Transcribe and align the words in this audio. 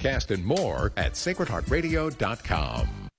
podcast, 0.00 0.30
and 0.30 0.44
more 0.44 0.92
at 0.96 1.12
sacredheartradio.com. 1.12 3.09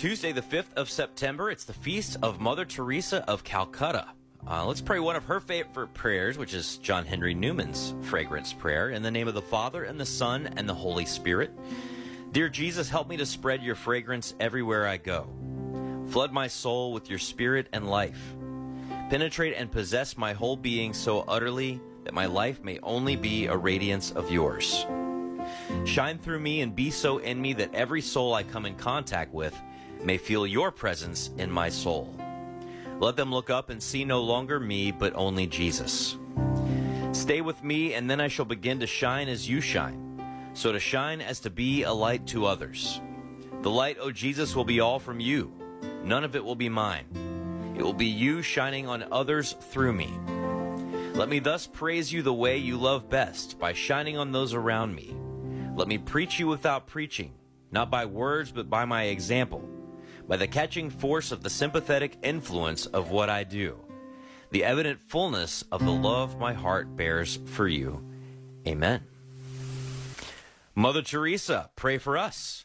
Tuesday, 0.00 0.32
the 0.32 0.40
5th 0.40 0.72
of 0.76 0.88
September. 0.88 1.50
It's 1.50 1.66
the 1.66 1.74
feast 1.74 2.16
of 2.22 2.40
Mother 2.40 2.64
Teresa 2.64 3.22
of 3.28 3.44
Calcutta. 3.44 4.06
Uh, 4.48 4.64
let's 4.64 4.80
pray 4.80 4.98
one 4.98 5.14
of 5.14 5.24
her 5.24 5.40
favorite 5.40 5.92
prayers, 5.92 6.38
which 6.38 6.54
is 6.54 6.78
John 6.78 7.04
Henry 7.04 7.34
Newman's 7.34 7.92
fragrance 8.00 8.54
prayer. 8.54 8.88
In 8.88 9.02
the 9.02 9.10
name 9.10 9.28
of 9.28 9.34
the 9.34 9.42
Father, 9.42 9.84
and 9.84 10.00
the 10.00 10.06
Son, 10.06 10.54
and 10.56 10.66
the 10.66 10.72
Holy 10.72 11.04
Spirit. 11.04 11.50
Dear 12.32 12.48
Jesus, 12.48 12.88
help 12.88 13.10
me 13.10 13.18
to 13.18 13.26
spread 13.26 13.62
your 13.62 13.74
fragrance 13.74 14.34
everywhere 14.40 14.88
I 14.88 14.96
go. 14.96 15.28
Flood 16.08 16.32
my 16.32 16.46
soul 16.46 16.94
with 16.94 17.10
your 17.10 17.18
spirit 17.18 17.68
and 17.74 17.86
life. 17.86 18.34
Penetrate 19.10 19.54
and 19.54 19.70
possess 19.70 20.16
my 20.16 20.32
whole 20.32 20.56
being 20.56 20.94
so 20.94 21.26
utterly 21.28 21.78
that 22.04 22.14
my 22.14 22.24
life 22.24 22.64
may 22.64 22.78
only 22.82 23.16
be 23.16 23.48
a 23.48 23.54
radiance 23.54 24.12
of 24.12 24.32
yours. 24.32 24.86
Shine 25.84 26.18
through 26.18 26.40
me 26.40 26.62
and 26.62 26.74
be 26.74 26.90
so 26.90 27.18
in 27.18 27.38
me 27.38 27.52
that 27.52 27.74
every 27.74 28.00
soul 28.00 28.32
I 28.32 28.44
come 28.44 28.64
in 28.64 28.76
contact 28.76 29.34
with 29.34 29.54
may 30.04 30.18
feel 30.18 30.46
your 30.46 30.70
presence 30.70 31.30
in 31.38 31.50
my 31.50 31.68
soul. 31.68 32.14
Let 32.98 33.16
them 33.16 33.32
look 33.32 33.50
up 33.50 33.70
and 33.70 33.82
see 33.82 34.04
no 34.04 34.20
longer 34.20 34.60
me, 34.60 34.92
but 34.92 35.14
only 35.14 35.46
Jesus. 35.46 36.18
Stay 37.12 37.40
with 37.40 37.64
me, 37.64 37.94
and 37.94 38.10
then 38.10 38.20
I 38.20 38.28
shall 38.28 38.44
begin 38.44 38.80
to 38.80 38.86
shine 38.86 39.28
as 39.28 39.48
you 39.48 39.60
shine. 39.60 40.06
So 40.52 40.72
to 40.72 40.80
shine 40.80 41.20
as 41.20 41.40
to 41.40 41.50
be 41.50 41.84
a 41.84 41.92
light 41.92 42.26
to 42.28 42.46
others. 42.46 43.00
The 43.62 43.70
light, 43.70 43.98
O 44.00 44.10
Jesus, 44.10 44.54
will 44.54 44.64
be 44.64 44.80
all 44.80 44.98
from 44.98 45.20
you. 45.20 45.52
None 46.04 46.24
of 46.24 46.36
it 46.36 46.44
will 46.44 46.54
be 46.54 46.68
mine. 46.68 47.74
It 47.76 47.82
will 47.82 47.92
be 47.92 48.06
you 48.06 48.42
shining 48.42 48.86
on 48.86 49.06
others 49.10 49.54
through 49.70 49.92
me. 49.92 50.12
Let 51.14 51.28
me 51.28 51.38
thus 51.38 51.66
praise 51.66 52.12
you 52.12 52.22
the 52.22 52.32
way 52.32 52.56
you 52.58 52.76
love 52.76 53.08
best, 53.10 53.58
by 53.58 53.72
shining 53.72 54.16
on 54.16 54.32
those 54.32 54.54
around 54.54 54.94
me. 54.94 55.14
Let 55.74 55.88
me 55.88 55.98
preach 55.98 56.38
you 56.38 56.46
without 56.46 56.86
preaching, 56.86 57.32
not 57.70 57.90
by 57.90 58.06
words, 58.06 58.52
but 58.52 58.68
by 58.68 58.84
my 58.84 59.04
example, 59.04 59.66
by 60.30 60.36
the 60.36 60.46
catching 60.46 60.88
force 60.90 61.32
of 61.32 61.42
the 61.42 61.50
sympathetic 61.50 62.16
influence 62.22 62.86
of 62.86 63.10
what 63.10 63.28
I 63.28 63.42
do, 63.42 63.76
the 64.52 64.62
evident 64.62 65.00
fullness 65.00 65.64
of 65.72 65.84
the 65.84 65.90
love 65.90 66.38
my 66.38 66.52
heart 66.52 66.94
bears 66.94 67.40
for 67.46 67.66
you. 67.66 68.08
Amen. 68.64 69.02
Mother 70.72 71.02
Teresa, 71.02 71.70
pray 71.74 71.98
for 71.98 72.16
us. 72.16 72.64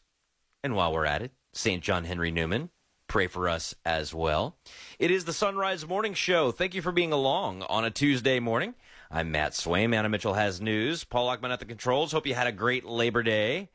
And 0.64 0.76
while 0.76 0.94
we're 0.94 1.08
at 1.08 1.24
it, 1.24 1.32
St. 1.54 1.82
John 1.82 2.06
Henry 2.06 2.30
Newman, 2.30 2.70
pray 3.08 3.26
for 3.26 3.50
us 3.50 3.74
as 3.84 4.14
well. 4.14 4.58
It 5.00 5.10
is 5.10 5.26
the 5.26 5.34
Son 5.34 5.56
Rise 5.56 5.88
Morning 5.88 6.14
Show. 6.14 6.52
Thank 6.52 6.76
you 6.76 6.84
for 6.84 6.92
being 6.92 7.12
along 7.12 7.64
on 7.64 7.84
a 7.84 7.90
Tuesday 7.90 8.40
morning. 8.40 8.76
I'm 9.10 9.32
Matt 9.32 9.54
Swaim. 9.54 9.96
Anna 9.96 10.08
Mitchell 10.08 10.36
has 10.36 10.62
news. 10.62 11.04
Paul 11.04 11.26
Lockman 11.26 11.52
at 11.52 11.60
the 11.60 11.66
controls. 11.66 12.12
Hope 12.12 12.28
you 12.28 12.36
had 12.36 12.46
a 12.46 12.52
great 12.52 12.86
Labor 12.86 13.24
Day. 13.24 13.70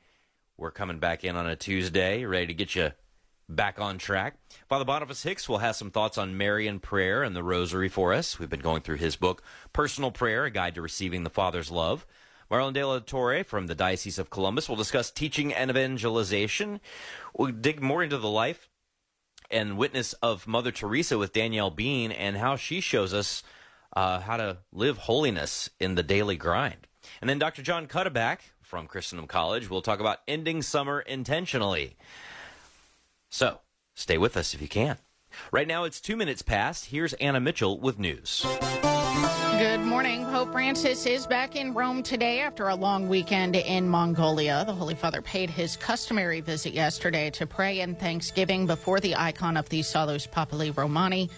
We're 0.56 0.70
coming 0.70 1.00
back 1.00 1.24
in 1.24 1.34
on 1.34 1.48
a 1.48 1.56
Tuesday, 1.56 2.24
ready 2.24 2.46
to 2.46 2.54
get 2.54 2.76
you 2.76 2.92
back 3.56 3.80
on 3.80 3.98
track. 3.98 4.36
Father 4.68 4.84
Boniface 4.84 5.22
Hicks 5.22 5.48
will 5.48 5.58
have 5.58 5.76
some 5.76 5.90
thoughts 5.90 6.16
on 6.16 6.36
Marian 6.36 6.78
prayer 6.78 7.22
and 7.22 7.34
the 7.34 7.42
Rosary 7.42 7.88
for 7.88 8.12
us. 8.12 8.38
We've 8.38 8.48
been 8.48 8.60
going 8.60 8.82
through 8.82 8.96
his 8.96 9.16
book, 9.16 9.42
Personal 9.72 10.10
Prayer, 10.10 10.44
A 10.44 10.50
Guide 10.50 10.74
to 10.76 10.82
Receiving 10.82 11.24
the 11.24 11.30
Father's 11.30 11.70
Love. 11.70 12.06
Marlon 12.50 12.72
De 12.72 12.84
La 12.84 12.98
Torre 12.98 13.44
from 13.44 13.66
the 13.66 13.74
Diocese 13.74 14.18
of 14.18 14.30
Columbus 14.30 14.68
will 14.68 14.76
discuss 14.76 15.10
teaching 15.10 15.52
and 15.52 15.70
evangelization. 15.70 16.80
We'll 17.36 17.52
dig 17.52 17.80
more 17.80 18.02
into 18.02 18.18
the 18.18 18.28
life 18.28 18.68
and 19.50 19.76
witness 19.78 20.12
of 20.14 20.46
Mother 20.46 20.72
Teresa 20.72 21.18
with 21.18 21.32
Danielle 21.32 21.70
Bean 21.70 22.10
and 22.12 22.36
how 22.36 22.56
she 22.56 22.80
shows 22.80 23.12
us 23.14 23.42
uh, 23.94 24.20
how 24.20 24.36
to 24.36 24.58
live 24.72 24.98
holiness 24.98 25.70
in 25.78 25.94
the 25.94 26.02
daily 26.02 26.36
grind. 26.36 26.86
And 27.20 27.28
then 27.28 27.38
Dr. 27.38 27.62
John 27.62 27.86
Cuddeback 27.86 28.38
from 28.62 28.86
Christendom 28.86 29.26
College 29.26 29.68
will 29.68 29.82
talk 29.82 30.00
about 30.00 30.18
ending 30.28 30.62
summer 30.62 31.00
intentionally. 31.00 31.96
So 33.30 33.60
stay 33.94 34.18
with 34.18 34.36
us 34.36 34.54
if 34.54 34.60
you 34.60 34.68
can. 34.68 34.98
Right 35.52 35.68
now 35.68 35.84
it's 35.84 36.00
two 36.00 36.16
minutes 36.16 36.42
past. 36.42 36.86
Here's 36.86 37.12
Anna 37.14 37.40
Mitchell 37.40 37.78
with 37.78 37.98
news. 37.98 38.44
Good 39.58 39.80
morning. 39.80 40.24
Pope 40.26 40.50
Francis 40.52 41.06
is 41.06 41.26
back 41.26 41.54
in 41.54 41.72
Rome 41.72 42.02
today 42.02 42.40
after 42.40 42.68
a 42.68 42.74
long 42.74 43.08
weekend 43.08 43.54
in 43.54 43.88
Mongolia. 43.88 44.64
The 44.66 44.72
Holy 44.72 44.94
Father 44.94 45.22
paid 45.22 45.48
his 45.48 45.76
customary 45.76 46.40
visit 46.40 46.72
yesterday 46.72 47.30
to 47.30 47.46
pray 47.46 47.80
in 47.80 47.94
thanksgiving 47.94 48.66
before 48.66 48.98
the 48.98 49.14
icon 49.14 49.56
of 49.56 49.68
the 49.68 49.82
Salus 49.82 50.26
Populi 50.26 50.70
Romani 50.70 51.30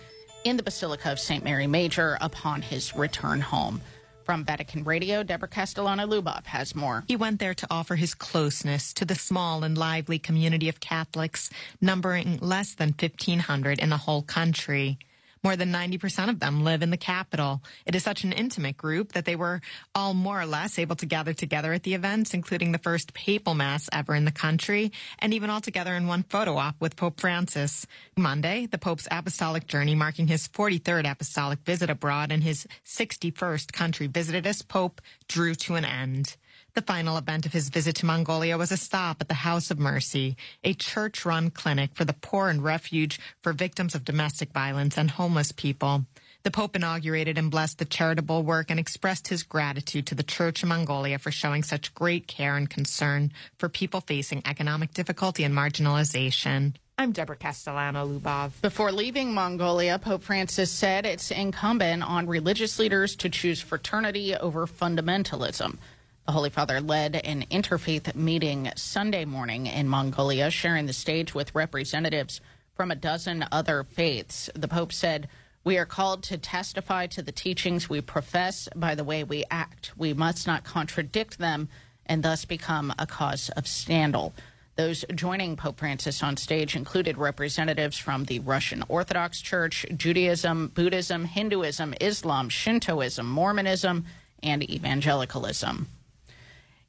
in 0.44 0.56
the 0.56 0.62
Basilica 0.62 1.12
of 1.12 1.18
St. 1.20 1.44
Mary 1.44 1.66
Major 1.66 2.16
upon 2.20 2.62
his 2.62 2.96
return 2.96 3.40
home. 3.40 3.82
From 4.24 4.44
Vatican 4.44 4.84
Radio, 4.84 5.22
Deborah 5.22 5.48
Castellano 5.48 6.06
Lubov 6.06 6.46
has 6.46 6.74
more. 6.74 7.04
He 7.08 7.16
went 7.16 7.40
there 7.40 7.54
to 7.54 7.66
offer 7.70 7.96
his 7.96 8.14
closeness 8.14 8.92
to 8.94 9.04
the 9.04 9.14
small 9.14 9.64
and 9.64 9.76
lively 9.76 10.18
community 10.18 10.68
of 10.68 10.80
Catholics, 10.80 11.50
numbering 11.80 12.38
less 12.40 12.74
than 12.74 12.90
1,500 12.90 13.78
in 13.80 13.90
the 13.90 13.96
whole 13.96 14.22
country. 14.22 14.98
More 15.44 15.56
than 15.56 15.72
90% 15.72 16.28
of 16.28 16.38
them 16.38 16.62
live 16.62 16.82
in 16.82 16.90
the 16.90 16.96
capital. 16.96 17.64
It 17.84 17.96
is 17.96 18.04
such 18.04 18.22
an 18.22 18.30
intimate 18.30 18.76
group 18.76 19.12
that 19.12 19.24
they 19.24 19.34
were 19.34 19.60
all 19.92 20.14
more 20.14 20.40
or 20.40 20.46
less 20.46 20.78
able 20.78 20.94
to 20.96 21.06
gather 21.06 21.34
together 21.34 21.72
at 21.72 21.82
the 21.82 21.94
events, 21.94 22.32
including 22.32 22.70
the 22.70 22.78
first 22.78 23.12
papal 23.12 23.54
mass 23.54 23.88
ever 23.92 24.14
in 24.14 24.24
the 24.24 24.30
country, 24.30 24.92
and 25.18 25.34
even 25.34 25.50
all 25.50 25.60
together 25.60 25.94
in 25.96 26.06
one 26.06 26.22
photo 26.22 26.56
op 26.58 26.76
with 26.80 26.94
Pope 26.94 27.20
Francis. 27.20 27.88
Monday, 28.16 28.66
the 28.66 28.78
Pope's 28.78 29.08
apostolic 29.10 29.66
journey 29.66 29.96
marking 29.96 30.28
his 30.28 30.46
43rd 30.46 31.10
apostolic 31.10 31.58
visit 31.64 31.90
abroad 31.90 32.30
and 32.30 32.44
his 32.44 32.64
61st 32.86 33.72
country 33.72 34.06
visited 34.06 34.46
as 34.46 34.62
Pope 34.62 35.00
drew 35.26 35.56
to 35.56 35.74
an 35.74 35.84
end. 35.84 36.36
The 36.74 36.80
final 36.80 37.18
event 37.18 37.44
of 37.44 37.52
his 37.52 37.68
visit 37.68 37.96
to 37.96 38.06
Mongolia 38.06 38.56
was 38.56 38.72
a 38.72 38.78
stop 38.78 39.20
at 39.20 39.28
the 39.28 39.34
House 39.34 39.70
of 39.70 39.78
Mercy, 39.78 40.38
a 40.64 40.72
church 40.72 41.26
run 41.26 41.50
clinic 41.50 41.90
for 41.92 42.06
the 42.06 42.14
poor 42.14 42.48
and 42.48 42.64
refuge 42.64 43.20
for 43.42 43.52
victims 43.52 43.94
of 43.94 44.06
domestic 44.06 44.52
violence 44.52 44.96
and 44.96 45.10
homeless 45.10 45.52
people. 45.52 46.06
The 46.44 46.50
Pope 46.50 46.74
inaugurated 46.74 47.36
and 47.36 47.50
blessed 47.50 47.76
the 47.76 47.84
charitable 47.84 48.42
work 48.42 48.70
and 48.70 48.80
expressed 48.80 49.28
his 49.28 49.42
gratitude 49.42 50.06
to 50.06 50.14
the 50.14 50.22
Church 50.22 50.62
in 50.62 50.70
Mongolia 50.70 51.18
for 51.18 51.30
showing 51.30 51.62
such 51.62 51.94
great 51.94 52.26
care 52.26 52.56
and 52.56 52.70
concern 52.70 53.32
for 53.58 53.68
people 53.68 54.00
facing 54.00 54.40
economic 54.46 54.94
difficulty 54.94 55.44
and 55.44 55.54
marginalization. 55.54 56.72
I'm 56.96 57.12
Deborah 57.12 57.36
Castellano 57.36 58.06
Lubov. 58.06 58.52
Before 58.62 58.92
leaving 58.92 59.34
Mongolia, 59.34 59.98
Pope 59.98 60.22
Francis 60.22 60.70
said 60.70 61.04
it's 61.04 61.30
incumbent 61.30 62.02
on 62.02 62.26
religious 62.26 62.78
leaders 62.78 63.14
to 63.16 63.28
choose 63.28 63.60
fraternity 63.60 64.34
over 64.36 64.66
fundamentalism. 64.66 65.78
The 66.24 66.32
Holy 66.32 66.50
Father 66.50 66.80
led 66.80 67.16
an 67.16 67.46
interfaith 67.50 68.14
meeting 68.14 68.70
Sunday 68.76 69.24
morning 69.24 69.66
in 69.66 69.88
Mongolia, 69.88 70.50
sharing 70.50 70.86
the 70.86 70.92
stage 70.92 71.34
with 71.34 71.52
representatives 71.52 72.40
from 72.76 72.92
a 72.92 72.96
dozen 72.96 73.44
other 73.50 73.82
faiths. 73.82 74.48
The 74.54 74.68
Pope 74.68 74.92
said, 74.92 75.28
We 75.64 75.78
are 75.78 75.84
called 75.84 76.22
to 76.24 76.38
testify 76.38 77.08
to 77.08 77.22
the 77.22 77.32
teachings 77.32 77.90
we 77.90 78.00
profess 78.02 78.68
by 78.76 78.94
the 78.94 79.02
way 79.02 79.24
we 79.24 79.44
act. 79.50 79.90
We 79.96 80.14
must 80.14 80.46
not 80.46 80.62
contradict 80.62 81.38
them 81.38 81.68
and 82.06 82.22
thus 82.22 82.44
become 82.44 82.94
a 83.00 83.06
cause 83.06 83.50
of 83.56 83.66
scandal. 83.66 84.32
Those 84.76 85.04
joining 85.12 85.56
Pope 85.56 85.80
Francis 85.80 86.22
on 86.22 86.36
stage 86.36 86.76
included 86.76 87.18
representatives 87.18 87.98
from 87.98 88.26
the 88.26 88.38
Russian 88.38 88.84
Orthodox 88.88 89.40
Church, 89.40 89.84
Judaism, 89.96 90.68
Buddhism, 90.68 91.24
Hinduism, 91.24 91.94
Islam, 92.00 92.48
Shintoism, 92.48 93.28
Mormonism, 93.28 94.06
and 94.40 94.62
evangelicalism. 94.70 95.88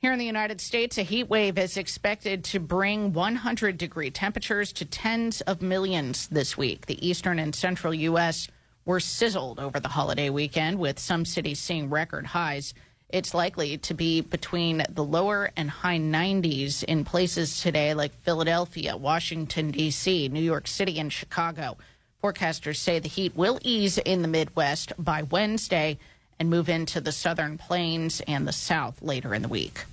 Here 0.03 0.11
in 0.11 0.19
the 0.19 0.25
United 0.25 0.59
States, 0.59 0.97
a 0.97 1.03
heat 1.03 1.29
wave 1.29 1.57
is 1.57 1.77
expected 1.77 2.43
to 2.43 2.59
bring 2.59 3.13
100 3.13 3.77
degree 3.77 4.11
temperatures 4.11 4.73
to 4.73 4.83
tens 4.83 5.39
of 5.39 5.61
millions 5.61 6.27
this 6.27 6.57
week. 6.57 6.87
The 6.87 7.07
eastern 7.07 7.39
and 7.39 7.55
central 7.55 7.93
U.S. 7.93 8.49
were 8.83 8.99
sizzled 8.99 9.61
over 9.61 9.79
the 9.79 9.87
holiday 9.87 10.29
weekend, 10.29 10.77
with 10.77 10.99
some 10.99 11.23
cities 11.23 11.59
seeing 11.59 11.89
record 11.89 12.25
highs. 12.25 12.73
It's 13.07 13.33
likely 13.33 13.77
to 13.77 13.93
be 13.93 14.19
between 14.19 14.83
the 14.89 15.05
lower 15.05 15.51
and 15.55 15.69
high 15.69 15.99
90s 15.99 16.83
in 16.83 17.05
places 17.05 17.61
today 17.61 17.93
like 17.93 18.11
Philadelphia, 18.23 18.97
Washington, 18.97 19.71
D.C., 19.71 20.27
New 20.27 20.41
York 20.41 20.67
City, 20.67 20.99
and 20.99 21.13
Chicago. 21.13 21.77
Forecasters 22.21 22.75
say 22.75 22.99
the 22.99 23.07
heat 23.07 23.37
will 23.37 23.57
ease 23.61 23.97
in 23.99 24.21
the 24.21 24.27
Midwest 24.27 24.91
by 24.99 25.21
Wednesday 25.21 25.97
and 26.41 26.49
move 26.49 26.67
into 26.67 26.99
the 26.99 27.13
southern 27.13 27.57
plains 27.57 28.21
and 28.27 28.45
the 28.45 28.51
south 28.51 29.01
later 29.01 29.33
in 29.33 29.43
the 29.43 29.47
week. 29.47 29.85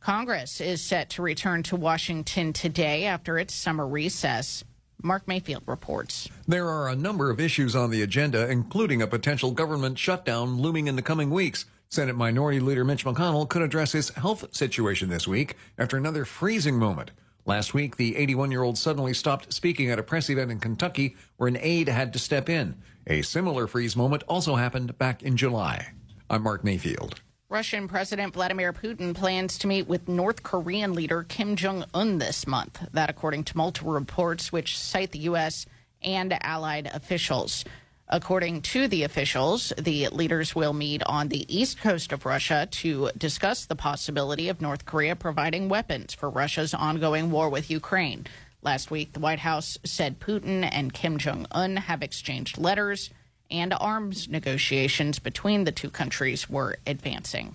Congress 0.00 0.62
is 0.62 0.80
set 0.80 1.10
to 1.10 1.22
return 1.22 1.62
to 1.62 1.76
Washington 1.76 2.54
today 2.54 3.04
after 3.04 3.38
its 3.38 3.54
summer 3.54 3.86
recess. 3.86 4.64
Mark 5.02 5.28
Mayfield 5.28 5.62
reports. 5.66 6.28
There 6.48 6.68
are 6.68 6.88
a 6.88 6.96
number 6.96 7.30
of 7.30 7.38
issues 7.38 7.76
on 7.76 7.90
the 7.90 8.02
agenda, 8.02 8.50
including 8.50 9.02
a 9.02 9.06
potential 9.06 9.50
government 9.50 9.98
shutdown 9.98 10.58
looming 10.58 10.88
in 10.88 10.96
the 10.96 11.02
coming 11.02 11.30
weeks. 11.30 11.66
Senate 11.90 12.16
Minority 12.16 12.60
Leader 12.60 12.84
Mitch 12.84 13.04
McConnell 13.04 13.48
could 13.48 13.62
address 13.62 13.92
his 13.92 14.10
health 14.10 14.54
situation 14.54 15.10
this 15.10 15.28
week 15.28 15.56
after 15.78 15.96
another 15.96 16.24
freezing 16.24 16.78
moment. 16.78 17.10
Last 17.44 17.74
week, 17.74 17.96
the 17.96 18.16
81 18.16 18.50
year 18.50 18.62
old 18.62 18.78
suddenly 18.78 19.12
stopped 19.12 19.52
speaking 19.52 19.90
at 19.90 19.98
a 19.98 20.02
press 20.02 20.30
event 20.30 20.50
in 20.50 20.60
Kentucky 20.60 21.16
where 21.36 21.48
an 21.48 21.58
aide 21.60 21.88
had 21.88 22.12
to 22.14 22.18
step 22.18 22.48
in. 22.48 22.76
A 23.06 23.22
similar 23.22 23.66
freeze 23.66 23.96
moment 23.96 24.22
also 24.28 24.56
happened 24.56 24.96
back 24.98 25.22
in 25.22 25.36
July. 25.36 25.92
I'm 26.28 26.42
Mark 26.42 26.62
Mayfield. 26.64 27.20
Russian 27.50 27.88
President 27.88 28.32
Vladimir 28.32 28.72
Putin 28.72 29.12
plans 29.12 29.58
to 29.58 29.66
meet 29.66 29.88
with 29.88 30.06
North 30.06 30.44
Korean 30.44 30.94
leader 30.94 31.24
Kim 31.24 31.56
Jong 31.56 31.84
un 31.92 32.18
this 32.18 32.46
month. 32.46 32.80
That, 32.92 33.10
according 33.10 33.42
to 33.44 33.56
multiple 33.56 33.92
reports, 33.92 34.52
which 34.52 34.78
cite 34.78 35.10
the 35.10 35.18
U.S. 35.30 35.66
and 36.00 36.32
allied 36.44 36.88
officials. 36.94 37.64
According 38.06 38.62
to 38.62 38.86
the 38.86 39.02
officials, 39.02 39.72
the 39.76 40.06
leaders 40.10 40.54
will 40.54 40.72
meet 40.72 41.02
on 41.02 41.26
the 41.26 41.44
east 41.52 41.80
coast 41.80 42.12
of 42.12 42.24
Russia 42.24 42.68
to 42.70 43.10
discuss 43.18 43.66
the 43.66 43.74
possibility 43.74 44.48
of 44.48 44.60
North 44.60 44.86
Korea 44.86 45.16
providing 45.16 45.68
weapons 45.68 46.14
for 46.14 46.30
Russia's 46.30 46.72
ongoing 46.72 47.32
war 47.32 47.48
with 47.48 47.68
Ukraine. 47.68 48.28
Last 48.62 48.92
week, 48.92 49.12
the 49.12 49.20
White 49.20 49.40
House 49.40 49.76
said 49.82 50.20
Putin 50.20 50.68
and 50.70 50.92
Kim 50.92 51.18
Jong 51.18 51.48
un 51.50 51.78
have 51.78 52.00
exchanged 52.00 52.58
letters 52.58 53.10
and 53.50 53.74
arms 53.78 54.28
negotiations 54.28 55.18
between 55.18 55.64
the 55.64 55.72
two 55.72 55.90
countries 55.90 56.48
were 56.48 56.76
advancing. 56.86 57.54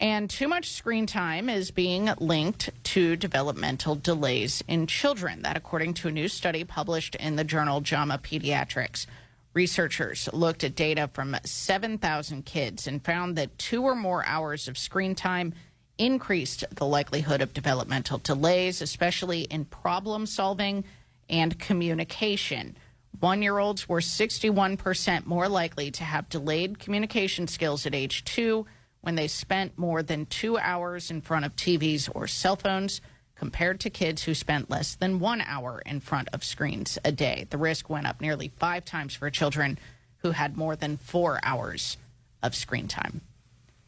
And 0.00 0.30
too 0.30 0.48
much 0.48 0.70
screen 0.70 1.06
time 1.06 1.50
is 1.50 1.70
being 1.70 2.08
linked 2.18 2.70
to 2.84 3.16
developmental 3.16 3.94
delays 3.94 4.64
in 4.66 4.86
children. 4.86 5.42
That, 5.42 5.58
according 5.58 5.94
to 5.94 6.08
a 6.08 6.12
new 6.12 6.28
study 6.28 6.64
published 6.64 7.16
in 7.16 7.36
the 7.36 7.44
journal 7.44 7.82
JAMA 7.82 8.18
Pediatrics. 8.18 9.06
Researchers 9.52 10.28
looked 10.32 10.64
at 10.64 10.74
data 10.74 11.10
from 11.12 11.36
7,000 11.44 12.46
kids 12.46 12.86
and 12.86 13.04
found 13.04 13.36
that 13.36 13.58
two 13.58 13.82
or 13.82 13.94
more 13.94 14.24
hours 14.24 14.68
of 14.68 14.78
screen 14.78 15.14
time 15.14 15.52
increased 15.98 16.64
the 16.76 16.86
likelihood 16.86 17.42
of 17.42 17.52
developmental 17.52 18.18
delays, 18.18 18.80
especially 18.80 19.42
in 19.42 19.66
problem 19.66 20.24
solving 20.24 20.84
and 21.28 21.58
communication. 21.58 22.74
One 23.18 23.42
year 23.42 23.58
olds 23.58 23.88
were 23.88 24.00
61% 24.00 25.26
more 25.26 25.48
likely 25.48 25.90
to 25.92 26.04
have 26.04 26.28
delayed 26.28 26.78
communication 26.78 27.46
skills 27.48 27.84
at 27.86 27.94
age 27.94 28.24
two 28.24 28.66
when 29.02 29.14
they 29.14 29.28
spent 29.28 29.76
more 29.78 30.02
than 30.02 30.26
two 30.26 30.58
hours 30.58 31.10
in 31.10 31.20
front 31.20 31.44
of 31.44 31.56
TVs 31.56 32.08
or 32.14 32.26
cell 32.26 32.56
phones 32.56 33.00
compared 33.34 33.80
to 33.80 33.90
kids 33.90 34.22
who 34.22 34.34
spent 34.34 34.70
less 34.70 34.94
than 34.94 35.18
one 35.18 35.40
hour 35.40 35.82
in 35.86 35.98
front 36.00 36.28
of 36.32 36.44
screens 36.44 36.98
a 37.04 37.10
day. 37.12 37.46
The 37.48 37.56
risk 37.58 37.88
went 37.88 38.06
up 38.06 38.20
nearly 38.20 38.52
five 38.58 38.84
times 38.84 39.14
for 39.14 39.30
children 39.30 39.78
who 40.18 40.30
had 40.32 40.56
more 40.56 40.76
than 40.76 40.98
four 40.98 41.40
hours 41.42 41.96
of 42.42 42.54
screen 42.54 42.86
time. 42.88 43.22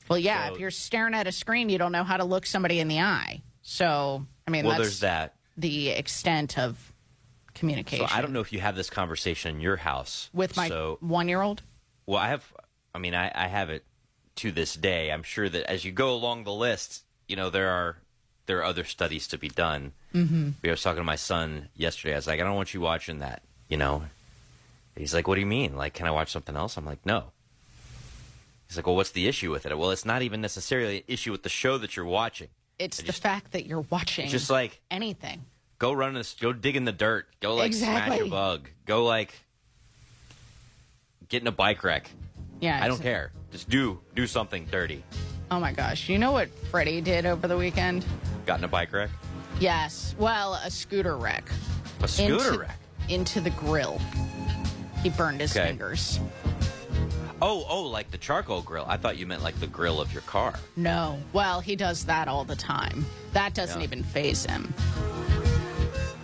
Well, 0.08 0.18
yeah, 0.18 0.48
So- 0.48 0.54
if 0.54 0.60
you're 0.60 0.70
staring 0.70 1.14
at 1.14 1.26
a 1.26 1.32
screen, 1.32 1.68
you 1.68 1.78
don't 1.78 1.92
know 1.92 2.04
how 2.04 2.16
to 2.16 2.24
look 2.24 2.46
somebody 2.46 2.80
in 2.80 2.88
the 2.88 3.00
eye. 3.00 3.42
So, 3.60 4.26
I 4.46 4.50
mean, 4.50 4.64
Well, 4.64 4.72
that's 4.78 4.82
there's 4.88 5.00
that. 5.00 5.34
the 5.56 5.90
extent 5.90 6.58
of 6.58 6.91
communication. 7.54 8.06
So 8.08 8.14
I 8.14 8.20
don't 8.20 8.32
know 8.32 8.40
if 8.40 8.52
you 8.52 8.60
have 8.60 8.76
this 8.76 8.90
conversation 8.90 9.56
in 9.56 9.60
your 9.60 9.76
house 9.76 10.30
With 10.32 10.56
my 10.56 10.68
So, 10.68 10.98
one 11.00 11.28
year 11.28 11.42
old? 11.42 11.62
well, 12.06 12.18
I 12.18 12.28
have. 12.28 12.52
I 12.94 12.98
mean, 12.98 13.14
I, 13.14 13.30
I 13.34 13.46
have 13.48 13.70
it 13.70 13.84
to 14.36 14.52
this 14.52 14.74
day. 14.74 15.10
I'm 15.10 15.22
sure 15.22 15.48
that 15.48 15.70
as 15.70 15.84
you 15.84 15.92
go 15.92 16.14
along 16.14 16.44
the 16.44 16.52
list, 16.52 17.04
you 17.28 17.36
know 17.36 17.50
there 17.50 17.70
are 17.70 17.96
there 18.46 18.58
are 18.58 18.64
other 18.64 18.84
studies 18.84 19.28
to 19.28 19.38
be 19.38 19.48
done. 19.48 19.92
Mm-hmm. 20.14 20.50
I 20.64 20.70
was 20.70 20.82
talking 20.82 21.00
to 21.00 21.04
my 21.04 21.16
son 21.16 21.68
yesterday. 21.74 22.14
I 22.14 22.16
was 22.16 22.26
like, 22.26 22.40
I 22.40 22.42
don't 22.44 22.56
want 22.56 22.74
you 22.74 22.80
watching 22.80 23.20
that. 23.20 23.42
You 23.68 23.76
know, 23.78 24.04
he's 24.96 25.14
like, 25.14 25.26
What 25.28 25.36
do 25.36 25.40
you 25.40 25.46
mean? 25.46 25.76
Like, 25.76 25.94
can 25.94 26.06
I 26.06 26.10
watch 26.10 26.30
something 26.30 26.56
else? 26.56 26.76
I'm 26.76 26.84
like, 26.84 27.04
No. 27.06 27.32
He's 28.68 28.76
like, 28.76 28.86
Well, 28.86 28.96
what's 28.96 29.10
the 29.12 29.28
issue 29.28 29.50
with 29.50 29.64
it? 29.66 29.78
Well, 29.78 29.90
it's 29.90 30.04
not 30.04 30.22
even 30.22 30.40
necessarily 30.40 30.98
an 30.98 31.04
issue 31.08 31.32
with 31.32 31.42
the 31.42 31.48
show 31.48 31.78
that 31.78 31.96
you're 31.96 32.04
watching. 32.04 32.48
It's 32.78 33.00
the 33.00 33.12
fact 33.12 33.52
that 33.52 33.64
you're 33.66 33.82
watching 33.90 34.28
just 34.28 34.50
like 34.50 34.80
anything. 34.90 35.44
Go 35.82 35.92
run 35.92 36.14
this, 36.14 36.34
go 36.40 36.52
dig 36.52 36.76
in 36.76 36.84
the 36.84 36.92
dirt, 36.92 37.26
go 37.40 37.56
like 37.56 37.74
smash 37.74 38.06
Exactly. 38.06 38.28
a 38.28 38.30
bug, 38.30 38.68
go 38.86 39.04
like 39.04 39.34
get 41.28 41.42
in 41.42 41.48
a 41.48 41.52
bike 41.52 41.82
wreck. 41.82 42.08
Yeah. 42.60 42.78
I 42.80 42.86
don't 42.86 43.02
care. 43.02 43.32
Just 43.50 43.68
do 43.68 43.98
do 44.14 44.28
something 44.28 44.64
dirty. 44.70 45.02
Oh 45.50 45.58
my 45.58 45.72
gosh. 45.72 46.08
You 46.08 46.20
know 46.20 46.30
what 46.30 46.48
Freddie 46.70 47.00
did 47.00 47.26
over 47.26 47.48
the 47.48 47.56
weekend? 47.56 48.06
Got 48.46 48.58
in 48.60 48.64
a 48.64 48.68
bike 48.68 48.92
wreck, 48.92 49.10
Yes. 49.58 50.14
Well, 50.20 50.54
a 50.54 50.70
scooter 50.70 51.16
wreck. 51.16 51.50
a 52.00 52.06
scooter 52.06 52.34
into, 52.46 52.58
wreck. 52.60 52.78
Into 53.08 53.40
the 53.40 53.50
grill. 53.50 54.00
He 55.02 55.10
burned 55.10 55.40
his 55.40 55.50
Okay. 55.56 55.66
fingers. 55.66 56.20
Oh, 57.44 57.66
oh, 57.68 57.82
like 57.82 58.08
the 58.12 58.18
charcoal 58.18 58.62
grill. 58.62 58.84
I 58.86 58.96
thought 58.96 59.16
you 59.16 59.26
meant 59.26 59.42
like 59.42 59.58
the 59.58 59.66
grill 59.66 60.00
of 60.00 60.12
your 60.12 60.22
car. 60.22 60.54
No. 60.76 61.18
Well, 61.32 61.58
he 61.60 61.74
does 61.74 62.04
that 62.04 62.28
all 62.28 62.44
the 62.44 62.54
time. 62.54 63.04
That 63.32 63.52
doesn't 63.52 63.80
Yeah. 63.80 63.84
even 63.84 64.04
faze 64.04 64.46
him. 64.46 64.72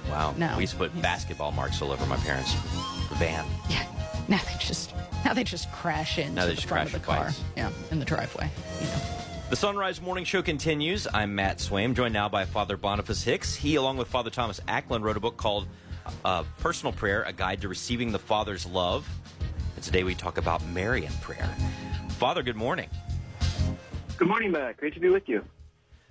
Wow. 0.08 0.34
No. 0.36 0.54
We 0.56 0.62
used 0.62 0.72
to 0.74 0.78
put 0.78 1.02
basketball 1.02 1.52
marks 1.52 1.80
all 1.82 1.92
over 1.92 2.04
my 2.06 2.16
parents' 2.18 2.54
van. 3.14 3.44
Yeah. 3.68 3.84
Now 4.28 4.40
they 4.46 4.54
just 4.58 4.94
now 5.24 5.32
they 5.34 5.44
just 5.44 5.70
crash 5.72 6.18
into 6.18 6.32
Now 6.32 6.42
they 6.44 6.50
the 6.50 6.54
just 6.56 6.66
front 6.68 6.86
of 6.86 6.92
crash 6.92 7.00
the 7.00 7.06
car. 7.06 7.24
twice. 7.24 7.40
Yeah, 7.56 7.70
in 7.90 7.98
the 7.98 8.04
driveway. 8.04 8.50
You 8.80 8.86
know. 8.86 9.00
The 9.50 9.56
Son 9.56 9.76
Rise 9.76 10.02
Morning 10.02 10.24
Show 10.24 10.42
continues. 10.42 11.06
I'm 11.12 11.34
Matt 11.34 11.58
Swaim, 11.58 11.94
joined 11.94 12.12
now 12.12 12.28
by 12.28 12.44
Father 12.44 12.76
Boniface 12.76 13.22
Hicks. 13.22 13.54
He, 13.54 13.76
along 13.76 13.96
with 13.96 14.08
Father 14.08 14.28
Thomas 14.28 14.60
Acklin, 14.68 15.02
wrote 15.02 15.16
a 15.16 15.20
book 15.20 15.38
called 15.38 15.66
uh, 16.24 16.44
Personal 16.58 16.92
Prayer, 16.92 17.22
A 17.22 17.32
Guide 17.32 17.62
to 17.62 17.68
Receiving 17.68 18.12
the 18.12 18.18
Father's 18.18 18.66
Love. 18.66 19.08
And 19.74 19.82
today 19.82 20.04
we 20.04 20.14
talk 20.14 20.36
about 20.36 20.62
Marian 20.66 21.12
prayer. 21.22 21.48
Father, 22.10 22.42
good 22.42 22.56
morning. 22.56 22.90
Good 24.18 24.28
morning, 24.28 24.50
Matt. 24.50 24.76
Great 24.76 24.92
to 24.94 25.00
be 25.00 25.08
with 25.08 25.28
you. 25.28 25.42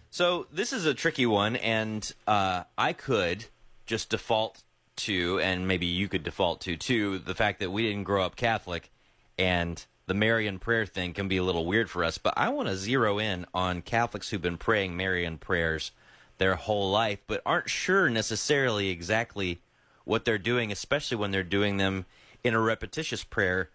So 0.10 0.48
this 0.52 0.74
is 0.74 0.86
a 0.88 0.96
tricky 0.96 1.26
one, 1.28 1.58
and 1.58 2.12
uh, 2.26 2.64
I 2.78 2.94
could 2.94 3.46
just 3.88 4.10
default 4.10 4.64
to, 4.98 5.40
and 5.40 5.68
maybe 5.68 5.86
you 5.86 6.08
could 6.08 6.24
default 6.24 6.62
to, 6.62 6.76
too, 6.76 7.20
the 7.20 7.36
fact 7.36 7.60
that 7.60 7.72
we 7.72 7.84
didn't 7.84 8.04
grow 8.04 8.24
up 8.24 8.36
Catholic, 8.36 8.92
and 9.38 9.86
the 10.06 10.14
Marian 10.14 10.60
prayer 10.60 10.86
thing 10.86 11.14
can 11.14 11.28
be 11.28 11.38
a 11.38 11.44
little 11.44 11.66
weird 11.66 11.90
for 11.90 12.04
us. 12.04 12.18
But 12.18 12.34
I 12.38 12.50
want 12.50 12.70
to 12.70 12.76
zero 12.76 13.20
in 13.20 13.46
on 13.54 13.82
Catholics 13.82 14.30
who've 14.30 14.42
been 14.42 14.58
praying 14.58 14.96
Marian 14.96 15.38
prayers 15.38 15.92
their 16.38 16.56
whole 16.56 16.92
life, 16.92 17.20
but 17.28 17.42
aren't 17.46 17.70
sure 17.70 18.10
necessarily 18.10 18.90
exactly 18.90 19.60
what 20.06 20.24
they're 20.24 20.38
doing, 20.38 20.72
especially 20.72 21.18
when 21.18 21.32
they're 21.32 21.44
doing 21.44 21.78
them 21.78 22.06
in 22.44 22.54
a 22.54 22.60
repetitious 22.60 23.24
prayer 23.24 23.70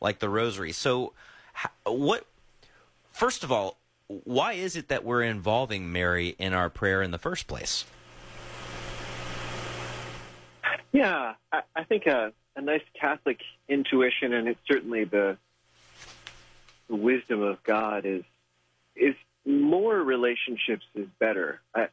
like 0.00 0.18
the 0.18 0.28
Rosary. 0.28 0.72
So, 0.72 1.12
what 1.84 2.26
First 3.18 3.42
of 3.42 3.50
all, 3.50 3.78
why 4.06 4.52
is 4.52 4.76
it 4.76 4.86
that 4.86 5.04
we're 5.04 5.24
involving 5.24 5.90
Mary 5.90 6.36
in 6.38 6.54
our 6.54 6.70
prayer 6.70 7.02
in 7.02 7.10
the 7.10 7.18
first 7.18 7.48
place? 7.48 7.84
Yeah, 10.92 11.34
I, 11.52 11.62
I 11.76 11.84
think 11.84 12.06
a, 12.06 12.32
a 12.56 12.60
nice 12.60 12.82
Catholic 12.98 13.38
intuition, 13.68 14.32
and 14.32 14.48
it's 14.48 14.60
certainly 14.66 15.04
the, 15.04 15.36
the 16.88 16.96
wisdom 16.96 17.42
of 17.42 17.62
God, 17.62 18.04
is 18.06 18.24
is 18.96 19.14
more 19.46 19.96
relationships 19.96 20.84
is 20.94 21.06
better. 21.18 21.60
I, 21.74 21.88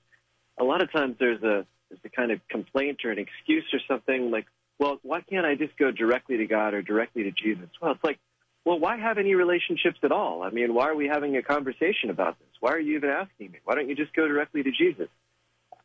a 0.57 0.63
lot 0.63 0.81
of 0.81 0.91
times 0.91 1.17
there's 1.19 1.43
a 1.43 1.65
there's 1.89 1.99
a 2.03 2.09
kind 2.09 2.31
of 2.31 2.39
complaint 2.47 3.01
or 3.05 3.11
an 3.11 3.19
excuse 3.19 3.65
or 3.73 3.79
something 3.87 4.31
like, 4.31 4.45
well, 4.79 4.99
why 5.03 5.21
can't 5.21 5.45
I 5.45 5.55
just 5.55 5.77
go 5.77 5.91
directly 5.91 6.37
to 6.37 6.45
God 6.47 6.73
or 6.73 6.81
directly 6.81 7.23
to 7.23 7.31
Jesus? 7.31 7.69
Well, 7.81 7.91
it's 7.91 8.03
like, 8.03 8.19
well, 8.65 8.79
why 8.79 8.97
have 8.97 9.17
any 9.17 9.35
relationships 9.35 9.99
at 10.03 10.11
all? 10.11 10.41
I 10.41 10.49
mean, 10.49 10.73
why 10.73 10.89
are 10.89 10.95
we 10.95 11.07
having 11.07 11.37
a 11.37 11.43
conversation 11.43 12.09
about 12.09 12.39
this? 12.39 12.47
Why 12.59 12.71
are 12.71 12.79
you 12.79 12.97
even 12.97 13.09
asking 13.09 13.51
me? 13.51 13.59
Why 13.63 13.75
don't 13.75 13.87
you 13.87 13.95
just 13.95 14.13
go 14.13 14.27
directly 14.27 14.63
to 14.63 14.71
Jesus? 14.71 15.07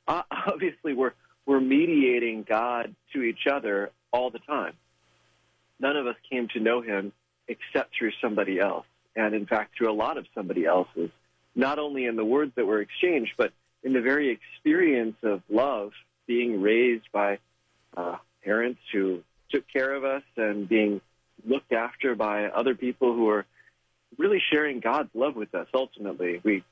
Uh, 0.09 0.23
obviously, 0.31 0.95
we're 0.95 1.13
we're 1.47 1.61
mediating 1.61 2.45
God 2.49 2.95
to 3.13 3.23
each 3.23 3.47
other 3.51 3.91
all 4.13 4.31
the 4.31 4.39
time. 4.41 4.75
None 5.79 5.97
of 5.97 6.07
us 6.07 6.17
came 6.31 6.49
to 6.49 6.61
know 6.61 6.83
Him 6.83 7.13
except 7.49 7.95
through 7.99 8.13
somebody 8.21 8.61
else, 8.61 8.87
and 9.17 9.35
in 9.35 9.47
fact, 9.47 9.77
through 9.77 9.91
a 9.91 9.95
lot 9.95 10.19
of 10.19 10.27
somebody 10.35 10.65
else's. 10.67 11.11
Not 11.55 11.79
only 11.79 12.07
in 12.07 12.17
the 12.17 12.25
words 12.25 12.53
that 12.57 12.67
were 12.67 12.81
exchanged, 12.81 13.33
but 13.37 13.53
in 13.83 13.93
the 13.93 14.01
very 14.01 14.29
experience 14.31 15.17
of 15.23 15.43
love, 15.49 15.93
being 16.27 16.61
raised 16.61 17.11
by 17.13 17.39
uh, 17.97 18.17
parents 18.45 18.81
who 18.93 19.23
took 19.51 19.67
care 19.69 19.95
of 19.95 20.05
us 20.05 20.23
and 20.37 20.69
being 20.69 21.01
looked 21.45 21.73
after 21.73 22.15
by 22.15 22.45
other 22.45 22.75
people 22.75 23.15
who 23.15 23.29
are 23.31 23.47
really 24.19 24.41
sharing 24.53 24.81
God's 24.81 25.11
love 25.15 25.35
with 25.35 25.55
us. 25.55 25.67
Ultimately, 25.75 26.41
we 26.45 26.63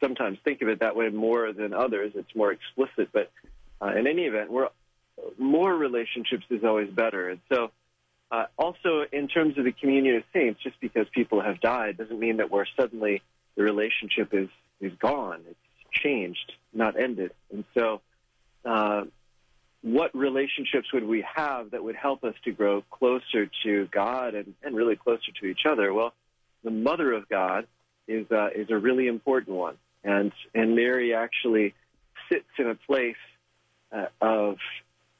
sometimes 0.00 0.38
think 0.44 0.62
of 0.62 0.68
it 0.68 0.80
that 0.80 0.94
way 0.94 1.08
more 1.08 1.52
than 1.52 1.72
others. 1.72 2.12
It's 2.14 2.34
more 2.34 2.52
explicit, 2.52 3.08
but 3.12 3.30
uh, 3.82 3.92
in 3.96 4.06
any 4.06 4.22
event, 4.22 4.50
we're 4.50 4.68
more 5.38 5.74
relationships 5.74 6.44
is 6.50 6.64
always 6.64 6.90
better. 6.90 7.30
And 7.30 7.40
so, 7.52 7.70
uh, 8.30 8.46
also 8.56 9.04
in 9.12 9.28
terms 9.28 9.58
of 9.58 9.64
the 9.64 9.72
communion 9.72 10.16
of 10.16 10.22
saints, 10.32 10.60
just 10.62 10.80
because 10.80 11.06
people 11.12 11.40
have 11.40 11.60
died 11.60 11.98
doesn't 11.98 12.18
mean 12.18 12.38
that 12.38 12.50
we're 12.50 12.64
suddenly 12.76 13.22
the 13.56 13.62
relationship 13.62 14.32
is 14.32 14.48
is 14.80 14.92
gone. 14.98 15.40
It's 15.48 16.02
changed, 16.02 16.52
not 16.72 16.98
ended. 16.98 17.32
And 17.50 17.64
so, 17.74 18.00
uh, 18.64 19.04
what 19.82 20.14
relationships 20.14 20.92
would 20.92 21.04
we 21.04 21.24
have 21.34 21.72
that 21.72 21.82
would 21.82 21.96
help 21.96 22.24
us 22.24 22.34
to 22.44 22.52
grow 22.52 22.82
closer 22.90 23.50
to 23.64 23.86
God 23.92 24.34
and, 24.34 24.54
and 24.62 24.74
really 24.74 24.96
closer 24.96 25.32
to 25.40 25.46
each 25.46 25.66
other? 25.68 25.92
Well, 25.92 26.14
the 26.64 26.70
Mother 26.70 27.12
of 27.12 27.28
God 27.28 27.66
is 28.08 28.30
uh, 28.30 28.48
is 28.54 28.70
a 28.70 28.78
really 28.78 29.08
important 29.08 29.56
one, 29.56 29.76
and 30.04 30.32
and 30.54 30.74
Mary 30.74 31.14
actually 31.14 31.74
sits 32.30 32.48
in 32.58 32.68
a 32.68 32.74
place 32.74 33.16
uh, 33.92 34.06
of 34.20 34.56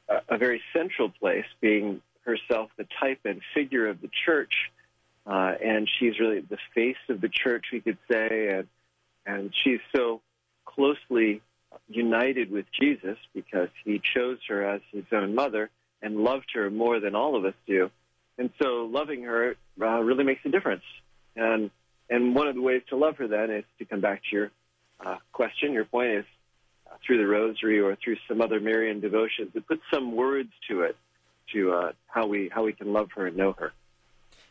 uh, 0.09 0.21
a 0.29 0.38
very 0.38 0.62
central 0.73 1.09
place, 1.09 1.45
being 1.61 2.00
herself 2.25 2.71
the 2.76 2.87
type 3.00 3.21
and 3.25 3.41
figure 3.55 3.88
of 3.88 4.00
the 4.00 4.11
church, 4.25 4.52
uh, 5.26 5.55
and 5.64 5.88
she's 5.99 6.19
really 6.19 6.41
the 6.41 6.59
face 6.75 6.97
of 7.09 7.21
the 7.21 7.29
church, 7.29 7.67
we 7.73 7.81
could 7.81 7.99
say, 8.11 8.49
and 8.49 8.69
and 9.25 9.52
she's 9.62 9.81
so 9.95 10.21
closely 10.64 11.41
united 11.88 12.50
with 12.50 12.67
Jesus 12.79 13.17
because 13.35 13.69
he 13.85 14.00
chose 14.14 14.38
her 14.49 14.64
as 14.64 14.81
his 14.91 15.05
own 15.12 15.35
mother 15.35 15.71
and 16.00 16.17
loved 16.17 16.50
her 16.55 16.71
more 16.71 16.99
than 16.99 17.14
all 17.14 17.37
of 17.37 17.45
us 17.45 17.55
do. 17.67 17.91
And 18.38 18.50
so 18.61 18.88
loving 18.91 19.23
her 19.23 19.55
uh, 19.81 20.00
really 20.00 20.25
makes 20.25 20.41
a 20.45 20.49
difference. 20.49 20.83
And 21.37 21.71
and 22.11 22.35
one 22.35 22.49
of 22.49 22.55
the 22.55 22.61
ways 22.61 22.83
to 22.91 22.97
love 22.97 23.17
her 23.19 23.29
then 23.29 23.50
is 23.50 23.64
to 23.79 23.85
come 23.85 24.00
back 24.00 24.23
to 24.31 24.37
your 24.37 24.50
uh, 25.05 25.17
question. 25.33 25.73
Your 25.73 25.85
point 25.85 26.11
is 26.11 26.25
through 27.04 27.18
the 27.18 27.26
rosary 27.26 27.80
or 27.80 27.96
through 27.96 28.16
some 28.28 28.40
other 28.40 28.61
Marian 28.61 29.00
devotions 29.00 29.52
to 29.54 29.61
put 29.61 29.80
some 29.92 30.14
words 30.14 30.50
to 30.68 30.82
it 30.82 30.96
to 31.52 31.72
uh, 31.72 31.92
how 32.06 32.26
we 32.26 32.50
how 32.52 32.64
we 32.64 32.72
can 32.72 32.92
love 32.92 33.11
her 33.16 33.26
and 33.26 33.37
know 33.37 33.52
her. 33.52 33.72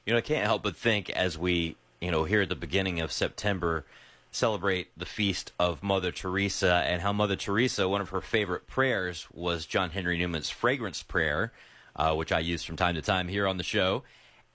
You 0.06 0.14
know, 0.14 0.18
I 0.18 0.22
can't 0.22 0.46
help 0.46 0.64
but 0.64 0.76
think 0.76 1.10
as 1.10 1.38
we 1.38 1.76
you 2.00 2.12
know 2.12 2.24
here 2.24 2.42
at 2.42 2.50
the 2.50 2.56
beginning 2.56 3.00
of 3.00 3.12
September 3.12 3.86
celebrate 4.32 4.88
the 4.98 5.06
feast 5.06 5.52
of 5.60 5.84
Mother 5.84 6.12
Teresa 6.12 6.84
and 6.88 7.02
how 7.02 7.12
Mother 7.12 7.36
Teresa, 7.36 7.88
one 7.88 8.02
of 8.02 8.10
her 8.10 8.22
favorite 8.22 8.66
prayers 8.66 9.28
was 9.34 9.66
John 9.66 9.90
Henry 9.90 10.18
Newman's 10.18 10.50
fragrance 10.50 11.04
prayer, 11.04 11.52
uh, 11.96 12.16
which 12.16 12.32
I 12.32 12.40
use 12.40 12.64
from 12.64 12.78
time 12.78 12.96
to 12.96 13.02
time 13.02 13.28
here 13.28 13.46
on 13.46 13.58
the 13.58 13.64
show. 13.64 14.04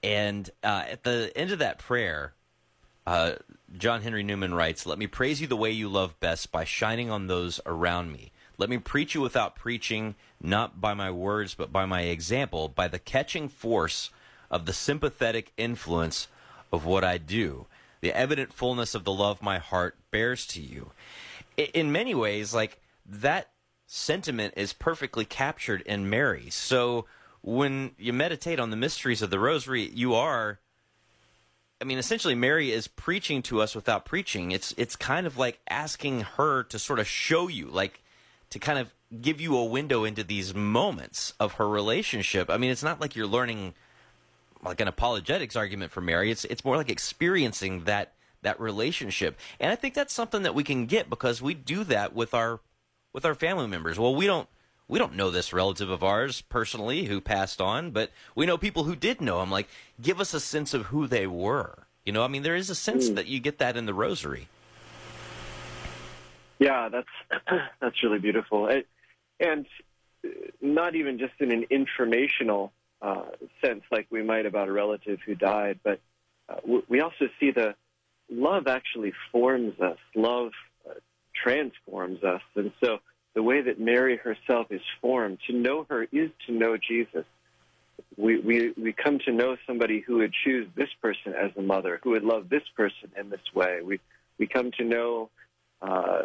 And 0.03 0.49
uh, 0.65 0.85
at 0.91 1.05
the 1.05 1.31
end 1.37 1.53
of 1.53 1.59
that 1.59 1.79
prayer, 1.79 2.33
uh, 3.07 3.35
John 3.77 4.03
Henry 4.03 4.23
Newman 4.23 4.55
writes, 4.55 4.87
Let 4.87 4.99
me 4.99 5.07
praise 5.07 5.41
you 5.41 5.47
the 5.47 5.57
way 5.57 5.71
you 5.71 5.89
love 5.89 6.19
best 6.21 6.51
by 6.51 6.65
shining 6.65 7.11
on 7.11 7.27
those 7.27 7.61
around 7.67 8.13
me. 8.13 8.33
Let 8.59 8.71
me 8.71 8.79
preach 8.79 9.15
you 9.15 9.21
without 9.21 9.55
preaching, 9.55 10.15
not 10.41 10.81
by 10.81 10.95
my 10.95 11.11
words, 11.11 11.55
but 11.55 11.73
by 11.73 11.85
my 11.85 12.03
example, 12.03 12.69
by 12.69 12.89
the 12.89 12.99
catching 12.99 13.49
force 13.49 14.11
of 14.51 14.67
the 14.67 14.73
sympathetic 14.73 15.53
influence 15.57 16.29
of 16.73 16.85
what 16.85 17.05
I 17.05 17.19
do 17.19 17.67
the 18.03 18.17
evident 18.17 18.53
fullness 18.53 18.95
of 18.95 19.03
the 19.05 19.13
love 19.13 19.43
my 19.43 19.59
heart 19.59 19.97
bears 20.11 20.47
to 20.47 20.61
you. 20.61 20.93
In 21.57 21.91
many 21.91 22.15
ways, 22.15 22.55
like 22.55 22.81
that 23.05 23.51
sentiment 23.87 24.55
is 24.57 24.73
perfectly 24.73 25.25
captured 25.25 25.81
in 25.83 26.09
Mary. 26.09 26.49
So 26.51 27.07
when 27.43 27.93
you 27.99 28.13
meditate 28.13 28.61
on 28.61 28.71
the 28.71 28.77
mysteries 28.77 29.23
of 29.23 29.31
the 29.31 29.41
rosary, 29.41 29.91
you 29.93 30.15
are 30.15 30.61
I 31.81 31.85
mean 31.85 31.99
essentially 31.99 32.35
Mary 32.35 32.73
is 32.73 32.89
preaching 32.89 33.43
to 33.43 33.61
us 33.61 33.75
without 33.75 34.05
preaching. 34.05 34.51
It's 34.51 34.75
it's 34.77 34.97
kind 34.97 35.27
of 35.27 35.37
like 35.37 35.61
asking 35.69 36.23
her 36.23 36.63
to 36.65 36.79
sort 36.79 36.99
of 36.99 37.07
show 37.07 37.49
you 37.49 37.67
like 37.67 38.03
to 38.51 38.59
kind 38.59 38.79
of 38.79 38.93
give 39.21 39.41
you 39.41 39.57
a 39.57 39.65
window 39.65 40.05
into 40.05 40.25
these 40.25 40.55
moments 40.55 41.35
of 41.39 41.55
her 41.55 41.69
relationship. 41.69 42.51
I 42.51 42.57
mean, 42.57 42.71
it's 42.71 42.83
not 42.83 43.01
like 43.01 43.15
you're 43.15 43.27
learning 43.27 43.75
like 44.63 44.81
an 44.81 44.89
apologetics 44.89 45.57
argument 45.57 45.93
for 45.93 46.01
Mary. 46.01 46.31
It's 46.31 46.45
it's 46.47 46.65
more 46.65 46.77
like 46.77 46.91
experiencing 46.91 47.85
that 47.85 48.13
that 48.43 48.61
relationship, 48.61 49.39
and 49.59 49.73
I 49.73 49.77
think 49.77 49.95
that's 49.95 50.13
something 50.13 50.43
that 50.43 50.55
we 50.55 50.65
can 50.65 50.87
get 50.87 51.11
because 51.11 51.43
we 51.43 51.55
do 51.55 51.85
that 51.85 52.15
with 52.15 52.35
our 52.35 52.61
with 53.13 53.25
our 53.25 53.35
family 53.35 53.67
members. 53.67 53.99
Well, 53.99 54.15
we 54.15 54.27
don't 54.27 54.49
we 54.89 54.99
don't 54.99 55.15
know 55.15 55.31
this 55.31 55.53
relative 55.53 55.91
of 55.91 56.05
ours 56.05 56.43
personally 56.43 57.05
who 57.05 57.21
passed 57.21 57.61
on, 57.61 57.91
but 57.91 58.11
we 58.35 58.47
know 58.47 58.57
people 58.57 58.85
who 58.85 58.97
did 58.97 59.21
know 59.21 59.43
him. 59.43 59.51
Like, 59.51 59.69
give 60.01 60.21
us 60.21 60.33
a 60.33 60.41
sense 60.41 60.75
of 60.75 60.87
who 60.87 61.07
they 61.07 61.27
were. 61.27 61.87
You 62.05 62.13
know, 62.13 62.23
I 62.23 62.29
mean, 62.29 62.43
there 62.43 62.55
is 62.55 62.71
a 62.71 62.75
sense 62.75 63.11
mm. 63.11 63.17
that 63.17 63.27
you 63.27 63.41
get 63.41 63.59
that 63.59 63.77
in 63.77 63.87
the 63.87 63.95
Rosary. 63.95 64.49
Yeah, 66.59 66.89
that's 66.89 67.43
that's 67.81 68.03
really 68.03 68.19
beautiful, 68.19 68.69
it, 68.69 68.87
and 69.41 69.67
not 70.61 70.95
even 70.95 71.19
just 71.19 71.35
in 71.41 71.53
an 71.53 71.67
informational 71.71 72.73
uh, 73.03 73.25
sense 73.63 73.83
like 73.91 74.07
we 74.11 74.23
might 74.23 74.47
about 74.47 74.69
a 74.69 74.73
relative 74.73 75.19
who 75.27 75.35
died, 75.35 75.81
but 75.85 76.01
uh, 76.49 76.57
we 76.89 77.01
also 77.01 77.27
see 77.39 77.51
the 77.51 77.75
love 78.31 78.67
actually 78.67 79.13
forms 79.33 79.79
us. 79.81 79.99
Love 80.15 80.53
uh, 80.89 80.95
transforms 81.35 82.23
us. 82.23 82.41
And 82.55 82.73
so 82.83 82.99
the 83.37 83.43
way 83.43 83.61
that 83.61 83.79
Mary 83.79 84.17
herself 84.17 84.69
is 84.71 84.81
formed, 85.03 85.39
to 85.47 85.53
know 85.53 85.87
her 85.91 86.09
is 86.11 86.31
to 86.47 86.53
know 86.53 86.79
Jesus. 86.79 87.27
We, 88.17 88.41
we, 88.41 88.73
we 88.79 88.95
come 88.95 89.19
to 89.27 89.33
know 89.33 89.59
somebody 89.67 90.01
who 90.01 90.17
would 90.17 90.33
choose 90.33 90.67
this 90.75 90.89
person 91.03 91.35
as 91.35 91.51
a 91.55 91.61
mother, 91.61 92.01
who 92.03 92.11
would 92.13 92.25
love 92.25 92.49
this 92.49 92.63
person 92.75 93.13
in 93.15 93.29
this 93.29 93.55
way. 93.55 93.83
We, 93.85 94.01
we 94.39 94.47
come 94.47 94.71
to 94.79 94.85
know 94.85 95.29
uh, 95.83 96.23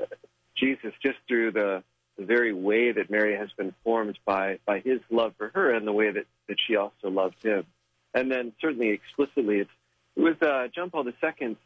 Jesus 0.55 0.93
just 1.03 1.17
through 1.27 1.51
the, 1.51 1.83
the 2.17 2.23
very 2.23 2.53
way 2.53 2.93
that 2.93 3.09
Mary 3.09 3.35
has 3.35 3.49
been 3.57 3.75
formed 3.83 4.17
by, 4.23 4.59
by 4.65 4.79
his 4.79 5.01
love 5.09 5.33
for 5.37 5.51
her 5.53 5.73
and 5.73 5.85
the 5.85 5.91
way 5.91 6.11
that, 6.11 6.25
that 6.47 6.57
she 6.65 6.77
also 6.77 7.09
loved 7.09 7.43
him. 7.43 7.65
And 8.13 8.31
then 8.31 8.53
certainly 8.61 8.91
explicitly, 8.91 9.59
it's, 9.59 9.71
it 10.15 10.21
was 10.21 10.41
uh, 10.41 10.69
John 10.73 10.89
Paul 10.89 11.05
II's 11.07 11.57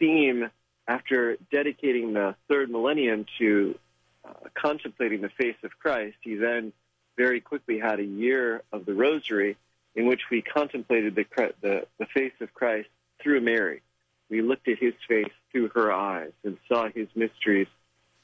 theme 0.00 0.50
after 0.88 1.36
dedicating 1.52 2.12
the 2.12 2.34
third 2.48 2.70
millennium 2.70 3.24
to 3.38 3.78
uh, 4.24 4.48
contemplating 4.54 5.20
the 5.20 5.30
face 5.30 5.56
of 5.62 5.78
Christ. 5.78 6.16
He 6.20 6.34
then 6.34 6.72
very 7.16 7.40
quickly 7.40 7.78
had 7.78 8.00
a 8.00 8.04
year 8.04 8.62
of 8.72 8.86
the 8.86 8.94
Rosary 8.94 9.56
in 9.94 10.06
which 10.06 10.22
we 10.30 10.42
contemplated 10.42 11.14
the, 11.14 11.24
the, 11.60 11.86
the 11.98 12.06
face 12.06 12.32
of 12.40 12.54
Christ 12.54 12.88
through 13.22 13.40
Mary. 13.40 13.82
We 14.28 14.42
looked 14.42 14.68
at 14.68 14.78
his 14.78 14.94
face 15.08 15.32
through 15.50 15.70
her 15.74 15.92
eyes 15.92 16.32
and 16.44 16.56
saw 16.68 16.88
his 16.88 17.08
mysteries 17.14 17.66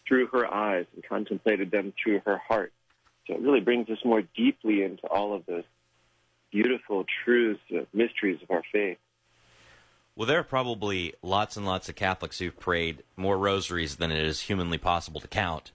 through 0.06 0.28
her 0.28 0.46
eyes 0.52 0.86
and 0.94 1.04
contemplated 1.04 1.70
them 1.70 1.92
through 2.00 2.22
her 2.24 2.38
heart. 2.38 2.72
So 3.26 3.34
it 3.34 3.40
really 3.40 3.60
brings 3.60 3.90
us 3.90 3.98
more 4.04 4.22
deeply 4.36 4.82
into 4.82 5.06
all 5.08 5.34
of 5.34 5.44
those 5.46 5.64
beautiful 6.52 7.04
truths, 7.24 7.60
uh, 7.74 7.80
mysteries 7.92 8.38
of 8.42 8.50
our 8.50 8.62
faith. 8.72 8.98
Well, 10.14 10.26
there 10.26 10.38
are 10.38 10.44
probably 10.44 11.12
lots 11.22 11.56
and 11.56 11.66
lots 11.66 11.88
of 11.88 11.96
Catholics 11.96 12.38
who've 12.38 12.58
prayed 12.58 13.02
more 13.16 13.36
rosaries 13.36 13.96
than 13.96 14.10
it 14.10 14.24
is 14.24 14.42
humanly 14.42 14.78
possible 14.78 15.20
to 15.20 15.28
count. 15.28 15.72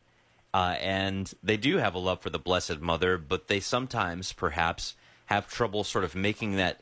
Uh, 0.53 0.75
and 0.79 1.33
they 1.41 1.57
do 1.57 1.77
have 1.77 1.95
a 1.95 1.99
love 1.99 2.21
for 2.21 2.29
the 2.29 2.39
Blessed 2.39 2.81
Mother, 2.81 3.17
but 3.17 3.47
they 3.47 3.59
sometimes, 3.59 4.33
perhaps, 4.33 4.95
have 5.27 5.47
trouble 5.47 5.83
sort 5.83 6.03
of 6.03 6.13
making 6.13 6.57
that 6.57 6.81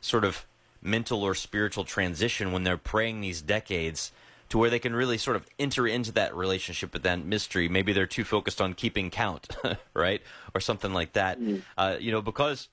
sort 0.00 0.24
of 0.24 0.46
mental 0.82 1.22
or 1.22 1.34
spiritual 1.34 1.84
transition 1.84 2.52
when 2.52 2.64
they're 2.64 2.76
praying 2.76 3.20
these 3.20 3.40
decades 3.40 4.12
to 4.50 4.58
where 4.58 4.70
they 4.70 4.78
can 4.78 4.94
really 4.94 5.18
sort 5.18 5.36
of 5.36 5.46
enter 5.58 5.86
into 5.86 6.12
that 6.12 6.34
relationship 6.34 6.92
with 6.92 7.02
that 7.02 7.24
mystery. 7.24 7.68
Maybe 7.68 7.92
they're 7.92 8.06
too 8.06 8.24
focused 8.24 8.60
on 8.60 8.74
keeping 8.74 9.10
count, 9.10 9.48
right, 9.94 10.22
or 10.54 10.60
something 10.60 10.92
like 10.92 11.12
that. 11.14 11.40
Mm. 11.40 11.62
Uh, 11.76 11.96
you 11.98 12.12
know, 12.12 12.22
because 12.22 12.68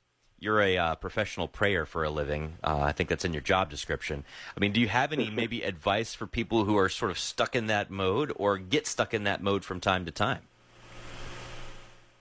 you're 0.45 0.61
a 0.61 0.77
uh, 0.77 0.95
professional 0.95 1.47
prayer 1.47 1.87
for 1.87 2.03
a 2.03 2.09
living. 2.09 2.53
Uh, 2.63 2.79
I 2.79 2.91
think 2.91 3.09
that's 3.09 3.25
in 3.25 3.33
your 3.33 3.41
job 3.41 3.71
description. 3.71 4.23
I 4.55 4.59
mean, 4.59 4.71
do 4.71 4.79
you 4.79 4.87
have 4.87 5.11
any 5.11 5.31
maybe 5.31 5.63
advice 5.63 6.13
for 6.13 6.27
people 6.27 6.65
who 6.65 6.77
are 6.77 6.87
sort 6.87 7.09
of 7.09 7.17
stuck 7.17 7.55
in 7.55 7.65
that 7.67 7.89
mode 7.89 8.31
or 8.35 8.59
get 8.59 8.85
stuck 8.85 9.13
in 9.13 9.23
that 9.23 9.41
mode 9.41 9.65
from 9.65 9.79
time 9.79 10.05
to 10.05 10.11
time? 10.11 10.43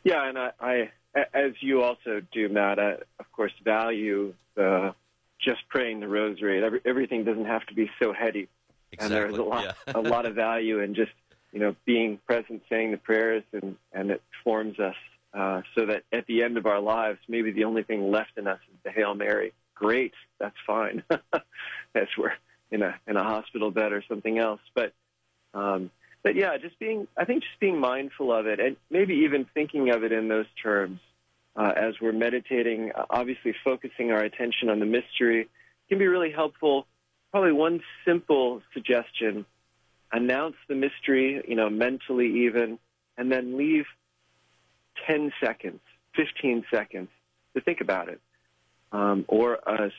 Yeah, 0.02 0.26
and 0.26 0.38
I, 0.38 0.50
I 0.58 0.90
as 1.34 1.52
you 1.60 1.82
also 1.82 2.22
do, 2.32 2.48
Matt, 2.48 2.78
I, 2.78 2.92
of 3.20 3.30
course, 3.32 3.52
value 3.62 4.32
the 4.54 4.94
just 5.38 5.60
praying 5.68 6.00
the 6.00 6.08
rosary. 6.08 6.64
Every, 6.64 6.80
everything 6.86 7.24
doesn't 7.24 7.44
have 7.44 7.66
to 7.66 7.74
be 7.74 7.90
so 8.02 8.14
heady. 8.14 8.48
Exactly. 8.92 9.16
And 9.16 9.24
there's 9.24 9.38
a 9.38 9.42
lot, 9.42 9.76
yeah. 9.86 9.92
a 9.94 10.00
lot 10.00 10.24
of 10.24 10.34
value 10.34 10.80
in 10.80 10.94
just 10.94 11.12
you 11.52 11.60
know 11.60 11.76
being 11.84 12.18
present, 12.26 12.62
saying 12.70 12.90
the 12.90 12.96
prayers, 12.96 13.44
and 13.52 13.76
and 13.92 14.10
it 14.10 14.22
forms 14.42 14.78
us 14.78 14.96
uh, 15.34 15.62
so 15.74 15.86
that 15.86 16.04
at 16.12 16.26
the 16.26 16.42
end 16.42 16.56
of 16.56 16.66
our 16.66 16.80
lives, 16.80 17.18
maybe 17.28 17.50
the 17.50 17.64
only 17.64 17.82
thing 17.82 18.10
left 18.10 18.32
in 18.36 18.46
us 18.46 18.60
is 18.72 18.78
the 18.84 18.90
Hail 18.90 19.14
Mary. 19.14 19.52
Great, 19.74 20.14
that's 20.38 20.56
fine. 20.66 21.02
as 21.10 22.08
we're 22.16 22.32
in 22.70 22.82
a 22.82 22.94
in 23.06 23.16
a 23.16 23.22
hospital 23.22 23.70
bed 23.70 23.92
or 23.92 24.02
something 24.08 24.38
else, 24.38 24.60
but. 24.74 24.92
Um, 25.52 25.90
but 26.24 26.36
yeah, 26.36 26.56
just 26.56 26.78
being, 26.78 27.06
I 27.18 27.26
think 27.26 27.42
just 27.42 27.60
being 27.60 27.78
mindful 27.78 28.32
of 28.32 28.46
it 28.46 28.58
and 28.58 28.76
maybe 28.88 29.14
even 29.26 29.44
thinking 29.52 29.90
of 29.90 30.04
it 30.04 30.10
in 30.10 30.28
those 30.28 30.46
terms 30.60 30.98
uh, 31.54 31.70
as 31.76 32.00
we're 32.00 32.12
meditating, 32.12 32.92
obviously 33.10 33.54
focusing 33.62 34.10
our 34.10 34.20
attention 34.20 34.70
on 34.70 34.80
the 34.80 34.86
mystery 34.86 35.48
can 35.90 35.98
be 35.98 36.06
really 36.06 36.32
helpful 36.32 36.86
probably 37.34 37.50
one 37.50 37.80
simple 38.04 38.62
suggestion 38.72 39.44
announce 40.12 40.54
the 40.68 40.74
mystery, 40.76 41.42
you 41.48 41.56
know, 41.56 41.68
mentally 41.68 42.44
even, 42.46 42.78
and 43.18 43.32
then 43.32 43.58
leave 43.58 43.86
10 45.06 45.32
seconds, 45.42 45.80
15 46.16 46.64
seconds 46.72 47.08
to 47.54 47.60
think 47.60 47.80
about 47.80 48.08
it. 48.08 48.20
Um, 48.92 49.24
or 49.28 49.54
a, 49.66 49.90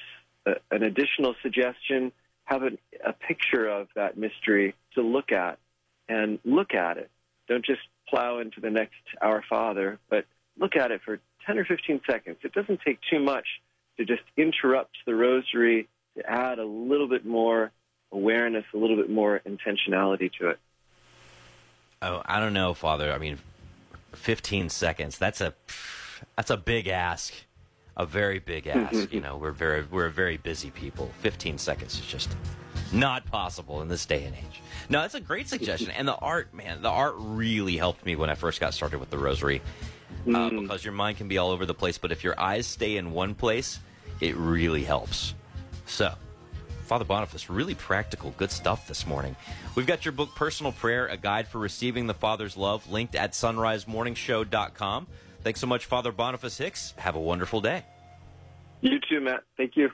a, 0.45 0.55
an 0.71 0.83
additional 0.83 1.35
suggestion, 1.41 2.11
have 2.45 2.63
a, 2.63 2.71
a 3.05 3.13
picture 3.13 3.67
of 3.67 3.87
that 3.95 4.17
mystery 4.17 4.75
to 4.93 5.01
look 5.01 5.31
at 5.31 5.57
and 6.07 6.39
look 6.45 6.73
at 6.73 6.97
it. 6.97 7.09
Don't 7.47 7.65
just 7.65 7.81
plow 8.07 8.39
into 8.39 8.61
the 8.61 8.69
next 8.69 8.93
Our 9.21 9.43
Father, 9.49 9.99
but 10.09 10.25
look 10.57 10.75
at 10.75 10.91
it 10.91 11.01
for 11.03 11.19
10 11.45 11.57
or 11.57 11.65
15 11.65 12.01
seconds. 12.09 12.37
It 12.43 12.53
doesn't 12.53 12.81
take 12.85 12.99
too 13.09 13.19
much 13.19 13.45
to 13.97 14.05
just 14.05 14.23
interrupt 14.37 14.95
the 15.05 15.15
rosary 15.15 15.87
to 16.17 16.29
add 16.29 16.59
a 16.59 16.65
little 16.65 17.07
bit 17.07 17.25
more 17.25 17.71
awareness, 18.11 18.65
a 18.73 18.77
little 18.77 18.95
bit 18.95 19.09
more 19.09 19.41
intentionality 19.45 20.31
to 20.39 20.49
it. 20.49 20.59
Oh, 22.01 22.21
I 22.25 22.39
don't 22.39 22.53
know, 22.53 22.73
Father. 22.73 23.11
I 23.11 23.17
mean, 23.17 23.39
15 24.15 24.69
seconds. 24.69 25.17
That's 25.17 25.41
a 25.41 25.53
that's 26.36 26.50
a 26.50 26.57
big 26.57 26.88
ask. 26.88 27.34
A 27.98 28.05
very 28.05 28.39
big 28.39 28.67
ask. 28.67 29.12
you 29.13 29.22
know, 29.22 29.38
we're 29.38 29.51
very 29.51 29.84
we're 29.89 30.10
very 30.10 30.38
busy 30.38 30.72
people. 30.72 31.12
15 31.19 31.57
seconds 31.57 31.98
is 32.00 32.05
just 32.05 32.36
not 32.91 33.25
possible 33.27 33.81
in 33.81 33.88
this 33.88 34.05
day 34.05 34.24
and 34.25 34.36
age. 34.36 34.62
No, 34.89 35.01
that's 35.01 35.15
a 35.15 35.19
great 35.22 35.48
suggestion. 35.48 35.91
And 35.91 36.07
the 36.07 36.15
art, 36.15 36.53
man, 36.53 36.81
the 36.81 36.89
art 36.89 37.15
really 37.17 37.77
helped 37.77 38.05
me 38.05 38.15
when 38.15 38.29
I 38.29 38.36
first 38.36 38.60
got 38.60 38.74
started 38.74 39.00
with 39.00 39.10
the 39.10 39.17
rosary. 39.17 39.62
Uh, 40.31 40.50
because 40.50 40.84
your 40.84 40.93
mind 40.93 41.17
can 41.17 41.27
be 41.27 41.38
all 41.38 41.51
over 41.51 41.65
the 41.65 41.74
place, 41.74 41.98
but 41.98 42.12
if 42.12 42.24
your 42.24 42.39
eyes 42.39 42.65
stay 42.65 42.98
in 42.98 43.12
one 43.12 43.36
place, 43.36 43.79
it 44.22 44.36
really 44.36 44.84
helps. 44.84 45.36
So, 45.86 46.13
Father 46.86 47.06
Boniface, 47.06 47.50
really 47.50 47.75
practical, 47.75 48.34
good 48.38 48.51
stuff 48.51 48.88
this 48.88 49.06
morning. 49.06 49.36
We've 49.75 49.88
got 49.88 50.06
your 50.06 50.12
book, 50.12 50.36
Personal 50.36 50.72
Prayer, 50.72 51.08
a 51.08 51.18
guide 51.18 51.48
for 51.48 51.60
receiving 51.60 52.08
the 52.08 52.13
Father's 52.13 52.56
love, 52.56 52.89
linked 52.89 53.15
at 53.15 53.32
sonrisemorningshow.com. 53.32 55.08
Thanks 55.42 55.60
so 55.60 55.68
much, 55.68 55.86
Father 55.86 56.12
Boniface 56.12 56.58
Hicks. 56.58 56.94
Have 56.98 57.15
a 57.15 57.20
wonderful 57.20 57.62
day. 57.62 57.84
You 58.82 59.00
too, 59.10 59.20
Matt. 59.20 59.44
Thank 59.58 59.75
you. 59.75 59.89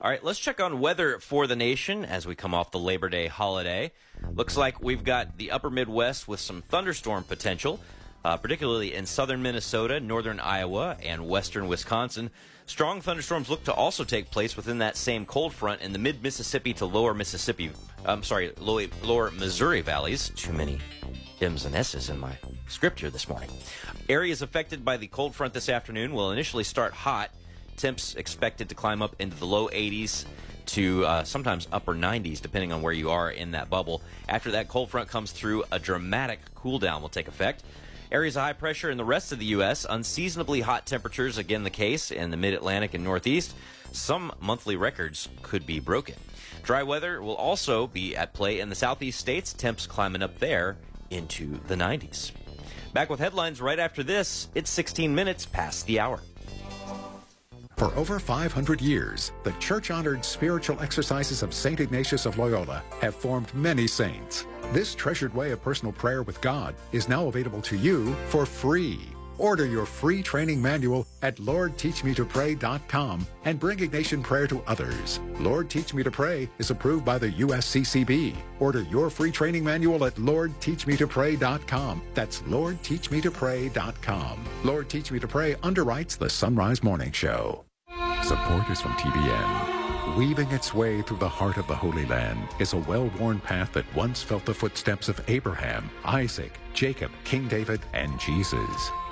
All 0.00 0.10
right, 0.10 0.24
let's 0.24 0.38
check 0.38 0.60
on 0.60 0.80
weather 0.80 1.18
for 1.18 1.46
the 1.46 1.56
nation 1.56 2.06
as 2.06 2.26
we 2.26 2.34
come 2.34 2.54
off 2.54 2.70
the 2.70 2.78
Labor 2.78 3.08
Day 3.10 3.26
holiday. 3.26 3.92
Looks 4.34 4.56
like 4.56 4.82
we've 4.82 5.04
got 5.04 5.36
the 5.36 5.50
upper 5.50 5.68
Midwest 5.68 6.26
with 6.26 6.40
some 6.40 6.62
thunderstorm 6.62 7.24
potential, 7.24 7.78
uh, 8.24 8.38
particularly 8.38 8.94
in 8.94 9.04
southern 9.04 9.42
Minnesota, 9.42 10.00
northern 10.00 10.40
Iowa, 10.40 10.96
and 11.02 11.28
western 11.28 11.68
Wisconsin. 11.68 12.30
Strong 12.70 13.00
thunderstorms 13.00 13.50
look 13.50 13.64
to 13.64 13.74
also 13.74 14.04
take 14.04 14.30
place 14.30 14.56
within 14.56 14.78
that 14.78 14.96
same 14.96 15.26
cold 15.26 15.52
front 15.52 15.82
in 15.82 15.92
the 15.92 15.98
mid 15.98 16.22
Mississippi 16.22 16.72
to 16.74 16.86
lower 16.86 17.12
Mississippi, 17.12 17.72
I'm 18.04 18.22
sorry, 18.22 18.52
lower, 18.60 18.86
lower 19.02 19.32
Missouri 19.32 19.80
valleys. 19.80 20.30
Too 20.36 20.52
many 20.52 20.78
M's 21.40 21.64
and 21.64 21.74
S's 21.74 22.10
in 22.10 22.18
my 22.20 22.38
script 22.68 23.00
here 23.00 23.10
this 23.10 23.28
morning. 23.28 23.50
Areas 24.08 24.40
affected 24.40 24.84
by 24.84 24.98
the 24.98 25.08
cold 25.08 25.34
front 25.34 25.52
this 25.52 25.68
afternoon 25.68 26.14
will 26.14 26.30
initially 26.30 26.62
start 26.62 26.92
hot. 26.92 27.30
Temps 27.76 28.14
expected 28.14 28.68
to 28.68 28.76
climb 28.76 29.02
up 29.02 29.16
into 29.18 29.36
the 29.36 29.46
low 29.46 29.66
80s 29.70 30.24
to 30.66 31.04
uh, 31.06 31.24
sometimes 31.24 31.66
upper 31.72 31.92
90s, 31.92 32.40
depending 32.40 32.72
on 32.72 32.82
where 32.82 32.92
you 32.92 33.10
are 33.10 33.32
in 33.32 33.50
that 33.50 33.68
bubble. 33.68 34.00
After 34.28 34.52
that 34.52 34.68
cold 34.68 34.90
front 34.90 35.08
comes 35.08 35.32
through, 35.32 35.64
a 35.72 35.80
dramatic 35.80 36.38
cool 36.54 36.78
down 36.78 37.02
will 37.02 37.08
take 37.08 37.26
effect. 37.26 37.64
Areas 38.12 38.36
of 38.36 38.42
high 38.42 38.52
pressure 38.54 38.90
in 38.90 38.96
the 38.96 39.04
rest 39.04 39.30
of 39.30 39.38
the 39.38 39.46
U.S., 39.46 39.86
unseasonably 39.88 40.62
hot 40.62 40.84
temperatures, 40.84 41.38
again 41.38 41.62
the 41.62 41.70
case 41.70 42.10
in 42.10 42.32
the 42.32 42.36
mid 42.36 42.54
Atlantic 42.54 42.92
and 42.92 43.04
Northeast. 43.04 43.54
Some 43.92 44.32
monthly 44.40 44.74
records 44.74 45.28
could 45.42 45.64
be 45.64 45.78
broken. 45.78 46.16
Dry 46.64 46.82
weather 46.82 47.22
will 47.22 47.36
also 47.36 47.86
be 47.86 48.16
at 48.16 48.34
play 48.34 48.58
in 48.58 48.68
the 48.68 48.74
southeast 48.74 49.20
states, 49.20 49.52
temps 49.52 49.86
climbing 49.86 50.22
up 50.22 50.40
there 50.40 50.76
into 51.10 51.60
the 51.68 51.76
90s. 51.76 52.32
Back 52.92 53.10
with 53.10 53.20
headlines 53.20 53.60
right 53.60 53.78
after 53.78 54.02
this. 54.02 54.48
It's 54.56 54.70
16 54.70 55.14
minutes 55.14 55.46
past 55.46 55.86
the 55.86 56.00
hour. 56.00 56.20
For 57.80 57.92
over 57.96 58.20
500 58.20 58.82
years, 58.82 59.32
the 59.42 59.52
church 59.52 59.90
honored 59.90 60.22
spiritual 60.22 60.78
exercises 60.82 61.42
of 61.42 61.54
St. 61.54 61.80
Ignatius 61.80 62.26
of 62.26 62.36
Loyola 62.36 62.82
have 63.00 63.14
formed 63.14 63.54
many 63.54 63.86
saints. 63.86 64.44
This 64.74 64.94
treasured 64.94 65.34
way 65.34 65.52
of 65.52 65.62
personal 65.62 65.90
prayer 65.90 66.22
with 66.22 66.42
God 66.42 66.74
is 66.92 67.08
now 67.08 67.28
available 67.28 67.62
to 67.62 67.78
you 67.78 68.14
for 68.28 68.44
free. 68.44 69.00
Order 69.38 69.64
your 69.64 69.86
free 69.86 70.22
training 70.22 70.60
manual 70.60 71.06
at 71.22 71.38
LordTeachMeToPray.com 71.38 73.26
and 73.46 73.58
bring 73.58 73.78
Ignatian 73.78 74.22
prayer 74.22 74.46
to 74.48 74.62
others. 74.66 75.18
Lord 75.38 75.70
Teach 75.70 75.94
Me 75.94 76.02
to 76.02 76.10
Pray 76.10 76.50
is 76.58 76.70
approved 76.70 77.06
by 77.06 77.16
the 77.16 77.30
USCCB. 77.30 78.36
Order 78.58 78.82
your 78.82 79.08
free 79.08 79.30
training 79.30 79.64
manual 79.64 80.04
at 80.04 80.16
LordTeachMeToPray.com. 80.16 82.02
That's 82.12 82.42
LordTeachMeToPray.com. 82.42 84.44
Lord 84.64 84.90
Teach 84.90 85.10
Me 85.10 85.18
to 85.18 85.26
Pray 85.26 85.54
underwrites 85.54 86.18
the 86.18 86.28
Son 86.28 86.54
Rise 86.54 86.82
Morning 86.82 87.12
Show. 87.12 87.64
Support 88.30 88.70
is 88.70 88.80
from 88.80 88.92
TBN. 88.92 90.16
Weaving 90.16 90.52
its 90.52 90.72
way 90.72 91.02
through 91.02 91.16
the 91.16 91.28
heart 91.28 91.56
of 91.56 91.66
the 91.66 91.74
Holy 91.74 92.06
Land 92.06 92.46
is 92.60 92.74
a 92.74 92.76
well-worn 92.76 93.40
path 93.40 93.72
that 93.72 93.92
once 93.92 94.22
felt 94.22 94.44
the 94.44 94.54
footsteps 94.54 95.08
of 95.08 95.20
Abraham, 95.26 95.90
Isaac, 96.04 96.52
Jacob, 96.72 97.10
King 97.24 97.48
David, 97.48 97.80
and 97.92 98.20
Jesus. 98.20 98.54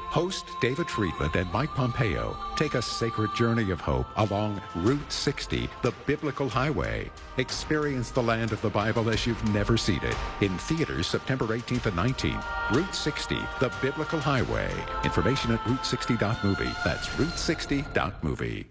Host 0.06 0.44
David 0.60 0.88
Friedman 0.88 1.32
and 1.34 1.52
Mike 1.52 1.70
Pompeo 1.70 2.36
take 2.54 2.74
a 2.74 2.80
sacred 2.80 3.34
journey 3.34 3.72
of 3.72 3.80
hope 3.80 4.06
along 4.18 4.62
Route 4.76 5.10
60, 5.10 5.68
the 5.82 5.92
biblical 6.06 6.48
highway. 6.48 7.10
Experience 7.38 8.12
the 8.12 8.22
land 8.22 8.52
of 8.52 8.62
the 8.62 8.70
Bible 8.70 9.10
as 9.10 9.26
you've 9.26 9.52
never 9.52 9.76
seen 9.76 10.00
it. 10.04 10.16
In 10.42 10.56
theaters 10.58 11.08
September 11.08 11.46
18th 11.46 11.86
and 11.86 11.96
19th. 11.96 12.70
Route 12.72 12.94
60, 12.94 13.36
the 13.58 13.72
biblical 13.82 14.20
highway. 14.20 14.70
Information 15.02 15.50
at 15.50 15.60
route60.movie. 15.64 16.72
That's 16.84 17.08
route60.movie. 17.08 18.70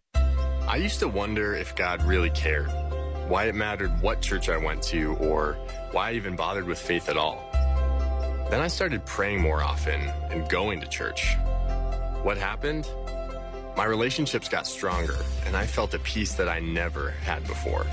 I 0.71 0.77
used 0.77 1.01
to 1.01 1.09
wonder 1.09 1.53
if 1.53 1.75
God 1.75 2.01
really 2.03 2.29
cared, 2.29 2.71
why 3.27 3.47
it 3.47 3.55
mattered 3.55 4.01
what 4.01 4.21
church 4.21 4.47
I 4.47 4.55
went 4.55 4.81
to, 4.83 5.15
or 5.15 5.57
why 5.91 6.11
I 6.11 6.13
even 6.13 6.37
bothered 6.37 6.65
with 6.65 6.79
faith 6.79 7.09
at 7.09 7.17
all. 7.17 7.45
Then 8.49 8.61
I 8.61 8.69
started 8.69 9.05
praying 9.05 9.41
more 9.41 9.61
often 9.61 9.99
and 10.29 10.47
going 10.47 10.79
to 10.79 10.87
church. 10.87 11.35
What 12.23 12.37
happened? 12.37 12.89
My 13.75 13.83
relationships 13.83 14.47
got 14.47 14.65
stronger, 14.65 15.17
and 15.45 15.57
I 15.57 15.65
felt 15.65 15.93
a 15.93 15.99
peace 15.99 16.35
that 16.35 16.47
I 16.47 16.61
never 16.61 17.09
had 17.09 17.45
before. 17.47 17.85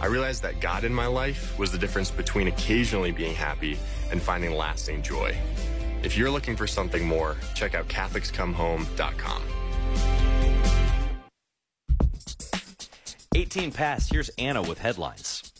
I 0.00 0.06
realized 0.06 0.44
that 0.44 0.60
God 0.60 0.84
in 0.84 0.94
my 0.94 1.06
life 1.06 1.58
was 1.58 1.72
the 1.72 1.78
difference 1.78 2.12
between 2.12 2.46
occasionally 2.46 3.10
being 3.10 3.34
happy 3.34 3.76
and 4.12 4.22
finding 4.22 4.52
lasting 4.52 5.02
joy. 5.02 5.36
If 6.04 6.16
you're 6.16 6.30
looking 6.30 6.54
for 6.54 6.68
something 6.68 7.04
more, 7.04 7.36
check 7.56 7.74
out 7.74 7.88
CatholicsComeHome.com. 7.88 10.43
18 13.34 13.72
past. 13.72 14.12
Here's 14.12 14.28
Anna 14.30 14.62
with 14.62 14.78
headlines. 14.78 15.52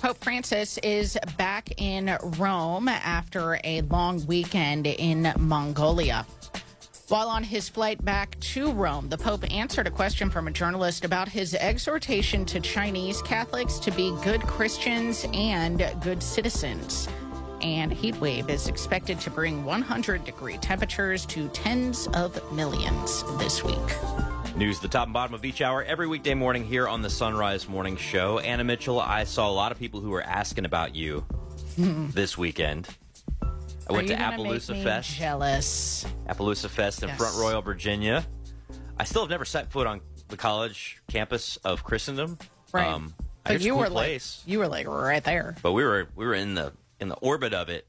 Pope 0.00 0.18
Francis 0.18 0.78
is 0.78 1.16
back 1.38 1.80
in 1.80 2.16
Rome 2.38 2.88
after 2.88 3.60
a 3.62 3.82
long 3.82 4.26
weekend 4.26 4.88
in 4.88 5.32
Mongolia. 5.38 6.26
While 7.08 7.28
on 7.28 7.44
his 7.44 7.68
flight 7.68 8.04
back 8.04 8.40
to 8.40 8.72
Rome, 8.72 9.08
the 9.08 9.18
Pope 9.18 9.44
answered 9.52 9.86
a 9.86 9.90
question 9.90 10.30
from 10.30 10.48
a 10.48 10.50
journalist 10.50 11.04
about 11.04 11.28
his 11.28 11.54
exhortation 11.54 12.44
to 12.46 12.58
Chinese 12.58 13.22
Catholics 13.22 13.78
to 13.80 13.90
be 13.90 14.16
good 14.24 14.40
Christians 14.40 15.26
and 15.32 15.86
good 16.00 16.22
citizens. 16.22 17.08
And 17.62 17.92
heat 17.92 18.16
wave 18.20 18.50
is 18.50 18.66
expected 18.66 19.20
to 19.20 19.30
bring 19.30 19.64
100 19.64 20.24
degree 20.24 20.58
temperatures 20.58 21.24
to 21.26 21.48
tens 21.50 22.08
of 22.08 22.52
millions 22.52 23.22
this 23.38 23.62
week. 23.62 23.76
News 24.56 24.80
the 24.80 24.88
top 24.88 25.04
and 25.06 25.12
bottom 25.14 25.34
of 25.34 25.44
each 25.44 25.62
hour 25.62 25.82
every 25.84 26.06
weekday 26.06 26.34
morning 26.34 26.64
here 26.64 26.88
on 26.88 27.02
the 27.02 27.08
Son 27.10 27.34
Rise 27.36 27.68
Morning 27.68 27.96
Show. 27.96 28.38
Anna 28.40 28.64
Mitchell, 28.64 29.00
I 29.00 29.24
saw 29.24 29.48
a 29.48 29.52
lot 29.52 29.72
of 29.72 29.78
people 29.78 30.00
who 30.00 30.10
were 30.10 30.22
asking 30.22 30.64
about 30.64 30.94
you 30.94 31.24
this 31.78 32.36
weekend. 32.36 32.88
I 33.88 33.92
went 33.92 34.08
to 34.08 34.14
Appaloosa 34.14 34.82
Fest. 34.82 35.16
Jealous. 35.16 36.04
Appaloosa 36.28 36.68
Fest 36.68 37.02
in 37.02 37.08
Yes. 37.10 37.18
Front 37.18 37.36
Royal, 37.36 37.62
Virginia. 37.62 38.24
I 38.98 39.04
still 39.04 39.22
have 39.22 39.30
never 39.30 39.44
set 39.44 39.70
foot 39.70 39.86
on 39.86 40.00
the 40.28 40.36
college 40.36 40.98
campus 41.08 41.56
of 41.64 41.82
Christendom. 41.84 42.38
Right. 42.72 42.86
Um, 42.88 43.14
but 43.44 43.60
you 43.60 43.72
cool 43.72 43.80
were 43.80 43.86
place, 43.90 44.42
like 44.44 44.50
you 44.52 44.58
were 44.60 44.68
like 44.68 44.86
right 44.86 45.22
there. 45.24 45.56
but 45.62 45.72
we 45.72 45.82
were 45.82 46.08
we 46.14 46.24
were 46.26 46.34
in 46.34 46.54
the 46.54 46.72
in 47.02 47.08
the 47.10 47.16
orbit 47.16 47.52
of 47.52 47.68
it. 47.68 47.86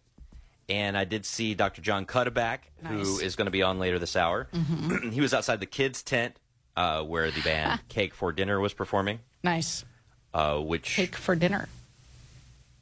And 0.67 0.97
I 0.97 1.03
did 1.05 1.25
see 1.25 1.53
Dr. 1.53 1.81
John 1.81 2.05
Cuddeback, 2.05 2.59
who 2.85 2.97
Nice. 2.97 3.19
is 3.21 3.35
going 3.35 3.45
to 3.45 3.51
be 3.51 3.63
on 3.63 3.79
later 3.79 3.99
this 3.99 4.15
hour. 4.15 4.47
Mm-hmm. 4.53 5.09
he 5.11 5.21
was 5.21 5.33
outside 5.33 5.59
the 5.59 5.65
kids' 5.65 6.03
tent 6.03 6.35
uh, 6.75 7.03
where 7.03 7.31
the 7.31 7.41
band 7.41 7.79
Cake 7.89 8.13
for 8.13 8.31
Dinner 8.31 8.59
was 8.59 8.73
performing, 8.73 9.19
Nice. 9.43 9.85
uh, 10.33 10.57
which 10.59 10.95
Cake 10.95 11.15
for 11.15 11.35
dinner 11.35 11.67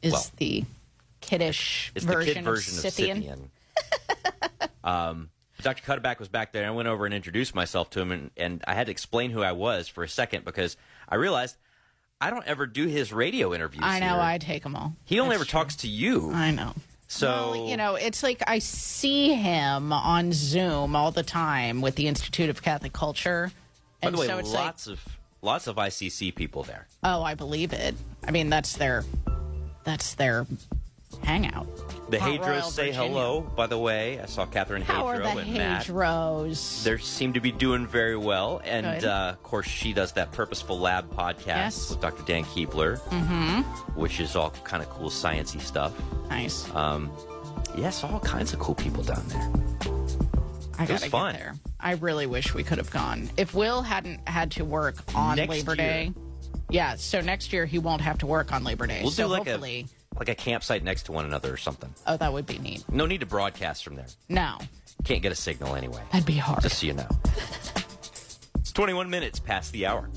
is 0.01 0.13
Well, 0.13 0.25
the 0.37 0.63
kiddish 1.21 1.91
It's 1.95 2.05
the 2.05 2.13
version, 2.13 2.33
kid 2.35 2.43
version 2.43 2.77
of 2.79 2.85
of 2.85 2.93
Scythian. 2.93 3.17
Scythian. 3.17 3.51
um, 4.83 5.29
Dr. 5.61 5.83
Cuddeback 5.83 6.19
was 6.19 6.27
back 6.27 6.53
there, 6.53 6.61
and 6.63 6.71
I 6.71 6.75
went 6.75 6.87
over 6.87 7.05
and 7.05 7.13
introduced 7.13 7.53
myself 7.53 7.89
to 7.91 7.99
him, 8.01 8.11
and, 8.11 8.31
and 8.37 8.63
I 8.67 8.73
had 8.73 8.87
to 8.87 8.91
explain 8.91 9.31
who 9.31 9.41
I 9.43 9.51
was 9.51 9.87
for 9.87 10.03
a 10.03 10.07
second 10.09 10.45
because 10.45 10.77
I 11.09 11.15
realized 11.15 11.57
I 12.21 12.29
don't 12.29 12.45
ever 12.45 12.67
do 12.67 12.85
his 12.87 13.11
radio 13.11 13.53
interviews. 13.53 13.83
I 13.83 13.99
know. 13.99 14.09
here. 14.09 14.19
I 14.19 14.37
take 14.37 14.63
them 14.63 14.75
all. 14.75 14.93
He 15.05 15.19
only 15.19 15.35
That's 15.35 15.41
ever 15.41 15.49
true. 15.49 15.59
talks 15.59 15.75
to 15.77 15.87
you. 15.87 16.31
I 16.31 16.51
know. 16.51 16.73
So 17.07 17.51
Well, 17.51 17.67
you 17.69 17.75
know, 17.75 17.95
it's 17.95 18.23
like 18.23 18.41
I 18.47 18.59
see 18.59 19.33
him 19.33 19.91
on 19.91 20.31
Zoom 20.31 20.95
all 20.95 21.11
the 21.11 21.23
time 21.23 21.81
with 21.81 21.95
the 21.95 22.07
Institute 22.07 22.49
of 22.49 22.61
Catholic 22.61 22.93
Culture. 22.93 23.51
by 24.01 24.07
And 24.07 24.15
the 24.15 24.19
way, 24.21 24.27
so 24.27 24.37
it's 24.37 24.53
like, 24.53 24.63
lots 24.65 24.87
of 24.87 25.03
lots 25.41 25.67
of 25.67 25.75
ICC 25.77 26.35
people 26.35 26.63
there. 26.63 26.87
oh, 27.03 27.21
I 27.23 27.33
believe 27.33 27.73
it. 27.73 27.95
I 28.25 28.31
mean, 28.31 28.49
that's 28.49 28.77
their 28.77 29.03
that's 29.83 30.13
their 30.13 30.45
hangout. 31.23 31.67
The 32.11 32.17
Hadros 32.17 32.45
Royal, 32.47 32.61
say 32.63 32.87
Virginia. 32.87 33.07
hello. 33.09 33.41
By 33.41 33.67
the 33.67 33.77
way, 33.77 34.19
I 34.19 34.25
saw 34.25 34.45
Catherine 34.45 34.81
How 34.81 35.07
are 35.07 35.19
the 35.19 35.27
and 35.29 35.53
Matt. 35.53 35.85
Hadros? 35.85 36.83
They 36.83 36.97
seem 36.97 37.33
to 37.33 37.39
be 37.39 37.51
doing 37.51 37.87
very 37.87 38.17
well, 38.17 38.61
and 38.65 39.05
uh, 39.05 39.29
of 39.33 39.43
course, 39.43 39.67
she 39.67 39.93
does 39.93 40.11
that 40.13 40.31
Purposeful 40.33 40.77
Lab 40.79 41.09
podcast 41.15 41.45
Yes. 41.47 41.89
with 41.89 42.01
Dr. 42.01 42.23
Dan 42.23 42.43
Kuebler, 42.43 42.99
mm-hmm. 42.99 43.61
which 43.99 44.19
is 44.19 44.35
all 44.35 44.49
kind 44.65 44.83
of 44.83 44.89
cool 44.89 45.09
sciencey 45.09 45.61
stuff. 45.61 45.93
Nice. 46.29 46.69
Um, 46.75 47.09
yes, 47.77 48.03
all 48.03 48.19
kinds 48.19 48.53
of 48.53 48.59
cool 48.59 48.75
people 48.75 49.03
down 49.03 49.23
there. 49.29 49.49
I 50.77 50.83
it 50.85 50.91
was 50.91 51.05
fun. 51.05 51.33
there. 51.35 51.55
I 51.79 51.93
really 51.93 52.25
wish 52.27 52.53
we 52.53 52.63
could 52.63 52.77
have 52.77 52.91
gone. 52.91 53.29
If 53.37 53.53
Will 53.53 53.81
hadn't 53.81 54.27
had 54.27 54.51
to 54.51 54.65
work 54.65 54.95
on 55.15 55.37
Next 55.37 55.49
Labor 55.49 55.75
year. 55.75 55.87
Day, 55.87 56.13
yeah. 56.69 56.95
So 56.95 57.21
next 57.21 57.53
year 57.53 57.65
he 57.65 57.79
won't 57.79 58.01
have 58.01 58.17
to 58.19 58.25
work 58.25 58.51
on 58.51 58.63
Labor 58.63 58.87
Day. 58.87 59.01
We'll 59.01 59.11
so 59.11 59.23
do 59.23 59.29
like 59.29 59.47
hopefully, 59.47 59.85
a 59.87 60.00
like 60.17 60.29
a 60.29 60.35
campsite 60.35 60.83
next 60.83 61.03
to 61.03 61.11
one 61.11 61.25
another 61.25 61.53
or 61.53 61.57
something. 61.57 61.93
oh, 62.07 62.17
that 62.17 62.31
would 62.31 62.45
be 62.45 62.59
neat. 62.59 62.83
No 62.91 63.05
need 63.05 63.21
to 63.21 63.25
broadcast 63.25 63.83
from 63.83 63.95
there. 63.95 64.05
No, 64.29 64.57
Can't 65.03 65.21
get 65.21 65.31
a 65.31 65.35
signal 65.35 65.75
anyway. 65.75 66.01
that'd 66.11 66.25
be 66.27 66.35
hard. 66.37 66.61
Just 66.61 66.79
so 66.79 66.87
you 66.87 66.93
know. 66.93 67.09
It's 68.59 68.71
21 68.71 69.09
minutes 69.09 69.39
past 69.39 69.71
the 69.71 69.85
hour. 69.87 70.09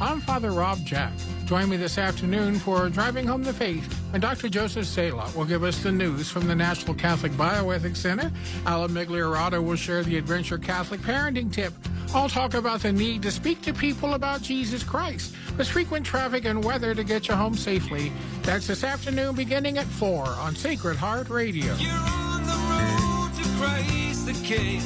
I'm 0.00 0.20
Father 0.20 0.50
Rob 0.50 0.78
Jack. 0.84 1.12
Join 1.46 1.68
me 1.68 1.76
this 1.76 1.98
afternoon 1.98 2.54
for 2.58 2.88
Driving 2.88 3.26
Home 3.26 3.42
the 3.42 3.52
Faith, 3.52 4.02
and 4.14 4.22
Dr. 4.22 4.48
Joseph 4.48 4.86
Sala 4.86 5.30
will 5.36 5.44
give 5.44 5.62
us 5.62 5.78
the 5.82 5.92
news 5.92 6.30
from 6.30 6.46
the 6.46 6.54
National 6.54 6.94
Catholic 6.94 7.32
Bioethics 7.32 7.98
Center. 7.98 8.32
Alan 8.64 8.92
Migliorado 8.92 9.62
will 9.62 9.76
share 9.76 10.02
the 10.02 10.16
Adventure 10.16 10.56
Catholic 10.56 11.00
Parenting 11.00 11.52
Tip. 11.52 11.74
I'll 12.14 12.30
talk 12.30 12.54
about 12.54 12.80
the 12.80 12.92
need 12.92 13.22
to 13.22 13.30
speak 13.30 13.60
to 13.62 13.74
people 13.74 14.14
about 14.14 14.40
Jesus 14.40 14.82
Christ, 14.82 15.34
with 15.58 15.68
frequent 15.68 16.06
traffic 16.06 16.46
and 16.46 16.64
weather 16.64 16.94
to 16.94 17.04
get 17.04 17.28
you 17.28 17.34
home 17.34 17.54
safely. 17.54 18.10
That's 18.42 18.66
this 18.66 18.82
afternoon 18.82 19.34
beginning 19.34 19.76
at 19.76 19.86
4 19.86 20.26
on 20.26 20.56
Sacred 20.56 20.96
Heart 20.96 21.28
Radio. 21.28 21.74
You're 21.74 21.92
on 21.92 22.42
the 22.46 22.52
road 22.52 23.30
to 23.36 23.48
Christ 23.58 24.26
the 24.26 24.32
King. 24.44 24.80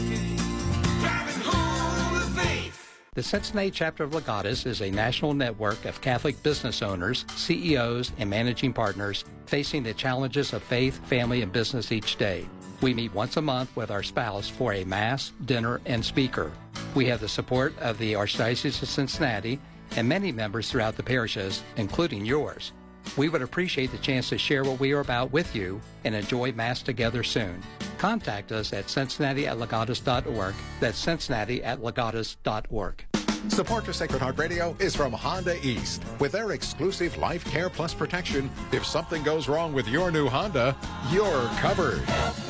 Driving 1.01 1.41
home 1.45 2.15
the 2.15 2.41
faith. 2.41 2.78
The 3.19 3.25
Cincinnati 3.25 3.73
chapter 3.73 4.05
of 4.05 4.13
Legatus 4.13 4.65
is 4.65 4.81
a 4.81 4.93
national 4.93 5.35
network 5.35 5.87
of 5.87 6.01
Catholic 6.01 6.41
business 6.45 6.83
owners, 6.83 7.25
CEOs, 7.35 8.13
and 8.17 8.31
managing 8.31 8.73
partners 8.73 9.25
facing 9.47 9.83
the 9.83 9.93
challenges 9.93 10.53
of 10.53 10.63
faith, 10.63 11.05
family, 11.09 11.43
and 11.43 11.51
business 11.51 11.91
each 11.91 12.15
day. 12.15 12.47
We 12.81 12.95
meet 12.95 13.13
once 13.13 13.37
a 13.37 13.43
month 13.43 13.75
with 13.75 13.91
our 13.91 14.05
spouse 14.05 14.49
for 14.49 14.73
a 14.73 14.85
Mass, 14.85 15.33
dinner, 15.47 15.81
and 15.85 16.05
speaker. 16.05 16.53
We 16.95 17.07
have 17.07 17.19
the 17.19 17.29
support 17.29 17.77
of 17.81 17.99
the 17.99 18.13
Archdiocese 18.13 18.81
of 18.83 18.89
Cincinnati 18.89 19.59
and 19.97 20.09
many 20.09 20.31
members 20.31 20.71
throughout 20.71 20.97
the 20.97 21.03
parishes, 21.03 21.65
including 21.77 22.25
yours. 22.25 22.71
We 23.17 23.29
would 23.29 23.43
appreciate 23.43 23.91
the 23.91 23.99
chance 23.99 24.29
to 24.29 24.39
share 24.39 24.63
what 24.63 24.79
we 24.79 24.93
are 24.93 25.01
about 25.01 25.33
with 25.33 25.57
you 25.57 25.81
and 26.05 26.15
enjoy 26.15 26.53
Mass 26.53 26.83
together 26.83 27.25
soon. 27.25 27.65
Contact 27.99 28.53
us 28.53 28.73
at 28.73 28.89
cincinnati 28.89 29.49
at 29.49 29.59
legatus.org. 29.59 30.55
That's 30.79 30.99
cincinnati 30.99 31.65
at 31.65 31.81
legatus.org. 31.81 33.08
Support 33.49 33.85
for 33.85 33.93
Sacred 33.93 34.21
Heart 34.21 34.39
Radio 34.39 34.77
is 34.79 34.95
from 34.95 35.13
Honda 35.13 35.65
East. 35.65 36.03
With 36.19 36.33
their 36.33 36.53
exclusive 36.53 37.17
Life 37.17 37.45
Care 37.45 37.71
Plus 37.71 37.95
protection, 37.95 38.51
if 38.73 38.85
something 38.85 39.23
goes 39.23 39.49
wrong 39.49 39.73
with 39.73 39.89
your 39.89 40.11
new 40.11 40.29
Honda, 40.29 40.77
you're 41.11 41.47
covered. 41.61 42.01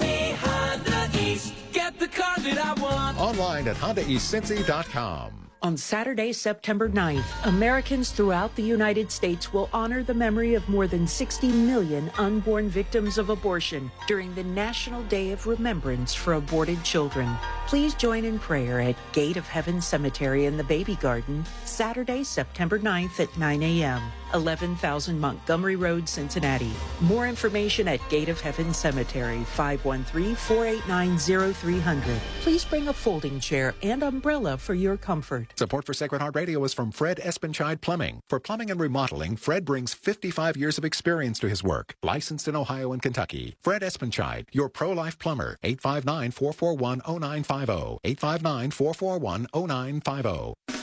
Me 0.01 0.35
Honda 0.41 1.09
East. 1.19 1.55
Get 1.73 1.99
the 1.99 2.09
car 2.09 2.37
that 2.39 2.59
I 2.59 2.73
want. 2.81 3.19
Online 3.19 3.69
at 3.69 3.77
HondaEastCincy.com. 3.77 5.48
On 5.61 5.77
Saturday, 5.77 6.33
September 6.33 6.89
9th, 6.89 7.45
Americans 7.45 8.13
throughout 8.13 8.55
the 8.55 8.63
United 8.63 9.11
States 9.11 9.53
will 9.53 9.69
honor 9.73 10.05
the 10.05 10.15
memory 10.15 10.55
of 10.55 10.69
more 10.69 10.87
than 10.87 11.05
60 11.05 11.49
million 11.49 12.13
unborn 12.17 12.69
victims 12.69 13.19
of 13.19 13.29
abortion 13.29 13.91
during 14.07 14.33
the 14.37 14.45
National 14.45 15.03
Day 15.05 15.33
of 15.33 15.49
Remembrance 15.49 16.15
for 16.15 16.35
Aborted 16.35 16.85
Children. 16.85 17.37
Please 17.67 17.95
join 17.95 18.25
in 18.25 18.39
prayer 18.39 18.81
at 18.81 18.95
Gate 19.13 19.37
of 19.37 19.49
Heaven 19.49 19.81
Cemetery 19.81 20.45
in 20.45 20.57
the 20.57 20.63
Baby 20.63 20.95
Garden, 20.95 21.45
Saturday, 21.65 22.23
September 22.23 22.79
9th 22.79 23.19
at 23.19 23.37
9 23.37 23.61
a.m., 23.61 24.01
11,000 24.35 25.19
Montgomery 25.19 25.77
Road, 25.77 26.07
Cincinnati. 26.09 26.73
More 27.01 27.27
information 27.27 27.89
at 27.89 28.07
Gate 28.09 28.29
of 28.29 28.41
Heaven 28.41 28.73
Cemetery, 28.75 29.45
513 29.45 30.35
489 30.35 31.55
0300. 31.55 32.21
Please 32.41 32.65
bring 32.65 32.89
a 32.89 32.93
folding 32.93 33.39
chair 33.41 33.75
and 33.83 34.03
umbrella 34.03 34.57
for 34.57 34.75
your 34.75 34.97
comfort. 34.97 35.47
Support 35.57 35.87
for 35.87 35.95
Sacred 35.95 36.21
Heart 36.21 36.35
Radio 36.37 36.63
is 36.65 36.75
from 36.75 36.91
Fred 36.91 37.19
Espenschied 37.19 37.81
Plumbing. 37.81 38.21
For 38.29 38.41
plumbing 38.41 38.71
and 38.71 38.81
remodeling, 38.81 39.37
Fred 39.37 39.65
brings 39.65 39.95
55 39.95 40.57
years 40.57 40.79
of 40.79 40.85
experience 40.85 41.39
to 41.41 41.49
his 41.49 41.63
work. 41.65 41.95
Licensed 42.03 42.49
in 42.49 42.57
Ohio 42.57 42.93
and 42.93 43.03
Kentucky. 43.03 43.57
Fred 43.61 43.83
Espenschied, 43.83 44.45
your 44.53 44.69
pro-life 44.69 45.19
plumber. 45.19 45.57
859-441-0950. 45.65 47.99
859-441-0950. 48.05 50.55
It's 50.69 50.78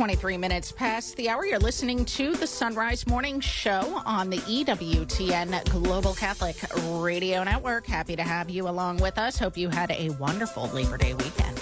23 0.00 0.38
minutes 0.38 0.72
past 0.72 1.14
the 1.18 1.28
hour. 1.28 1.44
You're 1.44 1.58
listening 1.58 2.06
to 2.06 2.34
the 2.34 2.46
Son 2.46 2.74
Rise 2.74 3.06
Morning 3.06 3.38
Show 3.38 4.00
on 4.06 4.30
the 4.30 4.38
EWTN 4.38 5.68
Global 5.68 6.14
Catholic 6.14 6.56
Radio 7.02 7.44
Network. 7.44 7.86
Happy 7.86 8.16
to 8.16 8.22
have 8.22 8.48
you 8.48 8.66
along 8.66 8.96
with 8.96 9.18
us. 9.18 9.38
Hope 9.38 9.58
you 9.58 9.68
had 9.68 9.90
a 9.90 10.08
wonderful 10.18 10.68
Labor 10.68 10.96
Day 10.96 11.12
weekend. 11.12 11.58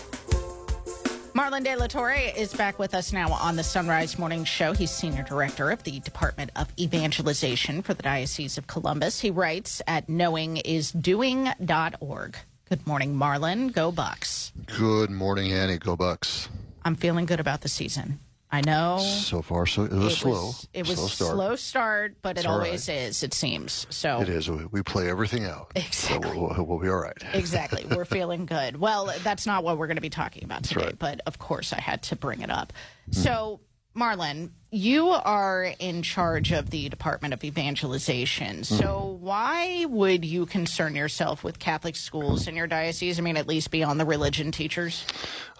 Marlon 1.34 1.64
De 1.64 1.74
La 1.74 1.88
Torre 1.88 2.30
is 2.36 2.54
back 2.54 2.78
with 2.78 2.94
us 2.94 3.12
now 3.12 3.32
on 3.32 3.56
the 3.56 3.64
Son 3.64 3.88
Rise 3.88 4.20
Morning 4.20 4.44
Show. 4.44 4.72
He's 4.72 4.92
Senior 4.92 5.24
Director 5.24 5.72
of 5.72 5.82
the 5.82 5.98
Department 5.98 6.52
of 6.54 6.72
Evangelization 6.78 7.82
for 7.82 7.92
the 7.92 8.04
Diocese 8.04 8.56
of 8.56 8.68
Columbus. 8.68 9.18
He 9.18 9.32
writes 9.32 9.82
at 9.88 10.06
knowingisdoing.org. 10.06 12.36
Good 12.68 12.86
morning, 12.86 13.16
Marlon. 13.16 13.72
Go 13.72 13.90
Bucks. 13.90 14.52
Good 14.66 15.10
morning, 15.10 15.52
Annie. 15.52 15.78
Go 15.78 15.96
Bucks. 15.96 16.48
I'm 16.84 16.94
feeling 16.94 17.26
good 17.26 17.40
about 17.40 17.62
the 17.62 17.68
season. 17.68 18.20
I 18.50 18.62
know 18.62 18.98
So 18.98 19.42
far, 19.42 19.66
so 19.66 19.82
it 19.84 19.92
was 19.92 20.12
it 20.14 20.16
slow. 20.16 20.30
was, 20.30 20.68
it 20.72 20.88
was 20.88 20.96
slow 20.96 21.06
start. 21.08 21.32
slow 21.34 21.56
start, 21.56 22.16
but 22.22 22.36
it 22.36 22.40
It's 22.40 22.46
all 22.46 22.54
always 22.54 22.88
is, 22.88 23.22
it 23.22 23.34
seems. 23.34 23.86
So 23.90 24.20
It 24.22 24.28
is. 24.30 24.48
We, 24.50 24.82
play 24.82 25.10
everything 25.10 25.44
out. 25.44 25.70
Exactly. 25.76 26.30
So 26.32 26.38
we'll, 26.56 26.64
we'll 26.66 26.78
be 26.78 26.88
all 26.88 26.96
right. 26.96 27.16
exactly. 27.34 27.84
We're 27.94 28.04
feeling 28.06 28.46
good. 28.46 28.78
Well, 28.80 29.12
that's 29.22 29.44
not 29.46 29.64
what 29.64 29.76
we're 29.76 29.86
going 29.86 29.96
to 29.96 30.02
be 30.02 30.08
talking 30.10 30.44
about 30.44 30.64
today, 30.64 30.86
right. 30.86 30.98
but 30.98 31.20
of 31.26 31.38
course 31.38 31.72
I 31.74 31.80
had 31.80 32.02
to 32.04 32.16
bring 32.16 32.40
it 32.40 32.50
up. 32.50 32.72
Hmm. 33.06 33.12
So, 33.20 33.60
Marlon, 33.98 34.50
you 34.70 35.08
are 35.08 35.74
in 35.80 36.02
charge 36.02 36.52
of 36.52 36.70
the 36.70 36.88
Department 36.88 37.34
of 37.34 37.42
Evangelization. 37.42 38.62
So, 38.62 39.18
why 39.20 39.86
would 39.86 40.24
you 40.24 40.46
concern 40.46 40.94
yourself 40.94 41.42
with 41.42 41.58
Catholic 41.58 41.96
schools 41.96 42.46
in 42.46 42.54
your 42.54 42.68
diocese? 42.68 43.18
I 43.18 43.22
mean, 43.22 43.36
at 43.36 43.48
least 43.48 43.72
beyond 43.72 43.98
the 43.98 44.04
religion 44.04 44.52
teachers? 44.52 45.04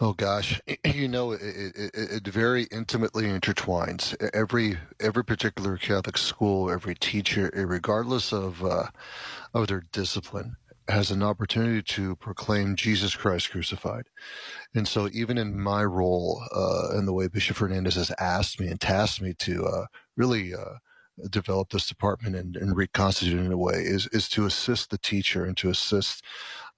Oh 0.00 0.12
gosh, 0.12 0.60
you 0.84 1.08
know, 1.08 1.32
it, 1.32 1.40
it, 1.42 1.76
it, 1.76 1.92
it 1.94 2.28
very 2.28 2.64
intimately 2.70 3.24
intertwines. 3.24 4.14
Every 4.32 4.78
every 5.00 5.24
particular 5.24 5.76
Catholic 5.76 6.16
school, 6.16 6.70
every 6.70 6.94
teacher, 6.94 7.50
regardless 7.54 8.32
of 8.32 8.64
uh, 8.64 8.86
of 9.52 9.66
their 9.66 9.82
discipline, 9.90 10.56
has 10.88 11.10
an 11.10 11.22
opportunity 11.22 11.82
to 11.82 12.16
proclaim 12.16 12.76
Jesus 12.76 13.14
Christ 13.14 13.50
crucified. 13.50 14.04
And 14.74 14.88
so, 14.88 15.08
even 15.12 15.38
in 15.38 15.60
my 15.60 15.84
role, 15.84 16.42
uh, 16.54 16.96
and 16.96 17.06
the 17.06 17.12
way 17.12 17.28
Bishop 17.28 17.56
Fernandes 17.56 17.94
has 17.94 18.12
asked 18.18 18.60
me 18.60 18.68
and 18.68 18.80
tasked 18.80 19.20
me 19.20 19.34
to 19.34 19.66
uh, 19.66 19.86
really 20.16 20.54
uh, 20.54 20.78
develop 21.30 21.70
this 21.70 21.86
department 21.86 22.36
and, 22.36 22.56
and 22.56 22.76
reconstitute 22.76 23.38
it 23.38 23.44
in 23.44 23.52
a 23.52 23.56
way, 23.56 23.82
is 23.82 24.06
is 24.08 24.28
to 24.30 24.46
assist 24.46 24.90
the 24.90 24.98
teacher 24.98 25.44
and 25.44 25.56
to 25.58 25.70
assist 25.70 26.24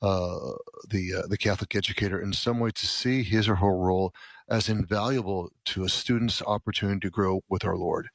uh, 0.03 0.53
the 0.89 1.15
uh, 1.15 1.27
the 1.29 1.39
Catholic 1.39 1.75
educator 1.77 2.21
in 2.21 2.33
some 2.33 2.59
way 2.59 2.71
to 2.71 2.87
see 2.87 3.23
his 3.23 3.49
or 3.49 3.57
her 3.57 3.77
role 3.77 4.13
as 4.51 4.69
invaluable 4.69 5.51
to 5.65 5.85
a 5.85 5.89
student's 5.89 6.43
opportunity 6.43 7.01
to 7.01 7.11
grow 7.11 7.43
with 7.49 7.65
our 7.65 7.77
Lord. 7.77 8.09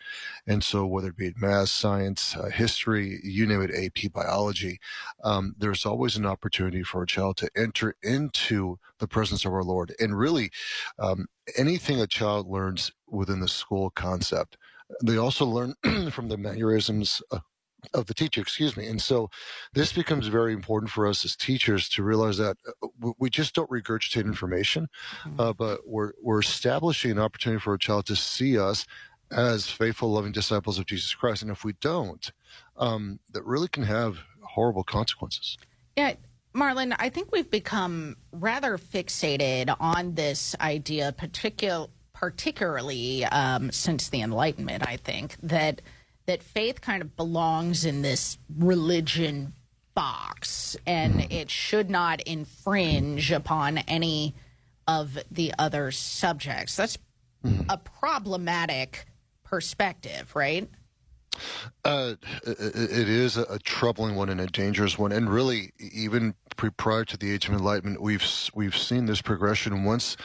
And 0.45 0.63
so, 0.63 0.86
whether 0.86 1.10
it 1.10 1.17
be 1.17 1.34
math, 1.38 1.69
science, 1.69 2.36
uh, 2.36 2.50
history, 2.50 3.19
you 3.24 3.48
name 3.48 3.62
it, 3.62 3.71
AP, 3.74 4.12
biology, 4.12 4.80
um, 5.24 5.56
there's 5.58 5.86
always 5.86 6.17
an 6.17 6.26
opportunity 6.26 6.84
for 6.84 7.04
a 7.04 7.08
child 7.08 7.38
to 7.38 7.50
enter 7.56 7.95
into 8.04 8.78
the 9.00 9.08
presence 9.08 9.45
of 9.45 9.54
our 9.54 9.63
Lord. 9.63 9.95
And 10.00 10.17
really, 10.17 10.52
um, 11.00 11.28
anything 11.58 12.02
a 12.02 12.08
child 12.08 12.48
learns 12.48 12.91
within 13.08 13.39
the 13.39 13.48
school 13.48 13.89
concept, 13.89 14.58
they 15.04 15.17
also 15.17 15.45
learn 15.45 15.74
from 16.12 16.28
the 16.28 16.38
mannerisms 16.38 17.21
uh, 17.32 17.39
of 17.93 18.06
the 18.08 18.13
teacher, 18.13 18.41
excuse 18.41 18.76
me. 18.76 18.88
And 18.88 19.02
so 19.02 19.30
this 19.74 19.93
becomes 19.93 20.28
very 20.28 20.54
important 20.54 20.91
for 20.91 21.08
us 21.08 21.24
as 21.26 21.36
teachers 21.36 21.88
to 21.89 22.04
realize 22.04 22.38
that 22.38 22.58
uh, 22.82 23.12
we 23.19 23.30
just 23.30 23.54
don't 23.56 23.69
regurgitate 23.69 24.26
information, 24.26 24.88
Mm-hmm. 25.24 25.39
uh, 25.39 25.54
but 25.54 25.88
we're, 25.88 26.13
we're 26.21 26.39
establishing 26.39 27.12
an 27.12 27.19
opportunity 27.19 27.60
for 27.62 27.74
a 27.74 27.80
child 27.80 28.06
to 28.08 28.15
see 28.15 28.58
us 28.58 28.86
as 29.32 29.69
faithful, 29.69 30.12
loving 30.12 30.32
disciples 30.32 30.78
of 30.80 30.86
Jesus 30.86 31.13
Christ. 31.13 31.41
And 31.41 31.52
if 31.52 31.63
we 31.63 31.74
don't, 31.74 32.32
um, 32.78 33.19
that 33.32 33.43
really 33.43 33.67
can 33.67 33.84
have 33.84 34.19
horrible 34.41 34.84
consequences. 34.84 35.58
Yeah, 35.95 36.13
Marlon, 36.54 36.95
I 37.00 37.10
think 37.10 37.32
we've 37.32 37.50
become 37.50 38.17
rather 38.32 38.78
fixated 38.78 39.76
on 39.80 40.15
this 40.15 40.56
idea, 40.62 41.12
particular, 41.12 41.88
particularly 42.13 43.26
um, 43.26 43.71
since 43.71 44.10
the 44.10 44.21
Enlightenment. 44.21 44.88
I 44.88 44.98
think 44.98 45.36
that 45.43 45.82
that 46.26 46.42
faith 46.42 46.82
kind 46.82 47.02
of 47.02 47.16
belongs 47.16 47.86
in 47.86 48.02
this 48.02 48.38
religion 48.58 49.54
box, 49.94 50.76
and 50.86 51.32
it 51.32 51.50
should 51.50 51.90
not 51.90 52.22
infringe 52.22 53.32
upon 53.32 53.78
any 53.80 54.36
of 54.88 55.18
the 55.32 55.54
other 55.58 55.92
subjects. 55.92 56.76
That's 56.76 56.98
a 57.70 57.78
problematic 57.78 59.06
perspective, 59.44 60.36
right? 60.36 60.70
Uh, 61.84 62.16
it, 62.46 63.10
is 63.10 63.38
a, 63.38 63.44
a 63.44 63.60
troubling 63.60 64.16
one 64.16 64.30
and 64.30 64.40
a 64.40 64.48
dangerous 64.48 64.98
one, 64.98 65.12
and 65.12 65.30
really, 65.30 65.72
even 65.80 66.34
pre- 66.56 66.70
prior 66.70 67.04
to 67.06 67.18
the 67.18 67.32
Age 67.32 67.48
of 67.48 67.54
Enlightenment, 67.54 68.02
we've 68.02 68.26
we've 68.54 68.78
seen 68.78 69.06
this 69.06 69.22
progression. 69.22 69.84
Once 69.84 70.16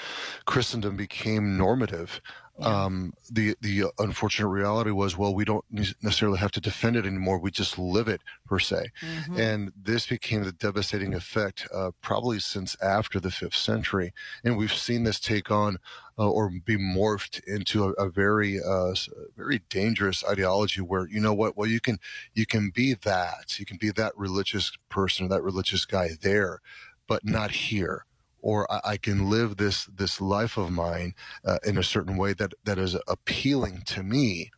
Christendom 0.45 0.97
became 0.97 1.57
normative, 1.57 2.21
um, 2.61 3.13
the 3.31 3.57
the 3.61 3.85
unfortunate 3.99 4.49
reality 4.49 4.91
was, 4.91 5.17
well, 5.17 5.35
we 5.35 5.45
don't 5.45 5.65
necessarily 5.71 6.39
have 6.39 6.53
to 6.53 6.61
defend 6.61 6.97
it 6.97 7.07
anymore. 7.07 7.39
We 7.39 7.51
just 7.51 7.79
live 7.79 8.09
it 8.09 8.23
per 8.47 8.59
se, 8.59 8.91
and 9.37 9.73
this 9.77 10.07
became 10.07 10.45
the 10.45 10.53
devastating 10.53 11.15
effect, 11.15 11.67
uh, 11.73 11.91
probably 12.01 12.39
since 12.39 12.77
after 12.83 13.21
the 13.21 13.31
fifth 13.31 13.57
century, 13.57 14.13
and 14.45 14.57
we've 14.57 14.73
seen 14.73 15.05
this 15.05 15.21
take 15.21 15.51
on 15.51 15.79
uh, 16.19 16.29
or 16.29 16.51
be 16.51 16.77
morphed 16.77 17.41
into 17.47 17.85
a, 17.85 17.93
a 17.93 18.11
very 18.11 18.61
uh, 18.63 18.95
very 19.37 19.61
dangerous 19.71 20.25
ideology 20.25 20.81
where 20.81 21.09
you 21.09 21.21
know 21.21 21.35
what 21.35 21.57
well 21.57 21.69
you 21.69 21.81
can 21.81 21.99
you 22.35 22.47
can 22.47 22.71
be 22.71 22.95
that. 22.95 23.59
You 23.59 23.67
can 23.67 23.77
be 23.77 23.91
that 23.91 24.17
religious 24.17 24.73
person 24.89 25.27
or 25.27 25.29
that 25.31 25.43
religious 25.43 25.85
guy 25.85 26.11
there 26.21 26.61
but 27.07 27.25
not 27.25 27.51
here 27.51 28.07
or 28.43 28.71
I, 28.73 28.81
I 28.93 28.97
can 28.97 29.31
live 29.31 29.57
this 29.57 29.87
this 29.87 30.21
life 30.21 30.57
of 30.57 30.71
mine 30.71 31.15
uh, 31.45 31.59
in 31.65 31.79
a 31.79 31.83
certain 31.83 32.17
way 32.17 32.33
that 32.35 32.55
that 32.65 32.79
is 32.79 32.97
appealing 33.09 33.83
to 33.87 34.03
me 34.03 34.51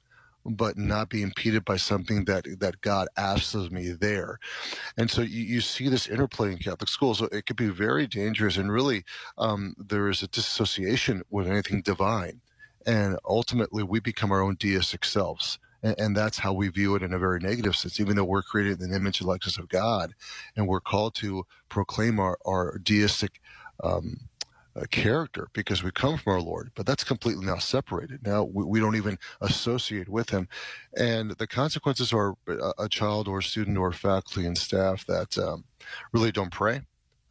but 0.44 0.76
not 0.76 1.08
be 1.08 1.22
impeded 1.22 1.64
by 1.64 1.76
something 1.76 2.24
that 2.24 2.46
that 2.60 2.80
God 2.80 3.08
asks 3.16 3.54
of 3.54 3.72
me 3.72 3.92
there. 3.92 4.38
And 4.96 5.10
so 5.10 5.22
you, 5.22 5.42
you 5.42 5.60
see 5.60 5.88
this 5.88 6.08
interplay 6.08 6.52
in 6.52 6.58
Catholic 6.58 6.88
schools. 6.88 7.18
So 7.18 7.28
it 7.32 7.46
could 7.46 7.56
be 7.56 7.68
very 7.68 8.06
dangerous, 8.06 8.56
and 8.56 8.72
really, 8.72 9.04
um, 9.38 9.74
there 9.78 10.08
is 10.08 10.22
a 10.22 10.28
disassociation 10.28 11.22
with 11.30 11.48
anything 11.48 11.82
divine, 11.82 12.40
and 12.86 13.18
ultimately 13.24 13.82
we 13.82 14.00
become 14.00 14.32
our 14.32 14.42
own 14.42 14.56
deistic 14.58 15.04
selves. 15.04 15.58
And, 15.82 15.98
and 15.98 16.16
that's 16.16 16.38
how 16.38 16.52
we 16.52 16.68
view 16.68 16.94
it 16.94 17.02
in 17.02 17.12
a 17.12 17.18
very 17.18 17.40
negative 17.40 17.76
sense, 17.76 18.00
even 18.00 18.16
though 18.16 18.24
we're 18.24 18.42
created 18.42 18.80
in 18.80 18.90
the 18.90 18.96
image 18.96 19.20
and 19.20 19.28
likeness 19.28 19.58
of 19.58 19.68
God, 19.68 20.14
and 20.56 20.68
we're 20.68 20.80
called 20.80 21.14
to 21.16 21.44
proclaim 21.68 22.20
our, 22.20 22.38
our 22.46 22.78
deistic 22.78 23.41
um, 23.82 24.28
uh, 24.74 24.84
character 24.90 25.48
because 25.52 25.82
we 25.82 25.90
come 25.90 26.16
from 26.16 26.32
our 26.32 26.40
Lord, 26.40 26.70
but 26.74 26.86
that's 26.86 27.04
completely 27.04 27.44
now 27.44 27.58
separated. 27.58 28.26
Now 28.26 28.44
we, 28.44 28.64
we 28.64 28.80
don't 28.80 28.96
even 28.96 29.18
associate 29.40 30.08
with 30.08 30.30
Him, 30.30 30.48
and 30.96 31.32
the 31.32 31.46
consequences 31.46 32.12
are 32.12 32.34
a, 32.48 32.72
a 32.78 32.88
child 32.88 33.28
or 33.28 33.42
student 33.42 33.76
or 33.76 33.92
faculty 33.92 34.46
and 34.46 34.56
staff 34.56 35.04
that 35.06 35.36
um, 35.36 35.64
really 36.12 36.32
don't 36.32 36.52
pray. 36.52 36.82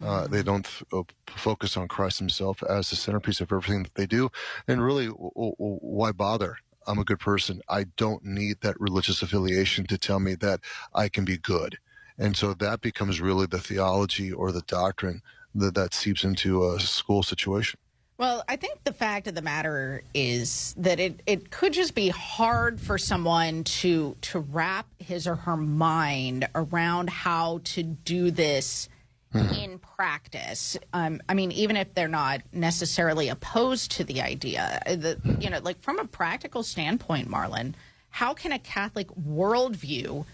Uh, 0.03 0.27
they 0.27 0.41
don't 0.41 0.65
f- 0.65 0.83
uh, 0.93 1.03
focus 1.27 1.77
on 1.77 1.87
Christ 1.87 2.19
Himself 2.19 2.63
as 2.63 2.89
the 2.89 2.95
centerpiece 2.95 3.41
of 3.41 3.51
everything 3.51 3.83
that 3.83 3.95
they 3.95 4.05
do, 4.05 4.29
and 4.67 4.83
really, 4.83 5.07
w- 5.07 5.31
w- 5.35 5.55
why 5.57 6.11
bother? 6.11 6.57
I'm 6.87 6.99
a 6.99 7.03
good 7.03 7.19
person. 7.19 7.61
I 7.69 7.85
don't 7.95 8.23
need 8.25 8.61
that 8.61 8.79
religious 8.79 9.21
affiliation 9.21 9.85
to 9.87 9.97
tell 9.97 10.19
me 10.19 10.35
that 10.35 10.61
I 10.95 11.09
can 11.09 11.25
be 11.25 11.37
good. 11.37 11.77
And 12.17 12.35
so 12.35 12.53
that 12.55 12.81
becomes 12.81 13.21
really 13.21 13.45
the 13.45 13.59
theology 13.59 14.31
or 14.31 14.51
the 14.51 14.61
doctrine 14.61 15.21
that, 15.55 15.75
that 15.75 15.93
seeps 15.93 16.23
into 16.23 16.65
a 16.65 16.79
school 16.79 17.23
situation. 17.23 17.79
Well, 18.17 18.43
I 18.47 18.55
think 18.55 18.83
the 18.83 18.93
fact 18.93 19.27
of 19.27 19.33
the 19.33 19.41
matter 19.41 20.03
is 20.13 20.75
that 20.77 20.99
it, 20.99 21.23
it 21.25 21.49
could 21.49 21.73
just 21.73 21.95
be 21.95 22.09
hard 22.09 22.79
for 22.79 22.99
someone 22.99 23.63
to 23.63 24.15
to 24.21 24.39
wrap 24.39 24.85
his 24.99 25.25
or 25.25 25.35
her 25.35 25.57
mind 25.57 26.47
around 26.53 27.09
how 27.09 27.61
to 27.63 27.81
do 27.81 28.29
this 28.29 28.89
in 29.33 29.79
practice. 29.79 30.77
Um, 30.93 31.21
I 31.29 31.33
mean, 31.33 31.51
even 31.51 31.77
if 31.77 31.93
they're 31.95 32.07
not 32.07 32.41
necessarily 32.51 33.29
opposed 33.29 33.91
to 33.93 34.03
the 34.03 34.21
idea, 34.21 34.81
the, 34.85 35.19
you 35.39 35.49
know, 35.49 35.59
like 35.59 35.81
from 35.81 35.99
a 35.99 36.05
practical 36.05 36.63
standpoint, 36.63 37.29
Marlon, 37.29 37.73
how 38.09 38.33
can 38.33 38.51
a 38.51 38.59
Catholic 38.59 39.07
worldview 39.15 40.25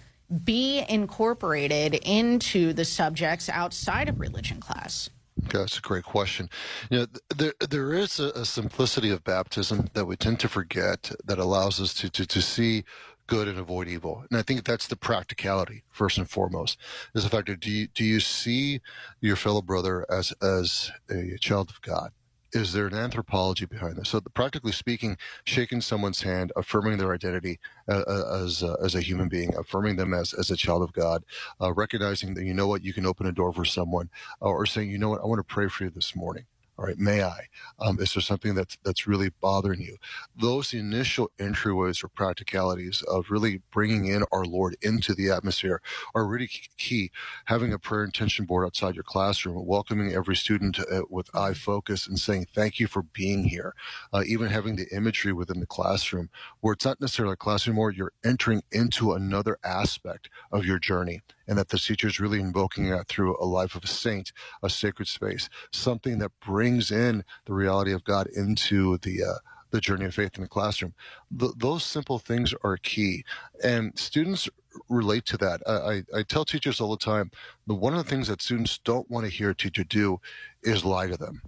be 0.43 0.83
incorporated 0.89 1.95
into 2.03 2.73
the 2.73 2.85
subjects 2.85 3.49
outside 3.49 4.09
of 4.09 4.19
religion 4.19 4.59
class? 4.59 5.09
That's 5.37 5.77
a 5.77 5.81
great 5.81 6.03
question. 6.03 6.49
You 6.89 6.99
know, 6.99 7.05
there 7.35 7.53
there 7.59 7.93
is 7.93 8.19
a, 8.19 8.29
a 8.29 8.45
simplicity 8.45 9.11
of 9.11 9.23
baptism 9.23 9.89
that 9.93 10.05
we 10.05 10.15
tend 10.15 10.39
to 10.41 10.49
forget 10.49 11.11
that 11.25 11.37
allows 11.37 11.79
us 11.79 11.93
to 11.95 12.09
to 12.09 12.25
to 12.25 12.41
see 12.41 12.83
good 13.27 13.47
and 13.47 13.59
avoid 13.59 13.87
evil. 13.87 14.23
And 14.29 14.39
I 14.39 14.41
think 14.41 14.63
that's 14.63 14.87
the 14.87 14.95
practicality 14.95 15.83
first 15.91 16.17
and 16.17 16.29
foremost. 16.29 16.79
Is 17.13 17.23
the 17.23 17.29
fact 17.29 17.47
that 17.47 17.59
do 17.59 17.69
you 17.69 17.87
do 17.87 18.03
you 18.03 18.19
see 18.19 18.81
your 19.21 19.35
fellow 19.35 19.61
brother 19.61 20.05
as 20.09 20.33
as 20.41 20.91
a 21.09 21.37
child 21.37 21.69
of 21.69 21.81
God? 21.81 22.11
Is 22.57 22.73
there 22.73 22.87
an 22.87 22.95
anthropology 22.95 23.67
behind 23.67 23.97
this? 23.97 24.09
So, 24.09 24.19
practically 24.19 24.71
speaking, 24.71 25.15
shaking 25.43 25.79
someone's 25.79 26.23
hand, 26.23 26.51
affirming 26.55 26.97
their 26.97 27.13
identity 27.13 27.59
uh, 27.87 28.03
uh, 28.07 28.41
as 28.43 28.63
uh, 28.63 28.75
as 28.83 28.95
a 28.95 29.01
human 29.01 29.29
being, 29.29 29.53
affirming 29.55 29.95
them 29.95 30.11
as 30.11 30.33
as 30.33 30.49
a 30.49 30.55
child 30.55 30.81
of 30.81 30.91
God, 30.91 31.23
uh, 31.61 31.71
recognizing 31.71 32.33
that 32.33 32.45
you 32.45 32.55
know 32.55 32.67
what 32.67 32.83
you 32.83 32.93
can 32.93 33.05
open 33.05 33.27
a 33.27 33.31
door 33.31 33.53
for 33.53 33.63
someone, 33.63 34.09
uh, 34.41 34.45
or 34.45 34.65
saying 34.65 34.89
you 34.89 34.97
know 34.97 35.09
what 35.09 35.21
I 35.21 35.27
want 35.27 35.37
to 35.37 35.43
pray 35.43 35.67
for 35.67 35.83
you 35.83 35.91
this 35.91 36.15
morning. 36.15 36.45
All 36.77 36.85
right, 36.85 36.99
may 36.99 37.23
I? 37.23 37.47
Um, 37.79 37.99
is 37.99 38.13
there 38.13 38.21
something 38.21 38.53
that's 38.53 38.77
that's 38.83 39.07
really 39.07 39.29
bothering 39.41 39.81
you? 39.81 39.97
Those 40.35 40.73
initial 40.73 41.31
entryways 41.39 42.03
or 42.03 42.09
practicalities 42.09 43.03
of 43.03 43.31
really 43.31 43.61
bringing 43.71 44.05
in 44.05 44.25
our 44.31 44.45
Lord 44.45 44.75
into 44.81 45.15
the 45.15 45.31
atmosphere 45.31 45.81
are 46.13 46.27
really 46.27 46.49
key. 46.77 47.11
Having 47.45 47.73
a 47.73 47.79
prayer 47.79 48.03
intention 48.03 48.45
board 48.45 48.65
outside 48.65 48.95
your 48.95 49.03
classroom, 49.03 49.65
welcoming 49.65 50.13
every 50.13 50.35
student 50.35 50.79
uh, 50.79 51.01
with 51.09 51.35
eye 51.35 51.55
focus, 51.55 52.07
and 52.07 52.19
saying 52.19 52.47
thank 52.53 52.79
you 52.79 52.87
for 52.87 53.01
being 53.01 53.45
here. 53.45 53.73
Uh, 54.13 54.23
even 54.27 54.49
having 54.49 54.75
the 54.75 54.87
imagery 54.95 55.33
within 55.33 55.59
the 55.59 55.65
classroom, 55.65 56.29
where 56.59 56.73
it's 56.73 56.85
not 56.85 57.01
necessarily 57.01 57.33
a 57.33 57.37
classroom, 57.37 57.79
or 57.79 57.91
you're 57.91 58.13
entering 58.23 58.61
into 58.71 59.13
another 59.13 59.57
aspect 59.63 60.29
of 60.51 60.65
your 60.65 60.79
journey 60.79 61.21
and 61.47 61.57
that 61.57 61.69
the 61.69 61.77
teacher 61.77 62.07
is 62.07 62.19
really 62.19 62.39
invoking 62.39 62.89
that 62.89 63.07
through 63.07 63.37
a 63.39 63.45
life 63.45 63.75
of 63.75 63.83
a 63.83 63.87
saint, 63.87 64.31
a 64.63 64.69
sacred 64.69 65.07
space, 65.07 65.49
something 65.71 66.19
that 66.19 66.31
brings 66.45 66.91
in 66.91 67.23
the 67.45 67.53
reality 67.53 67.93
of 67.93 68.03
God 68.03 68.27
into 68.27 68.97
the 68.99 69.23
uh, 69.23 69.37
the 69.71 69.81
journey 69.81 70.05
of 70.05 70.15
faith 70.15 70.31
in 70.35 70.41
the 70.41 70.47
classroom. 70.47 70.93
Th- 71.37 71.51
those 71.57 71.83
simple 71.83 72.19
things 72.19 72.53
are 72.63 72.77
key, 72.77 73.25
and 73.63 73.97
students 73.99 74.47
relate 74.89 75.25
to 75.25 75.37
that. 75.37 75.61
I, 75.67 75.71
I, 75.73 76.19
I 76.19 76.23
tell 76.23 76.45
teachers 76.45 76.79
all 76.79 76.91
the 76.91 76.97
time 76.97 77.31
that 77.65 77.75
one 77.75 77.93
of 77.93 78.03
the 78.03 78.09
things 78.09 78.27
that 78.29 78.41
students 78.41 78.77
don't 78.77 79.09
want 79.11 79.25
to 79.25 79.31
hear 79.31 79.49
a 79.49 79.55
teacher 79.55 79.83
do 79.83 80.21
is 80.63 80.85
lie 80.85 81.07
to 81.07 81.17
them. 81.17 81.41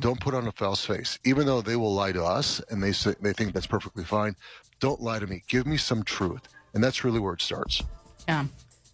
Don't 0.00 0.18
put 0.18 0.34
on 0.34 0.46
a 0.46 0.52
false 0.52 0.84
face, 0.86 1.18
even 1.24 1.44
though 1.46 1.60
they 1.60 1.76
will 1.76 1.92
lie 1.92 2.12
to 2.12 2.24
us 2.24 2.58
and 2.70 2.82
they 2.82 2.92
say, 2.92 3.14
they 3.20 3.34
think 3.34 3.52
that's 3.52 3.66
perfectly 3.66 4.04
fine. 4.04 4.34
Don't 4.80 5.00
lie 5.02 5.18
to 5.18 5.26
me. 5.26 5.42
Give 5.46 5.66
me 5.66 5.76
some 5.76 6.04
truth, 6.04 6.48
and 6.72 6.82
that's 6.82 7.04
really 7.04 7.20
where 7.20 7.34
it 7.34 7.42
starts. 7.42 7.82
Yeah. 8.26 8.46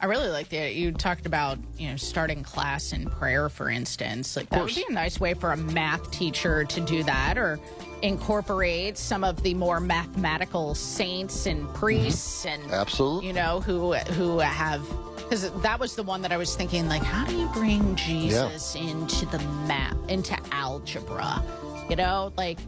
I 0.04 0.06
really 0.06 0.28
like 0.28 0.50
that 0.50 0.74
you 0.74 0.92
talked 0.92 1.24
about, 1.24 1.56
you 1.78 1.88
know, 1.88 1.96
starting 1.96 2.42
class 2.42 2.92
in 2.92 3.06
prayer, 3.06 3.48
for 3.48 3.70
instance. 3.70 4.36
Like 4.36 4.50
that 4.50 4.62
would 4.62 4.74
be 4.74 4.84
a 4.86 4.92
nice 4.92 5.18
way 5.18 5.32
for 5.32 5.52
a 5.52 5.56
math 5.56 6.10
teacher 6.10 6.62
to 6.62 6.80
do 6.82 7.02
that 7.04 7.38
or 7.38 7.58
incorporate 8.02 8.98
some 8.98 9.24
of 9.24 9.42
the 9.42 9.54
more 9.54 9.80
mathematical 9.80 10.74
saints 10.74 11.46
and 11.46 11.66
priests 11.72 12.44
mm-hmm. 12.44 12.64
and 12.64 12.72
Absolutely. 12.72 13.28
you 13.28 13.32
know, 13.32 13.60
who 13.60 13.94
who 13.94 14.40
have 14.40 14.86
Because 15.16 15.50
that 15.62 15.80
was 15.80 15.96
the 15.96 16.02
one 16.02 16.20
that 16.20 16.32
I 16.32 16.36
was 16.36 16.54
thinking, 16.54 16.86
like, 16.86 17.02
how 17.02 17.24
do 17.24 17.34
you 17.34 17.46
bring 17.54 17.96
Jesus 17.96 18.74
into 18.74 19.24
the 19.24 19.38
map, 19.66 19.96
into 20.08 20.38
algebra? 20.52 21.42
You 21.88 21.96
know, 21.96 22.30
like 22.36 22.58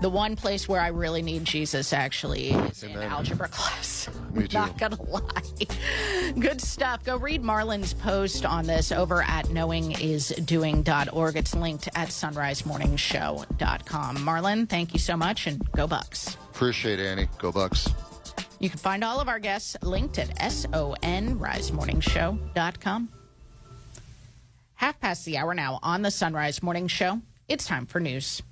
the 0.00 0.10
one 0.10 0.36
place 0.36 0.68
where 0.68 0.80
I 0.80 0.88
really 0.88 1.22
need 1.22 1.44
Jesus 1.44 1.92
actually 1.92 2.50
is 2.50 2.82
in 2.82 2.96
algebra 2.96 3.48
class. 3.52 4.08
Me 4.32 4.46
too. 4.46 4.58
Not 4.58 4.78
gonna 4.78 5.02
lie. 5.02 5.42
Good 6.38 6.60
stuff. 6.60 7.02
Go 7.04 7.16
read 7.16 7.42
Marlon's 7.42 7.94
post 7.94 8.44
on 8.44 8.66
this 8.66 8.92
over 8.92 9.22
at 9.22 9.46
knowingisdoing.org. 9.46 11.36
It's 11.36 11.54
linked 11.54 11.88
at 11.94 12.08
sonrisemorningshow.com. 12.08 14.16
Marlon, 14.18 14.68
thank 14.68 14.92
you 14.92 14.98
so 14.98 15.16
much 15.16 15.46
and 15.46 15.64
go 15.72 15.86
Bucks. 15.86 16.36
Appreciate 16.50 17.00
it, 17.00 17.06
Annie. 17.06 17.28
Go 17.38 17.50
Bucks. 17.52 17.88
You 18.58 18.68
can 18.70 18.78
find 18.78 19.04
all 19.04 19.20
of 19.20 19.28
our 19.28 19.38
guests 19.38 19.76
linked 19.82 20.18
at 20.18 20.36
sonrisemorningshow.com. 20.38 23.08
Half 24.74 25.00
past 25.00 25.24
the 25.24 25.38
hour 25.38 25.54
now 25.54 25.78
on 25.82 26.02
the 26.02 26.10
Son 26.10 26.34
Rise 26.34 26.62
Morning 26.62 26.86
Show. 26.86 27.22
It's 27.48 27.66
time 27.66 27.86
for 27.86 27.98
news. 27.98 28.42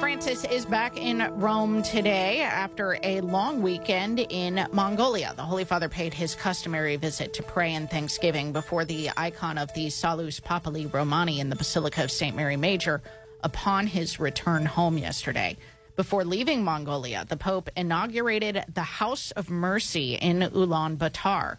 Francis 0.00 0.44
is 0.44 0.64
back 0.64 0.96
in 0.96 1.18
Rome 1.40 1.82
today 1.82 2.40
after 2.40 2.96
a 3.02 3.20
long 3.20 3.62
weekend 3.62 4.20
in 4.20 4.64
Mongolia. 4.70 5.32
The 5.34 5.42
Holy 5.42 5.64
Father 5.64 5.88
paid 5.88 6.14
his 6.14 6.36
customary 6.36 6.94
visit 6.94 7.34
to 7.34 7.42
pray 7.42 7.74
and 7.74 7.90
thanksgiving 7.90 8.52
before 8.52 8.84
the 8.84 9.10
icon 9.16 9.58
of 9.58 9.72
the 9.74 9.90
Salus 9.90 10.38
Populi 10.38 10.86
Romani 10.86 11.40
in 11.40 11.50
the 11.50 11.56
Basilica 11.56 12.04
of 12.04 12.12
St. 12.12 12.36
Mary 12.36 12.56
Major 12.56 13.02
upon 13.42 13.88
his 13.88 14.20
return 14.20 14.64
home 14.64 14.98
yesterday. 14.98 15.56
Before 15.96 16.24
leaving 16.24 16.62
Mongolia, 16.62 17.24
the 17.28 17.36
Pope 17.36 17.68
inaugurated 17.76 18.64
the 18.72 18.82
House 18.82 19.32
of 19.32 19.50
Mercy 19.50 20.14
in 20.14 20.42
Ulaanbaatar. 20.42 21.56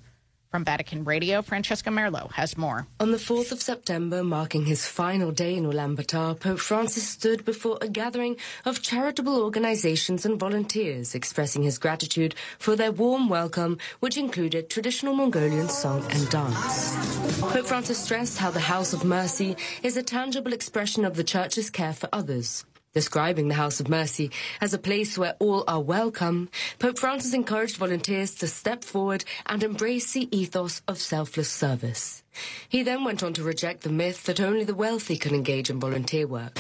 From 0.50 0.66
Vatican 0.66 1.04
Radio, 1.04 1.44
Francesca 1.44 1.92
Merlo 1.92 2.32
has 2.32 2.58
more. 2.58 2.88
On 3.00 3.12
the 3.12 3.18
4th 3.18 3.52
of 3.52 3.62
September, 3.62 4.24
marking 4.24 4.66
his 4.66 4.84
final 4.84 5.32
day 5.32 5.56
in 5.56 5.64
Ulaanbaatar, 5.64 6.40
Pope 6.40 6.58
Francis 6.58 7.08
stood 7.08 7.46
before 7.46 7.78
a 7.84 7.88
gathering 7.88 8.36
of 8.66 8.82
charitable 8.82 9.44
organizations 9.44 10.26
and 10.26 10.40
volunteers, 10.40 11.14
expressing 11.14 11.62
his 11.62 11.78
gratitude 11.78 12.34
for 12.58 12.76
their 12.76 12.92
warm 12.92 13.30
welcome, 13.30 13.78
which 14.00 14.18
included 14.18 14.72
traditional 14.72 15.14
Mongolian 15.14 15.70
song 15.70 16.04
and 16.10 16.28
dance. 16.32 16.96
Pope 17.42 17.68
Francis 17.68 18.00
stressed 18.04 18.40
how 18.40 18.50
the 18.50 18.60
House 18.60 18.92
of 18.92 19.04
Mercy 19.04 19.56
is 19.84 19.98
a 19.98 20.02
tangible 20.02 20.54
expression 20.54 21.06
of 21.06 21.16
the 21.16 21.24
Church's 21.24 21.70
care 21.70 21.94
for 21.94 22.10
others. 22.12 22.66
Describing 22.94 23.50
the 23.50 23.56
House 23.56 23.80
of 23.80 23.88
Mercy 23.88 24.32
as 24.60 24.74
a 24.74 24.80
place 24.80 25.16
where 25.16 25.36
all 25.40 25.64
are 25.68 25.80
welcome, 25.80 26.50
Pope 26.80 26.98
Francis 26.98 27.34
encouraged 27.34 27.78
volunteers 27.78 28.34
to 28.36 28.48
step 28.48 28.84
forward 28.84 29.24
and 29.46 29.62
embrace 29.62 30.12
the 30.14 30.28
ethos 30.36 30.82
of 30.88 30.98
selfless 30.98 31.50
service. 31.50 32.24
He 32.68 32.82
then 32.82 33.04
went 33.04 33.22
on 33.22 33.34
to 33.34 33.44
reject 33.44 33.84
the 33.84 33.90
myth 33.90 34.24
that 34.24 34.40
only 34.40 34.64
the 34.64 34.74
wealthy 34.74 35.18
can 35.18 35.36
engage 35.36 35.70
in 35.70 35.80
volunteer 35.80 36.26
work. 36.26 36.58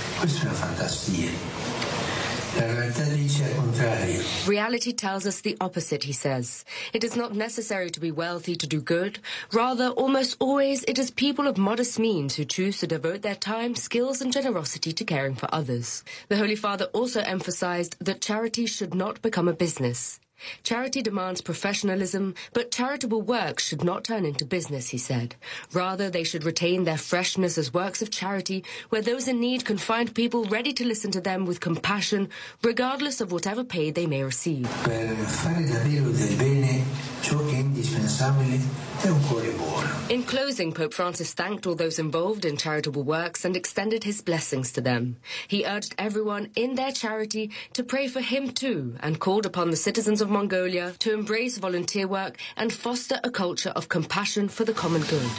Reality 4.47 4.91
tells 4.93 5.25
us 5.27 5.41
the 5.41 5.57
opposite, 5.61 6.03
he 6.03 6.13
says. 6.13 6.65
It 6.93 7.03
is 7.03 7.15
not 7.15 7.35
necessary 7.35 7.89
to 7.91 7.99
be 7.99 8.11
wealthy 8.11 8.55
to 8.55 8.67
do 8.67 8.81
good. 8.81 9.19
Rather, 9.51 9.89
almost 9.89 10.37
always, 10.39 10.83
it 10.87 10.97
is 10.97 11.11
people 11.11 11.47
of 11.47 11.57
modest 11.57 11.99
means 11.99 12.35
who 12.35 12.45
choose 12.45 12.79
to 12.79 12.87
devote 12.87 13.21
their 13.21 13.35
time, 13.35 13.75
skills, 13.75 14.21
and 14.21 14.33
generosity 14.33 14.91
to 14.93 15.05
caring 15.05 15.35
for 15.35 15.53
others. 15.53 16.03
The 16.29 16.37
Holy 16.37 16.55
Father 16.55 16.85
also 16.85 17.21
emphasized 17.21 17.95
that 17.99 18.21
charity 18.21 18.65
should 18.65 18.93
not 18.93 19.21
become 19.21 19.47
a 19.47 19.53
business. 19.53 20.19
Charity 20.63 21.01
demands 21.01 21.41
professionalism, 21.41 22.35
but 22.53 22.71
charitable 22.71 23.21
works 23.21 23.65
should 23.65 23.83
not 23.83 24.03
turn 24.03 24.25
into 24.25 24.45
business, 24.45 24.89
he 24.89 24.97
said. 24.97 25.35
Rather, 25.73 26.09
they 26.09 26.23
should 26.23 26.43
retain 26.43 26.83
their 26.83 26.97
freshness 26.97 27.57
as 27.57 27.73
works 27.73 28.01
of 28.01 28.11
charity, 28.11 28.63
where 28.89 29.01
those 29.01 29.27
in 29.27 29.39
need 29.39 29.65
can 29.65 29.77
find 29.77 30.13
people 30.13 30.45
ready 30.45 30.73
to 30.73 30.85
listen 30.85 31.11
to 31.11 31.21
them 31.21 31.45
with 31.45 31.59
compassion, 31.59 32.29
regardless 32.63 33.21
of 33.21 33.31
whatever 33.31 33.63
pay 33.63 33.91
they 33.91 34.05
may 34.05 34.23
receive. 34.23 34.67
Per 34.83 35.15
fare 35.25 35.65
davvero 35.65 36.09
del 36.11 36.35
bene, 36.35 36.83
ciò 37.21 37.37
che 37.45 37.55
è 37.55 37.59
indispensabile 37.59 38.88
è 39.01 39.07
un 39.07 39.21
cuore 39.27 39.51
buono. 39.51 39.87
In 40.09 40.25
closing, 40.25 40.73
Pope 40.73 40.93
Francis 40.93 41.33
thanked 41.33 41.65
all 41.65 41.75
those 41.75 41.99
involved 41.99 42.43
in 42.43 42.57
charitable 42.57 43.03
works 43.03 43.45
and 43.45 43.55
extended 43.55 44.03
his 44.03 44.21
blessings 44.21 44.71
to 44.73 44.81
them. 44.81 45.17
He 45.47 45.65
urged 45.65 45.95
everyone 45.97 46.49
in 46.55 46.75
their 46.75 46.91
charity 46.91 47.51
to 47.73 47.83
pray 47.83 48.07
for 48.07 48.19
him 48.19 48.51
too 48.51 48.95
and 49.01 49.19
called 49.19 49.45
upon 49.45 49.69
the 49.69 49.77
citizens 49.77 50.19
of 50.21 50.29
Mongolia 50.29 50.93
to 50.99 51.13
embrace 51.13 51.57
volunteer 51.57 52.07
work 52.07 52.37
and 52.57 52.73
foster 52.73 53.19
a 53.23 53.29
culture 53.29 53.69
of 53.69 53.87
compassion 53.87 54.49
for 54.49 54.65
the 54.65 54.73
common 54.73 55.03
good. 55.03 55.29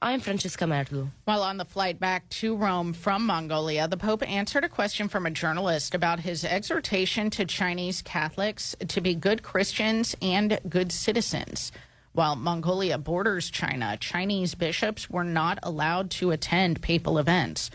I'm 0.00 0.20
Francesca 0.20 0.64
Merlo. 0.64 1.10
While 1.26 1.42
on 1.42 1.58
the 1.58 1.64
flight 1.64 2.00
back 2.00 2.28
to 2.40 2.56
Rome 2.56 2.92
from 2.92 3.26
Mongolia, 3.26 3.86
the 3.86 3.96
Pope 3.96 4.28
answered 4.28 4.64
a 4.64 4.68
question 4.68 5.08
from 5.08 5.26
a 5.26 5.30
journalist 5.30 5.94
about 5.94 6.20
his 6.20 6.44
exhortation 6.44 7.30
to 7.30 7.44
Chinese 7.44 8.02
Catholics 8.02 8.74
to 8.88 9.00
be 9.00 9.14
good 9.14 9.42
Christians 9.42 10.16
and 10.22 10.58
good 10.68 10.90
citizens. 10.90 11.70
While 12.14 12.36
Mongolia 12.36 12.98
borders 12.98 13.50
China, 13.50 13.96
Chinese 13.98 14.54
bishops 14.54 15.08
were 15.08 15.24
not 15.24 15.58
allowed 15.62 16.10
to 16.12 16.30
attend 16.30 16.82
papal 16.82 17.16
events. 17.16 17.70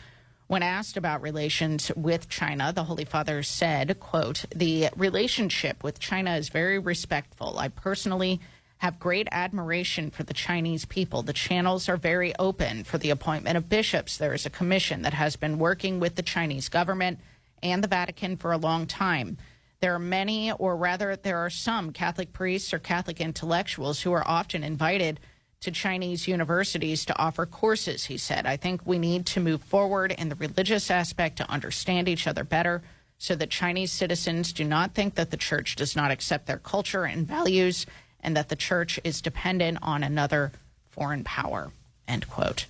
When 0.46 0.62
asked 0.62 0.96
about 0.96 1.24
relations 1.24 1.92
with 1.96 2.30
China, 2.30 2.72
the 2.72 2.84
Holy 2.84 3.04
Father 3.04 3.42
said, 3.42 4.00
quote, 4.00 4.46
"The 4.56 4.90
relationship 4.96 5.84
with 5.84 6.00
China 6.00 6.36
is 6.36 6.50
very 6.50 6.78
respectful. 6.78 7.58
I 7.58 7.70
personally 7.70 8.40
have 8.78 9.00
great 9.00 9.28
admiration 9.32 10.12
for 10.12 10.22
the 10.22 10.36
Chinese 10.36 10.86
people. 10.86 11.24
The 11.24 11.34
channels 11.34 11.90
are 11.90 11.98
very 11.98 12.36
open 12.38 12.84
for 12.84 13.00
the 13.00 13.10
appointment 13.10 13.58
of 13.58 13.70
bishops. 13.70 14.18
There 14.18 14.36
is 14.36 14.46
a 14.46 14.52
commission 14.52 15.02
that 15.02 15.16
has 15.16 15.36
been 15.36 15.58
working 15.58 16.00
with 16.00 16.16
the 16.16 16.22
Chinese 16.22 16.70
government 16.70 17.20
and 17.64 17.84
the 17.84 17.88
Vatican 17.88 18.38
for 18.38 18.52
a 18.52 18.58
long 18.58 18.86
time. 18.86 19.40
There 19.80 19.94
are 19.94 20.00
many, 20.00 20.52
or 20.52 20.76
rather, 20.76 21.16
there 21.16 21.38
are 21.38 21.50
some 21.50 21.94
Catholic 21.94 22.34
priests 22.34 22.74
or 22.74 22.80
Catholic 22.80 23.22
intellectuals 23.22 24.02
who 24.02 24.12
are 24.12 24.28
often 24.28 24.64
invited 24.64 25.20
to 25.62 25.72
Chinese 25.72 26.28
universities 26.28 27.06
to 27.06 27.18
offer 27.18 27.46
courses, 27.46 28.06
he 28.06 28.18
said. 28.18 28.46
I 28.46 28.58
think 28.58 28.82
we 28.86 29.00
need 29.00 29.26
to 29.28 29.40
move 29.40 29.62
forward 29.62 30.12
in 30.12 30.30
the 30.30 30.36
religious 30.36 30.90
aspect 30.90 31.38
to 31.38 31.50
understand 31.50 32.08
each 32.08 32.28
other 32.28 32.44
better 32.44 32.84
so 33.18 33.36
that 33.36 33.50
Chinese 33.50 33.92
citizens 33.92 34.54
do 34.54 34.64
not 34.64 34.94
think 34.94 35.16
that 35.16 35.32
the 35.32 35.38
church 35.38 35.76
does 35.76 35.96
not 35.96 36.12
accept 36.12 36.46
their 36.46 36.60
culture 36.60 37.06
and 37.06 37.28
values 37.28 37.86
and 38.20 38.36
that 38.36 38.50
the 38.50 38.56
church 38.56 39.00
is 39.04 39.22
dependent 39.22 39.80
on 39.82 40.04
another 40.04 40.52
foreign 40.90 41.24
power. 41.24 41.72
End 42.08 42.30
quote. 42.30 42.66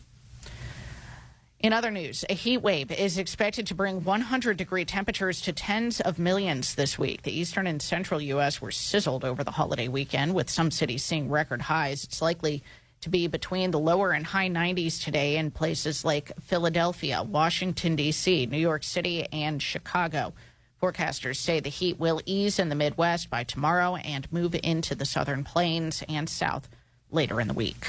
In 1.60 1.74
other 1.74 1.90
news, 1.90 2.24
a 2.30 2.36
heat 2.36 2.60
wave 2.60 2.92
is 2.92 3.18
expected 3.18 3.66
to 3.66 3.74
bring 3.74 4.04
100 4.04 4.58
degree 4.58 4.86
temperatures 4.86 5.42
to 5.42 5.52
tens 5.52 6.00
of 6.00 6.20
millions 6.20 6.76
this 6.76 7.00
week. 7.00 7.24
The 7.24 7.36
eastern 7.36 7.66
and 7.66 7.82
central 7.82 8.22
U.S. 8.22 8.62
were 8.62 8.70
sizzled 8.70 9.26
over 9.26 9.44
the 9.44 9.50
holiday 9.50 9.88
weekend, 9.88 10.36
with 10.36 10.52
some 10.52 10.70
cities 10.70 11.04
seeing 11.04 11.32
record 11.32 11.64
highs. 11.64 12.04
It's 12.04 12.22
likely 12.22 12.62
to 13.02 13.10
be 13.10 13.26
between 13.26 13.72
the 13.72 13.80
lower 13.80 14.12
and 14.12 14.24
high 14.24 14.50
90s 14.50 15.04
today 15.04 15.38
in 15.38 15.50
places 15.50 16.06
like 16.06 16.32
Philadelphia, 16.42 17.24
Washington, 17.24 17.96
D.C., 17.96 18.46
New 18.46 18.58
York 18.58 18.84
City, 18.84 19.26
and 19.34 19.60
Chicago. 19.60 20.34
Forecasters 20.80 21.38
say 21.38 21.60
the 21.60 21.70
heat 21.70 22.00
will 22.00 22.22
ease 22.28 22.60
in 22.60 22.70
the 22.70 22.76
Midwest 22.76 23.32
by 23.32 23.44
tomorrow 23.44 23.96
and 23.96 24.32
move 24.32 24.56
into 24.62 24.94
the 24.94 25.06
southern 25.06 25.44
plains 25.44 26.04
and 26.08 26.30
south 26.30 26.70
later 27.10 27.42
in 27.42 27.48
the 27.48 27.56
week. 27.56 27.88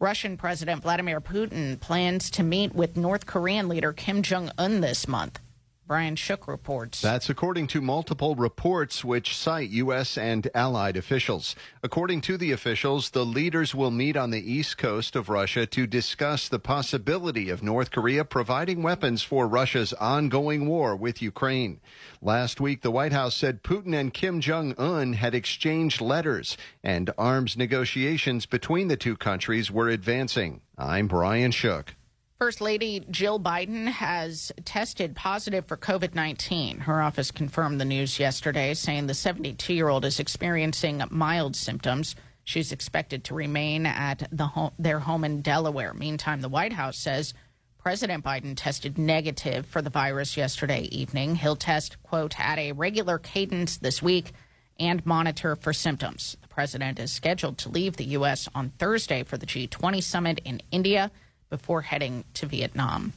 Russian 0.00 0.38
President 0.38 0.80
Vladimir 0.80 1.20
Putin 1.20 1.78
plans 1.78 2.30
to 2.30 2.42
meet 2.42 2.74
with 2.74 2.96
North 2.96 3.26
Korean 3.26 3.68
leader 3.68 3.92
Kim 3.92 4.22
Jong 4.22 4.50
un 4.56 4.80
this 4.80 5.06
month. 5.06 5.40
Brian 5.90 6.14
Shook 6.14 6.46
reports. 6.46 7.00
That's 7.00 7.28
according 7.28 7.66
to 7.66 7.80
multiple 7.80 8.36
reports 8.36 9.04
which 9.04 9.36
cite 9.36 9.70
U.S. 9.70 10.16
and 10.16 10.48
allied 10.54 10.96
officials. 10.96 11.56
According 11.82 12.20
to 12.20 12.36
the 12.36 12.52
officials, 12.52 13.10
the 13.10 13.26
leaders 13.26 13.74
will 13.74 13.90
meet 13.90 14.16
on 14.16 14.30
the 14.30 14.52
east 14.52 14.78
coast 14.78 15.16
of 15.16 15.28
Russia 15.28 15.66
to 15.66 15.88
discuss 15.88 16.48
the 16.48 16.60
possibility 16.60 17.50
of 17.50 17.64
North 17.64 17.90
Korea 17.90 18.24
providing 18.24 18.84
weapons 18.84 19.24
for 19.24 19.48
Russia's 19.48 19.92
ongoing 19.94 20.68
war 20.68 20.94
with 20.94 21.20
Ukraine. 21.20 21.80
Last 22.22 22.60
week, 22.60 22.82
the 22.82 22.92
White 22.92 23.10
House 23.10 23.34
said 23.34 23.64
Putin 23.64 23.92
and 23.92 24.14
Kim 24.14 24.40
Jong 24.40 24.76
un 24.78 25.14
had 25.14 25.34
exchanged 25.34 26.00
letters, 26.00 26.56
and 26.84 27.10
arms 27.18 27.56
negotiations 27.56 28.46
between 28.46 28.86
the 28.86 28.96
two 28.96 29.16
countries 29.16 29.72
were 29.72 29.88
advancing. 29.88 30.60
I'm 30.78 31.08
Brian 31.08 31.50
Shook. 31.50 31.96
First 32.40 32.62
Lady 32.62 33.04
Jill 33.10 33.38
Biden 33.38 33.86
has 33.86 34.50
tested 34.64 35.14
positive 35.14 35.66
for 35.66 35.76
COVID 35.76 36.14
19. 36.14 36.78
Her 36.78 37.02
office 37.02 37.30
confirmed 37.30 37.78
the 37.78 37.84
news 37.84 38.18
yesterday, 38.18 38.72
saying 38.72 39.08
the 39.08 39.12
72 39.12 39.74
year 39.74 39.88
old 39.88 40.06
is 40.06 40.18
experiencing 40.18 41.02
mild 41.10 41.54
symptoms. 41.54 42.16
She's 42.44 42.72
expected 42.72 43.24
to 43.24 43.34
remain 43.34 43.84
at 43.84 44.26
the 44.32 44.46
home, 44.46 44.70
their 44.78 45.00
home 45.00 45.24
in 45.24 45.42
Delaware. 45.42 45.92
Meantime, 45.92 46.40
the 46.40 46.48
White 46.48 46.72
House 46.72 46.96
says 46.96 47.34
President 47.76 48.24
Biden 48.24 48.54
tested 48.56 48.96
negative 48.96 49.66
for 49.66 49.82
the 49.82 49.90
virus 49.90 50.38
yesterday 50.38 50.84
evening. 50.84 51.34
He'll 51.34 51.56
test, 51.56 52.02
quote, 52.02 52.40
at 52.40 52.58
a 52.58 52.72
regular 52.72 53.18
cadence 53.18 53.76
this 53.76 54.02
week 54.02 54.32
and 54.78 55.04
monitor 55.04 55.56
for 55.56 55.74
symptoms. 55.74 56.38
The 56.40 56.48
president 56.48 56.98
is 57.00 57.12
scheduled 57.12 57.58
to 57.58 57.68
leave 57.68 57.98
the 57.98 58.12
U.S. 58.16 58.48
on 58.54 58.70
Thursday 58.78 59.24
for 59.24 59.36
the 59.36 59.44
G20 59.44 60.02
summit 60.02 60.40
in 60.46 60.62
India 60.70 61.10
before 61.50 61.82
heading 61.82 62.24
to 62.34 62.46
Vietnam. 62.46 63.12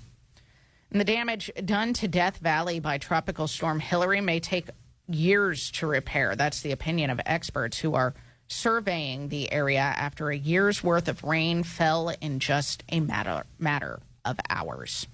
And 0.92 1.00
the 1.00 1.06
damage 1.06 1.52
done 1.64 1.94
to 1.94 2.08
Death 2.08 2.38
Valley 2.38 2.80
by 2.80 2.98
Tropical 2.98 3.48
Storm 3.48 3.80
Hilary 3.80 4.22
may 4.22 4.40
take 4.40 4.70
years 5.08 5.72
to 5.72 5.88
repair. 5.88 6.36
That's 6.36 6.62
the 6.62 6.72
opinion 6.72 7.10
of 7.10 7.20
experts 7.26 7.80
who 7.80 7.96
are 7.96 8.14
surveying 8.48 9.30
the 9.30 9.52
area 9.52 9.80
after 9.80 10.30
a 10.30 10.38
year's 10.38 10.84
worth 10.84 11.08
of 11.08 11.24
rain 11.24 11.64
fell 11.64 12.14
in 12.22 12.40
just 12.40 12.84
a 12.90 13.00
matter, 13.00 13.46
matter 13.58 14.00
of 14.26 14.40
hours. 14.50 15.08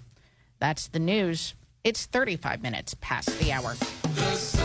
That's 0.60 0.88
the 0.88 1.00
news. 1.00 1.54
It's 1.84 2.06
35 2.06 2.62
minutes 2.62 2.96
past 3.00 3.40
the 3.40 3.54
hour. 3.54 3.76
The 3.76 4.59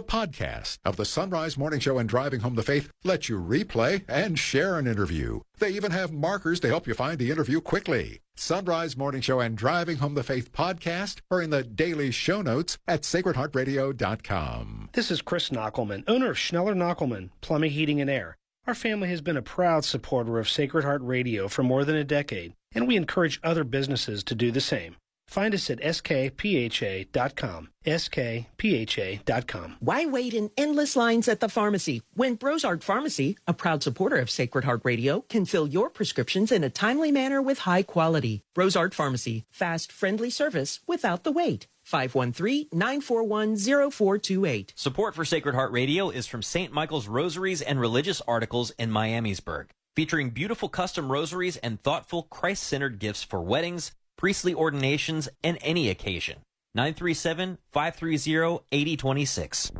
podcast 0.00 0.78
of 0.84 0.96
the 0.96 1.04
Son 1.04 1.28
Rise 1.28 1.58
Morning 1.58 1.80
Show 1.80 1.98
and 1.98 2.08
Driving 2.08 2.40
Home 2.40 2.54
the 2.54 2.62
Faith 2.62 2.88
lets 3.04 3.28
you 3.28 3.38
replay 3.38 4.04
and 4.08 4.38
share 4.38 4.78
an 4.78 4.86
interview. 4.86 5.40
They 5.58 5.70
even 5.70 5.90
have 5.90 6.12
markers 6.12 6.60
to 6.60 6.68
help 6.68 6.86
you 6.86 6.94
find 6.94 7.18
the 7.18 7.30
interview 7.30 7.60
quickly. 7.60 8.20
Son 8.36 8.64
Rise 8.64 8.96
Morning 8.96 9.20
Show 9.20 9.40
and 9.40 9.58
Driving 9.58 9.98
Home 9.98 10.14
the 10.14 10.22
Faith 10.22 10.52
podcast 10.52 11.20
are 11.30 11.42
in 11.42 11.50
the 11.50 11.62
daily 11.62 12.10
show 12.10 12.40
notes 12.40 12.78
at 12.88 13.02
sacredheartradio.com. 13.02 14.90
This 14.92 15.10
is 15.10 15.20
Chris 15.20 15.50
Knochelmann, 15.50 16.04
owner 16.06 16.30
of 16.30 16.36
Schneller 16.36 16.74
Knochelmann, 16.74 17.30
Plumbing, 17.40 17.72
Heating, 17.72 18.00
and 18.00 18.08
Air. 18.08 18.38
Our 18.66 18.74
family 18.74 19.08
has 19.08 19.20
been 19.20 19.36
a 19.36 19.42
proud 19.42 19.84
supporter 19.84 20.38
of 20.38 20.48
Sacred 20.48 20.84
Heart 20.84 21.02
Radio 21.02 21.48
for 21.48 21.64
more 21.64 21.84
than 21.84 21.96
a 21.96 22.04
decade, 22.04 22.52
and 22.72 22.86
we 22.86 22.96
encourage 22.96 23.40
other 23.42 23.64
businesses 23.64 24.22
to 24.24 24.36
do 24.36 24.52
the 24.52 24.60
same. 24.60 24.94
Find 25.32 25.54
us 25.54 25.70
at 25.70 25.80
skpha.com. 25.80 27.68
skpha.com. 27.86 29.76
Why 29.80 30.04
wait 30.04 30.34
in 30.34 30.50
endless 30.58 30.94
lines 30.94 31.26
at 31.26 31.40
the 31.40 31.48
pharmacy 31.48 32.02
when 32.12 32.36
Brosart 32.36 32.82
Pharmacy, 32.82 33.38
a 33.46 33.54
proud 33.54 33.82
supporter 33.82 34.16
of 34.16 34.28
Sacred 34.28 34.64
Heart 34.64 34.82
Radio, 34.84 35.24
can 35.30 35.46
fill 35.46 35.66
your 35.66 35.88
prescriptions 35.88 36.52
in 36.52 36.62
a 36.62 36.68
timely 36.68 37.10
manner 37.10 37.40
with 37.40 37.60
high 37.60 37.82
quality? 37.82 38.42
Brosart 38.54 38.92
Pharmacy, 38.92 39.46
fast, 39.50 39.90
friendly 39.90 40.28
service 40.28 40.80
without 40.86 41.24
the 41.24 41.32
wait. 41.32 41.66
513-941-0428. 41.90 44.72
Support 44.74 45.14
for 45.14 45.24
Sacred 45.24 45.54
Heart 45.54 45.72
Radio 45.72 46.10
is 46.10 46.26
from 46.26 46.42
St. 46.42 46.74
Michael's 46.74 47.08
Rosaries 47.08 47.62
and 47.62 47.80
Religious 47.80 48.20
Articles 48.28 48.70
in 48.72 48.90
Miamisburg, 48.90 49.68
featuring 49.96 50.28
beautiful 50.28 50.68
custom 50.68 51.10
rosaries 51.10 51.56
and 51.56 51.82
thoughtful 51.82 52.24
Christ-centered 52.24 52.98
gifts 52.98 53.22
for 53.22 53.40
weddings, 53.40 53.92
priestly 54.22 54.54
ordinations, 54.54 55.28
and 55.42 55.58
any 55.62 55.90
occasion. 55.90 56.38
937-530-8026. 56.78 59.72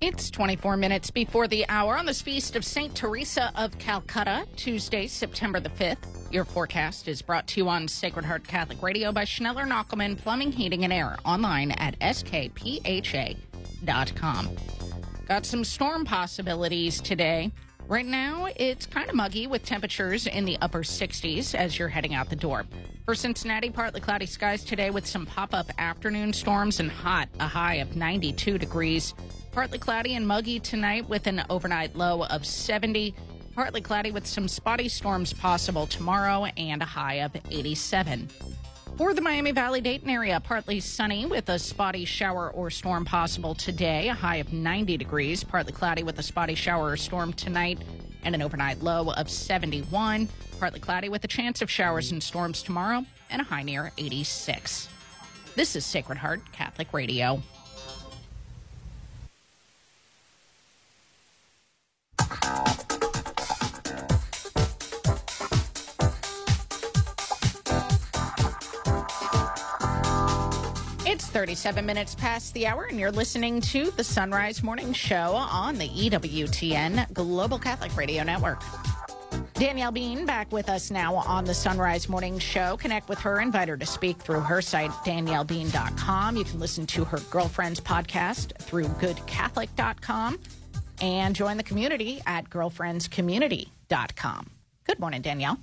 It's 0.00 0.30
24 0.30 0.76
minutes 0.76 1.10
before 1.10 1.48
the 1.48 1.68
hour 1.68 1.98
on 1.98 2.06
this 2.06 2.22
feast 2.22 2.54
of 2.54 2.64
St. 2.64 2.94
Teresa 2.94 3.50
of 3.56 3.76
Calcutta, 3.80 4.46
Tuesday, 4.54 5.08
September 5.08 5.58
the 5.58 5.70
5th. 5.70 6.32
Your 6.32 6.44
forecast 6.44 7.08
is 7.08 7.20
brought 7.20 7.48
to 7.48 7.60
you 7.60 7.68
on 7.68 7.88
Sacred 7.88 8.24
Heart 8.24 8.46
Catholic 8.46 8.80
Radio 8.80 9.10
by 9.10 9.24
Schneller 9.24 9.66
Knochelmann 9.66 10.16
Plumbing, 10.16 10.52
Heating, 10.52 10.84
and 10.84 10.92
Air, 10.92 11.18
online 11.24 11.72
at 11.72 11.98
skpha.com. 11.98 13.36
Got 15.26 15.44
some 15.44 15.64
storm 15.64 16.04
possibilities 16.04 17.00
today. 17.00 17.50
Right 17.90 18.06
now, 18.06 18.46
it's 18.54 18.86
kind 18.86 19.08
of 19.08 19.16
muggy 19.16 19.48
with 19.48 19.64
temperatures 19.64 20.28
in 20.28 20.44
the 20.44 20.56
upper 20.62 20.84
60s 20.84 21.56
as 21.56 21.76
you're 21.76 21.88
heading 21.88 22.14
out 22.14 22.30
the 22.30 22.36
door. 22.36 22.64
For 23.04 23.16
Cincinnati, 23.16 23.68
partly 23.68 24.00
cloudy 24.00 24.26
skies 24.26 24.62
today 24.62 24.90
with 24.90 25.08
some 25.08 25.26
pop 25.26 25.52
up 25.52 25.72
afternoon 25.76 26.32
storms 26.32 26.78
and 26.78 26.88
hot, 26.88 27.28
a 27.40 27.48
high 27.48 27.74
of 27.74 27.96
92 27.96 28.58
degrees. 28.58 29.12
Partly 29.50 29.76
cloudy 29.76 30.14
and 30.14 30.24
muggy 30.24 30.60
tonight 30.60 31.08
with 31.08 31.26
an 31.26 31.42
overnight 31.50 31.96
low 31.96 32.22
of 32.26 32.46
70. 32.46 33.12
Partly 33.56 33.80
cloudy 33.80 34.12
with 34.12 34.24
some 34.24 34.46
spotty 34.46 34.88
storms 34.88 35.32
possible 35.32 35.88
tomorrow 35.88 36.44
and 36.44 36.82
a 36.82 36.86
high 36.86 37.14
of 37.14 37.32
87. 37.50 38.28
For 39.00 39.14
the 39.14 39.22
Miami 39.22 39.52
Valley 39.52 39.80
Dayton 39.80 40.10
area, 40.10 40.38
partly 40.40 40.78
sunny 40.78 41.24
with 41.24 41.48
a 41.48 41.58
spotty 41.58 42.04
shower 42.04 42.50
or 42.50 42.68
storm 42.68 43.06
possible 43.06 43.54
today, 43.54 44.10
a 44.10 44.14
high 44.14 44.36
of 44.36 44.52
90 44.52 44.98
degrees. 44.98 45.42
Partly 45.42 45.72
cloudy 45.72 46.02
with 46.02 46.18
a 46.18 46.22
spotty 46.22 46.54
shower 46.54 46.90
or 46.90 46.98
storm 46.98 47.32
tonight 47.32 47.78
and 48.24 48.34
an 48.34 48.42
overnight 48.42 48.82
low 48.82 49.10
of 49.12 49.30
71. 49.30 50.28
Partly 50.58 50.80
cloudy 50.80 51.08
with 51.08 51.24
a 51.24 51.28
chance 51.28 51.62
of 51.62 51.70
showers 51.70 52.12
and 52.12 52.22
storms 52.22 52.62
tomorrow 52.62 53.06
and 53.30 53.40
a 53.40 53.44
high 53.46 53.62
near 53.62 53.90
86. 53.96 54.90
This 55.56 55.76
is 55.76 55.86
Sacred 55.86 56.18
Heart 56.18 56.52
Catholic 56.52 56.92
Radio. 56.92 57.42
It's 71.10 71.26
37 71.26 71.84
minutes 71.84 72.14
past 72.14 72.54
the 72.54 72.68
hour, 72.68 72.84
and 72.84 72.96
you're 72.96 73.10
listening 73.10 73.60
to 73.62 73.90
the 73.90 74.04
Son 74.04 74.30
Rise 74.30 74.62
Morning 74.62 74.92
Show 74.92 75.34
on 75.34 75.76
the 75.76 75.88
EWTN 75.88 77.12
Global 77.12 77.58
Catholic 77.58 77.96
Radio 77.96 78.22
Network. 78.22 78.62
Danielle 79.54 79.90
Bean 79.90 80.24
back 80.24 80.52
with 80.52 80.68
us 80.68 80.88
now 80.88 81.16
on 81.16 81.44
the 81.44 81.52
Son 81.52 81.78
Rise 81.78 82.08
Morning 82.08 82.38
Show. 82.38 82.76
Connect 82.76 83.08
with 83.08 83.18
her, 83.18 83.40
invite 83.40 83.66
her 83.66 83.76
to 83.76 83.86
speak 83.86 84.18
through 84.18 84.38
her 84.38 84.62
site, 84.62 84.92
daniellebean.com. 85.04 86.36
You 86.36 86.44
can 86.44 86.60
listen 86.60 86.86
to 86.86 87.04
her 87.06 87.18
Girlfriends 87.28 87.80
podcast 87.80 88.56
through 88.58 88.84
goodcatholic.com 88.84 90.38
and 91.00 91.34
join 91.34 91.56
the 91.56 91.64
community 91.64 92.20
at 92.24 92.48
girlfriendscommunity.com. 92.50 94.50
Good 94.84 95.00
morning, 95.00 95.22
Danielle. 95.22 95.58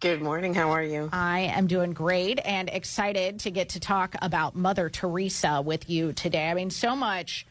Good 0.00 0.20
morning. 0.20 0.52
How 0.52 0.72
are 0.72 0.82
you? 0.82 1.08
I 1.10 1.40
am 1.40 1.68
doing 1.68 1.94
great 1.94 2.38
and 2.44 2.68
excited 2.68 3.40
to 3.40 3.50
get 3.50 3.70
to 3.70 3.80
talk 3.80 4.14
about 4.20 4.54
Mother 4.54 4.90
Teresa 4.90 5.62
with 5.62 5.88
you 5.88 6.12
today. 6.12 6.50
I 6.50 6.54
mean, 6.54 6.68
so 6.68 6.94
much 6.94 7.46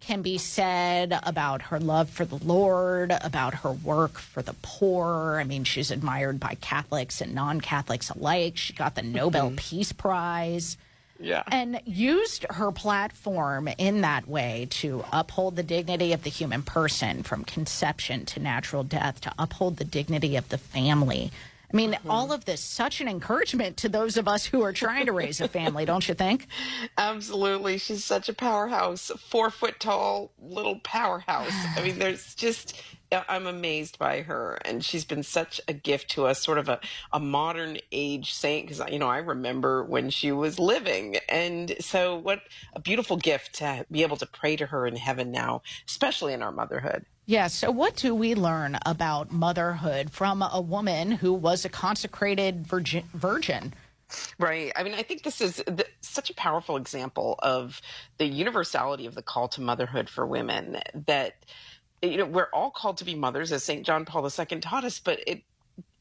can 0.00 0.22
be 0.22 0.38
said 0.38 1.18
about 1.24 1.60
her 1.60 1.80
love 1.80 2.08
for 2.08 2.24
the 2.24 2.36
Lord, 2.36 3.12
about 3.20 3.52
her 3.54 3.72
work 3.72 4.16
for 4.18 4.42
the 4.42 4.54
poor. 4.62 5.38
I 5.40 5.44
mean, 5.44 5.64
she's 5.64 5.90
admired 5.90 6.38
by 6.38 6.54
Catholics 6.60 7.20
and 7.20 7.34
non 7.34 7.60
Catholics 7.60 8.10
alike. 8.10 8.56
She 8.56 8.74
got 8.74 8.94
the 8.94 9.02
Nobel 9.02 9.48
mm-hmm. 9.48 9.56
Peace 9.56 9.90
Prize. 9.90 10.76
Yeah. 11.18 11.42
And 11.48 11.80
used 11.84 12.46
her 12.48 12.70
platform 12.70 13.68
in 13.76 14.02
that 14.02 14.28
way 14.28 14.68
to 14.70 15.04
uphold 15.12 15.56
the 15.56 15.64
dignity 15.64 16.12
of 16.12 16.22
the 16.22 16.30
human 16.30 16.62
person 16.62 17.24
from 17.24 17.42
conception 17.42 18.24
to 18.26 18.40
natural 18.40 18.84
death, 18.84 19.20
to 19.22 19.34
uphold 19.36 19.78
the 19.78 19.84
dignity 19.84 20.36
of 20.36 20.48
the 20.48 20.58
family. 20.58 21.32
I 21.72 21.76
mean, 21.76 21.92
Mm-hmm. 21.92 22.10
all 22.10 22.32
of 22.32 22.44
this, 22.44 22.60
such 22.62 23.00
an 23.00 23.08
encouragement 23.08 23.76
to 23.78 23.88
those 23.88 24.16
of 24.16 24.26
us 24.28 24.46
who 24.46 24.62
are 24.62 24.72
trying 24.72 25.06
to 25.06 25.12
raise 25.12 25.40
a 25.40 25.48
family, 25.48 25.84
don't 25.84 26.06
you 26.08 26.14
think? 26.14 26.46
Absolutely. 26.98 27.78
She's 27.78 28.04
such 28.04 28.28
a 28.28 28.32
powerhouse, 28.32 29.10
four 29.18 29.50
foot 29.50 29.78
tall 29.80 30.32
little 30.40 30.78
powerhouse. 30.80 31.52
I 31.76 31.82
mean, 31.82 31.98
there's 31.98 32.34
just, 32.36 32.80
I'm 33.12 33.46
amazed 33.46 33.98
by 33.98 34.22
her. 34.22 34.58
And 34.64 34.84
she's 34.84 35.04
been 35.04 35.22
such 35.22 35.60
a 35.68 35.72
gift 35.72 36.10
to 36.12 36.26
us, 36.26 36.42
sort 36.42 36.58
of 36.58 36.68
a, 36.68 36.80
a 37.12 37.20
modern 37.20 37.78
age 37.92 38.32
saint. 38.32 38.68
Because, 38.68 38.90
you 38.90 38.98
know, 38.98 39.08
I 39.08 39.18
remember 39.18 39.84
when 39.84 40.10
she 40.10 40.32
was 40.32 40.58
living. 40.58 41.16
And 41.28 41.74
so, 41.80 42.16
what 42.16 42.40
a 42.74 42.80
beautiful 42.80 43.16
gift 43.16 43.56
to 43.56 43.84
be 43.90 44.02
able 44.02 44.16
to 44.18 44.26
pray 44.26 44.56
to 44.56 44.66
her 44.66 44.86
in 44.86 44.96
heaven 44.96 45.30
now, 45.30 45.62
especially 45.86 46.32
in 46.32 46.42
our 46.42 46.52
motherhood. 46.52 47.04
Yes. 47.28 47.52
So, 47.52 47.70
what 47.70 47.94
do 47.94 48.14
we 48.14 48.34
learn 48.34 48.78
about 48.86 49.30
motherhood 49.30 50.10
from 50.10 50.40
a 50.40 50.62
woman 50.62 51.10
who 51.10 51.34
was 51.34 51.66
a 51.66 51.68
consecrated 51.68 52.66
virgin? 52.66 53.04
virgin? 53.12 53.74
Right. 54.38 54.72
I 54.74 54.82
mean, 54.82 54.94
I 54.94 55.02
think 55.02 55.24
this 55.24 55.42
is 55.42 55.56
the, 55.56 55.84
such 56.00 56.30
a 56.30 56.34
powerful 56.34 56.78
example 56.78 57.38
of 57.40 57.82
the 58.16 58.24
universality 58.24 59.04
of 59.04 59.14
the 59.14 59.20
call 59.20 59.46
to 59.48 59.60
motherhood 59.60 60.08
for 60.08 60.26
women 60.26 60.78
that, 61.06 61.36
you 62.00 62.16
know, 62.16 62.24
we're 62.24 62.48
all 62.54 62.70
called 62.70 62.96
to 62.96 63.04
be 63.04 63.14
mothers, 63.14 63.52
as 63.52 63.62
St. 63.62 63.84
John 63.84 64.06
Paul 64.06 64.24
II 64.26 64.60
taught 64.60 64.84
us, 64.84 64.98
but 64.98 65.20
it, 65.26 65.42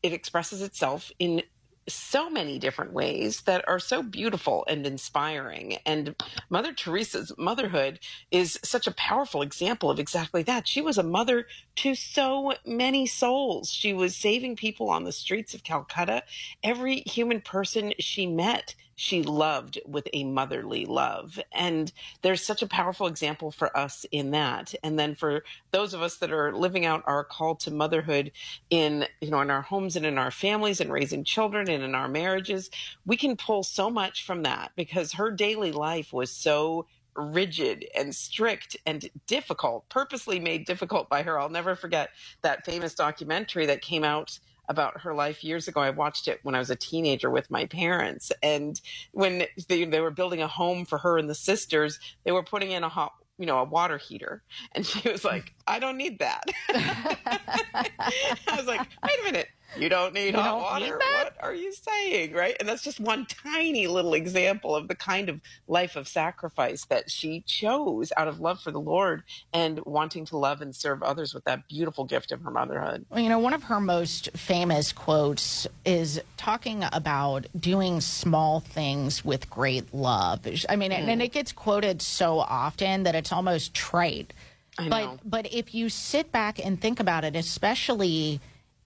it 0.01 0.13
expresses 0.13 0.61
itself 0.61 1.11
in 1.19 1.43
so 1.87 2.29
many 2.29 2.59
different 2.59 2.93
ways 2.93 3.41
that 3.41 3.67
are 3.67 3.79
so 3.79 4.03
beautiful 4.03 4.65
and 4.67 4.85
inspiring. 4.85 5.77
And 5.85 6.15
Mother 6.49 6.73
Teresa's 6.73 7.31
motherhood 7.37 7.99
is 8.31 8.59
such 8.63 8.87
a 8.87 8.93
powerful 8.93 9.41
example 9.41 9.89
of 9.89 9.99
exactly 9.99 10.43
that. 10.43 10.67
She 10.67 10.81
was 10.81 10.97
a 10.97 11.03
mother 11.03 11.47
to 11.77 11.95
so 11.95 12.53
many 12.65 13.07
souls. 13.07 13.69
She 13.69 13.93
was 13.93 14.15
saving 14.15 14.55
people 14.55 14.89
on 14.89 15.03
the 15.03 15.11
streets 15.11 15.53
of 15.53 15.63
Calcutta. 15.63 16.23
Every 16.63 17.03
human 17.05 17.41
person 17.41 17.93
she 17.99 18.27
met 18.27 18.75
she 18.97 19.21
loved 19.21 19.79
with 19.85 20.07
a 20.11 20.23
motherly 20.23 20.85
love. 20.85 21.39
And 21.53 21.93
there's 22.23 22.43
such 22.43 22.63
a 22.63 22.67
powerful 22.67 23.05
example 23.05 23.51
for 23.51 23.75
us 23.77 24.07
in 24.11 24.31
that. 24.31 24.73
And 24.83 24.97
then 24.97 25.13
for 25.13 25.43
those 25.71 25.93
of 25.93 26.01
us 26.01 26.17
that 26.17 26.31
are 26.31 26.51
living 26.51 26.83
out 26.83 27.03
our 27.05 27.23
call 27.23 27.55
to 27.57 27.71
motherhood 27.71 28.31
in, 28.71 29.05
you 29.21 29.29
know, 29.29 29.41
in 29.41 29.51
our 29.51 29.61
homes 29.61 29.95
and 29.95 30.05
in 30.05 30.17
our 30.17 30.31
families 30.31 30.81
and 30.81 30.91
raising 30.91 31.23
children 31.23 31.69
and 31.69 31.83
in 31.83 31.93
our 31.93 32.07
marriages, 32.07 32.71
we 33.05 33.15
can 33.17 33.37
pull 33.37 33.61
so 33.61 33.91
much 33.91 34.25
from 34.25 34.41
that 34.43 34.71
because 34.75 35.13
her 35.13 35.29
daily 35.29 35.71
life 35.71 36.11
was 36.11 36.31
so 36.31 36.87
rigid 37.15 37.85
and 37.95 38.15
strict 38.15 38.77
and 38.87 39.09
difficult, 39.27 39.87
purposely 39.89 40.39
made 40.39 40.65
difficult 40.65 41.07
by 41.07 41.21
her. 41.21 41.39
I'll 41.39 41.49
never 41.49 41.75
forget 41.75 42.09
that 42.41 42.65
famous 42.65 42.95
documentary 42.95 43.67
that 43.67 43.81
came 43.81 44.03
out 44.03 44.39
about 44.67 45.01
her 45.01 45.13
life 45.13 45.43
years 45.43 45.67
ago. 45.67 45.81
I 45.81 45.89
watched 45.91 46.27
it 46.27 46.39
when 46.43 46.55
I 46.55 46.59
was 46.59 46.69
a 46.69 46.75
teenager 46.75 47.29
with 47.29 47.49
my 47.49 47.65
parents. 47.65 48.31
And 48.43 48.79
when 49.11 49.45
they, 49.67 49.85
they 49.85 50.01
were 50.01 50.11
building 50.11 50.41
a 50.41 50.47
home 50.47 50.85
for 50.85 50.97
her 50.99 51.17
and 51.17 51.29
the 51.29 51.35
sisters, 51.35 51.99
they 52.23 52.31
were 52.31 52.43
putting 52.43 52.71
in 52.71 52.83
a 52.83 52.89
hot 52.89 53.13
you 53.37 53.45
know, 53.45 53.59
a 53.59 53.63
water 53.63 53.97
heater. 53.97 54.43
And 54.73 54.85
she 54.85 55.09
was 55.09 55.23
like, 55.23 55.53
I 55.67 55.79
don't 55.79 55.97
need 55.97 56.19
that. 56.19 56.43
I 56.69 58.55
was 58.55 58.65
like, 58.65 58.79
wait 58.79 59.19
a 59.21 59.23
minute. 59.23 59.47
You 59.79 59.89
don't 59.89 60.13
need 60.13 60.33
You 60.33 60.41
hot 60.41 60.51
don't 60.51 60.61
water. 60.61 60.85
need? 60.85 60.91
What 60.93 61.35
are 61.41 61.53
you 61.53 61.71
saying? 61.71 62.33
Right. 62.33 62.55
And 62.59 62.67
that's 62.67 62.83
just 62.83 62.99
one 62.99 63.25
tiny 63.25 63.87
little 63.87 64.13
example 64.13 64.75
of 64.75 64.87
the 64.87 64.95
kind 64.95 65.29
of 65.29 65.39
life 65.67 65.95
of 65.95 66.07
sacrifice 66.07 66.85
that 66.85 67.09
she 67.09 67.41
chose 67.41 68.11
out 68.17 68.27
of 68.27 68.39
love 68.39 68.59
for 68.59 68.71
the 68.71 68.79
Lord 68.79 69.23
and 69.53 69.79
wanting 69.85 70.25
to 70.25 70.37
love 70.37 70.61
and 70.61 70.75
serve 70.75 71.03
others 71.03 71.33
with 71.33 71.43
that 71.45 71.67
beautiful 71.67 72.05
gift 72.05 72.31
of 72.31 72.41
her 72.41 72.51
motherhood. 72.51 73.05
Well, 73.09 73.19
you 73.19 73.29
know, 73.29 73.39
one 73.39 73.53
of 73.53 73.63
her 73.63 73.79
most 73.79 74.29
famous 74.35 74.91
quotes 74.91 75.67
is 75.85 76.21
talking 76.37 76.83
about 76.91 77.45
doing 77.57 78.01
small 78.01 78.59
things 78.59 79.23
with 79.23 79.49
great 79.49 79.93
love. 79.93 80.47
I 80.69 80.75
mean, 80.75 80.91
and, 80.91 81.09
and 81.09 81.21
hmm. 81.21 81.25
it 81.25 81.31
gets 81.31 81.51
quoted 81.51 82.01
so 82.01 82.39
often 82.39 83.03
that 83.03 83.15
it's 83.15 83.31
almost 83.31 83.73
trite. 83.73 84.33
I 84.77 84.89
but 84.89 85.05
know. 85.05 85.19
but 85.25 85.53
if 85.53 85.73
you 85.73 85.89
sit 85.89 86.31
back 86.31 86.63
and 86.63 86.79
think 86.79 86.99
about 86.99 87.23
it, 87.23 87.35
especially 87.35 88.39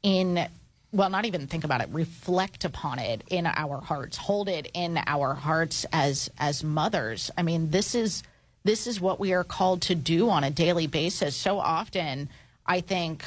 in 0.03 0.47
well, 0.93 1.09
not 1.09 1.25
even 1.25 1.47
think 1.47 1.63
about 1.63 1.81
it, 1.81 1.89
reflect 1.91 2.65
upon 2.65 2.99
it 2.99 3.23
in 3.29 3.45
our 3.45 3.79
hearts, 3.81 4.17
hold 4.17 4.49
it 4.49 4.69
in 4.73 4.99
our 5.07 5.33
hearts 5.33 5.85
as 5.93 6.29
as 6.37 6.63
mothers. 6.63 7.31
I 7.37 7.43
mean, 7.43 7.71
this 7.71 7.95
is 7.95 8.23
this 8.63 8.87
is 8.87 8.99
what 9.01 9.19
we 9.19 9.33
are 9.33 9.43
called 9.43 9.81
to 9.83 9.95
do 9.95 10.29
on 10.29 10.43
a 10.43 10.51
daily 10.51 10.87
basis. 10.87 11.35
So 11.35 11.59
often, 11.59 12.29
I 12.65 12.81
think 12.81 13.23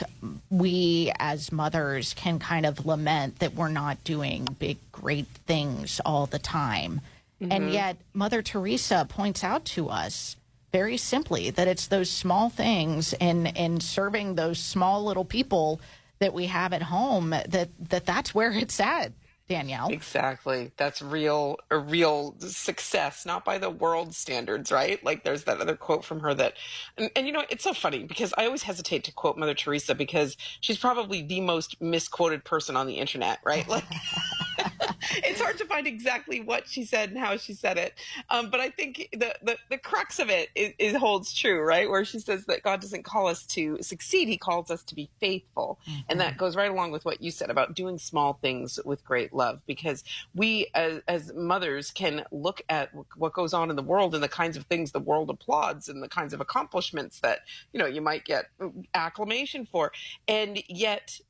we 0.51 1.13
as 1.19 1.51
mothers 1.51 2.15
can 2.15 2.39
kind 2.39 2.65
of 2.67 2.87
lament 2.87 3.41
that 3.41 3.55
we're 3.55 3.69
not 3.69 4.03
doing 4.05 4.45
big, 4.59 4.79
great 4.93 5.27
things 5.47 6.01
all 6.05 6.27
the 6.27 6.39
time. 6.39 7.01
And 7.41 7.65
Mhm. 7.69 7.73
yet, 7.73 7.97
Mother 8.13 8.43
Teresa 8.43 9.07
points 9.09 9.43
out 9.43 9.65
to 9.67 9.89
us 9.91 10.37
very 10.73 10.97
simply 10.97 11.51
that 11.51 11.69
it's 11.69 11.87
those 11.89 12.11
small 12.11 12.49
things 12.49 13.13
and 13.15 13.57
and 13.57 13.83
serving 13.83 14.35
those 14.35 14.59
small 14.59 15.03
little 15.05 15.25
people 15.25 15.81
that 16.19 16.33
we 16.33 16.47
have 16.47 16.73
at 16.73 16.83
home 16.83 17.31
that, 17.31 17.71
that 17.91 18.07
that's 18.07 18.35
where 18.35 18.53
it's 18.53 18.79
at, 18.81 19.13
Danielle. 19.49 19.91
Exactly. 19.91 20.73
That's 20.77 21.03
real 21.03 21.59
a 21.71 21.79
real 21.79 22.35
success, 22.39 23.27
not 23.27 23.45
by 23.45 23.59
the 23.59 23.69
world 23.71 24.15
standards, 24.15 24.73
right? 24.73 25.03
Like 25.05 25.25
there's 25.25 25.45
that 25.45 25.61
other 25.61 25.77
quote 25.77 26.05
from 26.05 26.21
her 26.21 26.33
that 26.35 26.55
and, 26.97 27.11
and 27.15 27.27
you 27.27 27.33
know, 27.33 27.45
it's 27.51 27.65
so 27.65 27.75
funny 27.75 28.05
because 28.05 28.33
I 28.39 28.47
always 28.47 28.63
hesitate 28.63 29.05
to 29.05 29.13
quote 29.13 29.37
Mother 29.37 29.55
Teresa 29.55 29.95
because 29.95 30.37
she's 30.61 30.79
probably 30.79 31.23
the 31.23 31.41
most 31.41 31.81
misquoted 31.81 32.45
person 32.45 32.77
on 32.77 32.87
the 32.87 32.95
internet, 32.95 33.41
right? 33.45 33.69
Like 33.69 33.85
it's 35.17 35.41
hard 35.41 35.59
to 35.59 35.65
find 35.65 35.87
exactly 35.87 36.41
what 36.41 36.69
she 36.69 36.85
said 36.85 37.11
and 37.11 37.19
how 37.19 37.37
she 37.37 37.53
said 37.53 37.79
it. 37.79 37.95
Um, 38.31 38.51
but 38.51 38.61
I 38.61 38.71
think 38.71 39.09
the, 39.13 39.35
the, 39.43 39.57
the 39.71 39.79
crux 39.79 40.19
of 40.19 40.31
it 40.31 40.49
is, 40.55 40.73
is 40.79 40.97
holds 40.97 41.33
true, 41.33 41.61
right? 41.63 41.89
Where 41.89 42.05
she 42.05 42.19
says 42.19 42.47
that 42.47 42.63
God 42.63 42.81
doesn't 42.81 43.05
call 43.05 43.27
us 43.27 43.45
to 43.47 43.79
succeed, 43.81 44.29
He 44.29 44.39
calls 44.39 44.71
us 44.71 44.83
to 44.85 44.95
be 44.95 45.11
faithful. 45.21 45.79
And 46.09 46.21
that 46.21 46.37
goes 46.37 46.57
right 46.57 46.71
along 46.71 46.91
with 46.93 47.05
what 47.05 47.23
you 47.23 47.31
said 47.31 47.51
about 47.51 47.75
doing 47.75 47.99
small 47.99 48.35
things 48.35 48.79
with 48.85 49.05
great 49.05 49.33
love, 49.33 49.61
because 49.67 50.05
we 50.35 50.69
as, 50.75 51.01
as 51.09 51.33
mothers 51.35 51.91
can 51.91 52.25
look 52.31 52.63
at 52.69 52.91
what 53.17 53.33
goes 53.33 53.55
on 53.55 53.71
in 53.71 53.77
the 53.77 53.83
world 53.83 54.15
and 54.15 54.23
the 54.23 54.29
kinds 54.29 54.57
of 54.57 54.65
things 54.67 54.93
the 54.93 55.01
world 55.01 55.31
applauds 55.31 55.89
and 55.89 56.03
the 56.03 56.09
kinds 56.09 56.33
of 56.33 56.41
accomplishments 56.41 57.21
that, 57.21 57.41
you 57.73 57.79
know, 57.79 57.87
you 57.87 58.01
might 58.01 58.25
get 58.25 58.47
acclamation 58.95 59.65
for. 59.65 59.93
And 60.29 60.63
yet, 60.69 61.21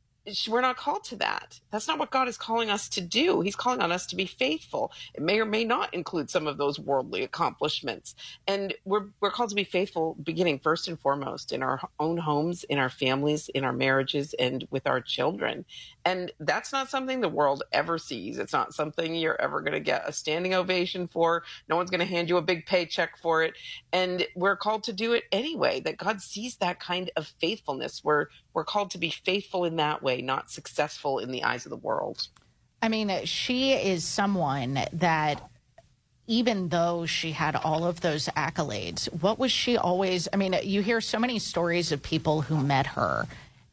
we're 0.49 0.61
not 0.61 0.77
called 0.77 1.05
to 1.05 1.16
that. 1.16 1.61
That's 1.70 1.87
not 1.87 1.99
what 1.99 2.11
God 2.11 2.29
is 2.29 2.39
calling 2.39 2.70
us 2.70 2.89
to 2.91 3.01
do. 3.01 3.43
He's 3.43 3.57
calling 3.57 3.81
on 3.81 3.93
us 3.93 4.07
to 4.07 4.16
be 4.16 4.27
faithful. 4.27 4.91
It 5.14 5.22
may 5.22 5.39
or 5.39 5.45
may 5.45 5.64
not 5.64 5.93
include 5.93 6.31
some 6.31 6.47
of 6.47 6.57
those 6.57 6.79
worldly 6.79 7.22
accomplishments. 7.22 8.14
And 8.47 8.75
we're, 8.85 9.09
we're 9.20 9.31
called 9.31 9.51
to 9.51 9.55
be 9.55 9.64
faithful, 9.64 10.16
beginning 10.22 10.61
first 10.61 10.89
and 10.89 10.99
foremost 10.99 11.53
in 11.53 11.62
our 11.62 11.81
own 12.01 12.16
homes, 12.16 12.64
in 12.64 12.79
our 12.79 12.89
families, 12.89 13.49
in 13.51 13.64
our 13.64 13.72
marriages, 13.72 14.35
and 14.39 14.66
with 14.70 14.87
our 14.87 15.01
children. 15.01 15.64
And 16.07 16.33
that's 16.41 16.72
not 16.72 16.89
something 16.89 17.20
the 17.20 17.29
world 17.29 17.62
ever 17.72 17.99
sees. 17.99 18.39
It's 18.39 18.53
not 18.53 18.75
something 18.75 19.14
you're 19.14 19.41
ever 19.41 19.61
going 19.61 19.72
to 19.72 19.81
get 19.81 20.09
a 20.09 20.12
standing 20.12 20.55
ovation 20.55 21.07
for. 21.07 21.45
No 21.68 21.77
one's 21.77 21.91
going 21.91 22.01
to 22.01 22.07
hand 22.07 22.31
you 22.31 22.39
a 22.39 22.43
big 22.43 22.64
paycheck 22.66 23.18
for 23.18 23.43
it. 23.43 23.55
And 23.93 24.27
we're 24.35 24.57
called 24.57 24.85
to 24.85 24.93
do 24.93 25.12
it 25.12 25.25
anyway, 25.33 25.81
that 25.81 25.99
God 25.99 26.22
sees 26.22 26.57
that 26.57 26.81
kind 26.81 27.11
of 27.16 27.27
faithfulness. 27.41 28.03
We're, 28.03 28.29
we're 28.55 28.65
called 28.65 28.91
to 28.93 28.99
be 28.99 29.11
faithful 29.11 29.65
in 29.65 29.77
that 29.77 30.03
way, 30.03 30.23
not 30.23 30.51
successful 30.51 31.19
in 31.19 31.31
the 31.31 31.43
eyes 31.43 31.67
of 31.67 31.71
the 31.71 31.77
world. 31.77 32.29
I 32.81 32.89
mean, 32.89 33.25
she 33.25 33.73
is 33.73 34.05
someone 34.05 34.79
that 34.93 35.51
even 36.27 36.69
though 36.69 37.05
she 37.05 37.33
had 37.33 37.57
all 37.57 37.85
of 37.85 38.01
those 38.01 38.27
accolades, 38.29 39.13
what 39.21 39.39
was 39.39 39.53
she 39.53 39.77
always? 39.77 40.29
I 40.33 40.37
mean, 40.37 40.55
you 40.63 40.81
hear 40.81 41.01
so 41.01 41.19
many 41.19 41.39
stories 41.39 41.93
of 41.93 42.03
people 42.03 42.43
who 42.43 42.63
met 42.63 42.87
her 42.87 43.27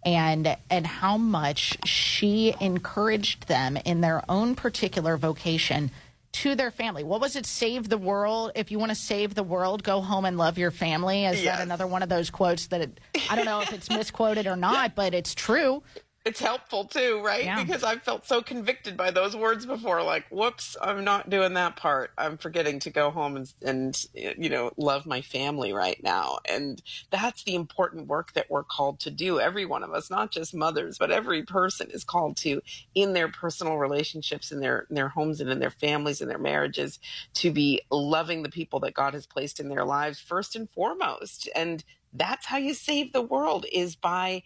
and 0.04 0.58
and 0.70 0.88
how 0.88 1.18
much 1.18 1.78
she 1.88 2.56
encouraged 2.60 3.48
them 3.48 3.78
in 3.86 4.02
their 4.02 4.24
own 4.28 4.56
particular 4.56 5.16
vocation 5.16 5.92
to 6.34 6.56
their 6.56 6.72
family. 6.72 7.04
What 7.04 7.22
was 7.22 7.36
it? 7.36 7.46
Save 7.46 7.90
the 7.90 7.98
world. 7.98 8.52
If 8.56 8.72
you 8.72 8.80
want 8.80 8.90
to 8.92 8.96
save 8.96 9.36
the 9.36 9.44
world, 9.44 9.84
go 9.84 10.02
home 10.02 10.26
and 10.26 10.38
love 10.38 10.58
your 10.58 10.72
family. 10.72 11.26
Is 11.26 11.44
Yes. 11.44 11.58
that 11.58 11.64
another 11.64 11.88
one 11.88 12.04
of 12.04 12.10
those 12.10 12.30
quotes 12.30 12.68
that 12.68 12.82
it, 12.82 13.00
I 13.30 13.36
don't 13.36 13.46
know 13.46 13.62
if 13.62 13.74
it's 13.74 13.90
misquoted 13.90 14.48
or 14.48 14.56
not, 14.56 14.96
but 14.96 15.14
it's 15.14 15.36
true. 15.36 15.84
It's 16.24 16.40
helpful 16.40 16.86
too, 16.86 17.20
right? 17.24 17.46
Yeah. 17.46 17.64
Because 17.64 17.84
I've 17.84 18.04
felt 18.04 18.28
so 18.28 18.44
convicted 18.44 18.96
by 18.96 19.10
those 19.10 19.36
words 19.36 19.66
before. 19.66 20.04
Like, 20.04 20.26
whoops, 20.30 20.78
I'm 20.80 21.04
not 21.04 21.32
doing 21.32 21.56
that 21.56 21.78
part. 21.78 22.12
I'm 22.16 22.38
forgetting 22.38 22.80
to 22.82 22.92
go 22.92 23.10
home 23.10 23.36
and, 23.36 23.52
and 23.64 24.06
you 24.14 24.50
know, 24.50 24.72
love 24.78 25.08
my 25.08 25.22
family 25.22 25.74
right 25.74 26.02
now. 26.04 26.38
And 26.48 26.80
that's 27.10 27.44
the 27.44 27.56
important 27.56 28.08
work 28.08 28.34
that 28.34 28.52
we're 28.52 28.64
called 28.64 29.00
to 29.00 29.10
do. 29.10 29.40
Every 29.40 29.66
one 29.66 29.82
of 29.82 29.94
us, 29.94 30.12
not 30.12 30.32
just 30.32 30.54
mothers, 30.54 31.00
but 31.00 31.10
every 31.10 31.42
person 31.42 31.90
is 31.90 32.04
called 32.04 32.38
to 32.38 32.62
in 32.94 33.14
their 33.14 33.28
personal 33.28 33.78
relationships, 33.78 34.52
in 34.52 34.60
their 34.60 34.86
in 34.92 34.96
their 34.96 35.10
homes, 35.10 35.42
and 35.42 35.50
in 35.50 35.58
their 35.58 35.72
families, 35.72 36.22
and 36.22 36.30
their 36.30 36.38
marriages, 36.38 37.00
to 37.34 37.52
be 37.52 37.82
loving 37.90 38.44
the 38.44 38.50
people 38.50 38.80
that 38.82 38.94
God 38.94 39.16
has 39.16 39.26
placed 39.26 39.60
in 39.60 39.70
their 39.70 39.86
lives 39.86 40.20
first 40.20 40.56
and 40.56 40.70
foremost. 40.70 41.50
And 41.56 41.84
that's 42.14 42.46
how 42.46 42.58
you 42.58 42.74
save 42.74 43.14
the 43.14 43.22
world 43.22 43.66
is 43.72 43.96
by 43.96 44.44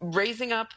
raising 0.00 0.52
up 0.52 0.68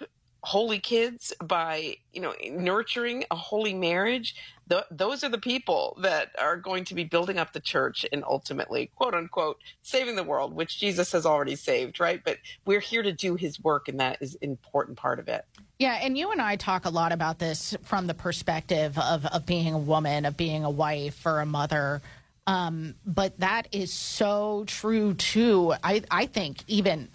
holy 0.46 0.78
kids 0.80 1.32
by 1.42 1.96
you 2.12 2.20
know 2.20 2.34
nurturing 2.52 3.24
a 3.32 3.36
holy 3.36 3.74
marriage 3.74 4.36
Th- 4.70 4.84
those 4.92 5.24
are 5.24 5.30
the 5.30 5.38
people 5.38 5.98
that 6.02 6.32
are 6.38 6.58
going 6.58 6.84
to 6.86 6.94
be 6.96 7.06
building 7.06 7.38
up 7.38 7.54
the 7.54 7.62
church 7.62 8.06
and 8.12 8.26
ultimately 8.26 8.92
quote 8.98 9.14
unquote 9.14 9.58
saving 9.84 10.18
the 10.18 10.24
world 10.24 10.54
which 10.54 10.78
jesus 10.78 11.14
has 11.14 11.26
already 11.26 11.56
saved 11.56 11.98
right 12.02 12.22
but 12.26 12.40
we're 12.66 12.82
here 12.82 13.04
to 13.04 13.14
do 13.14 13.36
his 13.36 13.58
work 13.64 13.88
and 13.88 14.02
that 14.02 14.18
is 14.20 14.36
an 14.36 14.50
important 14.50 14.98
part 14.98 15.18
of 15.18 15.30
it 15.30 15.46
Yeah, 15.80 16.00
and 16.02 16.18
you 16.18 16.32
and 16.32 16.42
I 16.42 16.56
talk 16.56 16.86
a 16.86 16.90
lot 16.90 17.12
about 17.12 17.40
this 17.40 17.76
from 17.84 18.08
the 18.08 18.14
perspective 18.14 18.98
of, 18.98 19.26
of 19.26 19.46
being 19.46 19.74
a 19.74 19.78
woman, 19.78 20.26
of 20.26 20.38
being 20.38 20.64
a 20.64 20.70
wife 20.70 21.26
or 21.26 21.42
a 21.42 21.46
mother. 21.46 22.02
Um, 22.48 22.96
but 23.06 23.40
that 23.40 23.68
is 23.72 23.92
so 23.92 24.64
true 24.68 25.14
too. 25.14 25.74
I, 25.84 26.04
I 26.12 26.26
think 26.28 26.64
even 26.68 27.10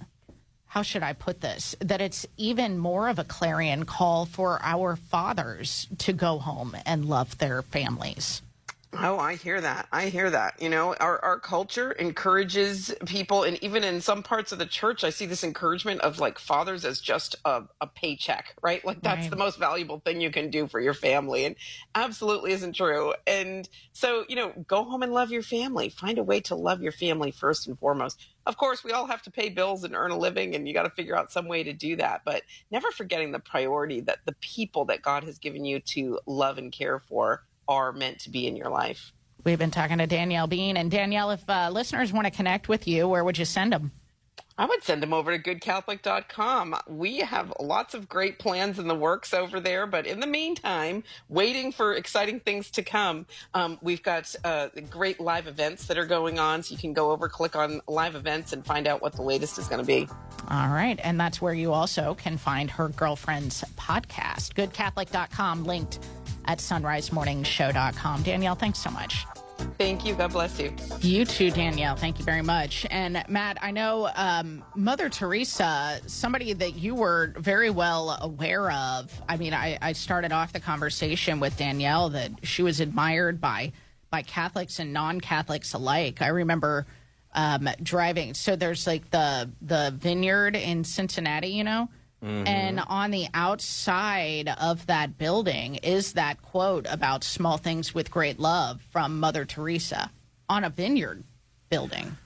how 0.68 0.82
should 0.82 1.02
I 1.02 1.12
put 1.14 1.40
this? 1.40 1.74
That 1.80 2.00
it's 2.00 2.26
even 2.36 2.78
more 2.78 3.08
of 3.08 3.18
a 3.18 3.24
clarion 3.24 3.84
call 3.84 4.26
for 4.26 4.60
our 4.62 4.96
fathers 4.96 5.88
to 5.98 6.12
go 6.12 6.38
home 6.38 6.76
and 6.86 7.06
love 7.06 7.38
their 7.38 7.62
families. 7.62 8.42
Oh, 9.00 9.18
I 9.18 9.34
hear 9.34 9.60
that. 9.60 9.86
I 9.92 10.08
hear 10.08 10.30
that. 10.30 10.60
You 10.62 10.70
know, 10.70 10.94
our, 10.94 11.22
our 11.22 11.38
culture 11.38 11.92
encourages 11.92 12.94
people, 13.04 13.42
and 13.42 13.62
even 13.62 13.84
in 13.84 14.00
some 14.00 14.22
parts 14.22 14.50
of 14.50 14.58
the 14.58 14.64
church, 14.64 15.04
I 15.04 15.10
see 15.10 15.26
this 15.26 15.44
encouragement 15.44 16.00
of 16.00 16.18
like 16.18 16.38
fathers 16.38 16.86
as 16.86 16.98
just 16.98 17.36
a, 17.44 17.64
a 17.82 17.86
paycheck, 17.86 18.54
right? 18.62 18.82
Like 18.84 19.02
that's 19.02 19.26
Right. 19.26 19.30
the 19.30 19.36
most 19.36 19.58
valuable 19.58 20.00
thing 20.00 20.22
you 20.22 20.30
can 20.30 20.50
do 20.50 20.66
for 20.66 20.80
your 20.80 20.94
family. 20.94 21.44
And 21.44 21.54
absolutely 21.94 22.52
isn't 22.52 22.76
true. 22.76 23.12
And 23.26 23.68
so, 23.92 24.24
you 24.26 24.36
know, 24.36 24.52
go 24.66 24.84
home 24.84 25.02
and 25.02 25.12
love 25.12 25.30
your 25.30 25.42
family. 25.42 25.90
Find 25.90 26.16
a 26.16 26.22
way 26.24 26.40
to 26.40 26.54
love 26.54 26.80
your 26.80 26.92
family 26.92 27.30
first 27.30 27.68
and 27.68 27.78
foremost. 27.78 28.18
Of 28.48 28.56
course, 28.56 28.82
we 28.82 28.92
all 28.92 29.06
have 29.06 29.20
to 29.24 29.30
pay 29.30 29.50
bills 29.50 29.84
and 29.84 29.94
earn 29.94 30.10
a 30.10 30.16
living, 30.16 30.54
and 30.54 30.66
you 30.66 30.72
got 30.72 30.84
to 30.84 30.90
figure 30.90 31.14
out 31.14 31.30
some 31.30 31.48
way 31.48 31.62
to 31.64 31.74
do 31.74 31.96
that. 31.96 32.22
But 32.24 32.42
never 32.70 32.90
forgetting 32.90 33.30
the 33.30 33.38
priority 33.38 34.00
that 34.00 34.20
the 34.24 34.34
people 34.40 34.86
that 34.86 35.02
God 35.02 35.22
has 35.24 35.38
given 35.38 35.66
you 35.66 35.80
to 35.80 36.18
love 36.26 36.56
and 36.56 36.72
care 36.72 36.98
for 36.98 37.44
are 37.68 37.92
meant 37.92 38.20
to 38.20 38.30
be 38.30 38.46
in 38.46 38.56
your 38.56 38.70
life. 38.70 39.12
We've 39.44 39.58
been 39.58 39.70
talking 39.70 39.98
to 39.98 40.06
Danielle 40.06 40.46
Bean. 40.46 40.78
And 40.78 40.90
Danielle, 40.90 41.30
if 41.32 41.48
uh, 41.48 41.68
listeners 41.70 42.10
want 42.10 42.24
to 42.24 42.30
connect 42.30 42.70
with 42.70 42.88
you, 42.88 43.06
where 43.06 43.22
would 43.22 43.36
you 43.36 43.44
send 43.44 43.74
them? 43.74 43.92
I 44.58 44.66
would 44.66 44.82
send 44.82 45.02
them 45.02 45.12
over 45.12 45.36
to 45.36 45.42
goodcatholic.com. 45.42 46.76
We 46.88 47.18
have 47.18 47.52
lots 47.60 47.94
of 47.94 48.08
great 48.08 48.40
plans 48.40 48.80
in 48.80 48.88
the 48.88 48.94
works 48.94 49.32
over 49.32 49.60
there, 49.60 49.86
but 49.86 50.04
in 50.04 50.18
the 50.18 50.26
meantime, 50.26 51.04
waiting 51.28 51.70
for 51.70 51.94
exciting 51.94 52.40
things 52.40 52.70
to 52.72 52.82
come, 52.82 53.26
um, 53.54 53.78
we've 53.80 54.02
got 54.02 54.34
uh, 54.44 54.68
great 54.90 55.20
live 55.20 55.46
events 55.46 55.86
that 55.86 55.96
are 55.96 56.06
going 56.06 56.40
on. 56.40 56.64
So 56.64 56.72
you 56.72 56.78
can 56.78 56.92
go 56.92 57.12
over, 57.12 57.28
click 57.28 57.54
on 57.54 57.80
live 57.86 58.16
events, 58.16 58.52
and 58.52 58.66
find 58.66 58.88
out 58.88 59.00
what 59.00 59.12
the 59.12 59.22
latest 59.22 59.58
is 59.58 59.68
going 59.68 59.80
to 59.80 59.86
be. 59.86 60.08
All 60.50 60.68
right. 60.68 60.98
And 61.04 61.20
that's 61.20 61.40
where 61.40 61.54
you 61.54 61.72
also 61.72 62.14
can 62.14 62.36
find 62.36 62.68
her 62.70 62.88
girlfriend's 62.88 63.62
podcast, 63.76 64.54
goodcatholic.com, 64.54 65.64
linked 65.64 66.00
at 66.46 66.58
sonrisemorningshow.com. 66.58 68.22
Danielle, 68.22 68.56
thanks 68.56 68.80
so 68.80 68.90
much. 68.90 69.24
Thank 69.78 70.04
you. 70.04 70.14
God 70.14 70.32
bless 70.32 70.58
you. 70.58 70.74
You 71.00 71.24
too, 71.24 71.50
Danielle. 71.52 71.94
Thank 71.94 72.18
you 72.18 72.24
very 72.24 72.42
much. 72.42 72.84
And 72.90 73.22
Matt, 73.28 73.58
I 73.62 73.70
know 73.70 74.10
um, 74.16 74.64
Mother 74.74 75.08
Teresa, 75.08 76.00
somebody 76.06 76.52
that 76.52 76.74
you 76.76 76.96
were 76.96 77.32
very 77.36 77.70
well 77.70 78.18
aware 78.20 78.72
of. 78.72 79.12
I 79.28 79.36
mean, 79.36 79.54
I, 79.54 79.78
I 79.80 79.92
started 79.92 80.32
off 80.32 80.52
the 80.52 80.60
conversation 80.60 81.38
with 81.38 81.56
Danielle 81.56 82.08
that 82.10 82.32
she 82.42 82.62
was 82.62 82.80
admired 82.80 83.40
by 83.40 83.72
by 84.10 84.22
Catholics 84.22 84.78
and 84.78 84.92
non-Catholics 84.92 85.74
alike. 85.74 86.22
I 86.22 86.28
remember 86.28 86.86
um, 87.34 87.68
driving. 87.82 88.34
So 88.34 88.56
there's 88.56 88.86
like 88.86 89.10
the 89.10 89.50
the 89.62 89.94
vineyard 89.96 90.56
in 90.56 90.82
Cincinnati, 90.82 91.48
you 91.48 91.64
know. 91.64 91.88
Mm-hmm. 92.24 92.46
And 92.48 92.80
on 92.88 93.10
the 93.12 93.26
outside 93.34 94.48
of 94.60 94.86
that 94.86 95.16
building 95.18 95.76
is 95.76 96.14
that 96.14 96.42
quote 96.42 96.86
about 96.90 97.22
small 97.24 97.58
things 97.58 97.94
with 97.94 98.10
great 98.10 98.38
love 98.40 98.80
from 98.90 99.20
Mother 99.20 99.44
Teresa 99.44 100.10
on 100.48 100.64
a 100.64 100.70
vineyard 100.70 101.22
building. 101.70 102.16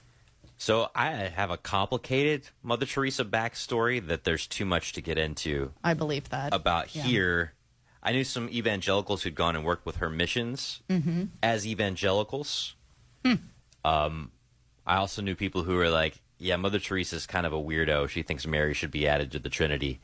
So 0.57 0.89
I 0.95 1.09
have 1.11 1.51
a 1.51 1.57
complicated 1.57 2.49
Mother 2.63 2.85
Teresa 2.85 3.25
backstory 3.25 4.05
that 4.07 4.23
there's 4.23 4.47
too 4.47 4.65
much 4.65 4.93
to 4.93 5.01
get 5.01 5.17
into 5.17 5.73
I 5.83 5.93
believe 5.93 6.29
that. 6.29 6.53
about 6.53 6.95
Yeah. 6.95 7.03
here. 7.03 7.53
I 8.01 8.11
knew 8.13 8.23
some 8.23 8.49
evangelicals 8.49 9.23
who'd 9.23 9.35
gone 9.35 9.55
and 9.55 9.63
worked 9.63 9.85
with 9.85 9.97
her 9.97 10.09
missions 10.09 10.81
Mm-hmm. 10.89 11.25
as 11.43 11.67
evangelicals. 11.67 12.75
Hmm. 13.25 13.35
Um, 13.85 14.31
I 14.87 14.95
also 14.97 15.21
knew 15.21 15.35
people 15.35 15.63
who 15.63 15.75
were 15.75 15.89
like, 15.89 16.19
"Yeah, 16.37 16.55
Mother 16.57 16.79
Teresa's 16.79 17.25
kind 17.27 17.45
of 17.45 17.53
a 17.53 17.57
weirdo. 17.61 18.09
She 18.09 18.21
thinks 18.23 18.45
Mary 18.47 18.73
should 18.73 18.91
be 18.91 19.07
added 19.07 19.31
to 19.31 19.39
the 19.39 19.49
Trinity." 19.49 19.99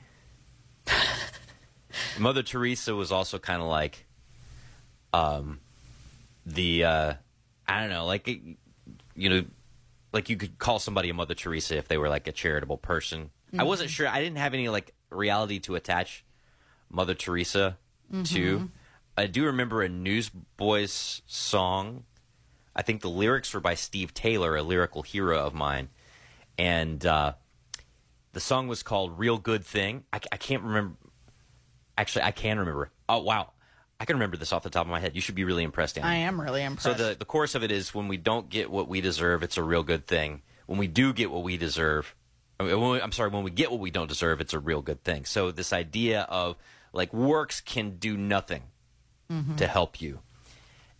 Mother 2.19 2.43
Teresa 2.43 2.95
was 2.95 3.11
also 3.11 3.39
kind 3.39 3.61
of 3.61 3.67
like, 3.67 4.05
um, 5.13 5.59
the 6.45 6.83
uh, 6.83 7.13
I 7.67 7.79
don't 7.81 7.89
know, 7.89 8.05
like 8.05 8.27
you 8.27 9.29
know, 9.29 9.45
like 10.13 10.29
you 10.29 10.37
could 10.37 10.57
call 10.59 10.79
somebody 10.79 11.09
a 11.09 11.13
Mother 11.13 11.33
Teresa 11.33 11.77
if 11.77 11.87
they 11.87 11.97
were 11.97 12.09
like 12.09 12.27
a 12.27 12.31
charitable 12.31 12.77
person. 12.77 13.31
I 13.57 13.63
wasn't 13.63 13.89
Mhm. 13.89 13.93
sure. 13.93 14.07
I 14.07 14.21
didn't 14.21 14.37
have 14.37 14.53
any 14.53 14.69
like 14.69 14.93
reality 15.09 15.59
to 15.61 15.75
attach 15.75 16.23
Mother 16.89 17.15
Teresa 17.15 17.77
to. 18.11 18.59
Mhm. 18.59 18.69
I 19.17 19.27
do 19.27 19.45
remember 19.45 19.81
a 19.81 19.89
Newsboys 19.89 21.21
song. 21.27 22.05
I 22.75 22.81
think 22.83 23.01
the 23.01 23.09
lyrics 23.09 23.53
were 23.53 23.59
by 23.59 23.73
Steve 23.75 24.13
Taylor, 24.13 24.55
a 24.55 24.63
lyrical 24.63 25.01
hero 25.01 25.39
of 25.45 25.53
mine, 25.53 25.89
and 26.59 27.03
uh, 27.05 27.33
the 28.33 28.39
song 28.39 28.67
was 28.67 28.83
called 28.83 29.17
"Real 29.17 29.39
Good 29.39 29.65
Thing." 29.65 30.03
I, 30.13 30.19
I 30.31 30.37
can't 30.37 30.61
remember. 30.61 30.95
Actually, 31.97 32.23
I 32.25 32.31
can 32.31 32.59
remember. 32.59 32.91
Oh 33.07 33.19
wow, 33.23 33.51
I 33.99 34.05
can 34.05 34.15
remember 34.17 34.37
this 34.37 34.53
off 34.53 34.61
the 34.63 34.69
top 34.69 34.85
of 34.85 34.91
my 34.91 34.99
head. 34.99 35.15
You 35.15 35.21
should 35.21 35.35
be 35.35 35.43
really 35.43 35.63
impressed. 35.63 35.97
I 35.97 36.15
am 36.15 36.39
really 36.39 36.63
impressed. 36.63 36.97
So 36.99 37.03
the 37.09 37.15
the 37.15 37.25
chorus 37.25 37.55
of 37.55 37.63
it 37.63 37.71
is 37.71 37.93
when 37.95 38.07
we 38.07 38.17
don't 38.17 38.49
get 38.49 38.69
what 38.69 38.87
we 38.87 39.01
deserve, 39.01 39.41
it's 39.41 39.57
a 39.57 39.63
real 39.63 39.83
good 39.83 40.05
thing. 40.05 40.41
When 40.67 40.77
we 40.77 40.87
do 40.87 41.13
get 41.13 41.31
what 41.31 41.41
we 41.43 41.57
deserve, 41.57 42.13
I 42.59 42.63
mean, 42.63 42.79
when 42.79 42.91
we- 42.91 43.01
I'm 43.01 43.11
sorry, 43.11 43.29
when 43.31 43.43
we 43.43 43.49
get 43.49 43.71
what 43.71 43.79
we 43.79 43.89
don't 43.89 44.07
deserve, 44.07 44.39
it's 44.39 44.53
a 44.53 44.59
real 44.59 44.83
good 44.83 45.03
thing. 45.03 45.25
So 45.25 45.49
this 45.51 45.73
idea 45.73 46.21
of 46.29 46.57
like 46.93 47.11
works 47.13 47.61
can 47.61 47.97
do 47.97 48.15
nothing 48.17 48.63
Mm-hmm. 49.31 49.57
to 49.57 49.67
help 49.67 50.01
you. 50.01 50.19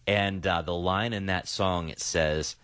And 0.06 0.46
uh, 0.46 0.62
the 0.62 0.74
line 0.74 1.14
in 1.14 1.26
that 1.28 1.48
song 1.48 1.90
it 1.90 2.00
says, 2.00 2.56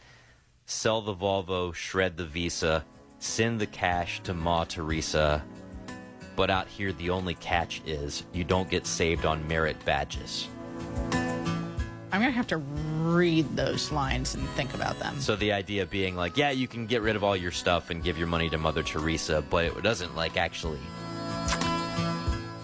"Sell 0.66 1.02
the 1.02 1.16
Volvo, 1.16 1.74
shred 1.74 2.18
the 2.18 2.26
Visa, 2.26 2.84
send 3.20 3.60
the 3.60 3.68
cash 3.68 4.22
to 4.22 4.34
Ma 4.34 4.64
Teresa." 4.64 5.44
But 6.36 6.50
out 6.50 6.68
here, 6.68 6.92
the 6.92 7.12
only 7.12 7.36
catch 7.36 7.82
is 7.86 8.24
you 8.34 8.44
don't 8.44 8.70
get 8.70 8.86
saved 8.86 9.26
on 9.26 9.48
merit 9.48 9.78
badges. 9.86 10.48
I'm 12.12 12.22
going 12.22 12.32
to 12.32 12.38
have 12.38 12.48
to 12.48 12.58
read 12.58 13.56
those 13.56 13.92
lines 13.92 14.36
and 14.36 14.48
think 14.50 14.74
about 14.74 14.98
them. 15.00 15.20
So 15.20 15.36
the 15.36 15.52
idea 15.52 15.86
being 15.86 16.16
like, 16.16 16.38
yeah, 16.38 16.50
you 16.50 16.68
can 16.68 16.86
get 16.88 17.02
rid 17.02 17.16
of 17.18 17.24
all 17.24 17.36
your 17.36 17.52
stuff 17.52 17.90
and 17.90 18.04
give 18.04 18.18
your 18.18 18.28
money 18.28 18.50
to 18.50 18.58
Mother 18.58 18.84
Teresa, 18.84 19.44
but 19.50 19.66
it 19.66 19.84
doesn't 19.84 20.16
like 20.16 20.38
actually 20.38 20.80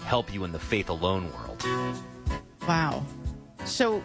help 0.04 0.32
you 0.32 0.44
in 0.44 0.52
the 0.52 0.58
faith 0.58 0.88
alone 0.88 1.30
world. 1.32 1.62
Wow. 2.66 3.04
So, 3.64 4.02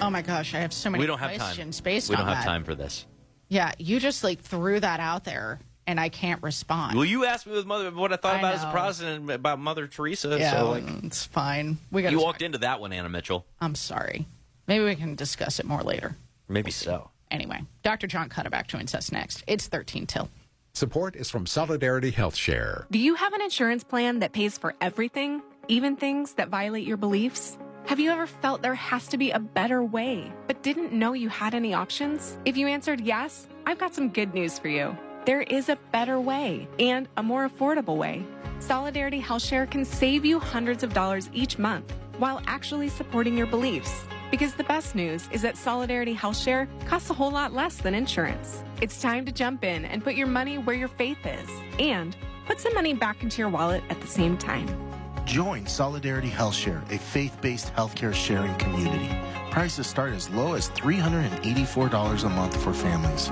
oh 0.00 0.10
my 0.10 0.22
gosh, 0.22 0.54
I 0.54 0.58
have 0.58 0.72
so 0.72 0.90
many 0.90 1.00
we 1.00 1.06
don't 1.06 1.18
have 1.18 1.36
questions 1.36 1.78
time. 1.78 1.84
based 1.84 2.08
we 2.08 2.16
on 2.16 2.20
don't 2.24 2.34
have 2.34 2.44
that. 2.44 2.50
time 2.50 2.64
for 2.64 2.74
this. 2.74 3.06
Yeah, 3.48 3.72
you 3.78 4.00
just 4.00 4.24
like 4.24 4.40
threw 4.40 4.78
that 4.80 5.00
out 5.00 5.24
there, 5.24 5.60
and 5.86 5.98
I 5.98 6.08
can't 6.08 6.42
respond. 6.42 6.96
Well, 6.96 7.04
you 7.04 7.24
asked 7.24 7.46
me 7.46 7.54
with 7.54 7.66
Mother 7.66 7.90
what 7.90 8.12
I 8.12 8.16
thought 8.16 8.36
I 8.36 8.38
about 8.38 8.54
as 8.54 8.62
a 8.62 8.66
know. 8.66 8.72
Protestant 8.72 9.30
about 9.30 9.58
Mother 9.58 9.86
Teresa. 9.86 10.36
yeah, 10.38 10.58
so 10.58 10.70
like, 10.70 10.84
it's 11.04 11.24
fine. 11.24 11.78
We 11.90 12.02
got. 12.02 12.12
you 12.12 12.20
walked 12.20 12.42
into 12.42 12.58
that 12.58 12.80
one, 12.80 12.92
Anna 12.92 13.08
Mitchell. 13.08 13.46
I'm 13.60 13.74
sorry. 13.74 14.26
Maybe 14.66 14.84
we 14.84 14.96
can 14.96 15.14
discuss 15.14 15.58
it 15.58 15.66
more 15.66 15.82
later. 15.82 16.16
Maybe 16.48 16.70
so. 16.70 17.10
Anyway, 17.30 17.62
Dr. 17.82 18.06
John 18.06 18.28
Cuddeback 18.28 18.66
joins 18.66 18.94
us 18.94 19.12
next. 19.12 19.44
It's 19.46 19.66
13 19.66 20.06
till. 20.06 20.28
Support 20.74 21.16
is 21.16 21.30
from 21.30 21.46
Solidarity 21.46 22.10
Health 22.10 22.36
Share. 22.36 22.86
Do 22.90 22.98
you 22.98 23.14
have 23.14 23.32
an 23.32 23.42
insurance 23.42 23.82
plan 23.82 24.20
that 24.20 24.32
pays 24.32 24.56
for 24.58 24.74
everything, 24.80 25.42
even 25.68 25.96
things 25.96 26.34
that 26.34 26.48
violate 26.48 26.86
your 26.86 26.96
beliefs? 26.96 27.58
Have 27.88 27.98
you 27.98 28.10
ever 28.10 28.26
felt 28.26 28.60
there 28.60 28.74
has 28.74 29.06
to 29.06 29.16
be 29.16 29.30
a 29.30 29.38
better 29.38 29.82
way, 29.82 30.30
but 30.46 30.62
didn't 30.62 30.92
know 30.92 31.14
you 31.14 31.30
had 31.30 31.54
any 31.54 31.72
options? 31.72 32.36
If 32.44 32.54
you 32.54 32.66
answered 32.68 33.00
yes, 33.00 33.48
I've 33.64 33.78
got 33.78 33.94
some 33.94 34.10
good 34.10 34.34
news 34.34 34.58
for 34.58 34.68
you. 34.68 34.94
There 35.24 35.40
is 35.40 35.70
a 35.70 35.78
better 35.90 36.20
way 36.20 36.68
and 36.78 37.08
a 37.16 37.22
more 37.22 37.48
affordable 37.48 37.96
way. 37.96 38.26
Solidarity 38.58 39.20
Health 39.20 39.40
Share 39.40 39.64
can 39.64 39.86
save 39.86 40.26
you 40.26 40.38
hundreds 40.38 40.82
of 40.82 40.92
dollars 40.92 41.30
each 41.32 41.58
month 41.58 41.90
while 42.18 42.42
actually 42.46 42.90
supporting 42.90 43.38
your 43.38 43.46
beliefs. 43.46 44.04
Because 44.30 44.52
the 44.52 44.64
best 44.64 44.94
news 44.94 45.26
is 45.32 45.40
that 45.40 45.56
Solidarity 45.56 46.12
Health 46.12 46.36
Share 46.36 46.68
costs 46.84 47.08
a 47.08 47.14
whole 47.14 47.30
lot 47.30 47.54
less 47.54 47.78
than 47.78 47.94
insurance. 47.94 48.62
It's 48.82 49.00
time 49.00 49.24
to 49.24 49.32
jump 49.32 49.64
in 49.64 49.86
and 49.86 50.04
put 50.04 50.14
your 50.14 50.26
money 50.26 50.58
where 50.58 50.76
your 50.76 50.88
faith 50.88 51.24
is 51.24 51.48
and 51.78 52.14
put 52.46 52.60
some 52.60 52.74
money 52.74 52.92
back 52.92 53.22
into 53.22 53.38
your 53.38 53.48
wallet 53.48 53.82
at 53.88 53.98
the 54.02 54.06
same 54.06 54.36
time. 54.36 54.87
Join 55.28 55.66
Solidarity 55.66 56.30
HealthShare, 56.30 56.90
a 56.90 56.96
faith 56.96 57.38
based 57.42 57.74
healthcare 57.74 58.14
sharing 58.14 58.54
community. 58.54 59.14
Prices 59.50 59.86
start 59.86 60.14
as 60.14 60.30
low 60.30 60.54
as 60.54 60.70
$384 60.70 62.24
a 62.24 62.28
month 62.30 62.56
for 62.62 62.72
families. 62.72 63.30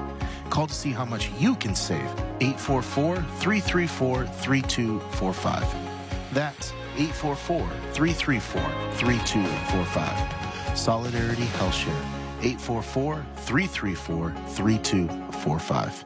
Call 0.51 0.67
to 0.67 0.75
see 0.75 0.91
how 0.91 1.07
much 1.07 1.31
you 1.39 1.55
can 1.55 1.75
save. 1.75 2.05
844 2.41 3.17
334 3.17 4.27
3245. 4.27 6.35
That's 6.35 6.73
844 6.99 7.67
334 7.95 8.61
3245. 8.93 10.79
Solidarity 10.79 11.45
HealthShare. 11.45 12.05
844 12.43 13.25
334 13.37 14.35
3245. 14.49 16.05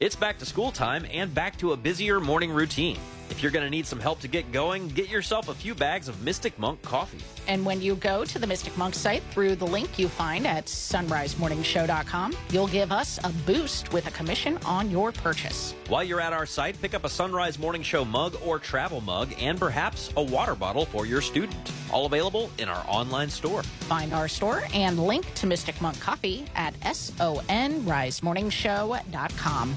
It's 0.00 0.16
back 0.16 0.38
to 0.38 0.46
school 0.46 0.72
time 0.72 1.04
and 1.12 1.34
back 1.34 1.58
to 1.58 1.72
a 1.72 1.76
busier 1.76 2.20
morning 2.20 2.50
routine. 2.50 2.96
If 3.30 3.42
you're 3.42 3.52
going 3.52 3.64
to 3.64 3.70
need 3.70 3.86
some 3.86 4.00
help 4.00 4.20
to 4.20 4.28
get 4.28 4.52
going, 4.52 4.88
get 4.88 5.08
yourself 5.08 5.48
a 5.48 5.54
few 5.54 5.74
bags 5.74 6.08
of 6.08 6.22
Mystic 6.22 6.58
Monk 6.58 6.82
coffee. 6.82 7.20
And 7.46 7.64
when 7.64 7.80
you 7.80 7.94
go 7.94 8.24
to 8.24 8.38
the 8.38 8.46
Mystic 8.46 8.76
Monk 8.76 8.94
site 8.94 9.22
through 9.30 9.56
the 9.56 9.66
link 9.66 9.98
you 9.98 10.08
find 10.08 10.46
at 10.46 10.66
sonrisemorningshow.com, 10.66 12.36
you'll 12.50 12.66
give 12.66 12.92
us 12.92 13.18
a 13.24 13.30
boost 13.46 13.92
with 13.92 14.06
a 14.06 14.10
commission 14.10 14.58
on 14.66 14.90
your 14.90 15.12
purchase. 15.12 15.74
While 15.88 16.04
you're 16.04 16.20
at 16.20 16.32
our 16.32 16.44
site, 16.44 16.80
pick 16.82 16.92
up 16.92 17.04
a 17.04 17.08
Son 17.08 17.32
Rise 17.32 17.58
Morning 17.58 17.82
Show 17.82 18.04
mug 18.04 18.36
or 18.44 18.58
travel 18.58 19.00
mug 19.00 19.32
and 19.38 19.58
perhaps 19.58 20.10
a 20.16 20.22
water 20.22 20.54
bottle 20.54 20.84
for 20.84 21.06
your 21.06 21.22
student. 21.22 21.72
All 21.92 22.06
available 22.06 22.50
in 22.58 22.68
our 22.68 22.84
online 22.86 23.30
store. 23.30 23.62
Find 23.62 24.12
our 24.12 24.28
store 24.28 24.64
and 24.74 24.98
link 24.98 25.32
to 25.34 25.46
Mystic 25.46 25.80
Monk 25.80 25.98
Coffee 26.00 26.44
at 26.56 26.74
sonrisemorningshow.com. 26.80 29.74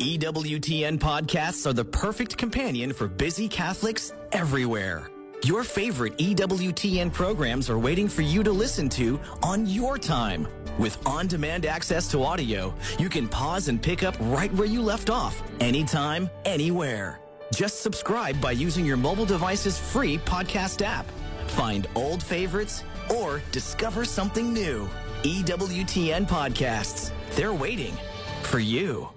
EWTN 0.00 0.98
podcasts 0.98 1.66
are 1.66 1.72
the 1.72 1.84
perfect 1.84 2.36
companion 2.36 2.92
for 2.92 3.06
busy 3.06 3.48
Catholics 3.48 4.12
everywhere. 4.32 5.08
Your 5.44 5.62
favorite 5.62 6.16
EWTN 6.18 7.12
programs 7.12 7.70
are 7.70 7.78
waiting 7.78 8.08
for 8.08 8.22
you 8.22 8.42
to 8.42 8.50
listen 8.50 8.88
to 8.90 9.20
on 9.42 9.66
your 9.66 9.96
time. 9.96 10.48
With 10.78 10.98
on 11.06 11.28
demand 11.28 11.64
access 11.64 12.10
to 12.10 12.24
audio, 12.24 12.74
you 12.98 13.08
can 13.08 13.28
pause 13.28 13.68
and 13.68 13.80
pick 13.80 14.02
up 14.02 14.16
right 14.20 14.52
where 14.54 14.66
you 14.66 14.82
left 14.82 15.10
off, 15.10 15.40
anytime, 15.60 16.28
anywhere. 16.44 17.20
Just 17.54 17.80
subscribe 17.82 18.40
by 18.40 18.52
using 18.52 18.84
your 18.84 18.96
mobile 18.96 19.26
device's 19.26 19.78
free 19.78 20.18
podcast 20.18 20.82
app. 20.84 21.06
find 21.46 21.86
old 21.94 22.20
favorites, 22.22 22.82
or 23.14 23.40
discover 23.52 24.04
something 24.04 24.52
new. 24.52 24.88
EWTN 25.22 26.26
podcasts. 26.26 27.12
They're 27.36 27.54
waiting 27.54 27.96
for 28.42 28.58
you. 28.58 29.13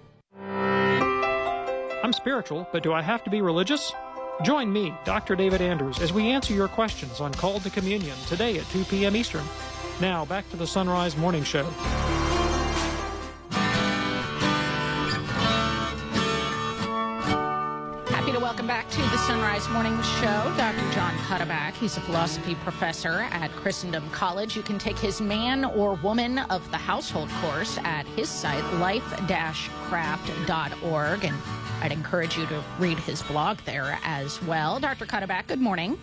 I'm 2.08 2.14
spiritual, 2.14 2.66
but 2.72 2.84
do 2.84 2.94
I 2.94 3.02
have 3.02 3.22
to 3.26 3.30
be 3.30 3.42
religious? 3.42 3.92
Join 4.42 4.72
me, 4.72 4.94
Dr. 5.04 5.36
David 5.36 5.60
Andrews, 5.60 6.00
as 6.00 6.14
we 6.14 6.30
answer 6.30 6.54
your 6.54 6.70
questions 6.70 7.20
on 7.20 7.34
Call 7.34 7.60
to 7.60 7.70
Communion 7.70 8.16
today 8.28 8.58
at 8.58 8.70
2 8.70 8.86
p.m. 8.86 9.14
Eastern. 9.14 9.44
Now, 10.00 10.24
back 10.24 10.50
to 10.52 10.56
the 10.56 10.66
Son 10.66 10.88
Rise 10.88 11.18
Morning 11.18 11.44
Show. 11.44 11.68
Welcome 18.48 18.66
back 18.66 18.90
to 18.92 19.02
the 19.02 19.18
Son 19.18 19.42
Rise 19.42 19.68
Morning 19.68 20.02
Show 20.02 20.54
Dr. 20.56 20.90
John 20.94 21.14
Cuddeback. 21.18 21.74
He's 21.74 21.98
a 21.98 22.00
philosophy 22.00 22.56
professor 22.56 23.28
at 23.30 23.52
Christendom 23.52 24.10
College. 24.12 24.56
You 24.56 24.64
can 24.64 24.80
take 24.80 24.98
his 24.98 25.20
Man 25.20 25.66
or 25.66 25.96
Woman 25.96 26.40
of 26.40 26.72
the 26.72 26.78
Household 26.78 27.28
course 27.42 27.78
at 27.80 28.08
his 28.08 28.30
site, 28.30 28.64
life-craft.org. 28.76 31.26
And 31.26 31.36
I'd 31.82 31.92
encourage 31.92 32.38
you 32.38 32.46
to 32.46 32.64
read 32.80 32.98
his 33.00 33.22
blog 33.22 33.58
there 33.66 34.00
as 34.06 34.42
well. 34.44 34.80
Dr. 34.80 35.06
Cuddeback, 35.06 35.48
good 35.48 35.60
morning. 35.60 36.00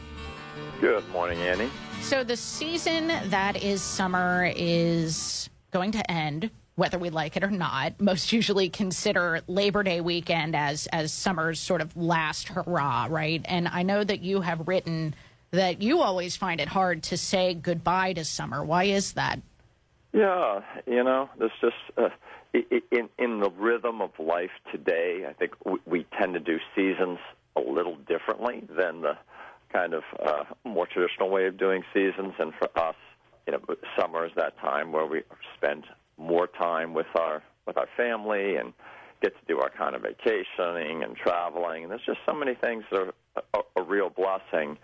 Good 0.82 1.08
morning, 1.08 1.38
Annie. 1.38 1.70
So 2.02 2.24
the 2.24 2.36
season 2.36 3.06
that 3.30 3.62
is 3.62 3.80
summer 3.80 4.52
is 4.54 5.48
going 5.70 5.92
to 5.92 6.10
end, 6.10 6.50
whether 6.76 6.98
we 6.98 7.10
like 7.10 7.36
it 7.36 7.44
or 7.44 7.50
not. 7.50 8.00
Most 8.00 8.32
usually 8.32 8.68
consider 8.68 9.40
Labor 9.46 9.82
Day 9.82 10.00
weekend 10.00 10.56
as 10.56 10.86
as 10.88 11.12
summer's 11.12 11.60
sort 11.60 11.80
of 11.80 11.96
last 11.96 12.48
hurrah, 12.48 13.06
right? 13.10 13.42
And 13.44 13.68
I 13.68 13.82
know 13.82 14.02
that 14.02 14.22
you 14.22 14.40
have 14.40 14.66
written 14.66 15.14
that 15.52 15.82
you 15.82 16.00
always 16.00 16.36
find 16.36 16.60
it 16.60 16.68
hard 16.68 17.04
to 17.04 17.16
say 17.16 17.54
goodbye 17.54 18.12
to 18.14 18.24
summer. 18.24 18.64
Why 18.64 18.84
is 18.84 19.12
that? 19.12 19.40
Yeah, 20.12 20.60
you 20.86 21.02
know, 21.02 21.28
there's 21.38 21.52
just 21.60 21.74
uh, 21.96 22.08
in 22.52 23.08
in 23.18 23.40
the 23.40 23.50
rhythm 23.50 24.00
of 24.00 24.10
life 24.18 24.50
today. 24.70 25.26
I 25.28 25.32
think 25.32 25.52
we, 25.64 25.78
we 25.86 26.06
tend 26.18 26.34
to 26.34 26.40
do 26.40 26.58
seasons 26.74 27.18
a 27.56 27.60
little 27.60 27.96
differently 27.96 28.64
than 28.68 29.02
the 29.02 29.16
kind 29.72 29.94
of 29.94 30.02
uh, 30.24 30.44
more 30.64 30.86
traditional 30.86 31.30
way 31.30 31.46
of 31.46 31.56
doing 31.56 31.82
seasons. 31.92 32.34
And 32.38 32.52
for 32.54 32.68
us, 32.78 32.96
you 33.46 33.52
know, 33.52 33.60
summer 33.98 34.24
is 34.26 34.32
that 34.36 34.58
time 34.58 34.92
where 34.92 35.06
we 35.06 35.22
spend 35.56 35.84
more 36.16 36.46
time 36.46 36.94
with 36.94 37.06
our 37.18 37.42
with 37.66 37.76
our 37.76 37.88
family 37.96 38.56
and 38.56 38.72
get 39.22 39.34
to 39.38 39.44
do 39.46 39.58
our 39.58 39.70
kind 39.70 39.94
of 39.94 40.02
vacationing 40.02 41.02
and 41.02 41.16
traveling. 41.16 41.84
And 41.84 41.90
there's 41.90 42.04
just 42.04 42.18
so 42.26 42.34
many 42.34 42.54
things 42.54 42.84
that 42.90 43.00
are 43.00 43.14
a, 43.54 43.80
a 43.80 43.82
real 43.82 44.10
blessing 44.10 44.76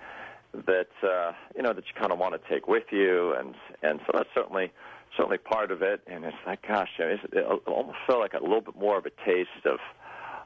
that 0.66 0.88
uh, 1.02 1.32
you 1.54 1.62
know 1.62 1.72
that 1.72 1.84
you 1.86 1.92
kind 1.98 2.12
of 2.12 2.18
want 2.18 2.40
to 2.40 2.48
take 2.48 2.66
with 2.66 2.84
you, 2.90 3.34
and 3.34 3.54
and 3.82 4.00
so 4.06 4.12
that's 4.14 4.30
certainly 4.34 4.72
certainly 5.16 5.38
part 5.38 5.70
of 5.70 5.82
it. 5.82 6.00
And 6.06 6.24
it's 6.24 6.36
like, 6.46 6.66
gosh, 6.66 6.88
you 6.98 7.04
know, 7.04 7.10
it's, 7.12 7.22
it 7.32 7.44
almost 7.66 7.98
feel 8.06 8.18
like 8.18 8.34
a 8.34 8.40
little 8.40 8.60
bit 8.60 8.76
more 8.76 8.98
of 8.98 9.06
a 9.06 9.10
taste 9.24 9.64
of 9.64 9.78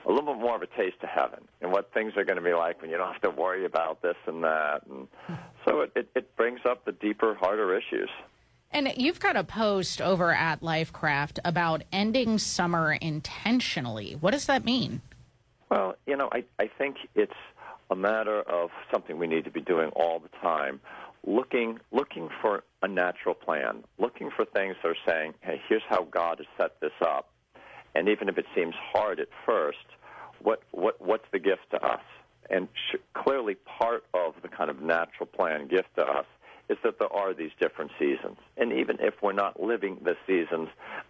a 0.06 0.12
little 0.12 0.34
bit 0.34 0.40
more 0.40 0.56
of 0.56 0.62
a 0.62 0.66
taste 0.66 0.96
of 1.02 1.08
heaven 1.08 1.40
and 1.62 1.72
what 1.72 1.92
things 1.94 2.12
are 2.16 2.24
going 2.24 2.36
to 2.36 2.42
be 2.42 2.52
like 2.52 2.80
when 2.80 2.90
you 2.90 2.96
don't 2.96 3.10
have 3.12 3.22
to 3.22 3.30
worry 3.30 3.64
about 3.64 4.02
this 4.02 4.16
and 4.26 4.44
that. 4.44 4.82
And 4.88 5.08
so 5.66 5.80
it, 5.80 5.92
it, 5.96 6.08
it 6.14 6.36
brings 6.36 6.60
up 6.68 6.84
the 6.84 6.92
deeper, 6.92 7.34
harder 7.34 7.74
issues. 7.74 8.10
And 8.74 8.92
you've 8.96 9.20
got 9.20 9.36
a 9.36 9.44
post 9.44 10.00
over 10.00 10.32
at 10.32 10.60
Lifecraft 10.60 11.38
about 11.44 11.84
ending 11.92 12.38
summer 12.38 12.94
intentionally. 12.94 14.16
What 14.18 14.32
does 14.32 14.46
that 14.46 14.64
mean? 14.64 15.00
Well, 15.70 15.94
you 16.08 16.16
know, 16.16 16.28
I, 16.32 16.42
I 16.58 16.68
think 16.76 16.96
it's 17.14 17.32
a 17.88 17.94
matter 17.94 18.40
of 18.40 18.70
something 18.92 19.16
we 19.16 19.28
need 19.28 19.44
to 19.44 19.50
be 19.52 19.60
doing 19.60 19.90
all 19.90 20.18
the 20.18 20.28
time. 20.42 20.80
Looking 21.24 21.78
looking 21.92 22.28
for 22.42 22.64
a 22.82 22.88
natural 22.88 23.36
plan, 23.36 23.84
looking 23.98 24.30
for 24.34 24.44
things 24.44 24.74
that 24.82 24.88
are 24.88 24.96
saying, 25.06 25.34
hey, 25.40 25.62
here's 25.68 25.82
how 25.88 26.08
God 26.10 26.38
has 26.38 26.46
set 26.58 26.80
this 26.80 26.92
up. 27.00 27.28
And 27.94 28.08
even 28.08 28.28
if 28.28 28.38
it 28.38 28.46
seems 28.56 28.74
hard 28.92 29.20
at 29.20 29.28
first, 29.46 29.86
what, 30.42 30.62
what 30.72 31.00
what's 31.00 31.24
the 31.32 31.38
gift 31.38 31.70
to 31.70 31.80
us? 31.80 32.02
And 32.50 32.66
sh- 32.74 32.96
clearly 33.14 33.54
part 33.54 34.04
of 34.12 34.34
the 34.42 34.48
kind 34.48 34.68
of 34.68 34.82
natural 34.82 35.26
plan 35.26 35.68
gift 35.68 35.94
to 35.96 36.02
us 36.02 36.26
is 36.68 36.78
that 36.82 36.98
there 36.98 37.12
are 37.12 37.34
these 37.34 37.50
different 37.60 37.90
seasons. 37.98 38.36
And 38.56 38.72
even 38.72 38.96
if 39.00 39.14
we're 39.22 39.32
not 39.32 39.60
living 39.60 39.98
the 40.02 40.16
seasons 40.26 40.68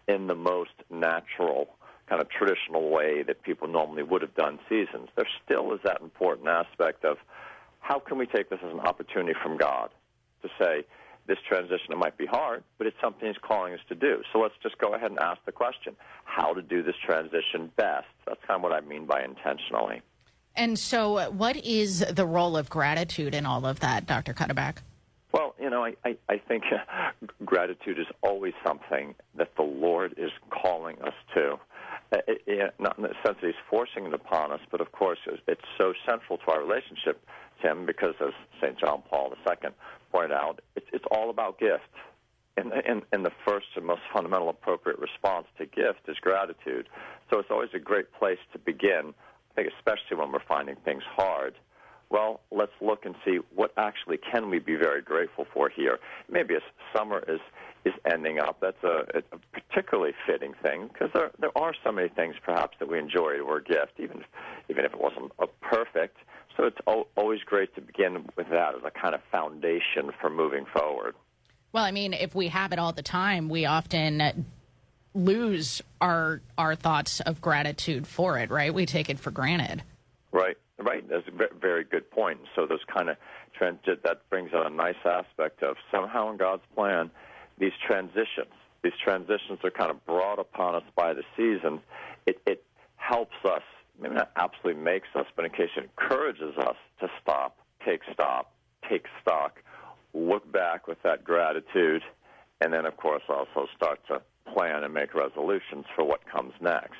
in 0.08 0.26
the 0.26 0.34
most 0.34 0.74
natural 0.90 1.68
kind 2.08 2.20
of 2.20 2.28
traditional 2.28 2.90
way 2.90 3.22
that 3.22 3.42
people 3.42 3.68
normally 3.68 4.02
would 4.02 4.22
have 4.22 4.34
done 4.34 4.58
seasons, 4.68 5.08
there 5.16 5.28
still 5.44 5.72
is 5.72 5.80
that 5.84 6.00
important 6.00 6.48
aspect 6.48 7.04
of 7.04 7.16
how 7.80 7.98
can 7.98 8.18
we 8.18 8.26
take 8.26 8.50
this 8.50 8.58
as 8.64 8.72
an 8.72 8.80
opportunity 8.80 9.34
from 9.42 9.56
God 9.56 9.90
to 10.42 10.48
say, 10.58 10.84
this 11.26 11.38
transition 11.48 11.90
it 11.90 11.96
might 11.96 12.18
be 12.18 12.26
hard, 12.26 12.62
but 12.76 12.86
it's 12.86 12.96
something 13.02 13.26
He's 13.26 13.38
calling 13.38 13.72
us 13.72 13.80
to 13.88 13.94
do. 13.94 14.22
So 14.32 14.40
let's 14.40 14.54
just 14.62 14.76
go 14.78 14.94
ahead 14.94 15.10
and 15.10 15.18
ask 15.20 15.42
the 15.46 15.52
question: 15.52 15.96
How 16.24 16.52
to 16.52 16.60
do 16.60 16.82
this 16.82 16.96
transition 17.04 17.70
best? 17.76 18.06
That's 18.26 18.40
kind 18.46 18.58
of 18.58 18.62
what 18.62 18.72
I 18.72 18.80
mean 18.86 19.06
by 19.06 19.22
intentionally. 19.24 20.02
And 20.56 20.78
so, 20.78 21.16
uh, 21.16 21.26
what 21.28 21.56
is 21.56 22.00
the 22.00 22.26
role 22.26 22.56
of 22.56 22.68
gratitude 22.68 23.34
in 23.34 23.46
all 23.46 23.66
of 23.66 23.80
that, 23.80 24.06
Dr. 24.06 24.34
Cuddeback? 24.34 24.76
Well, 25.34 25.56
you 25.60 25.68
know, 25.68 25.84
I, 25.84 25.94
I, 26.04 26.16
I 26.28 26.38
think 26.38 26.62
gratitude 27.44 27.98
is 27.98 28.06
always 28.22 28.52
something 28.64 29.16
that 29.36 29.50
the 29.56 29.64
Lord 29.64 30.14
is 30.16 30.30
calling 30.48 30.96
us 31.02 31.14
to. 31.34 31.58
Uh, 32.12 32.18
it- 32.28 32.42
it- 32.46 32.74
not 32.78 32.96
in 32.98 33.02
the 33.02 33.08
sense 33.26 33.38
that 33.40 33.46
He's 33.48 33.64
forcing 33.68 34.06
it 34.06 34.14
upon 34.14 34.52
us, 34.52 34.60
but 34.70 34.80
of 34.80 34.92
course, 34.92 35.18
it's- 35.26 35.58
so 35.76 35.92
central 36.06 36.38
to 36.38 36.50
our 36.52 36.60
relationship, 36.60 37.20
Tim, 37.60 37.84
because 37.84 38.14
as 38.20 38.32
St. 38.60 38.78
John 38.78 39.02
Paul 39.10 39.34
II 39.44 39.70
pointed 40.12 40.30
out, 40.32 40.60
it's, 40.76 40.86
it's 40.92 41.04
all 41.10 41.30
about 41.30 41.58
gift. 41.58 41.82
And, 42.56 42.72
and, 42.72 43.02
and 43.12 43.24
the 43.26 43.32
first 43.44 43.66
and 43.74 43.84
most 43.84 44.02
fundamental 44.12 44.48
appropriate 44.48 45.00
response 45.00 45.48
to 45.58 45.66
gift 45.66 46.08
is 46.08 46.16
gratitude. 46.20 46.88
So 47.28 47.40
it's 47.40 47.50
always 47.50 47.70
a 47.74 47.80
great 47.80 48.12
place 48.12 48.38
to 48.52 48.60
begin, 48.60 49.12
I 49.50 49.54
think, 49.56 49.72
especially 49.76 50.16
when 50.16 50.30
we're 50.30 50.46
finding 50.46 50.76
things 50.84 51.02
hard 51.16 51.56
well, 52.14 52.42
let's 52.52 52.70
look 52.80 53.04
and 53.04 53.16
see 53.24 53.40
what 53.56 53.72
actually 53.76 54.18
can 54.18 54.48
we 54.48 54.60
be 54.60 54.76
very 54.76 55.02
grateful 55.02 55.46
for 55.52 55.68
here. 55.68 55.98
Maybe 56.30 56.54
as 56.54 56.62
summer 56.96 57.24
is 57.26 57.40
is 57.84 57.92
ending 58.10 58.38
up, 58.38 58.58
that's 58.62 58.82
a, 58.84 59.04
a 59.18 59.38
particularly 59.52 60.12
fitting 60.24 60.54
thing 60.62 60.88
because 60.92 61.10
there 61.12 61.32
there 61.40 61.50
are 61.58 61.74
so 61.82 61.90
many 61.90 62.08
things 62.08 62.36
perhaps 62.44 62.76
that 62.78 62.88
we 62.88 63.00
enjoy 63.00 63.40
or 63.40 63.56
a 63.56 63.64
gift, 63.64 63.94
even 63.98 64.18
if, 64.18 64.26
even 64.68 64.84
if 64.84 64.92
it 64.92 65.00
wasn't 65.00 65.32
a 65.40 65.48
perfect. 65.60 66.16
So 66.56 66.66
it's 66.66 66.78
al- 66.86 67.08
always 67.16 67.40
great 67.40 67.74
to 67.74 67.80
begin 67.80 68.26
with 68.36 68.48
that 68.50 68.76
as 68.76 68.82
a 68.86 68.92
kind 68.92 69.16
of 69.16 69.20
foundation 69.32 70.12
for 70.20 70.30
moving 70.30 70.66
forward. 70.72 71.16
Well, 71.72 71.82
I 71.82 71.90
mean, 71.90 72.12
if 72.12 72.32
we 72.32 72.46
have 72.46 72.72
it 72.72 72.78
all 72.78 72.92
the 72.92 73.02
time, 73.02 73.48
we 73.48 73.66
often 73.66 74.46
lose 75.14 75.82
our 76.00 76.42
our 76.56 76.76
thoughts 76.76 77.18
of 77.18 77.40
gratitude 77.40 78.06
for 78.06 78.38
it, 78.38 78.50
right? 78.50 78.72
We 78.72 78.86
take 78.86 79.10
it 79.10 79.18
for 79.18 79.32
granted. 79.32 79.82
Right, 80.30 80.56
right. 80.78 81.08
That's 81.08 81.26
a 81.28 81.58
very 81.58 81.84
good 81.84 82.10
point. 82.10 82.40
So 82.54 82.66
those 82.66 82.84
kind 82.92 83.08
of 83.08 83.16
trans- 83.56 83.78
that 83.86 84.28
brings 84.30 84.52
out 84.52 84.66
a 84.66 84.74
nice 84.74 84.96
aspect 85.04 85.62
of 85.62 85.76
somehow 85.90 86.30
in 86.30 86.36
God's 86.36 86.62
plan, 86.74 87.10
these 87.58 87.72
transitions. 87.86 88.52
These 88.82 88.92
transitions 89.02 89.60
are 89.64 89.70
kind 89.70 89.90
of 89.90 90.04
brought 90.04 90.38
upon 90.38 90.74
us 90.74 90.82
by 90.94 91.14
the 91.14 91.22
seasons. 91.36 91.80
It, 92.26 92.40
it 92.46 92.64
helps 92.96 93.36
us, 93.44 93.62
maybe 94.00 94.16
not 94.16 94.30
absolutely 94.36 94.82
makes 94.82 95.08
us, 95.14 95.26
but 95.36 95.44
in 95.44 95.52
case 95.52 95.70
it 95.76 95.84
encourages 95.84 96.56
us 96.58 96.76
to 97.00 97.08
stop, 97.22 97.56
take 97.84 98.00
stop, 98.12 98.52
take 98.88 99.06
stock, 99.22 99.62
look 100.12 100.50
back 100.52 100.86
with 100.86 101.02
that 101.02 101.24
gratitude, 101.24 102.02
and 102.60 102.72
then 102.72 102.86
of 102.86 102.96
course 102.96 103.22
also 103.28 103.66
start 103.76 104.00
to 104.08 104.20
plan 104.52 104.84
and 104.84 104.92
make 104.92 105.14
resolutions 105.14 105.84
for 105.94 106.04
what 106.04 106.20
comes 106.30 106.52
next. 106.60 106.94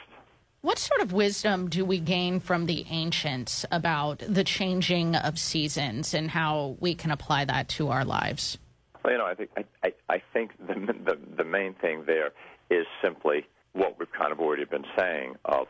What 0.64 0.78
sort 0.78 1.02
of 1.02 1.12
wisdom 1.12 1.68
do 1.68 1.84
we 1.84 2.00
gain 2.00 2.40
from 2.40 2.64
the 2.64 2.86
ancients 2.88 3.66
about 3.70 4.20
the 4.26 4.42
changing 4.42 5.14
of 5.14 5.38
seasons 5.38 6.14
and 6.14 6.30
how 6.30 6.78
we 6.80 6.94
can 6.94 7.10
apply 7.10 7.44
that 7.44 7.68
to 7.76 7.90
our 7.90 8.02
lives? 8.02 8.56
Well, 9.04 9.12
you 9.12 9.18
know, 9.18 9.26
I 9.26 9.34
think 9.34 9.50
I, 9.58 9.64
I, 9.84 9.92
I 10.08 10.22
think 10.32 10.52
the, 10.66 10.94
the 11.04 11.18
the 11.36 11.44
main 11.44 11.74
thing 11.74 12.04
there 12.06 12.30
is 12.70 12.86
simply 13.02 13.46
what 13.74 13.98
we've 13.98 14.10
kind 14.10 14.32
of 14.32 14.40
already 14.40 14.64
been 14.64 14.86
saying 14.98 15.34
of 15.44 15.66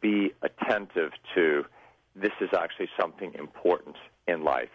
be 0.00 0.32
attentive 0.42 1.10
to 1.34 1.64
this 2.14 2.30
is 2.40 2.50
actually 2.56 2.90
something 3.00 3.34
important 3.34 3.96
in 4.28 4.44
life. 4.44 4.68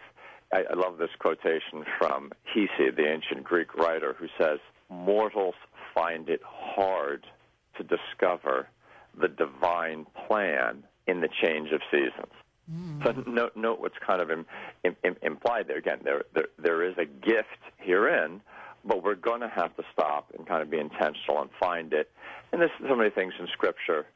I, 0.52 0.64
I 0.70 0.74
love 0.74 0.98
this 0.98 1.08
quotation 1.18 1.86
from 1.98 2.32
Hesiod, 2.54 2.96
the 2.96 3.10
ancient 3.10 3.44
Greek 3.44 3.74
writer, 3.74 4.14
who 4.18 4.26
says, 4.38 4.58
"Mortals 4.90 5.54
find 5.94 6.28
it 6.28 6.42
hard 6.44 7.24
to 7.78 7.82
discover 7.82 8.68
the 9.18 9.28
divine 9.28 10.06
plan 10.26 10.84
in 11.06 11.20
the 11.20 11.28
change 11.42 11.70
of 11.72 11.80
seasons." 11.90 12.32
So 13.04 13.12
note, 13.26 13.56
note 13.56 13.80
what's 13.80 13.98
kind 14.06 14.22
of 14.22 14.30
im, 14.30 14.46
im, 14.84 14.96
im, 15.04 15.16
implied 15.22 15.68
there. 15.68 15.76
Again, 15.76 16.00
there, 16.02 16.24
there 16.34 16.48
there 16.58 16.82
is 16.82 16.96
a 16.96 17.04
gift 17.04 17.60
herein, 17.76 18.40
but 18.84 19.02
we're 19.02 19.16
going 19.16 19.42
to 19.42 19.48
have 19.48 19.76
to 19.76 19.82
stop 19.92 20.32
and 20.36 20.46
kind 20.46 20.62
of 20.62 20.70
be 20.70 20.78
intentional 20.78 21.42
and 21.42 21.50
find 21.60 21.92
it. 21.92 22.10
And 22.52 22.60
there's 22.60 22.70
so 22.88 22.96
many 22.96 23.10
things 23.10 23.34
in 23.38 23.46
Scripture 23.48 24.06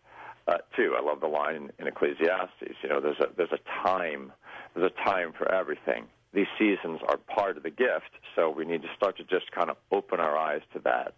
uh, 0.46 0.58
too. 0.74 0.94
I 0.98 1.02
love 1.02 1.20
the 1.20 1.26
line 1.26 1.56
in, 1.56 1.72
in 1.78 1.86
Ecclesiastes. 1.88 2.76
You 2.82 2.88
know, 2.88 3.00
there's 3.00 3.20
a 3.20 3.28
there's 3.36 3.52
a 3.52 3.86
time 3.86 4.32
there's 4.74 4.90
a 4.90 5.04
time 5.04 5.32
for 5.36 5.50
everything, 5.52 6.06
these 6.32 6.46
seasons 6.58 7.00
are 7.08 7.16
part 7.16 7.56
of 7.56 7.62
the 7.62 7.70
gift. 7.70 8.10
So 8.36 8.50
we 8.50 8.64
need 8.64 8.82
to 8.82 8.88
start 8.96 9.16
to 9.18 9.24
just 9.24 9.50
kind 9.52 9.70
of 9.70 9.76
open 9.90 10.20
our 10.20 10.36
eyes 10.36 10.62
to 10.74 10.78
that. 10.80 11.14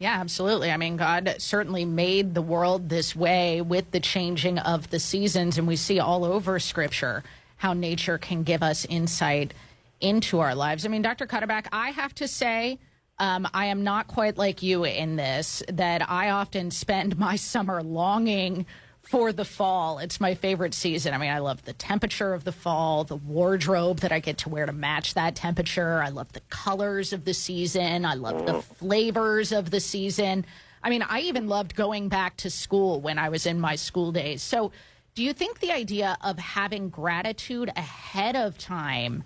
Yeah, 0.00 0.18
absolutely. 0.18 0.70
I 0.70 0.78
mean, 0.78 0.96
God 0.96 1.34
certainly 1.36 1.84
made 1.84 2.32
the 2.32 2.40
world 2.40 2.88
this 2.88 3.14
way 3.14 3.60
with 3.60 3.90
the 3.90 4.00
changing 4.00 4.58
of 4.58 4.88
the 4.88 4.98
seasons, 4.98 5.58
and 5.58 5.68
we 5.68 5.76
see 5.76 6.00
all 6.00 6.24
over 6.24 6.58
Scripture 6.58 7.22
how 7.58 7.74
nature 7.74 8.16
can 8.16 8.42
give 8.42 8.62
us 8.62 8.86
insight 8.86 9.52
into 10.00 10.40
our 10.40 10.54
lives. 10.54 10.86
I 10.86 10.88
mean, 10.88 11.02
Dr. 11.02 11.26
Cuddeback, 11.26 11.66
I 11.70 11.90
have 11.90 12.14
to 12.14 12.26
say, 12.26 12.78
um, 13.18 13.46
I 13.52 13.66
am 13.66 13.84
not 13.84 14.08
quite 14.08 14.38
like 14.38 14.62
you 14.62 14.84
in 14.84 15.16
this, 15.16 15.62
that 15.68 16.08
I 16.10 16.30
often 16.30 16.70
spend 16.70 17.18
my 17.18 17.36
summer 17.36 17.82
longing 17.82 18.64
for 19.02 19.32
the 19.32 19.44
fall. 19.44 19.98
It's 19.98 20.20
my 20.20 20.34
favorite 20.34 20.74
season. 20.74 21.14
I 21.14 21.18
mean, 21.18 21.30
I 21.30 21.38
love 21.38 21.64
the 21.64 21.72
temperature 21.72 22.32
of 22.32 22.44
the 22.44 22.52
fall, 22.52 23.04
the 23.04 23.16
wardrobe 23.16 24.00
that 24.00 24.12
I 24.12 24.20
get 24.20 24.38
to 24.38 24.48
wear 24.48 24.66
to 24.66 24.72
match 24.72 25.14
that 25.14 25.34
temperature. 25.34 26.02
I 26.02 26.10
love 26.10 26.32
the 26.32 26.42
colors 26.50 27.12
of 27.12 27.24
the 27.24 27.34
season. 27.34 28.04
I 28.04 28.14
love 28.14 28.46
the 28.46 28.62
flavors 28.62 29.52
of 29.52 29.70
the 29.70 29.80
season. 29.80 30.46
I 30.82 30.90
mean, 30.90 31.02
I 31.02 31.20
even 31.20 31.48
loved 31.48 31.74
going 31.74 32.08
back 32.08 32.36
to 32.38 32.50
school 32.50 33.00
when 33.00 33.18
I 33.18 33.28
was 33.28 33.46
in 33.46 33.60
my 33.60 33.76
school 33.76 34.12
days. 34.12 34.42
So, 34.42 34.72
do 35.14 35.24
you 35.24 35.32
think 35.32 35.58
the 35.58 35.72
idea 35.72 36.16
of 36.22 36.38
having 36.38 36.88
gratitude 36.88 37.70
ahead 37.76 38.36
of 38.36 38.56
time 38.56 39.24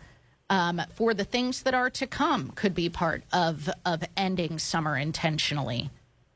um, 0.49 0.81
for 0.95 1.13
the 1.13 1.25
things 1.25 1.63
that 1.63 1.75
are 1.75 1.91
to 1.91 2.07
come 2.07 2.51
could 2.53 2.75
be 2.75 2.89
part 2.89 3.23
of 3.33 3.69
of 3.85 4.03
ending 4.17 4.59
summer 4.59 4.97
intentionally? 4.97 5.91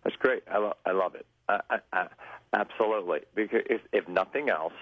That's 0.05 0.16
great. 0.16 0.43
I, 0.51 0.59
lo- 0.59 0.76
I 0.84 0.93
love 0.93 1.14
it. 1.14 1.26
I, 1.49 1.61
I, 1.93 2.09
absolutely. 2.53 3.20
Because 3.34 3.62
if, 3.68 3.80
if 3.92 4.09
nothing 4.09 4.49
else, 4.49 4.72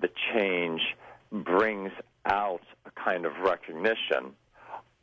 the 0.00 0.08
change 0.32 0.80
brings 1.32 1.92
out 2.26 2.62
a 2.86 2.90
kind 2.90 3.26
of 3.26 3.32
recognition 3.44 4.34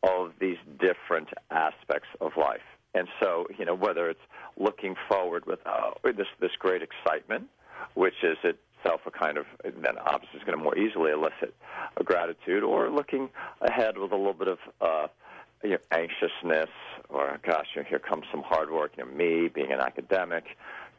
of 0.04 0.32
these 0.40 0.58
different 0.80 1.30
aspects 1.52 2.08
of 2.20 2.32
life. 2.38 2.62
And 2.94 3.08
so, 3.22 3.48
you 3.58 3.66
know, 3.66 3.76
whether 3.76 4.10
it's 4.10 4.20
looking 4.58 4.96
forward 5.08 5.46
with 5.46 5.60
oh, 5.66 5.94
this 6.04 6.28
this 6.40 6.52
great 6.60 6.82
excitement, 6.82 7.48
which 7.94 8.16
is 8.24 8.38
itself 8.44 9.02
a 9.06 9.12
kind 9.12 9.38
of 9.38 9.46
then 9.64 9.98
obviously 10.06 10.40
is 10.40 10.46
going 10.46 10.58
to 10.58 10.64
more 10.64 10.78
easily 10.78 11.12
elicit 11.12 11.56
a 11.98 12.04
gratitude, 12.04 12.64
or 12.64 12.90
looking 12.90 13.30
ahead 13.62 13.98
with 13.98 14.12
a 14.12 14.16
little 14.16 14.34
bit 14.34 14.50
of 14.50 14.58
uh, 14.82 15.08
you 15.64 15.72
know, 15.72 15.78
anxiousness, 15.92 16.70
or 17.10 17.40
gosh, 17.44 17.68
you 17.76 17.82
know, 17.82 17.88
here 17.88 18.00
comes 18.00 18.26
some 18.32 18.44
hard 18.44 18.72
work. 18.72 18.92
You 18.98 19.06
know, 19.06 19.12
me 19.12 19.48
being 19.48 19.72
an 19.72 19.80
academic, 19.80 20.44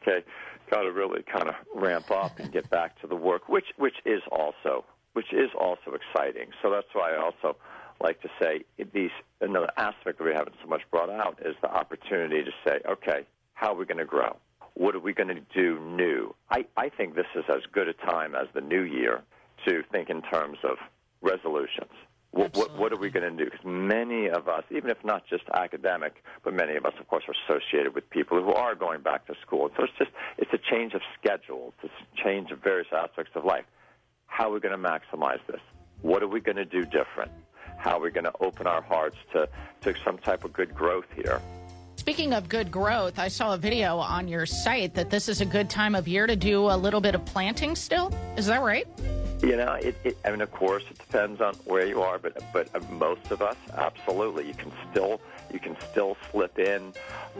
okay, 0.03 0.25
got 0.71 0.81
to 0.81 0.91
really 0.91 1.23
kind 1.23 1.49
of 1.49 1.55
ramp 1.73 2.11
up 2.11 2.39
and 2.39 2.51
get 2.51 2.69
back 2.69 2.99
to 3.01 3.07
the 3.07 3.15
work, 3.15 3.49
which 3.49 3.65
which 3.77 3.95
is 4.05 4.21
also 4.31 4.85
which 5.13 5.31
is 5.31 5.49
also 5.59 5.93
exciting. 5.93 6.49
So 6.61 6.71
that's 6.71 6.87
why 6.93 7.13
I 7.13 7.23
also 7.23 7.55
like 8.01 8.21
to 8.21 8.29
say 8.41 8.63
these 8.93 9.11
another 9.41 9.69
aspect 9.77 10.17
that 10.17 10.23
we 10.23 10.33
haven't 10.33 10.55
so 10.61 10.67
much 10.67 10.81
brought 10.91 11.09
out 11.09 11.39
is 11.45 11.55
the 11.61 11.71
opportunity 11.71 12.43
to 12.43 12.51
say, 12.67 12.79
okay, 12.89 13.25
how 13.53 13.73
are 13.73 13.75
we 13.75 13.85
going 13.85 13.97
to 13.97 14.05
grow? 14.05 14.35
What 14.73 14.95
are 14.95 14.99
we 14.99 15.13
going 15.13 15.29
to 15.29 15.41
do 15.53 15.79
new? 15.79 16.33
I, 16.49 16.65
I 16.75 16.89
think 16.89 17.15
this 17.15 17.27
is 17.35 17.43
as 17.47 17.61
good 17.71 17.87
a 17.87 17.93
time 17.93 18.33
as 18.35 18.47
the 18.53 18.61
new 18.61 18.81
year 18.81 19.21
to 19.67 19.83
think 19.91 20.09
in 20.09 20.21
terms 20.23 20.57
of 20.63 20.77
resolutions. 21.21 21.91
What, 22.33 22.55
what, 22.57 22.75
what 22.75 22.91
are 22.91 22.97
we 22.97 23.11
going 23.11 23.29
to 23.29 23.37
do? 23.37 23.45
Because 23.45 23.63
many 23.63 24.27
of 24.27 24.47
us, 24.47 24.63
even 24.71 24.89
if 24.89 24.97
not 25.05 25.23
just 25.29 25.43
academic, 25.53 26.23
but 26.43 26.55
many 26.55 26.75
of 26.75 26.83
us, 26.83 26.93
of 26.99 27.07
course, 27.07 27.23
are 27.27 27.35
associated 27.45 27.93
with 27.93 28.09
people 28.09 28.41
who 28.41 28.51
are 28.51 28.73
going 28.73 29.01
back 29.01 29.27
to 29.27 29.35
school. 29.45 29.69
So 29.77 29.83
it's 29.83 29.93
just 29.99 30.09
it's 30.39 30.51
a 30.51 30.57
change 30.57 30.95
of 30.95 31.01
schedule, 31.19 31.75
it's 31.83 31.93
a 31.93 32.23
change 32.23 32.49
of 32.49 32.57
various 32.63 32.87
aspects 32.91 33.33
of 33.35 33.45
life. 33.45 33.65
How 34.25 34.49
are 34.49 34.53
we 34.53 34.59
going 34.59 34.71
to 34.71 34.89
maximize 34.89 35.45
this? 35.45 35.61
What 36.01 36.23
are 36.23 36.27
we 36.27 36.41
going 36.41 36.55
to 36.55 36.65
do 36.65 36.83
different? 36.85 37.31
How 37.77 37.99
are 37.99 38.01
we 38.01 38.09
going 38.09 38.23
to 38.23 38.33
open 38.39 38.65
our 38.65 38.81
hearts 38.81 39.17
to, 39.33 39.47
to 39.81 39.93
some 40.03 40.17
type 40.17 40.43
of 40.43 40.53
good 40.53 40.73
growth 40.73 41.05
here? 41.15 41.39
Speaking 41.97 42.33
of 42.33 42.49
good 42.49 42.71
growth, 42.71 43.19
I 43.19 43.27
saw 43.27 43.53
a 43.53 43.57
video 43.57 43.99
on 43.99 44.27
your 44.27 44.47
site 44.47 44.95
that 44.95 45.11
this 45.11 45.29
is 45.29 45.41
a 45.41 45.45
good 45.45 45.69
time 45.69 45.93
of 45.93 46.07
year 46.07 46.25
to 46.25 46.35
do 46.35 46.65
a 46.65 46.75
little 46.75 46.99
bit 46.99 47.13
of 47.13 47.23
planting 47.25 47.75
still. 47.75 48.11
Is 48.37 48.47
that 48.47 48.63
right? 48.63 48.87
You 49.43 49.57
know, 49.57 49.73
it, 49.73 49.97
it, 50.05 50.17
I 50.23 50.31
mean, 50.31 50.39
of 50.39 50.51
course, 50.51 50.85
it 50.89 50.97
depends 50.97 51.41
on 51.41 51.55
where 51.65 51.85
you 51.85 52.01
are, 52.01 52.17
but 52.17 52.41
but 52.53 52.89
most 52.89 53.29
of 53.29 53.41
us, 53.41 53.57
absolutely, 53.73 54.47
you 54.47 54.53
can 54.53 54.71
still 54.89 55.19
you 55.51 55.59
can 55.59 55.75
still 55.91 56.15
slip 56.31 56.57
in, 56.57 56.93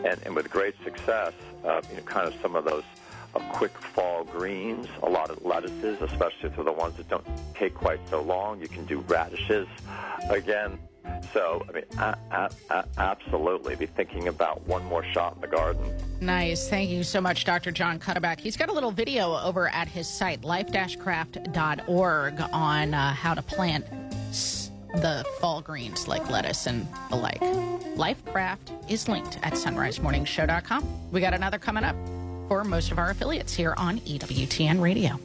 and, 0.04 0.20
and 0.26 0.36
with 0.36 0.49
great 0.49 0.76
success, 0.84 1.32
uh, 1.64 1.82
you 1.89 1.95
know, 1.95 2.04
kind 2.04 2.28
of 2.28 2.36
some 2.41 2.58
of 2.58 2.66
those 2.66 2.84
uh, 3.36 3.39
quick 3.54 3.72
fall 3.78 4.26
greens, 4.26 4.88
a 5.01 5.10
lot 5.10 5.30
of 5.30 5.45
lettuces, 5.45 6.01
especially 6.01 6.49
for 6.49 6.64
the 6.64 6.74
ones 6.74 6.97
that 6.97 7.08
don't 7.08 7.26
take 7.56 7.74
quite 7.74 8.01
so 8.10 8.22
long. 8.22 8.60
You 8.60 8.68
can 8.68 8.84
do 8.84 8.99
radishes, 9.08 9.68
again. 10.30 10.78
So, 11.34 11.66
I 11.68 11.72
mean, 11.72 11.84
I, 11.97 12.16
a- 12.32 12.49
a- 12.70 12.86
absolutely, 12.97 13.76
be 13.76 13.86
thinking 13.88 14.28
about 14.28 14.66
one 14.68 14.84
more 14.86 15.04
shot 15.14 15.36
in 15.36 15.41
the 15.41 15.47
garden. 15.47 15.84
Nice. 16.22 16.70
Thank 16.70 16.89
you 16.89 17.04
so 17.04 17.20
much, 17.22 17.43
Dr. 17.45 17.72
John 17.72 17.99
Cuddeback. 17.99 18.39
He's 18.39 18.56
got 18.58 18.70
a 18.70 18.74
little 18.74 18.91
video 18.91 19.38
over 19.39 19.68
at 19.70 19.88
his 19.88 20.08
site, 20.08 20.43
life-craft.org, 20.43 22.41
on 22.54 22.93
uh, 22.93 23.14
how 23.14 23.34
to 23.34 23.41
plant 23.41 23.86
the 24.95 25.26
fall 25.39 25.60
greens 25.62 26.08
like 26.08 26.30
lettuce 26.30 26.68
and 26.68 26.88
the 27.10 27.16
like. 27.16 27.41
Lifecraft 27.95 28.91
is 28.91 29.08
linked 29.08 29.39
at 29.43 29.54
sonrisemorningshow.com. 29.54 31.12
We 31.12 31.20
got 31.22 31.34
another 31.34 31.58
coming 31.58 31.84
up 31.84 31.95
for 32.47 32.64
most 32.64 32.91
of 32.91 32.99
our 32.99 33.10
affiliates 33.10 33.54
here 33.54 33.74
on 33.78 33.99
EWTN 34.01 34.80
Radio. 34.82 35.20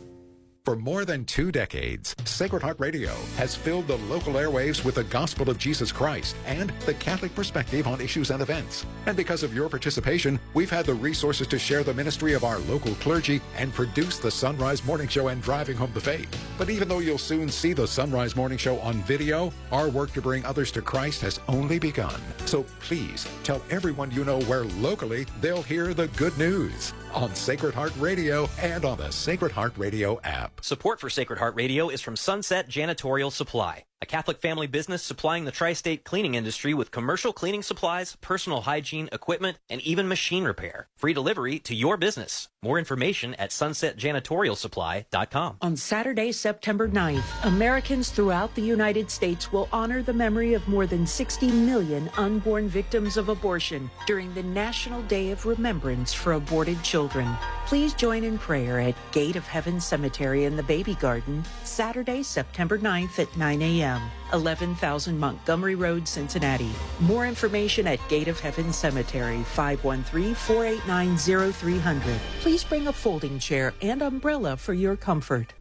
For 0.69 0.77
more 0.77 1.07
than 1.07 1.25
two 1.25 1.51
decades, 1.51 2.15
Sacred 2.27 2.61
Heart 2.61 2.79
Radio 2.79 3.15
has 3.39 3.55
filled 3.55 3.87
the 3.87 3.97
local 3.97 4.35
airwaves 4.35 4.85
with 4.85 4.97
the 4.97 5.05
gospel 5.05 5.49
of 5.49 5.57
Jesus 5.57 5.91
Christ 5.91 6.37
and 6.45 6.69
the 6.85 6.93
Catholic 6.93 7.35
perspective 7.35 7.87
on 7.87 8.03
issues 8.03 8.31
and 8.31 8.43
events. 8.43 8.85
And 9.07 9.17
because 9.17 9.43
of 9.43 9.55
your 9.55 9.71
participation, 9.71 10.39
we've 10.53 10.69
had 10.69 10.85
the 10.85 10.93
resources 10.93 11.47
to 11.47 11.59
share 11.59 11.83
the 11.83 11.95
ministry 11.95 12.35
of 12.35 12.45
our 12.45 12.59
local 12.59 12.95
clergy 12.97 13.41
and 13.57 13.73
produce 13.73 14.19
the 14.19 14.31
Son 14.31 14.59
Rise 14.59 14.85
Morning 14.85 15.09
Show 15.09 15.29
and 15.29 15.41
Driving 15.41 15.79
Home 15.79 15.91
the 15.95 16.03
Faith. 16.03 16.29
But 16.59 16.69
even 16.69 16.87
though 16.87 16.99
you'll 16.99 17.17
soon 17.17 17.49
see 17.49 17.73
the 17.73 17.89
Son 17.89 18.11
Rise 18.11 18.37
Morning 18.37 18.59
Show 18.59 18.79
on 18.81 18.97
video, 19.05 19.51
our 19.73 19.89
work 19.89 20.13
to 20.13 20.21
bring 20.21 20.45
others 20.45 20.71
to 20.73 20.83
Christ 20.83 21.23
has 21.23 21.41
only 21.49 21.79
begun. 21.79 22.21
So 22.45 22.65
please 22.81 23.27
tell 23.43 23.63
everyone 23.71 24.11
you 24.11 24.23
know 24.23 24.43
where 24.43 24.65
locally 24.65 25.25
they'll 25.41 25.63
hear 25.63 25.95
the 25.95 26.09
good 26.09 26.37
news 26.37 26.93
on 27.15 27.35
Sacred 27.35 27.75
Heart 27.75 27.93
Radio 27.99 28.49
and 28.61 28.85
on 28.85 28.99
the 28.99 29.11
Sacred 29.11 29.53
Heart 29.53 29.75
Radio 29.77 30.21
app. 30.23 30.65
Support 30.65 31.01
for 31.01 31.11
Sacred 31.11 31.39
Heart 31.39 31.55
Radio 31.57 31.89
is 31.89 32.01
from 32.01 32.17
Sunset 32.17 32.69
Janitorial 32.69 33.33
Supply, 33.33 33.85
a 34.01 34.07
Catholic 34.07 34.39
family 34.39 34.69
business 34.69 35.03
supplying 35.03 35.45
the 35.45 35.51
tri 35.51 35.73
state 35.73 36.05
cleaning 36.05 36.37
industry 36.37 36.73
with 36.73 36.93
commercial 36.93 37.33
cleaning 37.33 37.63
supplies, 37.63 38.17
personal 38.21 38.61
hygiene 38.61 39.09
equipment, 39.13 39.59
and 39.69 39.81
even 39.81 40.07
machine 40.07 40.45
repair. 40.45 40.87
Free 40.97 41.13
delivery 41.13 41.59
to 41.61 41.75
your 41.75 41.97
business. 41.97 42.49
More 42.63 42.79
information 42.79 43.35
at 43.35 43.51
sunsetjanitorialsupply.com. 43.51 45.57
On 45.63 45.77
Saturday, 45.77 46.33
September 46.33 46.89
9th, 46.89 47.45
Americans 47.45 48.11
throughout 48.11 48.55
the 48.55 48.63
United 48.63 49.11
States 49.11 49.53
will 49.53 49.69
honor 49.73 50.03
the 50.03 50.13
memory 50.13 50.55
of 50.55 50.67
more 50.69 50.87
than 50.87 51.07
60 51.07 51.51
million 51.53 52.11
unborn 52.17 52.69
victims 52.69 53.17
of 53.17 53.29
abortion 53.29 53.89
during 54.07 54.33
the 54.35 54.43
National 54.43 55.03
Day 55.03 55.31
of 55.31 55.47
Remembrance 55.47 56.13
for 56.13 56.33
Aborted 56.33 56.83
Children. 56.83 57.29
Please 57.67 57.95
join 57.95 58.25
in 58.25 58.39
prayer 58.39 58.81
at 58.81 58.97
Gate 59.13 59.37
of 59.37 59.47
Heaven 59.47 59.81
Cemetery 59.81 60.45
in 60.45 60.57
the 60.57 60.63
Baby 60.63 60.95
Garden, 60.95 61.45
Saturday, 61.65 62.23
September 62.23 62.79
9th 62.79 63.19
at 63.21 63.37
9 63.37 63.63
a.m., 63.63 63.88
11,000 64.33 65.19
Montgomery 65.19 65.75
Road, 65.75 66.07
Cincinnati. 66.07 66.71
More 67.01 67.27
information 67.27 67.87
at 67.87 68.07
Gate 68.09 68.29
of 68.29 68.39
Heaven 68.41 68.73
Cemetery, 68.73 69.43
513 69.43 70.35
489 70.35 71.53
0300. 71.53 72.21
Please 72.41 72.65
bring 72.65 72.89
a 72.89 72.93
folding 72.93 73.39
chair 73.39 73.75
and 73.83 74.03
umbrella 74.03 74.57
for 74.57 74.75
your 74.75 74.97
comfort. 74.97 75.55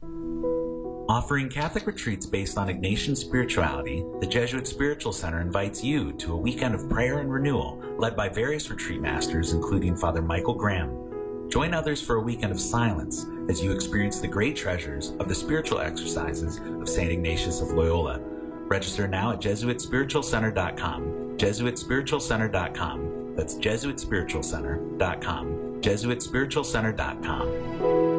Offering 1.09 1.47
Catholic 1.47 1.87
retreats 1.87 2.25
based 2.25 2.57
on 2.57 2.67
Ignatian 2.67 3.15
spirituality, 3.15 4.03
the 4.19 4.27
Jesuit 4.27 4.67
Spiritual 4.67 5.13
Center 5.13 5.39
invites 5.39 5.81
you 5.81 6.11
to 6.13 6.33
a 6.33 6.37
weekend 6.37 6.75
of 6.75 6.89
prayer 6.89 7.19
and 7.19 7.31
renewal 7.31 7.81
led 7.97 8.17
by 8.17 8.27
various 8.27 8.69
retreat 8.69 8.99
masters, 8.99 9.53
including 9.53 9.95
Father 9.95 10.21
Michael 10.21 10.55
Graham. 10.55 11.06
Join 11.49 11.73
others 11.73 12.01
for 12.01 12.15
a 12.15 12.21
weekend 12.21 12.51
of 12.51 12.59
silence 12.59 13.25
as 13.49 13.63
you 13.63 13.71
experience 13.71 14.19
the 14.19 14.27
great 14.27 14.55
treasures 14.55 15.13
of 15.19 15.27
the 15.27 15.35
spiritual 15.35 15.79
exercises 15.79 16.59
of 16.81 16.89
St. 16.89 17.11
Ignatius 17.11 17.61
of 17.61 17.71
Loyola. 17.71 18.19
Register 18.67 19.07
now 19.07 19.31
at 19.31 19.39
JesuitSpiritualCenter.com. 19.39 21.37
JesuitSpiritualCenter.com. 21.37 23.35
That's 23.35 23.55
JesuitSpiritualCenter.com. 23.55 25.81
JesuitSpiritualCenter.com. 25.81 28.16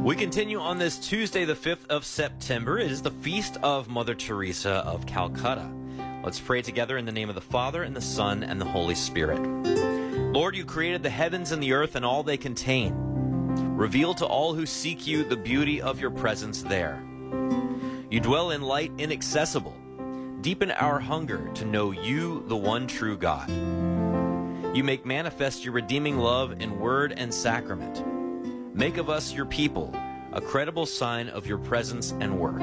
We 0.03 0.17
continue 0.17 0.59
on 0.59 0.79
this 0.79 0.99
Tuesday, 0.99 1.45
the 1.45 1.55
5th 1.55 1.87
of 1.89 2.03
September. 2.03 2.77
It 2.77 2.91
is 2.91 3.01
the 3.01 3.09
feast 3.09 3.55
of 3.63 3.87
Mother 3.87 4.13
Teresa 4.13 4.83
of 4.85 5.05
Calcutta. 5.05 5.71
Let's 6.25 6.41
pray 6.41 6.61
together 6.61 6.97
in 6.97 7.05
the 7.05 7.11
name 7.13 7.29
of 7.29 7.35
the 7.35 7.41
Father, 7.41 7.83
and 7.83 7.95
the 7.95 8.01
Son, 8.01 8.43
and 8.43 8.59
the 8.59 8.65
Holy 8.65 8.95
Spirit. 8.95 9.39
Lord, 10.33 10.57
you 10.57 10.65
created 10.65 11.03
the 11.03 11.09
heavens 11.09 11.53
and 11.53 11.63
the 11.63 11.71
earth 11.71 11.95
and 11.95 12.03
all 12.03 12.21
they 12.21 12.35
contain. 12.35 12.93
Reveal 13.77 14.13
to 14.15 14.25
all 14.25 14.53
who 14.53 14.65
seek 14.65 15.07
you 15.07 15.23
the 15.23 15.37
beauty 15.37 15.81
of 15.81 16.01
your 16.01 16.11
presence 16.11 16.63
there. 16.63 17.01
You 18.11 18.19
dwell 18.19 18.51
in 18.51 18.61
light 18.61 18.91
inaccessible. 18.97 19.77
Deepen 20.41 20.71
our 20.71 20.99
hunger 20.99 21.49
to 21.53 21.63
know 21.63 21.91
you, 21.91 22.43
the 22.49 22.57
one 22.57 22.87
true 22.87 23.17
God. 23.17 23.49
You 24.75 24.83
make 24.83 25.05
manifest 25.05 25.63
your 25.63 25.71
redeeming 25.71 26.17
love 26.17 26.61
in 26.61 26.77
word 26.77 27.13
and 27.15 27.33
sacrament. 27.33 28.03
Make 28.75 28.97
of 28.97 29.07
us 29.07 29.31
your 29.31 29.45
people, 29.45 29.93
a 30.31 30.41
credible 30.41 30.87
sign 30.87 31.29
of 31.29 31.45
your 31.45 31.59
presence 31.59 32.11
and 32.19 32.39
work. 32.39 32.61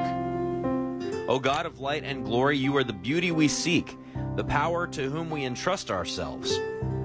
O 1.29 1.39
God 1.39 1.67
of 1.67 1.79
light 1.79 2.03
and 2.03 2.25
glory, 2.25 2.59
you 2.59 2.77
are 2.77 2.83
the 2.83 2.93
beauty 2.93 3.31
we 3.31 3.47
seek, 3.47 3.97
the 4.35 4.43
power 4.43 4.89
to 4.89 5.09
whom 5.09 5.31
we 5.31 5.45
entrust 5.45 5.89
ourselves, 5.89 6.59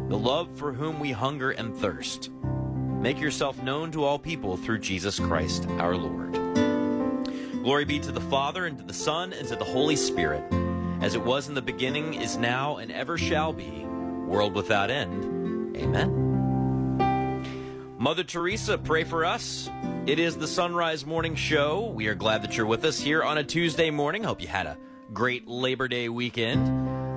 the 0.10 0.18
love 0.18 0.50
for 0.58 0.74
whom 0.74 1.00
we 1.00 1.12
hunger 1.12 1.52
and 1.52 1.76
thirst. 1.76 2.32
Make 2.42 3.20
yourself 3.20 3.62
known 3.62 3.92
to 3.92 4.04
all 4.04 4.18
people 4.18 4.58
through 4.58 4.80
Jesus 4.80 5.20
Christ 5.20 5.68
our 5.78 5.96
Lord. 5.96 6.34
Glory 7.62 7.86
be 7.86 8.00
to 8.00 8.12
the 8.12 8.22
Father, 8.22 8.66
and 8.66 8.76
to 8.80 8.84
the 8.84 8.94
Son, 8.94 9.34
and 9.34 9.48
to 9.50 9.56
the 9.56 9.66
Holy 9.66 9.96
Spirit, 9.96 10.44
as 11.02 11.14
it 11.14 11.22
was 11.22 11.48
in 11.48 11.54
the 11.54 11.62
beginning, 11.62 12.16
is 12.16 12.38
now, 12.38 12.78
and 12.78 12.92
ever 12.92 13.20
shall 13.20 13.54
be, 13.54 13.86
world 14.26 14.56
without 14.56 14.90
end. 14.90 15.78
Amen. 15.78 16.25
Mother 17.98 18.26
Teresa, 18.26 18.78
pray 18.78 19.06
for 19.06 19.24
us. 19.24 19.70
It 20.06 20.20
is 20.20 20.36
the 20.36 20.50
Son 20.50 20.76
Rise 20.76 21.06
Morning 21.06 21.34
Show. 21.34 21.92
We 21.92 22.08
are 22.08 22.16
glad 22.16 22.44
that 22.44 22.58
you're 22.58 22.66
with 22.66 22.84
us 22.84 23.00
here 23.00 23.24
on 23.24 23.38
a 23.38 23.44
Tuesday 23.44 23.90
morning. 23.90 24.22
Hope 24.22 24.42
you 24.42 24.50
had 24.50 24.66
a 24.66 24.78
great 25.14 25.48
Labor 25.48 25.88
Day 25.88 26.10
weekend. 26.10 26.68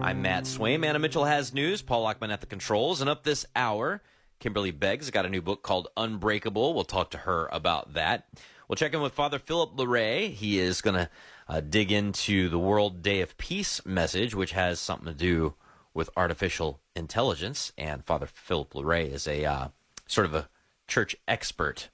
I'm 0.04 0.22
Matt 0.22 0.44
Swaim. 0.44 0.86
Anna 0.86 1.00
Mitchell 1.00 1.24
has 1.24 1.52
news. 1.52 1.82
Paul 1.82 2.04
Lockman 2.04 2.30
at 2.30 2.40
the 2.40 2.46
controls. 2.46 3.00
And 3.00 3.10
up 3.10 3.24
this 3.24 3.44
hour, 3.56 4.02
Kimberly 4.38 4.70
Begg's 4.70 5.10
got 5.10 5.26
a 5.26 5.28
new 5.28 5.42
book 5.42 5.64
called 5.64 5.88
Unbreakable. 5.96 6.74
We'll 6.74 6.84
talk 6.84 7.10
to 7.10 7.18
her 7.18 7.48
about 7.50 7.94
that. 7.94 8.28
We'll 8.68 8.76
check 8.76 8.94
in 8.94 9.00
with 9.00 9.14
Father 9.14 9.40
Philip 9.40 9.76
Larrey. 9.76 10.30
He 10.30 10.60
is 10.60 10.80
going 10.80 10.96
to 10.96 11.10
uh, 11.48 11.60
dig 11.60 11.90
into 11.90 12.48
the 12.48 12.58
World 12.58 13.02
Day 13.02 13.20
of 13.20 13.36
Peace 13.36 13.84
message, 13.84 14.32
which 14.32 14.52
has 14.52 14.78
something 14.78 15.08
to 15.08 15.14
do 15.14 15.54
with 15.92 16.08
artificial 16.16 16.78
intelligence. 16.94 17.72
And 17.76 18.04
Father 18.04 18.26
Philip 18.26 18.74
Larrey 18.74 19.12
is 19.12 19.26
a 19.26 19.44
uh, 19.44 19.68
sort 20.06 20.24
of 20.24 20.34
a 20.34 20.48
church 20.88 21.14
expert 21.28 21.90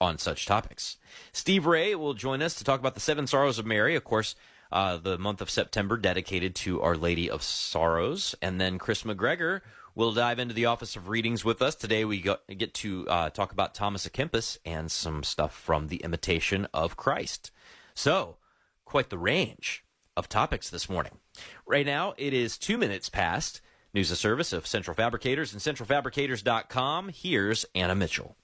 on 0.00 0.18
such 0.18 0.46
topics. 0.46 0.96
Steve 1.32 1.66
Ray 1.66 1.94
will 1.94 2.14
join 2.14 2.42
us 2.42 2.54
to 2.54 2.64
talk 2.64 2.80
about 2.80 2.94
the 2.94 3.00
Seven 3.00 3.26
Sorrows 3.26 3.58
of 3.58 3.66
Mary, 3.66 3.94
of 3.94 4.02
course, 4.02 4.34
uh, 4.72 4.96
the 4.96 5.18
month 5.18 5.40
of 5.40 5.50
September 5.50 5.96
dedicated 5.96 6.54
to 6.54 6.80
Our 6.80 6.96
Lady 6.96 7.28
of 7.28 7.42
Sorrows. 7.42 8.34
And 8.40 8.60
then 8.60 8.78
Kris 8.78 9.02
McGregor 9.02 9.60
will 9.94 10.12
dive 10.12 10.38
into 10.38 10.54
the 10.54 10.66
Office 10.66 10.96
of 10.96 11.08
Readings 11.08 11.44
with 11.44 11.60
us. 11.60 11.74
Today 11.74 12.04
we 12.04 12.24
get 12.56 12.74
to 12.74 13.06
uh, 13.08 13.30
talk 13.30 13.52
about 13.52 13.74
Thomas 13.74 14.06
à 14.06 14.10
Kempis 14.10 14.58
and 14.64 14.90
some 14.90 15.22
stuff 15.22 15.54
from 15.54 15.88
The 15.88 15.98
Imitation 15.98 16.66
of 16.72 16.96
Christ. 16.96 17.50
So, 17.94 18.36
quite 18.84 19.10
the 19.10 19.18
range 19.18 19.84
of 20.16 20.28
topics 20.28 20.70
this 20.70 20.88
morning. 20.88 21.18
Right 21.66 21.86
now, 21.86 22.14
it 22.16 22.32
is 22.32 22.56
two 22.56 22.78
minutes 22.78 23.08
past. 23.08 23.60
News 23.92 24.10
and 24.10 24.18
service 24.18 24.52
of 24.52 24.68
Central 24.68 24.94
Fabricators 24.94 25.52
and 25.52 25.60
centralfabricators.com. 25.60 27.08
Here's 27.08 27.66
Anna 27.74 27.96
Mitchell. 27.96 28.36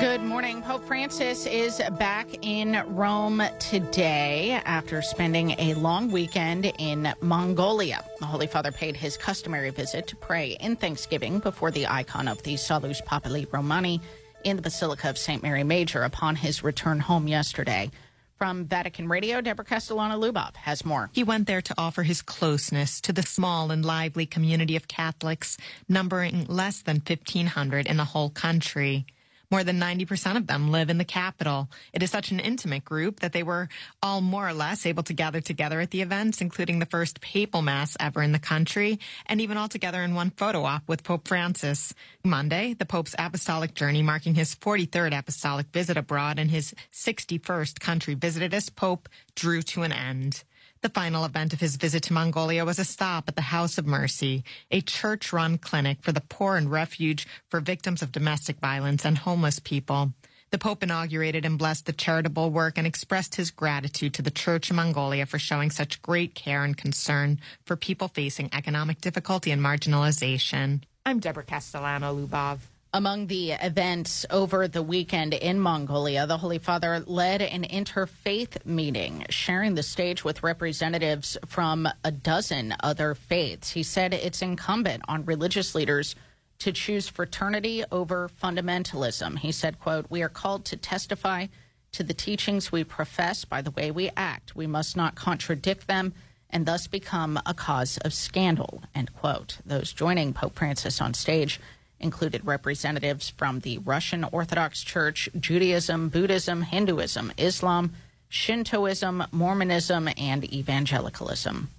Good 0.00 0.20
morning. 0.20 0.62
Pope 0.62 0.84
Francis 0.84 1.46
is 1.46 1.80
back 1.98 2.26
in 2.42 2.82
Rome 2.88 3.40
today 3.60 4.60
after 4.64 5.00
spending 5.00 5.52
a 5.60 5.74
long 5.74 6.10
weekend 6.10 6.72
in 6.78 7.14
Mongolia. 7.20 8.04
The 8.18 8.26
Holy 8.26 8.48
Father 8.48 8.72
paid 8.72 8.96
his 8.96 9.16
customary 9.16 9.70
visit 9.70 10.08
to 10.08 10.16
pray 10.16 10.56
in 10.60 10.74
thanksgiving 10.74 11.38
before 11.38 11.70
the 11.70 11.86
icon 11.86 12.26
of 12.26 12.42
the 12.42 12.56
Salus 12.56 13.00
Populi 13.06 13.44
Romani 13.52 14.00
in 14.42 14.56
the 14.56 14.62
Basilica 14.62 15.08
of 15.08 15.16
St. 15.16 15.42
Mary 15.42 15.62
Major 15.62 16.02
upon 16.02 16.34
his 16.34 16.64
return 16.64 16.98
home 16.98 17.28
yesterday. 17.28 17.90
From 18.36 18.66
Vatican 18.66 19.08
Radio, 19.08 19.40
Deborah 19.40 19.64
Castellano 19.64 20.20
Lubov 20.20 20.56
has 20.56 20.84
more. 20.84 21.08
He 21.12 21.22
went 21.22 21.46
there 21.46 21.62
to 21.62 21.74
offer 21.78 22.02
his 22.02 22.20
closeness 22.20 23.00
to 23.02 23.12
the 23.12 23.22
small 23.22 23.70
and 23.70 23.84
lively 23.84 24.26
community 24.26 24.74
of 24.74 24.88
Catholics, 24.88 25.56
numbering 25.88 26.44
less 26.46 26.82
than 26.82 26.96
1,500 26.96 27.86
in 27.86 27.96
the 27.96 28.04
whole 28.04 28.30
country. 28.30 29.06
More 29.50 29.64
than 29.64 29.80
90% 29.80 30.36
of 30.36 30.46
them 30.46 30.70
live 30.70 30.90
in 30.90 30.98
the 30.98 31.04
capital. 31.04 31.68
It 31.92 32.02
is 32.02 32.10
such 32.10 32.30
an 32.30 32.40
intimate 32.40 32.84
group 32.84 33.20
that 33.20 33.32
they 33.32 33.42
were 33.42 33.68
all 34.02 34.20
more 34.20 34.48
or 34.48 34.52
less 34.52 34.86
able 34.86 35.02
to 35.04 35.12
gather 35.12 35.40
together 35.40 35.80
at 35.80 35.90
the 35.90 36.02
events, 36.02 36.40
including 36.40 36.78
the 36.78 36.86
first 36.86 37.20
papal 37.20 37.62
mass 37.62 37.96
ever 38.00 38.22
in 38.22 38.32
the 38.32 38.38
country, 38.38 38.98
and 39.26 39.40
even 39.40 39.56
all 39.56 39.68
together 39.68 40.02
in 40.02 40.14
one 40.14 40.30
photo 40.30 40.64
op 40.64 40.88
with 40.88 41.04
Pope 41.04 41.28
Francis. 41.28 41.94
Monday, 42.24 42.74
the 42.74 42.86
Pope's 42.86 43.14
apostolic 43.18 43.74
journey 43.74 44.02
marking 44.02 44.34
his 44.34 44.54
43rd 44.54 45.16
apostolic 45.16 45.66
visit 45.72 45.96
abroad 45.96 46.38
and 46.38 46.50
his 46.50 46.74
61st 46.92 47.80
country 47.80 48.14
visited 48.14 48.54
as 48.54 48.70
Pope 48.70 49.08
drew 49.34 49.62
to 49.62 49.82
an 49.82 49.92
end. 49.92 50.44
The 50.84 50.90
final 50.90 51.24
event 51.24 51.54
of 51.54 51.60
his 51.60 51.76
visit 51.76 52.02
to 52.02 52.12
Mongolia 52.12 52.62
was 52.62 52.78
a 52.78 52.84
stop 52.84 53.24
at 53.26 53.36
the 53.36 53.40
House 53.56 53.78
of 53.78 53.86
Mercy, 53.86 54.44
a 54.70 54.82
church 54.82 55.32
run 55.32 55.56
clinic 55.56 56.02
for 56.02 56.12
the 56.12 56.20
poor 56.20 56.58
and 56.58 56.70
refuge 56.70 57.26
for 57.48 57.60
victims 57.60 58.02
of 58.02 58.12
domestic 58.12 58.58
violence 58.58 59.06
and 59.06 59.16
homeless 59.16 59.58
people. 59.58 60.12
The 60.50 60.58
Pope 60.58 60.82
inaugurated 60.82 61.46
and 61.46 61.56
blessed 61.56 61.86
the 61.86 61.94
charitable 61.94 62.50
work 62.50 62.76
and 62.76 62.86
expressed 62.86 63.36
his 63.36 63.50
gratitude 63.50 64.12
to 64.12 64.20
the 64.20 64.30
Church 64.30 64.68
in 64.68 64.76
Mongolia 64.76 65.24
for 65.24 65.38
showing 65.38 65.70
such 65.70 66.02
great 66.02 66.34
care 66.34 66.64
and 66.64 66.76
concern 66.76 67.40
for 67.64 67.76
people 67.76 68.08
facing 68.08 68.50
economic 68.52 69.00
difficulty 69.00 69.52
and 69.52 69.62
marginalization. 69.62 70.82
I'm 71.06 71.18
Deborah 71.18 71.44
Castellano 71.44 72.14
Lubov. 72.14 72.58
Among 72.94 73.26
the 73.26 73.50
events 73.50 74.24
over 74.30 74.68
the 74.68 74.80
weekend 74.80 75.34
in 75.34 75.58
Mongolia, 75.58 76.28
the 76.28 76.38
Holy 76.38 76.58
Father 76.58 77.00
led 77.00 77.42
an 77.42 77.64
interfaith 77.64 78.64
meeting, 78.64 79.26
sharing 79.30 79.74
the 79.74 79.82
stage 79.82 80.22
with 80.22 80.44
representatives 80.44 81.36
from 81.44 81.88
a 82.04 82.12
dozen 82.12 82.72
other 82.78 83.16
faiths. 83.16 83.72
He 83.72 83.82
said 83.82 84.14
it's 84.14 84.42
incumbent 84.42 85.02
on 85.08 85.24
religious 85.24 85.74
leaders 85.74 86.14
to 86.60 86.70
choose 86.70 87.08
fraternity 87.08 87.82
over 87.90 88.30
fundamentalism. 88.40 89.40
He 89.40 89.50
said, 89.50 89.80
quote, 89.80 90.06
"We 90.08 90.22
are 90.22 90.28
called 90.28 90.64
to 90.66 90.76
testify 90.76 91.48
to 91.90 92.04
the 92.04 92.14
teachings 92.14 92.70
we 92.70 92.84
profess 92.84 93.44
by 93.44 93.60
the 93.60 93.72
way 93.72 93.90
we 93.90 94.12
act. 94.16 94.54
We 94.54 94.68
must 94.68 94.96
not 94.96 95.16
contradict 95.16 95.88
them 95.88 96.14
and 96.48 96.64
thus 96.64 96.86
become 96.86 97.40
a 97.44 97.54
cause 97.54 97.98
of 97.98 98.14
scandal." 98.14 98.84
End 98.94 99.12
quote. 99.14 99.58
Those 99.66 99.92
joining 99.92 100.32
Pope 100.32 100.54
Francis 100.54 101.00
on 101.00 101.12
stage 101.12 101.58
included 102.04 102.46
representatives 102.46 103.30
from 103.30 103.60
the 103.60 103.78
Russian 103.78 104.22
Orthodox 104.24 104.82
Church, 104.82 105.28
Judaism, 105.38 106.10
Buddhism, 106.10 106.62
Hinduism, 106.62 107.32
Islam, 107.36 107.94
Shintoism, 108.28 109.24
Mormonism, 109.32 110.08
and 110.16 110.44
evangelicalism. 110.52 111.70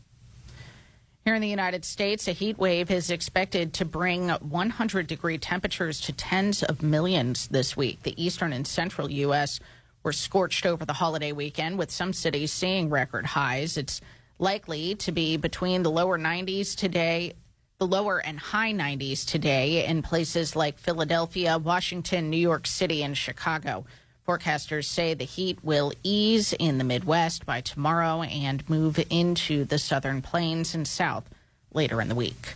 Here 1.26 1.36
in 1.36 1.42
the 1.42 1.48
United 1.48 1.84
States, 1.86 2.28
a 2.28 2.34
heat 2.34 2.58
wave 2.58 2.92
is 2.92 3.10
expected 3.10 3.74
to 3.74 3.86
bring 3.86 4.30
100 4.30 5.08
degree 5.08 5.38
temperatures 5.38 6.00
to 6.02 6.14
tens 6.14 6.62
of 6.62 6.84
millions 6.84 7.48
this 7.48 7.76
week. 7.76 8.04
The 8.04 8.24
eastern 8.24 8.54
and 8.54 8.68
central 8.68 9.10
U.S. 9.10 9.60
were 10.04 10.14
scorched 10.14 10.66
over 10.66 10.86
the 10.86 10.94
holiday 10.94 11.32
weekend, 11.32 11.80
with 11.80 11.90
some 11.90 12.14
cities 12.14 12.52
seeing 12.52 12.92
record 12.92 13.26
highs. 13.26 13.76
It's 13.76 14.02
likely 14.38 14.94
to 14.96 15.12
be 15.12 15.36
between 15.38 15.82
the 15.82 15.90
lower 15.90 16.20
90s 16.20 16.76
today, 16.76 17.34
the 17.78 17.88
lower 17.88 18.20
and 18.20 18.40
high 18.40 18.72
90s 18.72 19.26
today 19.26 19.86
in 19.86 20.02
places 20.02 20.56
like 20.56 20.80
Philadelphia, 20.80 21.58
Washington, 21.58 22.30
New 22.30 22.38
York 22.38 22.68
City, 22.68 23.04
and 23.04 23.18
Chicago. 23.18 23.86
Forecasters 24.26 24.86
say 24.86 25.14
the 25.14 25.26
heat 25.26 25.60
will 25.62 25.92
ease 26.02 26.54
in 26.54 26.78
the 26.78 26.84
Midwest 26.84 27.46
by 27.46 27.62
tomorrow 27.62 28.22
and 28.24 28.68
move 28.70 29.00
into 29.10 29.66
the 29.66 29.78
southern 29.78 30.22
plains 30.22 30.74
and 30.74 30.88
south 30.88 31.30
later 31.74 32.02
in 32.02 32.08
the 32.08 32.16
week. 32.16 32.56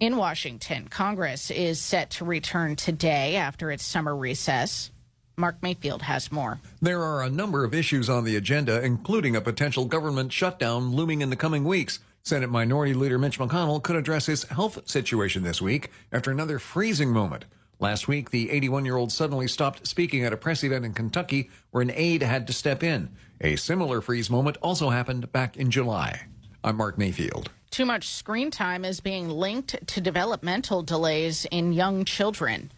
In 0.00 0.16
Washington, 0.16 0.86
Congress 0.88 1.50
is 1.50 1.80
set 1.80 2.10
to 2.10 2.24
return 2.24 2.76
today 2.76 3.34
after 3.34 3.72
its 3.72 3.84
summer 3.84 4.14
recess. 4.14 4.92
Mark 5.36 5.56
Mayfield 5.62 6.02
has 6.02 6.30
more. 6.30 6.60
There 6.80 7.02
are 7.02 7.22
a 7.22 7.30
number 7.30 7.64
of 7.64 7.74
issues 7.74 8.08
on 8.08 8.24
the 8.24 8.36
agenda, 8.36 8.82
including 8.82 9.34
a 9.34 9.40
potential 9.40 9.84
government 9.84 10.32
shutdown 10.32 10.92
looming 10.92 11.20
in 11.20 11.30
the 11.30 11.36
coming 11.36 11.64
weeks. 11.64 11.98
Senate 12.28 12.50
Minority 12.50 12.92
Leader 12.92 13.18
Mitch 13.18 13.38
McConnell 13.38 13.82
could 13.82 13.96
address 13.96 14.26
his 14.26 14.42
health 14.42 14.86
situation 14.86 15.44
this 15.44 15.62
week 15.62 15.90
after 16.12 16.30
another 16.30 16.58
freezing 16.58 17.10
moment. 17.10 17.46
Last 17.80 18.06
week, 18.06 18.30
the 18.30 18.50
81 18.50 18.84
year 18.84 18.98
old 18.98 19.10
suddenly 19.10 19.48
stopped 19.48 19.86
speaking 19.86 20.24
at 20.26 20.34
a 20.34 20.36
press 20.36 20.62
event 20.62 20.84
in 20.84 20.92
Kentucky 20.92 21.48
where 21.70 21.80
an 21.80 21.90
aide 21.94 22.22
had 22.22 22.46
to 22.48 22.52
step 22.52 22.82
in. 22.82 23.08
A 23.40 23.56
similar 23.56 24.02
freeze 24.02 24.28
moment 24.28 24.58
also 24.60 24.90
happened 24.90 25.32
back 25.32 25.56
in 25.56 25.70
July. 25.70 26.26
I'm 26.62 26.76
Mark 26.76 26.98
Mayfield. 26.98 27.50
Too 27.70 27.86
much 27.86 28.06
screen 28.08 28.50
time 28.50 28.84
is 28.84 29.00
being 29.00 29.30
linked 29.30 29.86
to 29.86 30.00
developmental 30.02 30.82
delays 30.82 31.46
in 31.50 31.72
young 31.72 32.04
children. 32.04 32.70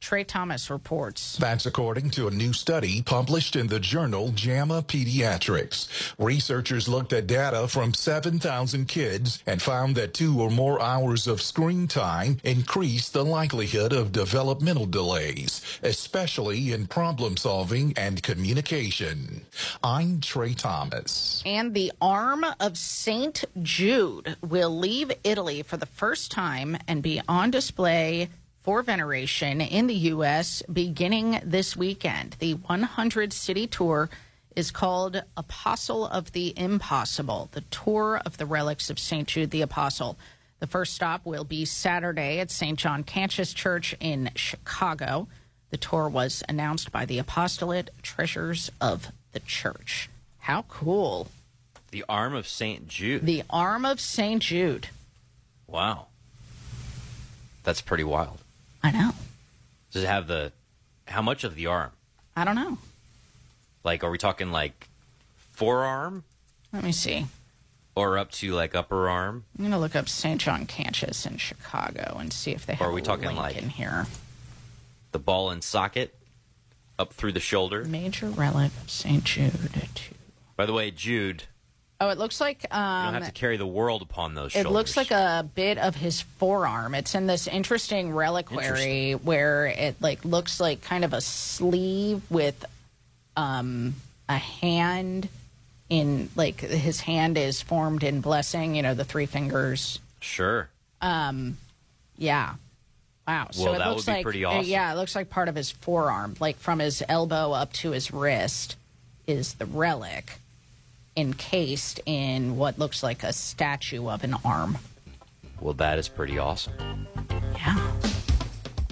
Trey 0.00 0.24
Thomas 0.24 0.70
reports. 0.70 1.36
That's 1.36 1.66
according 1.66 2.10
to 2.10 2.28
a 2.28 2.30
new 2.30 2.52
study 2.52 3.02
published 3.02 3.56
in 3.56 3.66
the 3.66 3.80
journal 3.80 4.30
JAMA 4.30 4.82
Pediatrics. 4.82 6.14
Researchers 6.18 6.88
looked 6.88 7.12
at 7.12 7.26
data 7.26 7.68
from 7.68 7.92
7,000 7.92 8.86
kids 8.86 9.42
and 9.46 9.60
found 9.60 9.96
that 9.96 10.14
two 10.14 10.40
or 10.40 10.50
more 10.50 10.80
hours 10.80 11.26
of 11.26 11.42
screen 11.42 11.88
time 11.88 12.38
increased 12.44 13.12
the 13.12 13.24
likelihood 13.24 13.92
of 13.92 14.12
developmental 14.12 14.86
delays, 14.86 15.62
especially 15.82 16.72
in 16.72 16.86
problem 16.86 17.36
solving 17.36 17.92
and 17.96 18.22
communication. 18.22 19.42
I'm 19.82 20.20
Trey 20.20 20.54
Thomas. 20.54 21.42
And 21.44 21.74
the 21.74 21.92
arm 22.00 22.46
of 22.60 22.78
St. 22.78 23.44
Jude 23.62 24.36
will 24.42 24.76
leave 24.76 25.12
Italy 25.24 25.62
for 25.62 25.76
the 25.76 25.86
first 25.86 26.30
time 26.30 26.76
and 26.86 27.02
be 27.02 27.20
on 27.28 27.50
display 27.50 28.28
for 28.68 28.82
veneration 28.82 29.62
in 29.62 29.86
the 29.86 29.94
U.S. 30.12 30.62
beginning 30.70 31.40
this 31.42 31.74
weekend. 31.74 32.36
The 32.38 32.52
100 32.52 33.32
city 33.32 33.66
tour 33.66 34.10
is 34.54 34.70
called 34.70 35.22
Apostle 35.38 36.06
of 36.06 36.32
the 36.32 36.52
Impossible, 36.54 37.48
the 37.52 37.62
tour 37.62 38.20
of 38.26 38.36
the 38.36 38.44
relics 38.44 38.90
of 38.90 38.98
St. 38.98 39.26
Jude 39.26 39.52
the 39.52 39.62
Apostle. 39.62 40.18
The 40.60 40.66
first 40.66 40.92
stop 40.92 41.24
will 41.24 41.44
be 41.44 41.64
Saturday 41.64 42.40
at 42.40 42.50
St. 42.50 42.78
John 42.78 43.04
Cantius 43.04 43.54
Church 43.54 43.96
in 44.00 44.32
Chicago. 44.34 45.28
The 45.70 45.78
tour 45.78 46.06
was 46.06 46.42
announced 46.46 46.92
by 46.92 47.06
the 47.06 47.18
Apostolate 47.18 47.88
Treasures 48.02 48.70
of 48.82 49.12
the 49.32 49.40
Church. 49.40 50.10
How 50.40 50.66
cool! 50.68 51.28
The 51.90 52.04
arm 52.06 52.34
of 52.34 52.46
St. 52.46 52.86
Jude. 52.86 53.24
The 53.24 53.44
arm 53.48 53.86
of 53.86 53.98
St. 53.98 54.42
Jude. 54.42 54.90
Wow. 55.66 56.08
That's 57.64 57.80
pretty 57.80 58.04
wild. 58.04 58.40
I 58.82 58.90
know. 58.90 59.12
Does 59.92 60.04
it 60.04 60.06
have 60.08 60.26
the 60.26 60.52
how 61.06 61.22
much 61.22 61.44
of 61.44 61.54
the 61.54 61.66
arm? 61.66 61.90
I 62.36 62.44
don't 62.44 62.54
know. 62.56 62.78
Like 63.84 64.04
are 64.04 64.10
we 64.10 64.18
talking 64.18 64.50
like 64.52 64.88
forearm 65.36 66.24
Let 66.72 66.84
me 66.84 66.92
see. 66.92 67.26
or 67.94 68.18
up 68.18 68.30
to 68.32 68.52
like 68.52 68.74
upper 68.74 69.08
arm? 69.08 69.44
I'm 69.56 69.62
going 69.64 69.72
to 69.72 69.78
look 69.78 69.96
up 69.96 70.08
St. 70.08 70.40
John 70.40 70.66
Cantius 70.66 71.26
in 71.26 71.36
Chicago 71.38 72.16
and 72.20 72.32
see 72.32 72.52
if 72.52 72.66
they 72.66 72.74
have 72.74 72.86
Or 72.86 72.90
are 72.90 72.92
we 72.92 73.02
talking 73.02 73.34
like- 73.34 73.56
in 73.56 73.70
here. 73.70 74.06
The 75.12 75.18
ball 75.18 75.50
and 75.50 75.64
socket 75.64 76.14
up 76.98 77.12
through 77.14 77.32
the 77.32 77.40
shoulder? 77.40 77.84
Major 77.84 78.26
relic 78.28 78.72
of 78.82 78.90
St. 78.90 79.24
Jude. 79.24 79.70
By 80.56 80.66
the 80.66 80.72
way, 80.74 80.90
Jude, 80.90 81.44
Oh, 82.00 82.10
it 82.10 82.18
looks 82.18 82.40
like 82.40 82.62
you 82.62 82.68
don't 82.70 82.80
um, 82.80 83.14
have 83.14 83.26
to 83.26 83.32
carry 83.32 83.56
the 83.56 83.66
world 83.66 84.02
upon 84.02 84.34
those 84.34 84.52
shoulders. 84.52 84.60
it 84.60 84.68
shoulders. 84.68 84.74
looks 84.74 84.96
like 84.96 85.10
a 85.10 85.48
bit 85.54 85.78
of 85.78 85.96
his 85.96 86.20
forearm. 86.20 86.94
It's 86.94 87.16
in 87.16 87.26
this 87.26 87.48
interesting 87.48 88.12
reliquary 88.12 89.12
where 89.12 89.66
it 89.66 89.96
like 90.00 90.24
looks 90.24 90.60
like 90.60 90.80
kind 90.82 91.04
of 91.04 91.12
a 91.12 91.20
sleeve 91.20 92.22
with 92.30 92.64
um, 93.36 93.96
a 94.28 94.36
hand 94.36 95.28
in 95.88 96.28
like 96.36 96.60
his 96.60 97.00
hand 97.00 97.36
is 97.36 97.62
formed 97.62 98.04
in 98.04 98.20
blessing. 98.20 98.76
You 98.76 98.82
know, 98.82 98.94
the 98.94 99.04
three 99.04 99.26
fingers. 99.26 99.98
Sure. 100.20 100.68
Um, 101.00 101.56
yeah. 102.16 102.54
Wow. 103.26 103.48
So 103.50 103.64
Well, 103.64 103.74
it 103.74 103.78
that 103.78 103.88
looks 103.88 104.06
would 104.06 104.12
be 104.12 104.16
like 104.18 104.24
pretty 104.24 104.44
uh, 104.44 104.50
awesome. 104.50 104.70
yeah, 104.70 104.92
it 104.92 104.96
looks 104.96 105.16
like 105.16 105.30
part 105.30 105.48
of 105.48 105.56
his 105.56 105.72
forearm, 105.72 106.36
like 106.38 106.58
from 106.58 106.78
his 106.78 107.02
elbow 107.08 107.50
up 107.50 107.72
to 107.74 107.90
his 107.90 108.12
wrist, 108.12 108.76
is 109.26 109.54
the 109.54 109.66
relic 109.66 110.38
encased 111.18 112.00
in 112.06 112.56
what 112.56 112.78
looks 112.78 113.02
like 113.02 113.22
a 113.24 113.32
statue 113.32 114.08
of 114.08 114.22
an 114.24 114.34
arm. 114.44 114.78
Well, 115.60 115.74
that 115.74 115.98
is 115.98 116.08
pretty 116.08 116.38
awesome. 116.38 117.06
Yeah. 117.54 117.92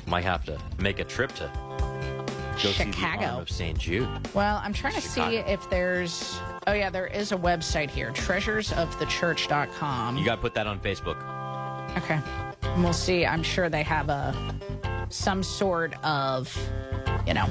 Might 0.06 0.24
have 0.24 0.44
to 0.46 0.58
make 0.78 0.98
a 0.98 1.04
trip 1.04 1.32
to 1.36 1.50
go 1.54 2.26
see 2.56 2.68
the 2.84 2.92
Chicago. 2.92 3.26
arm 3.26 3.40
of 3.42 3.48
St. 3.50 3.78
Jude. 3.78 4.08
Well, 4.34 4.60
I'm 4.62 4.72
trying 4.72 4.94
to 4.94 5.00
Chicago. 5.00 5.30
see 5.30 5.36
if 5.52 5.68
there's. 5.70 6.40
Oh 6.66 6.72
yeah, 6.72 6.90
there 6.90 7.06
is 7.06 7.30
a 7.30 7.36
website 7.36 7.90
here, 7.90 8.10
treasuresofthechurch.com. 8.12 10.16
You 10.16 10.24
got 10.24 10.36
to 10.36 10.40
put 10.40 10.54
that 10.54 10.66
on 10.66 10.80
Facebook. 10.80 11.16
Okay. 11.98 12.18
And 12.62 12.82
we'll 12.82 12.92
see. 12.92 13.24
I'm 13.24 13.44
sure 13.44 13.68
they 13.68 13.84
have 13.84 14.08
a 14.08 14.34
some 15.08 15.44
sort 15.44 15.94
of, 16.04 16.52
you 17.26 17.34
know, 17.34 17.46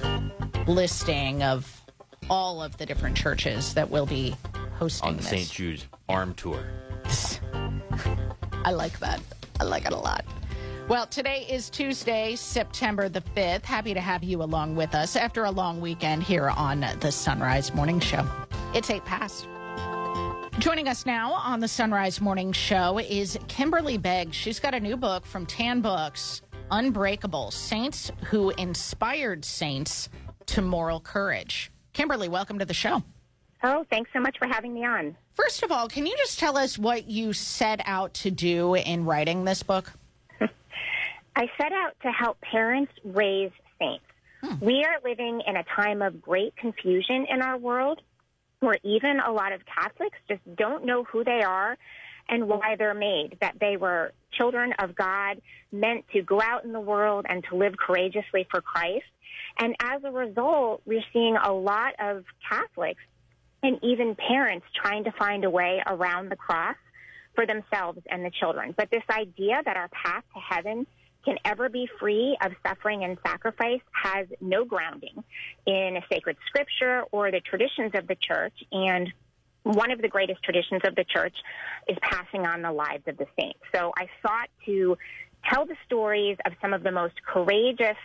listing 0.68 1.42
of 1.44 1.82
all 2.30 2.62
of 2.62 2.76
the 2.78 2.86
different 2.86 3.16
churches 3.16 3.74
that 3.76 3.90
will 3.90 4.06
be 4.06 4.36
hosting 4.76 5.10
on 5.10 5.18
the. 5.18 5.24
St. 5.24 5.50
Jude 5.50 5.84
arm 6.08 6.34
tour. 6.36 6.64
I 8.66 8.72
like 8.72 9.00
that. 9.00 9.22
I 9.60 9.64
like 9.64 9.86
it 9.86 9.94
a 9.94 9.98
lot. 9.98 10.26
Well, 10.88 11.08
today 11.08 11.48
is 11.50 11.70
Tuesday, 11.72 12.36
September 12.36 13.10
the 13.10 13.22
5th. 13.22 13.64
Happy 13.64 13.94
to 13.96 14.02
have 14.02 14.24
you 14.24 14.44
along 14.44 14.76
with 14.76 14.94
us 14.94 15.16
after 15.16 15.46
a 15.46 15.52
long 15.52 15.82
weekend 15.82 16.22
here 16.22 16.50
on 16.50 16.86
the 17.00 17.12
Son 17.12 17.40
Rise 17.40 17.74
Morning 17.74 18.00
Show. 18.00 18.24
It's 18.76 18.92
8 18.92 19.04
past. 19.04 19.48
Joining 20.60 20.88
us 20.88 21.06
now 21.06 21.34
on 21.34 21.60
the 21.60 21.68
Son 21.68 21.92
Rise 21.92 22.22
Morning 22.22 22.52
Show 22.52 23.00
is 23.00 23.38
Kimberly 23.48 23.98
Begg. 23.98 24.34
She's 24.34 24.60
got 24.60 24.74
a 24.74 24.80
new 24.80 24.96
book 24.96 25.26
from 25.26 25.46
Tan 25.46 25.82
Books, 25.82 26.44
Unbreakable 26.70 27.52
Saints 27.52 28.12
Who 28.26 28.52
Inspired 28.52 29.44
Saints 29.44 30.10
to 30.46 30.62
Moral 30.62 31.00
Courage. 31.00 31.72
Kimberly, 31.94 32.30
welcome 32.30 32.60
to 32.60 32.66
the 32.66 32.74
show. 32.74 33.04
Oh, 33.68 33.84
thanks 33.90 34.12
so 34.14 34.20
much 34.20 34.38
for 34.38 34.48
having 34.48 34.76
me 34.76 34.86
on. 34.86 35.18
First 35.34 35.64
of 35.64 35.72
all, 35.72 35.88
can 35.88 36.06
you 36.06 36.16
just 36.18 36.38
tell 36.38 36.56
us 36.56 36.78
what 36.78 37.10
you 37.10 37.34
set 37.34 37.82
out 37.86 38.14
to 38.16 38.30
do 38.30 38.76
in 38.76 39.06
writing 39.06 39.44
this 39.44 39.64
book? 39.64 39.92
I 40.40 41.50
set 41.58 41.72
out 41.74 41.96
to 42.04 42.12
help 42.12 42.40
parents 42.42 42.92
raise 43.04 43.50
saints. 43.80 44.06
Hmm. 44.44 44.64
We 44.64 44.86
are 44.86 45.00
living 45.04 45.42
in 45.48 45.58
a 45.58 45.64
time 45.76 46.04
of 46.04 46.22
great 46.22 46.56
confusion 46.56 47.26
in 47.28 47.42
our 47.42 47.58
world 47.58 48.04
where 48.60 48.78
even 48.84 49.20
a 49.20 49.32
lot 49.32 49.52
of 49.52 49.62
Catholics 49.66 50.18
just 50.28 50.42
don't 50.56 50.86
know 50.86 51.04
who 51.04 51.24
they 51.24 51.42
are 51.42 51.76
and 52.30 52.48
why 52.48 52.76
they're 52.78 52.94
made, 52.94 53.38
that 53.42 53.56
they 53.60 53.78
were 53.78 54.14
children 54.38 54.74
of 54.78 54.94
God, 54.94 55.42
meant 55.72 56.06
to 56.14 56.22
go 56.22 56.40
out 56.40 56.66
in 56.66 56.72
the 56.72 56.80
world 56.80 57.26
and 57.28 57.44
to 57.50 57.56
live 57.56 57.78
courageously 57.78 58.48
for 58.52 58.62
Christ. 58.62 59.06
And 59.58 59.76
as 59.80 60.04
a 60.04 60.12
result, 60.12 60.84
we're 60.86 61.04
seeing 61.12 61.36
a 61.36 61.52
lot 61.52 61.94
of 62.00 62.26
Catholics 62.48 63.02
and 63.66 63.80
even 63.84 64.16
parents 64.16 64.66
trying 64.80 65.04
to 65.06 65.12
find 65.14 65.44
a 65.44 65.50
way 65.50 65.82
around 65.88 66.30
the 66.30 66.36
cross 66.36 66.76
for 67.34 67.48
themselves 67.48 68.00
and 68.10 68.24
the 68.24 68.30
children. 68.30 68.76
But 68.78 68.92
this 68.92 69.04
idea 69.10 69.60
that 69.66 69.76
our 69.76 69.90
path 69.90 70.24
to 70.36 70.40
heaven 70.40 70.86
can 71.26 71.38
ever 71.44 71.68
be 71.70 71.90
free 72.00 72.38
of 72.44 72.52
suffering 72.66 73.04
and 73.04 73.18
sacrifice 73.26 73.82
has 73.92 74.28
no 74.40 74.66
grounding 74.66 75.24
in 75.66 75.98
a 75.98 76.02
sacred 76.12 76.38
scripture 76.48 77.04
or 77.12 77.32
the 77.32 77.40
traditions 77.40 77.92
of 77.96 78.08
the 78.08 78.16
church. 78.16 78.54
And 78.72 79.12
one 79.64 79.90
of 79.90 80.00
the 80.00 80.10
greatest 80.10 80.44
traditions 80.44 80.82
of 80.86 80.94
the 80.94 81.04
church 81.04 81.36
is 81.88 81.98
passing 82.04 82.46
on 82.46 82.62
the 82.62 82.72
lives 82.72 83.08
of 83.08 83.18
the 83.18 83.26
saints. 83.40 83.60
So 83.74 83.92
I 83.98 84.08
sought 84.22 84.50
to 84.68 84.96
tell 85.52 85.66
the 85.66 85.76
stories 85.88 86.38
of 86.46 86.54
some 86.62 86.74
of 86.74 86.84
the 86.84 86.92
most 86.92 87.16
courageous 87.26 87.98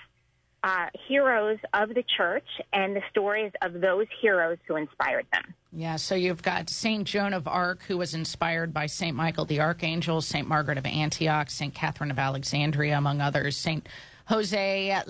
uh, 0.62 0.86
heroes 1.08 1.58
of 1.72 1.90
the 1.90 2.04
church 2.16 2.46
and 2.72 2.94
the 2.94 3.02
stories 3.10 3.52
of 3.62 3.80
those 3.80 4.06
heroes 4.20 4.58
who 4.66 4.76
inspired 4.76 5.26
them. 5.32 5.54
Yeah, 5.72 5.96
so 5.96 6.14
you've 6.14 6.42
got 6.42 6.68
St. 6.68 7.06
Joan 7.06 7.32
of 7.32 7.46
Arc, 7.46 7.82
who 7.84 7.96
was 7.96 8.14
inspired 8.14 8.74
by 8.74 8.86
St. 8.86 9.16
Michael 9.16 9.44
the 9.44 9.60
Archangel, 9.60 10.20
St. 10.20 10.46
Margaret 10.46 10.78
of 10.78 10.86
Antioch, 10.86 11.48
St. 11.48 11.72
Catherine 11.72 12.10
of 12.10 12.18
Alexandria, 12.18 12.98
among 12.98 13.20
others, 13.20 13.56
St. 13.56 13.88
Jose, 14.26 15.00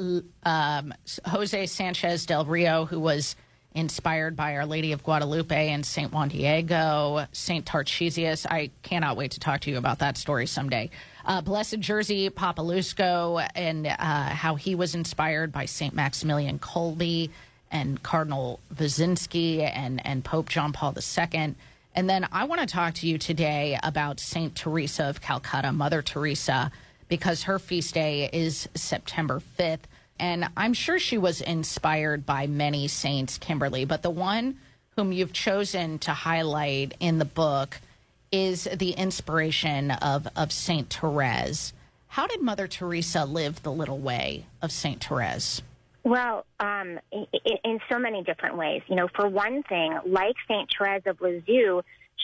um, 0.45 0.95
Jose 1.27 1.67
Sanchez 1.67 2.27
del 2.27 2.45
Rio, 2.45 2.85
who 2.85 3.01
was 3.01 3.37
inspired 3.75 4.37
by 4.37 4.57
Our 4.57 4.67
Lady 4.67 4.93
of 4.93 5.03
Guadalupe 5.03 5.69
and 5.69 5.85
St. 5.85 6.13
Juan 6.13 6.29
Diego, 6.29 7.27
St. 7.33 7.65
Tarcisius. 7.65 8.47
I 8.47 8.71
cannot 8.83 9.17
wait 9.17 9.33
to 9.33 9.41
talk 9.41 9.61
to 9.63 9.71
you 9.71 9.79
about 9.79 10.01
that 10.01 10.17
story 10.17 10.47
someday. 10.47 10.91
Uh, 11.31 11.41
Blessed 11.41 11.79
Jerzy 11.79 12.29
Popieluszko 12.29 13.49
and 13.55 13.87
uh, 13.87 13.95
how 13.95 14.57
he 14.57 14.75
was 14.75 14.97
inspired 14.97 15.53
by 15.53 15.65
St. 15.65 15.95
Maximilian 15.95 16.59
Kolbe 16.59 17.31
and 17.71 18.03
Cardinal 18.03 18.59
Wyszynski 18.75 19.61
and, 19.61 20.05
and 20.05 20.25
Pope 20.25 20.49
John 20.49 20.73
Paul 20.73 20.93
II. 20.99 21.55
And 21.95 22.11
then 22.11 22.27
I 22.33 22.47
want 22.47 22.63
to 22.63 22.67
talk 22.67 22.95
to 22.95 23.07
you 23.07 23.17
today 23.17 23.79
about 23.81 24.19
St. 24.19 24.57
Teresa 24.57 25.05
of 25.05 25.21
Calcutta, 25.21 25.71
Mother 25.71 26.03
Teresa, 26.03 26.73
because 27.07 27.45
her 27.45 27.61
feast 27.61 27.95
day 27.95 28.29
is 28.33 28.69
September 28.75 29.41
5th. 29.57 29.87
And 30.19 30.49
I'm 30.57 30.75
sure 30.75 30.99
she 30.99 31.17
was 31.17 31.43
inspired 31.43 32.27
by 32.27 32.49
many 32.49 32.89
saints, 32.89 33.39
Kimberly, 33.39 33.85
but 33.85 34.03
the 34.03 34.11
one 34.11 34.59
whom 34.97 35.13
you've 35.13 35.33
chosen 35.33 36.01
to 36.01 36.11
highlight 36.11 36.97
in 36.99 37.21
the 37.21 37.25
book 37.25 37.81
is 38.33 38.69
the 38.75 38.91
inspiration 38.93 39.91
of, 39.91 40.29
of 40.37 40.53
St. 40.53 40.89
Therese. 40.93 41.73
How 42.09 42.27
did 42.27 42.41
Mother 42.41 42.67
Teresa 42.67 43.25
live 43.25 43.63
the 43.63 43.73
little 43.73 43.99
way 43.99 44.47
of 44.63 44.73
St. 44.73 45.03
Therese? 45.03 45.63
Well, 46.03 46.47
um, 46.59 46.99
in, 47.13 47.27
in 47.65 47.81
so 47.91 47.99
many 47.99 48.23
different 48.23 48.57
ways. 48.57 48.83
You 48.89 48.97
know, 48.97 49.09
for 49.15 49.29
one 49.29 49.63
thing, 49.65 49.99
like 50.07 50.35
St. 50.49 50.69
Therese 50.77 51.03
of 51.07 51.21
Lisieux, 51.21 51.83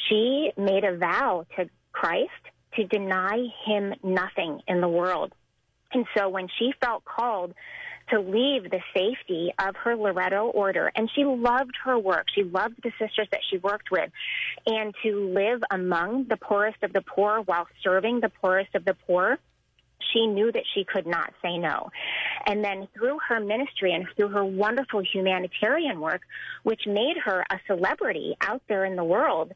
she 0.08 0.50
made 0.56 0.84
a 0.84 0.96
vow 0.96 1.46
to 1.56 1.68
Christ 1.92 2.30
to 2.74 2.84
deny 2.84 3.46
him 3.64 3.94
nothing 4.02 4.60
in 4.66 4.80
the 4.80 4.88
world. 4.88 5.32
And 5.92 6.06
so 6.16 6.28
when 6.28 6.48
she 6.58 6.72
felt 6.80 7.04
called 7.04 7.54
to 8.10 8.20
leave 8.20 8.70
the 8.70 8.80
safety 8.94 9.52
of 9.58 9.74
her 9.76 9.96
Loreto 9.96 10.46
order. 10.46 10.90
And 10.94 11.10
she 11.14 11.24
loved 11.24 11.74
her 11.84 11.98
work. 11.98 12.26
She 12.34 12.44
loved 12.44 12.76
the 12.82 12.92
sisters 12.98 13.28
that 13.32 13.40
she 13.50 13.58
worked 13.58 13.90
with. 13.90 14.10
And 14.66 14.94
to 15.02 15.28
live 15.32 15.62
among 15.70 16.26
the 16.28 16.36
poorest 16.36 16.82
of 16.82 16.92
the 16.92 17.02
poor 17.02 17.40
while 17.40 17.66
serving 17.82 18.20
the 18.20 18.28
poorest 18.28 18.74
of 18.74 18.84
the 18.84 18.94
poor, 19.06 19.38
she 20.12 20.26
knew 20.26 20.52
that 20.52 20.64
she 20.74 20.84
could 20.84 21.06
not 21.06 21.32
say 21.42 21.58
no. 21.58 21.90
And 22.46 22.62
then 22.62 22.88
through 22.94 23.18
her 23.28 23.40
ministry 23.40 23.92
and 23.92 24.06
through 24.14 24.28
her 24.28 24.44
wonderful 24.44 25.02
humanitarian 25.02 26.00
work, 26.00 26.22
which 26.62 26.82
made 26.86 27.16
her 27.24 27.44
a 27.50 27.58
celebrity 27.66 28.36
out 28.40 28.62
there 28.68 28.84
in 28.84 28.96
the 28.96 29.04
world, 29.04 29.52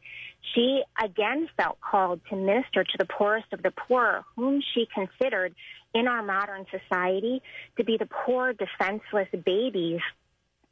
she 0.55 0.83
again 1.03 1.49
felt 1.57 1.79
called 1.81 2.21
to 2.31 2.37
minister 2.37 2.83
to 2.83 2.99
the 2.99 3.05
poorest 3.05 3.53
of 3.53 3.63
the 3.63 3.71
poor, 3.71 4.25
whom 4.37 4.63
she 4.75 4.89
considered 4.93 5.55
in 5.95 6.07
our 6.07 6.23
modern 6.23 6.67
society 6.71 7.43
to 7.77 7.85
be 7.85 7.97
the 7.97 8.07
poor, 8.07 8.53
defenseless 8.53 9.29
babies 9.45 10.01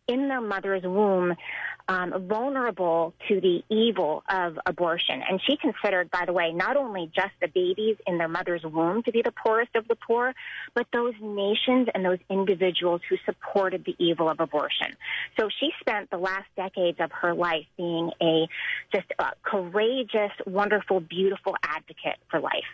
in 0.09 0.28
their 0.28 0.40
mother's 0.40 0.82
womb, 0.82 1.35
um, 1.86 2.27
vulnerable 2.27 3.15
to 3.28 3.40
the 3.40 3.62
evil 3.69 4.23
of 4.28 4.59
abortion. 4.66 5.23
And 5.28 5.40
she 5.47 5.57
considered, 5.57 6.11
by 6.11 6.24
the 6.27 6.32
way, 6.32 6.53
not 6.53 6.77
only 6.77 7.11
just 7.15 7.32
the 7.40 7.49
babies 7.49 7.97
in 8.07 8.19
their 8.19 8.28
mother's 8.28 8.62
womb 8.62 9.03
to 9.05 9.12
be 9.12 9.23
the 9.23 9.32
poorest 9.32 9.74
of 9.74 9.86
the 9.86 9.97
poor, 9.97 10.35
but 10.74 10.86
those 10.93 11.15
nations 11.20 11.89
and 11.95 12.05
those 12.05 12.19
individuals 12.31 13.01
who 13.09 13.16
supported 13.24 13.85
the 13.85 13.95
evil 13.99 14.28
of 14.28 14.40
abortion. 14.40 14.97
So 15.39 15.49
she 15.61 15.70
spent 15.81 16.11
the 16.11 16.19
last 16.19 16.47
decades 16.57 16.99
of 17.01 17.12
her 17.12 17.35
life 17.35 17.66
being 17.77 18.11
a 18.20 18.49
just 18.93 19.07
a 19.19 19.32
courageous, 19.43 20.32
wonderful, 20.47 21.01
beautiful 21.01 21.55
advocate 21.62 22.16
for 22.31 22.40
life. 22.40 22.65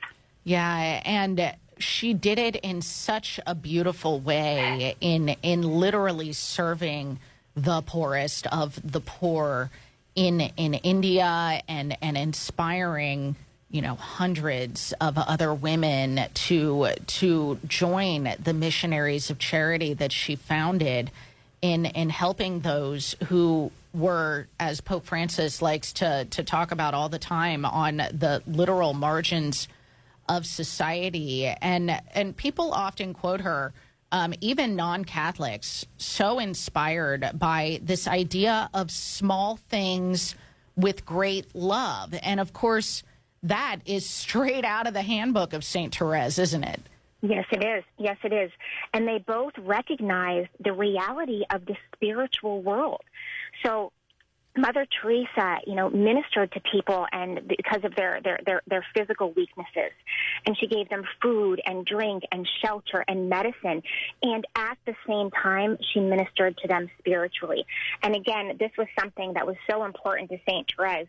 Yeah, 0.45 1.03
and 1.05 1.55
she 1.79 2.15
did 2.15 2.39
it 2.39 2.57
in 2.57 2.83
such 2.83 3.41
a 3.47 3.55
beautiful 3.55 4.21
way 4.21 4.95
in 5.01 5.31
in 5.43 5.63
literally 5.63 6.33
serving 6.33 7.19
the 7.57 7.83
poorest 7.83 8.47
of 8.49 8.79
the 8.85 9.01
poor 9.01 9.71
in 10.15 10.41
in 10.41 10.75
India 10.75 11.63
and 11.69 11.97
and 12.01 12.17
inspiring 12.17 13.37
you 13.71 13.83
know 13.83 13.95
hundreds 13.97 14.93
of 15.01 15.19
other 15.19 15.53
women 15.53 16.21
to 16.35 16.89
to 17.07 17.59
join 17.67 18.35
the 18.43 18.53
missionaries 18.53 19.31
of 19.31 19.39
charity 19.39 19.95
that 19.95 20.13
she 20.13 20.37
founded 20.37 21.11
in 21.61 21.87
in 21.87 22.11
helping 22.11 22.61
those 22.61 23.17
who 23.27 23.73
were 23.93 24.47
as 24.61 24.81
Pope 24.81 25.07
Francis 25.07 25.61
likes 25.61 25.93
to 25.95 26.27
to 26.27 26.45
talk 26.45 26.71
about 26.71 26.95
all 26.95 27.09
the 27.09 27.19
time 27.19 27.65
on 27.65 27.97
the 27.97 28.43
literal 28.47 28.93
margins 28.93 29.67
of 30.29 30.47
society 30.47 31.47
and 31.47 32.01
and 32.15 32.37
people 32.37 32.73
often 32.73 33.15
quote 33.15 33.41
her 33.41 33.73
um, 34.13 34.33
even 34.41 34.77
non-catholics 34.77 35.87
so 35.97 36.39
inspired 36.39 37.31
by 37.35 37.81
this 37.83 38.07
idea 38.07 38.71
of 38.73 38.91
small 38.91 39.57
things 39.69 40.35
with 40.77 41.05
great 41.05 41.55
love 41.55 42.15
and 42.23 42.41
of 42.41 42.53
course 42.53 43.03
that 43.43 43.81
is 43.85 44.09
straight 44.09 44.65
out 44.65 44.87
of 44.87 44.95
the 44.95 45.03
handbook 45.03 45.53
of 45.53 45.65
saint 45.65 45.95
therese 45.95 46.39
isn't 46.39 46.65
it 46.65 46.81
Yes, 47.27 47.47
it 47.51 47.65
is. 47.65 47.85
Yes, 47.97 48.19
it 48.23 48.35
is. 48.35 48.51
And 48.93 49.09
they 49.09 49.17
both 49.17 49.55
recognize 49.57 50.47
the 50.63 50.75
reality 50.75 51.43
of 51.49 51.65
the 51.65 51.75
spiritual 51.95 52.61
world. 52.61 53.01
So 53.65 53.93
Mother 54.57 54.87
Teresa, 55.01 55.59
you 55.67 55.75
know, 55.75 55.91
ministered 55.91 56.53
to 56.53 56.61
people 56.61 57.07
and 57.13 57.47
because 57.49 57.83
of 57.85 57.95
their, 57.97 58.21
their, 58.23 58.39
their, 58.47 58.63
their 58.69 58.87
physical 58.97 59.33
weaknesses. 59.33 59.93
And 60.47 60.57
she 60.59 60.67
gave 60.67 60.89
them 60.89 61.03
food 61.21 61.61
and 61.67 61.85
drink 61.85 62.23
and 62.31 62.49
shelter 62.65 63.05
and 63.09 63.29
medicine. 63.29 63.83
And 64.23 64.47
at 64.55 64.79
the 64.87 64.95
same 65.09 65.31
time, 65.31 65.77
she 65.93 66.01
ministered 66.01 66.57
to 66.59 66.69
them 66.69 66.89
spiritually. 66.99 67.67
And 68.03 68.15
again, 68.15 68.57
this 68.59 68.71
was 68.79 68.87
something 68.99 69.35
that 69.35 69.47
was 69.47 69.57
so 69.69 69.85
important 69.85 70.31
to 70.31 70.39
St. 70.47 70.71
Therese 70.77 71.09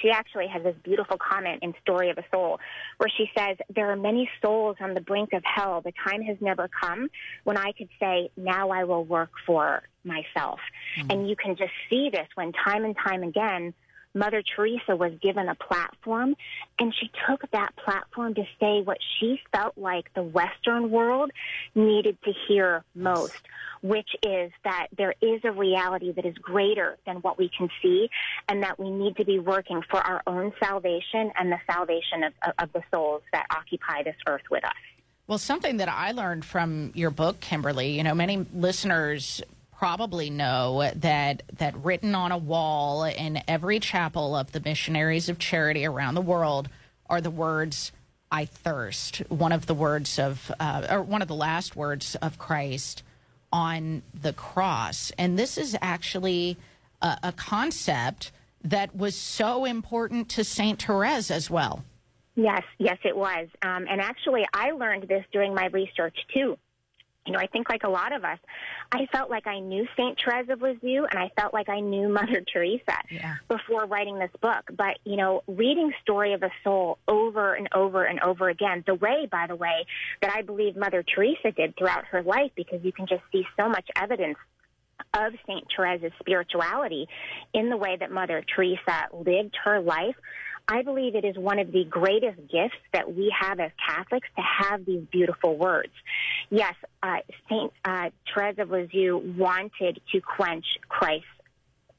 she 0.00 0.10
actually 0.10 0.48
has 0.48 0.62
this 0.62 0.76
beautiful 0.82 1.18
comment 1.18 1.62
in 1.62 1.74
Story 1.82 2.10
of 2.10 2.18
a 2.18 2.24
Soul 2.30 2.58
where 2.98 3.10
she 3.16 3.30
says, 3.36 3.56
There 3.74 3.90
are 3.90 3.96
many 3.96 4.28
souls 4.40 4.76
on 4.80 4.94
the 4.94 5.00
brink 5.00 5.32
of 5.32 5.42
hell. 5.44 5.80
The 5.80 5.92
time 6.06 6.22
has 6.22 6.36
never 6.40 6.68
come 6.68 7.08
when 7.44 7.56
I 7.56 7.72
could 7.72 7.88
say, 8.00 8.30
Now 8.36 8.70
I 8.70 8.84
will 8.84 9.04
work 9.04 9.30
for 9.46 9.82
myself. 10.04 10.60
Mm-hmm. 10.98 11.10
And 11.10 11.28
you 11.28 11.36
can 11.36 11.56
just 11.56 11.72
see 11.90 12.10
this 12.10 12.26
when 12.34 12.52
time 12.52 12.84
and 12.84 12.96
time 12.96 13.22
again, 13.22 13.74
Mother 14.14 14.42
Teresa 14.42 14.94
was 14.94 15.12
given 15.22 15.48
a 15.48 15.54
platform, 15.54 16.34
and 16.78 16.94
she 16.94 17.10
took 17.28 17.50
that 17.50 17.74
platform 17.76 18.34
to 18.34 18.44
say 18.60 18.82
what 18.82 18.98
she 19.18 19.40
felt 19.52 19.76
like 19.76 20.12
the 20.14 20.22
Western 20.22 20.90
world 20.90 21.30
needed 21.74 22.18
to 22.24 22.32
hear 22.46 22.84
most, 22.94 23.40
which 23.82 24.08
is 24.22 24.52
that 24.64 24.88
there 24.96 25.14
is 25.20 25.40
a 25.44 25.52
reality 25.52 26.12
that 26.12 26.26
is 26.26 26.36
greater 26.38 26.98
than 27.06 27.16
what 27.16 27.38
we 27.38 27.50
can 27.56 27.68
see, 27.80 28.08
and 28.48 28.62
that 28.62 28.78
we 28.78 28.90
need 28.90 29.16
to 29.16 29.24
be 29.24 29.38
working 29.38 29.82
for 29.90 29.98
our 29.98 30.22
own 30.26 30.52
salvation 30.62 31.32
and 31.38 31.50
the 31.50 31.58
salvation 31.70 32.24
of, 32.24 32.32
of 32.58 32.72
the 32.72 32.82
souls 32.92 33.22
that 33.32 33.46
occupy 33.50 34.02
this 34.02 34.16
earth 34.26 34.42
with 34.50 34.64
us. 34.64 34.72
Well, 35.26 35.38
something 35.38 35.78
that 35.78 35.88
I 35.88 36.12
learned 36.12 36.44
from 36.44 36.92
your 36.94 37.10
book, 37.10 37.40
Kimberly, 37.40 37.90
you 37.90 38.02
know, 38.02 38.14
many 38.14 38.44
listeners 38.52 39.40
probably 39.82 40.30
know 40.30 40.88
that 40.94 41.42
that 41.58 41.74
written 41.84 42.14
on 42.14 42.30
a 42.30 42.38
wall 42.38 43.02
in 43.02 43.42
every 43.48 43.80
chapel 43.80 44.36
of 44.36 44.52
the 44.52 44.60
missionaries 44.60 45.28
of 45.28 45.40
charity 45.40 45.84
around 45.84 46.14
the 46.14 46.20
world 46.20 46.68
are 47.10 47.20
the 47.20 47.32
words 47.32 47.90
"I 48.30 48.44
thirst." 48.44 49.28
One 49.28 49.50
of 49.50 49.66
the 49.66 49.74
words 49.74 50.20
of, 50.20 50.52
uh, 50.60 50.86
or 50.88 51.02
one 51.02 51.20
of 51.20 51.26
the 51.26 51.34
last 51.34 51.74
words 51.74 52.14
of 52.22 52.38
Christ 52.38 53.02
on 53.52 54.04
the 54.14 54.32
cross, 54.32 55.10
and 55.18 55.36
this 55.36 55.58
is 55.58 55.76
actually 55.82 56.56
a, 57.00 57.18
a 57.24 57.32
concept 57.32 58.30
that 58.62 58.94
was 58.94 59.16
so 59.16 59.64
important 59.64 60.28
to 60.28 60.44
Saint 60.44 60.80
Therese 60.80 61.32
as 61.32 61.50
well. 61.50 61.84
Yes, 62.36 62.62
yes, 62.78 62.98
it 63.02 63.16
was. 63.16 63.48
Um, 63.62 63.88
and 63.90 64.00
actually, 64.00 64.46
I 64.54 64.70
learned 64.70 65.08
this 65.08 65.24
during 65.32 65.56
my 65.56 65.66
research 65.66 66.16
too. 66.32 66.56
You 67.26 67.32
know, 67.32 67.38
I 67.38 67.46
think 67.46 67.68
like 67.68 67.84
a 67.84 67.88
lot 67.88 68.12
of 68.12 68.24
us, 68.24 68.38
I 68.90 69.06
felt 69.12 69.30
like 69.30 69.46
I 69.46 69.60
knew 69.60 69.86
Saint 69.96 70.18
Therese 70.24 70.48
of 70.48 70.60
Lisieux 70.60 71.04
and 71.08 71.18
I 71.18 71.30
felt 71.40 71.54
like 71.54 71.68
I 71.68 71.78
knew 71.80 72.08
Mother 72.12 72.42
Teresa 72.52 72.96
Yeah. 73.10 73.36
before 73.48 73.86
writing 73.86 74.18
this 74.18 74.30
book. 74.40 74.64
But, 74.76 74.98
you 75.04 75.16
know, 75.16 75.42
reading 75.46 75.92
Story 76.02 76.32
of 76.32 76.42
a 76.42 76.50
Soul 76.64 76.98
over 77.06 77.54
and 77.54 77.68
over 77.74 78.04
and 78.04 78.18
over 78.20 78.48
again, 78.48 78.82
the 78.86 78.94
way, 78.96 79.28
by 79.30 79.46
the 79.46 79.54
way, 79.56 79.86
that 80.20 80.32
I 80.34 80.42
believe 80.42 80.74
Mother 80.76 81.04
Teresa 81.04 81.52
did 81.52 81.76
throughout 81.76 82.06
her 82.06 82.22
life, 82.22 82.50
because 82.56 82.80
you 82.82 82.92
can 82.92 83.06
just 83.06 83.22
see 83.30 83.46
so 83.56 83.68
much 83.68 83.88
evidence 83.94 84.36
of 85.14 85.32
St. 85.46 85.64
Teresa's 85.74 86.12
spirituality 86.20 87.06
in 87.52 87.70
the 87.70 87.76
way 87.76 87.96
that 87.98 88.10
Mother 88.10 88.44
Teresa 88.54 89.08
lived 89.12 89.56
her 89.64 89.80
life. 89.80 90.16
I 90.72 90.80
believe 90.80 91.14
it 91.14 91.24
is 91.26 91.36
one 91.36 91.58
of 91.58 91.70
the 91.70 91.84
greatest 91.84 92.38
gifts 92.50 92.80
that 92.94 93.14
we 93.14 93.30
have 93.38 93.60
as 93.60 93.72
Catholics 93.86 94.26
to 94.36 94.42
have 94.42 94.86
these 94.86 95.04
beautiful 95.12 95.54
words. 95.54 95.92
Yes, 96.48 96.72
uh, 97.02 97.18
St. 97.46 97.70
Uh, 97.84 98.08
Teresa 98.32 98.62
of 98.62 98.70
Lisieux 98.70 99.18
wanted 99.36 100.00
to 100.12 100.20
quench 100.22 100.64
Christ's 100.88 101.26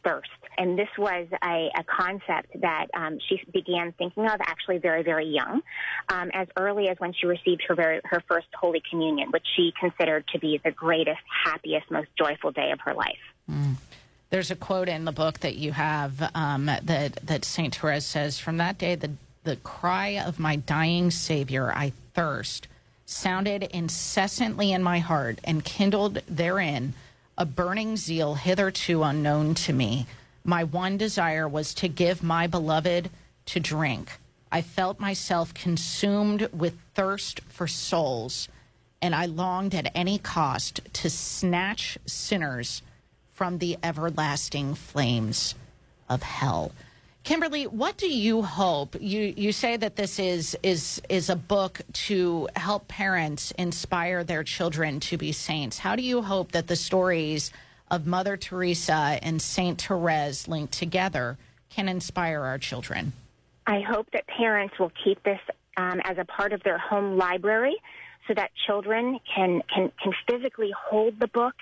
thirst. 0.03 0.29
And 0.57 0.77
this 0.77 0.89
was 0.97 1.27
a, 1.43 1.69
a 1.77 1.83
concept 1.83 2.61
that 2.61 2.87
um, 2.95 3.19
she 3.29 3.41
began 3.53 3.93
thinking 3.93 4.25
of 4.25 4.41
actually 4.41 4.79
very, 4.79 5.03
very 5.03 5.27
young, 5.27 5.61
um, 6.09 6.31
as 6.33 6.47
early 6.57 6.87
as 6.87 6.97
when 6.99 7.13
she 7.13 7.27
received 7.27 7.61
her 7.67 7.75
very, 7.75 8.01
her 8.05 8.23
first 8.27 8.47
Holy 8.59 8.81
Communion, 8.89 9.29
which 9.29 9.45
she 9.55 9.71
considered 9.79 10.25
to 10.33 10.39
be 10.39 10.59
the 10.63 10.71
greatest, 10.71 11.21
happiest, 11.45 11.91
most 11.91 12.09
joyful 12.17 12.51
day 12.51 12.71
of 12.71 12.79
her 12.81 12.95
life. 12.95 13.21
There's 14.33 14.49
a 14.49 14.55
quote 14.55 14.89
in 14.89 15.05
the 15.05 15.11
book 15.11 15.41
that 15.41 15.57
you 15.57 15.73
have 15.73 16.31
um, 16.33 16.65
that 16.65 17.19
that 17.21 17.45
Saint 17.45 17.75
Therese 17.75 18.03
says, 18.03 18.39
"From 18.39 18.57
that 18.57 18.79
day, 18.79 18.95
the 18.95 19.11
the 19.43 19.57
cry 19.57 20.17
of 20.17 20.39
my 20.39 20.55
dying 20.55 21.11
Savior, 21.11 21.71
I 21.71 21.91
thirst, 22.15 22.67
sounded 23.05 23.61
incessantly 23.61 24.71
in 24.71 24.81
my 24.81 24.97
heart, 24.97 25.37
and 25.43 25.63
kindled 25.63 26.21
therein 26.27 26.95
a 27.37 27.45
burning 27.45 27.95
zeal 27.95 28.33
hitherto 28.33 29.03
unknown 29.03 29.53
to 29.53 29.71
me. 29.71 30.07
My 30.43 30.63
one 30.63 30.97
desire 30.97 31.47
was 31.47 31.75
to 31.75 31.87
give 31.87 32.23
my 32.23 32.47
beloved 32.47 33.11
to 33.45 33.59
drink. 33.59 34.13
I 34.51 34.63
felt 34.63 34.99
myself 34.99 35.53
consumed 35.53 36.49
with 36.51 36.73
thirst 36.95 37.39
for 37.49 37.67
souls." 37.67 38.47
and 38.99 39.13
I 39.13 39.25
longed 39.25 39.75
at 39.75 39.91
any 39.93 40.17
cost 40.17 40.79
to 40.93 41.09
snatch 41.09 41.97
sinners 42.05 42.81
from 43.33 43.57
the 43.57 43.77
everlasting 43.83 44.75
flames 44.75 45.55
of 46.09 46.23
hell. 46.23 46.71
Kimberly, 47.23 47.67
what 47.67 47.97
do 47.97 48.07
you 48.07 48.41
hope? 48.41 48.97
You 48.99 49.33
you 49.37 49.53
say 49.53 49.77
that 49.77 49.95
this 49.95 50.19
is 50.19 50.57
is 50.61 51.01
is 51.07 51.29
a 51.29 51.35
book 51.35 51.81
to 51.93 52.49
help 52.55 52.87
parents 52.89 53.51
inspire 53.57 54.23
their 54.23 54.43
children 54.43 54.99
to 55.01 55.17
be 55.17 55.31
saints. 55.31 55.79
How 55.79 55.95
do 55.95 56.03
you 56.03 56.21
hope 56.21 56.51
that 56.51 56.67
the 56.67 56.75
stories 56.75 57.51
of 57.89 58.05
Mother 58.05 58.35
Teresa 58.35 59.19
and 59.21 59.41
Saint 59.41 59.81
Therese 59.81 60.47
linked 60.49 60.73
together 60.73 61.37
can 61.69 61.87
inspire 61.87 62.41
our 62.41 62.57
children? 62.57 63.13
I 63.65 63.79
hope 63.79 64.11
that 64.11 64.27
parents 64.27 64.77
will 64.77 64.91
keep 65.03 65.23
this 65.23 65.39
um, 65.77 66.01
as 66.03 66.17
a 66.17 66.25
part 66.25 66.51
of 66.51 66.61
their 66.63 66.77
home 66.77 67.17
library 67.17 67.75
so 68.27 68.33
that 68.33 68.51
children 68.67 69.19
can, 69.33 69.61
can, 69.73 69.91
can 70.01 70.13
physically 70.29 70.71
hold 70.77 71.19
the 71.19 71.27
book, 71.27 71.55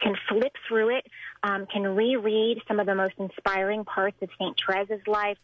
can 0.00 0.14
flip 0.28 0.52
through 0.68 0.96
it, 0.96 1.06
um, 1.42 1.66
can 1.66 1.82
reread 1.82 2.58
some 2.66 2.80
of 2.80 2.86
the 2.86 2.94
most 2.94 3.14
inspiring 3.18 3.84
parts 3.84 4.16
of 4.22 4.28
St. 4.38 4.56
Teresa's 4.56 5.06
life, 5.06 5.38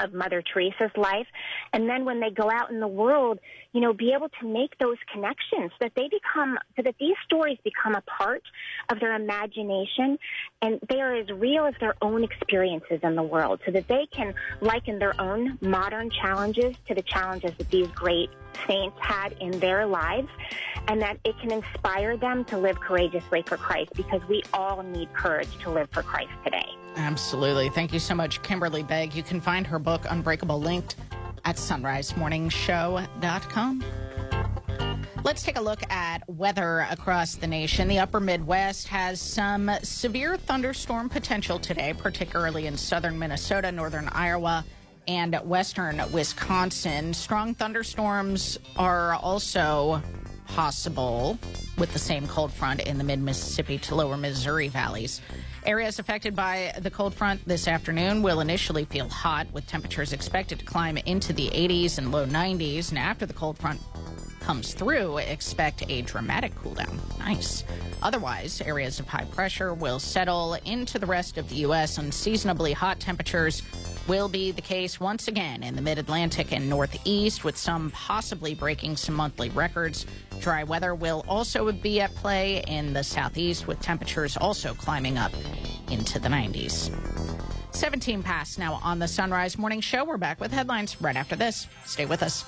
of 0.00 0.12
Mother 0.12 0.42
Teresa's 0.42 0.90
life. 0.96 1.26
And 1.72 1.88
then 1.88 2.04
when 2.04 2.20
they 2.20 2.30
go 2.30 2.50
out 2.50 2.70
in 2.70 2.80
the 2.80 2.88
world, 2.88 3.38
you 3.72 3.80
know, 3.80 3.92
be 3.92 4.12
able 4.16 4.28
to 4.40 4.46
make 4.46 4.76
those 4.78 4.96
connections 5.12 5.70
that 5.80 5.92
they 5.94 6.08
become, 6.08 6.58
so 6.76 6.82
that 6.82 6.94
these 6.98 7.16
stories 7.24 7.58
become 7.62 7.94
a 7.94 8.02
part 8.02 8.42
of 8.90 8.98
their 9.00 9.14
imagination 9.14 10.18
and 10.62 10.80
they 10.88 11.00
are 11.00 11.14
as 11.14 11.28
real 11.30 11.66
as 11.66 11.74
their 11.80 11.94
own 12.02 12.24
experiences 12.24 13.00
in 13.02 13.14
the 13.14 13.22
world 13.22 13.60
so 13.64 13.72
that 13.72 13.86
they 13.88 14.06
can 14.12 14.34
liken 14.60 14.98
their 14.98 15.18
own 15.20 15.58
modern 15.60 16.10
challenges 16.10 16.74
to 16.88 16.94
the 16.94 17.02
challenges 17.02 17.52
that 17.58 17.70
these 17.70 17.88
great 17.88 18.30
saints 18.66 18.96
had 19.00 19.32
in 19.40 19.58
their 19.60 19.86
lives 19.86 20.28
and 20.88 21.00
that 21.00 21.18
it 21.24 21.38
can 21.40 21.52
inspire 21.52 22.16
them 22.16 22.44
to 22.44 22.58
live 22.58 22.78
courageously 22.80 23.42
for 23.46 23.56
Christ 23.56 23.90
because 23.94 24.20
we 24.28 24.42
all 24.52 24.82
need 24.82 25.12
courage 25.14 25.50
to 25.60 25.70
live 25.70 25.88
for 25.90 26.02
Christ 26.02 26.32
today. 26.44 26.66
Absolutely. 26.96 27.68
Thank 27.70 27.92
you 27.92 27.98
so 27.98 28.14
much, 28.14 28.42
Kimberly 28.42 28.82
Begg. 28.82 29.14
You 29.14 29.22
can 29.22 29.40
find 29.40 29.66
her 29.66 29.78
book, 29.78 30.04
Unbreakable, 30.08 30.60
linked 30.60 30.96
at 31.44 31.56
sonrisemorningshow.com. 31.56 33.84
Let's 35.22 35.42
take 35.42 35.58
a 35.58 35.60
look 35.60 35.82
at 35.92 36.26
weather 36.28 36.86
across 36.90 37.34
the 37.34 37.46
nation. 37.46 37.88
The 37.88 37.98
upper 37.98 38.20
Midwest 38.20 38.88
has 38.88 39.20
some 39.20 39.70
severe 39.82 40.38
thunderstorm 40.38 41.10
potential 41.10 41.58
today, 41.58 41.92
particularly 41.96 42.66
in 42.66 42.78
southern 42.78 43.18
Minnesota, 43.18 43.70
northern 43.70 44.08
Iowa, 44.08 44.64
and 45.06 45.34
western 45.44 46.02
Wisconsin. 46.12 47.12
Strong 47.12 47.56
thunderstorms 47.56 48.58
are 48.76 49.14
also 49.14 50.02
possible 50.46 51.38
with 51.78 51.92
the 51.92 51.98
same 51.98 52.26
cold 52.26 52.52
front 52.52 52.80
in 52.80 52.98
the 52.98 53.04
mid 53.04 53.20
Mississippi 53.20 53.78
to 53.78 53.94
lower 53.94 54.16
Missouri 54.16 54.68
valleys. 54.68 55.20
Areas 55.66 55.98
affected 55.98 56.34
by 56.34 56.72
the 56.80 56.90
cold 56.90 57.14
front 57.14 57.46
this 57.46 57.68
afternoon 57.68 58.22
will 58.22 58.40
initially 58.40 58.86
feel 58.86 59.08
hot, 59.08 59.46
with 59.52 59.66
temperatures 59.66 60.12
expected 60.12 60.58
to 60.58 60.64
climb 60.64 60.96
into 60.96 61.32
the 61.32 61.48
80s 61.48 61.98
and 61.98 62.10
low 62.10 62.26
90s. 62.26 62.88
And 62.88 62.98
after 62.98 63.26
the 63.26 63.34
cold 63.34 63.58
front 63.58 63.80
comes 64.40 64.74
through, 64.74 65.18
expect 65.18 65.84
a 65.88 66.02
dramatic 66.02 66.54
cool 66.56 66.74
down. 66.74 67.00
Nice. 67.18 67.64
Otherwise, 68.02 68.60
areas 68.60 68.98
of 68.98 69.06
high 69.06 69.26
pressure 69.26 69.74
will 69.74 69.98
settle 69.98 70.54
into 70.64 70.98
the 70.98 71.06
rest 71.06 71.38
of 71.38 71.48
the 71.48 71.56
U.S. 71.56 71.98
Unseasonably 71.98 72.72
hot 72.72 72.98
temperatures 72.98 73.62
will 74.08 74.28
be 74.28 74.50
the 74.50 74.62
case 74.62 74.98
once 74.98 75.28
again 75.28 75.62
in 75.62 75.76
the 75.76 75.82
mid 75.82 75.98
Atlantic 75.98 76.52
and 76.52 76.68
Northeast, 76.68 77.44
with 77.44 77.56
some 77.56 77.90
possibly 77.90 78.54
breaking 78.54 78.96
some 78.96 79.14
monthly 79.14 79.50
records. 79.50 80.06
Dry 80.40 80.64
weather 80.64 80.94
will 80.94 81.24
also 81.28 81.70
be 81.70 82.00
at 82.00 82.14
play 82.16 82.64
in 82.66 82.92
the 82.92 83.04
Southeast, 83.04 83.66
with 83.66 83.80
temperatures 83.80 84.36
also 84.36 84.74
climbing 84.74 85.18
up 85.18 85.32
into 85.90 86.18
the 86.18 86.28
90s. 86.28 86.90
17 87.74 88.22
past 88.22 88.58
now 88.58 88.80
on 88.82 88.98
the 88.98 89.08
Son 89.08 89.30
Rise 89.30 89.56
Morning 89.56 89.80
Show. 89.80 90.04
We're 90.04 90.16
back 90.16 90.40
with 90.40 90.52
headlines 90.52 91.00
right 91.00 91.16
after 91.16 91.36
this. 91.36 91.66
Stay 91.84 92.06
with 92.06 92.22
us. 92.22 92.44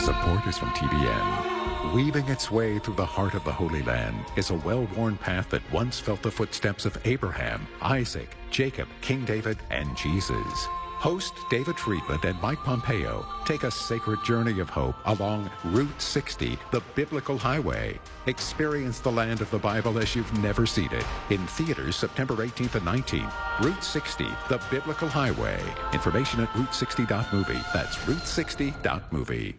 Support 0.00 0.46
is 0.46 0.58
from 0.58 0.70
TBN. 0.70 1.94
Weaving 1.94 2.28
its 2.28 2.50
way 2.50 2.78
through 2.78 2.94
the 2.94 3.06
heart 3.06 3.34
of 3.34 3.44
the 3.44 3.52
Holy 3.52 3.82
Land 3.82 4.24
is 4.36 4.50
a 4.50 4.54
well 4.54 4.86
worn 4.96 5.16
path 5.16 5.50
that 5.50 5.62
once 5.72 5.98
felt 5.98 6.22
the 6.22 6.30
footsteps 6.30 6.84
of 6.84 6.98
Abraham, 7.04 7.66
Isaac, 7.80 8.36
Jacob, 8.50 8.88
King 9.00 9.24
David, 9.24 9.58
and 9.70 9.96
Jesus. 9.96 10.68
Host 11.02 11.34
David 11.50 11.76
Friedman 11.80 12.20
and 12.22 12.40
Mike 12.40 12.60
Pompeo 12.60 13.26
take 13.44 13.64
a 13.64 13.70
sacred 13.72 14.22
journey 14.22 14.60
of 14.60 14.70
hope 14.70 14.94
along 15.06 15.50
Route 15.64 16.00
60, 16.00 16.56
the 16.70 16.80
biblical 16.94 17.36
highway. 17.36 17.98
Experience 18.26 19.00
the 19.00 19.10
land 19.10 19.40
of 19.40 19.50
the 19.50 19.58
Bible 19.58 19.98
as 19.98 20.14
you've 20.14 20.32
never 20.38 20.64
seen 20.64 20.88
it. 20.92 21.04
In 21.30 21.44
theaters 21.48 21.96
September 21.96 22.36
18th 22.36 22.76
and 22.76 22.86
19th. 22.86 23.32
Route 23.64 23.82
60, 23.82 24.28
the 24.48 24.62
biblical 24.70 25.08
highway. 25.08 25.60
Information 25.92 26.38
at 26.38 26.48
route60.movie. 26.50 27.60
That's 27.74 27.96
route60.movie. 27.96 29.56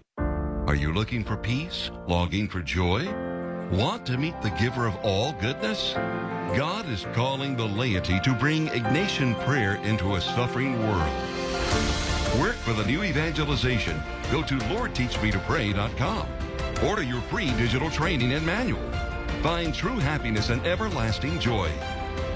Are 0.65 0.75
you 0.75 0.93
looking 0.93 1.25
for 1.25 1.35
peace? 1.35 1.91
Longing 2.07 2.47
for 2.47 2.61
joy? 2.61 3.32
Want 3.71 4.05
to 4.07 4.17
meet 4.17 4.39
the 4.41 4.49
giver 4.51 4.85
of 4.85 4.95
all 4.97 5.33
goodness? 5.33 5.93
God 6.55 6.87
is 6.87 7.07
calling 7.13 7.55
the 7.55 7.65
laity 7.65 8.19
to 8.19 8.33
bring 8.35 8.67
Ignatian 8.67 9.33
prayer 9.45 9.75
into 9.77 10.15
a 10.15 10.21
suffering 10.21 10.79
world. 10.79 11.11
Work 12.39 12.55
for 12.55 12.73
the 12.73 12.85
new 12.85 13.03
evangelization. 13.03 13.99
Go 14.31 14.43
to 14.43 14.55
LordTeachMeToPray.com. 14.55 16.27
Order 16.87 17.03
your 17.03 17.21
free 17.21 17.51
digital 17.57 17.89
training 17.89 18.33
and 18.33 18.45
manual. 18.45 18.83
Find 19.41 19.73
true 19.73 19.97
happiness 19.97 20.49
and 20.49 20.63
everlasting 20.65 21.39
joy. 21.39 21.71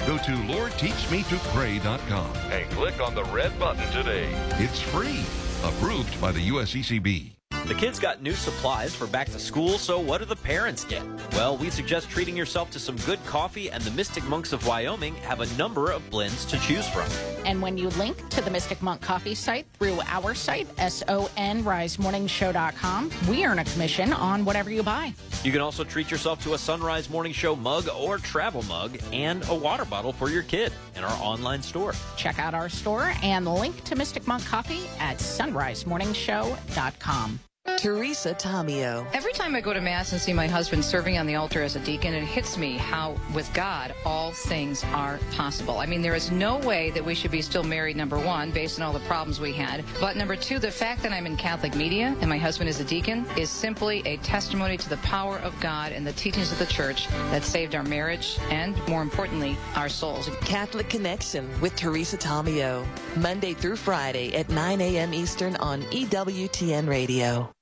Go 0.08 0.18
to 0.18 0.32
LordTeachMeToPray.com 0.32 2.36
and 2.52 2.70
click 2.72 3.00
on 3.00 3.14
the 3.14 3.26
red 3.26 3.58
button 3.60 3.86
today. 3.92 4.30
It's 4.58 4.80
free. 4.80 5.24
Approved 5.64 6.20
by 6.20 6.32
the 6.32 6.50
USCCB. 6.50 7.37
The 7.68 7.74
kids 7.74 8.00
got 8.00 8.22
new 8.22 8.32
supplies 8.32 8.96
for 8.96 9.08
back 9.08 9.28
to 9.28 9.38
school, 9.38 9.78
so 9.78 10.00
what 10.00 10.20
do 10.20 10.26
the 10.26 10.38
parents 10.38 10.86
get? 10.86 11.04
Well, 11.34 11.58
we 11.58 11.70
suggest 11.70 12.10
treating 12.10 12.38
yourself 12.38 12.72
to 12.72 12.80
some 12.80 12.96
good 13.06 13.20
coffee, 13.26 13.70
and 13.70 13.84
the 13.84 13.92
Mystic 13.92 14.24
Monks 14.24 14.54
of 14.54 14.66
Wyoming 14.66 15.16
have 15.16 15.42
a 15.42 15.54
number 15.58 15.92
of 15.92 16.10
blends 16.10 16.46
to 16.46 16.58
choose 16.62 16.88
from. 16.88 17.10
And 17.46 17.62
when 17.62 17.78
you 17.78 17.90
link 17.90 18.30
to 18.30 18.40
the 18.40 18.50
Mystic 18.50 18.82
Monk 18.82 19.02
Coffee 19.02 19.36
site 19.36 19.68
through 19.74 20.00
our 20.06 20.34
site, 20.34 20.66
S-O-N, 20.78 21.66
risemorningshow.com, 21.66 23.12
we 23.28 23.46
earn 23.46 23.60
a 23.60 23.66
commission 23.66 24.14
on 24.14 24.46
whatever 24.46 24.72
you 24.72 24.82
buy. 24.82 25.14
You 25.44 25.52
can 25.52 25.60
also 25.60 25.84
treat 25.84 26.10
yourself 26.10 26.42
to 26.44 26.54
a 26.54 26.58
Son 26.58 26.80
Rise 26.80 27.10
Morning 27.10 27.34
Show 27.34 27.54
mug 27.54 27.90
or 27.90 28.18
travel 28.18 28.64
mug 28.64 28.98
and 29.12 29.46
a 29.50 29.56
water 29.56 29.84
bottle 29.84 30.14
for 30.14 30.30
your 30.30 30.44
kid 30.44 30.72
in 30.96 31.04
our 31.04 31.22
online 31.22 31.62
store. 31.62 31.94
Check 32.16 32.40
out 32.40 32.54
our 32.54 32.70
store 32.70 33.12
and 33.22 33.46
link 33.46 33.84
to 33.84 33.98
Mystic 33.98 34.26
Monk 34.26 34.46
Coffee 34.46 34.88
at 35.00 35.18
sonrisemorningshow.com. 35.18 37.37
Teresa 37.78 38.34
Tomeo. 38.34 39.06
Every 39.14 39.34
time 39.34 39.54
I 39.56 39.62
go 39.62 39.72
to 39.72 39.80
Mass 39.80 40.12
and 40.12 40.20
see 40.20 40.34
my 40.34 40.48
husband 40.48 40.84
serving 40.84 41.20
on 41.20 41.28
the 41.28 41.36
altar 41.36 41.62
as 41.62 41.76
a 41.76 41.80
deacon, 41.80 42.14
it 42.14 42.24
hits 42.24 42.58
me 42.58 42.76
how, 42.76 43.16
with 43.36 43.54
God, 43.54 43.94
all 44.04 44.32
things 44.32 44.84
are 44.86 45.20
possible. 45.34 45.78
I 45.78 45.86
mean, 45.86 46.02
there 46.02 46.16
is 46.16 46.32
no 46.32 46.58
way 46.58 46.90
that 46.92 47.06
we 47.06 47.14
should 47.14 47.30
be 47.30 47.42
still 47.42 47.64
married, 47.64 47.96
number 47.96 48.18
one, 48.18 48.50
based 48.50 48.80
on 48.80 48.86
all 48.86 48.94
the 48.94 49.06
problems 49.08 49.40
we 49.40 49.54
had. 49.54 49.86
But 50.00 50.18
number 50.18 50.36
two, 50.36 50.58
the 50.58 50.72
fact 50.72 51.04
that 51.04 51.12
I'm 51.12 51.28
in 51.28 51.38
Catholic 51.38 51.76
media 51.76 52.16
and 52.20 52.30
my 52.30 52.38
husband 52.38 52.68
is 52.68 52.80
a 52.80 52.84
deacon 52.84 53.28
is 53.38 53.52
simply 53.52 54.02
a 54.08 54.18
testimony 54.18 54.78
to 54.78 54.90
the 54.90 54.98
power 54.98 55.38
of 55.40 55.58
God 55.60 55.92
and 55.92 56.06
the 56.06 56.14
teachings 56.14 56.52
of 56.52 56.58
the 56.58 56.66
church 56.66 57.08
that 57.30 57.44
saved 57.44 57.76
our 57.76 57.84
marriage 57.84 58.40
and, 58.50 58.76
more 58.88 59.04
importantly, 59.04 59.56
our 59.76 59.88
souls. 59.88 60.30
Catholic 60.42 60.90
Connection 60.90 61.48
with 61.62 61.76
Teresa 61.76 62.18
Tomeo. 62.18 62.84
Monday 63.18 63.54
through 63.54 63.76
Friday 63.76 64.36
at 64.36 64.50
9 64.50 64.82
a.m. 64.82 65.14
Eastern 65.14 65.56
on 65.58 65.84
EWTN 65.84 66.88
Radio. 66.88 67.54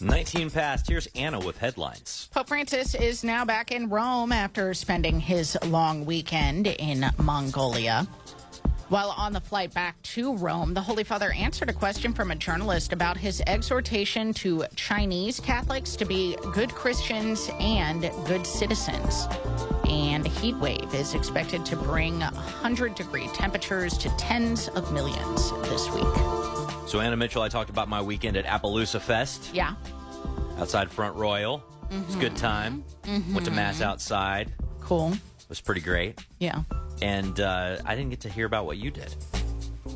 19 0.00 0.50
past. 0.50 0.88
Here's 0.88 1.06
Anna 1.14 1.38
with 1.38 1.58
headlines. 1.58 2.28
Pope 2.32 2.48
Francis 2.48 2.94
is 2.94 3.24
now 3.24 3.44
back 3.44 3.72
in 3.72 3.88
Rome 3.88 4.32
after 4.32 4.74
spending 4.74 5.20
his 5.20 5.56
long 5.64 6.04
weekend 6.04 6.66
in 6.66 7.06
Mongolia. 7.18 8.06
While 8.88 9.10
on 9.16 9.32
the 9.32 9.40
flight 9.40 9.74
back 9.74 10.00
to 10.02 10.36
Rome, 10.36 10.72
the 10.72 10.80
Holy 10.80 11.02
Father 11.02 11.32
answered 11.32 11.68
a 11.68 11.72
question 11.72 12.12
from 12.12 12.30
a 12.30 12.36
journalist 12.36 12.92
about 12.92 13.16
his 13.16 13.42
exhortation 13.48 14.32
to 14.34 14.64
Chinese 14.76 15.40
Catholics 15.40 15.96
to 15.96 16.04
be 16.04 16.36
good 16.52 16.72
Christians 16.72 17.50
and 17.58 18.02
good 18.26 18.46
citizens. 18.46 19.26
And 19.88 20.24
a 20.24 20.28
heat 20.28 20.54
wave 20.58 20.94
is 20.94 21.14
expected 21.14 21.66
to 21.66 21.76
bring 21.76 22.20
100 22.20 22.94
degree 22.94 23.26
temperatures 23.34 23.98
to 23.98 24.08
tens 24.16 24.68
of 24.68 24.92
millions 24.92 25.50
this 25.62 25.90
week. 25.90 26.65
So, 26.86 27.00
Anna 27.00 27.16
Mitchell, 27.16 27.42
I 27.42 27.48
talked 27.48 27.68
about 27.68 27.88
my 27.88 28.00
weekend 28.00 28.36
at 28.36 28.44
Appaloosa 28.44 29.00
Fest 29.00 29.50
Yeah. 29.52 29.74
outside 30.58 30.88
Front 30.90 31.16
Royal. 31.16 31.62
It 31.90 32.06
was 32.06 32.14
a 32.14 32.18
good 32.18 32.36
time. 32.36 32.84
Went 33.06 33.44
to 33.46 33.50
Mass 33.50 33.80
outside. 33.80 34.52
Cool. 34.80 35.12
It 35.12 35.48
was 35.48 35.60
pretty 35.60 35.80
great. 35.80 36.20
Yeah. 36.38 36.62
And 37.02 37.40
uh, 37.40 37.78
I 37.84 37.94
didn't 37.96 38.10
get 38.10 38.20
to 38.20 38.28
hear 38.28 38.46
about 38.46 38.66
what 38.66 38.78
you 38.78 38.90
did. 38.92 39.14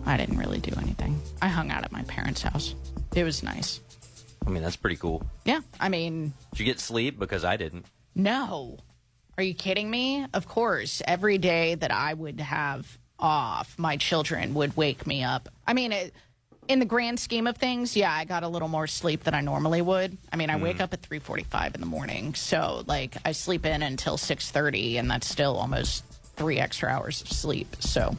I 0.05 0.17
didn't 0.17 0.37
really 0.39 0.59
do 0.59 0.73
anything. 0.81 1.21
I 1.41 1.47
hung 1.49 1.71
out 1.71 1.85
at 1.85 1.93
my 1.93 2.03
parents' 2.03 2.43
house. 2.43 2.75
It 3.15 3.23
was 3.25 3.43
nice. 3.43 3.81
I 4.47 4.51
mean, 4.51 4.63
that's 4.63 4.77
pretty 4.77 4.97
cool. 4.97 5.23
Yeah. 5.45 5.61
I 5.79 5.89
mean, 5.89 6.33
Did 6.53 6.59
you 6.61 6.65
get 6.65 6.81
sleep? 6.81 7.19
Because 7.21 7.45
I 7.45 7.57
didn't. 7.57 7.87
No. 8.17 8.79
Are 9.39 9.43
you 9.45 9.55
kidding 9.55 9.91
me? 9.91 10.27
Of 10.35 10.49
course. 10.49 11.03
Every 11.07 11.39
day 11.39 11.77
that 11.77 11.93
I 11.93 12.15
would 12.15 12.41
have 12.41 12.99
off, 13.19 13.79
my 13.79 13.97
children 13.97 14.55
would 14.55 14.77
wake 14.77 15.07
me 15.07 15.23
up. 15.23 15.49
I 15.67 15.73
mean, 15.73 15.93
it, 15.93 16.15
in 16.71 16.79
the 16.79 16.85
grand 16.85 17.19
scheme 17.19 17.47
of 17.49 17.57
things, 17.57 17.97
yeah, 17.97 18.13
I 18.13 18.25
got 18.25 18.45
a 18.45 18.49
little 18.49 18.69
more 18.69 18.87
sleep 18.87 19.25
than 19.25 19.35
I 19.35 19.41
normally 19.41 19.83
would. 19.83 20.17
I 20.33 20.37
mean, 20.37 20.51
I 20.51 20.57
wake 20.57 20.77
Mm. 20.79 20.83
up 20.83 20.93
at 20.95 21.03
3:45 21.03 21.75
in 21.75 21.81
the 21.81 21.87
morning, 21.87 22.35
so 22.35 22.85
like 22.87 23.17
I 23.25 23.33
sleep 23.33 23.67
in 23.67 23.83
until 23.83 24.17
6:30 24.17 24.97
and 24.97 25.11
that's 25.11 25.29
still 25.29 25.57
almost 25.57 26.05
3 26.37 26.59
extra 26.61 26.89
hours 26.89 27.21
of 27.23 27.29
sleep. 27.33 27.75
So 27.81 28.17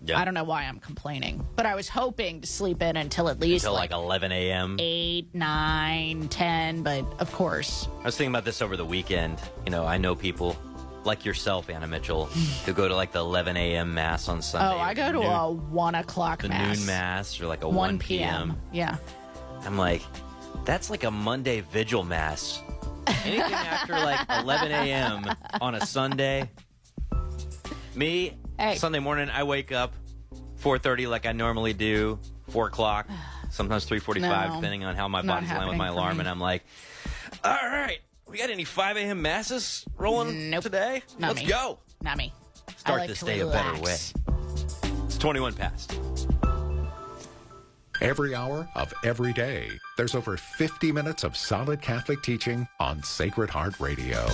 Yeah. 0.00 0.20
I 0.20 0.24
don't 0.24 0.34
know 0.34 0.44
why 0.44 0.62
I'm 0.62 0.78
complaining, 0.78 1.44
but 1.56 1.66
I 1.66 1.74
was 1.74 1.88
hoping 1.88 2.40
to 2.42 2.46
sleep 2.46 2.82
in 2.82 2.96
until 2.96 3.28
at 3.28 3.40
least 3.40 3.64
Until 3.64 3.74
like, 3.74 3.90
like 3.90 3.98
11 3.98 4.30
a.m. 4.30 4.76
8, 4.78 5.34
9, 5.34 6.28
10, 6.28 6.82
but 6.84 7.04
of 7.18 7.32
course. 7.32 7.88
I 8.00 8.04
was 8.04 8.16
thinking 8.16 8.30
about 8.32 8.44
this 8.44 8.62
over 8.62 8.76
the 8.76 8.84
weekend. 8.84 9.40
You 9.64 9.72
know, 9.72 9.84
I 9.84 9.98
know 9.98 10.14
people 10.14 10.56
like 11.04 11.24
yourself, 11.24 11.70
Anna 11.70 11.86
Mitchell, 11.86 12.26
who 12.66 12.72
go 12.72 12.88
to 12.88 12.94
like 12.94 13.12
the 13.12 13.20
11 13.20 13.56
a.m. 13.56 13.94
mass 13.94 14.28
on 14.28 14.42
Sunday. 14.42 14.74
oh, 14.74 14.78
I 14.78 14.94
go 14.94 15.12
to 15.12 15.18
noon- 15.18 15.26
a 15.26 15.50
1 15.50 15.94
o'clock 15.94 16.42
the 16.42 16.48
mass. 16.48 16.78
noon 16.78 16.86
mass 16.86 17.40
or 17.40 17.46
like 17.46 17.62
a 17.64 17.68
1, 17.68 17.76
1 17.76 17.98
p.m. 17.98 18.48
p.m. 18.50 18.62
Yeah. 18.72 18.96
I'm 19.64 19.76
like, 19.78 20.02
that's 20.64 20.90
like 20.90 21.04
a 21.04 21.10
Monday 21.10 21.60
vigil 21.60 22.04
mass. 22.04 22.62
Anything 23.24 23.40
after 23.52 23.92
like 23.94 24.20
11 24.42 24.70
a.m. 24.70 25.26
on 25.60 25.74
a 25.74 25.84
Sunday. 25.86 26.50
Me, 27.94 28.36
Hey. 28.58 28.74
Sunday 28.74 28.98
morning, 28.98 29.30
I 29.30 29.44
wake 29.44 29.70
up 29.70 29.94
4:30 30.60 31.08
like 31.08 31.26
I 31.26 31.32
normally 31.32 31.72
do, 31.72 32.18
4 32.50 32.66
o'clock, 32.66 33.06
sometimes 33.50 33.86
3:45, 33.88 34.20
No, 34.48 34.54
depending 34.56 34.84
on 34.84 34.96
how 34.96 35.06
my 35.08 35.22
body's 35.22 35.50
laying 35.50 35.68
with 35.68 35.76
my 35.78 35.86
alarm, 35.88 36.16
me. 36.16 36.20
and 36.22 36.28
I'm 36.28 36.40
like, 36.40 36.64
all 37.44 37.52
right, 37.52 37.98
we 38.28 38.38
got 38.38 38.50
any 38.50 38.64
5 38.64 38.96
a.m. 38.96 39.22
masses 39.22 39.84
rolling 39.96 40.50
today? 40.60 41.02
Not 41.18 41.28
Let's 41.28 41.42
me. 41.42 41.48
go. 41.48 41.78
Not 42.02 42.16
me. 42.18 42.32
Start 42.76 43.00
like 43.00 43.08
this 43.08 43.20
to 43.20 43.24
day 43.24 43.40
a 43.40 43.46
better 43.46 43.80
way. 43.80 43.96
It's 45.06 45.18
21 45.18 45.54
past. 45.54 45.98
Every 48.00 48.32
hour 48.32 48.68
of 48.76 48.94
every 49.02 49.32
day, 49.32 49.70
there's 49.96 50.14
over 50.14 50.36
50 50.36 50.92
minutes 50.92 51.24
of 51.24 51.36
solid 51.36 51.82
Catholic 51.82 52.22
teaching 52.22 52.68
on 52.78 53.02
Sacred 53.02 53.50
Heart 53.50 53.80
Radio. 53.80 54.24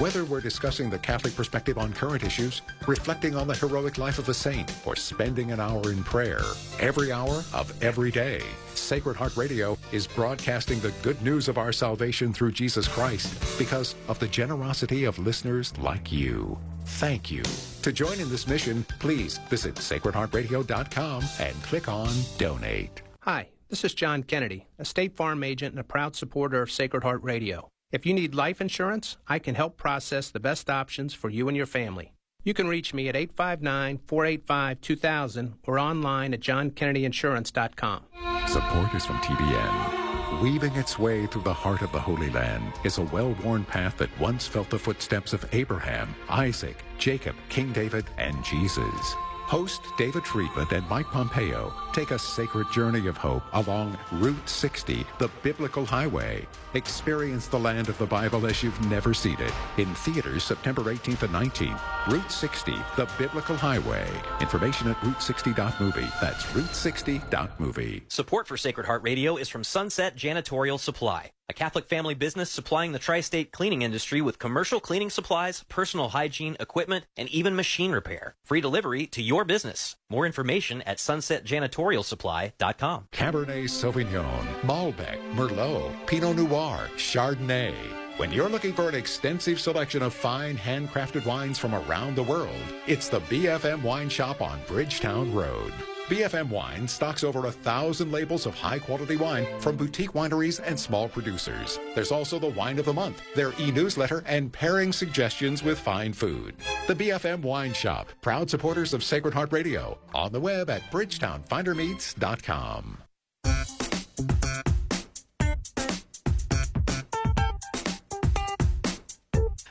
Whether 0.00 0.24
we're 0.24 0.40
discussing 0.40 0.90
the 0.90 0.98
Catholic 0.98 1.36
perspective 1.36 1.78
on 1.78 1.92
current 1.92 2.24
issues, 2.24 2.62
reflecting 2.84 3.36
on 3.36 3.46
the 3.46 3.54
heroic 3.54 3.96
life 3.96 4.18
of 4.18 4.28
a 4.28 4.34
saint, 4.34 4.74
or 4.84 4.96
spending 4.96 5.52
an 5.52 5.60
hour 5.60 5.92
in 5.92 6.02
prayer, 6.02 6.40
every 6.80 7.12
hour 7.12 7.44
of 7.54 7.72
every 7.80 8.10
day, 8.10 8.42
Sacred 8.74 9.14
Heart 9.14 9.36
Radio 9.36 9.78
is 9.92 10.08
broadcasting 10.08 10.80
the 10.80 10.94
good 11.02 11.22
news 11.22 11.46
of 11.46 11.58
our 11.58 11.72
salvation 11.72 12.32
through 12.32 12.52
Jesus 12.52 12.88
Christ 12.88 13.56
because 13.56 13.94
of 14.08 14.18
the 14.18 14.26
generosity 14.26 15.04
of 15.04 15.16
listeners 15.20 15.72
like 15.78 16.10
you. 16.10 16.58
Thank 16.84 17.30
you. 17.30 17.44
To 17.82 17.92
join 17.92 18.18
in 18.18 18.28
this 18.28 18.48
mission, 18.48 18.84
please 18.98 19.38
visit 19.48 19.76
sacredheartradio.com 19.76 21.24
and 21.38 21.62
click 21.62 21.88
on 21.88 22.10
Donate. 22.36 23.02
Hi, 23.24 23.50
this 23.68 23.84
is 23.84 23.94
John 23.94 24.24
Kennedy, 24.24 24.66
a 24.80 24.84
State 24.84 25.14
Farm 25.16 25.44
agent 25.44 25.74
and 25.74 25.78
a 25.78 25.84
proud 25.84 26.16
supporter 26.16 26.60
of 26.60 26.72
Sacred 26.72 27.04
Heart 27.04 27.22
Radio. 27.22 27.68
If 27.92 28.04
you 28.04 28.14
need 28.14 28.34
life 28.34 28.60
insurance, 28.60 29.16
I 29.28 29.38
can 29.38 29.54
help 29.54 29.76
process 29.76 30.28
the 30.28 30.40
best 30.40 30.68
options 30.68 31.14
for 31.14 31.30
you 31.30 31.46
and 31.46 31.56
your 31.56 31.66
family. 31.66 32.14
You 32.42 32.52
can 32.52 32.66
reach 32.66 32.92
me 32.92 33.08
at 33.08 33.14
859 33.14 34.00
485 34.08 34.80
2000 34.80 35.54
or 35.68 35.78
online 35.78 36.34
at 36.34 36.40
johnkennedyinsurance.com. 36.40 38.02
Support 38.48 38.94
is 38.96 39.06
from 39.06 39.18
TBN. 39.18 40.42
Weaving 40.42 40.74
its 40.74 40.98
way 40.98 41.26
through 41.26 41.42
the 41.42 41.54
heart 41.54 41.82
of 41.82 41.92
the 41.92 42.00
Holy 42.00 42.30
Land 42.30 42.72
is 42.82 42.98
a 42.98 43.02
well-worn 43.02 43.64
path 43.64 43.98
that 43.98 44.10
once 44.18 44.48
felt 44.48 44.68
the 44.68 44.80
footsteps 44.80 45.32
of 45.32 45.46
Abraham, 45.54 46.12
Isaac, 46.28 46.78
Jacob, 46.98 47.36
King 47.48 47.72
David, 47.72 48.06
and 48.18 48.44
Jesus. 48.44 49.14
Host 49.52 49.82
David 49.98 50.24
Friedman 50.24 50.66
and 50.70 50.88
Mike 50.88 51.08
Pompeo 51.08 51.74
take 51.92 52.10
a 52.10 52.18
sacred 52.18 52.72
journey 52.72 53.06
of 53.06 53.18
hope 53.18 53.42
along 53.52 53.98
Route 54.12 54.48
60, 54.48 55.04
the 55.18 55.28
biblical 55.42 55.84
highway. 55.84 56.48
Experience 56.72 57.48
the 57.48 57.58
land 57.58 57.90
of 57.90 57.98
the 57.98 58.06
Bible 58.06 58.46
as 58.46 58.62
you've 58.62 58.80
never 58.86 59.12
seen 59.12 59.36
it. 59.38 59.52
In 59.76 59.94
theaters 59.94 60.42
September 60.42 60.84
18th 60.84 61.24
and 61.24 61.34
19th. 61.34 61.78
Route 62.10 62.32
60, 62.32 62.72
the 62.96 63.06
biblical 63.18 63.54
highway. 63.54 64.08
Information 64.40 64.88
at 64.88 64.96
route60.movie. 65.02 66.08
That's 66.22 66.44
route60.movie. 66.44 68.04
Support 68.08 68.48
for 68.48 68.56
Sacred 68.56 68.86
Heart 68.86 69.02
Radio 69.02 69.36
is 69.36 69.50
from 69.50 69.64
Sunset 69.64 70.16
Janitorial 70.16 70.80
Supply, 70.80 71.30
a 71.48 71.52
Catholic 71.52 71.86
family 71.86 72.14
business 72.14 72.50
supplying 72.50 72.92
the 72.92 72.98
tri 72.98 73.20
state 73.20 73.52
cleaning 73.52 73.82
industry 73.82 74.20
with 74.20 74.38
commercial 74.38 74.80
cleaning 74.80 75.10
supplies, 75.10 75.64
personal 75.68 76.10
hygiene, 76.10 76.56
equipment, 76.60 77.06
and 77.16 77.28
even 77.28 77.56
machine 77.56 77.92
repair. 77.92 78.34
Free 78.44 78.60
delivery 78.60 79.06
to 79.06 79.22
your 79.22 79.44
business. 79.44 79.96
More 80.10 80.26
information 80.26 80.82
at 80.82 80.98
sunsetjanitorialsupply.com. 80.98 83.08
Cabernet 83.12 83.64
Sauvignon, 83.64 84.60
Malbec, 84.62 85.18
Merlot, 85.34 86.06
Pinot 86.06 86.36
Noir, 86.36 86.88
Chardonnay. 86.96 87.74
When 88.18 88.30
you're 88.30 88.48
looking 88.48 88.74
for 88.74 88.88
an 88.88 88.94
extensive 88.94 89.58
selection 89.58 90.02
of 90.02 90.12
fine 90.12 90.56
handcrafted 90.56 91.24
wines 91.24 91.58
from 91.58 91.74
around 91.74 92.14
the 92.14 92.22
world, 92.22 92.50
it's 92.86 93.08
the 93.08 93.20
BFM 93.20 93.82
Wine 93.82 94.10
Shop 94.10 94.42
on 94.42 94.60
Bridgetown 94.68 95.32
Road. 95.32 95.72
BFM 96.08 96.48
Wine 96.48 96.88
stocks 96.88 97.22
over 97.24 97.46
a 97.46 97.52
thousand 97.52 98.12
labels 98.12 98.44
of 98.44 98.54
high 98.54 98.78
quality 98.78 99.16
wine 99.16 99.46
from 99.60 99.76
boutique 99.76 100.12
wineries 100.12 100.60
and 100.64 100.78
small 100.78 101.08
producers. 101.08 101.78
There's 101.94 102.12
also 102.12 102.38
the 102.38 102.48
Wine 102.48 102.78
of 102.78 102.84
the 102.84 102.92
Month, 102.92 103.22
their 103.34 103.52
e 103.58 103.70
newsletter, 103.70 104.22
and 104.26 104.52
pairing 104.52 104.92
suggestions 104.92 105.62
with 105.62 105.78
fine 105.78 106.12
food. 106.12 106.54
The 106.86 106.94
BFM 106.94 107.40
Wine 107.40 107.72
Shop, 107.72 108.08
proud 108.20 108.50
supporters 108.50 108.92
of 108.92 109.04
Sacred 109.04 109.32
Heart 109.32 109.52
Radio, 109.52 109.98
on 110.14 110.32
the 110.32 110.40
web 110.40 110.68
at 110.70 110.82
bridgetownfinermeats.com. 110.90 112.98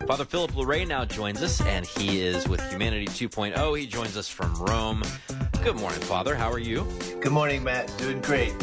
Father 0.08 0.26
Philip 0.26 0.52
Larrey 0.52 0.88
now 0.88 1.06
joins 1.06 1.42
us, 1.42 1.62
and 1.62 1.86
he 1.86 2.22
is 2.22 2.48
with 2.48 2.62
Humanity 2.70 3.08
2.0. 3.08 3.80
He 3.80 3.86
joins 3.86 4.18
us 4.18 4.28
from 4.28 4.54
Rome. 4.56 5.04
Good 5.64 5.76
morning, 5.76 6.02
Father. 6.02 6.34
How 6.34 6.52
are 6.52 6.58
you? 6.58 6.88
Good 7.22 7.32
morning, 7.32 7.64
Matt. 7.64 7.96
Doing 8.00 8.20
great. 8.22 8.60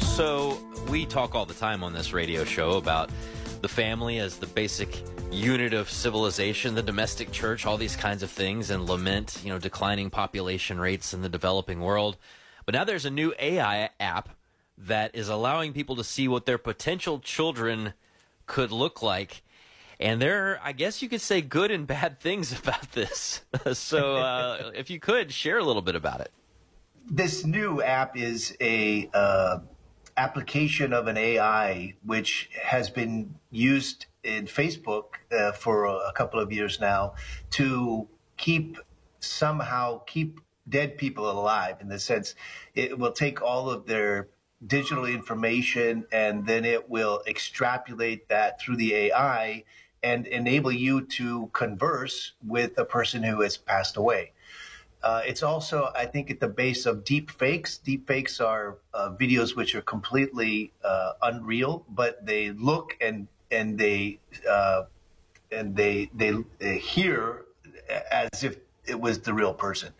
So, 0.00 0.58
we 0.88 1.04
talk 1.04 1.34
all 1.34 1.44
the 1.44 1.52
time 1.52 1.84
on 1.84 1.92
this 1.92 2.14
radio 2.14 2.42
show 2.42 2.78
about 2.78 3.10
the 3.60 3.68
family 3.68 4.18
as 4.18 4.38
the 4.38 4.46
basic 4.46 5.02
unit 5.30 5.74
of 5.74 5.90
civilization, 5.90 6.74
the 6.74 6.82
domestic 6.82 7.32
church, 7.32 7.66
all 7.66 7.76
these 7.76 7.96
kinds 7.96 8.22
of 8.22 8.30
things, 8.30 8.70
and 8.70 8.88
lament, 8.88 9.42
you 9.44 9.50
know, 9.50 9.58
declining 9.58 10.08
population 10.08 10.80
rates 10.80 11.12
in 11.12 11.20
the 11.20 11.28
developing 11.28 11.80
world. 11.80 12.16
But 12.64 12.74
now 12.74 12.84
there's 12.84 13.04
a 13.04 13.10
new 13.10 13.34
AI 13.38 13.90
app 14.00 14.30
that 14.78 15.14
is 15.14 15.28
allowing 15.28 15.74
people 15.74 15.96
to 15.96 16.04
see 16.04 16.28
what 16.28 16.46
their 16.46 16.56
potential 16.56 17.18
children 17.18 17.92
could 18.46 18.72
look 18.72 19.02
like. 19.02 19.42
And 19.98 20.20
there 20.20 20.52
are, 20.52 20.60
I 20.62 20.72
guess 20.72 21.02
you 21.02 21.08
could 21.08 21.20
say, 21.20 21.40
good 21.40 21.70
and 21.70 21.86
bad 21.86 22.20
things 22.20 22.58
about 22.58 22.92
this. 22.92 23.42
so, 23.72 24.16
uh, 24.16 24.70
if 24.74 24.90
you 24.90 25.00
could 25.00 25.32
share 25.32 25.58
a 25.58 25.64
little 25.64 25.82
bit 25.82 25.96
about 25.96 26.20
it. 26.20 26.32
This 27.08 27.44
new 27.46 27.82
app 27.82 28.16
is 28.16 28.56
a 28.60 29.08
uh, 29.14 29.58
application 30.16 30.92
of 30.92 31.06
an 31.06 31.16
AI 31.16 31.94
which 32.04 32.50
has 32.60 32.90
been 32.90 33.34
used 33.50 34.06
in 34.24 34.46
Facebook 34.46 35.04
uh, 35.30 35.52
for 35.52 35.86
a 35.86 36.12
couple 36.14 36.40
of 36.40 36.52
years 36.52 36.80
now 36.80 37.14
to 37.50 38.08
keep 38.36 38.78
somehow 39.20 40.00
keep 40.06 40.40
dead 40.68 40.98
people 40.98 41.30
alive 41.30 41.76
in 41.80 41.88
the 41.88 41.98
sense 41.98 42.34
it 42.74 42.98
will 42.98 43.12
take 43.12 43.40
all 43.40 43.70
of 43.70 43.86
their 43.86 44.28
digital 44.66 45.04
information 45.04 46.04
and 46.12 46.46
then 46.46 46.64
it 46.64 46.88
will 46.88 47.22
extrapolate 47.26 48.28
that 48.28 48.60
through 48.60 48.76
the 48.76 48.94
AI 48.94 49.62
and 50.02 50.26
enable 50.26 50.72
you 50.72 51.02
to 51.02 51.50
converse 51.52 52.32
with 52.44 52.78
a 52.78 52.84
person 52.84 53.22
who 53.22 53.40
has 53.40 53.56
passed 53.56 53.96
away. 53.96 54.32
Uh, 55.02 55.22
it's 55.26 55.42
also, 55.42 55.90
I 55.94 56.06
think, 56.06 56.30
at 56.30 56.40
the 56.40 56.48
base 56.48 56.86
of 56.86 57.04
deep 57.04 57.30
fakes. 57.30 57.78
Deep 57.78 58.06
fakes 58.08 58.40
are 58.40 58.78
uh, 58.92 59.10
videos 59.10 59.54
which 59.54 59.74
are 59.74 59.82
completely 59.82 60.72
uh, 60.82 61.12
unreal, 61.22 61.84
but 61.88 62.24
they 62.26 62.50
look 62.50 62.96
and 63.00 63.28
and 63.50 63.78
they 63.78 64.18
uh, 64.50 64.84
and 65.50 65.76
they, 65.76 66.10
they, 66.14 66.34
they 66.58 66.78
hear 66.78 67.44
as 68.10 68.44
if 68.44 68.56
it 68.84 69.00
was 69.00 69.20
the 69.20 69.32
real 69.32 69.54
person. 69.54 69.92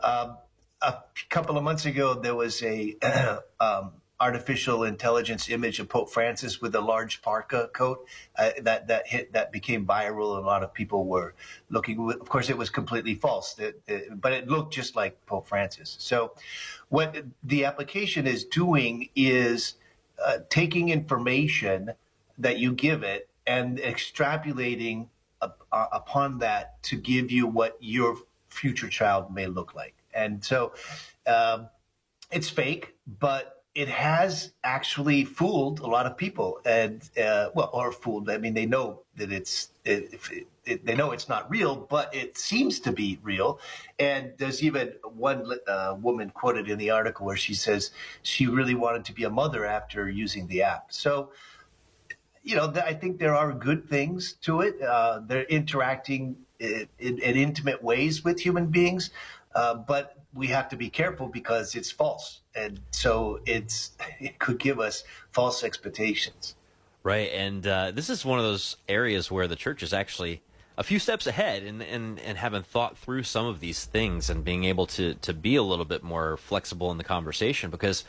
Um, 0.00 0.36
a 0.82 0.96
couple 1.28 1.56
of 1.56 1.64
months 1.64 1.86
ago, 1.86 2.14
there 2.14 2.34
was 2.34 2.62
a 2.62 2.96
um, 3.60 3.92
artificial 4.20 4.84
intelligence 4.84 5.48
image 5.48 5.80
of 5.80 5.88
Pope 5.88 6.10
Francis 6.10 6.60
with 6.60 6.74
a 6.74 6.80
large 6.80 7.22
parka 7.22 7.70
coat 7.72 8.06
uh, 8.36 8.50
that 8.62 8.86
that 8.88 9.06
hit 9.06 9.32
that 9.32 9.50
became 9.50 9.86
viral. 9.86 10.36
And 10.36 10.44
a 10.44 10.46
lot 10.46 10.62
of 10.62 10.72
people 10.74 11.06
were 11.06 11.34
looking. 11.70 12.10
Of 12.10 12.28
course, 12.28 12.50
it 12.50 12.58
was 12.58 12.70
completely 12.70 13.14
false, 13.14 13.58
it, 13.58 13.80
it, 13.86 14.20
but 14.20 14.32
it 14.32 14.48
looked 14.48 14.74
just 14.74 14.94
like 14.94 15.24
Pope 15.26 15.48
Francis. 15.48 15.96
So, 15.98 16.32
what 16.90 17.16
the 17.42 17.64
application 17.64 18.26
is 18.26 18.44
doing 18.44 19.08
is 19.16 19.74
uh, 20.24 20.38
taking 20.50 20.90
information 20.90 21.92
that 22.38 22.58
you 22.58 22.72
give 22.72 23.02
it 23.02 23.28
and 23.46 23.78
extrapolating 23.78 25.08
up, 25.40 25.64
uh, 25.72 25.86
upon 25.92 26.38
that 26.38 26.82
to 26.84 26.96
give 26.96 27.30
you 27.30 27.46
what 27.46 27.76
your 27.80 28.16
future 28.48 28.88
child 28.88 29.32
may 29.32 29.46
look 29.46 29.74
like. 29.74 29.94
And 30.12 30.44
so 30.44 30.72
um, 31.26 31.68
it's 32.30 32.48
fake, 32.48 32.94
but 33.18 33.59
it 33.80 33.88
has 33.88 34.52
actually 34.62 35.24
fooled 35.24 35.80
a 35.80 35.86
lot 35.86 36.04
of 36.04 36.14
people 36.24 36.60
and 36.66 37.08
uh, 37.18 37.48
well 37.54 37.70
or 37.72 37.90
fooled 37.90 38.28
i 38.28 38.36
mean 38.36 38.54
they 38.54 38.66
know 38.66 39.00
that 39.16 39.32
it's 39.32 39.70
it, 39.86 40.20
it, 40.66 40.84
they 40.84 40.94
know 40.94 41.12
it's 41.12 41.28
not 41.34 41.50
real 41.50 41.74
but 41.96 42.14
it 42.14 42.36
seems 42.36 42.78
to 42.78 42.92
be 42.92 43.18
real 43.22 43.58
and 43.98 44.32
there's 44.38 44.62
even 44.62 44.92
one 45.28 45.40
uh, 45.66 45.96
woman 45.98 46.28
quoted 46.30 46.68
in 46.68 46.78
the 46.78 46.90
article 46.90 47.24
where 47.24 47.36
she 47.46 47.54
says 47.54 47.92
she 48.22 48.46
really 48.46 48.74
wanted 48.74 49.02
to 49.04 49.12
be 49.14 49.24
a 49.24 49.30
mother 49.30 49.64
after 49.64 50.10
using 50.10 50.46
the 50.48 50.60
app 50.62 50.84
so 50.92 51.30
you 52.42 52.56
know, 52.56 52.72
I 52.84 52.94
think 52.94 53.18
there 53.18 53.34
are 53.34 53.52
good 53.52 53.86
things 53.88 54.32
to 54.46 54.62
it. 54.62 54.80
Uh, 54.80 55.20
they're 55.26 55.44
interacting 55.44 56.36
in, 56.58 56.88
in, 56.98 57.18
in, 57.18 57.36
intimate 57.36 57.82
ways 57.82 58.24
with 58.24 58.40
human 58.40 58.66
beings, 58.66 59.10
uh, 59.54 59.74
but 59.74 60.19
we 60.34 60.46
have 60.48 60.68
to 60.68 60.76
be 60.76 60.88
careful 60.88 61.26
because 61.28 61.74
it's 61.74 61.90
false, 61.90 62.40
and 62.54 62.80
so 62.90 63.40
it's 63.46 63.92
it 64.20 64.38
could 64.38 64.58
give 64.58 64.80
us 64.80 65.04
false 65.32 65.64
expectations. 65.64 66.56
Right, 67.02 67.30
and 67.32 67.66
uh, 67.66 67.90
this 67.92 68.10
is 68.10 68.24
one 68.24 68.38
of 68.38 68.44
those 68.44 68.76
areas 68.88 69.30
where 69.30 69.48
the 69.48 69.56
church 69.56 69.82
is 69.82 69.92
actually 69.94 70.42
a 70.76 70.82
few 70.82 70.98
steps 70.98 71.26
ahead 71.26 71.62
and, 71.62 71.82
and, 71.82 72.18
and 72.20 72.38
having 72.38 72.62
thought 72.62 72.96
through 72.96 73.22
some 73.22 73.46
of 73.46 73.60
these 73.60 73.84
things 73.84 74.30
and 74.30 74.44
being 74.44 74.64
able 74.64 74.86
to, 74.86 75.14
to 75.14 75.34
be 75.34 75.56
a 75.56 75.62
little 75.62 75.84
bit 75.84 76.02
more 76.02 76.36
flexible 76.38 76.90
in 76.90 76.96
the 76.96 77.04
conversation 77.04 77.70
because 77.70 78.04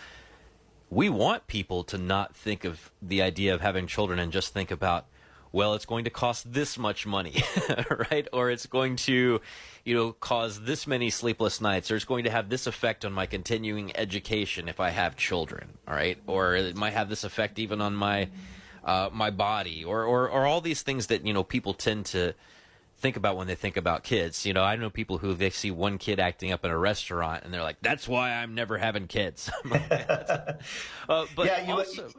we 0.89 1.10
want 1.10 1.48
people 1.48 1.84
to 1.84 1.98
not 1.98 2.35
think 2.35 2.64
of 2.64 2.91
the 3.02 3.22
idea 3.22 3.53
of 3.53 3.60
having 3.60 3.88
children 3.88 4.19
and 4.19 4.31
just 4.31 4.53
think 4.53 4.72
about 4.72 5.06
well 5.51 5.73
it's 5.73 5.85
going 5.85 6.03
to 6.03 6.09
cost 6.09 6.51
this 6.53 6.77
much 6.77 7.05
money 7.05 7.43
right 8.11 8.27
or 8.33 8.49
it's 8.49 8.65
going 8.65 8.95
to 8.95 9.41
you 9.83 9.95
know 9.95 10.11
cause 10.13 10.61
this 10.61 10.87
many 10.87 11.09
sleepless 11.09 11.61
nights 11.61 11.91
or 11.91 11.95
it's 11.95 12.05
going 12.05 12.23
to 12.23 12.29
have 12.29 12.49
this 12.49 12.67
effect 12.67 13.05
on 13.05 13.11
my 13.13 13.25
continuing 13.25 13.95
education 13.95 14.67
if 14.67 14.79
i 14.79 14.89
have 14.89 15.15
children 15.15 15.77
all 15.87 15.93
right 15.93 16.17
or 16.27 16.55
it 16.55 16.75
might 16.75 16.93
have 16.93 17.09
this 17.09 17.23
effect 17.23 17.59
even 17.59 17.81
on 17.81 17.95
my 17.95 18.29
uh, 18.83 19.09
my 19.13 19.29
body 19.29 19.83
or, 19.83 20.03
or 20.03 20.27
or 20.29 20.45
all 20.47 20.59
these 20.59 20.81
things 20.81 21.07
that 21.07 21.25
you 21.25 21.33
know 21.33 21.43
people 21.43 21.73
tend 21.73 22.05
to 22.05 22.33
think 23.01 23.17
about 23.17 23.35
when 23.35 23.47
they 23.47 23.55
think 23.55 23.77
about 23.77 24.03
kids. 24.03 24.45
You 24.45 24.53
know, 24.53 24.63
I 24.63 24.75
know 24.75 24.89
people 24.89 25.17
who 25.17 25.33
they 25.33 25.49
see 25.49 25.71
one 25.71 25.97
kid 25.97 26.19
acting 26.19 26.51
up 26.51 26.63
in 26.63 26.71
a 26.71 26.77
restaurant 26.77 27.43
and 27.43 27.53
they're 27.53 27.63
like, 27.63 27.77
"That's 27.81 28.07
why 28.07 28.31
I'm 28.31 28.55
never 28.55 28.77
having 28.77 29.07
kids." 29.07 29.49
uh, 29.71 30.53
but 31.09 31.45
yeah, 31.45 31.67
you, 31.67 31.73
also, 31.73 32.09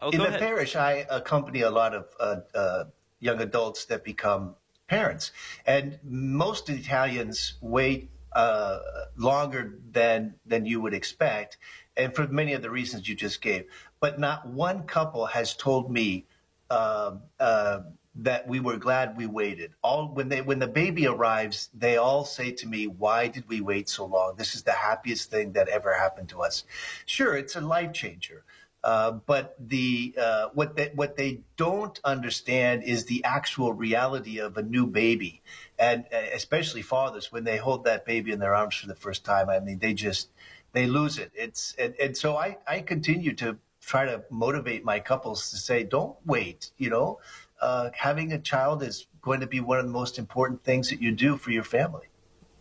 oh, 0.00 0.10
in 0.10 0.18
the 0.18 0.28
ahead. 0.28 0.40
parish, 0.40 0.76
I 0.76 1.06
accompany 1.10 1.62
a 1.62 1.70
lot 1.70 1.94
of 1.94 2.06
uh, 2.20 2.36
uh, 2.54 2.84
young 3.20 3.40
adults 3.40 3.84
that 3.86 4.04
become 4.04 4.54
parents, 4.86 5.32
and 5.66 5.98
most 6.02 6.70
Italians 6.70 7.54
wait 7.60 8.10
uh, 8.32 8.78
longer 9.16 9.78
than 9.90 10.34
than 10.46 10.66
you 10.66 10.80
would 10.80 10.94
expect, 10.94 11.58
and 11.96 12.14
for 12.14 12.26
many 12.28 12.52
of 12.52 12.62
the 12.62 12.70
reasons 12.70 13.08
you 13.08 13.14
just 13.14 13.40
gave. 13.40 13.66
But 14.00 14.18
not 14.18 14.46
one 14.46 14.84
couple 14.84 15.26
has 15.26 15.54
told 15.54 15.90
me. 15.90 16.26
Um, 16.70 17.22
uh, 17.40 17.80
that 18.18 18.48
we 18.48 18.58
were 18.58 18.76
glad 18.76 19.16
we 19.16 19.26
waited. 19.26 19.72
All 19.82 20.08
when 20.08 20.28
they 20.28 20.42
when 20.42 20.58
the 20.58 20.66
baby 20.66 21.06
arrives, 21.06 21.70
they 21.72 21.96
all 21.96 22.24
say 22.24 22.50
to 22.50 22.66
me, 22.66 22.88
"Why 22.88 23.28
did 23.28 23.48
we 23.48 23.60
wait 23.60 23.88
so 23.88 24.04
long? 24.04 24.34
This 24.36 24.54
is 24.54 24.64
the 24.64 24.72
happiest 24.72 25.30
thing 25.30 25.52
that 25.52 25.68
ever 25.68 25.94
happened 25.94 26.28
to 26.30 26.42
us." 26.42 26.64
Sure, 27.06 27.36
it's 27.36 27.54
a 27.54 27.60
life 27.60 27.92
changer. 27.92 28.44
Uh, 28.84 29.10
but 29.10 29.56
the 29.58 30.14
uh, 30.20 30.48
what 30.54 30.76
they 30.76 30.90
what 30.94 31.16
they 31.16 31.40
don't 31.56 31.98
understand 32.04 32.84
is 32.84 33.04
the 33.06 33.24
actual 33.24 33.72
reality 33.72 34.38
of 34.38 34.56
a 34.56 34.62
new 34.62 34.86
baby, 34.86 35.42
and 35.78 36.04
uh, 36.12 36.16
especially 36.32 36.82
fathers 36.82 37.32
when 37.32 37.42
they 37.42 37.56
hold 37.56 37.84
that 37.84 38.06
baby 38.06 38.30
in 38.30 38.38
their 38.38 38.54
arms 38.54 38.76
for 38.76 38.86
the 38.86 38.94
first 38.94 39.24
time. 39.24 39.50
I 39.50 39.58
mean, 39.58 39.80
they 39.80 39.94
just 39.94 40.28
they 40.72 40.86
lose 40.86 41.18
it. 41.18 41.32
It's 41.34 41.74
and, 41.76 41.94
and 42.00 42.16
so 42.16 42.36
I 42.36 42.58
I 42.68 42.80
continue 42.80 43.34
to 43.34 43.58
try 43.80 44.04
to 44.04 44.22
motivate 44.30 44.84
my 44.84 45.00
couples 45.00 45.50
to 45.50 45.56
say, 45.56 45.82
don't 45.82 46.16
wait. 46.24 46.70
You 46.76 46.90
know, 46.90 47.18
uh, 47.60 47.90
having 47.94 48.32
a 48.32 48.38
child 48.38 48.82
is 48.84 49.06
going 49.22 49.40
to 49.40 49.46
be 49.48 49.60
one 49.60 49.78
of 49.78 49.86
the 49.86 49.92
most 49.92 50.18
important 50.18 50.62
things 50.62 50.90
that 50.90 51.02
you 51.02 51.10
do 51.10 51.36
for 51.36 51.50
your 51.50 51.64
family. 51.64 52.06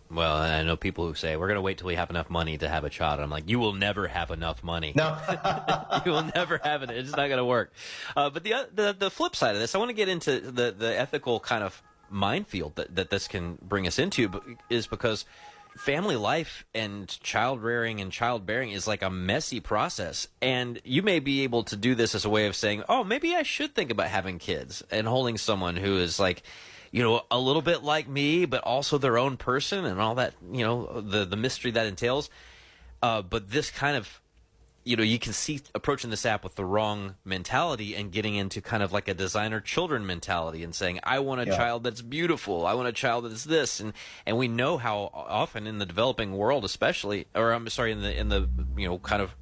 Well, 0.09 0.37
I 0.37 0.63
know 0.63 0.77
people 0.77 1.05
who 1.05 1.15
say 1.15 1.35
we're 1.35 1.47
going 1.47 1.55
to 1.55 1.61
wait 1.61 1.79
till 1.79 1.87
we 1.87 1.95
have 1.95 2.09
enough 2.09 2.29
money 2.29 2.57
to 2.57 2.69
have 2.69 2.85
a 2.85 2.89
child. 2.89 3.19
I'm 3.19 3.29
like, 3.29 3.49
you 3.49 3.59
will 3.59 3.73
never 3.73 4.07
have 4.07 4.31
enough 4.31 4.63
money. 4.63 4.93
No, 4.95 5.17
you 6.05 6.11
will 6.11 6.29
never 6.33 6.59
have 6.63 6.83
it. 6.83 6.89
It's 6.91 7.11
not 7.11 7.27
going 7.27 7.37
to 7.37 7.45
work. 7.45 7.73
Uh, 8.15 8.29
but 8.29 8.43
the, 8.43 8.69
the 8.73 8.95
the 8.97 9.11
flip 9.11 9.35
side 9.35 9.55
of 9.55 9.61
this, 9.61 9.75
I 9.75 9.77
want 9.79 9.89
to 9.89 9.93
get 9.95 10.07
into 10.07 10.39
the 10.39 10.71
the 10.71 10.97
ethical 10.97 11.39
kind 11.39 11.63
of 11.63 11.81
minefield 12.09 12.75
that 12.75 12.95
that 12.95 13.09
this 13.09 13.27
can 13.27 13.57
bring 13.61 13.85
us 13.85 13.99
into, 13.99 14.57
is 14.69 14.87
because 14.87 15.25
family 15.77 16.15
life 16.15 16.65
and 16.73 17.07
child 17.21 17.61
rearing 17.61 18.01
and 18.01 18.11
childbearing 18.11 18.71
is 18.71 18.87
like 18.87 19.01
a 19.01 19.09
messy 19.09 19.59
process. 19.59 20.27
And 20.41 20.81
you 20.83 21.01
may 21.01 21.19
be 21.19 21.41
able 21.41 21.63
to 21.65 21.75
do 21.75 21.95
this 21.95 22.15
as 22.15 22.25
a 22.25 22.29
way 22.29 22.47
of 22.47 22.55
saying, 22.55 22.83
oh, 22.89 23.03
maybe 23.03 23.35
I 23.35 23.43
should 23.43 23.75
think 23.75 23.91
about 23.91 24.07
having 24.07 24.39
kids 24.39 24.83
and 24.91 25.07
holding 25.07 25.37
someone 25.37 25.75
who 25.75 25.97
is 25.97 26.19
like, 26.19 26.43
you 26.91 27.03
know, 27.03 27.21
a 27.29 27.39
little 27.39 27.61
bit 27.61 27.83
like 27.83 28.07
me, 28.07 28.45
but 28.45 28.63
also 28.63 28.97
their 28.97 29.17
own 29.17 29.37
person 29.37 29.85
and 29.85 29.99
all 29.99 30.15
that, 30.15 30.33
you 30.51 30.65
know, 30.65 31.01
the, 31.01 31.25
the 31.25 31.37
mystery 31.37 31.71
that 31.71 31.85
entails. 31.85 32.29
Uh, 33.01 33.21
but 33.21 33.49
this 33.49 33.69
kind 33.69 33.95
of 33.95 34.21
you 34.87 34.95
know, 34.95 35.03
you 35.03 35.19
can 35.19 35.33
see 35.33 35.59
approaching 35.75 36.09
this 36.09 36.25
app 36.25 36.45
with 36.45 36.55
the 36.55 36.63
wrong 36.63 37.15
mentality 37.25 37.93
and 37.93 38.09
getting 38.09 38.35
into 38.35 38.61
kind 38.61 38.81
of 38.81 38.93
like 38.93 39.09
a 39.09 39.13
designer 39.13 39.59
children 39.59 40.05
mentality 40.05 40.63
and 40.63 40.73
saying, 40.73 41.01
I 41.03 41.19
want 41.19 41.41
a 41.41 41.45
yeah. 41.45 41.57
child 41.57 41.83
that's 41.83 42.01
beautiful. 42.01 42.65
I 42.65 42.73
want 42.73 42.87
a 42.87 42.93
child 42.93 43.25
that's 43.25 43.43
this. 43.43 43.81
And, 43.81 43.91
and 44.25 44.37
we 44.37 44.47
know 44.47 44.77
how 44.77 45.11
often 45.13 45.67
in 45.67 45.79
the 45.79 45.85
developing 45.85 46.37
world, 46.37 46.63
especially, 46.63 47.27
or 47.35 47.51
I'm 47.51 47.67
sorry, 47.67 47.91
in 47.91 48.01
the, 48.01 48.17
in 48.17 48.29
the, 48.29 48.47
you 48.77 48.87
know, 48.87 48.97
kind 48.97 49.21
of 49.21 49.35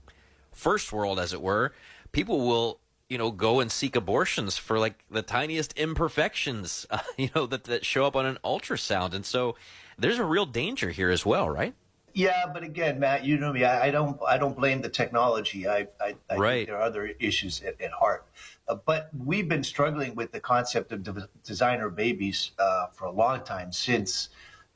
first 0.51 0.91
world, 0.91 1.19
as 1.19 1.31
it 1.31 1.43
were, 1.43 1.73
people 2.11 2.47
will 2.47 2.79
you 3.09 3.17
know, 3.17 3.31
go 3.31 3.59
and 3.59 3.71
seek 3.71 3.95
abortions 3.95 4.57
for 4.57 4.79
like 4.79 5.03
the 5.09 5.21
tiniest 5.21 5.73
imperfections, 5.77 6.87
uh, 6.91 6.99
you 7.17 7.29
know, 7.35 7.45
that, 7.45 7.65
that 7.65 7.85
show 7.85 8.05
up 8.05 8.15
on 8.15 8.25
an 8.25 8.37
ultrasound. 8.43 9.13
And 9.13 9.25
so 9.25 9.55
there's 9.97 10.19
a 10.19 10.25
real 10.25 10.45
danger 10.45 10.89
here 10.89 11.09
as 11.09 11.25
well, 11.25 11.49
right? 11.49 11.73
Yeah, 12.13 12.45
but 12.53 12.63
again, 12.63 13.01
Matt, 13.01 13.25
you 13.25 13.37
know 13.37 13.51
me. 13.51 13.65
I, 13.65 13.87
I 13.87 13.91
don't. 13.91 14.17
I 14.25 14.37
don't 14.37 14.55
blame 14.55 14.81
the 14.81 14.87
technology. 14.87 15.67
I, 15.67 15.87
I, 15.99 16.15
I 16.29 16.37
right. 16.37 16.53
think 16.53 16.69
there 16.69 16.77
are 16.77 16.81
other 16.81 17.07
issues 17.19 17.61
at, 17.61 17.79
at 17.81 17.91
heart. 17.91 18.25
Uh, 18.69 18.75
but 18.75 19.09
we've 19.13 19.49
been 19.49 19.65
struggling 19.65 20.15
with 20.15 20.31
the 20.31 20.39
concept 20.39 20.93
of 20.93 21.03
de- 21.03 21.27
designer 21.43 21.89
babies 21.89 22.51
uh, 22.57 22.87
for 22.93 23.03
a 23.03 23.11
long 23.11 23.41
time 23.41 23.73
since 23.73 24.29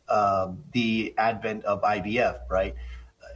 um, 0.09 0.61
the 0.73 1.13
advent 1.17 1.63
of 1.63 1.81
IVF, 1.81 2.39
right? 2.49 2.75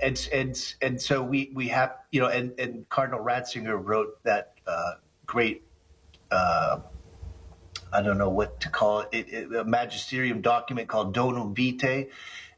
And 0.01 0.29
and 0.33 0.75
and 0.81 1.01
so 1.01 1.23
we 1.23 1.51
we 1.53 1.69
have 1.69 1.95
you 2.11 2.19
know, 2.19 2.27
and, 2.27 2.59
and 2.59 2.87
Cardinal 2.89 3.23
Ratzinger 3.23 3.81
wrote 3.81 4.21
that 4.23 4.52
uh, 4.67 4.93
great. 5.25 5.63
Uh, 6.31 6.79
I 7.91 8.01
don't 8.01 8.17
know 8.17 8.29
what 8.29 8.61
to 8.61 8.69
call 8.69 9.01
it, 9.01 9.09
it, 9.11 9.27
it, 9.29 9.55
a 9.55 9.63
magisterium 9.63 10.41
document 10.41 10.87
called 10.87 11.15
Donum 11.15 11.55
Vitae, 11.55 12.09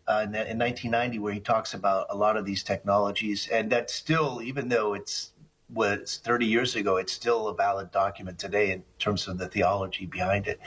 uh, 0.07 0.22
in, 0.23 0.36
in 0.36 0.60
1990 0.60 1.19
where 1.19 1.34
he 1.34 1.40
talks 1.40 1.73
about 1.73 2.07
a 2.10 2.15
lot 2.15 2.38
of 2.38 2.45
these 2.45 2.64
technologies, 2.64 3.49
and 3.52 3.72
that 3.72 3.90
still, 3.90 4.41
even 4.41 4.69
though 4.69 4.94
it's 4.94 5.32
was 5.73 6.22
30 6.23 6.45
years 6.45 6.76
ago, 6.76 6.98
it's 6.98 7.11
still 7.11 7.48
a 7.48 7.56
valid 7.56 7.91
document 7.91 8.38
today 8.38 8.72
in 8.72 8.84
terms 8.99 9.27
of 9.27 9.38
the 9.38 9.48
theology 9.48 10.06
behind 10.06 10.48
it. 10.48 10.60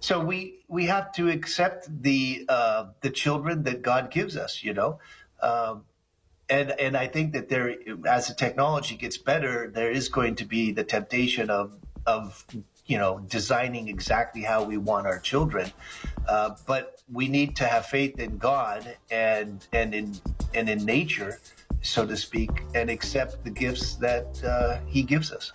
So 0.00 0.18
we 0.20 0.60
we 0.66 0.86
have 0.86 1.12
to 1.12 1.28
accept 1.28 1.88
the 2.02 2.46
uh, 2.48 2.86
the 3.02 3.10
children 3.10 3.64
that 3.64 3.82
God 3.82 4.10
gives 4.10 4.36
us, 4.36 4.62
you 4.62 4.72
know. 4.72 4.98
Um, 5.42 5.84
and 6.50 6.72
and 6.78 6.96
I 6.96 7.06
think 7.06 7.32
that 7.32 7.48
there, 7.48 7.76
as 8.06 8.28
the 8.28 8.34
technology 8.34 8.96
gets 8.96 9.16
better, 9.16 9.70
there 9.72 9.90
is 9.90 10.08
going 10.08 10.34
to 10.36 10.44
be 10.44 10.72
the 10.72 10.84
temptation 10.84 11.48
of 11.48 11.72
of 12.06 12.44
you 12.86 12.98
know 12.98 13.20
designing 13.28 13.88
exactly 13.88 14.42
how 14.42 14.64
we 14.64 14.76
want 14.76 15.06
our 15.06 15.18
children. 15.18 15.72
Uh, 16.28 16.56
but 16.66 17.00
we 17.10 17.28
need 17.28 17.56
to 17.56 17.64
have 17.64 17.86
faith 17.86 18.18
in 18.18 18.36
God 18.36 18.96
and 19.10 19.66
and 19.72 19.94
in 19.94 20.14
and 20.52 20.68
in 20.68 20.84
nature, 20.84 21.40
so 21.82 22.04
to 22.04 22.16
speak, 22.16 22.50
and 22.74 22.90
accept 22.90 23.44
the 23.44 23.50
gifts 23.50 23.94
that 23.96 24.42
uh, 24.44 24.80
He 24.86 25.02
gives 25.02 25.32
us. 25.32 25.52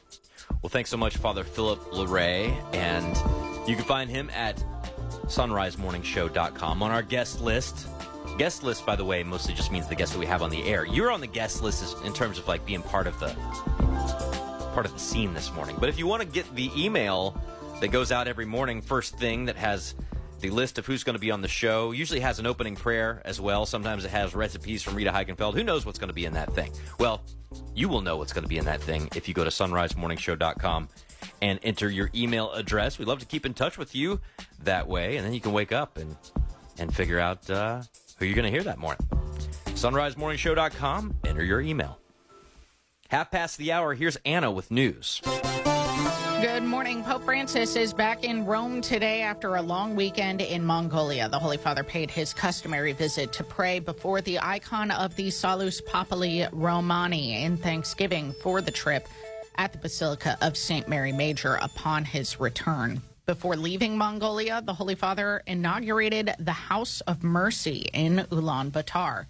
Well, 0.62 0.70
thanks 0.70 0.90
so 0.90 0.98
much, 0.98 1.18
Father 1.18 1.44
Philip 1.44 1.80
Larrey, 1.92 2.56
and 2.74 3.68
you 3.68 3.76
can 3.76 3.86
find 3.86 4.10
him 4.10 4.30
at 4.30 4.64
sonrisemorningshow.com 5.26 6.84
on 6.84 6.92
our 6.92 7.02
guest 7.02 7.42
list. 7.42 7.88
Guest 8.38 8.64
list, 8.64 8.86
by 8.86 8.96
the 8.96 9.06
way, 9.06 9.24
mostly 9.24 9.54
just 9.54 9.72
means 9.72 9.88
the 9.88 9.96
guests 9.96 10.14
that 10.14 10.20
we 10.20 10.26
have 10.26 10.42
on 10.42 10.50
the 10.50 10.64
air. 10.64 10.86
You're 10.86 11.12
on 11.12 11.22
the 11.22 11.28
guest 11.28 11.62
list 11.62 11.96
in 12.04 12.12
terms 12.14 12.38
of 12.38 12.48
like 12.48 12.66
being 12.66 12.82
part 12.82 13.08
of 13.08 13.18
the 13.20 13.30
part 14.74 14.86
of 14.86 14.92
the 14.92 15.00
scene 15.00 15.34
this 15.34 15.54
morning. 15.54 15.78
But 15.80 15.88
if 15.88 15.98
you 15.98 16.06
want 16.06 16.22
to 16.22 16.28
get 16.28 16.54
the 16.54 16.70
email 16.76 17.42
that 17.80 17.90
goes 17.90 18.12
out 18.12 18.28
every 18.28 18.46
morning, 18.46 18.82
first 18.82 19.18
thing 19.18 19.46
that 19.46 19.56
has 19.56 19.96
the 20.42 20.50
list 20.50 20.78
of 20.78 20.86
who's 20.86 21.06
going 21.06 21.14
to 21.14 21.20
be 21.20 21.32
on 21.32 21.42
the 21.42 21.48
show, 21.48 21.94
usually 21.94 22.20
has 22.20 22.40
an 22.40 22.46
opening 22.46 22.76
prayer 22.76 23.22
as 23.24 23.40
well. 23.40 23.66
Sometimes 23.66 24.04
it 24.04 24.12
has 24.12 24.36
recipes 24.36 24.84
from 24.84 24.96
Rita 24.96 25.12
Heikenfeld. 25.12 25.54
Who 25.54 25.64
knows 25.64 25.86
what's 25.86 25.98
going 25.98 26.10
to 26.10 26.14
be 26.14 26.26
in 26.26 26.34
that 26.34 26.54
thing? 26.54 26.74
Well, 27.00 27.22
you 27.74 27.88
will 27.88 28.02
know 28.02 28.18
what's 28.18 28.34
going 28.34 28.44
to 28.44 28.50
be 28.50 28.58
in 28.58 28.66
that 28.66 28.82
thing 28.82 29.08
if 29.16 29.30
you 29.30 29.34
go 29.34 29.46
to 29.46 29.50
sonrisemorningshow.com 29.50 30.90
and 31.42 31.60
enter 31.64 31.90
your 31.90 32.10
email 32.14 32.52
address. 32.52 33.00
We'd 33.00 33.08
love 33.08 33.20
to 33.20 33.26
keep 33.26 33.46
in 33.46 33.54
touch 33.54 33.78
with 33.78 33.96
you 33.96 34.20
that 34.64 34.90
way, 34.90 35.16
and 35.16 35.26
then 35.26 35.34
you 35.34 35.40
can 35.40 35.54
wake 35.54 35.72
up 35.72 35.98
and 35.98 36.18
and 36.78 36.94
figure 36.94 37.20
out 37.20 37.50
uh, 37.50 37.82
who 38.18 38.26
you're 38.26 38.36
going 38.36 38.46
to 38.46 38.52
hear 38.52 38.64
that 38.64 38.78
morning. 38.78 39.06
sonrisemorningshow.com. 39.68 41.16
Enter 41.26 41.44
your 41.44 41.62
email. 41.62 42.00
Half 43.10 43.32
past 43.32 43.58
the 43.58 43.72
hour. 43.72 43.94
Here's 43.94 44.18
Anna 44.26 44.52
with 44.52 44.72
news. 44.72 45.22
Good 46.42 46.64
morning. 46.64 47.04
Pope 47.04 47.24
Francis 47.24 47.76
is 47.76 47.94
back 47.94 48.24
in 48.24 48.46
Rome 48.46 48.82
today 48.82 49.22
after 49.22 49.56
a 49.56 49.62
long 49.62 49.96
weekend 49.96 50.42
in 50.42 50.66
Mongolia. 50.66 51.30
The 51.30 51.40
Holy 51.40 51.58
Father 51.58 51.84
paid 51.84 52.12
his 52.12 52.34
customary 52.34 52.94
visit 52.94 53.32
to 53.34 53.44
pray 53.44 53.80
before 53.80 54.22
the 54.22 54.40
icon 54.40 54.92
of 54.92 55.16
the 55.16 55.30
Salus 55.30 55.82
Populi 55.82 56.48
Romani 56.52 57.44
in 57.44 57.58
thanksgiving 57.58 58.34
for 58.42 58.62
the 58.62 58.72
trip 58.72 59.08
at 59.56 59.72
the 59.72 59.80
Basilica 59.80 60.38
of 60.42 60.58
St. 60.58 60.88
Mary 60.88 61.12
Major 61.12 61.56
upon 61.56 62.04
his 62.04 62.40
return. 62.40 63.02
Before 63.26 63.56
leaving 63.56 63.98
Mongolia, 63.98 64.62
the 64.64 64.76
Holy 64.76 64.94
Father 64.94 65.42
inaugurated 65.48 66.36
the 66.38 66.52
House 66.52 67.02
of 67.02 67.24
Mercy 67.24 67.90
in 67.92 68.18
Ulaanbaatar. 68.30 69.26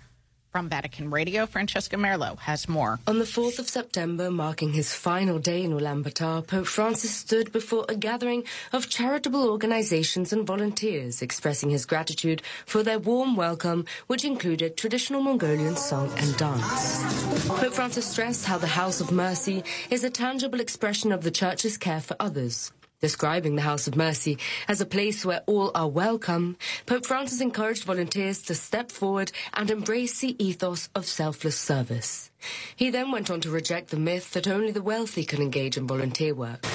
From 0.51 0.67
Vatican 0.67 1.11
Radio, 1.11 1.45
Francesca 1.45 1.95
Merlo 1.95 2.37
has 2.39 2.67
more. 2.67 2.99
On 3.07 3.19
the 3.19 3.25
4th 3.25 3.57
of 3.57 3.69
September, 3.69 4.29
marking 4.29 4.73
his 4.73 4.93
final 4.93 5.39
day 5.39 5.63
in 5.63 5.71
Ulaanbaatar, 5.71 6.45
Pope 6.45 6.67
Francis 6.67 7.11
stood 7.11 7.53
before 7.53 7.85
a 7.87 7.95
gathering 7.95 8.43
of 8.73 8.89
charitable 8.89 9.49
organizations 9.49 10.33
and 10.33 10.45
volunteers, 10.45 11.21
expressing 11.21 11.69
his 11.69 11.85
gratitude 11.85 12.41
for 12.65 12.83
their 12.83 12.99
warm 12.99 13.37
welcome, 13.37 13.85
which 14.07 14.25
included 14.25 14.75
traditional 14.75 15.21
Mongolian 15.21 15.77
song 15.77 16.11
and 16.17 16.35
dance. 16.35 17.47
Pope 17.47 17.73
Francis 17.73 18.07
stressed 18.07 18.45
how 18.45 18.57
the 18.57 18.67
House 18.67 18.99
of 18.99 19.13
Mercy 19.13 19.63
is 19.89 20.03
a 20.03 20.09
tangible 20.09 20.59
expression 20.59 21.13
of 21.13 21.23
the 21.23 21.31
Church's 21.31 21.77
care 21.77 22.01
for 22.01 22.17
others. 22.19 22.73
Describing 23.01 23.55
the 23.55 23.61
House 23.61 23.87
of 23.87 23.95
Mercy 23.95 24.37
as 24.67 24.81
a 24.81 24.85
place 24.85 25.25
where 25.25 25.41
all 25.45 25.71
are 25.75 25.87
welcome, 25.87 26.57
Pope 26.85 27.05
Francis 27.05 27.41
encouraged 27.41 27.83
volunteers 27.83 28.41
to 28.43 28.55
step 28.55 28.91
forward 28.91 29.31
and 29.53 29.69
embrace 29.69 30.19
the 30.19 30.35
ethos 30.43 30.89
of 30.95 31.05
selfless 31.05 31.57
service. 31.57 32.31
He 32.75 32.89
then 32.89 33.11
went 33.11 33.29
on 33.29 33.41
to 33.41 33.49
reject 33.49 33.89
the 33.89 33.97
myth 33.97 34.31
that 34.31 34.47
only 34.47 34.71
the 34.71 34.81
wealthy 34.81 35.25
can 35.25 35.41
engage 35.41 35.77
in 35.77 35.87
volunteer 35.87 36.33
work. 36.33 36.65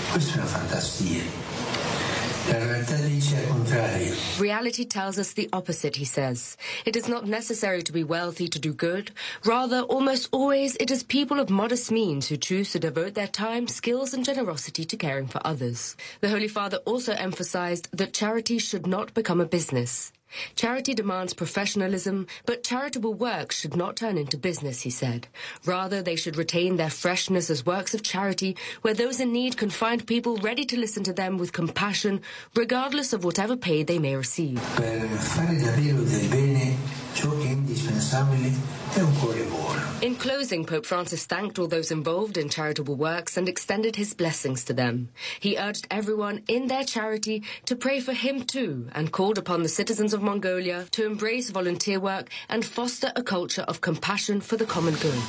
Reality 4.38 4.84
tells 4.84 5.18
us 5.18 5.32
the 5.32 5.48
opposite, 5.52 5.96
he 5.96 6.04
says. 6.04 6.56
It 6.84 6.96
is 6.96 7.08
not 7.08 7.26
necessary 7.26 7.82
to 7.82 7.92
be 7.92 8.04
wealthy 8.04 8.48
to 8.48 8.58
do 8.58 8.72
good. 8.72 9.10
Rather, 9.44 9.82
almost 9.82 10.28
always, 10.32 10.76
it 10.76 10.90
is 10.90 11.02
people 11.02 11.38
of 11.38 11.50
modest 11.50 11.90
means 11.90 12.28
who 12.28 12.36
choose 12.36 12.72
to 12.72 12.78
devote 12.78 13.14
their 13.14 13.28
time, 13.28 13.68
skills, 13.68 14.14
and 14.14 14.24
generosity 14.24 14.84
to 14.84 14.96
caring 14.96 15.26
for 15.26 15.40
others. 15.44 15.96
The 16.20 16.30
Holy 16.30 16.48
Father 16.48 16.78
also 16.78 17.12
emphasized 17.12 17.88
that 17.92 18.14
charity 18.14 18.58
should 18.58 18.86
not 18.86 19.14
become 19.14 19.40
a 19.40 19.46
business. 19.46 20.12
Charity 20.54 20.94
demands 20.94 21.34
professionalism, 21.34 22.26
but 22.46 22.62
charitable 22.62 23.14
works 23.14 23.58
should 23.58 23.76
not 23.76 23.96
turn 23.96 24.16
into 24.16 24.36
business, 24.36 24.82
he 24.82 24.90
said. 24.90 25.28
Rather, 25.64 26.02
they 26.02 26.16
should 26.16 26.36
retain 26.36 26.76
their 26.76 26.90
freshness 26.90 27.50
as 27.50 27.66
works 27.66 27.94
of 27.94 28.02
charity, 28.02 28.56
where 28.82 28.94
those 28.94 29.20
in 29.20 29.32
need 29.32 29.56
can 29.56 29.70
find 29.70 30.06
people 30.06 30.36
ready 30.38 30.64
to 30.64 30.78
listen 30.78 31.02
to 31.04 31.12
them 31.12 31.38
with 31.38 31.52
compassion, 31.52 32.20
regardless 32.54 33.12
of 33.12 33.24
whatever 33.24 33.56
pay 33.56 33.82
they 33.82 33.98
may 33.98 34.16
receive. 34.16 34.60
Per 34.76 35.08
fare 35.08 35.56
davvero 35.58 36.02
del 36.04 36.28
bene, 36.28 36.76
ciò 37.14 37.30
che 37.38 37.48
è 37.48 37.50
indispensabile 37.50 38.52
è 38.94 39.00
un 39.00 39.18
cuore 39.18 39.42
buono. 39.44 39.80
In 40.02 40.16
closing, 40.16 40.64
Pope 40.64 40.86
Francis 40.86 41.26
thanked 41.26 41.58
all 41.58 41.68
those 41.68 41.90
involved 41.92 42.38
in 42.38 42.48
charitable 42.48 42.94
works 42.94 43.36
and 43.36 43.48
extended 43.48 43.96
his 43.96 44.14
blessings 44.14 44.64
to 44.64 44.72
them. 44.72 45.10
He 45.38 45.58
urged 45.58 45.86
everyone 45.90 46.42
in 46.48 46.68
their 46.68 46.84
charity 46.84 47.42
to 47.66 47.76
pray 47.76 48.00
for 48.00 48.14
him 48.14 48.44
too 48.44 48.88
and 48.94 49.12
called 49.12 49.36
upon 49.36 49.62
the 49.62 49.68
citizens 49.68 50.14
of 50.14 50.19
Mongolia 50.22 50.86
to 50.92 51.06
embrace 51.06 51.50
volunteer 51.50 52.00
work 52.00 52.30
and 52.48 52.64
foster 52.64 53.12
a 53.16 53.22
culture 53.22 53.64
of 53.68 53.80
compassion 53.80 54.40
for 54.40 54.56
the 54.56 54.66
common 54.66 54.94
good. 54.94 55.22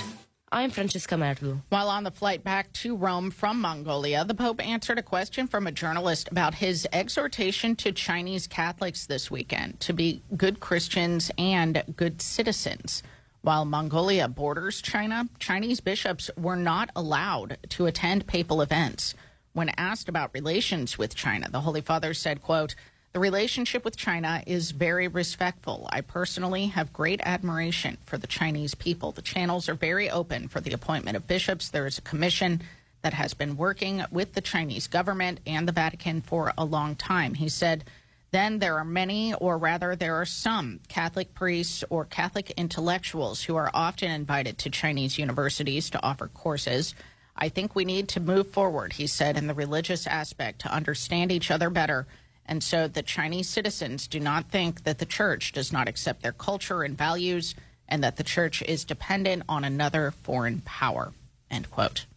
I'm 0.53 0.69
Francesca 0.69 1.15
Merlo. 1.15 1.61
While 1.69 1.88
on 1.88 2.03
the 2.03 2.11
flight 2.11 2.43
back 2.43 2.73
to 2.73 2.97
Rome 2.97 3.31
from 3.31 3.61
Mongolia, 3.61 4.26
the 4.26 4.34
Pope 4.34 4.59
answered 4.65 4.99
a 4.99 5.03
question 5.03 5.47
from 5.47 5.65
a 5.65 5.72
journalist 5.72 6.27
about 6.30 6.55
his 6.55 6.85
exhortation 6.91 7.76
to 7.77 7.93
Chinese 7.93 8.47
Catholics 8.47 9.05
this 9.05 9.31
weekend 9.31 9.80
to 9.80 9.93
be 9.93 10.22
good 10.35 10.59
Christians 10.59 11.31
and 11.38 11.81
good 11.95 12.22
citizens. 12.22 13.01
While 13.43 13.63
Mongolia 13.63 14.27
borders 14.27 14.81
China, 14.81 15.30
Chinese 15.39 15.80
bishops 15.80 16.30
were 16.35 16.57
not 16.57 16.89
allowed 16.97 17.57
to 17.69 17.85
attend 17.85 18.27
papal 18.27 18.61
events. 18.61 19.15
When 19.53 19.69
asked 19.77 20.09
about 20.09 20.34
relations 20.34 20.97
with 20.97 21.15
China, 21.15 21.49
the 21.49 21.61
Holy 21.61 21.81
Father 21.81 22.13
said, 22.13 22.41
quote, 22.41 22.76
the 23.14 23.20
relationship 23.20 23.84
with 23.84 23.98
China 23.98 24.42
is 24.48 24.72
very 24.72 25.08
respectful. 25.08 25.88
I 25.92 26.02
personally 26.02 26.68
have 26.68 26.94
great 26.94 27.20
admiration 27.24 27.98
for 28.06 28.18
the 28.18 28.28
Chinese 28.28 28.74
people. 28.74 29.12
The 29.12 29.22
channels 29.22 29.68
are 29.68 29.74
very 29.74 30.10
open 30.10 30.48
for 30.48 30.62
the 30.62 30.72
appointment 30.72 31.18
of 31.18 31.28
bishops. 31.28 31.70
There 31.70 31.88
is 31.88 31.98
a 31.98 32.04
commission 32.04 32.62
that 33.02 33.14
has 33.14 33.34
been 33.34 33.58
working 33.58 34.04
with 34.12 34.34
the 34.34 34.42
Chinese 34.42 34.88
government 34.88 35.42
and 35.46 35.68
the 35.68 35.74
Vatican 35.74 36.22
for 36.22 36.54
a 36.58 36.64
long 36.64 36.96
time. 36.96 37.34
He 37.34 37.50
said, 37.50 37.84
then 38.32 38.60
there 38.60 38.78
are 38.78 38.86
many, 38.86 39.34
or 39.34 39.58
rather, 39.58 39.94
there 39.94 40.16
are 40.16 40.26
some 40.26 40.80
Catholic 40.88 41.34
priests 41.34 41.84
or 41.90 42.06
Catholic 42.06 42.52
intellectuals 42.52 43.44
who 43.44 43.58
are 43.58 43.72
often 43.74 44.10
invited 44.10 44.58
to 44.60 44.70
Chinese 44.70 45.18
universities 45.18 45.90
to 45.90 46.02
offer 46.02 46.30
courses. 46.30 46.96
I 47.36 47.50
think 47.50 47.76
we 47.76 47.84
need 47.84 48.08
to 48.10 48.22
move 48.22 48.48
forward, 48.52 48.94
he 48.94 49.08
said, 49.08 49.36
in 49.36 49.48
the 49.48 49.54
religious 49.54 50.08
aspect 50.08 50.60
to 50.62 50.74
understand 50.74 51.30
each 51.30 51.52
other 51.52 51.70
better. 51.70 52.08
And 52.52 52.61
so 52.61 52.90
the 52.90 53.02
Chinese 53.02 53.48
citizens 53.48 54.10
do 54.10 54.19
not 54.19 54.49
think 54.49 54.84
that 54.84 54.99
the 54.99 55.06
church 55.06 55.53
does 55.53 55.72
not 55.72 55.88
accept 55.88 56.22
their 56.22 56.34
culture 56.34 56.84
and 56.84 56.98
values 56.98 57.56
and 57.88 58.03
that 58.03 58.18
the 58.18 58.26
church 58.26 58.61
is 58.64 58.84
dependent 58.84 59.44
on 59.48 59.64
another 59.64 60.11
foreign 60.11 60.60
power. 60.65 61.14
End 61.49 61.72
quote. 61.72 62.07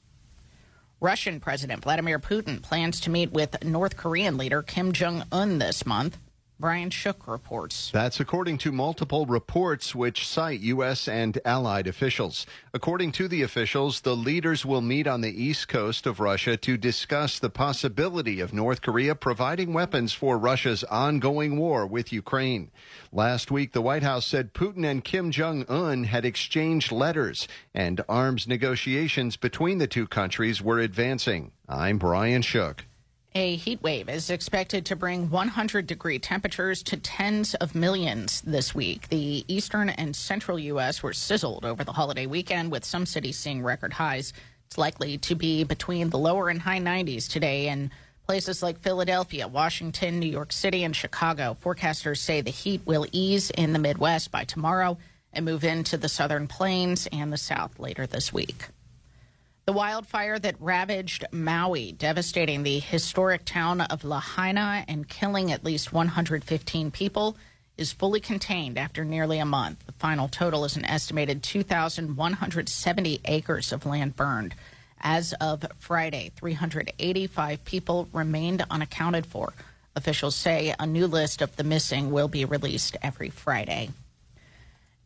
Russian 0.99 1.39
President 1.39 1.85
Vladimir 1.85 2.19
Putin 2.19 2.61
plans 2.61 2.99
to 3.03 3.11
meet 3.11 3.31
with 3.31 3.63
North 3.63 3.97
Korean 3.97 4.37
leader 4.37 4.61
Kim 4.61 4.93
Jong 4.93 5.23
un 5.31 5.59
this 5.59 5.87
month. 5.87 6.19
Brian 6.61 6.89
Shook 6.89 7.27
reports. 7.27 7.91
That's 7.91 8.21
according 8.21 8.59
to 8.59 8.71
multiple 8.71 9.27
reports 9.27 9.93
which 9.93 10.27
cite 10.27 10.61
U.S. 10.61 11.09
and 11.09 11.37
allied 11.45 11.89
officials. 11.89 12.47
According 12.73 13.11
to 13.13 13.27
the 13.27 13.43
officials, 13.43 14.03
the 14.03 14.15
leaders 14.15 14.65
will 14.65 14.81
meet 14.81 15.09
on 15.09 15.21
the 15.21 15.43
east 15.43 15.67
coast 15.67 16.07
of 16.07 16.21
Russia 16.21 16.57
to 16.59 16.77
discuss 16.77 17.41
the 17.41 17.51
possibility 17.51 18.39
of 18.39 18.55
North 18.55 18.83
Korea 18.83 19.17
providing 19.17 19.73
weapons 19.73 20.13
for 20.13 20.39
Russia's 20.39 20.85
ongoing 20.85 21.57
war 21.57 21.89
with 21.89 22.13
Ukraine. 22.13 22.71
Last 23.13 23.51
week, 23.51 23.73
the 23.73 23.83
White 23.83 24.05
House 24.05 24.25
said 24.25 24.55
Putin 24.55 24.89
and 24.89 25.03
Kim 25.03 25.33
Jong 25.33 25.65
un 25.69 26.05
had 26.05 26.25
exchanged 26.25 26.93
letters, 26.93 27.49
and 27.75 28.01
arms 28.09 28.47
negotiations 28.47 29.37
between 29.37 29.79
the 29.79 29.89
two 29.89 30.07
countries 30.07 30.63
were 30.63 30.79
advancing. 30.79 31.51
I'm 31.69 31.99
Brian 31.99 32.43
Shook. 32.43 32.85
A 33.37 33.57
heat 33.57 33.83
wave 33.83 34.09
is 34.09 34.31
expected 34.31 34.87
to 34.87 34.95
bring 34.95 35.29
100 35.29 35.89
degree 35.89 36.21
temperatures 36.21 36.85
to 36.85 36.97
tens 36.97 37.57
of 37.57 37.75
millions 37.75 38.41
this 38.43 38.77
week. 38.77 39.09
The 39.09 39.45
eastern 39.49 39.89
and 39.89 40.15
central 40.15 40.57
U.S. 40.57 41.03
were 41.03 41.13
sizzled 41.13 41.65
over 41.65 41.83
the 41.83 41.91
holiday 41.91 42.27
weekend, 42.27 42.71
with 42.71 42.85
some 42.85 43.05
cities 43.05 43.37
seeing 43.37 43.65
record 43.65 43.93
highs. 43.93 44.33
It's 44.69 44.79
likely 44.79 45.19
to 45.19 45.35
be 45.35 45.65
between 45.65 46.11
the 46.11 46.19
lower 46.19 46.49
and 46.49 46.61
high 46.63 46.79
90s 46.79 47.29
today 47.29 47.67
in 47.67 47.91
places 48.25 48.63
like 48.63 48.79
Philadelphia, 48.79 49.49
Washington, 49.49 50.21
New 50.21 50.31
York 50.31 50.53
City, 50.53 50.85
and 50.85 50.95
Chicago. 50.95 51.57
Forecasters 51.61 52.19
say 52.19 52.41
the 52.41 52.53
heat 52.53 52.83
will 52.87 53.09
ease 53.11 53.51
in 53.51 53.73
the 53.73 53.81
Midwest 53.81 54.31
by 54.31 54.45
tomorrow 54.45 54.97
and 55.33 55.45
move 55.45 55.65
into 55.65 55.97
the 55.97 56.09
southern 56.09 56.47
plains 56.47 57.09
and 57.11 57.33
the 57.33 57.37
south 57.37 57.81
later 57.81 58.07
this 58.07 58.33
week. 58.33 58.69
The 59.67 59.73
wildfire 59.73 60.39
that 60.41 60.61
ravaged 60.61 61.25
Maui, 61.33 61.93
devastating 61.93 62.63
the 62.65 62.81
historic 62.81 63.47
town 63.47 63.81
of 63.81 64.05
Lahaina 64.05 64.85
and 64.87 65.09
killing 65.09 65.51
at 65.51 65.65
least 65.65 65.91
115 65.91 66.91
people, 66.91 67.39
is 67.79 67.91
fully 67.91 68.21
contained 68.21 68.77
after 68.77 69.07
nearly 69.07 69.39
a 69.39 69.47
month. 69.47 69.87
The 69.87 69.93
final 69.93 70.29
total 70.29 70.67
is 70.67 70.77
an 70.77 70.85
estimated 70.85 71.43
2,170 71.43 73.21
acres 73.25 73.73
of 73.73 73.87
land 73.87 74.17
burned. 74.17 74.55
As 75.01 75.33
of 75.41 75.65
Friday, 75.79 76.31
385 76.37 77.65
people 77.65 78.11
remained 78.13 78.67
unaccounted 78.71 79.25
for. 79.25 79.55
Officials 79.97 80.37
say 80.37 80.75
a 80.79 80.87
new 80.87 81.07
list 81.07 81.41
of 81.41 81.57
the 81.57 81.65
missing 81.65 82.11
will 82.11 82.29
be 82.29 82.45
released 82.45 82.99
every 83.01 83.31
Friday. 83.31 83.89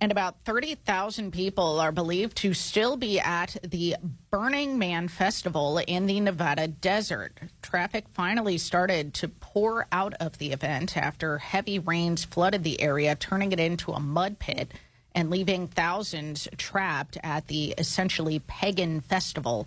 And 0.01 0.13
about 0.13 0.37
30,000 0.45 1.33
people 1.33 1.81
are 1.81 1.91
believed 1.91 2.37
to 2.39 2.55
still 2.55 2.97
be 2.97 3.19
at 3.19 3.57
the 3.65 3.97
Burning 4.31 4.79
Man 4.79 5.09
Festival 5.09 5.79
in 5.79 6.07
the 6.07 6.21
Nevada 6.21 6.69
desert. 6.69 7.33
Traffic 7.63 8.05
finally 8.13 8.59
started 8.59 9.13
to 9.15 9.29
pour 9.29 9.87
out 9.91 10.15
of 10.15 10.39
the 10.39 10.53
event 10.53 10.97
after 10.97 11.39
heavy 11.39 11.81
rains 11.81 12.25
flooded 12.25 12.63
the 12.63 12.81
area, 12.81 13.17
turning 13.17 13.51
it 13.51 13.59
into 13.59 13.91
a 13.91 13.99
mud 13.99 14.39
pit 14.39 14.71
and 15.15 15.31
leaving 15.31 15.67
thousands 15.67 16.47
trapped 16.57 17.19
at 17.25 17.49
the 17.49 17.75
essentially 17.77 18.39
pagan 18.39 19.01
festival 19.01 19.67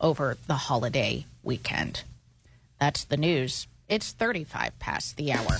over 0.00 0.36
the 0.48 0.54
holiday 0.54 1.24
weekend. 1.44 2.02
That's 2.80 3.04
the 3.04 3.16
news. 3.16 3.68
It's 3.88 4.10
35 4.10 4.76
past 4.80 5.16
the 5.16 5.32
hour. 5.32 5.56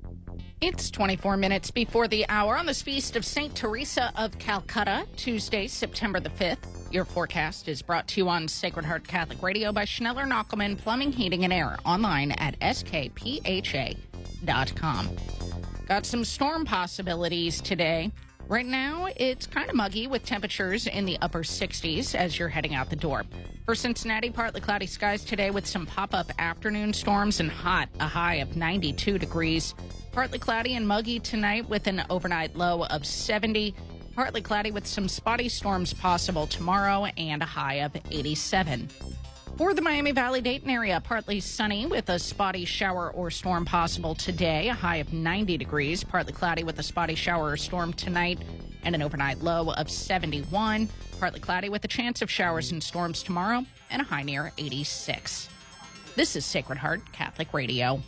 It's 0.67 0.91
24 0.91 1.37
minutes 1.37 1.71
before 1.71 2.09
the 2.09 2.25
hour 2.31 2.57
on 2.57 2.65
this 2.65 2.81
feast 2.81 3.17
of 3.17 3.25
St. 3.27 3.55
Teresa 3.55 4.11
of 4.17 4.39
Calcutta, 4.39 5.05
Tuesday, 5.15 5.67
September 5.67 6.21
the 6.21 6.31
5th. 6.31 6.91
Your 6.91 7.05
forecast 7.05 7.69
is 7.69 7.83
brought 7.83 8.09
to 8.09 8.23
you 8.23 8.31
on 8.31 8.49
Sacred 8.49 8.87
Heart 8.87 9.07
Catholic 9.07 9.43
Radio 9.43 9.73
by 9.73 9.85
Schneller 9.85 10.27
Knochelmann 10.27 10.79
Plumbing, 10.79 11.13
Heating, 11.13 11.45
and 11.45 11.53
Air 11.53 11.77
online 11.85 12.33
at 12.33 12.59
skpha.com. 12.61 13.11
Got 15.87 16.07
some 16.07 16.25
storm 16.25 16.65
possibilities 16.65 17.61
today. 17.61 18.11
Right 18.49 18.65
now, 18.65 19.09
it's 19.17 19.47
kind 19.47 19.69
of 19.69 19.77
muggy 19.77 20.07
with 20.07 20.25
temperatures 20.25 20.87
in 20.87 21.05
the 21.05 21.19
upper 21.21 21.43
60s 21.43 22.15
as 22.15 22.39
you're 22.39 22.49
heading 22.49 22.75
out 22.75 22.89
the 22.89 22.97
door. 22.97 23.25
For 23.67 23.75
Cincinnati, 23.75 24.31
partly 24.31 24.63
cloudy 24.63 24.87
skies 24.87 25.25
today 25.25 25.51
with 25.51 25.67
some 25.67 25.85
pop 25.85 26.15
up 26.15 26.33
afternoon 26.39 26.95
storms 26.95 27.41
and 27.41 27.51
hot, 27.51 27.91
a 28.01 28.07
high 28.07 28.37
of 28.37 28.57
92 28.57 29.19
degrees. 29.19 29.75
Partly 30.15 30.39
cloudy 30.39 30.77
and 30.77 30.87
muggy 30.87 31.19
tonight 31.19 31.69
with 31.69 31.89
an 31.89 32.05
overnight 32.09 32.55
low 32.55 32.85
of 32.85 33.05
70. 33.05 33.75
Partly 34.15 34.41
cloudy 34.41 34.71
with 34.71 34.87
some 34.87 35.09
spotty 35.09 35.49
storms 35.49 35.93
possible 35.93 36.47
tomorrow 36.47 37.07
and 37.17 37.43
a 37.43 37.47
high 37.47 37.81
of 37.81 37.97
87. 38.13 38.89
For 39.57 39.75
the 39.75 39.83
Miami 39.83 40.13
Valley 40.13 40.41
Dayton 40.41 40.71
area, 40.71 41.01
partly 41.03 41.41
sunny 41.41 41.87
with 41.87 42.09
a 42.11 42.21
spotty 42.21 42.65
shower 42.65 43.11
or 43.11 43.29
storm 43.29 43.65
possible 43.65 44.15
today, 44.15 44.69
a 44.69 44.75
high 44.75 44.99
of 44.99 45.13
90 45.13 45.59
degrees. 45.59 46.05
Partly 46.05 46.33
cloudy 46.33 46.63
with 46.63 46.79
a 46.79 46.85
spotty 46.85 47.17
shower 47.17 47.51
or 47.51 47.57
storm 47.57 47.93
tonight 47.93 48.39
and 48.85 48.95
an 48.95 49.03
overnight 49.03 49.41
low 49.41 49.73
of 49.73 49.91
71. 49.91 50.89
Partly 51.19 51.41
cloudy 51.41 51.71
with 51.71 51.85
a 51.85 51.89
chance 51.89 52.23
of 52.23 52.31
showers 52.31 52.71
and 52.71 52.81
storms 52.81 53.25
tomorrow 53.25 53.67
and 53.91 54.01
a 54.01 54.05
high 54.05 54.23
near 54.23 54.53
86. 54.59 55.49
This 56.15 56.37
is 56.37 56.47
Sacred 56.47 56.79
Heart 56.79 57.11
Catholic 57.11 57.53
Radio. 57.53 58.01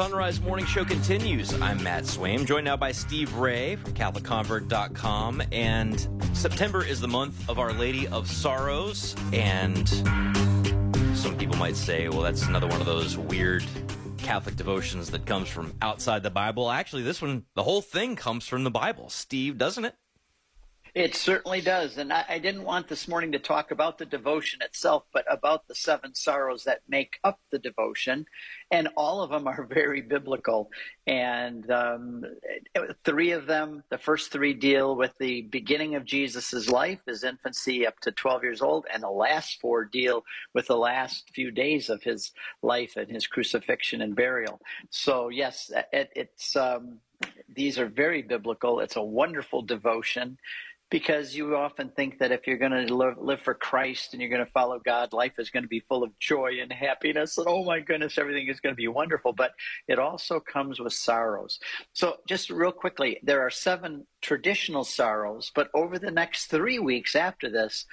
Son 0.00 0.12
Rise 0.12 0.40
Morning 0.40 0.64
Show 0.64 0.82
continues. 0.82 1.52
I'm 1.60 1.82
Matt 1.82 2.04
Swaim, 2.04 2.46
joined 2.46 2.64
now 2.64 2.74
by 2.78 2.90
Steve 2.90 3.34
Ray 3.34 3.76
from 3.76 3.92
CatholicConvert.com. 3.92 5.42
And 5.52 6.08
September 6.32 6.82
is 6.82 7.02
the 7.02 7.06
month 7.06 7.46
of 7.50 7.58
Our 7.58 7.74
Lady 7.74 8.08
of 8.08 8.26
Sorrows. 8.26 9.14
And 9.34 9.86
some 11.14 11.36
people 11.36 11.58
might 11.58 11.76
say, 11.76 12.08
well, 12.08 12.22
that's 12.22 12.46
another 12.46 12.66
one 12.66 12.80
of 12.80 12.86
those 12.86 13.18
weird 13.18 13.62
Catholic 14.16 14.56
devotions 14.56 15.10
that 15.10 15.26
comes 15.26 15.50
from 15.50 15.74
outside 15.82 16.22
the 16.22 16.30
Bible. 16.30 16.70
Actually, 16.70 17.02
this 17.02 17.20
one, 17.20 17.44
the 17.54 17.62
whole 17.62 17.82
thing 17.82 18.16
comes 18.16 18.48
from 18.48 18.64
the 18.64 18.70
Bible. 18.70 19.10
Steve, 19.10 19.58
doesn't 19.58 19.84
it? 19.84 19.96
It 20.94 21.14
certainly 21.14 21.60
does. 21.60 21.98
And 21.98 22.12
I, 22.12 22.24
I, 22.28 22.38
didn't 22.38 22.64
want 22.64 22.88
this 22.88 23.06
morning 23.06 23.32
to 23.32 23.38
talk 23.38 23.70
about 23.70 23.98
the 23.98 24.06
devotion 24.06 24.60
itself, 24.62 25.04
but 25.12 25.24
about 25.30 25.68
the 25.68 25.74
seven 25.74 26.14
sorrows 26.14 26.64
that 26.64 26.80
make 26.88 27.20
up 27.22 27.38
the 27.52 27.58
devotion. 27.58 28.26
And 28.70 28.88
all 28.96 29.22
of 29.22 29.30
them 29.30 29.46
are 29.48 29.64
very 29.64 30.00
biblical. 30.00 30.70
And 31.06 31.68
um, 31.70 32.24
three 33.04 33.32
of 33.32 33.46
them, 33.46 33.82
the 33.90 33.98
first 33.98 34.30
three 34.30 34.54
deal 34.54 34.94
with 34.94 35.12
the 35.18 35.42
beginning 35.42 35.96
of 35.96 36.04
Jesus' 36.04 36.68
life, 36.68 37.00
his 37.06 37.24
infancy 37.24 37.86
up 37.86 37.98
to 38.00 38.12
12 38.12 38.44
years 38.44 38.62
old. 38.62 38.86
And 38.92 39.02
the 39.02 39.10
last 39.10 39.60
four 39.60 39.84
deal 39.84 40.24
with 40.54 40.68
the 40.68 40.76
last 40.76 41.30
few 41.34 41.50
days 41.50 41.90
of 41.90 42.02
his 42.02 42.32
life 42.62 42.96
and 42.96 43.10
his 43.10 43.26
crucifixion 43.26 44.02
and 44.02 44.14
burial. 44.14 44.60
So, 44.90 45.28
yes, 45.28 45.72
it, 45.92 46.10
it's. 46.14 46.56
Um, 46.56 47.00
these 47.54 47.78
are 47.78 47.86
very 47.86 48.22
biblical. 48.22 48.80
It's 48.80 48.96
a 48.96 49.02
wonderful 49.02 49.60
devotion 49.60 50.38
because 50.90 51.34
you 51.36 51.56
often 51.56 51.88
think 51.90 52.18
that 52.18 52.32
if 52.32 52.46
you're 52.46 52.58
going 52.58 52.86
to 52.86 52.94
live, 52.94 53.40
for 53.40 53.54
Christ 53.54 54.12
and 54.12 54.20
you're 54.20 54.30
going 54.30 54.44
to 54.44 54.52
follow 54.52 54.80
God, 54.84 55.12
life 55.12 55.38
is 55.38 55.50
going 55.50 55.62
to 55.62 55.68
be 55.68 55.80
full 55.88 56.02
of 56.02 56.18
joy 56.18 56.58
and 56.60 56.72
happiness, 56.72 57.38
and 57.38 57.46
oh 57.48 57.64
my 57.64 57.80
goodness, 57.80 58.18
everything 58.18 58.48
is 58.48 58.60
going 58.60 58.74
to 58.74 58.76
be 58.76 58.88
wonderful. 58.88 59.32
But 59.32 59.52
it 59.88 59.98
also 59.98 60.40
comes 60.40 60.80
with 60.80 60.92
sorrows. 60.92 61.60
So, 61.92 62.16
just 62.26 62.50
real 62.50 62.72
quickly, 62.72 63.18
there 63.22 63.40
are 63.40 63.50
seven 63.50 64.06
traditional 64.20 64.84
sorrows, 64.84 65.52
but 65.54 65.70
over 65.74 65.98
the 65.98 66.10
next 66.10 66.46
three 66.46 66.78
weeks 66.78 67.14
after 67.14 67.48
this, 67.48 67.86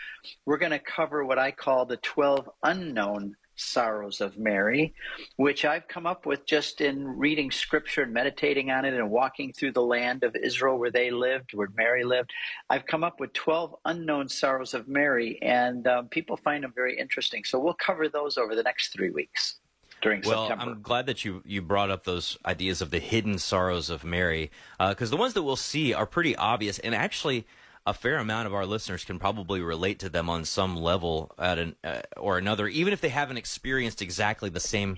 we're 0.45 0.57
going 0.57 0.71
to 0.71 0.79
cover 0.79 1.23
what 1.23 1.39
I 1.39 1.51
call 1.51 1.85
the 1.85 1.97
12 1.97 2.49
unknown 2.63 3.35
sorrows 3.57 4.21
of 4.21 4.37
Mary, 4.37 4.93
which 5.35 5.65
I've 5.65 5.87
come 5.87 6.05
up 6.05 6.25
with 6.25 6.45
just 6.45 6.81
in 6.81 7.05
reading 7.05 7.51
scripture 7.51 8.03
and 8.03 8.13
meditating 8.13 8.71
on 8.71 8.85
it 8.85 8.93
and 8.93 9.09
walking 9.09 9.51
through 9.51 9.73
the 9.73 9.81
land 9.81 10.23
of 10.23 10.35
Israel 10.35 10.77
where 10.77 10.91
they 10.91 11.11
lived, 11.11 11.53
where 11.53 11.69
Mary 11.75 12.03
lived. 12.03 12.31
I've 12.69 12.85
come 12.85 13.03
up 13.03 13.19
with 13.19 13.33
12 13.33 13.75
unknown 13.85 14.29
sorrows 14.29 14.73
of 14.73 14.87
Mary, 14.87 15.39
and 15.41 15.87
um, 15.87 16.07
people 16.07 16.37
find 16.37 16.63
them 16.63 16.71
very 16.73 16.97
interesting. 16.97 17.43
So 17.43 17.59
we'll 17.59 17.73
cover 17.73 18.07
those 18.07 18.37
over 18.37 18.55
the 18.55 18.63
next 18.63 18.93
three 18.93 19.09
weeks. 19.09 19.55
During 19.99 20.21
well, 20.25 20.47
September. 20.47 20.73
I'm 20.73 20.81
glad 20.83 21.07
that 21.07 21.25
you, 21.25 21.41
you 21.43 21.63
brought 21.63 21.89
up 21.89 22.03
those 22.03 22.37
ideas 22.45 22.81
of 22.81 22.91
the 22.91 22.99
hidden 22.99 23.39
sorrows 23.39 23.89
of 23.89 24.03
Mary, 24.03 24.51
because 24.77 25.09
the 25.09 25.17
ones 25.17 25.33
that 25.33 25.41
we'll 25.41 25.55
see 25.55 25.91
are 25.91 26.05
pretty 26.05 26.35
obvious. 26.35 26.77
And 26.77 26.93
actually, 26.93 27.47
a 27.87 27.93
fair 27.93 28.17
amount 28.17 28.45
of 28.45 28.53
our 28.53 28.65
listeners 28.65 29.05
can 29.05 29.17
probably 29.17 29.61
relate 29.61 29.97
to 29.99 30.09
them 30.09 30.29
on 30.29 30.43
some 30.43 30.75
level 30.75 31.31
at 31.39 31.57
an 31.57 31.75
uh, 31.85 32.01
or 32.17 32.37
another, 32.37 32.67
even 32.67 32.91
if 32.91 32.99
they 32.99 33.09
haven't 33.09 33.37
experienced 33.37 34.01
exactly 34.01 34.49
the 34.49 34.59
same 34.59 34.97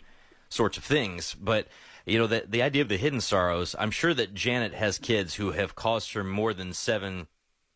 sorts 0.49 0.75
of 0.75 0.83
things. 0.83 1.35
But 1.35 1.67
you 2.07 2.17
know, 2.17 2.25
the 2.25 2.45
the 2.47 2.63
idea 2.63 2.81
of 2.81 2.89
the 2.89 2.97
hidden 2.97 3.21
sorrows. 3.21 3.75
I'm 3.77 3.91
sure 3.91 4.15
that 4.15 4.33
Janet 4.33 4.73
has 4.73 4.97
kids 4.97 5.35
who 5.35 5.51
have 5.51 5.75
caused 5.75 6.13
her 6.13 6.23
more 6.23 6.51
than 6.51 6.73
seven 6.73 7.27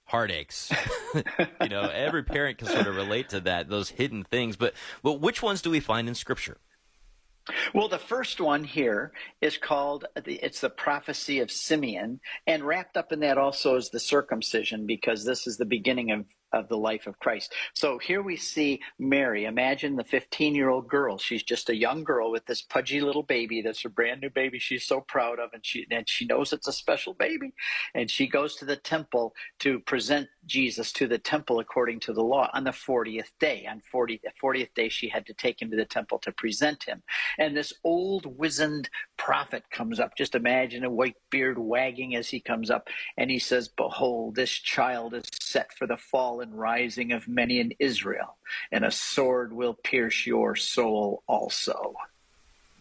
heartaches. 0.05 0.71
you 1.61 1.69
know, 1.69 1.83
every 1.83 2.23
parent 2.23 2.57
can 2.57 2.67
sort 2.67 2.87
of 2.87 2.95
relate 2.95 3.29
to 3.29 3.39
that, 3.41 3.69
those 3.69 3.89
hidden 3.89 4.23
things. 4.23 4.55
But 4.55 4.73
but 5.03 5.21
which 5.21 5.43
ones 5.43 5.61
do 5.61 5.69
we 5.69 5.79
find 5.79 6.07
in 6.07 6.15
Scripture? 6.15 6.57
Well, 7.73 7.89
the 7.89 7.99
first 7.99 8.39
one 8.39 8.63
here 8.63 9.11
is 9.41 9.57
called 9.57 10.05
it's 10.15 10.61
the 10.61 10.69
prophecy 10.69 11.39
of 11.39 11.51
Simeon, 11.51 12.19
and 12.47 12.63
wrapped 12.63 12.95
up 12.95 13.11
in 13.11 13.19
that 13.19 13.37
also 13.37 13.75
is 13.75 13.89
the 13.89 13.99
circumcision 13.99 14.85
because 14.85 15.25
this 15.25 15.45
is 15.45 15.57
the 15.57 15.65
beginning 15.65 16.11
of 16.11 16.25
of 16.53 16.69
the 16.69 16.77
life 16.77 17.07
of 17.07 17.19
Christ. 17.19 17.53
So 17.73 17.97
here 17.97 18.21
we 18.21 18.37
see 18.37 18.81
Mary. 18.99 19.45
Imagine 19.45 19.95
the 19.95 20.03
15 20.03 20.55
year 20.55 20.69
old 20.69 20.87
girl. 20.87 21.17
She's 21.17 21.43
just 21.43 21.69
a 21.69 21.75
young 21.75 22.03
girl 22.03 22.31
with 22.31 22.45
this 22.45 22.61
pudgy 22.61 23.01
little 23.01 23.23
baby 23.23 23.61
that's 23.61 23.81
her 23.83 23.89
brand 23.89 24.21
new 24.21 24.29
baby 24.29 24.59
she's 24.59 24.85
so 24.85 25.01
proud 25.01 25.39
of, 25.39 25.49
and 25.53 25.65
she 25.65 25.85
and 25.91 26.07
she 26.07 26.25
knows 26.25 26.53
it's 26.53 26.67
a 26.67 26.73
special 26.73 27.13
baby. 27.13 27.53
And 27.93 28.09
she 28.09 28.27
goes 28.27 28.55
to 28.57 28.65
the 28.65 28.75
temple 28.75 29.33
to 29.59 29.79
present 29.81 30.27
Jesus 30.45 30.91
to 30.93 31.07
the 31.07 31.17
temple 31.17 31.59
according 31.59 31.99
to 32.01 32.13
the 32.13 32.23
law 32.23 32.49
on 32.53 32.63
the 32.63 32.71
40th 32.71 33.31
day. 33.39 33.67
On 33.69 33.79
40, 33.79 34.21
40th 34.41 34.73
day, 34.73 34.89
she 34.89 35.09
had 35.09 35.25
to 35.27 35.33
take 35.33 35.61
him 35.61 35.69
to 35.71 35.77
the 35.77 35.85
temple 35.85 36.19
to 36.19 36.31
present 36.31 36.83
him. 36.83 37.03
And 37.37 37.55
this 37.55 37.73
old 37.83 38.25
wizened 38.37 38.89
prophet 39.17 39.63
comes 39.71 39.99
up. 39.99 40.15
Just 40.17 40.35
imagine 40.35 40.83
a 40.83 40.89
white 40.89 41.15
beard 41.29 41.57
wagging 41.57 42.15
as 42.15 42.29
he 42.29 42.39
comes 42.39 42.69
up, 42.69 42.87
and 43.17 43.31
he 43.31 43.39
says, 43.39 43.67
Behold, 43.67 44.35
this 44.35 44.51
child 44.51 45.13
is 45.13 45.25
set 45.41 45.73
for 45.73 45.87
the 45.87 45.97
fall 45.97 46.41
and 46.43 46.57
rising 46.57 47.11
of 47.11 47.27
many 47.27 47.59
in 47.59 47.73
Israel, 47.79 48.37
and 48.71 48.85
a 48.85 48.91
sword 48.91 49.51
will 49.51 49.73
pierce 49.73 50.27
your 50.27 50.55
soul 50.55 51.23
also. 51.25 51.95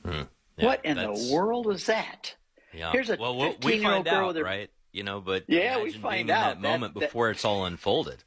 Hmm. 0.05 0.23
Yeah, 0.59 0.67
what 0.67 0.85
in 0.85 0.99
the 0.99 1.31
world 1.33 1.71
is 1.73 1.87
that? 1.87 2.35
Yeah. 2.75 2.93
Here's 2.93 3.09
a 3.09 3.17
well, 3.17 3.37
we'll 3.37 3.53
15 3.53 3.71
we 3.71 3.77
year 3.79 3.93
old 3.93 4.05
girl 4.05 4.29
out, 4.31 4.43
right? 4.43 4.71
You 4.93 5.05
know, 5.05 5.21
but 5.21 5.45
Yeah, 5.49 5.83
we 5.83 5.93
find 5.93 6.29
out. 6.31 6.57
That- 6.57 6.61
moment 6.61 6.95
that- 6.95 7.01
before 7.01 7.31
it's 7.31 7.45
all 7.45 7.65
unfolded. 7.65 8.23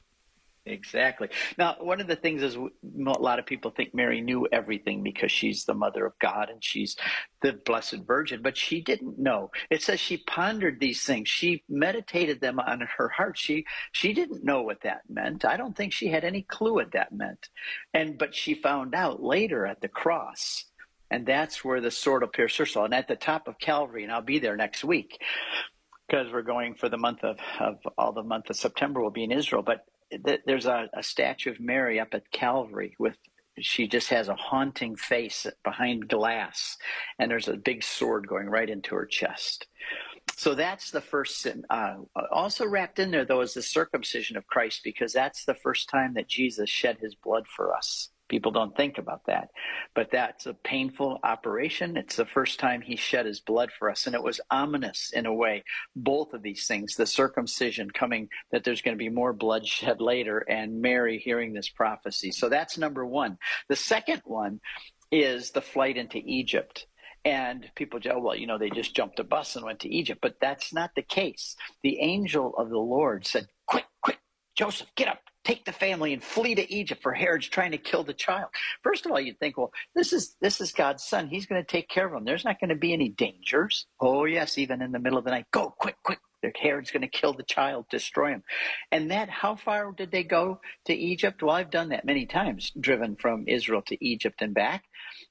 Exactly. 0.68 1.30
Now, 1.60 1.76
one 1.80 2.02
of 2.02 2.08
the 2.08 2.16
things 2.16 2.42
is 2.42 2.56
a 2.56 2.70
lot 3.20 3.38
of 3.38 3.46
people 3.46 3.70
think 3.70 3.94
Mary 3.94 4.20
knew 4.22 4.48
everything 4.52 5.04
because 5.04 5.32
she's 5.32 5.66
the 5.66 5.76
mother 5.76 6.04
of 6.08 6.18
God 6.18 6.50
and 6.50 6.64
she's 6.64 6.96
the 7.42 7.54
Blessed 7.54 8.00
Virgin, 8.08 8.42
but 8.42 8.58
she 8.58 8.82
didn't 8.82 9.20
know. 9.20 9.52
It 9.70 9.84
says 9.84 10.00
she 10.00 10.18
pondered 10.18 10.80
these 10.80 11.04
things. 11.04 11.30
She 11.30 11.64
meditated 11.70 12.42
them 12.42 12.60
on 12.60 12.82
her 12.98 13.10
heart. 13.10 13.38
She 13.38 13.66
she 13.92 14.14
didn't 14.14 14.44
know 14.44 14.64
what 14.64 14.82
that 14.82 15.02
meant. 15.08 15.46
I 15.46 15.56
don't 15.56 15.78
think 15.78 15.94
she 15.94 16.08
had 16.08 16.24
any 16.24 16.42
clue 16.42 16.74
what 16.74 16.94
that 16.94 17.12
meant. 17.12 17.50
And 17.94 18.18
but 18.18 18.34
she 18.34 18.56
found 18.56 18.96
out 18.96 19.22
later 19.22 19.68
at 19.68 19.82
the 19.82 19.88
cross. 19.90 20.66
And 21.12 21.28
that's 21.28 21.64
where 21.64 21.80
the 21.80 21.92
sword 21.92 22.24
will 22.24 22.30
pierce 22.30 22.58
her 22.58 22.66
soul. 22.66 22.86
And 22.86 22.94
at 22.94 23.08
the 23.08 23.16
top 23.16 23.48
of 23.48 23.60
Calvary, 23.60 24.04
and 24.04 24.12
I'll 24.12 24.24
be 24.24 24.40
there 24.40 24.58
next 24.58 24.84
week 24.84 25.22
because 26.08 26.32
we're 26.34 26.42
going 26.42 26.74
for 26.74 26.90
the 26.90 26.98
month 26.98 27.24
of, 27.24 27.38
of 27.60 27.78
all 27.98 28.12
the 28.14 28.24
month 28.24 28.50
of 28.50 28.56
September 28.56 29.02
will 29.02 29.12
be 29.12 29.24
in 29.24 29.32
Israel. 29.32 29.62
But 29.62 29.86
th- 30.11 30.41
there's 30.45 30.65
a, 30.65 30.90
a 30.94 31.03
statue 31.03 31.52
of 31.52 31.60
Mary 31.60 31.99
up 31.99 32.14
at 32.14 32.32
Calvary 32.32 32.95
with 32.99 33.18
she 33.60 33.88
just 33.88 34.10
has 34.10 34.27
a 34.27 34.36
haunting 34.36 34.95
face 34.98 35.48
behind 35.64 36.10
glass, 36.10 36.77
and 37.19 37.32
there's 37.32 37.48
a 37.48 37.56
big 37.56 37.84
sword 37.84 38.27
going 38.27 38.48
right 38.48 38.69
into 38.69 38.95
her 38.95 39.06
chest. 39.06 39.68
So 40.36 40.56
that's 40.56 40.91
the 40.91 41.02
first 41.02 41.40
sin. 41.40 41.64
Uh, 41.69 41.95
also 42.32 42.65
wrapped 42.65 42.99
in 42.99 43.11
there, 43.11 43.23
though, 43.23 43.41
is 43.41 43.53
the 43.53 43.61
circumcision 43.61 44.36
of 44.36 44.48
Christ, 44.48 44.82
because 44.84 45.14
that's 45.14 45.45
the 45.45 45.56
first 45.56 45.88
time 45.88 46.15
that 46.15 46.27
Jesus 46.27 46.69
shed 46.69 46.98
his 46.99 47.15
blood 47.15 47.45
for 47.48 47.73
us. 47.73 48.10
People 48.27 48.52
don't 48.52 48.76
think 48.76 48.97
about 48.97 49.22
that, 49.27 49.49
but 49.93 50.10
that's 50.11 50.47
a 50.47 50.53
painful 50.53 51.19
operation. 51.23 51.95
It's 51.95 52.15
the 52.15 52.26
first 52.26 52.60
time 52.60 52.81
he 52.81 52.95
shed 52.95 53.26
his 53.26 53.39
blood 53.39 53.72
for 53.77 53.89
us, 53.89 54.07
and 54.07 54.15
it 54.15 54.23
was 54.23 54.41
ominous 54.49 55.11
in 55.14 55.26
a 55.26 55.34
way. 55.34 55.64
Both 55.95 56.34
of 56.34 56.41
these 56.41 56.65
things, 56.65 56.95
the 56.95 57.06
circumcision 57.06 57.91
coming, 57.91 58.30
that 58.52 58.64
there's 58.64 58.81
going 58.81 58.97
to 58.97 59.03
be 59.03 59.10
more 59.10 59.34
bloodshed 59.34 60.02
later, 60.02 60.39
and 60.39 60.81
Mary 60.81 61.19
hearing 61.19 61.53
this 61.53 61.69
prophecy. 61.69 62.31
So 62.31 62.49
that's 62.49 62.77
number 62.77 63.06
one. 63.06 63.38
The 63.69 63.76
second 63.76 64.22
one 64.26 64.60
is 65.11 65.52
the 65.52 65.61
flight 65.61 65.97
into 65.97 66.18
Egypt. 66.18 66.88
And 67.23 67.69
people 67.76 67.99
say, 68.02 68.11
oh, 68.14 68.19
well, 68.19 68.35
you 68.35 68.45
know, 68.45 68.60
they 68.60 68.69
just 68.69 68.95
jumped 68.95 69.19
a 69.19 69.23
bus 69.23 69.56
and 69.56 69.65
went 69.65 69.80
to 69.80 69.89
Egypt. 69.89 70.19
But 70.22 70.35
that's 70.39 70.72
not 70.72 70.91
the 70.95 71.02
case. 71.02 71.56
The 71.81 71.99
angel 71.99 72.53
of 72.56 72.69
the 72.69 72.77
Lord 72.77 73.26
said, 73.26 73.47
quick, 73.65 73.85
quick, 74.02 74.19
Joseph, 74.56 74.91
get 74.95 75.07
up, 75.07 75.22
take 75.46 75.66
the 75.66 75.74
family 75.74 76.14
and 76.14 76.24
flee 76.24 76.56
to 76.56 76.74
Egypt 76.74 77.04
for 77.04 77.14
Herod's 77.14 77.50
trying 77.50 77.72
to 77.72 77.80
kill 77.80 78.04
the 78.04 78.14
child. 78.16 78.50
First 78.84 79.06
of 79.08 79.14
all, 79.14 79.22
you'd 79.22 79.40
think, 79.40 79.58
well, 79.58 79.72
this 79.96 80.14
is 80.14 80.38
this 80.42 80.62
is 80.62 80.74
God's 80.74 81.04
son. 81.04 81.30
He's 81.30 81.48
going 81.48 81.62
to 81.64 81.68
take 81.68 81.90
care 81.90 82.08
of 82.08 82.14
him. 82.14 82.26
There's 82.26 82.46
not 82.46 82.60
going 82.62 82.72
to 82.72 82.78
be 82.78 82.94
any 82.94 83.10
dangers. 83.10 83.88
Oh 84.02 84.26
yes, 84.26 84.60
even 84.60 84.82
in 84.84 84.94
the 84.94 85.00
middle 85.00 85.20
of 85.20 85.26
the 85.26 85.32
night, 85.32 85.48
go 85.54 85.76
quick, 85.80 85.98
quick. 86.04 86.20
Herod's 86.56 86.92
going 86.92 87.02
to 87.02 87.08
kill 87.08 87.34
the 87.34 87.44
child, 87.44 87.86
destroy 87.90 88.30
him. 88.30 88.44
And 88.92 89.12
that, 89.12 89.30
how 89.30 89.56
far 89.56 89.92
did 89.92 90.12
they 90.12 90.24
go 90.24 90.60
to 90.86 90.94
Egypt? 90.94 91.42
Well, 91.42 91.56
I've 91.56 91.70
done 91.70 91.90
that 91.90 92.06
many 92.06 92.26
times, 92.26 92.72
driven 92.80 93.16
from 93.16 93.48
Israel 93.48 93.82
to 93.84 94.06
Egypt 94.06 94.42
and 94.42 94.54
back. 94.54 94.84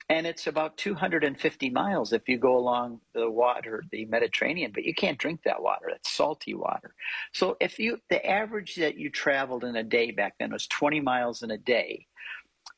And 0.08 0.26
it's 0.26 0.46
about 0.46 0.76
250 0.76 1.70
miles 1.70 2.12
if 2.12 2.28
you 2.28 2.38
go 2.38 2.56
along 2.56 3.00
the 3.14 3.30
water, 3.30 3.84
the 3.90 4.04
Mediterranean, 4.06 4.72
but 4.72 4.84
you 4.84 4.94
can't 4.94 5.18
drink 5.18 5.40
that 5.44 5.62
water. 5.62 5.88
It's 5.88 6.10
salty 6.10 6.54
water. 6.54 6.94
So 7.32 7.56
if 7.60 7.78
you, 7.78 7.98
the 8.10 8.24
average 8.24 8.76
that 8.76 8.96
you 8.96 9.10
traveled 9.10 9.64
in 9.64 9.76
a 9.76 9.82
day 9.82 10.10
back 10.10 10.34
then 10.38 10.52
was 10.52 10.66
20 10.66 11.00
miles 11.00 11.42
in 11.42 11.50
a 11.50 11.58
day, 11.58 12.06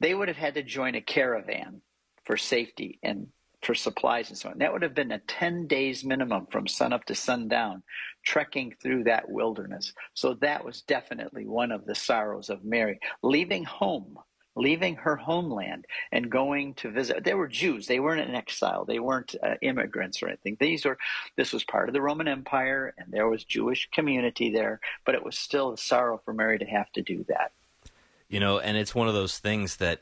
they 0.01 0.15
would 0.15 0.29
have 0.29 0.37
had 0.37 0.55
to 0.55 0.63
join 0.63 0.95
a 0.95 1.01
caravan 1.01 1.81
for 2.25 2.37
safety 2.37 2.99
and 3.03 3.29
for 3.67 3.75
supplies 3.75 4.29
and 4.31 4.39
so 4.39 4.49
on. 4.49 4.59
That 4.59 4.73
would 4.73 4.83
have 4.83 4.95
been 4.95 5.11
a 5.11 5.19
10 5.19 5.67
days 5.67 6.05
minimum 6.05 6.47
from 6.47 6.69
sunup 6.69 7.05
to 7.07 7.15
sundown, 7.15 7.83
trekking 8.25 8.75
through 8.81 9.05
that 9.05 9.29
wilderness. 9.29 9.93
So 10.15 10.35
that 10.35 10.65
was 10.65 10.83
definitely 10.83 11.47
one 11.47 11.73
of 11.73 11.85
the 11.85 11.97
sorrows 11.97 12.49
of 12.49 12.65
Mary, 12.65 13.01
leaving 13.23 13.65
home 13.65 14.19
leaving 14.59 14.97
her 14.97 15.17
homeland 15.17 15.85
and 16.11 16.31
going 16.31 16.73
to 16.73 16.91
visit. 16.91 17.23
They 17.23 17.35
were 17.35 17.47
Jews. 17.47 17.87
They 17.87 18.01
weren't 18.01 18.27
in 18.27 18.35
exile. 18.35 18.87
They 18.87 18.99
weren't 18.99 19.35
uh, 19.43 19.57
immigrants 19.61 20.23
or 20.23 20.29
anything. 20.29 20.57
These 20.59 20.87
were. 20.87 20.97
This 21.37 21.53
was 21.53 21.63
part 21.63 21.91
of 21.91 21.93
the 21.93 22.01
Roman 22.01 22.27
Empire, 22.27 22.95
and 22.97 23.13
there 23.13 23.29
was 23.29 23.45
Jewish 23.45 23.87
community 23.93 24.51
there. 24.51 24.81
But 25.05 25.15
it 25.15 25.23
was 25.23 25.39
still 25.39 25.75
a 25.75 25.77
sorrow 25.77 26.23
for 26.25 26.33
Mary 26.33 26.59
to 26.59 26.65
have 26.65 26.91
to 26.93 27.03
do 27.03 27.27
that. 27.29 27.53
You 28.31 28.41
know, 28.41 28.59
and 28.59 28.79
it's 28.79 28.95
one 28.95 29.09
of 29.09 29.15
those 29.15 29.39
things 29.39 29.77
that 29.77 30.01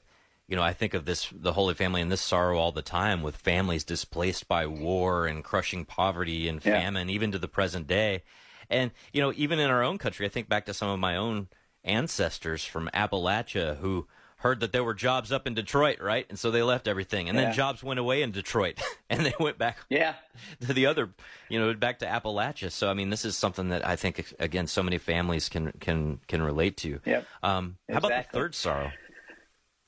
you 0.48 0.56
know, 0.56 0.62
I 0.62 0.72
think 0.72 0.94
of 0.94 1.04
this, 1.04 1.28
the 1.32 1.54
Holy 1.54 1.74
Family 1.74 2.02
and 2.02 2.12
this 2.12 2.20
sorrow 2.20 2.58
all 2.58 2.72
the 2.72 2.82
time 2.82 3.22
with 3.22 3.36
families 3.36 3.84
displaced 3.84 4.46
by 4.46 4.66
war 4.66 5.26
and 5.26 5.42
crushing 5.42 5.84
poverty 5.84 6.48
and 6.48 6.64
Yeah. 6.64 6.80
famine, 6.80 7.08
even 7.10 7.32
to 7.32 7.38
the 7.38 7.48
present 7.48 7.86
day. 7.86 8.22
And, 8.68 8.90
you 9.12 9.20
know, 9.22 9.32
even 9.36 9.58
in 9.58 9.70
our 9.70 9.82
own 9.82 9.98
country, 9.98 10.26
I 10.26 10.28
think 10.28 10.48
back 10.48 10.66
to 10.66 10.74
some 10.74 10.88
of 10.88 10.98
my 10.98 11.16
own 11.16 11.48
ancestors 11.82 12.64
from 12.64 12.90
Appalachia 12.94 13.78
who 13.78 14.06
heard 14.38 14.60
that 14.60 14.72
there 14.72 14.84
were 14.84 14.92
jobs 14.94 15.32
up 15.32 15.46
in 15.46 15.54
Detroit, 15.54 16.00
right? 16.00 16.26
And 16.28 16.38
so 16.38 16.50
they 16.50 16.62
left 16.62 16.86
everything. 16.86 17.28
And 17.30 17.38
Yeah. 17.38 17.46
then 17.46 17.54
jobs 17.54 17.82
went 17.82 17.98
away 18.00 18.20
in 18.20 18.30
Detroit 18.30 18.78
and 19.10 19.24
they 19.24 19.32
went 19.40 19.56
back 19.56 19.78
Yeah. 19.88 20.14
to 20.66 20.74
the 20.74 20.84
other, 20.84 21.10
you 21.48 21.58
know, 21.58 21.72
back 21.72 22.00
to 22.00 22.06
Appalachia. 22.06 22.70
So, 22.70 22.90
I 22.90 22.94
mean, 22.94 23.08
this 23.08 23.24
is 23.24 23.38
something 23.38 23.70
that 23.70 23.86
I 23.86 23.96
think, 23.96 24.34
again, 24.38 24.66
so 24.66 24.82
many 24.82 24.98
families 24.98 25.48
can, 25.48 25.72
can, 25.80 26.20
can 26.28 26.42
relate 26.42 26.76
to. 26.78 27.00
Yep. 27.06 27.26
Um, 27.42 27.76
How 27.90 27.98
about 27.98 28.10
the 28.10 28.28
third 28.32 28.54
sorrow? 28.54 28.92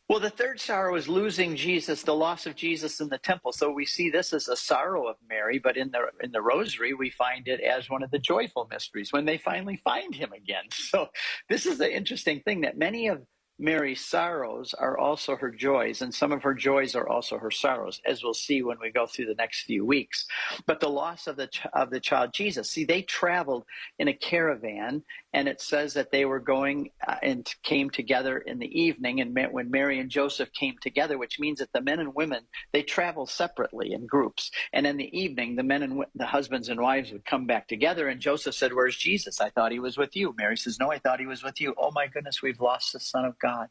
Well, 0.08 0.20
the 0.20 0.30
third 0.30 0.60
sorrow 0.60 0.96
is 0.96 1.08
losing 1.08 1.56
Jesus, 1.56 2.02
the 2.02 2.14
loss 2.14 2.46
of 2.46 2.54
Jesus 2.54 3.00
in 3.00 3.08
the 3.08 3.18
temple. 3.18 3.52
So 3.52 3.72
we 3.72 3.86
see 3.86 4.10
this 4.10 4.34
as 4.34 4.48
a 4.48 4.56
sorrow 4.56 5.08
of 5.08 5.16
Mary, 5.28 5.58
but 5.58 5.78
in 5.78 5.90
the 5.90 6.02
in 6.22 6.32
the 6.32 6.42
rosary 6.42 6.94
we 6.94 7.10
find 7.10 7.48
it 7.48 7.60
as 7.60 7.90
one 7.90 8.02
of 8.04 8.10
the 8.10 8.18
joyful 8.18 8.68
mysteries 8.70 9.12
when 9.12 9.24
they 9.24 9.38
finally 9.38 9.78
find 9.78 10.14
him 10.14 10.32
again. 10.32 10.64
So 10.72 11.08
this 11.48 11.66
is 11.66 11.78
the 11.78 11.92
interesting 11.92 12.40
thing 12.42 12.62
that 12.62 12.78
many 12.78 13.08
of 13.08 13.22
Mary's 13.58 14.04
sorrows 14.04 14.74
are 14.74 14.98
also 14.98 15.36
her 15.36 15.50
joys, 15.50 16.02
and 16.02 16.14
some 16.14 16.32
of 16.32 16.42
her 16.42 16.54
joys 16.54 16.94
are 16.94 17.08
also 17.08 17.38
her 17.38 17.50
sorrows, 17.50 18.00
as 18.06 18.22
we'll 18.22 18.34
see 18.34 18.62
when 18.62 18.78
we 18.80 18.90
go 18.92 19.06
through 19.06 19.26
the 19.26 19.34
next 19.36 19.62
few 19.64 19.84
weeks. 19.86 20.26
But 20.66 20.80
the 20.80 20.90
loss 20.90 21.26
of 21.26 21.36
the 21.36 21.46
ch- 21.48 21.66
of 21.72 21.90
the 21.90 22.00
child 22.00 22.32
Jesus, 22.34 22.70
see, 22.70 22.84
they 22.84 23.02
traveled 23.02 23.64
in 23.98 24.08
a 24.08 24.14
caravan, 24.14 25.02
and 25.36 25.48
it 25.48 25.62
says 25.62 25.94
that 25.94 26.12
they 26.12 26.26
were 26.26 26.40
going 26.40 26.90
uh, 27.06 27.16
and 27.22 27.48
came 27.62 27.90
together 27.90 28.38
in 28.38 28.58
the 28.58 28.80
evening. 28.80 29.20
And 29.20 29.38
when 29.52 29.70
Mary 29.70 30.00
and 30.00 30.10
Joseph 30.10 30.52
came 30.54 30.76
together, 30.82 31.18
which 31.18 31.40
means 31.40 31.60
that 31.60 31.72
the 31.74 31.82
men 31.82 32.00
and 32.00 32.16
women 32.16 32.44
they 32.72 32.82
travel 32.82 33.26
separately 33.26 33.92
in 33.92 34.08
groups, 34.08 34.50
and 34.74 34.88
in 34.88 34.98
the 34.98 35.16
evening, 35.18 35.56
the 35.56 35.64
men 35.64 35.84
and 35.84 35.92
w- 35.92 36.10
the 36.16 36.26
husbands 36.26 36.70
and 36.70 36.80
wives 36.80 37.12
would 37.12 37.26
come 37.26 37.46
back 37.46 37.68
together. 37.68 38.08
And 38.08 38.20
Joseph 38.20 38.56
said, 38.56 38.74
"Where's 38.74 38.96
Jesus? 38.96 39.40
I 39.40 39.50
thought 39.50 39.72
he 39.72 39.80
was 39.80 39.98
with 39.98 40.16
you." 40.16 40.34
Mary 40.38 40.56
says, 40.56 40.80
"No, 40.80 40.90
I 40.90 40.98
thought 40.98 41.20
he 41.20 41.26
was 41.26 41.44
with 41.44 41.60
you." 41.60 41.74
Oh 41.78 41.92
my 41.94 42.08
goodness, 42.08 42.42
we've 42.42 42.60
lost 42.60 42.94
the 42.94 43.00
Son 43.00 43.26
of 43.26 43.38
God. 43.38 43.68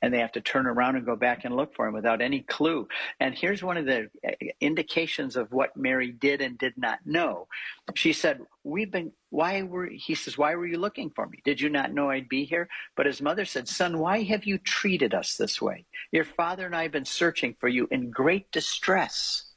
And 0.00 0.12
they 0.12 0.18
have 0.18 0.32
to 0.32 0.40
turn 0.40 0.66
around 0.66 0.96
and 0.96 1.04
go 1.04 1.16
back 1.16 1.44
and 1.44 1.56
look 1.56 1.74
for 1.74 1.86
him 1.86 1.94
without 1.94 2.20
any 2.20 2.40
clue. 2.40 2.86
And 3.20 3.34
here's 3.34 3.62
one 3.62 3.76
of 3.76 3.86
the 3.86 4.08
uh, 4.26 4.30
indications 4.60 5.36
of 5.36 5.52
what 5.52 5.76
Mary 5.76 6.12
did 6.12 6.40
and 6.40 6.56
did 6.56 6.74
not 6.76 7.00
know. 7.04 7.48
She 7.94 8.12
said, 8.12 8.40
We've 8.64 8.90
been, 8.90 9.12
why 9.30 9.62
were, 9.62 9.86
he 9.86 10.14
says, 10.14 10.36
why 10.36 10.54
were 10.54 10.66
you 10.66 10.78
looking 10.78 11.10
for 11.10 11.26
me? 11.26 11.38
Did 11.44 11.60
you 11.60 11.70
not 11.70 11.92
know 11.92 12.10
I'd 12.10 12.28
be 12.28 12.44
here? 12.44 12.68
But 12.96 13.06
his 13.06 13.22
mother 13.22 13.44
said, 13.44 13.66
Son, 13.66 13.98
why 13.98 14.22
have 14.24 14.44
you 14.44 14.58
treated 14.58 15.14
us 15.14 15.36
this 15.36 15.60
way? 15.60 15.86
Your 16.12 16.24
father 16.24 16.66
and 16.66 16.76
I 16.76 16.82
have 16.82 16.92
been 16.92 17.04
searching 17.04 17.54
for 17.58 17.68
you 17.68 17.88
in 17.90 18.10
great 18.10 18.52
distress. 18.52 19.52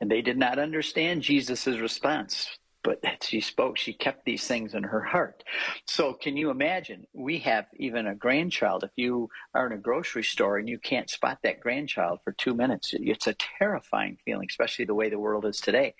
And 0.00 0.10
they 0.10 0.22
did 0.22 0.38
not 0.38 0.58
understand 0.58 1.22
Jesus' 1.22 1.66
response 1.66 2.58
but 2.84 3.00
she 3.22 3.40
spoke, 3.40 3.76
she 3.76 3.92
kept 3.92 4.24
these 4.24 4.46
things 4.46 4.74
in 4.74 4.84
her 4.84 5.00
heart. 5.00 5.42
So, 5.86 6.12
can 6.12 6.36
you 6.36 6.50
imagine? 6.50 7.06
We 7.12 7.40
have 7.40 7.66
even 7.74 8.06
a 8.06 8.14
grandchild. 8.14 8.84
If 8.84 8.90
you 8.94 9.30
are 9.54 9.66
in 9.66 9.72
a 9.72 9.78
grocery 9.78 10.22
store 10.22 10.58
and 10.58 10.68
you 10.68 10.78
can't 10.78 11.10
spot 11.10 11.38
that 11.42 11.60
grandchild 11.60 12.20
for 12.22 12.32
two 12.32 12.54
minutes, 12.54 12.90
it's 12.92 13.26
a 13.26 13.34
terrifying 13.58 14.18
feeling, 14.24 14.46
especially 14.48 14.84
the 14.84 14.94
way 14.94 15.08
the 15.08 15.18
world 15.18 15.44
is 15.46 15.60
today. 15.60 15.94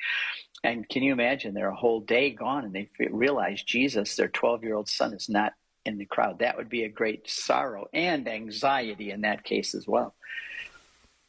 And 0.62 0.89
can 0.89 1.02
you 1.02 1.12
imagine? 1.12 1.55
They're 1.55 1.69
a 1.69 1.74
whole 1.74 2.01
day 2.01 2.31
gone 2.31 2.65
and 2.65 2.74
they 2.74 2.89
realize 3.11 3.62
Jesus, 3.62 4.15
their 4.15 4.28
12 4.28 4.62
year 4.62 4.77
old 4.77 4.89
son, 4.89 5.12
is 5.12 5.28
not 5.28 5.55
in 5.85 5.98
the 5.98 6.06
crowd. 6.06 6.39
That 6.39 6.56
would 6.56 6.69
be 6.69 6.85
a 6.85 6.89
great 6.89 7.28
sorrow 7.28 7.86
and 7.93 8.28
anxiety 8.28 9.11
in 9.11 9.23
that 9.23 9.44
case 9.44 9.74
as 9.74 9.86
well. 9.86 10.15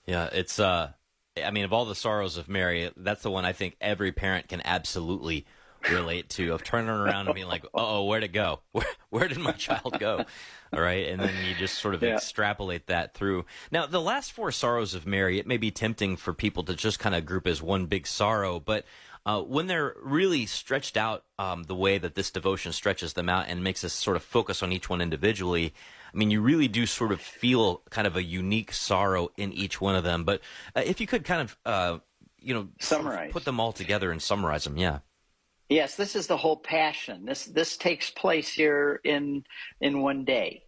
Yeah, 0.06 0.30
it's 0.32 0.60
uh 0.60 0.92
I 1.44 1.52
mean, 1.52 1.66
of 1.66 1.74
all 1.74 1.86
the 1.86 1.96
sorrows 1.96 2.38
of 2.38 2.48
Mary, 2.48 2.92
that's 2.96 3.24
the 3.24 3.32
one 3.32 3.46
I 3.46 3.54
think 3.54 3.76
every 3.82 4.12
parent 4.12 4.48
can 4.48 4.62
absolutely 4.64 5.46
relate 5.90 6.30
to 6.30 6.54
of 6.54 6.64
turning 6.64 6.90
around 6.90 7.28
and 7.28 7.36
being 7.36 7.48
like, 7.48 7.66
"Oh, 7.74 8.06
where 8.06 8.20
to 8.20 8.28
go? 8.28 8.62
Where, 8.72 8.86
where 9.10 9.28
did 9.28 9.38
my 9.40 9.52
child 9.52 9.98
go?" 10.00 10.26
All 10.74 10.82
right, 10.82 11.08
and 11.08 11.22
then 11.22 11.34
you 11.46 11.56
just 11.56 11.78
sort 11.78 11.94
of 11.96 12.04
Yeah. 12.04 12.16
extrapolate 12.16 12.88
that 12.88 13.14
through. 13.14 13.46
Now, 13.72 13.86
the 13.86 14.02
last 14.02 14.34
four 14.34 14.52
sorrows 14.52 14.94
of 14.94 15.06
Mary, 15.06 15.40
it 15.40 15.48
may 15.48 15.58
be 15.58 15.72
tempting 15.72 16.18
for 16.18 16.34
people 16.34 16.64
to 16.64 16.74
just 16.74 17.00
kind 17.00 17.16
of 17.16 17.26
group 17.26 17.48
as 17.48 17.62
one 17.62 17.86
big 17.86 18.08
sorrow, 18.08 18.60
but 18.60 18.84
uh, 19.26 19.42
when 19.42 19.68
they're 19.68 19.96
really 20.04 20.46
stretched 20.46 20.98
out 20.98 21.24
um, 21.40 21.64
the 21.64 21.76
way 21.76 21.98
that 21.98 22.16
this 22.16 22.30
devotion 22.30 22.72
stretches 22.72 23.14
them 23.14 23.28
out 23.30 23.46
and 23.48 23.64
makes 23.64 23.84
us 23.84 23.94
sort 23.94 24.18
of 24.18 24.24
focus 24.24 24.62
on 24.62 24.72
each 24.72 24.90
one 24.90 25.02
individually, 25.02 25.74
I 26.16 26.18
mean, 26.18 26.32
you 26.32 26.40
really 26.40 26.70
do 26.70 26.86
sort 26.86 27.12
of 27.12 27.20
feel 27.20 27.82
kind 27.90 28.08
of 28.08 28.16
a 28.16 28.24
unique 28.24 28.72
sorrow 28.72 29.30
in 29.36 29.52
each 29.52 29.82
one 29.82 29.96
of 29.96 30.06
them. 30.06 30.24
But 30.24 30.40
uh, 30.74 30.82
if 30.86 31.02
you 31.02 31.08
could 31.08 31.26
kind 31.26 31.42
of, 31.42 31.58
uh, 31.66 31.98
you 32.40 32.54
know, 32.54 32.70
sort 32.80 33.02
of 33.02 33.06
Summarize. 33.08 33.32
put 33.34 33.44
them 33.44 33.60
all 33.60 33.74
together 33.74 34.12
and 34.12 34.22
summarize 34.22 34.64
them, 34.64 34.78
yeah. 34.78 35.00
Yes, 35.68 35.96
this 35.96 36.16
is 36.16 36.28
the 36.28 36.38
whole 36.38 36.58
passion. 36.58 37.26
This 37.26 37.46
this 37.46 37.76
takes 37.76 38.12
place 38.12 38.48
here 38.48 39.02
in 39.04 39.44
in 39.82 40.02
one 40.02 40.24
day. 40.24 40.64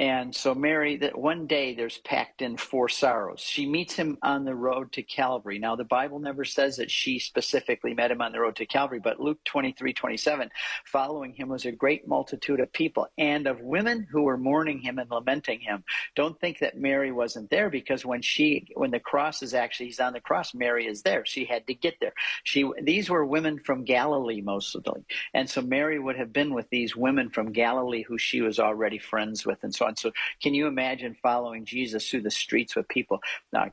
And 0.00 0.34
so 0.34 0.54
Mary 0.54 0.96
that 0.96 1.18
one 1.18 1.46
day 1.46 1.74
there's 1.74 1.98
packed 1.98 2.40
in 2.40 2.56
four 2.56 2.88
sorrows. 2.88 3.40
She 3.40 3.66
meets 3.66 3.94
him 3.94 4.16
on 4.22 4.46
the 4.46 4.54
road 4.54 4.92
to 4.92 5.02
Calvary. 5.02 5.58
Now 5.58 5.76
the 5.76 5.84
Bible 5.84 6.18
never 6.18 6.42
says 6.42 6.78
that 6.78 6.90
she 6.90 7.18
specifically 7.18 7.92
met 7.92 8.10
him 8.10 8.22
on 8.22 8.32
the 8.32 8.40
road 8.40 8.56
to 8.56 8.66
Calvary, 8.66 8.98
but 8.98 9.20
Luke 9.20 9.44
23, 9.44 9.92
27, 9.92 10.48
following 10.86 11.34
him 11.34 11.50
was 11.50 11.66
a 11.66 11.72
great 11.72 12.08
multitude 12.08 12.60
of 12.60 12.72
people 12.72 13.08
and 13.18 13.46
of 13.46 13.60
women 13.60 14.06
who 14.10 14.22
were 14.22 14.38
mourning 14.38 14.78
him 14.78 14.98
and 14.98 15.10
lamenting 15.10 15.60
him. 15.60 15.84
Don't 16.16 16.40
think 16.40 16.60
that 16.60 16.78
Mary 16.78 17.12
wasn't 17.12 17.50
there 17.50 17.68
because 17.68 18.02
when 18.02 18.22
she 18.22 18.68
when 18.76 18.90
the 18.90 19.00
cross 19.00 19.42
is 19.42 19.52
actually 19.52 19.86
he's 19.86 20.00
on 20.00 20.14
the 20.14 20.20
cross, 20.20 20.54
Mary 20.54 20.86
is 20.86 21.02
there. 21.02 21.26
She 21.26 21.44
had 21.44 21.66
to 21.66 21.74
get 21.74 22.00
there. 22.00 22.14
She 22.44 22.66
these 22.82 23.10
were 23.10 23.26
women 23.26 23.58
from 23.58 23.84
Galilee 23.84 24.40
mostly. 24.40 25.04
And 25.34 25.50
so 25.50 25.60
Mary 25.60 25.98
would 25.98 26.16
have 26.16 26.32
been 26.32 26.54
with 26.54 26.70
these 26.70 26.96
women 26.96 27.28
from 27.28 27.52
Galilee 27.52 28.02
who 28.02 28.16
she 28.16 28.40
was 28.40 28.58
already 28.58 28.98
friends 28.98 29.44
with 29.44 29.62
and 29.62 29.74
so. 29.74 29.89
So 29.96 30.12
can 30.42 30.54
you 30.54 30.66
imagine 30.66 31.14
following 31.14 31.64
Jesus 31.64 32.08
through 32.08 32.22
the 32.22 32.30
streets 32.30 32.76
with 32.76 32.88
people 32.88 33.20
uh, 33.56 33.66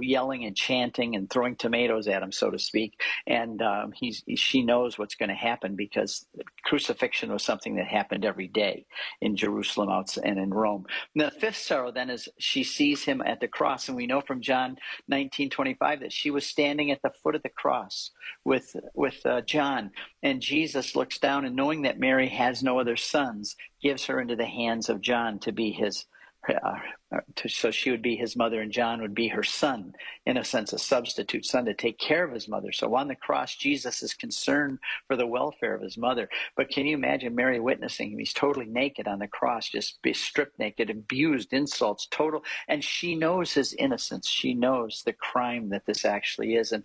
yelling 0.00 0.44
and 0.44 0.56
chanting 0.56 1.16
and 1.16 1.28
throwing 1.28 1.56
tomatoes 1.56 2.08
at 2.08 2.22
him, 2.22 2.32
so 2.32 2.50
to 2.50 2.58
speak? 2.58 3.00
And 3.26 3.60
um, 3.62 3.92
he's, 3.92 4.22
she 4.36 4.62
knows 4.62 4.98
what's 4.98 5.14
going 5.14 5.28
to 5.28 5.34
happen 5.34 5.76
because 5.76 6.26
crucifixion 6.64 7.32
was 7.32 7.42
something 7.42 7.76
that 7.76 7.86
happened 7.86 8.24
every 8.24 8.48
day 8.48 8.86
in 9.20 9.36
Jerusalem 9.36 9.90
and 10.22 10.38
in 10.38 10.50
Rome. 10.50 10.86
And 11.14 11.24
the 11.24 11.30
fifth 11.30 11.56
sorrow 11.56 11.90
then 11.90 12.10
is 12.10 12.28
she 12.38 12.62
sees 12.64 13.04
him 13.04 13.20
at 13.20 13.40
the 13.40 13.48
cross, 13.48 13.88
and 13.88 13.96
we 13.96 14.06
know 14.06 14.20
from 14.20 14.40
John 14.40 14.76
19:25 15.10 16.00
that 16.00 16.12
she 16.12 16.30
was 16.30 16.46
standing 16.46 16.90
at 16.90 17.02
the 17.02 17.10
foot 17.22 17.34
of 17.34 17.42
the 17.42 17.48
cross 17.48 18.10
with 18.44 18.76
with 18.94 19.24
uh, 19.26 19.40
John, 19.42 19.90
and 20.22 20.40
Jesus 20.40 20.96
looks 20.96 21.18
down 21.18 21.44
and 21.44 21.56
knowing 21.56 21.82
that 21.82 21.98
Mary 21.98 22.28
has 22.28 22.62
no 22.62 22.78
other 22.78 22.96
sons, 22.96 23.56
gives 23.82 24.06
her 24.06 24.20
into 24.20 24.36
the 24.36 24.46
hands 24.46 24.88
of 24.88 25.00
John 25.00 25.38
to 25.40 25.52
be 25.52 25.72
his. 25.72 26.06
Uh, 26.48 26.78
to, 27.36 27.50
so 27.50 27.70
she 27.70 27.90
would 27.90 28.00
be 28.00 28.16
his 28.16 28.34
mother, 28.34 28.62
and 28.62 28.72
John 28.72 29.02
would 29.02 29.14
be 29.14 29.28
her 29.28 29.42
son, 29.42 29.92
in 30.24 30.38
a 30.38 30.44
sense, 30.44 30.72
a 30.72 30.78
substitute 30.78 31.44
son 31.44 31.66
to 31.66 31.74
take 31.74 31.98
care 31.98 32.24
of 32.24 32.32
his 32.32 32.48
mother. 32.48 32.72
So 32.72 32.94
on 32.94 33.08
the 33.08 33.14
cross, 33.14 33.56
Jesus 33.56 34.02
is 34.02 34.14
concerned 34.14 34.78
for 35.06 35.16
the 35.16 35.26
welfare 35.26 35.74
of 35.74 35.82
his 35.82 35.98
mother. 35.98 36.30
But 36.56 36.70
can 36.70 36.86
you 36.86 36.94
imagine 36.94 37.34
Mary 37.34 37.60
witnessing 37.60 38.12
him? 38.12 38.18
He's 38.18 38.32
totally 38.32 38.64
naked 38.64 39.06
on 39.06 39.18
the 39.18 39.28
cross, 39.28 39.68
just 39.68 40.00
be 40.00 40.14
stripped 40.14 40.58
naked, 40.58 40.88
abused, 40.88 41.52
insults, 41.52 42.06
total. 42.10 42.42
And 42.68 42.82
she 42.82 43.16
knows 43.16 43.52
his 43.52 43.74
innocence. 43.74 44.26
She 44.26 44.54
knows 44.54 45.02
the 45.04 45.12
crime 45.12 45.68
that 45.70 45.84
this 45.84 46.06
actually 46.06 46.54
is. 46.54 46.72
And 46.72 46.84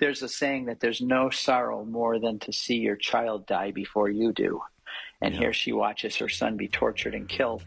there's 0.00 0.22
a 0.22 0.28
saying 0.28 0.64
that 0.64 0.80
there's 0.80 1.00
no 1.00 1.30
sorrow 1.30 1.84
more 1.84 2.18
than 2.18 2.40
to 2.40 2.52
see 2.52 2.78
your 2.78 2.96
child 2.96 3.46
die 3.46 3.70
before 3.70 4.08
you 4.08 4.32
do. 4.32 4.62
And 5.26 5.34
here 5.34 5.52
she 5.52 5.72
watches 5.72 6.14
her 6.18 6.28
son 6.28 6.56
be 6.56 6.68
tortured 6.68 7.12
and 7.12 7.28
killed. 7.28 7.64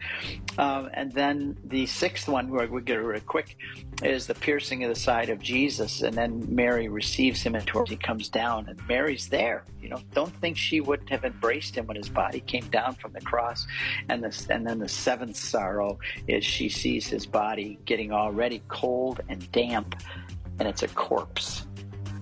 Um, 0.56 0.88
and 0.94 1.12
then 1.12 1.58
the 1.62 1.84
sixth 1.84 2.26
one, 2.26 2.48
we're, 2.48 2.66
we'll 2.66 2.82
get 2.82 2.96
it 2.96 3.02
real 3.02 3.20
quick, 3.20 3.58
is 4.02 4.26
the 4.26 4.34
piercing 4.34 4.82
of 4.82 4.88
the 4.88 4.98
side 4.98 5.28
of 5.28 5.40
Jesus. 5.40 6.00
And 6.00 6.16
then 6.16 6.42
Mary 6.48 6.88
receives 6.88 7.42
him 7.42 7.54
and 7.54 7.66
towards 7.66 7.90
he 7.90 7.98
comes 7.98 8.30
down, 8.30 8.66
and 8.70 8.80
Mary's 8.88 9.28
there. 9.28 9.64
You 9.78 9.90
know, 9.90 10.00
don't 10.14 10.34
think 10.36 10.56
she 10.56 10.80
wouldn't 10.80 11.10
have 11.10 11.22
embraced 11.22 11.76
him 11.76 11.86
when 11.86 11.98
his 11.98 12.08
body 12.08 12.40
came 12.40 12.66
down 12.68 12.94
from 12.94 13.12
the 13.12 13.20
cross. 13.20 13.66
And 14.08 14.24
the, 14.24 14.46
and 14.48 14.66
then 14.66 14.78
the 14.78 14.88
seventh 14.88 15.36
sorrow 15.36 15.98
is 16.28 16.46
she 16.46 16.70
sees 16.70 17.08
his 17.08 17.26
body 17.26 17.78
getting 17.84 18.10
already 18.10 18.62
cold 18.68 19.20
and 19.28 19.52
damp, 19.52 20.02
and 20.58 20.66
it's 20.66 20.82
a 20.82 20.88
corpse 20.88 21.66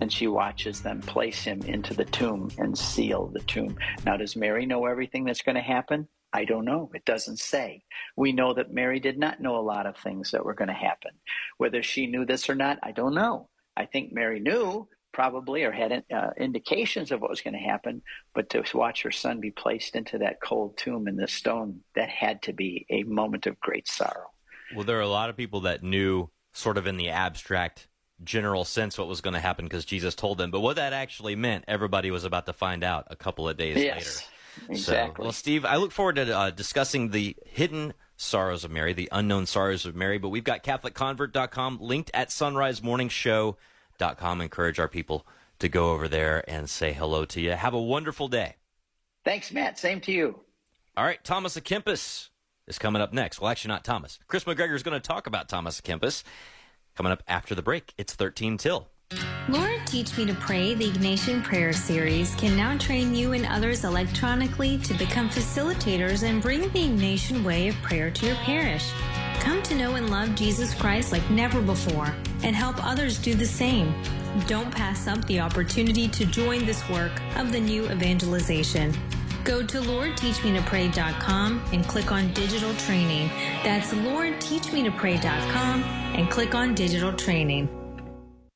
and 0.01 0.13
she 0.13 0.27
watches 0.27 0.81
them 0.81 1.01
place 1.01 1.43
him 1.43 1.63
into 1.63 1.95
the 1.95 2.05
tomb 2.05 2.51
and 2.59 2.77
seal 2.77 3.27
the 3.27 3.41
tomb. 3.41 3.77
Now, 4.05 4.17
does 4.17 4.37
Mary 4.37 4.67
know 4.67 4.87
everything 4.87 5.25
that's 5.25 5.43
going 5.43 5.57
to 5.57 5.63
happen? 5.63 6.09
I 6.33 6.45
don't 6.45 6.65
know. 6.65 6.91
It 6.95 7.05
doesn't 7.05 7.39
say. 7.39 7.85
We 8.17 8.33
know 8.33 8.53
that 8.55 8.73
Mary 8.73 9.01
did 9.01 9.19
not 9.19 9.41
know 9.41 9.57
a 9.57 9.61
lot 9.61 9.87
of 9.87 9.97
things 9.97 10.31
that 10.31 10.45
were 10.45 10.55
going 10.55 10.69
to 10.69 10.75
happen. 10.75 11.13
Whether 11.57 11.83
she 11.83 12.07
knew 12.07 12.27
this 12.27 12.51
or 12.51 12.55
not, 12.55 12.79
I 12.83 12.93
don't 12.93 13.15
know. 13.15 13.49
I 13.77 13.87
think 13.87 14.13
Mary 14.13 14.41
knew 14.41 14.89
probably 15.13 15.65
or 15.65 15.73
had 15.73 16.05
uh, 16.15 16.31
indications 16.37 17.11
of 17.11 17.21
what 17.21 17.31
was 17.31 17.41
going 17.41 17.55
to 17.55 17.59
happen, 17.59 18.03
but 18.35 18.51
to 18.51 18.63
watch 18.75 19.03
her 19.03 19.11
son 19.11 19.41
be 19.41 19.51
placed 19.51 19.97
into 19.97 20.19
that 20.19 20.41
cold 20.41 20.77
tomb 20.77 21.09
in 21.09 21.17
the 21.17 21.27
stone, 21.27 21.81
that 21.95 22.09
had 22.09 22.43
to 22.43 22.53
be 22.53 22.87
a 22.91 23.03
moment 23.05 23.47
of 23.47 23.59
great 23.59 23.89
sorrow. 23.89 24.31
Well, 24.77 24.85
there 24.85 24.99
are 24.99 25.03
a 25.03 25.09
lot 25.09 25.31
of 25.31 25.37
people 25.37 25.63
that 25.63 25.83
knew 25.83 26.29
sort 26.53 26.77
of 26.77 26.87
in 26.87 26.99
the 26.99 27.09
abstract 27.09 27.89
general 28.25 28.65
sense 28.65 28.99
what 28.99 29.09
was 29.09 29.21
going 29.21 29.35
to 29.35 29.41
happen 29.41 29.65
because 29.67 29.85
Jesus 29.85 30.15
told 30.15 30.39
them. 30.39 30.51
But 30.51 30.61
what 30.61 30.77
that 30.77 30.93
actually 30.93 31.37
meant, 31.37 31.65
everybody 31.69 32.11
was 32.11 32.25
about 32.25 32.47
to 32.47 32.53
find 32.53 32.83
out 32.85 33.07
a 33.11 33.17
couple 33.17 33.49
of 33.49 33.57
days 33.57 33.77
Yes, 33.77 33.97
later. 33.97 34.21
exactly. 34.73 35.15
So, 35.17 35.23
well, 35.23 35.33
Steve, 35.33 35.65
I 35.65 35.77
look 35.77 35.93
forward 35.93 36.17
to 36.17 36.37
uh, 36.37 36.51
discussing 36.51 37.11
the 37.11 37.37
hidden 37.47 37.95
sorrows 38.17 38.65
of 38.65 38.71
Mary, 38.71 38.93
the 38.93 39.09
unknown 39.13 39.47
sorrows 39.47 39.87
of 39.87 39.95
Mary. 39.95 40.19
But 40.19 40.31
we've 40.31 40.45
got 40.45 40.65
CatholicConvert.com 40.65 41.79
linked 41.81 42.11
at 42.13 42.29
sonrisemorningshow.com. 42.31 44.41
Encourage 44.41 44.79
our 44.79 44.89
people 44.89 45.27
to 45.59 45.69
go 45.69 45.93
over 45.93 46.09
there 46.09 46.45
and 46.49 46.69
say 46.71 46.93
hello 46.93 47.25
to 47.27 47.41
you. 47.41 47.51
Have 47.53 47.75
a 47.75 47.83
wonderful 47.83 48.29
day. 48.29 48.57
Thanks, 49.25 49.53
Matt. 49.53 49.79
Same 49.79 50.01
to 50.03 50.13
you. 50.13 50.41
All 50.97 51.05
right, 51.05 51.23
Thomas 51.23 51.57
à 51.57 51.63
Kempis 51.63 52.29
is 52.67 52.79
coming 52.79 53.03
up 53.03 53.13
next. 53.13 53.41
Well, 53.41 53.51
actually, 53.51 53.69
not 53.69 53.85
Thomas. 53.85 54.19
Kris 54.27 54.45
McGregor 54.45 54.75
is 54.75 54.83
going 54.83 55.01
to 55.01 55.07
talk 55.07 55.27
about 55.27 55.49
Thomas 55.49 55.81
Kempis 55.81 56.23
coming 56.99 57.13
up 57.13 57.23
after 57.29 57.55
the 57.55 57.63
break. 57.63 57.95
It's 57.97 58.13
13 58.15 58.59
till. 58.59 58.89
Lord 59.49 59.87
Teach 59.87 60.19
Me 60.19 60.27
to 60.27 60.35
Pray, 60.35 60.75
the 60.75 60.91
Ignatian 60.91 61.45
Prayer 61.45 61.73
Series, 61.73 62.35
can 62.35 62.57
now 62.57 62.77
train 62.77 63.15
you 63.15 63.33
and 63.33 63.47
others 63.47 63.85
electronically 63.85 64.79
to 64.79 64.93
become 64.95 65.31
facilitators 65.31 66.25
and 66.25 66.43
bring 66.43 66.63
the 66.63 66.69
Ignatian 66.69 67.45
way 67.45 67.69
of 67.69 67.77
prayer 67.77 68.11
to 68.11 68.27
your 68.27 68.35
parish. 68.37 68.91
Come 69.39 69.63
to 69.63 69.77
know 69.77 69.95
and 69.95 70.11
love 70.11 70.35
Jesus 70.35 70.75
Christ 70.75 71.13
like 71.13 71.31
never 71.31 71.63
before 71.63 72.13
and 72.43 72.55
help 72.57 72.85
others 72.85 73.17
do 73.19 73.35
the 73.35 73.47
same. 73.47 73.95
Don't 74.49 74.71
pass 74.75 75.07
up 75.07 75.25
the 75.27 75.39
opportunity 75.39 76.09
to 76.09 76.27
join 76.27 76.67
this 76.67 76.87
work 76.91 77.13
of 77.37 77.53
the 77.53 77.61
new 77.61 77.85
evangelization. 77.91 78.93
Go 79.45 79.63
to 79.63 79.81
LordTeachMeToPray.com 79.81 81.63
and 81.73 81.87
click 81.87 82.13
on 82.13 82.33
Digital 82.35 82.75
Training. 82.75 83.29
That's 83.63 83.93
LordTeachMeToPray.com 83.95 85.83
and 85.83 86.31
click 86.31 86.55
on 86.55 86.75
Digital 86.75 87.13
Training. 87.13 87.69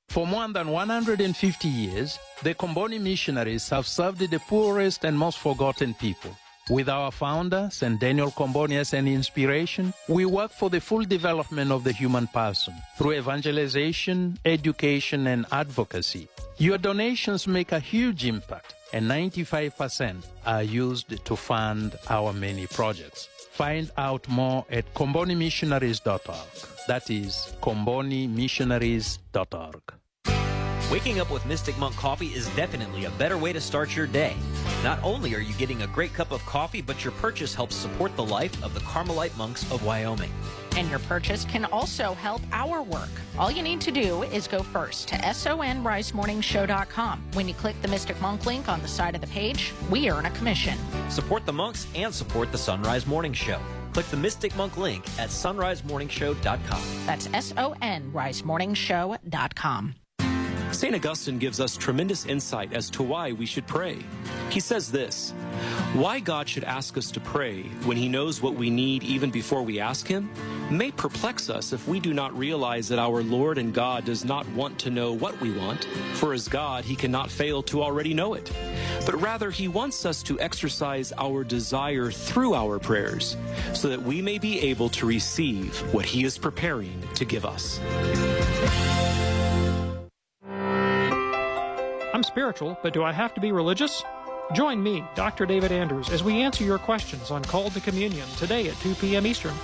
For 0.08 0.26
more 0.26 0.46
than 0.48 0.68
150 0.68 1.68
years, 1.68 2.18
the 2.42 2.54
Comboni 2.54 3.00
missionaries 3.00 3.70
have 3.70 3.86
served 3.86 4.18
the 4.18 4.38
poorest 4.40 5.04
and 5.04 5.18
most 5.18 5.38
forgotten 5.38 5.94
people. 5.94 6.36
With 6.70 6.88
our 6.88 7.10
founder, 7.10 7.68
St. 7.72 7.98
Daniel 7.98 8.30
Comboni 8.30 8.76
as 8.76 8.92
an 8.94 9.08
inspiration, 9.08 9.92
we 10.08 10.26
work 10.26 10.52
for 10.52 10.70
the 10.70 10.80
full 10.80 11.04
development 11.04 11.72
of 11.72 11.82
the 11.82 11.92
human 11.92 12.28
person 12.28 12.74
through 12.96 13.14
evangelization, 13.14 14.38
education, 14.44 15.26
and 15.26 15.44
advocacy. 15.50 16.28
Your 16.58 16.78
donations 16.78 17.48
make 17.48 17.72
a 17.72 17.80
huge 17.80 18.24
impact, 18.26 18.74
and 18.92 19.10
95% 19.10 20.24
are 20.46 20.62
used 20.62 21.24
to 21.24 21.36
fund 21.36 21.96
our 22.08 22.32
many 22.32 22.66
projects. 22.66 23.28
Find 23.50 23.90
out 23.96 24.28
more 24.28 24.64
at 24.70 24.94
combonimissionaries.org. 24.94 26.86
That 26.88 27.10
is 27.10 27.54
combonimissionaries.org. 27.60 29.82
Waking 30.90 31.20
up 31.20 31.30
with 31.30 31.46
Mystic 31.46 31.78
Monk 31.78 31.94
coffee 31.96 32.34
is 32.34 32.48
definitely 32.50 33.06
a 33.06 33.10
better 33.12 33.38
way 33.38 33.52
to 33.52 33.60
start 33.60 33.96
your 33.96 34.06
day. 34.06 34.34
Not 34.84 35.02
only 35.02 35.34
are 35.34 35.40
you 35.40 35.54
getting 35.54 35.80
a 35.82 35.86
great 35.86 36.12
cup 36.12 36.32
of 36.32 36.44
coffee, 36.44 36.82
but 36.82 37.02
your 37.02 37.12
purchase 37.14 37.54
helps 37.54 37.76
support 37.76 38.14
the 38.16 38.24
life 38.24 38.62
of 38.62 38.74
the 38.74 38.80
Carmelite 38.80 39.34
monks 39.38 39.62
of 39.70 39.86
Wyoming. 39.86 40.30
And 40.76 40.88
your 40.88 40.98
purchase 41.00 41.44
can 41.44 41.64
also 41.66 42.14
help 42.14 42.40
our 42.52 42.82
work. 42.82 43.10
All 43.38 43.50
you 43.50 43.62
need 43.62 43.80
to 43.82 43.90
do 43.90 44.22
is 44.24 44.48
go 44.48 44.62
first 44.62 45.08
to 45.08 45.16
sonrisemorningshow.com. 45.16 47.22
When 47.34 47.48
you 47.48 47.54
click 47.54 47.80
the 47.82 47.88
Mystic 47.88 48.20
Monk 48.20 48.46
link 48.46 48.68
on 48.68 48.80
the 48.82 48.88
side 48.88 49.14
of 49.14 49.20
the 49.20 49.26
page, 49.26 49.72
we 49.90 50.10
earn 50.10 50.26
a 50.26 50.30
commission. 50.30 50.78
Support 51.08 51.46
the 51.46 51.52
monks 51.52 51.86
and 51.94 52.14
support 52.14 52.52
the 52.52 52.58
Son 52.58 52.82
Rise 52.82 53.06
Morning 53.06 53.32
Show. 53.32 53.60
Click 53.92 54.06
the 54.06 54.16
Mystic 54.16 54.56
Monk 54.56 54.76
link 54.76 55.04
at 55.18 55.28
sonrisemorningshow.com. 55.28 56.82
That's 57.06 57.28
S 57.32 57.52
O 57.56 57.74
N 57.82 58.10
risemorningshow.com. 58.12 59.94
St. 60.72 60.94
Augustine 60.94 61.38
gives 61.38 61.60
us 61.60 61.76
tremendous 61.76 62.24
insight 62.24 62.72
as 62.72 62.88
to 62.90 63.02
why 63.02 63.32
we 63.32 63.44
should 63.44 63.66
pray. 63.66 63.98
He 64.48 64.58
says 64.58 64.90
this 64.90 65.32
Why 65.92 66.18
God 66.18 66.48
should 66.48 66.64
ask 66.64 66.96
us 66.96 67.10
to 67.12 67.20
pray 67.20 67.64
when 67.84 67.98
He 67.98 68.08
knows 68.08 68.40
what 68.40 68.54
we 68.54 68.70
need 68.70 69.02
even 69.02 69.30
before 69.30 69.62
we 69.62 69.80
ask 69.80 70.06
Him 70.06 70.30
may 70.70 70.90
perplex 70.90 71.50
us 71.50 71.74
if 71.74 71.86
we 71.86 72.00
do 72.00 72.14
not 72.14 72.36
realize 72.36 72.88
that 72.88 72.98
our 72.98 73.22
Lord 73.22 73.58
and 73.58 73.74
God 73.74 74.06
does 74.06 74.24
not 74.24 74.48
want 74.50 74.78
to 74.80 74.90
know 74.90 75.12
what 75.12 75.38
we 75.40 75.52
want, 75.52 75.84
for 76.14 76.32
as 76.32 76.48
God, 76.48 76.84
He 76.84 76.96
cannot 76.96 77.30
fail 77.30 77.62
to 77.64 77.82
already 77.82 78.14
know 78.14 78.32
it. 78.32 78.50
But 79.04 79.20
rather, 79.20 79.50
He 79.50 79.68
wants 79.68 80.06
us 80.06 80.22
to 80.24 80.40
exercise 80.40 81.12
our 81.18 81.44
desire 81.44 82.10
through 82.10 82.54
our 82.54 82.78
prayers 82.78 83.36
so 83.74 83.88
that 83.88 84.02
we 84.02 84.22
may 84.22 84.38
be 84.38 84.58
able 84.60 84.88
to 84.90 85.06
receive 85.06 85.76
what 85.92 86.06
He 86.06 86.24
is 86.24 86.38
preparing 86.38 87.02
to 87.14 87.26
give 87.26 87.44
us. 87.44 87.78
I'm 92.22 92.26
spiritual, 92.26 92.78
but 92.84 92.92
do 92.92 93.02
I 93.02 93.10
have 93.10 93.34
to 93.34 93.40
be 93.40 93.50
religious? 93.50 94.04
Join 94.54 94.80
me, 94.80 95.02
Dr. 95.16 95.44
David 95.44 95.72
Andrews, 95.72 96.08
as 96.08 96.22
we 96.22 96.40
answer 96.40 96.62
your 96.62 96.78
questions 96.78 97.32
on 97.32 97.42
Called 97.42 97.72
to 97.72 97.80
Communion 97.80 98.28
today 98.36 98.68
at 98.68 98.76
2 98.76 98.94
p.m. 98.94 99.26
Eastern. 99.26 99.54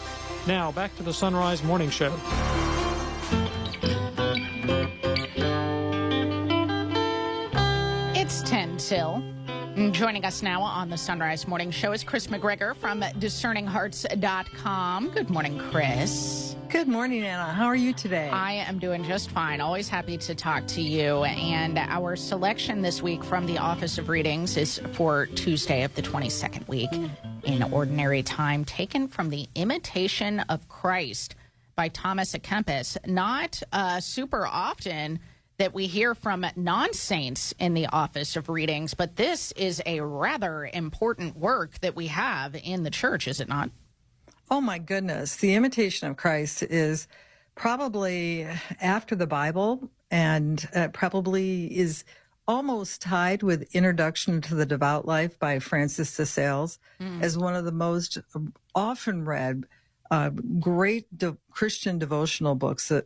Now, 0.44 0.72
back 0.72 0.96
to 0.96 1.04
the 1.04 1.12
Son 1.12 1.36
Rise 1.36 1.62
Morning 1.62 1.88
Show. 1.88 2.12
It's 8.16 8.42
10 8.42 8.76
till. 8.78 9.22
Joining 9.78 10.24
us 10.24 10.42
now 10.42 10.60
on 10.60 10.90
the 10.90 10.98
Son 10.98 11.20
Rise 11.20 11.46
Morning 11.46 11.70
Show 11.70 11.92
is 11.92 12.02
Kris 12.02 12.26
McGregor 12.26 12.74
from 12.74 13.00
discerninghearts.com. 13.00 15.10
Good 15.10 15.30
morning, 15.30 15.56
Kris. 15.70 16.56
Good 16.68 16.88
morning, 16.88 17.22
Anna. 17.22 17.52
How 17.52 17.66
are 17.66 17.76
you 17.76 17.92
today? 17.92 18.28
I 18.28 18.54
am 18.54 18.80
doing 18.80 19.04
just 19.04 19.30
fine. 19.30 19.60
Always 19.60 19.88
happy 19.88 20.18
to 20.18 20.34
talk 20.34 20.66
to 20.68 20.82
you. 20.82 21.22
And 21.22 21.78
our 21.78 22.16
selection 22.16 22.82
this 22.82 23.02
week 23.02 23.22
from 23.22 23.46
the 23.46 23.58
Office 23.58 23.98
of 23.98 24.08
Readings 24.08 24.56
is 24.56 24.80
for 24.94 25.26
Tuesday 25.26 25.84
of 25.84 25.94
the 25.94 26.02
22nd 26.02 26.66
week 26.66 26.90
in 27.44 27.62
Ordinary 27.62 28.24
Time, 28.24 28.64
taken 28.64 29.06
from 29.06 29.30
The 29.30 29.48
Imitation 29.54 30.40
of 30.40 30.68
Christ 30.68 31.36
by 31.76 31.86
Thomas 31.86 32.34
à 32.34 32.42
Kempis. 32.42 32.96
Not 33.06 33.62
uh, 33.72 34.00
super 34.00 34.44
often 34.44 35.20
that 35.58 35.74
we 35.74 35.86
hear 35.86 36.14
from 36.14 36.46
non 36.56 36.92
saints 36.94 37.52
in 37.58 37.74
the 37.74 37.86
Office 37.86 38.36
of 38.36 38.48
Readings, 38.48 38.94
but 38.94 39.16
this 39.16 39.52
is 39.52 39.82
a 39.84 40.00
rather 40.00 40.70
important 40.72 41.36
work 41.36 41.78
that 41.80 41.96
we 41.96 42.06
have 42.06 42.54
in 42.54 42.84
the 42.84 42.90
church, 42.90 43.26
is 43.28 43.40
it 43.40 43.48
not? 43.48 43.70
Oh 44.50 44.60
my 44.60 44.78
goodness. 44.78 45.36
The 45.36 45.54
Imitation 45.54 46.08
of 46.08 46.16
Christ 46.16 46.62
is 46.62 47.08
probably 47.56 48.46
after 48.80 49.14
the 49.16 49.26
Bible 49.26 49.90
and 50.10 50.66
uh, 50.74 50.88
probably 50.88 51.76
is 51.76 52.04
almost 52.46 53.02
tied 53.02 53.42
with 53.42 53.74
Introduction 53.74 54.40
to 54.40 54.54
the 54.54 54.64
Devout 54.64 55.06
Life 55.06 55.38
by 55.38 55.58
Francis 55.58 56.16
de 56.16 56.24
Sales 56.24 56.78
Mm. 57.00 57.22
as 57.22 57.36
one 57.38 57.54
of 57.54 57.64
the 57.64 57.70
most 57.72 58.18
often 58.74 59.24
read 59.24 59.64
uh, 60.10 60.30
great 60.58 61.06
de- 61.16 61.36
Christian 61.50 61.98
devotional 61.98 62.54
books 62.54 62.90
uh, 62.90 63.02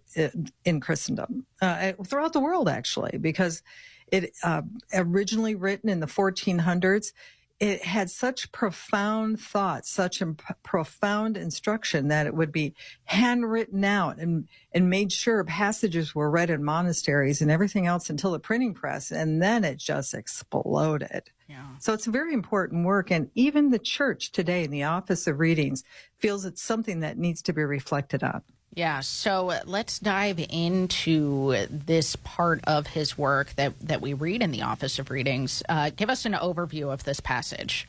in 0.64 0.80
Christendom, 0.80 1.46
uh, 1.60 1.92
throughout 2.06 2.32
the 2.32 2.40
world, 2.40 2.68
actually, 2.68 3.18
because 3.18 3.62
it 4.08 4.32
uh, 4.42 4.62
originally 4.94 5.54
written 5.54 5.88
in 5.88 6.00
the 6.00 6.06
1400s. 6.06 7.12
It 7.60 7.84
had 7.84 8.10
such 8.10 8.50
profound 8.50 9.38
thoughts, 9.38 9.88
such 9.88 10.20
imp- 10.20 10.42
profound 10.64 11.36
instruction 11.36 12.08
that 12.08 12.26
it 12.26 12.34
would 12.34 12.50
be 12.50 12.74
handwritten 13.04 13.84
out 13.84 14.18
and, 14.18 14.48
and 14.72 14.90
made 14.90 15.12
sure 15.12 15.44
passages 15.44 16.12
were 16.12 16.28
read 16.28 16.50
in 16.50 16.64
monasteries 16.64 17.40
and 17.40 17.52
everything 17.52 17.86
else 17.86 18.10
until 18.10 18.32
the 18.32 18.40
printing 18.40 18.74
press. 18.74 19.12
And 19.12 19.40
then 19.40 19.62
it 19.62 19.78
just 19.78 20.12
exploded. 20.12 21.30
So 21.78 21.92
it's 21.92 22.06
a 22.06 22.10
very 22.10 22.32
important 22.32 22.84
work. 22.84 23.10
And 23.10 23.30
even 23.34 23.70
the 23.70 23.78
church 23.78 24.32
today 24.32 24.64
in 24.64 24.70
the 24.70 24.84
Office 24.84 25.26
of 25.26 25.40
Readings 25.40 25.84
feels 26.18 26.44
it's 26.44 26.62
something 26.62 27.00
that 27.00 27.18
needs 27.18 27.42
to 27.42 27.52
be 27.52 27.62
reflected 27.62 28.22
on. 28.22 28.42
Yeah, 28.74 29.00
so 29.00 29.52
let's 29.66 29.98
dive 29.98 30.38
into 30.48 31.66
this 31.68 32.16
part 32.16 32.60
of 32.66 32.86
his 32.86 33.18
work 33.18 33.54
that, 33.56 33.78
that 33.80 34.00
we 34.00 34.14
read 34.14 34.42
in 34.42 34.50
the 34.50 34.62
Office 34.62 34.98
of 34.98 35.10
Readings. 35.10 35.62
Uh, 35.68 35.90
give 35.94 36.08
us 36.08 36.24
an 36.24 36.32
overview 36.32 36.90
of 36.90 37.04
this 37.04 37.20
passage. 37.20 37.86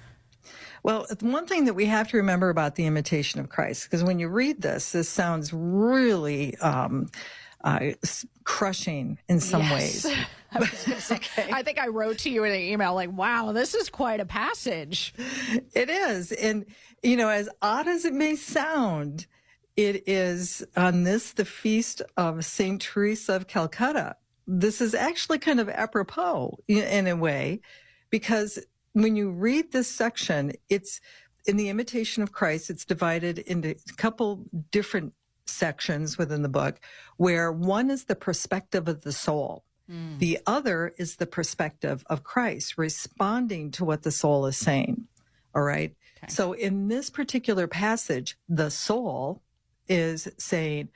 Well, 0.84 1.08
one 1.22 1.46
thing 1.46 1.66
that 1.66 1.74
we 1.74 1.86
have 1.86 2.10
to 2.10 2.18
remember 2.18 2.50
about 2.50 2.76
the 2.76 2.86
imitation 2.86 3.40
of 3.40 3.48
Christ, 3.48 3.86
because 3.86 4.04
when 4.04 4.20
you 4.20 4.28
read 4.28 4.62
this, 4.62 4.92
this 4.92 5.08
sounds 5.08 5.54
really 5.54 6.58
um, 6.58 7.10
uh, 7.64 7.92
crushing 8.44 9.18
in 9.30 9.40
some 9.40 9.62
Yes. 9.62 10.06
ways. 10.06 10.18
I, 10.56 10.66
say, 10.68 11.20
I 11.52 11.64
think 11.64 11.80
I 11.80 11.88
wrote 11.88 12.20
to 12.20 12.30
you 12.30 12.44
in 12.44 12.52
an 12.52 12.62
email 12.62 12.94
like, 12.94 13.12
wow, 13.12 13.52
this 13.52 13.74
is 13.74 13.90
quite 13.90 14.20
a 14.20 14.26
passage. 14.26 15.14
It 15.74 15.90
is. 15.90 16.32
And, 16.32 16.66
you 17.02 17.18
know, 17.18 17.30
as 17.30 17.50
odd 17.62 17.88
as 17.88 18.06
it 18.06 18.14
may 18.14 18.36
sound, 18.36 19.26
it 19.76 20.08
is 20.08 20.64
on 20.78 21.04
this, 21.04 21.34
the 21.34 21.46
feast 21.46 22.04
of 22.18 22.46
St. 22.46 22.80
Teresa 22.80 23.34
of 23.34 23.48
Calcutta. 23.48 24.16
This 24.46 24.80
is 24.82 24.94
actually 24.94 25.40
kind 25.40 25.60
of 25.60 25.70
apropos 25.70 26.60
in, 26.68 26.84
in 26.84 27.08
a 27.08 27.16
way, 27.16 27.62
because 28.12 28.60
when 28.92 29.16
you 29.16 29.32
read 29.32 29.72
this 29.72 29.88
section, 29.88 30.52
it's 30.70 31.02
in 31.48 31.58
the 31.58 31.70
imitation 31.70 32.22
of 32.22 32.32
Christ, 32.32 32.70
it's 32.70 32.86
divided 32.86 33.40
into 33.40 33.72
a 33.72 33.94
couple 33.98 34.46
different 34.70 35.14
sections 35.46 36.18
within 36.18 36.42
the 36.42 36.50
book, 36.50 36.80
where 37.18 37.52
one 37.52 37.90
is 37.90 38.06
the 38.06 38.16
perspective 38.16 38.88
of 38.88 39.02
the 39.02 39.12
soul. 39.12 39.64
Hmm. 39.90 40.18
The 40.18 40.40
other 40.46 40.94
is 40.98 41.18
the 41.18 41.28
perspective 41.28 42.04
of 42.10 42.24
Christ 42.24 42.78
responding 42.78 43.72
to 43.72 43.86
what 43.86 44.04
the 44.04 44.12
soul 44.12 44.46
is 44.46 44.58
saying. 44.58 45.08
All 45.56 45.64
right. 45.64 45.96
So 46.30 46.54
in 46.54 46.88
this 46.88 47.10
particular 47.10 47.68
passage, 47.68 48.38
the 48.48 48.72
soul 48.72 49.42
is 49.90 50.30
saying, 50.38 50.88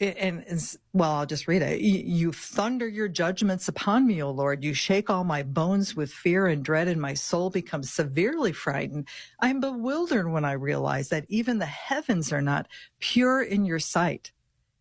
and, 0.00 0.44
and 0.48 0.76
well, 0.94 1.12
I'll 1.12 1.26
just 1.26 1.46
read 1.46 1.62
it. 1.62 1.80
You, 1.80 2.32
thunder 2.32 2.88
your 2.88 3.08
judgments 3.08 3.68
upon 3.68 4.06
me, 4.06 4.22
O 4.22 4.30
Lord. 4.30 4.64
You 4.64 4.72
shake 4.72 5.10
all 5.10 5.24
my 5.24 5.42
bones 5.42 5.94
with 5.94 6.10
fear 6.10 6.46
and 6.46 6.64
dread, 6.64 6.88
and 6.88 7.00
my 7.00 7.12
soul 7.12 7.50
becomes 7.50 7.92
severely 7.92 8.52
frightened. 8.52 9.08
I'm 9.40 9.60
bewildered 9.60 10.30
when 10.30 10.44
I 10.44 10.52
realize 10.52 11.10
that 11.10 11.26
even 11.28 11.58
the 11.58 11.66
heavens 11.66 12.32
are 12.32 12.40
not 12.40 12.66
pure 12.98 13.42
in 13.42 13.66
your 13.66 13.78
sight. 13.78 14.32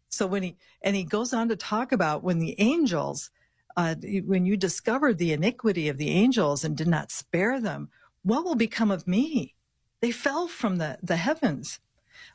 So 0.10 0.26
when 0.26 0.44
he 0.44 0.58
and 0.82 0.96
he 0.96 1.04
goes 1.04 1.34
on 1.34 1.50
to 1.50 1.56
talk 1.56 1.92
about 1.92 2.24
when 2.24 2.40
the 2.40 2.56
angels, 2.60 3.30
uh, 3.76 3.96
when 4.26 4.46
you 4.46 4.56
discovered 4.56 5.18
the 5.18 5.34
iniquity 5.34 5.90
of 5.90 5.98
the 5.98 6.10
angels 6.10 6.64
and 6.64 6.78
did 6.78 6.88
not 6.88 7.12
spare 7.12 7.60
them, 7.60 7.90
what 8.24 8.46
will 8.46 8.56
become 8.56 8.90
of 8.90 9.08
me? 9.08 9.56
They 10.02 10.12
fell 10.12 10.48
from 10.48 10.78
the 10.78 10.98
the 11.04 11.18
heavens. 11.18 11.80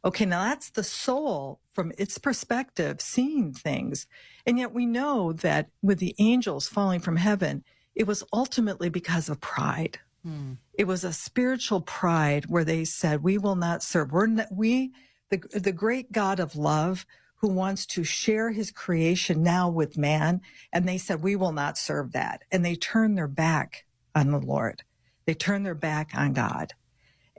Okay, 0.05 0.24
now 0.24 0.44
that's 0.44 0.70
the 0.70 0.85
soul 0.85 1.61
from 1.73 1.93
its 1.98 2.19
perspective 2.19 3.01
seeing 3.01 3.52
things. 3.52 4.06
And 4.47 4.59
yet 4.59 4.73
we 4.73 4.86
know 4.86 5.32
that 5.32 5.69
with 5.82 5.98
the 5.98 6.15
angels 6.19 6.69
falling 6.69 7.01
from 7.01 7.16
heaven, 7.16 7.65
it 7.94 8.06
was 8.06 8.24
ultimately 8.32 8.89
because 8.89 9.28
of 9.28 9.40
pride. 9.40 9.98
Mm. 10.27 10.59
It 10.74 10.86
was 10.86 11.05
a 11.05 11.12
spiritual 11.12 11.81
pride 11.81 12.47
where 12.47 12.65
they 12.65 12.85
said, 12.85 13.23
we 13.23 13.39
will 13.39 13.56
not 13.56 13.82
serve. 13.82 14.12
We're 14.12 14.27
not, 14.27 14.48
we, 14.52 14.93
the, 15.31 15.39
the 15.52 15.73
great 15.73 16.12
God 16.12 16.40
of 16.40 16.56
love 16.56 17.06
who 17.36 17.48
wants 17.48 17.85
to 17.85 18.05
share 18.05 18.51
his 18.51 18.70
creation 18.70 19.43
now 19.43 19.69
with 19.69 19.98
man. 19.98 20.40
And 20.73 20.89
they 20.89 20.98
said, 20.98 21.23
we 21.23 21.36
will 21.36 21.52
not 21.52 21.77
serve 21.77 22.12
that. 22.12 22.43
And 22.51 22.65
they 22.65 22.74
turned 22.74 23.19
their 23.19 23.28
back 23.28 23.85
on 24.15 24.31
the 24.31 24.39
Lord. 24.39 24.82
They 25.27 25.35
turned 25.35 25.66
their 25.66 25.74
back 25.74 26.11
on 26.15 26.32
God. 26.32 26.73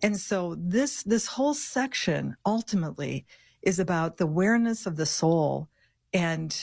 And 0.05 0.19
so 0.19 0.53
this, 0.59 1.01
this 1.01 1.25
whole 1.25 1.55
section 1.55 2.37
ultimately 2.45 3.25
is 3.63 3.79
about 3.79 4.17
the 4.17 4.25
awareness 4.25 4.85
of 4.85 4.97
the 4.97 5.05
soul 5.07 5.67
and, 6.13 6.55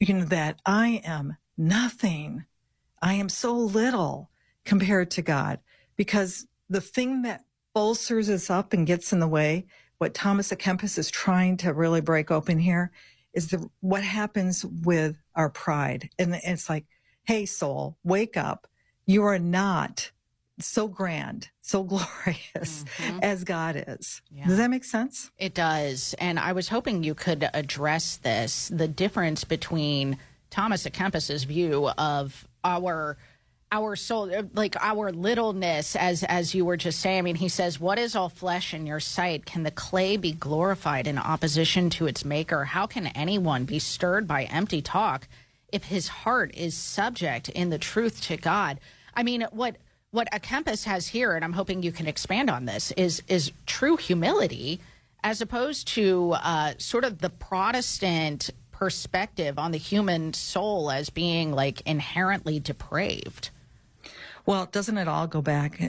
you 0.00 0.14
know, 0.14 0.24
that 0.24 0.58
I 0.64 1.02
am 1.04 1.36
nothing. 1.58 2.46
I 3.02 3.12
am 3.12 3.28
so 3.28 3.54
little 3.54 4.30
compared 4.64 5.10
to 5.10 5.20
God 5.20 5.60
because 5.96 6.46
the 6.70 6.80
thing 6.80 7.20
that 7.22 7.44
bolsters 7.74 8.30
us 8.30 8.48
up 8.48 8.72
and 8.72 8.86
gets 8.86 9.12
in 9.12 9.20
the 9.20 9.28
way, 9.28 9.66
what 9.98 10.14
Thomas 10.14 10.50
à 10.50 10.56
Kempis 10.56 10.96
is 10.96 11.10
trying 11.10 11.58
to 11.58 11.74
really 11.74 12.00
break 12.00 12.30
open 12.30 12.58
here 12.58 12.90
is 13.34 13.48
the, 13.48 13.68
what 13.80 14.02
happens 14.02 14.64
with 14.64 15.18
our 15.34 15.50
pride. 15.50 16.08
And 16.18 16.34
it's 16.42 16.70
like, 16.70 16.86
Hey, 17.24 17.44
soul, 17.44 17.98
wake 18.02 18.38
up. 18.38 18.66
You 19.04 19.24
are 19.24 19.38
not 19.38 20.10
so 20.60 20.88
grand, 20.88 21.48
so 21.62 21.82
glorious 21.84 22.84
mm-hmm. 22.84 23.20
as 23.22 23.44
God 23.44 23.84
is. 23.88 24.22
Yeah. 24.30 24.46
Does 24.46 24.58
that 24.58 24.70
make 24.70 24.84
sense? 24.84 25.30
It 25.38 25.54
does. 25.54 26.14
And 26.18 26.38
I 26.38 26.52
was 26.52 26.68
hoping 26.68 27.04
you 27.04 27.14
could 27.14 27.48
address 27.54 28.16
this 28.16 28.68
the 28.68 28.88
difference 28.88 29.44
between 29.44 30.18
Thomas 30.50 30.84
à 30.84 30.92
Kempis's 30.92 31.44
view 31.44 31.88
of 31.98 32.46
our 32.64 33.16
our 33.70 33.96
soul 33.96 34.30
like 34.54 34.76
our 34.80 35.12
littleness 35.12 35.94
as 35.94 36.24
as 36.24 36.54
you 36.54 36.64
were 36.64 36.76
just 36.76 37.00
saying 37.00 37.18
i 37.18 37.22
mean 37.22 37.34
he 37.34 37.48
says 37.48 37.78
what 37.78 37.98
is 37.98 38.16
all 38.16 38.28
flesh 38.28 38.72
in 38.72 38.86
your 38.86 39.00
sight 39.00 39.44
can 39.44 39.62
the 39.62 39.70
clay 39.70 40.16
be 40.16 40.32
glorified 40.32 41.06
in 41.06 41.18
opposition 41.18 41.90
to 41.90 42.06
its 42.06 42.24
maker 42.24 42.64
how 42.64 42.86
can 42.86 43.08
anyone 43.08 43.64
be 43.64 43.78
stirred 43.78 44.26
by 44.26 44.44
empty 44.44 44.80
talk 44.80 45.28
if 45.70 45.84
his 45.84 46.08
heart 46.08 46.50
is 46.54 46.74
subject 46.74 47.50
in 47.50 47.68
the 47.68 47.78
truth 47.78 48.22
to 48.22 48.38
god 48.38 48.80
i 49.14 49.22
mean 49.22 49.46
what 49.50 49.76
what 50.10 50.30
à 50.32 50.40
Kempis 50.40 50.84
has 50.84 51.06
here, 51.06 51.34
and 51.34 51.44
I'm 51.44 51.52
hoping 51.52 51.82
you 51.82 51.92
can 51.92 52.06
expand 52.06 52.50
on 52.50 52.64
this, 52.64 52.92
is 52.92 53.22
is 53.28 53.52
true 53.66 53.96
humility 53.96 54.80
as 55.24 55.40
opposed 55.40 55.88
to 55.88 56.32
uh, 56.32 56.74
sort 56.78 57.04
of 57.04 57.18
the 57.18 57.30
Protestant 57.30 58.50
perspective 58.70 59.58
on 59.58 59.72
the 59.72 59.78
human 59.78 60.32
soul 60.32 60.90
as 60.90 61.10
being 61.10 61.52
like 61.52 61.80
inherently 61.82 62.60
depraved. 62.60 63.50
Well, 64.46 64.66
doesn't 64.66 64.96
it 64.96 65.08
all 65.08 65.26
go 65.26 65.42
back? 65.42 65.80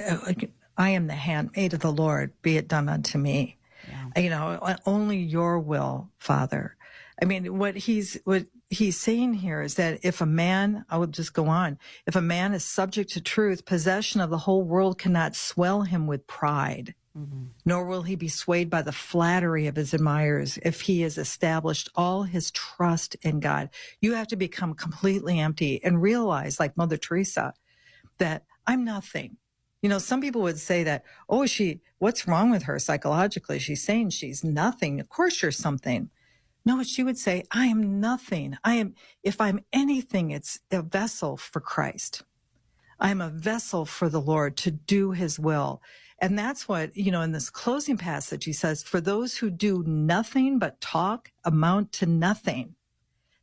I 0.77 0.89
am 0.89 1.07
the 1.07 1.13
handmaid 1.13 1.73
of 1.73 1.81
the 1.81 1.91
Lord, 1.91 2.33
be 2.41 2.57
it 2.57 2.67
done 2.67 2.89
unto 2.89 3.17
me. 3.17 3.57
Yeah. 3.87 4.21
You 4.21 4.29
know, 4.29 4.75
only 4.85 5.17
your 5.17 5.59
will, 5.59 6.09
Father. 6.17 6.75
I 7.21 7.25
mean, 7.25 7.57
what 7.57 7.75
he's, 7.75 8.17
what 8.23 8.45
he's 8.69 8.99
saying 8.99 9.33
here 9.33 9.61
is 9.61 9.75
that 9.75 9.99
if 10.03 10.21
a 10.21 10.25
man, 10.25 10.85
I 10.89 10.97
will 10.97 11.07
just 11.07 11.33
go 11.33 11.47
on, 11.47 11.79
if 12.05 12.15
a 12.15 12.21
man 12.21 12.53
is 12.53 12.63
subject 12.63 13.11
to 13.11 13.21
truth, 13.21 13.65
possession 13.65 14.21
of 14.21 14.29
the 14.29 14.37
whole 14.37 14.63
world 14.63 14.97
cannot 14.97 15.35
swell 15.35 15.81
him 15.81 16.07
with 16.07 16.27
pride. 16.27 16.93
Mm-hmm. 17.17 17.45
Nor 17.65 17.85
will 17.85 18.03
he 18.03 18.15
be 18.15 18.27
swayed 18.27 18.69
by 18.69 18.83
the 18.83 18.91
flattery 18.91 19.65
of 19.65 19.75
his 19.75 19.95
admirers 19.95 20.59
if 20.61 20.81
he 20.81 21.01
has 21.01 21.17
established 21.17 21.89
all 21.95 22.23
his 22.23 22.51
trust 22.51 23.15
in 23.23 23.39
God. 23.39 23.69
You 23.99 24.13
have 24.13 24.27
to 24.27 24.35
become 24.35 24.75
completely 24.75 25.39
empty 25.39 25.83
and 25.83 26.01
realize, 26.01 26.59
like 26.59 26.77
Mother 26.77 26.97
Teresa, 26.97 27.55
that 28.19 28.45
I'm 28.67 28.85
nothing. 28.85 29.37
You 29.81 29.89
know, 29.89 29.97
some 29.97 30.21
people 30.21 30.41
would 30.43 30.59
say 30.59 30.83
that, 30.83 31.03
oh, 31.27 31.47
she, 31.47 31.81
what's 31.97 32.27
wrong 32.27 32.51
with 32.51 32.63
her 32.63 32.77
psychologically? 32.77 33.57
She's 33.57 33.83
saying 33.83 34.11
she's 34.11 34.43
nothing. 34.43 34.99
Of 34.99 35.09
course, 35.09 35.41
you're 35.41 35.51
something. 35.51 36.11
No, 36.69 36.83
she 36.83 37.03
would 37.03 37.17
say, 37.17 37.45
I 37.49 37.65
am 37.65 37.99
nothing. 37.99 38.55
I 38.63 38.75
am, 38.75 38.93
if 39.23 39.41
I'm 39.41 39.61
anything, 39.73 40.29
it's 40.29 40.59
a 40.69 40.83
vessel 40.83 41.35
for 41.35 41.59
Christ. 41.59 42.21
I 42.99 43.09
am 43.09 43.21
a 43.21 43.31
vessel 43.31 43.87
for 43.87 44.07
the 44.07 44.21
Lord 44.21 44.55
to 44.57 44.69
do 44.69 45.09
his 45.09 45.39
will. 45.39 45.81
And 46.19 46.37
that's 46.37 46.67
what, 46.67 46.95
you 46.95 47.11
know, 47.11 47.23
in 47.23 47.31
this 47.31 47.49
closing 47.49 47.97
passage, 47.97 48.45
he 48.45 48.53
says, 48.53 48.83
for 48.83 49.01
those 49.01 49.35
who 49.35 49.49
do 49.49 49.83
nothing 49.87 50.59
but 50.59 50.79
talk 50.79 51.31
amount 51.43 51.91
to 51.93 52.05
nothing. 52.05 52.75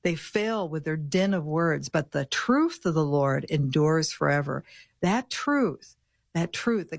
They 0.02 0.14
fail 0.14 0.68
with 0.68 0.84
their 0.84 0.96
din 0.96 1.34
of 1.34 1.44
words, 1.44 1.88
but 1.88 2.12
the 2.12 2.26
truth 2.26 2.86
of 2.86 2.94
the 2.94 3.04
Lord 3.04 3.44
endures 3.50 4.12
forever. 4.12 4.62
That 5.00 5.30
truth, 5.30 5.96
that 6.32 6.52
truth 6.52 6.92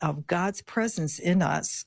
of 0.00 0.26
God's 0.28 0.62
presence 0.62 1.18
in 1.18 1.42
us 1.42 1.86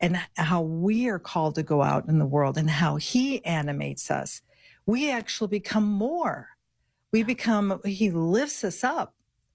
and 0.00 0.18
how 0.36 0.60
we 0.62 1.08
are 1.08 1.18
called 1.18 1.54
to 1.54 1.62
go 1.62 1.82
out 1.82 2.08
in 2.08 2.18
the 2.18 2.26
world 2.26 2.58
and 2.58 2.68
how 2.68 2.96
he 2.96 3.44
animates 3.44 4.10
us, 4.10 4.42
we 4.86 5.10
actually 5.10 5.48
become 5.48 5.84
more. 5.84 6.48
We 7.12 7.22
become, 7.22 7.80
he 7.84 8.10
lifts 8.10 8.64
us 8.64 8.82
up 8.84 9.14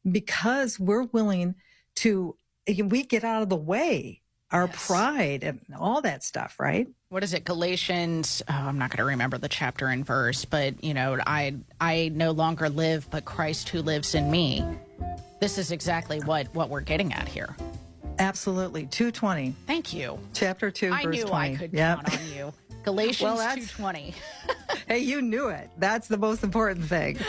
because 0.09 0.79
we're 0.79 1.03
willing 1.03 1.55
to, 1.95 2.35
we 2.67 3.03
get 3.03 3.23
out 3.23 3.43
of 3.43 3.49
the 3.49 3.55
way, 3.55 4.21
our 4.51 4.65
yes. 4.67 4.87
pride 4.87 5.43
and 5.43 5.59
all 5.77 6.01
that 6.01 6.23
stuff, 6.23 6.55
right? 6.59 6.87
What 7.09 7.23
is 7.23 7.33
it? 7.33 7.43
Galatians. 7.43 8.41
Oh, 8.49 8.53
I'm 8.53 8.77
not 8.77 8.89
going 8.89 8.97
to 8.97 9.05
remember 9.05 9.37
the 9.37 9.49
chapter 9.49 9.87
and 9.87 10.05
verse, 10.05 10.45
but 10.45 10.83
you 10.83 10.93
know, 10.93 11.17
I 11.25 11.55
I 11.79 12.11
no 12.13 12.31
longer 12.31 12.69
live, 12.69 13.09
but 13.09 13.25
Christ 13.25 13.69
who 13.69 13.81
lives 13.81 14.15
in 14.15 14.29
me. 14.29 14.63
This 15.39 15.57
is 15.57 15.71
exactly 15.71 16.19
what 16.19 16.53
what 16.53 16.69
we're 16.69 16.81
getting 16.81 17.13
at 17.13 17.27
here. 17.27 17.55
Absolutely. 18.19 18.85
220. 18.85 19.55
Thank 19.65 19.93
you. 19.93 20.19
Chapter 20.33 20.69
2, 20.69 20.91
I 20.91 21.03
verse 21.03 21.15
knew 21.15 21.25
20. 21.25 21.33
I 21.33 21.47
knew 21.47 21.55
I 21.55 21.57
could 21.57 21.73
yep. 21.73 22.03
count 22.03 22.19
on 22.19 22.35
you. 22.35 22.53
Galatians 22.83 23.23
well, 23.23 23.37
220. 23.37 24.13
hey, 24.87 24.99
you 24.99 25.21
knew 25.21 25.47
it. 25.47 25.69
That's 25.77 26.07
the 26.07 26.17
most 26.17 26.43
important 26.43 26.85
thing. 26.85 27.17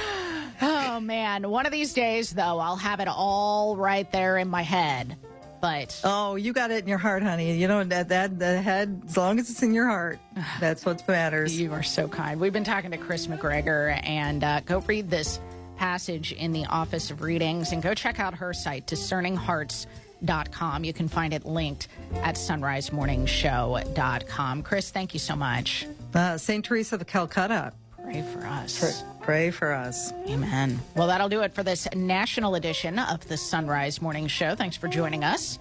Oh 0.62 1.00
man, 1.00 1.48
one 1.48 1.64
of 1.64 1.72
these 1.72 1.94
days 1.94 2.32
though, 2.32 2.58
I'll 2.58 2.76
have 2.76 3.00
it 3.00 3.08
all 3.08 3.76
right 3.76 4.10
there 4.12 4.36
in 4.36 4.48
my 4.48 4.60
head. 4.60 5.16
But 5.60 5.98
oh, 6.04 6.36
you 6.36 6.52
got 6.52 6.70
it 6.70 6.82
in 6.82 6.88
your 6.88 6.98
heart, 6.98 7.22
honey. 7.22 7.54
You 7.54 7.66
know 7.66 7.82
that 7.82 8.10
that 8.10 8.38
the 8.38 8.60
head, 8.60 9.00
as 9.06 9.16
long 9.16 9.38
as 9.38 9.48
it's 9.48 9.62
in 9.62 9.72
your 9.72 9.86
heart, 9.86 10.18
that's 10.60 10.84
what 10.84 11.06
matters. 11.08 11.58
You 11.58 11.72
are 11.72 11.82
so 11.82 12.08
kind. 12.08 12.38
We've 12.38 12.52
been 12.52 12.64
talking 12.64 12.90
to 12.90 12.98
Kris 12.98 13.26
McGregor, 13.26 13.98
and 14.06 14.44
uh, 14.44 14.60
go 14.60 14.80
read 14.80 15.08
this 15.08 15.40
passage 15.78 16.32
in 16.32 16.52
the 16.52 16.66
Office 16.66 17.10
of 17.10 17.22
Readings, 17.22 17.72
and 17.72 17.82
go 17.82 17.94
check 17.94 18.20
out 18.20 18.34
her 18.34 18.52
site, 18.52 18.86
Discerning 18.86 19.36
Hearts 19.36 19.86
sonrisemorningshow.com. 20.20 20.84
You 20.84 20.92
can 20.92 21.08
find 21.08 21.32
it 21.32 21.44
linked 21.44 21.88
at 22.22 22.36
sonrisemorningshow.com. 22.36 24.62
Kris, 24.62 24.90
thank 24.90 25.14
you 25.14 25.20
so 25.20 25.34
much. 25.36 25.86
Uh, 26.14 26.36
St. 26.38 26.64
Teresa 26.64 26.94
of 26.96 27.06
Calcutta. 27.06 27.72
Pray 28.02 28.22
for 28.22 28.40
us. 28.40 28.80
Pray, 28.80 28.92
pray 29.20 29.50
for 29.50 29.72
us. 29.72 30.12
Amen. 30.28 30.80
Well, 30.96 31.06
that'll 31.06 31.28
do 31.28 31.42
it 31.42 31.54
for 31.54 31.62
this 31.62 31.86
national 31.94 32.56
edition 32.56 32.98
of 32.98 33.26
the 33.28 33.36
Son 33.36 33.66
Rise 33.66 34.00
Morning 34.02 34.26
Show. 34.26 34.54
Thanks 34.54 34.76
for 34.76 34.88
joining 34.88 35.22
us. 35.24 35.58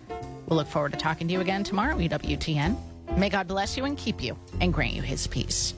We'll 0.48 0.58
look 0.58 0.68
forward 0.68 0.94
to 0.94 0.98
talking 0.98 1.28
to 1.28 1.34
you 1.34 1.42
again 1.42 1.64
tomorrow, 1.64 1.98
EWTN. 1.98 2.78
May 3.18 3.30
God 3.30 3.48
bless 3.48 3.78
you 3.78 3.86
and 3.86 3.98
keep 3.98 4.24
you 4.24 4.38
and 4.62 4.74
grant 4.74 4.94
you 4.94 5.02
his 5.02 5.28
peace. 5.28 5.74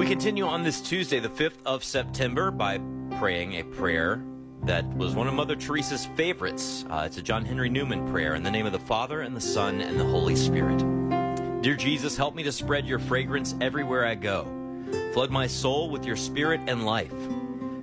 Continue 0.07 0.47
on 0.47 0.62
this 0.62 0.81
Tuesday, 0.81 1.19
the 1.19 1.28
5th 1.28 1.57
of 1.66 1.83
September, 1.83 2.53
by 2.53 2.78
praying 3.19 3.55
a 3.55 3.65
prayer 3.65 4.23
that 4.62 4.87
was 4.97 5.16
one 5.16 5.27
of 5.27 5.35
Mother 5.35 5.57
Teresa's 5.57 6.07
favorites. 6.15 6.85
Uh, 6.89 7.03
it's 7.05 7.16
a 7.16 7.23
John 7.23 7.45
Henry 7.45 7.69
Newman 7.69 8.09
prayer 8.12 8.37
in 8.37 8.45
the 8.45 8.51
name 8.51 8.66
of 8.66 8.73
the 8.73 8.78
Father, 8.78 9.23
and 9.23 9.35
the 9.35 9.41
Son, 9.41 9.81
and 9.81 9.99
the 9.99 10.05
Holy 10.05 10.37
Spirit. 10.37 10.78
Dear 11.61 11.74
Jesus, 11.74 12.16
help 12.16 12.37
me 12.37 12.45
to 12.45 12.53
spread 12.53 12.87
your 12.87 13.01
fragrance 13.01 13.57
everywhere 13.61 14.07
I 14.07 14.15
go. 14.15 14.47
Flood 15.12 15.33
my 15.33 15.49
soul 15.49 15.91
with 15.91 16.07
your 16.07 16.15
spirit 16.15 16.61
and 16.69 16.87
life. 16.87 17.12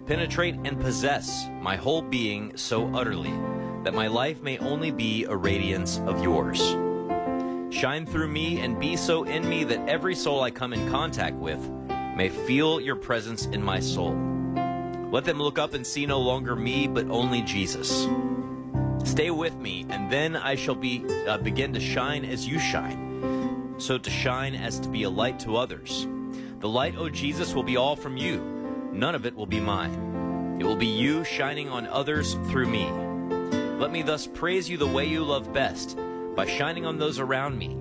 Penetrate 0.06 0.56
and 0.64 0.80
possess 0.80 1.50
my 1.60 1.76
whole 1.76 2.02
being 2.02 2.56
so 2.56 2.90
utterly 2.95 3.34
that 3.84 3.94
my 3.94 4.08
life 4.08 4.41
may 4.41 4.58
only 4.60 4.91
be 4.91 5.26
a 5.26 5.36
radiance 5.36 6.00
of 6.06 6.24
yours. 6.24 6.62
Shine 7.70 8.06
through 8.06 8.30
me 8.30 8.62
and 8.62 8.80
be 8.80 8.95
so 8.95 9.26
in 9.26 9.50
me 9.50 9.66
that 9.66 9.90
every 9.90 10.16
soul 10.16 10.41
I 10.41 10.52
come 10.52 10.72
in 10.72 10.90
contact 10.90 11.36
with 11.36 11.60
may 12.15 12.30
feel 12.30 12.80
your 12.80 12.95
presence 12.95 13.45
in 13.48 13.64
my 13.64 13.80
soul. 13.80 14.15
Let 15.11 15.26
them 15.26 15.40
look 15.40 15.60
up 15.60 15.73
and 15.73 15.85
see 15.85 16.06
no 16.06 16.19
longer 16.19 16.56
me, 16.56 16.88
but 16.88 17.07
only 17.10 17.41
Jesus. 17.41 18.07
Stay 19.03 19.30
with 19.30 19.56
me, 19.57 19.85
and 19.90 20.11
then 20.11 20.35
I 20.35 20.56
shall 20.56 20.76
be 20.76 21.06
uh, 21.27 21.38
begin 21.38 21.73
to 21.73 21.80
shine 21.80 22.26
as 22.26 22.48
you 22.48 22.57
shine. 22.60 23.76
So 23.77 23.98
to 23.98 24.10
shine 24.10 24.56
as 24.56 24.80
to 24.80 24.90
be 24.90 25.03
a 25.03 25.10
light 25.10 25.40
to 25.41 25.57
others. 25.57 26.07
The 26.60 26.69
light, 26.69 26.95
O 26.98 27.10
Jesus, 27.10 27.53
will 27.53 27.64
be 27.64 27.77
all 27.77 27.95
from 27.95 28.18
you. 28.18 28.40
None 28.94 29.15
of 29.15 29.26
it 29.26 29.35
will 29.35 29.45
be 29.45 29.60
mine. 29.60 30.57
It 30.60 30.65
will 30.65 30.76
be 30.76 30.88
you 30.88 31.23
shining 31.23 31.69
on 31.69 31.88
others 31.88 32.35
through 32.49 32.68
me. 32.68 32.90
Let 33.80 33.91
me 33.91 34.02
thus 34.02 34.27
praise 34.27 34.69
you 34.69 34.77
the 34.77 34.88
way 34.88 35.06
you 35.06 35.23
love 35.23 35.52
best, 35.52 35.98
by 36.35 36.45
shining 36.45 36.85
on 36.85 36.98
those 36.98 37.19
around 37.19 37.57
me. 37.57 37.76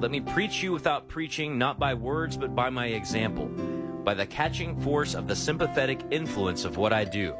Let 0.00 0.10
me 0.10 0.20
preach 0.20 0.62
you 0.62 0.72
without 0.72 1.08
preaching, 1.08 1.58
not 1.58 1.78
by 1.78 1.94
words, 1.94 2.36
but 2.36 2.54
by 2.54 2.70
my 2.70 2.86
example 2.86 3.50
by 4.06 4.14
the 4.14 4.24
catching 4.24 4.80
force 4.82 5.14
of 5.14 5.26
the 5.26 5.34
sympathetic 5.34 6.00
influence 6.12 6.64
of 6.64 6.76
what 6.76 6.92
I 6.92 7.02
do, 7.02 7.34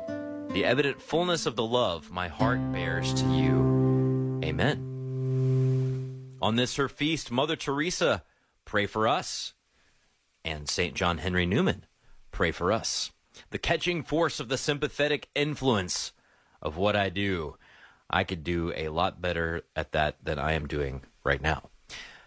the 0.50 0.64
evident 0.64 1.00
fullness 1.00 1.46
of 1.46 1.54
the 1.54 1.64
love 1.64 2.10
my 2.10 2.26
heart 2.26 2.72
bears 2.72 3.14
to 3.14 3.24
you. 3.26 4.40
Amen. 4.42 6.38
On 6.42 6.56
this 6.56 6.74
her 6.74 6.88
feast, 6.88 7.30
Mother 7.30 7.54
Teresa, 7.54 8.24
pray 8.64 8.86
for 8.86 9.06
us. 9.06 9.54
And 10.44 10.68
St. 10.68 10.92
John 10.94 11.18
Henry 11.18 11.46
Newman, 11.46 11.86
pray 12.32 12.50
for 12.50 12.72
us. 12.72 13.12
The 13.50 13.58
catching 13.58 14.02
force 14.02 14.40
of 14.40 14.48
the 14.48 14.58
sympathetic 14.58 15.28
influence 15.36 16.10
of 16.60 16.76
what 16.76 16.96
I 16.96 17.10
do. 17.10 17.58
I 18.10 18.24
could 18.24 18.42
do 18.42 18.72
a 18.74 18.88
lot 18.88 19.22
better 19.22 19.62
at 19.76 19.92
that 19.92 20.16
than 20.20 20.40
I 20.40 20.54
am 20.54 20.66
doing 20.66 21.02
right 21.22 21.40
now. 21.40 21.70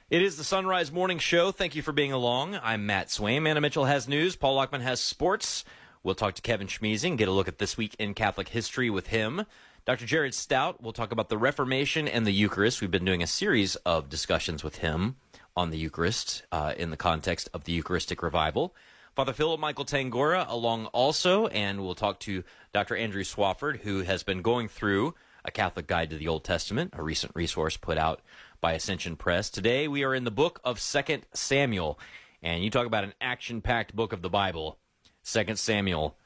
It 0.10 0.24
is 0.24 0.38
the 0.38 0.44
Son 0.44 0.66
Rise 0.66 0.92
Morning 0.92 1.20
Show. 1.20 1.52
Thank 1.52 1.76
you 1.76 1.84
for 1.84 1.92
being 1.92 2.12
along. 2.12 2.60
I'm 2.64 2.88
Matt 2.88 3.10
Swaim. 3.10 3.48
Anna 3.48 3.62
Mitchell 3.62 3.86
has 3.86 4.08
news. 4.08 4.36
Paul 4.36 4.56
Lockman 4.56 4.82
has 4.82 5.00
sports. 5.00 5.64
We'll 6.02 6.16
talk 6.16 6.34
to 6.34 6.42
Kevin 6.42 6.66
Schmiesing, 6.66 7.16
get 7.16 7.28
a 7.28 7.32
look 7.32 7.48
at 7.48 7.60
this 7.60 7.78
week 7.78 7.96
in 8.00 8.16
Catholic 8.16 8.50
history 8.50 8.90
with 8.90 9.06
him. 9.10 9.46
Dr. 9.86 10.08
Jared 10.08 10.34
Stout 10.34 10.82
will 10.82 10.94
talk 10.94 11.12
about 11.12 11.30
the 11.30 11.38
Reformation 11.38 12.08
and 12.08 12.26
the 12.26 12.32
Eucharist. 12.32 12.82
We've 12.82 12.90
been 12.90 13.06
doing 13.06 13.22
a 13.22 13.28
series 13.28 13.76
of 13.86 14.10
discussions 14.10 14.64
with 14.64 14.78
him 14.78 15.18
on 15.56 15.70
the 15.70 15.78
Eucharist 15.78 16.42
uh, 16.52 16.74
in 16.76 16.90
the 16.90 16.98
context 16.98 17.48
of 17.54 17.66
the 17.66 17.74
Eucharistic 17.74 18.24
revival. 18.24 18.74
Father 19.16 19.34
Philip 19.34 19.60
Michael 19.60 19.86
Tangorra 19.86 20.50
along 20.50 20.88
also, 20.88 21.46
and 21.48 21.82
we'll 21.82 21.94
talk 21.94 22.20
to 22.22 22.44
Dr. 22.74 22.96
Andrew 22.96 23.24
Swafford, 23.24 23.82
who 23.82 24.02
has 24.02 24.24
been 24.24 24.42
going 24.42 24.70
through 24.70 25.14
a 25.46 25.52
Catholic 25.52 25.88
Guide 25.88 26.10
to 26.10 26.18
the 26.18 26.28
Old 26.28 26.44
Testament, 26.44 26.94
a 26.96 27.04
recent 27.04 27.32
resource 27.36 27.78
put 27.78 27.98
out 27.98 28.22
by 28.62 28.74
Ascension 28.74 29.16
Press. 29.16 29.50
Today 29.50 29.88
we 29.88 30.04
are 30.04 30.14
in 30.14 30.24
the 30.24 30.32
book 30.32 30.60
of 30.64 30.80
Second 30.80 31.26
Samuel, 31.34 32.00
and 32.42 32.64
you 32.64 32.70
talk 32.70 32.86
about 32.86 33.04
an 33.04 33.14
action-packed 33.22 33.96
book 33.96 34.14
of 34.14 34.22
the 34.22 34.30
Bible. 34.30 34.78
Second 35.22 35.58
Samuel 35.58 36.18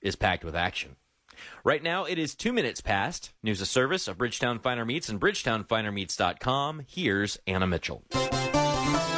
is 0.00 0.16
packed 0.16 0.44
with 0.44 0.56
action. 0.56 0.96
Right 1.64 1.82
now, 1.82 2.04
it 2.04 2.18
is 2.18 2.34
two 2.34 2.52
minutes 2.52 2.80
past. 2.80 3.32
News 3.42 3.60
of 3.60 3.68
service 3.68 4.06
of 4.06 4.18
Bridgetown 4.18 4.58
Finer 4.58 4.84
Meats 4.84 5.08
and 5.08 5.20
BridgetownFinerMeats.com. 5.20 6.84
Here's 6.86 7.38
Anna 7.46 7.66
Mitchell. 7.66 8.04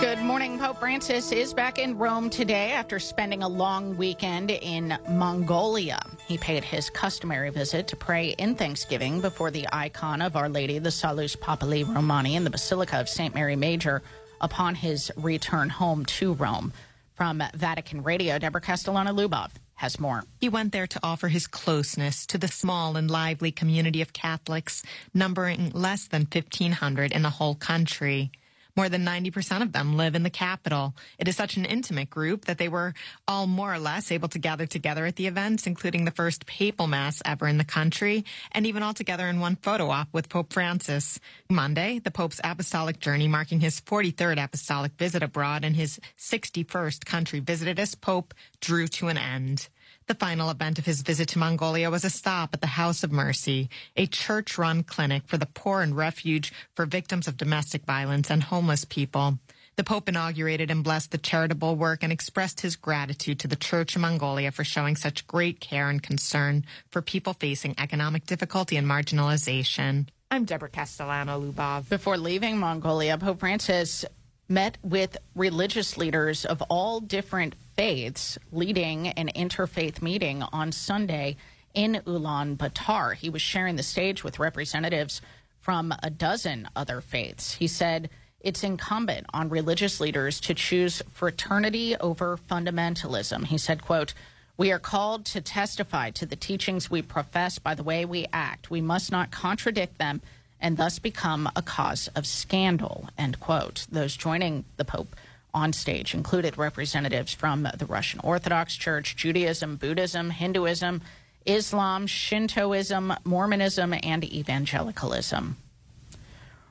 Good 0.05 0.18
morning. 0.18 0.59
Pope 0.59 0.81
Francis 0.81 1.32
is 1.32 1.55
back 1.55 1.78
in 1.78 1.97
Rome 1.97 2.28
today 2.28 2.72
after 2.72 2.98
spending 2.98 3.43
a 3.43 3.48
long 3.48 3.97
weekend 3.97 4.51
in 4.51 4.98
Mongolia. 5.09 5.98
He 6.28 6.36
paid 6.36 6.62
his 6.62 6.90
customary 6.90 7.48
visit 7.48 7.89
to 7.89 7.97
pray 7.97 8.35
in 8.36 8.55
thanksgiving 8.55 9.22
before 9.22 9.51
the 9.51 9.66
icon 9.72 10.20
of 10.20 10.36
Our 10.36 10.51
Lady, 10.51 10.78
the 10.78 10.90
Salus 10.90 11.35
Populi 11.35 11.85
Romani, 11.85 12.36
in 12.36 12.44
the 12.44 12.51
Basilica 12.51 13.01
of 13.01 13.09
St. 13.09 13.35
Mary 13.35 13.56
Major 13.56 14.02
upon 14.43 14.74
his 14.74 15.10
return 15.16 15.70
home 15.70 16.05
to 16.05 16.35
Rome. 16.35 16.74
From 17.14 17.43
Vatican 17.55 18.02
Radio, 18.02 18.39
Deborah 18.39 18.60
Castellano 18.60 19.14
Lubov 19.14 19.52
has 19.76 19.98
more. 19.98 20.22
He 20.39 20.51
went 20.51 20.72
there 20.72 20.86
to 20.86 21.01
offer 21.02 21.28
his 21.28 21.47
closeness 21.47 22.26
to 22.26 22.36
the 22.36 22.47
small 22.47 22.98
and 22.98 23.10
lively 23.10 23.52
community 23.52 24.02
of 24.02 24.12
Catholics, 24.12 24.82
numbering 25.14 25.70
less 25.70 26.09
than 26.09 26.28
1,500 26.31 27.10
in 27.10 27.22
the 27.22 27.31
whole 27.31 27.55
country. 27.55 28.31
More 28.76 28.88
than 28.88 29.05
90% 29.05 29.62
of 29.62 29.70
them 29.70 29.96
live 29.96 30.16
in 30.16 30.24
the 30.24 30.30
capital. 30.30 30.96
It 31.16 31.28
is 31.28 31.36
such 31.36 31.56
an 31.56 31.64
intimate 31.64 32.10
group 32.10 32.46
that 32.46 32.59
they 32.59 32.68
were 32.68 32.94
all 33.28 33.46
more 33.46 33.72
or 33.72 33.78
less 33.78 34.10
able 34.10 34.26
to 34.30 34.38
gather 34.40 34.66
together 34.66 35.06
at 35.06 35.14
the 35.14 35.28
events, 35.28 35.68
including 35.68 36.05
the 36.05 36.10
first 36.10 36.44
papal 36.44 36.88
mass 36.88 37.22
ever 37.24 37.46
in 37.46 37.59
the 37.59 37.64
country, 37.64 38.24
and 38.51 38.66
even 38.66 38.82
all 38.82 38.92
together 38.92 39.28
in 39.28 39.38
one 39.38 39.55
photo 39.55 39.90
op 39.90 40.09
with 40.12 40.28
Pope 40.28 40.52
Francis. 40.52 41.20
Monday, 41.48 42.01
the 42.01 42.10
Pope's 42.10 42.40
apostolic 42.42 42.98
journey 42.98 43.28
marking 43.28 43.60
his 43.60 43.80
43rd 43.80 44.42
apostolic 44.42 44.92
visit 44.98 45.22
abroad 45.22 45.64
and 45.64 45.76
his 45.76 46.01
61st 46.18 47.05
country 47.05 47.38
visited 47.38 47.78
as 47.78 47.94
Pope 47.94 48.34
drew 48.60 48.88
to 48.88 49.06
an 49.06 49.18
end. 49.18 49.68
The 50.06 50.14
final 50.14 50.51
event 50.51 50.78
of 50.78 50.85
his 50.85 51.01
visit 51.01 51.28
to 51.28 51.39
Mongolia 51.39 51.90
was 51.90 52.05
a 52.05 52.10
stop 52.10 52.51
at 52.52 52.60
the 52.60 52.66
House 52.66 53.05
of 53.05 53.10
Mercy, 53.10 53.70
a 53.97 54.06
church 54.06 54.59
run 54.59 54.82
clinic 54.82 55.22
for 55.24 55.39
the 55.39 55.47
poor 55.47 55.81
and 55.81 55.97
refuge 55.97 56.52
for 56.74 56.85
victims 56.85 57.26
of 57.26 57.39
domestic 57.39 57.86
violence 57.86 58.31
and 58.31 58.43
homeless 58.43 58.85
people. 58.85 59.39
The 59.76 59.85
Pope 59.85 60.10
inaugurated 60.10 60.70
and 60.70 60.85
blessed 60.85 61.10
the 61.10 61.16
charitable 61.16 61.76
work 61.76 62.02
and 62.02 62.12
expressed 62.12 62.60
his 62.60 62.76
gratitude 62.76 63.39
to 63.40 63.48
the 63.48 63.56
Church 63.56 63.97
of 63.97 64.02
Mongolia 64.02 64.52
for 64.52 64.62
showing 64.62 64.94
such 64.94 65.26
great 65.26 65.59
care 65.59 65.89
and 65.89 66.02
concern 66.02 66.66
for 66.90 67.01
people 67.01 67.32
facing 67.32 67.74
economic 67.78 68.26
difficulty 68.26 68.76
and 68.76 68.86
marginalization. 68.86 70.09
I'm 70.31 70.44
Deborah 70.44 70.68
Castellano 70.68 71.40
Lubov. 71.40 71.89
Before 71.89 72.18
leaving 72.18 72.59
Mongolia, 72.59 73.16
Pope 73.16 73.40
Francis 73.40 74.05
met 74.51 74.76
with 74.82 75.16
religious 75.35 75.97
leaders 75.97 76.44
of 76.44 76.60
all 76.62 77.01
different 77.01 77.55
faiths 77.76 78.38
leading 78.52 79.09
an 79.09 79.30
interfaith 79.34 80.01
meeting 80.02 80.42
on 80.52 80.72
Sunday 80.72 81.36
in 81.74 82.01
Ulaanbaatar. 82.06 83.14
He 83.14 83.30
was 83.30 83.42
sharing 83.42 83.76
the 83.76 83.82
stage 83.82 84.22
with 84.22 84.38
representatives 84.38 85.20
from 85.60 85.92
a 86.02 86.10
dozen 86.10 86.68
other 86.76 87.01
faiths. 87.01 87.55
He 87.55 87.66
said 87.66 88.10
it's 88.40 88.62
incumbent 88.62 89.26
on 89.32 89.48
religious 89.48 90.01
leaders 90.01 90.38
to 90.40 90.55
choose 90.55 91.02
fraternity 91.10 91.96
over 91.96 92.36
fundamentalism. 92.36 93.46
He 93.46 93.59
said, 93.59 93.82
quote, 93.82 94.14
we 94.56 94.70
are 94.70 94.78
called 94.78 95.24
to 95.26 95.40
testify 95.40 96.10
to 96.10 96.26
the 96.26 96.36
teachings 96.36 96.90
we 96.90 97.02
profess 97.02 97.59
by 97.59 97.74
the 97.74 97.82
way 97.82 98.05
we 98.05 98.26
act. 98.32 98.70
We 98.70 98.80
must 98.80 99.10
not 99.10 99.32
contradict 99.32 99.98
them 99.98 100.20
and 100.60 100.76
thus 100.76 100.98
become 100.98 101.51
a 101.56 101.62
cause 101.62 102.09
of 102.14 102.26
scandal, 102.26 103.09
end 103.18 103.40
quote. 103.40 103.86
Those 103.90 104.16
joining 104.16 104.64
the 104.76 104.84
Pope 104.84 105.16
on 105.55 105.72
stage 105.72 106.14
included 106.14 106.59
representatives 106.59 107.32
from 107.32 107.68
the 107.76 107.86
Russian 107.86 108.20
Orthodox 108.20 108.74
Church, 108.76 109.16
Judaism, 109.16 109.76
Buddhism, 109.76 110.31
Hinduism, 110.31 111.01
Islam, 111.47 112.06
Shintoism, 112.06 113.14
Mormonism, 113.24 113.94
and 114.02 114.24
evangelicalism. 114.24 115.56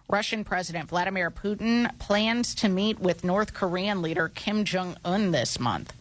Russian 0.09 0.43
President 0.43 0.89
Vladimir 0.89 1.31
Putin 1.31 1.97
plans 1.97 2.53
to 2.55 2.69
meet 2.69 2.99
with 2.99 3.23
North 3.23 3.53
Korean 3.53 4.01
leader 4.01 4.29
Kim 4.29 4.65
Jong 4.65 4.97
un 5.05 5.31
this 5.31 5.59
month. 5.59 5.93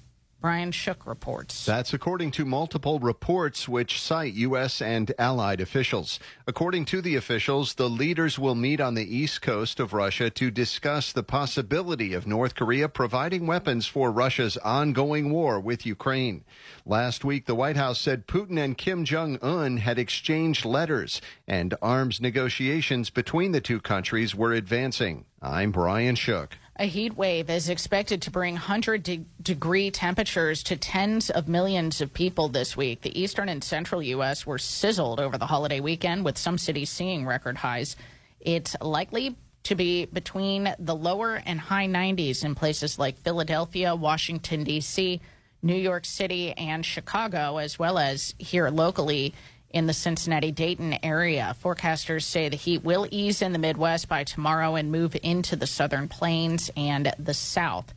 Brian 0.42 0.72
Shook 0.72 1.06
reports. 1.06 1.64
That's 1.64 1.94
according 1.94 2.32
to 2.32 2.44
multiple 2.44 2.98
reports 2.98 3.68
which 3.68 4.00
cite 4.02 4.34
U.S. 4.34 4.82
and 4.82 5.14
allied 5.16 5.60
officials. 5.60 6.18
According 6.48 6.84
to 6.86 7.00
the 7.00 7.14
officials, 7.14 7.74
the 7.74 7.88
leaders 7.88 8.40
will 8.40 8.56
meet 8.56 8.80
on 8.80 8.94
the 8.94 9.16
east 9.16 9.40
coast 9.40 9.78
of 9.78 9.92
Russia 9.92 10.30
to 10.30 10.50
discuss 10.50 11.12
the 11.12 11.22
possibility 11.22 12.12
of 12.12 12.26
North 12.26 12.56
Korea 12.56 12.88
providing 12.88 13.46
weapons 13.46 13.86
for 13.86 14.10
Russia's 14.10 14.56
ongoing 14.56 15.30
war 15.30 15.60
with 15.60 15.86
Ukraine. 15.86 16.42
Last 16.84 17.24
week, 17.24 17.46
the 17.46 17.54
White 17.54 17.76
House 17.76 18.00
said 18.00 18.26
Putin 18.26 18.58
and 18.58 18.76
Kim 18.76 19.04
Jong 19.04 19.38
un 19.42 19.76
had 19.76 19.96
exchanged 19.96 20.64
letters, 20.64 21.22
and 21.46 21.76
arms 21.80 22.20
negotiations 22.20 23.10
between 23.10 23.52
the 23.52 23.60
two 23.60 23.80
countries 23.80 24.34
were 24.34 24.52
advancing. 24.52 25.24
I'm 25.40 25.70
Brian 25.70 26.16
Shook. 26.16 26.58
A 26.76 26.86
heat 26.86 27.16
wave 27.18 27.50
is 27.50 27.68
expected 27.68 28.22
to 28.22 28.30
bring 28.30 28.54
100 28.54 29.02
de- 29.02 29.26
degree 29.42 29.90
temperatures 29.90 30.62
to 30.64 30.76
tens 30.76 31.28
of 31.28 31.46
millions 31.46 32.00
of 32.00 32.14
people 32.14 32.48
this 32.48 32.76
week. 32.76 33.02
The 33.02 33.20
eastern 33.20 33.50
and 33.50 33.62
central 33.62 34.02
U.S. 34.02 34.46
were 34.46 34.58
sizzled 34.58 35.20
over 35.20 35.36
the 35.36 35.46
holiday 35.46 35.80
weekend, 35.80 36.24
with 36.24 36.38
some 36.38 36.56
cities 36.56 36.88
seeing 36.88 37.26
record 37.26 37.58
highs. 37.58 37.94
It's 38.40 38.74
likely 38.80 39.36
to 39.64 39.74
be 39.74 40.06
between 40.06 40.74
the 40.78 40.96
lower 40.96 41.42
and 41.44 41.60
high 41.60 41.86
90s 41.86 42.42
in 42.42 42.54
places 42.54 42.98
like 42.98 43.18
Philadelphia, 43.18 43.94
Washington, 43.94 44.64
D.C., 44.64 45.20
New 45.62 45.76
York 45.76 46.06
City, 46.06 46.52
and 46.52 46.84
Chicago, 46.86 47.58
as 47.58 47.78
well 47.78 47.98
as 47.98 48.34
here 48.38 48.70
locally 48.70 49.34
in 49.72 49.86
the 49.86 49.92
Cincinnati 49.92 50.50
Dayton 50.50 50.98
area. 51.02 51.56
Forecasters 51.62 52.22
say 52.22 52.48
the 52.48 52.56
heat 52.56 52.84
will 52.84 53.06
ease 53.10 53.42
in 53.42 53.52
the 53.52 53.58
Midwest 53.58 54.08
by 54.08 54.24
tomorrow 54.24 54.74
and 54.74 54.92
move 54.92 55.16
into 55.22 55.56
the 55.56 55.66
southern 55.66 56.08
plains 56.08 56.70
and 56.76 57.12
the 57.18 57.34
south 57.34 57.92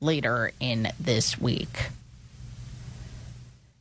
later 0.00 0.52
in 0.60 0.88
this 0.98 1.38
week. 1.38 1.90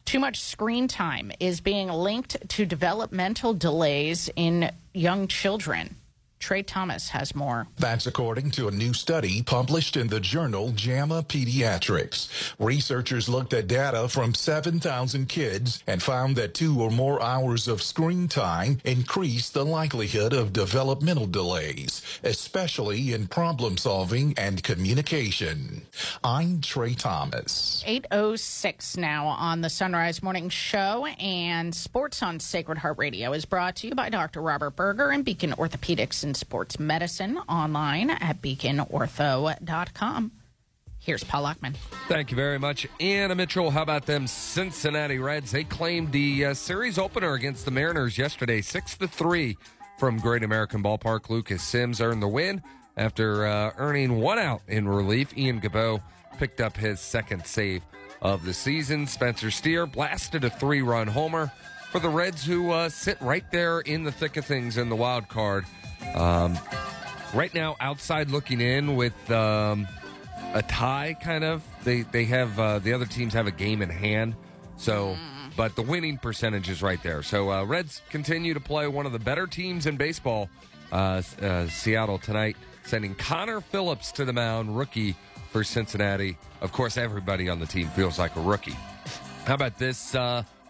Too 0.05 0.19
much 0.19 0.41
screen 0.41 0.87
time 0.87 1.31
is 1.39 1.61
being 1.61 1.87
linked 1.87 2.49
to 2.49 2.65
developmental 2.65 3.53
delays 3.53 4.29
in 4.35 4.71
young 4.93 5.27
children. 5.27 5.95
Trey 6.39 6.63
Thomas 6.63 7.09
has 7.09 7.35
more. 7.35 7.67
That's 7.77 8.07
according 8.07 8.51
to 8.51 8.69
a 8.69 8.71
new 8.71 8.93
study 8.93 9.43
published 9.43 9.97
in 9.97 10.07
the 10.07 10.21
journal 10.21 10.71
JAMA 10.71 11.23
Pediatrics. 11.23 12.29
Researchers 12.57 13.27
looked 13.27 13.53
at 13.53 13.67
data 13.67 14.07
from 14.07 14.33
7,000 14.33 15.27
kids 15.27 15.83
and 15.85 16.01
found 16.01 16.37
that 16.37 16.53
two 16.53 16.81
or 16.81 16.89
more 16.91 17.21
hours 17.21 17.67
of 17.67 17.81
screen 17.81 18.29
time 18.29 18.79
increased 18.85 19.53
the 19.53 19.65
likelihood 19.65 20.31
of 20.31 20.53
developmental 20.53 21.27
delays, 21.27 22.01
especially 22.23 23.13
in 23.13 23.27
problem 23.27 23.77
solving 23.77 24.33
and 24.37 24.63
communication. 24.63 25.81
I'm 26.23 26.61
Trey 26.61 26.93
Thomas. 26.93 27.83
806 27.85 28.95
now 28.95 29.27
on 29.27 29.59
the 29.59 29.69
Son 29.69 29.91
Rise 29.91 30.23
Morning 30.23 30.49
Show 30.49 31.05
and 31.19 31.75
Sports 31.75 32.23
on 32.23 32.39
Sacred 32.39 32.77
Heart 32.77 32.97
Radio 32.97 33.33
is 33.33 33.43
brought 33.43 33.75
to 33.77 33.87
you 33.87 33.93
by 33.93 34.09
Dr. 34.09 34.41
Robert 34.41 34.77
Berger 34.77 35.09
and 35.09 35.25
Beacon 35.25 35.51
Orthopedics 35.51 36.23
and 36.29 36.37
Sports 36.37 36.79
Medicine 36.79 37.39
online 37.49 38.11
at 38.11 38.39
beaconortho.com. 38.39 40.31
Here's 40.99 41.23
Paul 41.23 41.43
Lockman. 41.43 41.75
Thank 42.07 42.29
you 42.29 42.35
very 42.35 42.59
much, 42.59 42.85
Anna 42.99 43.33
Mitchell. 43.33 43.71
How 43.71 43.81
about 43.81 44.05
them 44.05 44.27
Cincinnati 44.27 45.17
Reds? 45.17 45.51
They 45.51 45.63
claimed 45.63 46.11
the 46.11 46.45
uh, 46.45 46.53
series 46.53 46.99
opener 46.99 47.33
against 47.33 47.65
the 47.65 47.71
Mariners 47.71 48.15
yesterday, 48.15 48.61
six 48.61 48.95
to 48.97 49.07
three 49.07 49.57
from 49.97 50.17
Great 50.19 50.43
American 50.43 50.83
Ballpark. 50.83 51.31
Lucas 51.31 51.63
Sims 51.63 51.99
earned 51.99 52.21
the 52.21 52.27
win 52.27 52.61
after 52.95 53.47
uh, 53.47 53.71
earning 53.77 54.19
one 54.19 54.37
out 54.37 54.61
in 54.67 54.87
relief. 54.87 55.35
Ian 55.35 55.59
Gibaut 55.59 56.03
picked 56.37 56.61
up 56.61 56.77
his 56.77 56.99
second 56.99 57.43
save 57.47 57.81
of 58.21 58.45
the 58.45 58.53
season. 58.53 59.07
Spencer 59.07 59.49
Steer 59.49 59.87
blasted 59.87 60.43
a 60.43 60.49
three-run 60.51 61.07
homer 61.07 61.51
for 61.91 61.99
the 61.99 62.09
Reds, 62.09 62.45
who 62.45 62.71
uh, 62.71 62.89
sit 62.89 63.19
right 63.21 63.49
there 63.51 63.79
in 63.79 64.03
the 64.03 64.11
thick 64.11 64.37
of 64.37 64.45
things 64.45 64.77
in 64.77 64.89
the 64.89 64.95
wild 64.95 65.27
card. 65.27 65.65
Um, 66.15 66.57
right 67.33 67.53
now, 67.53 67.75
outside 67.79 68.29
looking 68.29 68.61
in 68.61 68.95
with 68.95 69.31
um, 69.31 69.87
a 70.53 70.61
tie, 70.61 71.15
kind 71.21 71.43
of. 71.43 71.63
They 71.83 72.01
they 72.01 72.25
have 72.25 72.59
uh, 72.59 72.79
the 72.79 72.93
other 72.93 73.05
teams 73.05 73.33
have 73.33 73.47
a 73.47 73.51
game 73.51 73.81
in 73.81 73.89
hand, 73.89 74.35
so. 74.77 75.15
But 75.57 75.75
the 75.75 75.81
winning 75.81 76.17
percentage 76.17 76.69
is 76.69 76.81
right 76.81 77.01
there. 77.03 77.21
So 77.21 77.51
uh, 77.51 77.65
Reds 77.65 78.01
continue 78.09 78.53
to 78.53 78.61
play 78.61 78.87
one 78.87 79.05
of 79.05 79.11
the 79.11 79.19
better 79.19 79.45
teams 79.45 79.87
in 79.87 79.97
baseball. 79.97 80.49
Uh, 80.89 81.21
uh, 81.41 81.67
Seattle 81.67 82.17
tonight 82.17 82.55
sending 82.85 83.13
Connor 83.15 83.59
Phillips 83.59 84.11
to 84.13 84.23
the 84.23 84.31
mound, 84.31 84.77
rookie 84.77 85.15
for 85.51 85.65
Cincinnati. 85.65 86.37
Of 86.61 86.71
course, 86.71 86.97
everybody 86.97 87.49
on 87.49 87.59
the 87.59 87.65
team 87.65 87.87
feels 87.89 88.17
like 88.17 88.35
a 88.37 88.41
rookie. 88.41 88.77
How 89.45 89.55
about 89.55 89.77
this? 89.77 90.15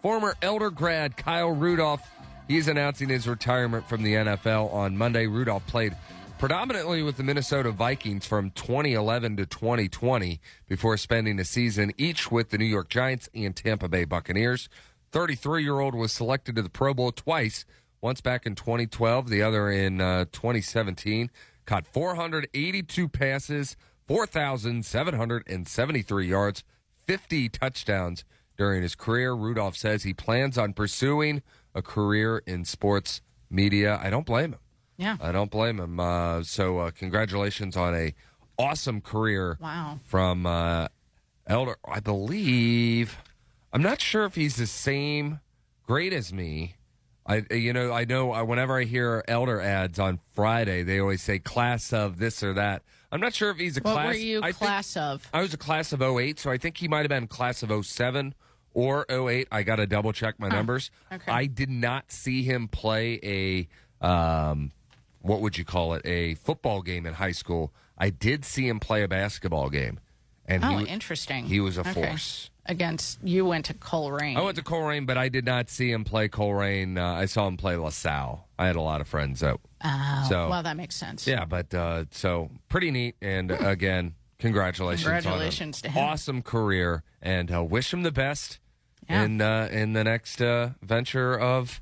Former 0.01 0.35
Elder 0.41 0.69
grad 0.69 1.17
Kyle 1.17 1.51
Rudolph 1.51 2.07
He's 2.49 2.67
announcing 2.67 3.07
his 3.09 3.27
retirement 3.27 3.87
from 3.87 4.01
the 4.01 4.15
NFL 4.15 4.73
on 4.73 4.97
Monday. 4.97 5.27
Rudolph 5.27 5.67
played 5.67 5.95
predominantly 6.39 7.03
with 7.03 7.15
the 7.15 7.23
Minnesota 7.23 7.69
Vikings 7.69 8.25
from 8.25 8.49
2011 8.49 9.37
to 9.37 9.45
2020 9.45 10.41
before 10.67 10.97
spending 10.97 11.39
a 11.39 11.45
season 11.45 11.93
each 11.95 12.31
with 12.31 12.49
the 12.49 12.57
New 12.57 12.65
York 12.65 12.89
Giants 12.89 13.29
and 13.35 13.55
Tampa 13.55 13.87
Bay 13.87 14.03
Buccaneers. 14.03 14.67
33 15.11 15.61
year 15.61 15.79
old 15.79 15.93
was 15.93 16.11
selected 16.11 16.55
to 16.55 16.63
the 16.63 16.71
Pro 16.71 16.95
Bowl 16.95 17.11
twice, 17.11 17.65
once 18.01 18.19
back 18.19 18.47
in 18.47 18.55
2012, 18.55 19.29
the 19.29 19.43
other 19.43 19.69
in 19.69 20.01
uh, 20.01 20.25
2017. 20.31 21.29
Caught 21.67 21.85
482 21.85 23.09
passes, 23.09 23.77
4,773 24.07 26.27
yards, 26.27 26.63
50 27.05 27.49
touchdowns 27.49 28.25
during 28.59 28.83
his 28.83 28.93
career. 28.93 29.33
Rudolph 29.33 29.75
says 29.77 30.03
he 30.03 30.13
plans 30.13 30.57
on 30.57 30.73
pursuing 30.73 31.41
a 31.73 31.81
career 31.81 32.43
in 32.45 32.65
sports 32.65 33.21
media. 33.49 33.97
I 34.03 34.09
don't 34.11 34.25
blame 34.25 34.51
him. 34.51 34.59
Yeah. 34.97 35.15
I 35.21 35.31
don't 35.31 35.49
blame 35.49 35.79
him. 35.79 35.97
Uh, 35.99 36.43
so, 36.43 36.79
uh, 36.79 36.91
congratulations 36.91 37.77
on 37.77 37.95
a 37.95 38.13
awesome 38.57 38.99
career. 38.99 39.57
Wow. 39.61 39.99
From 40.03 40.45
uh, 40.45 40.89
Elder, 41.47 41.77
I 41.87 42.01
believe. 42.01 43.17
I'm 43.71 43.81
not 43.81 44.01
sure 44.01 44.25
if 44.25 44.35
he's 44.35 44.57
the 44.57 44.67
same 44.67 45.39
grade 45.87 46.11
as 46.13 46.33
me. 46.33 46.75
I, 47.25 47.45
you 47.51 47.71
know, 47.71 47.93
I 47.93 48.03
know 48.05 48.33
uh, 48.33 48.43
whenever 48.43 48.77
I 48.77 48.83
hear 48.83 49.23
Elder 49.27 49.61
ads 49.61 49.99
on 49.99 50.19
Friday, 50.33 50.83
they 50.83 50.99
always 50.99 51.21
say 51.21 51.39
class 51.39 51.93
of 51.93 52.17
this 52.17 52.43
or 52.43 52.53
that. 52.53 52.81
I'm 53.11 53.21
not 53.21 53.33
sure 53.33 53.51
if 53.51 53.57
he's 53.57 53.77
a 53.77 53.81
What 53.81 53.93
class. 53.93 54.07
were 54.07 54.13
you 54.19 54.39
I 54.39 54.47
think- 54.51 54.57
class 54.57 54.97
of? 54.97 55.27
I 55.33 55.41
was 55.41 55.53
a 55.53 55.57
class 55.57 55.93
of 55.93 56.01
08, 56.01 56.39
so 56.39 56.51
I 56.51 56.57
think 56.57 56.77
he 56.77 56.87
might 56.89 57.01
have 57.01 57.09
been 57.09 57.27
class 57.27 57.63
of 57.63 57.71
07 57.85 58.33
or 58.73 59.05
08. 59.09 59.47
I 59.51 59.63
got 59.63 59.77
to 59.77 59.87
double 59.87 60.13
check 60.13 60.39
my 60.39 60.49
numbers. 60.49 60.91
okay. 61.11 61.31
I 61.31 61.45
did 61.45 61.69
not 61.69 62.11
see 62.11 62.43
him 62.43 62.67
play 62.67 63.19
a, 64.01 64.05
um, 64.05 64.71
what 65.21 65.41
would 65.41 65.57
you 65.57 65.65
call 65.65 65.93
it, 65.93 66.05
a 66.05 66.35
football 66.35 66.81
game 66.81 67.05
in 67.05 67.13
high 67.15 67.31
school. 67.31 67.73
I 67.97 68.09
did 68.09 68.45
see 68.45 68.67
him 68.67 68.79
play 68.79 69.03
a 69.03 69.07
basketball 69.07 69.69
game. 69.69 69.99
And 70.45 70.63
oh, 70.63 70.77
he, 70.77 70.85
interesting. 70.85 71.45
he 71.45 71.59
was 71.59 71.77
a 71.77 71.81
Okay. 71.81 71.93
force. 71.93 72.49
Against 72.65 73.17
you 73.23 73.45
went 73.45 73.65
to 73.65 73.73
Colerain. 73.73 74.37
I 74.37 74.41
went 74.41 74.55
to 74.57 74.63
Colerain, 74.63 75.07
but 75.07 75.17
I 75.17 75.27
did 75.27 75.43
not 75.43 75.71
see 75.71 75.91
him 75.91 76.03
play 76.03 76.29
Colerain. 76.29 76.99
Uh, 76.99 77.03
I 77.19 77.25
saw 77.25 77.47
him 77.47 77.57
play 77.57 77.75
LaSalle. 77.75 78.47
I 78.59 78.67
had 78.67 78.75
a 78.75 78.81
lot 78.81 79.01
of 79.01 79.07
friends 79.07 79.39
that. 79.39 79.57
Oh, 79.83 80.25
so 80.29 80.49
well, 80.49 80.61
that 80.61 80.77
makes 80.77 80.95
sense. 80.95 81.25
yeah, 81.25 81.45
but 81.45 81.73
uh, 81.73 82.05
so 82.11 82.51
pretty 82.67 82.91
neat. 82.91 83.15
And 83.23 83.51
uh, 83.51 83.57
again, 83.61 84.13
congratulations, 84.39 85.03
Congratulations 85.03 85.77
on 85.83 85.91
to 85.91 85.97
him. 85.99 86.03
awesome 86.07 86.41
career, 86.41 87.03
and 87.21 87.53
uh, 87.53 87.63
wish 87.63 87.93
him 87.93 88.03
the 88.03 88.11
best 88.11 88.59
Yeah. 89.09 89.23
in 89.23 89.41
uh, 89.41 89.69
in 89.71 89.93
the 89.93 90.03
next 90.03 90.41
uh, 90.41 90.71
venture 90.81 91.37
of. 91.39 91.81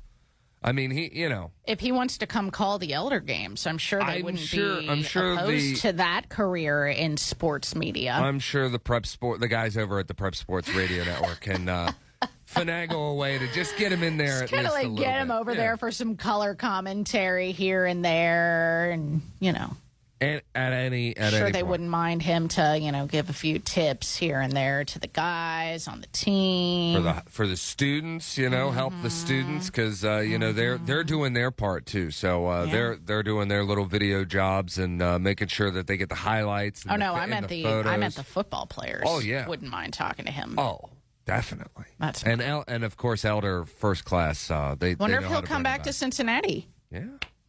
I 0.60 0.72
mean, 0.72 0.90
he 0.90 1.08
you 1.12 1.28
know 1.28 1.52
If 1.68 1.78
he 1.78 1.92
wants 1.92 2.18
to 2.18 2.26
come 2.26 2.50
call 2.50 2.80
the 2.80 2.92
Elder 2.92 3.20
Games, 3.20 3.64
I'm 3.64 3.78
sure 3.78 4.00
they 4.00 4.16
I'm 4.18 4.22
wouldn't 4.24 4.42
sure- 4.42 4.80
be 4.80 4.88
I'm 4.88 5.02
sure 5.04 5.34
opposed 5.34 5.76
the- 5.76 5.76
to 5.82 5.92
that 5.94 6.28
career 6.30 6.88
in 6.88 7.16
sports 7.16 7.76
media. 7.76 8.12
I'm 8.12 8.40
sure 8.40 8.68
the 8.68 8.80
prep 8.80 9.06
sport 9.06 9.38
the 9.38 9.46
guys 9.46 9.76
over 9.76 10.00
at 10.00 10.08
the 10.08 10.14
Prep 10.14 10.34
Sports 10.34 10.68
Radio 10.74 11.04
Network 11.04 11.40
can 11.42 11.68
uh, 11.68 11.92
finagle 12.52 13.12
a 13.12 13.14
way 13.14 13.38
to 13.38 13.46
just 13.52 13.76
get 13.76 13.92
him 13.92 14.02
in 14.02 14.16
there 14.16 14.42
at 14.42 14.50
kind 14.50 14.66
of 14.66 14.72
like 14.72 14.92
get 14.96 15.20
him 15.20 15.28
bit. 15.28 15.34
over 15.34 15.52
Yeah. 15.52 15.58
there 15.58 15.76
for 15.76 15.92
some 15.92 16.16
color 16.16 16.56
commentary 16.56 17.52
here 17.52 17.84
and 17.86 18.04
there, 18.04 18.90
and 18.90 19.22
you 19.38 19.52
know, 19.52 19.76
And 20.20 20.42
at 20.54 20.72
any 20.72 21.16
at 21.16 21.32
sure 21.32 21.44
any 21.44 21.52
they 21.52 21.58
point. 21.60 21.70
wouldn't 21.70 21.90
mind 21.90 22.22
him 22.22 22.48
to 22.48 22.76
you 22.80 22.90
know 22.90 23.06
give 23.06 23.30
a 23.30 23.32
few 23.32 23.60
tips 23.60 24.16
here 24.16 24.40
and 24.40 24.52
there 24.52 24.84
to 24.84 24.98
the 24.98 25.06
guys 25.06 25.86
on 25.86 26.00
the 26.00 26.08
team. 26.08 26.96
for 26.96 27.02
the 27.02 27.22
for 27.30 27.46
the 27.46 27.56
students, 27.56 28.36
you 28.36 28.50
know, 28.50 28.70
help 28.72 28.92
the 29.02 29.10
students 29.10 29.66
because 29.66 30.04
uh, 30.04 30.18
you 30.18 30.36
know 30.38 30.52
they're 30.52 30.78
they're 30.78 31.04
doing 31.04 31.34
their 31.34 31.50
part 31.52 31.86
too. 31.86 32.10
So 32.10 32.48
uh, 32.48 32.64
Yeah. 32.64 32.72
they're 32.72 32.96
they're 32.96 33.22
doing 33.22 33.46
their 33.48 33.62
little 33.62 33.84
video 33.84 34.24
jobs 34.24 34.76
and 34.78 35.00
uh, 35.00 35.18
making 35.20 35.48
sure 35.48 35.70
that 35.70 35.86
they 35.86 35.96
get 35.96 36.08
the 36.08 36.16
highlights. 36.16 36.82
And 36.82 36.90
oh 36.90 36.94
the, 36.94 36.98
no, 36.98 37.14
I 37.14 37.26
meant 37.26 37.46
the, 37.48 37.62
the, 37.62 37.84
I 37.86 37.96
meant 37.96 38.16
the 38.16 38.24
football 38.24 38.66
players. 38.66 39.04
Oh, 39.06 39.20
yeah. 39.20 39.46
wouldn't 39.46 39.70
mind 39.70 39.92
talking 39.92 40.24
to 40.24 40.32
him. 40.32 40.58
Oh, 40.58 40.80
definitely. 41.26 41.84
That's 42.00 42.24
and 42.24 42.40
El, 42.42 42.64
and 42.66 42.82
of 42.82 42.96
course 42.96 43.24
Elder 43.24 43.64
first 43.64 44.04
class. 44.04 44.50
Uh, 44.50 44.74
they 44.76 44.96
Wonder 44.96 45.20
they 45.20 45.24
if 45.26 45.30
he'll 45.30 45.42
come 45.42 45.62
back 45.62 45.84
to 45.84 45.92
Cincinnati. 45.92 46.66
Yeah, 46.90 47.04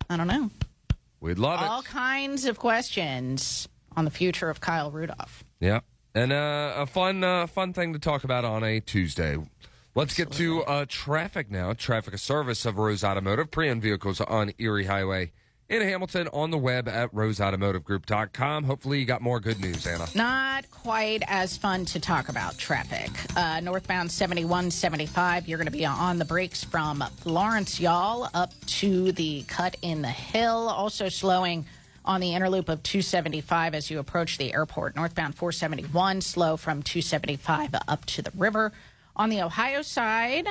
I 0.09 0.17
don't 0.17 0.27
know. 0.27 0.51
We'd 1.19 1.39
love 1.39 1.61
it. 1.61 1.67
All 1.67 1.81
it. 1.81 1.85
kinds 1.85 2.45
of 2.45 2.57
questions 2.57 3.67
on 3.95 4.05
the 4.05 4.11
future 4.11 4.49
of 4.49 4.61
Kyle 4.61 4.91
Rudolph. 4.91 5.43
Yeah, 5.59 5.81
and 6.15 6.31
uh, 6.31 6.73
a 6.77 6.85
fun 6.85 7.23
uh, 7.23 7.47
fun 7.47 7.73
thing 7.73 7.93
to 7.93 7.99
talk 7.99 8.23
about 8.23 8.45
on 8.45 8.63
a 8.63 8.79
Tuesday. 8.79 9.37
Let's 9.95 10.13
get 10.13 10.31
to 10.33 10.63
uh, 10.63 10.85
traffic 10.87 11.49
now. 11.51 11.73
Traffic, 11.73 12.17
service 12.19 12.65
of 12.65 12.77
Rose 12.77 13.03
Automotive, 13.03 13.51
pre-owned 13.51 13.81
vehicles 13.81 14.21
on 14.21 14.53
Erie 14.57 14.85
Highway 14.85 15.31
in 15.69 15.81
Hamilton, 15.81 16.27
on 16.33 16.51
the 16.51 16.57
web 16.57 16.87
at 16.87 17.13
roseautomotivegroup.com. 17.13 18.63
Hopefully, 18.63 18.99
you 18.99 19.05
got 19.05 19.21
more 19.21 19.39
good 19.39 19.59
news, 19.59 19.85
Anna. 19.85 20.07
Not 20.15 20.69
quite 20.71 21.21
as 21.27 21.57
fun 21.57 21.85
to 21.85 21.99
talk 21.99 22.29
about 22.29 22.57
traffic. 22.57 23.11
Uh, 23.37 23.59
northbound 23.59 24.11
71 24.11 24.71
75, 24.71 25.47
you're 25.47 25.57
going 25.57 25.65
to 25.65 25.71
be 25.71 25.85
on 25.85 26.17
the 26.17 26.25
brakes 26.25 26.63
from 26.63 27.03
Florence, 27.17 27.79
y'all, 27.79 28.29
up 28.33 28.51
to 28.65 29.11
the 29.11 29.43
cut 29.43 29.77
in 29.81 30.01
the 30.01 30.07
hill. 30.07 30.69
Also 30.69 31.07
slowing 31.09 31.65
on 32.03 32.21
the 32.21 32.33
inner 32.33 32.49
loop 32.49 32.69
of 32.69 32.81
275 32.81 33.75
as 33.75 33.91
you 33.91 33.99
approach 33.99 34.37
the 34.37 34.53
airport. 34.53 34.95
Northbound 34.95 35.35
471, 35.35 36.21
slow 36.21 36.57
from 36.57 36.81
275 36.81 37.75
up 37.87 38.05
to 38.05 38.21
the 38.21 38.31
river. 38.35 38.71
On 39.15 39.29
the 39.29 39.41
Ohio 39.41 39.81
side, 39.81 40.47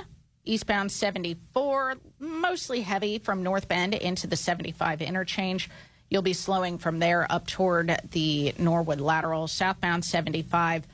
Eastbound 0.49 0.91
74, 0.91 1.97
mostly 2.19 2.81
heavy 2.81 3.19
from 3.19 3.43
North 3.43 3.69
Bend 3.69 3.93
into 3.93 4.27
the 4.27 4.37
75 4.37 5.03
interchange. 5.03 5.69
You'll 6.09 6.23
be 6.23 6.33
slowing 6.33 6.79
from 6.79 6.99
there 6.99 7.27
up 7.31 7.47
toward 7.47 7.95
the 8.13 8.55
Norwood 8.59 9.01
lateral. 9.01 9.47
Southbound 9.47 10.07
75 10.07 10.87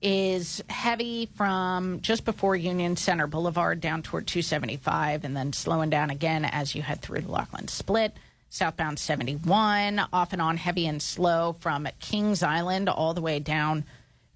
is 0.00 0.62
heavy 0.70 1.26
from 1.34 2.00
just 2.00 2.24
before 2.24 2.54
Union 2.54 2.96
Center 2.96 3.26
Boulevard 3.26 3.80
down 3.80 4.02
toward 4.02 4.28
275 4.28 5.24
and 5.24 5.36
then 5.36 5.52
slowing 5.52 5.90
down 5.90 6.10
again 6.10 6.44
as 6.44 6.74
you 6.76 6.82
head 6.82 7.02
through 7.02 7.22
the 7.22 7.32
Lockland 7.32 7.68
Split. 7.68 8.14
Southbound 8.48 8.98
71, 8.98 10.00
off 10.12 10.32
and 10.32 10.42
on 10.42 10.56
heavy 10.56 10.86
and 10.86 11.02
slow 11.02 11.52
from 11.60 11.86
Kings 12.00 12.42
Island 12.42 12.88
all 12.88 13.14
the 13.14 13.20
way 13.20 13.38
down 13.38 13.84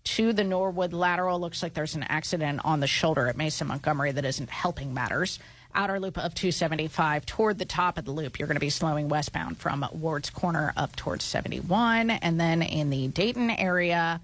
to 0.05 0.32
the 0.32 0.44
Norwood 0.44 0.93
lateral. 0.93 1.40
Looks 1.40 1.62
like 1.62 1.74
there's 1.74 1.94
an 1.94 2.05
accident 2.05 2.60
on 2.64 2.81
the 2.81 2.86
shoulder 2.86 3.26
at 3.28 3.36
Mason 3.36 3.66
Montgomery 3.66 4.12
that 4.12 4.24
isn't 4.24 4.51
helping 4.51 4.94
matters. 4.94 5.39
Outer 5.74 5.98
loop 5.98 6.16
of 6.18 6.35
275 6.35 7.26
toward 7.26 7.59
the 7.59 7.64
top 7.64 7.98
of 7.98 8.05
the 8.05 8.12
loop. 8.12 8.39
You're 8.39 8.47
going 8.47 8.56
to 8.56 8.60
be 8.60 8.70
slowing 8.70 9.09
westbound 9.09 9.59
from 9.59 9.85
Ward's 9.93 10.31
Corner 10.31 10.72
up 10.76 10.94
towards 10.94 11.24
71. 11.24 12.10
And 12.10 12.39
then 12.39 12.62
in 12.62 12.90
the 12.90 13.09
Dayton 13.09 13.51
area, 13.51 14.20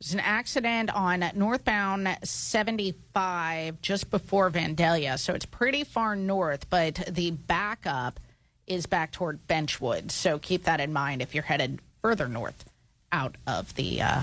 there's 0.00 0.14
an 0.14 0.20
accident 0.20 0.94
on 0.94 1.24
northbound 1.34 2.08
75 2.22 3.82
just 3.82 4.10
before 4.10 4.50
Vandalia. 4.50 5.18
So 5.18 5.34
it's 5.34 5.46
pretty 5.46 5.84
far 5.84 6.16
north, 6.16 6.70
but 6.70 6.94
the 7.08 7.32
backup 7.32 8.18
is 8.66 8.86
back 8.86 9.12
toward 9.12 9.46
Benchwood. 9.46 10.10
So 10.10 10.38
keep 10.38 10.64
that 10.64 10.80
in 10.80 10.92
mind 10.92 11.20
if 11.20 11.34
you're 11.34 11.44
headed 11.44 11.80
further 12.00 12.28
north 12.28 12.64
out 13.12 13.36
of 13.46 13.74
the. 13.74 14.00
Uh, 14.00 14.22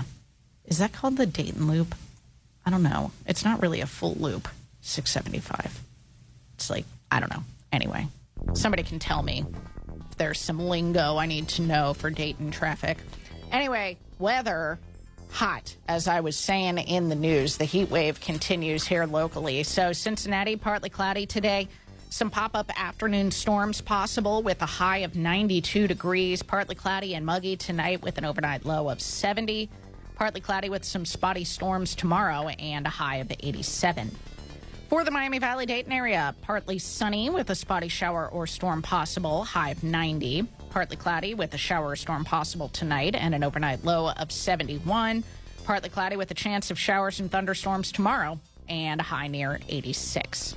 is 0.66 0.78
that 0.78 0.92
called 0.92 1.16
the 1.16 1.26
Dayton 1.26 1.66
Loop? 1.66 1.94
I 2.64 2.70
don't 2.70 2.82
know. 2.82 3.10
It's 3.26 3.44
not 3.44 3.60
really 3.60 3.80
a 3.80 3.86
full 3.86 4.14
loop, 4.14 4.48
675. 4.80 5.80
It's 6.54 6.70
like, 6.70 6.84
I 7.10 7.20
don't 7.20 7.32
know. 7.32 7.42
Anyway, 7.72 8.06
somebody 8.54 8.82
can 8.82 8.98
tell 8.98 9.22
me 9.22 9.44
if 10.10 10.16
there's 10.16 10.40
some 10.40 10.60
lingo 10.60 11.16
I 11.16 11.26
need 11.26 11.48
to 11.48 11.62
know 11.62 11.94
for 11.94 12.10
Dayton 12.10 12.50
traffic. 12.50 12.98
Anyway, 13.50 13.98
weather 14.18 14.78
hot, 15.32 15.74
as 15.88 16.06
I 16.06 16.20
was 16.20 16.36
saying 16.36 16.78
in 16.78 17.08
the 17.08 17.14
news. 17.14 17.56
The 17.56 17.64
heat 17.64 17.90
wave 17.90 18.20
continues 18.20 18.86
here 18.86 19.06
locally. 19.06 19.62
So, 19.62 19.92
Cincinnati, 19.92 20.56
partly 20.56 20.90
cloudy 20.90 21.26
today. 21.26 21.68
Some 22.10 22.30
pop 22.30 22.54
up 22.54 22.70
afternoon 22.78 23.30
storms 23.30 23.80
possible 23.80 24.42
with 24.42 24.60
a 24.60 24.66
high 24.66 24.98
of 24.98 25.16
92 25.16 25.88
degrees. 25.88 26.42
Partly 26.42 26.74
cloudy 26.74 27.14
and 27.14 27.24
muggy 27.24 27.56
tonight 27.56 28.02
with 28.02 28.18
an 28.18 28.26
overnight 28.26 28.66
low 28.66 28.90
of 28.90 29.00
70. 29.00 29.70
Partly 30.22 30.40
cloudy 30.40 30.68
with 30.70 30.84
some 30.84 31.04
spotty 31.04 31.42
storms 31.42 31.96
tomorrow 31.96 32.46
and 32.46 32.86
a 32.86 32.90
high 32.90 33.16
of 33.16 33.32
87. 33.40 34.08
For 34.88 35.02
the 35.02 35.10
Miami 35.10 35.40
Valley 35.40 35.66
Dayton 35.66 35.90
area, 35.90 36.32
partly 36.42 36.78
sunny 36.78 37.28
with 37.28 37.50
a 37.50 37.56
spotty 37.56 37.88
shower 37.88 38.28
or 38.28 38.46
storm 38.46 38.82
possible, 38.82 39.42
high 39.42 39.70
of 39.70 39.82
90. 39.82 40.46
Partly 40.70 40.96
cloudy 40.96 41.34
with 41.34 41.52
a 41.54 41.58
shower 41.58 41.88
or 41.88 41.96
storm 41.96 42.24
possible 42.24 42.68
tonight 42.68 43.16
and 43.16 43.34
an 43.34 43.42
overnight 43.42 43.84
low 43.84 44.10
of 44.10 44.30
71. 44.30 45.24
Partly 45.64 45.88
cloudy 45.88 46.14
with 46.14 46.30
a 46.30 46.34
chance 46.34 46.70
of 46.70 46.78
showers 46.78 47.18
and 47.18 47.28
thunderstorms 47.28 47.90
tomorrow 47.90 48.38
and 48.68 49.00
a 49.00 49.02
high 49.02 49.26
near 49.26 49.58
86. 49.68 50.54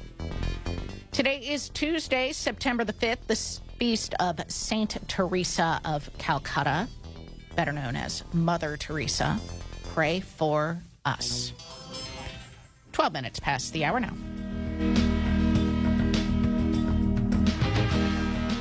Today 1.11 1.39
is 1.39 1.69
Tuesday, 1.69 2.33
September 2.33 2.83
the 2.83 2.93
5th, 2.93 3.25
the 3.25 3.59
feast 3.79 4.13
of 4.19 4.39
Saint 4.47 4.95
Teresa 5.07 5.81
of 5.83 6.07
Calcutta, 6.19 6.87
better 7.55 7.71
known 7.71 7.95
as 7.95 8.23
Mother 8.33 8.77
Teresa. 8.77 9.39
Pray 9.93 10.19
for 10.19 10.79
us. 11.05 11.53
12 12.91 13.13
minutes 13.13 13.39
past 13.39 13.73
the 13.73 13.85
hour 13.85 13.99
now. 13.99 14.13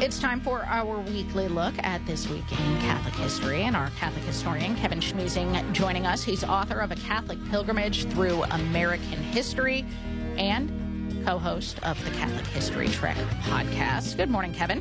It's 0.00 0.18
time 0.18 0.40
for 0.40 0.64
our 0.64 1.00
weekly 1.00 1.48
look 1.48 1.72
at 1.78 2.04
this 2.04 2.28
week 2.28 2.44
in 2.50 2.80
Catholic 2.80 3.14
history. 3.14 3.62
And 3.62 3.74
our 3.74 3.90
Catholic 3.98 4.24
historian, 4.24 4.76
Kevin 4.76 5.00
Schmiesing, 5.00 5.72
joining 5.72 6.04
us. 6.04 6.22
He's 6.22 6.44
author 6.44 6.80
of 6.80 6.90
A 6.90 6.96
Catholic 6.96 7.38
Pilgrimage 7.50 8.04
Through 8.06 8.42
American 8.44 9.22
History 9.22 9.84
and 10.36 11.24
co 11.24 11.38
host 11.38 11.78
of 11.84 12.02
the 12.04 12.10
Catholic 12.12 12.46
History 12.48 12.88
Trek 12.88 13.16
podcast. 13.44 14.16
Good 14.16 14.30
morning, 14.30 14.52
Kevin. 14.52 14.80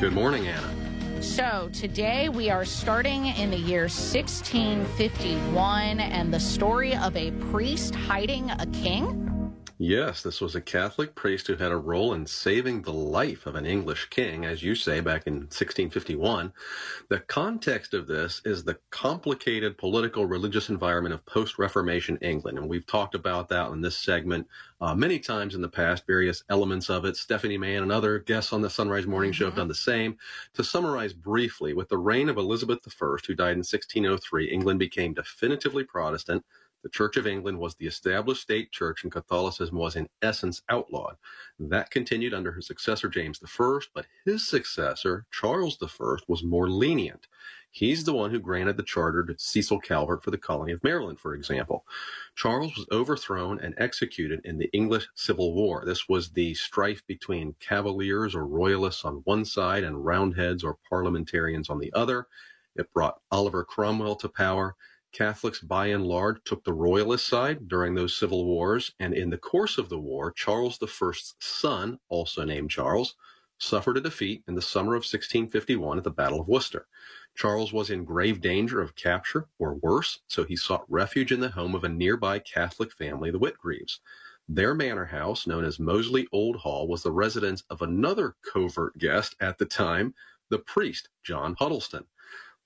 Good 0.00 0.12
morning, 0.14 0.46
Anna. 0.46 0.83
So, 1.24 1.70
today 1.72 2.28
we 2.28 2.50
are 2.50 2.66
starting 2.66 3.26
in 3.26 3.50
the 3.50 3.56
year 3.56 3.84
1651 3.84 5.98
and 5.98 6.32
the 6.32 6.38
story 6.38 6.94
of 6.94 7.16
a 7.16 7.32
priest 7.50 7.94
hiding 7.94 8.50
a 8.50 8.66
king. 8.66 9.33
Yes, 9.76 10.22
this 10.22 10.40
was 10.40 10.54
a 10.54 10.60
Catholic 10.60 11.16
priest 11.16 11.48
who 11.48 11.56
had 11.56 11.72
a 11.72 11.76
role 11.76 12.14
in 12.14 12.26
saving 12.26 12.82
the 12.82 12.92
life 12.92 13.44
of 13.44 13.56
an 13.56 13.66
English 13.66 14.08
king, 14.08 14.44
as 14.44 14.62
you 14.62 14.76
say, 14.76 15.00
back 15.00 15.26
in 15.26 15.34
1651. 15.34 16.52
The 17.08 17.18
context 17.18 17.92
of 17.92 18.06
this 18.06 18.40
is 18.44 18.62
the 18.62 18.78
complicated 18.90 19.76
political 19.76 20.26
religious 20.26 20.68
environment 20.68 21.12
of 21.12 21.26
post 21.26 21.58
Reformation 21.58 22.18
England. 22.22 22.56
And 22.56 22.68
we've 22.68 22.86
talked 22.86 23.16
about 23.16 23.48
that 23.48 23.72
in 23.72 23.80
this 23.80 23.98
segment 23.98 24.46
uh, 24.80 24.94
many 24.94 25.18
times 25.18 25.56
in 25.56 25.60
the 25.60 25.68
past, 25.68 26.06
various 26.06 26.44
elements 26.50 26.88
of 26.88 27.04
it. 27.04 27.16
Stephanie 27.16 27.58
Mann 27.58 27.82
and 27.82 27.90
other 27.90 28.20
guests 28.20 28.52
on 28.52 28.62
the 28.62 28.70
Son 28.70 28.88
Rise 28.88 29.08
Morning 29.08 29.32
Show 29.32 29.46
have 29.46 29.56
done 29.56 29.66
the 29.66 29.74
same. 29.74 30.16
To 30.54 30.62
summarize 30.62 31.12
briefly, 31.12 31.74
with 31.74 31.88
the 31.88 31.98
reign 31.98 32.28
of 32.28 32.36
Elizabeth 32.36 32.78
I, 32.86 33.16
who 33.26 33.34
died 33.34 33.54
in 33.54 33.58
1603, 33.58 34.52
England 34.52 34.78
became 34.78 35.14
definitively 35.14 35.82
Protestant. 35.82 36.44
The 36.84 36.90
Church 36.90 37.16
of 37.16 37.26
England 37.26 37.58
was 37.58 37.74
the 37.74 37.86
established 37.86 38.42
state 38.42 38.70
church, 38.70 39.02
and 39.02 39.10
Catholicism 39.10 39.76
was 39.76 39.96
in 39.96 40.06
essence 40.20 40.60
outlawed. 40.68 41.16
That 41.58 41.90
continued 41.90 42.34
under 42.34 42.52
her 42.52 42.60
successor, 42.60 43.08
James 43.08 43.40
I, 43.42 43.78
but 43.94 44.04
his 44.26 44.46
successor, 44.46 45.24
Charles 45.32 45.78
I, 45.82 46.16
was 46.28 46.44
more 46.44 46.68
lenient. 46.68 47.26
He's 47.70 48.04
the 48.04 48.12
one 48.12 48.30
who 48.30 48.38
granted 48.38 48.76
the 48.76 48.82
charter 48.82 49.24
to 49.24 49.34
Cecil 49.38 49.80
Calvert 49.80 50.22
for 50.22 50.30
the 50.30 50.36
colony 50.36 50.72
of 50.72 50.84
Maryland, 50.84 51.18
for 51.18 51.34
example. 51.34 51.86
Charles 52.36 52.76
was 52.76 52.86
overthrown 52.92 53.58
and 53.60 53.74
executed 53.78 54.42
in 54.44 54.58
the 54.58 54.70
English 54.74 55.08
Civil 55.14 55.54
War. 55.54 55.84
This 55.86 56.06
was 56.06 56.30
the 56.32 56.52
strife 56.52 57.02
between 57.06 57.56
Cavaliers 57.60 58.34
or 58.34 58.46
Royalists 58.46 59.06
on 59.06 59.22
one 59.24 59.46
side 59.46 59.84
and 59.84 60.04
Roundheads 60.04 60.62
or 60.62 60.76
parliamentarians 60.86 61.70
on 61.70 61.78
the 61.78 61.92
other. 61.94 62.26
It 62.76 62.92
brought 62.92 63.22
Oliver 63.30 63.64
Cromwell 63.64 64.16
to 64.16 64.28
power. 64.28 64.76
Catholics, 65.14 65.60
by 65.60 65.86
and 65.86 66.04
large, 66.04 66.42
took 66.44 66.64
the 66.64 66.72
royalist 66.72 67.26
side 67.26 67.68
during 67.68 67.94
those 67.94 68.16
civil 68.16 68.44
wars, 68.44 68.92
and 68.98 69.14
in 69.14 69.30
the 69.30 69.38
course 69.38 69.78
of 69.78 69.88
the 69.88 69.98
war, 69.98 70.32
Charles 70.32 70.78
I's 70.82 71.34
son, 71.40 71.98
also 72.08 72.44
named 72.44 72.70
Charles, 72.70 73.14
suffered 73.58 73.96
a 73.96 74.00
defeat 74.00 74.42
in 74.48 74.56
the 74.56 74.60
summer 74.60 74.94
of 74.94 75.04
1651 75.04 75.98
at 75.98 76.04
the 76.04 76.10
Battle 76.10 76.40
of 76.40 76.48
Worcester. 76.48 76.86
Charles 77.36 77.72
was 77.72 77.90
in 77.90 78.04
grave 78.04 78.40
danger 78.40 78.80
of 78.80 78.96
capture 78.96 79.46
or 79.58 79.74
worse, 79.74 80.20
so 80.26 80.44
he 80.44 80.56
sought 80.56 80.84
refuge 80.90 81.32
in 81.32 81.40
the 81.40 81.50
home 81.50 81.74
of 81.74 81.84
a 81.84 81.88
nearby 81.88 82.38
Catholic 82.38 82.92
family, 82.92 83.30
the 83.30 83.38
Whitgreaves. 83.38 84.00
Their 84.48 84.74
manor 84.74 85.06
house, 85.06 85.46
known 85.46 85.64
as 85.64 85.78
Moseley 85.78 86.28
Old 86.32 86.56
Hall, 86.56 86.86
was 86.86 87.02
the 87.02 87.12
residence 87.12 87.62
of 87.70 87.82
another 87.82 88.36
covert 88.52 88.98
guest 88.98 89.34
at 89.40 89.58
the 89.58 89.64
time, 89.64 90.14
the 90.50 90.58
priest, 90.58 91.08
John 91.22 91.54
Huddleston. 91.58 92.04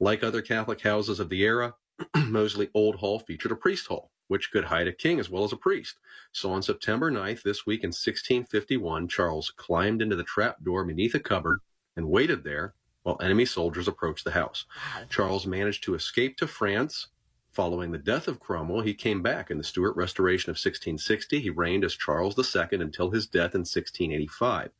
Like 0.00 0.24
other 0.24 0.42
Catholic 0.42 0.80
houses 0.80 1.20
of 1.20 1.28
the 1.28 1.42
era, 1.42 1.74
Moseley 2.16 2.70
Old 2.74 2.96
Hall 2.96 3.18
featured 3.18 3.52
a 3.52 3.56
priest 3.56 3.86
hall, 3.86 4.10
which 4.28 4.50
could 4.50 4.64
hide 4.64 4.88
a 4.88 4.92
king 4.92 5.18
as 5.18 5.30
well 5.30 5.44
as 5.44 5.52
a 5.52 5.56
priest. 5.56 5.96
So 6.32 6.50
on 6.50 6.62
September 6.62 7.10
9th, 7.10 7.42
this 7.42 7.66
week 7.66 7.82
in 7.82 7.88
1651, 7.88 9.08
Charles 9.08 9.50
climbed 9.56 10.02
into 10.02 10.16
the 10.16 10.24
trap 10.24 10.62
door 10.62 10.84
beneath 10.84 11.14
a 11.14 11.20
cupboard 11.20 11.60
and 11.96 12.08
waited 12.08 12.44
there 12.44 12.74
while 13.02 13.18
enemy 13.22 13.46
soldiers 13.46 13.88
approached 13.88 14.24
the 14.24 14.32
house. 14.32 14.66
Charles 15.08 15.46
managed 15.46 15.82
to 15.84 15.94
escape 15.94 16.36
to 16.36 16.46
France. 16.46 17.08
Following 17.52 17.90
the 17.90 17.98
death 17.98 18.28
of 18.28 18.38
Cromwell, 18.38 18.82
he 18.82 18.94
came 18.94 19.22
back 19.22 19.50
in 19.50 19.58
the 19.58 19.64
Stuart 19.64 19.96
Restoration 19.96 20.50
of 20.50 20.54
1660. 20.54 21.40
He 21.40 21.50
reigned 21.50 21.84
as 21.84 21.96
Charles 21.96 22.38
II 22.38 22.80
until 22.80 23.10
his 23.10 23.26
death 23.26 23.54
in 23.54 23.60
1685. 23.60 24.70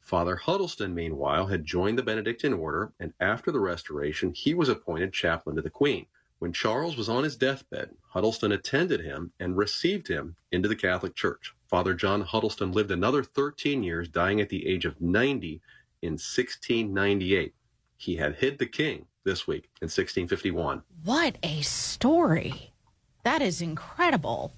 Father 0.00 0.36
Huddleston, 0.36 0.94
meanwhile, 0.94 1.46
had 1.46 1.64
joined 1.64 1.98
the 1.98 2.02
Benedictine 2.02 2.52
order, 2.52 2.92
and 2.98 3.12
after 3.20 3.52
the 3.52 3.60
Restoration, 3.60 4.32
he 4.32 4.54
was 4.54 4.68
appointed 4.68 5.12
chaplain 5.12 5.54
to 5.56 5.62
the 5.62 5.70
Queen. 5.70 6.06
When 6.38 6.52
Charles 6.52 6.96
was 6.96 7.08
on 7.08 7.24
his 7.24 7.36
deathbed, 7.36 7.96
Huddleston 8.10 8.52
attended 8.52 9.00
him 9.00 9.32
and 9.40 9.56
received 9.56 10.06
him 10.06 10.36
into 10.52 10.68
the 10.68 10.76
Catholic 10.76 11.16
Church. 11.16 11.54
Father 11.66 11.94
John 11.94 12.22
Huddleston 12.22 12.70
lived 12.70 12.92
another 12.92 13.24
13 13.24 13.82
years, 13.82 14.08
dying 14.08 14.40
at 14.40 14.48
the 14.48 14.66
age 14.68 14.84
of 14.84 15.00
90 15.00 15.60
in 16.00 16.12
1698. 16.12 17.54
He 17.96 18.16
had 18.16 18.36
hid 18.36 18.58
the 18.58 18.66
king 18.66 19.06
this 19.24 19.48
week 19.48 19.64
in 19.82 19.86
1651. 19.86 20.82
What 21.04 21.36
a 21.42 21.60
story! 21.62 22.72
That 23.24 23.42
is 23.42 23.60
incredible. 23.60 24.52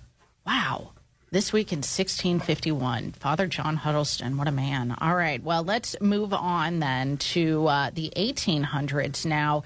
Wow. 0.46 0.92
This 1.32 1.52
week 1.52 1.72
in 1.72 1.78
1651, 1.78 3.12
Father 3.12 3.46
John 3.46 3.76
Huddleston, 3.76 4.36
what 4.36 4.48
a 4.48 4.52
man. 4.52 4.96
All 5.00 5.14
right, 5.14 5.42
well, 5.42 5.62
let's 5.62 5.94
move 6.00 6.34
on 6.34 6.80
then 6.80 7.16
to 7.18 7.68
uh, 7.68 7.90
the 7.90 8.12
1800s 8.16 9.24
now 9.24 9.62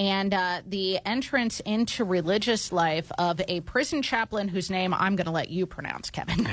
and 0.00 0.32
uh, 0.32 0.62
the 0.66 0.98
entrance 1.04 1.60
into 1.60 2.04
religious 2.04 2.72
life 2.72 3.12
of 3.18 3.38
a 3.48 3.60
prison 3.60 4.00
chaplain 4.00 4.48
whose 4.48 4.70
name 4.70 4.94
I'm 4.94 5.14
going 5.14 5.26
to 5.26 5.30
let 5.30 5.50
you 5.50 5.66
pronounce, 5.66 6.08
Kevin. 6.08 6.48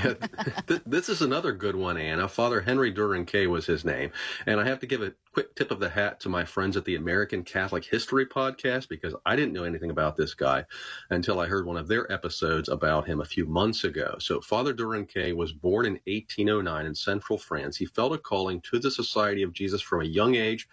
this 0.86 1.08
is 1.08 1.22
another 1.22 1.54
good 1.54 1.78
one, 1.78 1.96
Anna. 1.96 2.28
Father 2.28 2.60
Henry 2.60 2.92
Duranquet 2.94 3.48
was 3.48 3.66
his 3.66 3.86
name. 3.86 4.12
And 4.46 4.60
I 4.60 4.66
have 4.66 4.80
to 4.80 4.86
give 4.86 5.02
a 5.02 5.14
quick 5.32 5.56
tip 5.56 5.72
of 5.72 5.80
the 5.80 5.88
hat 5.88 6.20
to 6.20 6.30
my 6.30 6.44
friends 6.44 6.76
at 6.76 6.84
the 6.84 6.96
American 6.96 7.42
Catholic 7.42 7.86
History 7.86 8.26
podcast 8.26 8.90
because 8.90 9.16
I 9.26 9.38
didn't 9.38 9.54
know 9.54 9.64
anything 9.64 9.92
about 9.92 10.18
this 10.18 10.34
guy 10.34 10.66
until 11.10 11.40
I 11.40 11.48
heard 11.48 11.66
one 11.66 11.78
of 11.78 11.88
their 11.88 12.12
episodes 12.12 12.68
about 12.68 13.08
him 13.08 13.22
a 13.22 13.26
few 13.26 13.46
months 13.46 13.86
ago. 13.86 14.18
So, 14.20 14.42
Father 14.42 14.74
Duranquet 14.74 15.34
was 15.34 15.54
born 15.54 15.86
in 15.86 15.94
1809 16.06 16.86
in 16.86 16.96
central 16.96 17.40
France. 17.40 17.78
He 17.78 17.86
felt 17.86 18.12
a 18.12 18.18
calling 18.18 18.60
to 18.62 18.78
the 18.78 18.92
Society 18.92 19.42
of 19.42 19.54
Jesus 19.54 19.82
from 19.82 20.02
a 20.02 20.06
young 20.06 20.36
age 20.36 20.68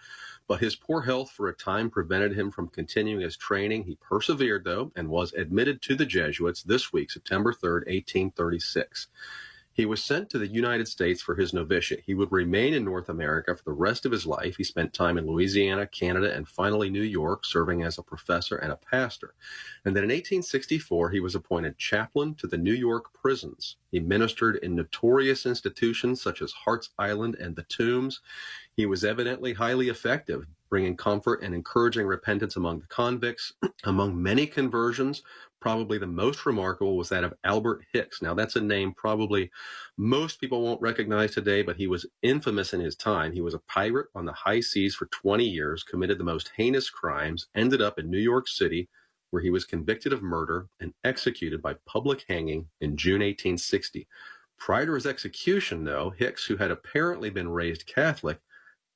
but 0.47 0.59
his 0.59 0.75
poor 0.75 1.01
health 1.01 1.31
for 1.31 1.47
a 1.47 1.55
time 1.55 1.89
prevented 1.89 2.33
him 2.33 2.51
from 2.51 2.67
continuing 2.67 3.21
his 3.21 3.37
training. 3.37 3.83
He 3.83 3.95
persevered, 3.95 4.63
though, 4.63 4.91
and 4.95 5.09
was 5.09 5.33
admitted 5.33 5.81
to 5.83 5.95
the 5.95 6.05
Jesuits 6.05 6.63
this 6.63 6.93
week, 6.93 7.11
September 7.11 7.51
3rd, 7.51 7.87
1836. 7.87 9.07
He 9.75 9.85
was 9.85 10.01
sent 10.01 10.29
to 10.29 10.37
the 10.37 10.47
United 10.47 10.87
States 10.87 11.21
for 11.21 11.35
his 11.35 11.51
novitiate. 11.51 12.03
He 12.05 12.13
would 12.13 12.31
remain 12.31 12.73
in 12.73 12.85
North 12.85 13.09
America 13.09 13.53
for 13.53 13.63
the 13.65 13.73
rest 13.73 14.05
of 14.05 14.13
his 14.13 14.25
life. 14.25 14.55
He 14.55 14.63
spent 14.63 14.93
time 14.93 15.17
in 15.17 15.27
Louisiana, 15.27 15.85
Canada, 15.85 16.33
and 16.33 16.47
finally 16.47 16.89
New 16.89 17.01
York, 17.01 17.43
serving 17.43 17.83
as 17.83 17.97
a 17.97 18.03
professor 18.03 18.55
and 18.55 18.71
a 18.71 18.77
pastor. 18.77 19.33
And 19.83 19.93
then 19.93 20.05
in 20.05 20.11
1864, 20.11 21.09
he 21.09 21.19
was 21.19 21.35
appointed 21.35 21.77
chaplain 21.77 22.35
to 22.35 22.47
the 22.47 22.57
New 22.57 22.73
York 22.73 23.13
prisons. 23.13 23.75
He 23.91 23.99
ministered 23.99 24.55
in 24.63 24.75
notorious 24.75 25.45
institutions 25.45 26.21
such 26.21 26.41
as 26.41 26.53
Hart's 26.53 26.91
Island 26.97 27.35
and 27.35 27.57
the 27.57 27.63
Tombs. 27.63 28.21
He 28.77 28.85
was 28.85 29.03
evidently 29.03 29.55
highly 29.55 29.89
effective, 29.89 30.45
bringing 30.69 30.97
comfort 30.97 31.41
and 31.41 31.53
encouraging 31.53 32.05
repentance 32.05 32.55
among 32.55 32.79
the 32.79 32.87
convicts. 32.87 33.53
among 33.83 34.21
many 34.21 34.47
conversions, 34.47 35.21
probably 35.59 35.97
the 35.97 36.07
most 36.07 36.45
remarkable 36.45 36.97
was 36.97 37.09
that 37.09 37.23
of 37.23 37.33
Albert 37.43 37.83
Hicks. 37.91 38.21
Now, 38.21 38.33
that's 38.33 38.55
a 38.55 38.61
name 38.61 38.93
probably 38.93 39.51
most 39.97 40.39
people 40.39 40.61
won't 40.61 40.81
recognize 40.81 41.33
today, 41.33 41.61
but 41.61 41.77
he 41.77 41.87
was 41.87 42.05
infamous 42.21 42.73
in 42.73 42.79
his 42.79 42.95
time. 42.95 43.31
He 43.31 43.41
was 43.41 43.53
a 43.53 43.61
pirate 43.67 44.07
on 44.13 44.25
the 44.25 44.33
high 44.33 44.59
seas 44.59 44.95
for 44.95 45.07
20 45.07 45.43
years, 45.43 45.83
committed 45.83 46.17
the 46.17 46.23
most 46.23 46.51
heinous 46.55 46.89
crimes, 46.89 47.47
ended 47.55 47.81
up 47.81 47.97
in 47.97 48.11
New 48.11 48.19
York 48.19 48.47
City, 48.47 48.89
where 49.31 49.41
he 49.41 49.49
was 49.49 49.65
convicted 49.65 50.13
of 50.13 50.21
murder 50.21 50.67
and 50.79 50.93
executed 51.03 51.61
by 51.61 51.75
public 51.85 52.25
hanging 52.27 52.67
in 52.79 52.95
June 52.95 53.21
1860. 53.21 54.07
Prior 54.57 54.85
to 54.85 54.93
his 54.93 55.05
execution, 55.05 55.83
though, 55.83 56.11
Hicks, 56.11 56.45
who 56.45 56.57
had 56.57 56.71
apparently 56.71 57.29
been 57.29 57.49
raised 57.49 57.85
Catholic, 57.85 58.39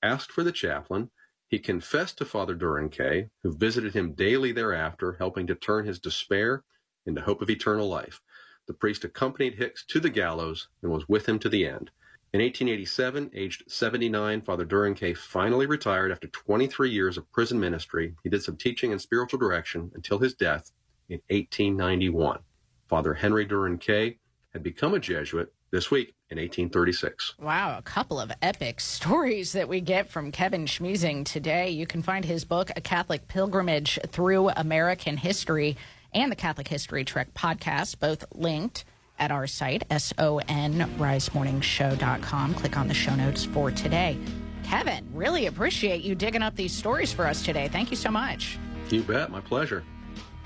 asked 0.02 0.32
for 0.32 0.44
the 0.44 0.52
chaplain. 0.52 1.10
He 1.50 1.58
confessed 1.58 2.20
to 2.20 2.26
Father 2.26 2.56
Duranquet, 2.56 3.30
who 3.42 3.58
visited 3.58 3.94
him 3.94 4.14
daily 4.14 4.52
thereafter, 4.52 5.16
helping 5.18 5.48
to 5.48 5.56
turn 5.56 5.86
his 5.86 6.00
despair 6.00 6.64
into 7.08 7.22
hope 7.22 7.42
of 7.42 7.50
eternal 7.50 7.90
life. 7.90 8.22
The 8.68 8.76
priest 8.76 9.04
accompanied 9.04 9.56
Hicks 9.56 9.84
to 9.88 10.00
the 10.00 10.12
gallows 10.12 10.68
and 10.84 10.92
was 10.92 11.10
with 11.10 11.28
him 11.28 11.40
to 11.40 11.50
the 11.50 11.66
end. 11.66 11.90
In 12.32 12.42
1887, 12.42 13.32
aged 13.34 13.64
79, 13.68 14.42
Father 14.42 14.64
Duranquet 14.64 15.16
finally 15.18 15.66
retired 15.66 16.12
after 16.12 16.28
23 16.28 16.92
years 16.92 17.18
of 17.18 17.32
prison 17.32 17.60
ministry. 17.60 18.14
He 18.24 18.30
did 18.30 18.44
some 18.44 18.56
teaching 18.56 18.92
and 18.92 19.02
spiritual 19.02 19.40
direction 19.40 19.92
until 19.96 20.20
his 20.20 20.36
death 20.36 20.70
in 21.10 21.20
1891. 21.30 22.42
Father 22.88 23.16
Henry 23.16 23.46
Duranquet 23.48 24.20
had 24.54 24.62
become 24.62 24.94
a 24.94 25.00
Jesuit 25.00 25.52
this 25.72 25.92
week 25.92 26.14
in 26.30 26.38
1836. 26.38 27.36
Wow, 27.40 27.78
a 27.78 27.82
couple 27.82 28.20
of 28.20 28.32
epic 28.42 28.80
stories 28.80 29.52
that 29.54 29.70
we 29.70 29.82
get 29.82 30.10
from 30.10 30.32
Kevin 30.32 30.66
Schmiesing 30.66 31.26
today. 31.26 31.70
You 31.70 31.86
can 31.86 32.02
find 32.02 32.26
his 32.26 32.46
book, 32.46 32.72
A 32.76 32.82
Catholic 32.82 33.28
Pilgrimage 33.28 34.00
Through 34.08 34.50
American 34.50 35.18
History, 35.18 35.78
and 36.14 36.32
the 36.32 36.36
Catholic 36.36 36.68
History 36.68 37.04
Trek 37.04 37.34
podcast, 37.34 38.00
both 38.00 38.24
linked 38.34 38.86
at 39.20 39.32
our 39.32 39.48
site, 39.48 39.88
sonrisemorningshow.com. 39.90 42.54
Click 42.54 42.78
on 42.78 42.88
the 42.88 42.94
show 42.94 43.16
notes 43.16 43.46
for 43.46 43.72
today. 43.72 44.18
Kevin, 44.64 45.10
really 45.14 45.48
appreciate 45.48 46.04
you 46.04 46.14
digging 46.16 46.44
up 46.44 46.56
these 46.56 46.74
stories 46.74 47.12
for 47.12 47.26
us 47.26 47.44
today. 47.44 47.68
Thank 47.68 47.92
you 47.92 47.98
so 47.98 48.12
much. 48.12 48.58
You 48.90 49.04
bet. 49.04 49.30
My 49.30 49.42
pleasure. 49.42 49.84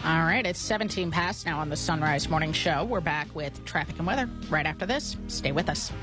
All 0.05 0.23
right, 0.23 0.45
it's 0.45 0.59
17 0.59 1.11
past 1.11 1.45
now 1.45 1.59
on 1.59 1.69
the 1.69 1.77
Son 1.77 2.01
Rise 2.01 2.27
Morning 2.27 2.51
Show. 2.51 2.83
We're 2.83 2.99
back 2.99 3.33
with 3.33 3.63
traffic 3.63 3.97
and 3.99 4.05
weather 4.05 4.29
right 4.49 4.65
after 4.65 4.85
this. 4.85 5.15
Stay 5.29 5.53
with 5.53 5.69
us. 5.69 5.93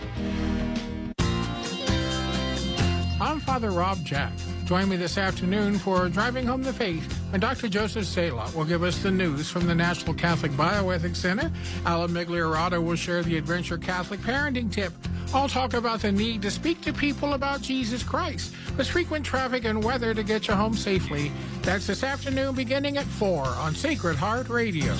I'm 3.20 3.40
Father 3.40 3.70
Rob 3.70 4.02
Jack. 4.02 4.32
Join 4.70 4.88
me 4.88 4.94
this 4.94 5.18
afternoon 5.18 5.80
for 5.80 6.08
Driving 6.08 6.46
Home 6.46 6.62
the 6.62 6.72
Faith 6.72 7.12
when 7.32 7.40
Dr. 7.40 7.68
Joseph 7.68 8.04
Sala 8.04 8.48
will 8.54 8.64
give 8.64 8.84
us 8.84 9.02
the 9.02 9.10
news 9.10 9.50
from 9.50 9.66
the 9.66 9.74
National 9.74 10.14
Catholic 10.14 10.52
Bioethics 10.52 11.16
Center. 11.16 11.50
Alan 11.84 12.12
Migliorado 12.12 12.80
will 12.80 12.94
share 12.94 13.24
the 13.24 13.36
Adventure 13.36 13.76
Catholic 13.76 14.20
Parenting 14.20 14.70
Tip. 14.70 14.92
I'll 15.34 15.48
talk 15.48 15.74
about 15.74 16.02
the 16.02 16.12
need 16.12 16.40
to 16.42 16.52
speak 16.52 16.82
to 16.82 16.92
people 16.92 17.32
about 17.32 17.62
Jesus 17.62 18.04
Christ 18.04 18.54
with 18.76 18.88
frequent 18.88 19.26
traffic 19.26 19.64
and 19.64 19.82
weather 19.82 20.14
to 20.14 20.22
get 20.22 20.46
you 20.46 20.54
home 20.54 20.76
safely. 20.76 21.32
That's 21.62 21.88
this 21.88 22.04
afternoon 22.04 22.54
beginning 22.54 22.96
at 22.96 23.06
4 23.06 23.44
on 23.44 23.74
Sacred 23.74 24.14
Heart 24.14 24.50
Radio. 24.50 24.94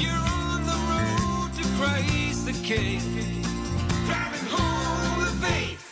Christ 1.76 2.44
the 2.44 2.60
King. 2.65 2.99
Driving 4.05 4.47
home 4.49 5.20
the 5.20 5.47
faith. 5.47 5.90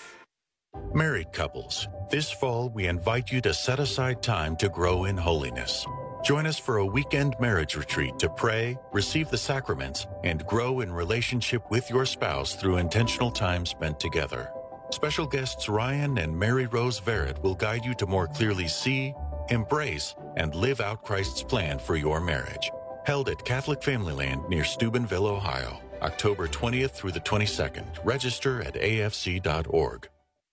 Married 0.98 1.30
couples, 1.30 1.86
this 2.10 2.28
fall 2.28 2.70
we 2.70 2.88
invite 2.88 3.30
you 3.30 3.40
to 3.42 3.54
set 3.54 3.78
aside 3.78 4.20
time 4.20 4.56
to 4.56 4.68
grow 4.68 5.04
in 5.04 5.16
holiness. 5.16 5.86
Join 6.24 6.44
us 6.44 6.58
for 6.58 6.78
a 6.78 6.84
weekend 6.84 7.36
marriage 7.38 7.76
retreat 7.76 8.18
to 8.18 8.28
pray, 8.28 8.76
receive 8.92 9.30
the 9.30 9.38
sacraments, 9.38 10.08
and 10.24 10.44
grow 10.44 10.80
in 10.80 10.90
relationship 10.90 11.62
with 11.70 11.88
your 11.88 12.04
spouse 12.04 12.56
through 12.56 12.78
intentional 12.78 13.30
time 13.30 13.64
spent 13.64 14.00
together. 14.00 14.50
Special 14.90 15.24
guests 15.24 15.68
Ryan 15.68 16.18
and 16.18 16.36
Mary 16.36 16.66
Rose 16.66 17.00
Verrett 17.00 17.40
will 17.44 17.54
guide 17.54 17.84
you 17.84 17.94
to 17.94 18.06
more 18.06 18.26
clearly 18.26 18.66
see, 18.66 19.14
embrace, 19.50 20.16
and 20.36 20.52
live 20.52 20.80
out 20.80 21.04
Christ's 21.04 21.44
plan 21.44 21.78
for 21.78 21.94
your 21.94 22.20
marriage. 22.20 22.72
Held 23.06 23.28
at 23.28 23.44
Catholic 23.44 23.84
Family 23.84 24.14
Land 24.14 24.48
near 24.48 24.64
Steubenville, 24.64 25.28
Ohio, 25.28 25.80
October 26.02 26.48
20th 26.48 26.90
through 26.90 27.12
the 27.12 27.20
22nd. 27.20 27.86
Register 28.02 28.62
at 28.62 28.74
afc.org. 28.74 30.08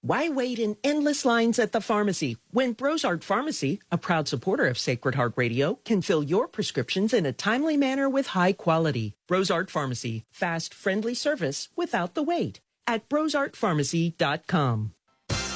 Why 0.06 0.30
wait 0.30 0.60
in 0.60 0.78
endless 0.84 1.26
lines 1.26 1.58
at 1.58 1.72
the 1.72 1.82
pharmacy 1.82 2.38
when 2.52 2.76
Brosart 2.76 3.24
Pharmacy, 3.24 3.80
a 3.92 3.98
proud 3.98 4.28
supporter 4.28 4.68
of 4.68 4.78
Sacred 4.78 5.16
Heart 5.16 5.34
Radio, 5.36 5.80
can 5.84 6.04
fill 6.04 6.22
your 6.22 6.48
prescriptions 6.48 7.12
in 7.12 7.26
a 7.26 7.34
timely 7.34 7.76
manner 7.76 8.08
with 8.08 8.28
high 8.28 8.54
quality? 8.54 9.16
Brosart 9.28 9.72
Pharmacy, 9.72 10.24
fast, 10.30 10.76
friendly 10.76 11.16
service 11.16 11.70
without 11.76 12.14
the 12.14 12.22
wait 12.22 12.62
at 12.86 13.10
brosartpharmacy.com. 13.10 14.95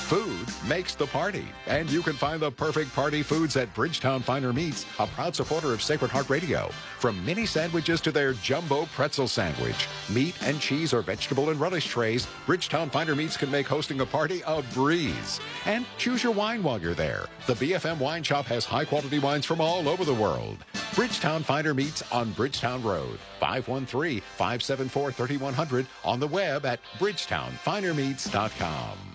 Food 0.09 0.47
makes 0.67 0.95
the 0.95 1.05
party, 1.05 1.45
and 1.67 1.87
you 1.87 2.01
can 2.01 2.13
find 2.13 2.41
the 2.41 2.49
perfect 2.49 2.91
party 2.95 3.21
foods 3.21 3.55
at 3.57 3.71
Bridgetown 3.75 4.23
Finer 4.23 4.51
Meats, 4.51 4.87
a 4.97 5.05
proud 5.05 5.35
supporter 5.35 5.71
of 5.71 5.83
Sacred 5.83 6.09
Heart 6.09 6.31
Radio. 6.31 6.71
From 6.97 7.23
mini 7.23 7.45
sandwiches 7.45 8.01
to 8.01 8.11
their 8.11 8.33
jumbo 8.33 8.87
pretzel 8.87 9.27
sandwich, 9.27 9.87
meat 10.11 10.33
and 10.41 10.59
cheese 10.59 10.95
or 10.95 11.03
vegetable 11.03 11.51
and 11.51 11.59
relish 11.59 11.85
trays, 11.85 12.27
Bridgetown 12.47 12.89
Finer 12.89 13.13
Meats 13.13 13.37
can 13.37 13.51
make 13.51 13.67
hosting 13.67 14.01
a 14.01 14.05
party 14.05 14.41
a 14.47 14.63
breeze. 14.73 15.39
And 15.65 15.85
choose 15.99 16.23
your 16.23 16.33
wine 16.33 16.63
while 16.63 16.81
you're 16.81 16.95
there. 16.95 17.27
The 17.45 17.53
BFM 17.53 17.99
Wine 17.99 18.23
Shop 18.23 18.45
has 18.45 18.65
high 18.65 18.85
quality 18.85 19.19
wines 19.19 19.45
from 19.45 19.61
all 19.61 19.87
over 19.87 20.05
the 20.05 20.15
world. 20.15 20.57
Bridgetown 20.95 21.43
Finer 21.43 21.75
Meats 21.75 22.01
on 22.11 22.31
Bridgetown 22.31 22.81
Road, 22.81 23.19
513 23.39 24.21
574 24.21 25.11
3100 25.11 25.85
on 26.03 26.19
the 26.19 26.25
web 26.25 26.65
at 26.65 26.79
bridgetownfinermeats.com. 26.97 29.08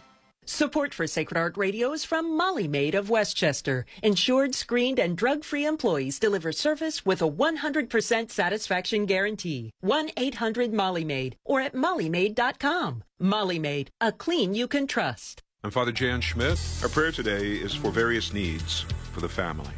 Support 0.46 0.92
for 0.92 1.06
Sacred 1.06 1.38
Heart 1.38 1.56
Radio 1.56 1.92
is 1.92 2.04
from 2.04 2.36
Molly 2.36 2.68
Maid 2.68 2.94
of 2.94 3.08
Westchester. 3.08 3.86
Insured, 4.02 4.54
screened, 4.54 4.98
and 4.98 5.16
drug-free 5.16 5.64
employees 5.64 6.18
deliver 6.18 6.52
service 6.52 7.06
with 7.06 7.22
a 7.22 7.30
100% 7.30 8.30
satisfaction 8.30 9.06
guarantee. 9.06 9.70
1-800-MOLLY-MAID 9.82 11.36
or 11.46 11.62
at 11.62 11.74
mollymaid.com. 11.74 13.04
Molly 13.18 13.58
Maid, 13.58 13.90
a 14.02 14.12
clean 14.12 14.54
you 14.54 14.68
can 14.68 14.86
trust. 14.86 15.42
I'm 15.62 15.70
Father 15.70 15.92
Jan 15.92 16.20
Schmidt. 16.20 16.60
Our 16.82 16.90
prayer 16.90 17.10
today 17.10 17.52
is 17.52 17.74
for 17.74 17.90
various 17.90 18.34
needs 18.34 18.82
for 19.14 19.20
the 19.20 19.28
family. 19.30 19.72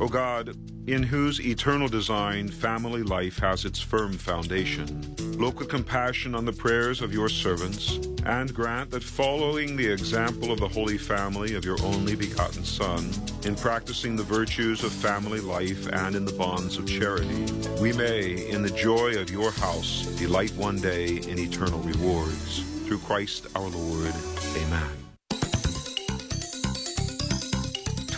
O 0.00 0.08
God, 0.08 0.56
in 0.88 1.02
whose 1.02 1.40
eternal 1.40 1.86
design 1.86 2.48
family 2.48 3.02
life 3.02 3.38
has 3.38 3.64
its 3.64 3.80
firm 3.80 4.14
foundation, 4.14 5.14
look 5.38 5.60
with 5.60 5.68
compassion 5.68 6.34
on 6.34 6.44
the 6.44 6.52
prayers 6.52 7.00
of 7.00 7.12
your 7.12 7.28
servants, 7.28 8.00
and 8.26 8.52
grant 8.52 8.90
that 8.90 9.04
following 9.04 9.76
the 9.76 9.86
example 9.86 10.50
of 10.50 10.58
the 10.58 10.68
Holy 10.68 10.98
Family 10.98 11.54
of 11.54 11.64
your 11.64 11.80
only 11.84 12.16
begotten 12.16 12.64
Son, 12.64 13.10
in 13.44 13.54
practicing 13.54 14.16
the 14.16 14.22
virtues 14.22 14.82
of 14.82 14.92
family 14.92 15.40
life 15.40 15.86
and 15.92 16.16
in 16.16 16.24
the 16.24 16.32
bonds 16.32 16.78
of 16.78 16.86
charity, 16.86 17.46
we 17.80 17.92
may, 17.92 18.48
in 18.48 18.62
the 18.62 18.70
joy 18.70 19.14
of 19.20 19.30
your 19.30 19.52
house, 19.52 20.06
delight 20.18 20.52
one 20.54 20.80
day 20.80 21.18
in 21.28 21.38
eternal 21.38 21.80
rewards. 21.80 22.64
Through 22.86 22.98
Christ 22.98 23.46
our 23.54 23.68
Lord. 23.68 24.14
Amen. 24.56 25.01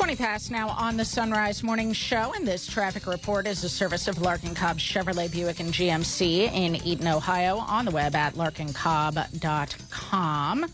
20 0.04 0.16
past 0.16 0.50
now 0.50 0.68
on 0.68 0.98
the 0.98 1.04
Son 1.04 1.30
Rise 1.30 1.62
Morning 1.62 1.94
Show, 1.94 2.34
and 2.36 2.46
this 2.46 2.66
traffic 2.66 3.06
report 3.06 3.46
is 3.46 3.64
a 3.64 3.70
service 3.70 4.06
of 4.06 4.20
Larkin 4.20 4.54
Cobb 4.54 4.76
Chevrolet 4.76 5.32
Buick 5.32 5.60
and 5.60 5.72
GMC 5.72 6.52
in 6.52 6.76
Eaton, 6.76 7.08
Ohio, 7.08 7.56
on 7.56 7.86
the 7.86 7.90
web 7.90 8.14
at 8.14 8.34
larkincobb.com. 8.34 10.66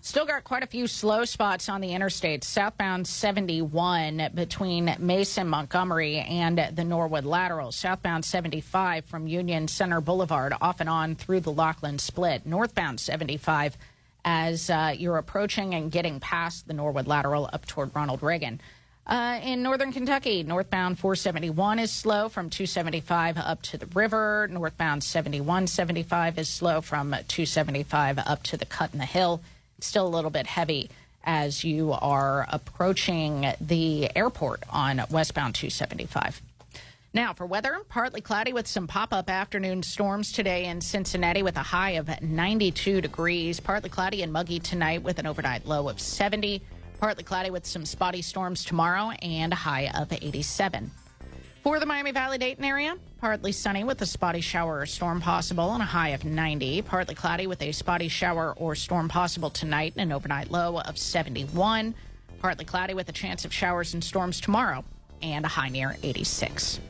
Still 0.00 0.24
got 0.24 0.44
quite 0.44 0.62
a 0.62 0.66
few 0.66 0.86
slow 0.86 1.26
spots 1.26 1.68
on 1.68 1.82
the 1.82 1.92
interstate. 1.92 2.44
Southbound 2.44 3.06
71 3.06 4.30
between 4.34 4.96
Mason, 5.00 5.48
Montgomery, 5.48 6.20
and 6.20 6.70
the 6.72 6.84
Norwood 6.84 7.26
Lateral. 7.26 7.72
Southbound 7.72 8.24
75 8.24 9.04
from 9.04 9.28
Union 9.28 9.68
Center 9.68 10.00
Boulevard 10.00 10.54
off 10.62 10.80
and 10.80 10.88
on 10.88 11.14
through 11.14 11.40
the 11.40 11.52
Lockland 11.52 12.00
Split. 12.00 12.46
Northbound 12.46 13.00
75 13.00 13.76
as 14.26 14.68
uh, 14.68 14.92
you're 14.98 15.16
approaching 15.16 15.74
and 15.74 15.90
getting 15.90 16.18
past 16.18 16.66
the 16.66 16.74
Norwood 16.74 17.06
Lateral 17.06 17.48
up 17.52 17.64
toward 17.64 17.94
Ronald 17.94 18.22
Reagan. 18.22 18.60
Uh, 19.06 19.38
in 19.44 19.62
northern 19.62 19.92
Kentucky, 19.92 20.42
northbound 20.42 20.98
471 20.98 21.78
is 21.78 21.92
slow 21.92 22.28
from 22.28 22.50
275 22.50 23.38
up 23.38 23.62
to 23.62 23.78
the 23.78 23.86
river. 23.86 24.48
Northbound 24.50 25.04
7175 25.04 26.38
is 26.38 26.48
slow 26.48 26.80
from 26.80 27.12
275 27.12 28.18
up 28.18 28.42
to 28.42 28.56
the 28.56 28.66
cut 28.66 28.92
in 28.92 28.98
the 28.98 29.04
hill. 29.04 29.40
Still 29.78 30.08
a 30.08 30.08
little 30.08 30.30
bit 30.30 30.48
heavy 30.48 30.90
as 31.22 31.62
you 31.62 31.92
are 31.92 32.46
approaching 32.50 33.52
the 33.60 34.10
airport 34.16 34.64
on 34.70 35.02
westbound 35.08 35.54
275. 35.54 36.42
Now, 37.16 37.32
for 37.32 37.46
weather, 37.46 37.80
partly 37.88 38.20
cloudy 38.20 38.52
with 38.52 38.66
some 38.66 38.86
pop 38.86 39.14
up 39.14 39.30
afternoon 39.30 39.82
storms 39.82 40.32
today 40.32 40.66
in 40.66 40.82
Cincinnati 40.82 41.42
with 41.42 41.56
a 41.56 41.62
high 41.62 41.92
of 41.92 42.10
92 42.20 43.00
degrees. 43.00 43.58
Partly 43.58 43.88
cloudy 43.88 44.22
and 44.22 44.30
muggy 44.30 44.58
tonight 44.58 45.02
with 45.02 45.18
an 45.18 45.26
overnight 45.26 45.64
low 45.64 45.88
of 45.88 45.98
70. 45.98 46.60
Partly 47.00 47.24
cloudy 47.24 47.48
with 47.48 47.64
some 47.64 47.86
spotty 47.86 48.20
storms 48.20 48.66
tomorrow 48.66 49.12
and 49.22 49.54
a 49.54 49.56
high 49.56 49.90
of 49.94 50.12
87. 50.12 50.90
For 51.62 51.80
the 51.80 51.86
Miami 51.86 52.12
Valley 52.12 52.36
Dayton 52.36 52.66
area, 52.66 52.98
partly 53.18 53.50
sunny 53.50 53.82
with 53.82 54.02
a 54.02 54.06
spotty 54.06 54.42
shower 54.42 54.80
or 54.80 54.84
storm 54.84 55.22
possible 55.22 55.72
and 55.72 55.82
a 55.82 55.86
high 55.86 56.10
of 56.10 56.26
90. 56.26 56.82
Partly 56.82 57.14
cloudy 57.14 57.46
with 57.46 57.62
a 57.62 57.72
spotty 57.72 58.08
shower 58.08 58.52
or 58.58 58.74
storm 58.74 59.08
possible 59.08 59.48
tonight 59.48 59.94
and 59.96 60.02
an 60.02 60.14
overnight 60.14 60.50
low 60.50 60.80
of 60.80 60.98
71. 60.98 61.94
Partly 62.40 62.66
cloudy 62.66 62.92
with 62.92 63.08
a 63.08 63.12
chance 63.12 63.46
of 63.46 63.54
showers 63.54 63.94
and 63.94 64.04
storms 64.04 64.38
tomorrow 64.38 64.84
and 65.22 65.44
a 65.44 65.48
high 65.48 65.68
near 65.68 65.96
86. 66.02 66.80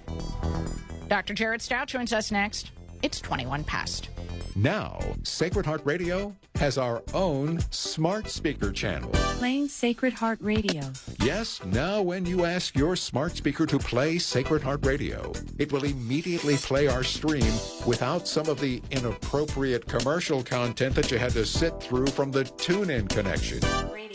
Dr. 1.09 1.35
Jared 1.35 1.63
Stout 1.63 1.89
joins 1.89 2.13
us 2.13 2.31
next. 2.31 2.71
It's 3.03 3.21
21 3.21 3.65
past. 3.65 4.09
Now, 4.57 4.99
Sacred 5.23 5.67
Heart 5.67 5.83
Radio 5.85 6.35
has 6.55 6.79
our 6.79 7.03
own 7.13 7.61
smart 7.71 8.31
speaker 8.31 8.73
channel. 8.73 9.11
Playing 9.13 9.69
Sacred 9.69 10.15
Heart 10.15 10.39
Radio. 10.41 10.81
Yes, 11.23 11.61
now 11.67 12.01
when 12.01 12.25
you 12.25 12.47
ask 12.47 12.75
your 12.75 12.97
smart 12.97 13.37
speaker 13.37 13.67
to 13.67 13.79
play 13.79 14.19
Sacred 14.19 14.63
Heart 14.63 14.87
Radio, 14.87 15.31
it 15.59 15.71
will 15.71 15.85
immediately 15.85 16.57
play 16.57 16.89
our 16.89 17.05
stream 17.05 17.53
without 17.87 18.27
some 18.27 18.49
of 18.49 18.59
the 18.59 18.83
inappropriate 18.91 19.87
commercial 19.87 20.43
content 20.43 20.95
that 20.95 21.11
you 21.11 21.19
had 21.19 21.33
to 21.33 21.45
sit 21.45 21.79
through 21.83 22.07
from 22.07 22.31
the 22.31 22.45
tune 22.45 22.89
in 22.89 23.07
connection. 23.09 23.61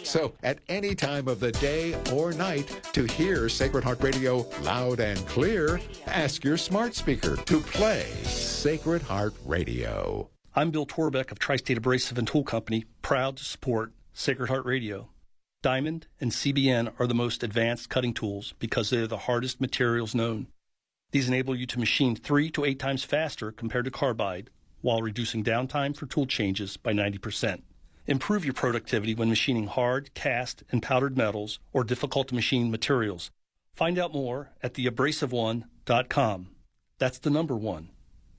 So, 0.03 0.33
at 0.43 0.59
any 0.67 0.95
time 0.95 1.27
of 1.27 1.39
the 1.39 1.51
day 1.53 1.95
or 2.11 2.33
night, 2.33 2.81
to 2.93 3.05
hear 3.05 3.47
Sacred 3.47 3.83
Heart 3.83 4.03
Radio 4.03 4.47
loud 4.61 4.99
and 4.99 5.25
clear, 5.27 5.79
ask 6.07 6.43
your 6.43 6.57
smart 6.57 6.95
speaker 6.95 7.35
to 7.35 7.59
play 7.59 8.05
Sacred 8.23 9.03
Heart 9.03 9.35
Radio. 9.45 10.29
I'm 10.55 10.71
Bill 10.71 10.85
Torbeck 10.85 11.31
of 11.31 11.39
Tri 11.39 11.55
State 11.55 11.77
Abrasive 11.77 12.17
and 12.17 12.27
Tool 12.27 12.43
Company, 12.43 12.85
proud 13.01 13.37
to 13.37 13.43
support 13.43 13.93
Sacred 14.13 14.49
Heart 14.49 14.65
Radio. 14.65 15.09
Diamond 15.61 16.07
and 16.19 16.31
CBN 16.31 16.91
are 16.99 17.07
the 17.07 17.13
most 17.13 17.43
advanced 17.43 17.89
cutting 17.89 18.13
tools 18.13 18.53
because 18.59 18.89
they 18.89 18.97
are 18.97 19.07
the 19.07 19.17
hardest 19.17 19.61
materials 19.61 20.15
known. 20.15 20.47
These 21.11 21.27
enable 21.27 21.55
you 21.55 21.65
to 21.67 21.79
machine 21.79 22.15
three 22.15 22.49
to 22.51 22.65
eight 22.65 22.79
times 22.79 23.03
faster 23.03 23.51
compared 23.51 23.85
to 23.85 23.91
carbide 23.91 24.49
while 24.81 25.01
reducing 25.01 25.43
downtime 25.43 25.95
for 25.95 26.07
tool 26.07 26.25
changes 26.25 26.75
by 26.77 26.91
90%. 26.91 27.61
Improve 28.11 28.43
your 28.43 28.53
productivity 28.53 29.15
when 29.15 29.29
machining 29.29 29.67
hard, 29.67 30.13
cast, 30.13 30.63
and 30.69 30.83
powdered 30.83 31.15
metals 31.15 31.59
or 31.71 31.85
difficult 31.85 32.27
to 32.27 32.35
machine 32.35 32.69
materials. 32.69 33.31
Find 33.73 33.97
out 33.97 34.11
more 34.11 34.51
at 34.61 34.73
theabrasiveone.com. 34.73 36.49
That's 36.99 37.19
the 37.19 37.29
number 37.29 37.55
one, 37.55 37.91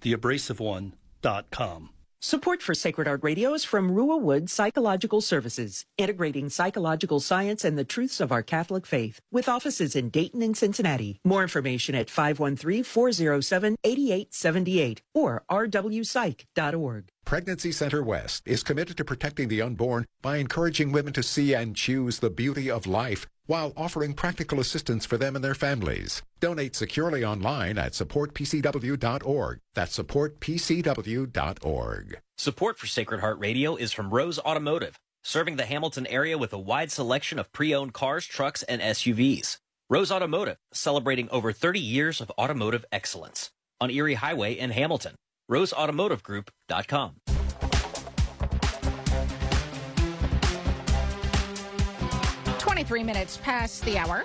theabrasiveone.com. 0.03 1.89
Support 2.25 2.63
for 2.63 2.73
Sacred 2.73 3.09
Heart 3.09 3.25
Radio 3.25 3.53
is 3.53 3.65
from 3.65 3.91
Ruah 3.91 4.21
Wood 4.21 4.49
Psychological 4.49 5.21
Services, 5.21 5.87
integrating 5.99 6.51
psychological 6.51 7.19
science 7.19 7.65
and 7.65 7.77
the 7.77 7.83
truths 7.83 8.21
of 8.21 8.31
our 8.31 8.45
Catholic 8.45 8.87
faith, 8.87 9.19
with 9.33 9.49
offices 9.49 9.97
in 9.97 10.09
Dayton 10.09 10.41
and 10.41 10.57
Cincinnati. 10.57 11.19
More 11.25 11.43
information 11.43 11.97
at 11.97 12.07
513-407-8878 12.07 14.99
or 15.13 15.43
rwpsych.org. 15.51 17.09
Pregnancy 17.25 17.73
Center 17.73 18.05
West 18.05 18.45
is 18.47 18.63
committed 18.63 18.97
to 18.99 19.05
protecting 19.05 19.49
the 19.49 19.63
unborn 19.63 20.07
by 20.23 20.37
encouraging 20.37 20.93
women 20.93 21.13
to 21.15 21.25
see 21.25 21.55
and 21.55 21.75
choose 21.75 22.21
the 22.21 22.31
beauty 22.31 22.71
of 22.71 22.87
life 22.87 23.27
while 23.47 23.73
offering 23.77 24.15
practical 24.15 24.61
assistance 24.61 25.07
for 25.07 25.17
them 25.17 25.35
and 25.37 25.45
their 25.45 25.55
families. 25.55 26.23
Donate 26.41 26.75
securely 26.77 27.25
online 27.25 27.79
at 27.79 27.93
supportpcw.org. 27.93 29.59
That's 29.75 29.99
supportpcw.org. 29.99 32.19
Support 32.39 32.79
for 32.79 32.87
Sacred 32.87 33.21
Heart 33.21 33.39
Radio 33.39 33.77
is 33.77 33.93
from 33.93 34.11
Rose 34.11 34.39
Automotive, 34.39 34.99
serving 35.23 35.57
the 35.57 35.67
Hamilton 35.67 36.07
area 36.09 36.37
with 36.37 36.53
a 36.53 36.59
wide 36.59 36.91
selection 36.91 37.39
of 37.39 37.53
pre-owned 37.53 37.95
cars, 37.95 38.27
trucks, 38.27 38.63
and 38.65 38.83
SUVs. 38.83 39.59
Rose 39.89 40.11
Automotive, 40.11 40.57
celebrating 40.73 41.29
over 41.31 41.53
30 41.53 41.79
years 41.79 42.21
of 42.21 42.33
automotive 42.39 42.85
excellence 42.91 43.51
on 43.81 43.91
Erie 43.91 44.15
Highway 44.15 44.55
in 44.55 44.71
Hamilton. 44.71 45.15
RoseAutomotiveGroup.com. 45.51 47.17
23 52.83 53.05
minutes 53.05 53.37
past 53.45 53.85
the 53.85 53.97
hour. 53.97 54.25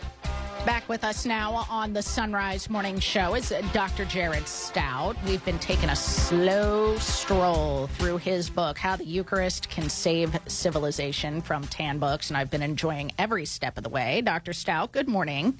Back 0.66 0.90
with 0.90 1.03
us 1.03 1.27
now 1.27 1.68
on 1.69 1.94
the 1.94 2.02
Son 2.02 2.34
Rise 2.34 2.72
Morning 2.72 3.00
Show 3.00 3.36
is 3.36 3.53
Dr. 3.72 4.03
Jared 4.06 4.48
Stout. 4.48 5.16
We've 5.27 5.45
been 5.45 5.60
taking 5.60 5.90
a 5.90 5.95
slow 5.95 6.98
stroll 6.98 7.86
through 7.86 8.18
his 8.18 8.50
book, 8.50 8.80
How 8.80 8.95
the 8.95 9.06
Eucharist 9.06 9.69
Can 9.69 9.90
Save 9.90 10.40
Civilization 10.48 11.40
from 11.40 11.66
Tan 11.66 12.00
Books, 12.00 12.32
and 12.32 12.38
I've 12.38 12.50
been 12.50 12.64
enjoying 12.64 13.11
every 13.19 13.45
step 13.45 13.77
of 13.77 13.84
the 13.84 13.90
way. 13.90 14.22
Dr. 14.22 14.53
Stout, 14.53 14.92
good 14.92 15.08
morning. 15.08 15.56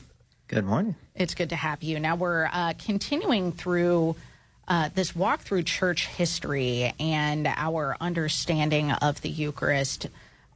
Good 0.48 0.66
morning. 0.66 0.96
It's 1.14 1.36
good 1.36 1.50
to 1.50 1.56
have 1.56 1.84
you. 1.84 2.00
Now 2.00 2.16
we're 2.16 2.50
uh, 2.52 2.74
continuing 2.84 3.52
through 3.52 4.16
uh, 4.68 4.90
this 4.96 5.16
walk 5.16 5.42
through 5.42 5.64
church 5.64 6.08
history 6.08 6.96
and 7.00 7.46
our 7.46 7.96
understanding 8.02 8.92
of 8.92 9.22
the 9.22 9.30
Eucharist. 9.30 10.08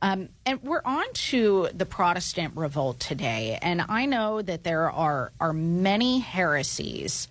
Um, 0.02 0.30
and 0.46 0.62
we're 0.64 0.82
on 0.84 1.06
to 1.14 1.70
the 1.74 1.86
Protestant 1.86 2.56
revolt 2.56 3.00
today. 3.00 3.60
And 3.62 3.84
I 3.88 4.06
know 4.08 4.42
that 4.42 4.64
there 4.64 4.92
are, 4.92 5.32
are 5.40 5.54
many 5.54 6.20
heresies 6.20 7.28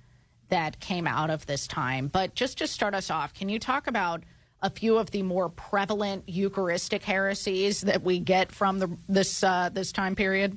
that 0.50 0.78
came 0.78 1.06
out 1.06 1.30
of 1.30 1.46
this 1.46 1.66
time. 1.66 2.08
But 2.08 2.34
just 2.34 2.58
to 2.58 2.66
start 2.66 2.94
us 2.94 3.10
off, 3.10 3.34
can 3.34 3.48
you 3.48 3.58
talk 3.58 3.86
about 3.86 4.22
a 4.62 4.70
few 4.70 4.98
of 4.98 5.10
the 5.10 5.22
more 5.22 5.48
prevalent 5.48 6.28
Eucharistic 6.28 7.02
heresies 7.02 7.80
that 7.82 8.02
we 8.02 8.18
get 8.18 8.52
from 8.52 8.78
the, 8.78 8.96
this, 9.08 9.42
uh, 9.42 9.70
this 9.72 9.90
time 9.90 10.14
period? 10.14 10.56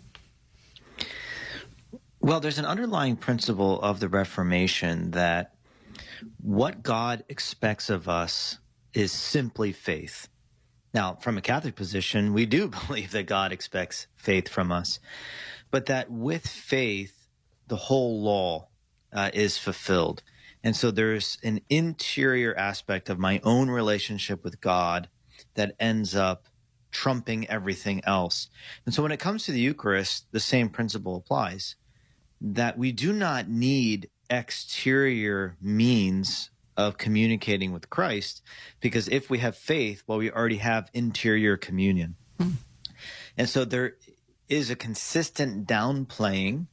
Well, 2.20 2.40
there's 2.40 2.60
an 2.60 2.66
underlying 2.66 3.16
principle 3.16 3.82
of 3.82 4.00
the 4.00 4.08
Reformation 4.08 5.12
that 5.12 5.56
what 6.42 6.84
God 6.84 7.24
expects 7.28 7.90
of 7.90 8.08
us 8.08 8.60
is 8.94 9.12
simply 9.12 9.72
faith. 9.72 10.28
Now, 10.94 11.16
from 11.16 11.38
a 11.38 11.42
Catholic 11.42 11.76
position, 11.76 12.34
we 12.34 12.46
do 12.46 12.68
believe 12.88 13.12
that 13.12 13.26
God 13.26 13.52
expects 13.52 14.08
faith 14.16 14.48
from 14.48 14.72
us, 14.72 15.00
but 15.72 15.88
that 15.88 16.12
with 16.12 16.48
faith, 16.48 17.28
the 17.68 17.76
whole 17.76 18.22
law 18.22 18.68
uh, 19.12 19.32
is 19.34 19.58
fulfilled. 19.58 20.22
And 20.64 20.76
so 20.76 20.92
there's 20.92 21.38
an 21.44 21.60
interior 21.70 22.58
aspect 22.58 23.10
of 23.10 23.20
my 23.20 23.42
own 23.44 23.70
relationship 23.70 24.44
with 24.44 24.62
God 24.62 25.10
that 25.56 25.76
ends 25.80 26.16
up 26.16 26.48
trumping 26.92 27.50
everything 27.50 28.02
else. 28.06 28.48
And 28.86 28.94
so 28.94 29.02
when 29.02 29.12
it 29.12 29.20
comes 29.20 29.46
to 29.46 29.52
the 29.52 29.60
Eucharist, 29.60 30.28
the 30.32 30.40
same 30.40 30.70
principle 30.70 31.16
applies 31.18 31.76
that 32.40 32.78
we 32.78 32.92
do 32.92 33.12
not 33.12 33.50
need 33.50 34.10
exterior 34.30 35.58
means 35.62 36.50
of 36.78 36.98
communicating 36.98 37.72
with 37.72 37.90
Christ 37.90 38.42
because 38.80 39.08
if 39.08 39.30
we 39.30 39.40
have 39.40 39.56
faith, 39.56 40.04
well, 40.08 40.18
we 40.18 40.32
already 40.32 40.58
have 40.58 40.90
interior 40.94 41.58
communion. 41.58 42.16
Mm. 42.40 42.54
And 43.38 43.50
so 43.50 43.66
there 43.66 43.96
is 44.50 44.70
a 44.70 44.76
consistent 44.76 45.68
downplaying 45.68 46.68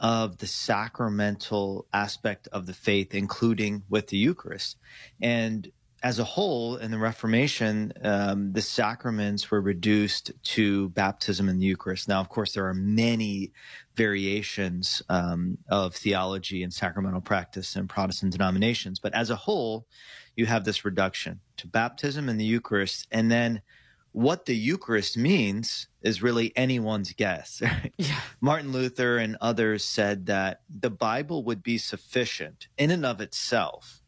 of 0.00 0.38
the 0.38 0.46
sacramental 0.46 1.86
aspect 1.92 2.48
of 2.48 2.66
the 2.66 2.72
faith, 2.72 3.14
including 3.14 3.84
with 3.88 4.08
the 4.08 4.16
Eucharist. 4.16 4.76
And 5.20 5.70
as 6.02 6.18
a 6.18 6.24
whole, 6.24 6.76
in 6.76 6.90
the 6.90 6.98
Reformation, 6.98 7.92
um, 8.02 8.52
the 8.52 8.60
sacraments 8.60 9.50
were 9.50 9.60
reduced 9.60 10.32
to 10.42 10.88
baptism 10.90 11.48
and 11.48 11.60
the 11.60 11.66
Eucharist. 11.66 12.08
Now, 12.08 12.20
of 12.20 12.28
course, 12.28 12.54
there 12.54 12.66
are 12.66 12.74
many 12.74 13.52
variations 13.94 15.00
um, 15.08 15.58
of 15.68 15.94
theology 15.94 16.64
and 16.64 16.72
sacramental 16.72 17.20
practice 17.20 17.76
in 17.76 17.86
Protestant 17.86 18.32
denominations, 18.32 18.98
but 18.98 19.14
as 19.14 19.30
a 19.30 19.36
whole, 19.36 19.86
you 20.34 20.46
have 20.46 20.64
this 20.64 20.84
reduction 20.84 21.40
to 21.58 21.68
baptism 21.68 22.28
and 22.28 22.40
the 22.40 22.44
Eucharist, 22.44 23.06
and 23.12 23.30
then 23.30 23.62
what 24.10 24.46
the 24.46 24.56
Eucharist 24.56 25.16
means 25.16 25.86
is 26.02 26.20
really 26.20 26.52
anyone's 26.56 27.12
guess. 27.12 27.62
yeah. 27.96 28.20
Martin 28.40 28.72
Luther 28.72 29.18
and 29.18 29.36
others 29.40 29.84
said 29.84 30.26
that 30.26 30.62
the 30.68 30.90
Bible 30.90 31.44
would 31.44 31.62
be 31.62 31.78
sufficient 31.78 32.66
in 32.76 32.90
and 32.90 33.06
of 33.06 33.20
itself 33.20 34.01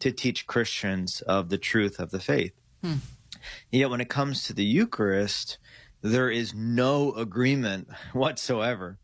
to 0.00 0.10
teach 0.10 0.46
Christians 0.46 1.20
of 1.22 1.48
the 1.48 1.58
truth 1.58 1.98
of 1.98 2.10
the 2.10 2.20
faith. 2.20 2.52
Hmm. 2.82 2.96
Yet 3.70 3.90
when 3.90 4.00
it 4.00 4.08
comes 4.08 4.44
to 4.44 4.52
the 4.52 4.64
Eucharist, 4.64 5.58
there 6.02 6.30
is 6.30 6.54
no 6.54 7.12
agreement 7.12 7.88
whatsoever. 8.12 8.98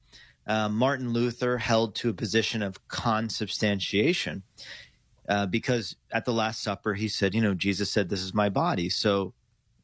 Uh, 0.47 0.68
Martin 0.68 1.12
Luther 1.12 1.58
held 1.58 1.94
to 1.97 2.10
a 2.10 2.15
position 2.15 2.62
of 2.62 2.86
consubstantiation 2.89 4.42
uh, 5.28 5.47
because 5.47 5.97
at 6.12 6.25
the 6.25 6.33
Last 6.33 6.62
Supper, 6.62 6.94
he 6.94 7.08
said, 7.08 7.34
You 7.34 7.41
know, 7.41 7.55
Jesus 7.55 7.91
said, 7.91 8.08
This 8.08 8.23
is 8.23 8.33
my 8.33 8.49
body. 8.49 8.89
So 8.89 9.34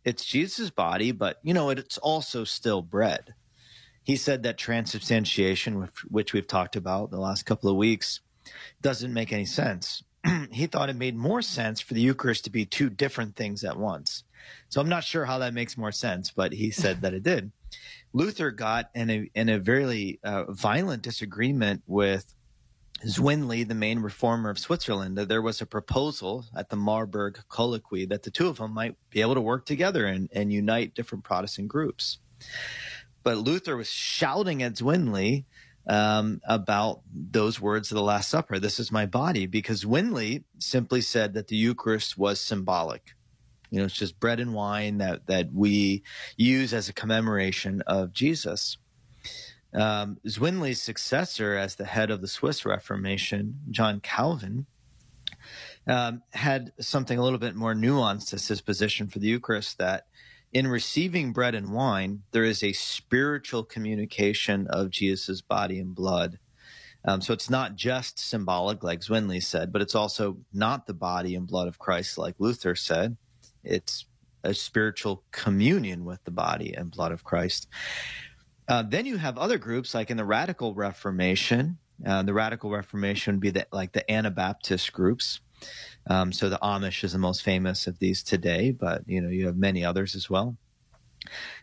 it's 0.05 0.25
Jesus' 0.25 0.71
body, 0.71 1.11
but, 1.13 1.39
you 1.43 1.53
know, 1.53 1.71
it's 1.71 1.99
also 1.99 2.45
still 2.45 2.81
bread. 2.81 3.35
He 4.05 4.17
said 4.17 4.43
that 4.43 4.59
transubstantiation, 4.59 5.89
which 6.09 6.33
we've 6.33 6.47
talked 6.47 6.77
about 6.77 7.11
the 7.11 7.21
last 7.21 7.45
couple 7.45 7.71
of 7.71 7.77
weeks, 7.77 8.21
doesn't 8.81 9.13
make 9.13 9.33
any 9.33 9.45
sense 9.45 10.03
he 10.51 10.67
thought 10.67 10.91
it 10.91 10.97
made 10.97 11.17
more 11.17 11.43
sense 11.43 11.81
for 11.81 11.95
the 11.95 12.01
Eucharist 12.01 12.45
to 12.45 12.51
be 12.51 12.65
two 12.65 12.91
different 12.91 13.37
things 13.37 13.65
at 13.65 13.77
once. 13.77 14.25
So 14.69 14.81
I'm 14.81 14.89
not 14.89 15.05
sure 15.05 15.25
how 15.25 15.39
that 15.39 15.55
makes 15.55 15.77
more 15.77 15.93
sense, 15.93 16.31
but 16.31 16.53
he 16.53 16.71
said 16.83 17.03
that 17.03 17.15
it 17.15 17.23
did. 17.23 17.53
Luther 18.13 18.51
got 18.51 18.91
in 18.95 19.11
a 19.11 19.31
in 19.35 19.49
a 19.49 19.59
very 19.59 20.21
uh, 20.23 20.45
violent 20.53 21.03
disagreement 21.03 21.83
with 21.87 22.35
Zwingli, 23.07 23.65
the 23.65 23.75
main 23.75 24.01
reformer 24.01 24.51
of 24.51 24.59
Switzerland. 24.59 25.17
That 25.17 25.29
there 25.29 25.41
was 25.41 25.61
a 25.61 25.67
proposal 25.67 26.45
at 26.55 26.69
the 26.69 26.77
Marburg 26.77 27.39
Colloquy 27.49 28.05
that 28.07 28.23
the 28.23 28.31
two 28.31 28.49
of 28.49 28.59
them 28.59 28.75
might 28.75 28.97
be 29.11 29.23
able 29.23 29.35
to 29.35 29.41
work 29.41 29.65
together 29.65 30.07
and, 30.07 30.29
and 30.33 30.53
unite 30.53 30.95
different 30.95 31.25
Protestant 31.25 31.69
groups. 31.69 32.19
But 33.23 33.39
Luther 33.39 33.77
was 33.77 33.89
shouting 33.89 34.63
at 34.63 34.77
Zwingli 34.77 35.47
um, 35.87 36.41
about 36.47 37.01
those 37.13 37.61
words 37.61 37.91
of 37.91 37.97
the 37.97 38.03
Last 38.03 38.29
Supper. 38.29 38.59
This 38.59 38.79
is 38.79 38.93
my 38.93 39.07
body, 39.07 39.47
because 39.47 39.81
Zwingli 39.81 40.45
simply 40.59 41.01
said 41.01 41.35
that 41.35 41.49
the 41.49 41.57
Eucharist 41.57 42.17
was 42.17 42.41
symbolic. 42.41 43.15
You 43.71 43.79
know, 43.79 43.87
it's 43.87 43.95
just 43.95 44.21
bread 44.21 44.39
and 44.39 44.53
wine 44.53 44.99
that 44.99 45.27
that 45.27 45.53
we 45.53 46.03
use 46.37 46.75
as 46.75 46.89
a 46.89 46.93
commemoration 46.93 47.83
of 47.87 48.13
Jesus. 48.13 48.77
Um, 49.75 50.19
Zwingli's 50.29 50.83
successor 50.83 51.57
as 51.57 51.77
the 51.77 51.87
head 51.87 52.11
of 52.11 52.21
the 52.21 52.29
Swiss 52.29 52.67
Reformation, 52.67 53.61
John 53.71 54.01
Calvin, 54.01 54.67
um, 55.87 56.23
had 56.33 56.73
something 56.79 57.19
a 57.19 57.23
little 57.23 57.39
bit 57.39 57.57
more 57.57 57.75
nuanced 57.75 58.35
as 58.35 58.47
his 58.47 58.61
position 58.61 59.09
for 59.09 59.19
the 59.19 59.29
Eucharist 59.29 59.79
that 59.79 60.07
in 60.53 60.67
receiving 60.67 61.33
bread 61.33 61.55
and 61.55 61.73
wine, 61.73 62.23
there 62.33 62.45
is 62.45 62.63
a 62.63 62.73
spiritual 62.73 63.65
communication 63.65 64.67
of 64.69 64.91
Jesus' 64.91 65.41
body 65.41 65.79
and 65.79 65.95
blood. 65.95 66.39
Um, 67.05 67.21
so 67.21 67.33
it's 67.33 67.51
not 67.51 67.75
just 67.75 68.19
symbolic, 68.19 68.85
like 68.85 69.03
Zwingli 69.03 69.41
said, 69.41 69.73
but 69.73 69.83
it's 69.83 69.95
also 69.95 70.37
not 70.53 70.87
the 70.87 70.95
body 70.95 71.35
and 71.35 71.47
blood 71.47 71.69
of 71.69 71.79
Christ, 71.79 72.19
like 72.19 72.37
Luther 72.39 72.75
said. 72.75 73.17
It's 73.65 74.07
a 74.45 74.55
spiritual 74.55 75.25
communion 75.33 76.05
with 76.05 76.23
the 76.25 76.31
body 76.31 76.75
and 76.75 76.91
blood 76.91 77.13
of 77.13 77.25
Christ. 77.25 77.69
Uh, 78.69 78.83
then 78.83 79.07
you 79.07 79.17
have 79.17 79.39
other 79.39 79.59
groups, 79.59 79.95
like 79.95 80.11
in 80.11 80.17
the 80.17 80.25
Radical 80.25 80.75
Reformation. 80.75 81.79
Uh, 82.07 82.23
the 82.23 82.35
Radical 82.35 82.71
Reformation 82.71 83.35
would 83.35 83.41
be 83.41 83.51
the, 83.51 83.67
like 83.73 83.93
the 83.93 84.09
Anabaptist 84.11 84.93
groups. 84.93 85.41
Um, 86.09 86.33
so 86.33 86.49
the 86.49 86.59
Amish 86.63 87.05
is 87.05 87.13
the 87.13 87.19
most 87.19 87.43
famous 87.43 87.87
of 87.87 87.99
these 87.99 88.23
today, 88.23 88.73
but 88.73 89.03
you 89.07 89.21
know 89.21 89.29
you 89.29 89.47
have 89.47 89.57
many 89.57 89.85
others 89.85 90.15
as 90.15 90.29
well. 90.29 90.57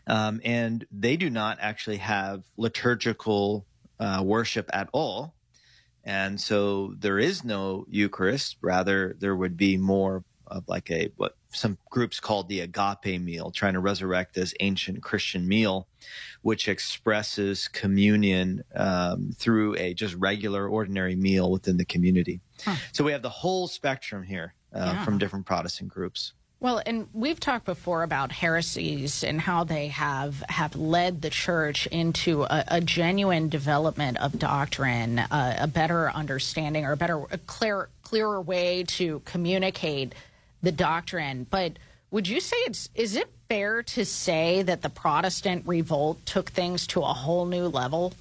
Um, 0.06 0.40
and 0.44 0.86
they 0.90 1.16
do 1.16 1.28
not 1.28 1.58
actually 1.60 1.98
have 1.98 2.44
liturgical 2.56 3.66
uh, 3.98 4.22
worship 4.24 4.70
at 4.72 4.88
all. 4.92 5.34
And 6.02 6.40
so 6.40 6.94
there 6.98 7.18
is 7.18 7.44
no 7.44 7.84
Eucharist. 7.88 8.56
Rather, 8.62 9.14
there 9.18 9.36
would 9.36 9.56
be 9.56 9.76
more 9.76 10.24
of 10.50 10.68
like 10.68 10.90
a 10.90 11.10
what 11.16 11.36
some 11.52 11.78
groups 11.90 12.20
called 12.20 12.48
the 12.48 12.60
agape 12.60 13.20
meal, 13.20 13.50
trying 13.50 13.74
to 13.74 13.80
resurrect 13.80 14.34
this 14.34 14.54
ancient 14.60 15.02
Christian 15.02 15.46
meal, 15.48 15.88
which 16.42 16.68
expresses 16.68 17.68
communion 17.68 18.62
um, 18.74 19.32
through 19.36 19.74
a 19.76 19.94
just 19.94 20.14
regular, 20.14 20.68
ordinary 20.68 21.16
meal 21.16 21.50
within 21.50 21.76
the 21.76 21.84
community. 21.84 22.40
Huh. 22.64 22.76
So 22.92 23.04
we 23.04 23.12
have 23.12 23.22
the 23.22 23.28
whole 23.28 23.66
spectrum 23.68 24.22
here 24.22 24.54
uh, 24.74 24.78
Yeah. 24.94 25.04
from 25.04 25.18
different 25.18 25.46
Protestant 25.46 25.90
groups. 25.90 26.32
Well, 26.60 26.82
and 26.84 27.08
we've 27.14 27.40
talked 27.40 27.64
before 27.64 28.02
about 28.02 28.30
heresies 28.32 29.24
and 29.24 29.40
how 29.40 29.64
they 29.64 29.88
have 29.88 30.44
have 30.50 30.76
led 30.76 31.22
the 31.22 31.30
church 31.30 31.86
into 31.86 32.42
a, 32.42 32.64
a 32.68 32.80
genuine 32.82 33.48
development 33.48 34.18
of 34.18 34.38
doctrine, 34.38 35.20
uh, 35.20 35.56
a 35.58 35.66
better 35.66 36.10
understanding, 36.10 36.84
or 36.84 36.92
a 36.92 36.96
better, 36.98 37.24
a 37.30 37.38
clear, 37.38 37.88
clearer 38.02 38.42
way 38.42 38.84
to 38.88 39.20
communicate 39.24 40.14
the 40.62 40.72
doctrine. 40.72 41.46
But 41.50 41.78
would 42.10 42.28
you 42.28 42.40
say 42.40 42.56
it's 42.66 42.88
is 42.94 43.16
it 43.16 43.30
fair 43.48 43.82
to 43.82 44.04
say 44.04 44.62
that 44.62 44.82
the 44.82 44.90
Protestant 44.90 45.64
revolt 45.66 46.24
took 46.26 46.50
things 46.50 46.86
to 46.88 47.00
a 47.00 47.12
whole 47.12 47.46
new 47.46 47.66
level? 47.66 48.14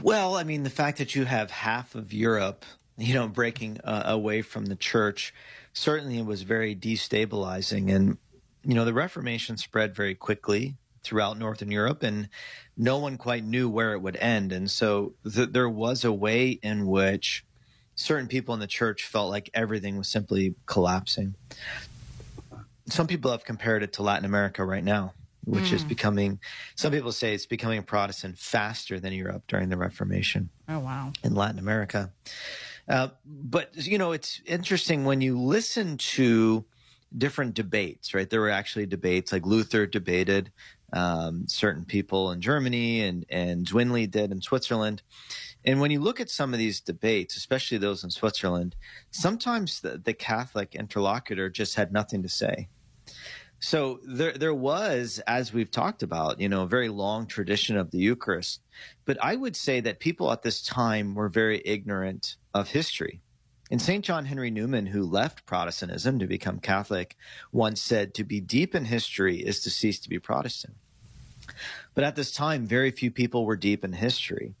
Well, 0.00 0.36
I 0.36 0.44
mean, 0.44 0.62
the 0.62 0.70
fact 0.70 0.98
that 0.98 1.14
you 1.14 1.24
have 1.24 1.50
half 1.50 1.94
of 1.94 2.12
Europe, 2.12 2.64
you 2.96 3.14
know, 3.14 3.26
breaking 3.26 3.80
uh, 3.82 4.04
away 4.06 4.42
from 4.42 4.66
the 4.66 4.76
church, 4.76 5.34
certainly 5.72 6.22
was 6.22 6.42
very 6.42 6.76
destabilizing. 6.76 7.92
And, 7.92 8.16
you 8.64 8.74
know, 8.74 8.84
the 8.84 8.92
Reformation 8.94 9.56
spread 9.56 9.96
very 9.96 10.14
quickly 10.14 10.76
throughout 11.02 11.38
Northern 11.38 11.70
Europe, 11.70 12.02
and 12.02 12.28
no 12.76 12.98
one 12.98 13.16
quite 13.16 13.44
knew 13.44 13.68
where 13.68 13.92
it 13.92 14.00
would 14.00 14.16
end. 14.16 14.52
And 14.52 14.70
so 14.70 15.14
th- 15.24 15.50
there 15.50 15.68
was 15.68 16.04
a 16.04 16.12
way 16.12 16.50
in 16.62 16.86
which 16.86 17.44
certain 17.98 18.28
people 18.28 18.54
in 18.54 18.60
the 18.60 18.66
church 18.68 19.06
felt 19.06 19.28
like 19.28 19.50
everything 19.54 19.98
was 19.98 20.08
simply 20.08 20.54
collapsing. 20.66 21.34
Some 22.88 23.08
people 23.08 23.32
have 23.32 23.44
compared 23.44 23.82
it 23.82 23.92
to 23.94 24.02
Latin 24.04 24.24
America 24.24 24.64
right 24.64 24.84
now, 24.84 25.14
which 25.44 25.72
is 25.72 25.84
Mm. 25.84 25.88
becoming, 25.88 26.40
some 26.76 26.92
people 26.92 27.10
say 27.10 27.34
it's 27.34 27.44
becoming 27.44 27.82
Protestant 27.82 28.38
faster 28.38 29.00
than 29.00 29.12
Europe 29.12 29.42
during 29.48 29.68
the 29.68 29.76
Reformation 29.76 30.48
Oh 30.68 30.78
wow! 30.78 31.12
in 31.24 31.34
Latin 31.34 31.58
America. 31.58 32.12
Uh, 32.88 33.08
but 33.26 33.70
you 33.74 33.98
know, 33.98 34.12
it's 34.12 34.40
interesting 34.46 35.04
when 35.04 35.20
you 35.20 35.36
listen 35.38 35.98
to 35.98 36.64
different 37.16 37.54
debates. 37.54 38.14
Right, 38.14 38.30
there 38.30 38.40
were 38.40 38.48
actually 38.48 38.86
debates 38.86 39.32
like 39.32 39.44
Luther 39.44 39.86
debated 39.86 40.52
um, 40.92 41.46
certain 41.48 41.84
people 41.84 42.30
in 42.30 42.40
Germany, 42.40 43.02
and 43.02 43.26
and 43.28 43.66
Zwingli 43.66 44.06
did 44.06 44.30
in 44.30 44.40
Switzerland. 44.40 45.02
And 45.68 45.82
when 45.82 45.90
you 45.90 46.00
look 46.00 46.18
at 46.18 46.30
some 46.30 46.54
of 46.54 46.58
these 46.58 46.80
debates, 46.80 47.36
especially 47.36 47.76
those 47.76 48.02
in 48.02 48.08
Switzerland, 48.08 48.74
sometimes 49.10 49.80
the, 49.80 49.98
the 49.98 50.14
Catholic 50.14 50.74
interlocutor 50.74 51.50
just 51.50 51.74
had 51.74 51.92
nothing 51.92 52.22
to 52.22 52.28
say. 52.30 52.68
So 53.60 54.00
there, 54.02 54.32
there 54.32 54.54
was, 54.54 55.20
as 55.26 55.52
we've 55.52 55.70
talked 55.70 56.02
about, 56.02 56.40
you 56.40 56.48
know, 56.48 56.62
a 56.62 56.66
very 56.66 56.88
long 56.88 57.26
tradition 57.26 57.76
of 57.76 57.90
the 57.90 57.98
Eucharist. 57.98 58.62
But 59.04 59.18
I 59.22 59.36
would 59.36 59.54
say 59.54 59.80
that 59.80 60.00
people 60.00 60.32
at 60.32 60.40
this 60.40 60.62
time 60.62 61.14
were 61.14 61.28
very 61.28 61.60
ignorant 61.66 62.36
of 62.54 62.70
history. 62.70 63.20
And 63.70 63.82
St. 63.82 64.02
John 64.02 64.24
Henry 64.24 64.50
Newman, 64.50 64.86
who 64.86 65.02
left 65.02 65.44
Protestantism 65.44 66.18
to 66.18 66.26
become 66.26 66.60
Catholic, 66.60 67.14
once 67.52 67.82
said, 67.82 68.14
To 68.14 68.24
be 68.24 68.40
deep 68.40 68.74
in 68.74 68.86
history 68.86 69.40
is 69.40 69.60
to 69.64 69.70
cease 69.70 70.00
to 70.00 70.08
be 70.08 70.18
Protestant. 70.18 70.76
But 71.94 72.04
at 72.04 72.16
this 72.16 72.32
time, 72.32 72.64
very 72.64 72.90
few 72.90 73.10
people 73.10 73.44
were 73.44 73.56
deep 73.56 73.84
in 73.84 73.92
history. 73.92 74.54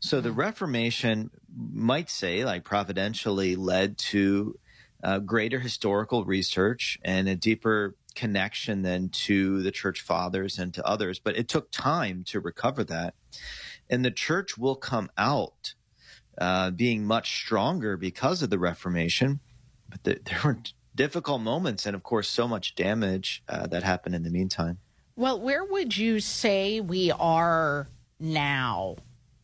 So 0.00 0.20
the 0.20 0.32
Reformation 0.32 1.30
might 1.54 2.08
say, 2.08 2.44
like 2.44 2.64
providentially, 2.64 3.56
led 3.56 3.98
to 3.98 4.58
uh, 5.02 5.18
greater 5.18 5.58
historical 5.60 6.24
research 6.24 6.98
and 7.02 7.28
a 7.28 7.36
deeper 7.36 7.96
connection 8.14 8.82
than 8.82 9.08
to 9.08 9.62
the 9.62 9.70
church 9.70 10.00
fathers 10.00 10.58
and 10.58 10.72
to 10.74 10.86
others. 10.86 11.18
But 11.18 11.36
it 11.36 11.48
took 11.48 11.70
time 11.70 12.24
to 12.28 12.40
recover 12.40 12.84
that. 12.84 13.14
And 13.90 14.04
the 14.04 14.10
church 14.10 14.58
will 14.58 14.76
come 14.76 15.10
out 15.16 15.74
uh, 16.36 16.70
being 16.70 17.04
much 17.04 17.36
stronger 17.36 17.96
because 17.96 18.42
of 18.42 18.50
the 18.50 18.58
Reformation. 18.58 19.40
But 19.88 20.04
th- 20.04 20.20
there 20.24 20.40
were 20.44 20.58
difficult 20.94 21.42
moments 21.42 21.86
and, 21.86 21.94
of 21.94 22.02
course, 22.02 22.28
so 22.28 22.46
much 22.46 22.74
damage 22.74 23.42
uh, 23.48 23.66
that 23.68 23.82
happened 23.82 24.14
in 24.14 24.22
the 24.22 24.30
meantime. 24.30 24.78
Well, 25.16 25.40
where 25.40 25.64
would 25.64 25.96
you 25.96 26.20
say 26.20 26.80
we 26.80 27.10
are 27.10 27.88
now 28.20 28.96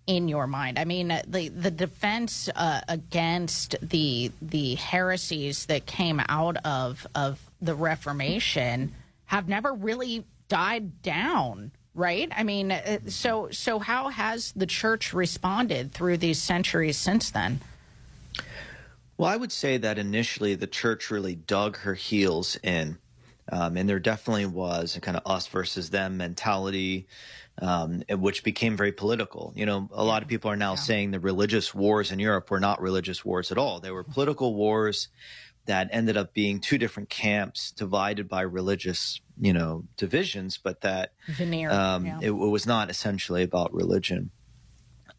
in 0.07 0.29
your 0.29 0.47
mind? 0.47 0.79
I 0.79 0.85
mean, 0.85 1.09
the 1.27 1.49
the 1.49 1.71
defense 1.71 2.49
uh, 2.55 2.81
against 2.89 3.77
the 3.81 4.31
the 4.43 4.75
heresies 4.77 5.67
that 5.67 5.87
came 5.87 6.21
out 6.29 6.57
of 6.65 7.07
of 7.15 7.41
the 7.61 7.75
Reformation 7.75 8.95
have 9.27 9.49
never 9.49 9.73
really 9.73 10.25
died 10.49 11.03
down, 11.03 11.73
right? 11.95 12.31
I 12.35 12.43
mean, 12.43 12.73
uh, 12.73 12.99
so 13.09 13.49
so 13.51 13.79
how 13.79 14.09
has 14.09 14.53
the 14.53 14.67
church 14.67 15.13
responded 15.13 15.93
through 15.93 16.19
these 16.19 16.41
centuries 16.41 16.97
since 16.97 17.31
then? 17.31 17.61
Well, 19.17 19.31
I 19.31 19.37
would 19.37 19.53
say 19.53 19.77
that 19.79 19.99
initially 19.99 20.55
the 20.55 20.67
church 20.67 21.11
really 21.11 21.37
dug 21.37 21.79
her 21.79 21.95
heels 21.95 22.57
in. 22.63 22.99
Um, 23.53 23.77
and 23.77 23.89
there 23.89 24.01
definitely 24.01 24.47
was 24.47 24.97
a 24.97 25.01
kind 25.01 25.17
of 25.17 25.23
us 25.31 25.47
versus 25.47 25.91
them 25.91 26.17
mentality, 26.17 27.07
um, 27.61 28.03
which 28.11 28.43
became 28.43 28.77
very 28.77 28.93
political. 28.93 29.53
You 29.55 29.67
know, 29.67 29.89
a 29.93 30.05
lot 30.05 30.23
of 30.23 30.29
people 30.29 30.51
are 30.51 30.57
now 30.57 30.75
saying 30.75 31.11
the 31.11 31.21
religious 31.21 31.75
wars 31.75 32.11
in 32.11 32.19
Europe 32.19 32.51
were 32.51 32.61
not 32.61 32.81
religious 32.81 33.25
wars 33.25 33.53
at 33.53 33.59
all. 33.59 33.81
They 33.81 33.91
were 33.91 34.05
political 34.05 34.55
wars 34.55 35.09
that 35.67 35.89
ended 35.93 36.17
up 36.17 36.35
being 36.35 36.61
two 36.61 36.79
different 36.79 37.09
camps 37.09 37.71
divided 37.71 38.29
by 38.29 38.43
religious, 38.43 39.21
you 39.41 39.53
know, 39.53 39.85
divisions, 39.97 40.59
but 40.59 40.83
that 40.83 41.13
Veneer. 41.29 41.71
um, 41.71 42.05
yeah. 42.05 42.19
it, 42.21 42.29
it 42.29 42.33
was 42.33 42.67
not 42.67 42.91
essentially 42.91 43.43
about 43.43 43.73
religion. 43.73 44.31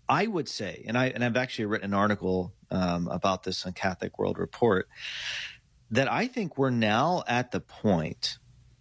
I 0.07 0.27
would 0.27 0.47
say, 0.47 0.83
and 0.87 0.97
I 0.97 1.07
and 1.07 1.23
I've 1.23 1.35
actually 1.37 1.65
written 1.65 1.91
an 1.91 1.99
article 1.99 2.53
um, 2.69 3.07
about 3.07 3.41
this 3.41 3.65
on 3.65 3.73
Catholic 3.73 4.19
World 4.19 4.37
Report, 4.37 4.87
that 5.89 6.11
I 6.11 6.27
think 6.27 6.59
we're 6.59 6.69
now 6.69 7.23
at 7.27 7.51
the 7.51 7.59
point 7.59 8.37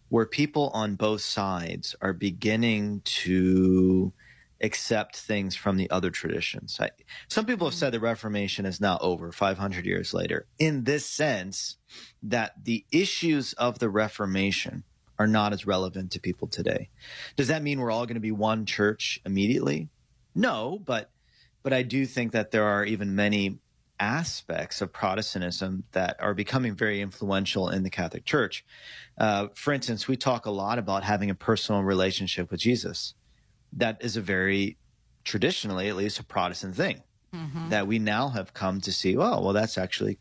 where 0.08 0.26
people 0.26 0.70
on 0.74 0.97
both 0.97 1.20
sides 1.20 1.94
are 2.00 2.12
beginning 2.12 3.00
to 3.05 4.12
accept 4.60 5.16
things 5.16 5.57
from 5.57 5.76
the 5.76 5.91
other 5.91 6.10
traditions. 6.10 6.78
I, 6.81 6.91
some 7.28 7.44
people 7.44 7.66
have 7.66 7.74
said 7.74 7.92
the 7.92 8.00
Reformation 8.00 8.66
is 8.66 8.81
now 8.81 8.99
over 9.00 9.33
500 9.33 9.84
years 9.84 10.15
later, 10.15 10.47
in 10.58 10.84
this 10.84 11.07
sense 11.07 11.76
that 12.23 12.65
the 12.65 12.84
issues 12.91 13.52
of 13.55 13.78
the 13.78 13.91
Reformation 13.91 14.84
are 15.18 15.26
not 15.26 15.52
as 15.52 15.66
relevant 15.66 16.10
to 16.12 16.20
people 16.20 16.49
today. 16.49 16.89
Does 17.36 17.49
that 17.49 17.62
mean 17.62 17.78
we're 17.78 17.91
all 17.91 18.07
going 18.07 18.15
to 18.15 18.20
be 18.20 18.33
one 18.33 18.66
church 18.66 19.20
immediately? 19.24 19.89
No, 20.34 20.81
but 20.84 21.10
but 21.62 21.73
I 21.73 21.83
do 21.83 22.05
think 22.05 22.33
that 22.33 22.50
there 22.50 22.65
are 22.65 22.84
even 22.84 23.15
many 23.15 23.58
aspects 24.05 24.83
of 24.83 24.92
Protestantism 24.92 25.84
that 25.92 26.16
are 26.20 26.34
becoming 26.34 26.74
very 26.74 27.00
influential 27.00 27.70
in 27.70 27.83
the 27.83 27.91
Catholic 27.91 28.24
Church. 28.26 28.65
Uh, 29.16 29.49
for 29.55 29.73
instance, 29.73 30.07
we 30.07 30.16
talk 30.16 30.44
a 30.44 30.50
lot 30.50 30.78
about 30.78 31.05
having 31.05 31.31
a 31.31 31.34
personal 31.34 31.83
relationship 31.83 32.50
with 32.50 32.60
Jesus. 32.60 33.15
That 33.73 33.97
is 34.00 34.16
a 34.16 34.20
very 34.20 34.76
traditionally, 35.24 35.89
at 35.89 35.97
least, 35.97 36.20
a 36.20 36.24
Protestant 36.24 36.76
thing 36.76 37.02
that 37.70 37.86
we 37.86 37.99
now 37.99 38.28
have 38.28 38.52
come 38.55 38.81
to 38.83 38.92
see. 38.92 39.16
Oh, 39.16 39.41
well, 39.41 39.52
that's 39.52 39.76
actually 39.78 40.18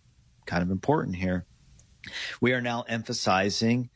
kind 0.47 0.63
of 0.63 0.71
important 0.71 1.15
here. 1.17 1.45
We 2.41 2.53
are 2.53 2.61
now 2.61 2.83
emphasizing 2.87 3.89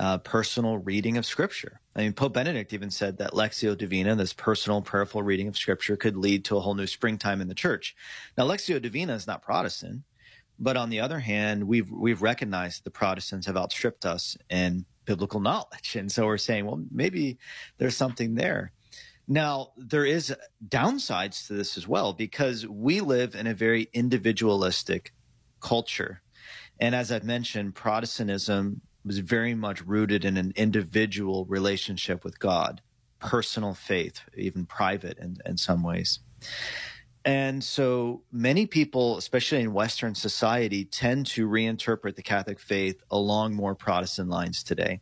uh, 0.00 0.18
personal 0.18 0.78
reading 0.78 1.16
of 1.16 1.24
Scripture. 1.24 1.80
I 1.96 2.02
mean, 2.02 2.12
Pope 2.12 2.34
Benedict 2.34 2.72
even 2.72 2.90
said 2.90 3.18
that 3.18 3.32
Lectio 3.32 3.76
Divina, 3.76 4.16
this 4.16 4.32
personal, 4.32 4.82
prayerful 4.82 5.22
reading 5.22 5.46
of 5.46 5.56
Scripture, 5.56 5.96
could 5.96 6.16
lead 6.16 6.44
to 6.46 6.56
a 6.56 6.60
whole 6.60 6.74
new 6.74 6.88
springtime 6.88 7.40
in 7.40 7.48
the 7.48 7.54
church. 7.54 7.94
Now, 8.36 8.44
Lectio 8.46 8.82
Divina 8.82 9.14
is 9.14 9.26
not 9.26 9.42
Protestant, 9.42 10.02
but 10.58 10.76
on 10.76 10.90
the 10.90 11.00
other 11.00 11.20
hand, 11.20 11.64
we've 11.64 11.90
we've 11.90 12.22
recognized 12.22 12.84
the 12.84 12.90
Protestants 12.90 13.46
have 13.46 13.56
outstripped 13.56 14.04
us 14.04 14.36
in 14.50 14.84
biblical 15.04 15.40
knowledge, 15.40 15.96
and 15.96 16.10
so 16.10 16.26
we're 16.26 16.38
saying, 16.38 16.66
well, 16.66 16.82
maybe 16.90 17.38
there's 17.78 17.96
something 17.96 18.34
there. 18.34 18.72
Now, 19.26 19.72
there 19.76 20.04
is 20.04 20.34
downsides 20.68 21.46
to 21.46 21.54
this 21.54 21.78
as 21.78 21.88
well 21.88 22.12
because 22.12 22.66
we 22.66 23.00
live 23.00 23.34
in 23.34 23.46
a 23.46 23.54
very 23.54 23.88
individualistic 23.94 25.14
culture. 25.60 26.20
And 26.78 26.94
as 26.94 27.10
I've 27.10 27.24
mentioned, 27.24 27.74
Protestantism 27.74 28.82
was 29.04 29.18
very 29.18 29.54
much 29.54 29.84
rooted 29.84 30.24
in 30.24 30.36
an 30.36 30.52
individual 30.56 31.44
relationship 31.46 32.24
with 32.24 32.38
God, 32.38 32.80
personal 33.18 33.74
faith, 33.74 34.20
even 34.36 34.66
private 34.66 35.18
in, 35.18 35.36
in 35.44 35.56
some 35.56 35.82
ways. 35.82 36.20
And 37.26 37.64
so 37.64 38.22
many 38.30 38.66
people, 38.66 39.16
especially 39.16 39.60
in 39.60 39.72
Western 39.72 40.14
society, 40.14 40.84
tend 40.84 41.24
to 41.28 41.48
reinterpret 41.48 42.16
the 42.16 42.22
Catholic 42.22 42.60
faith 42.60 43.02
along 43.10 43.54
more 43.54 43.74
Protestant 43.74 44.28
lines 44.28 44.62
today. 44.62 45.00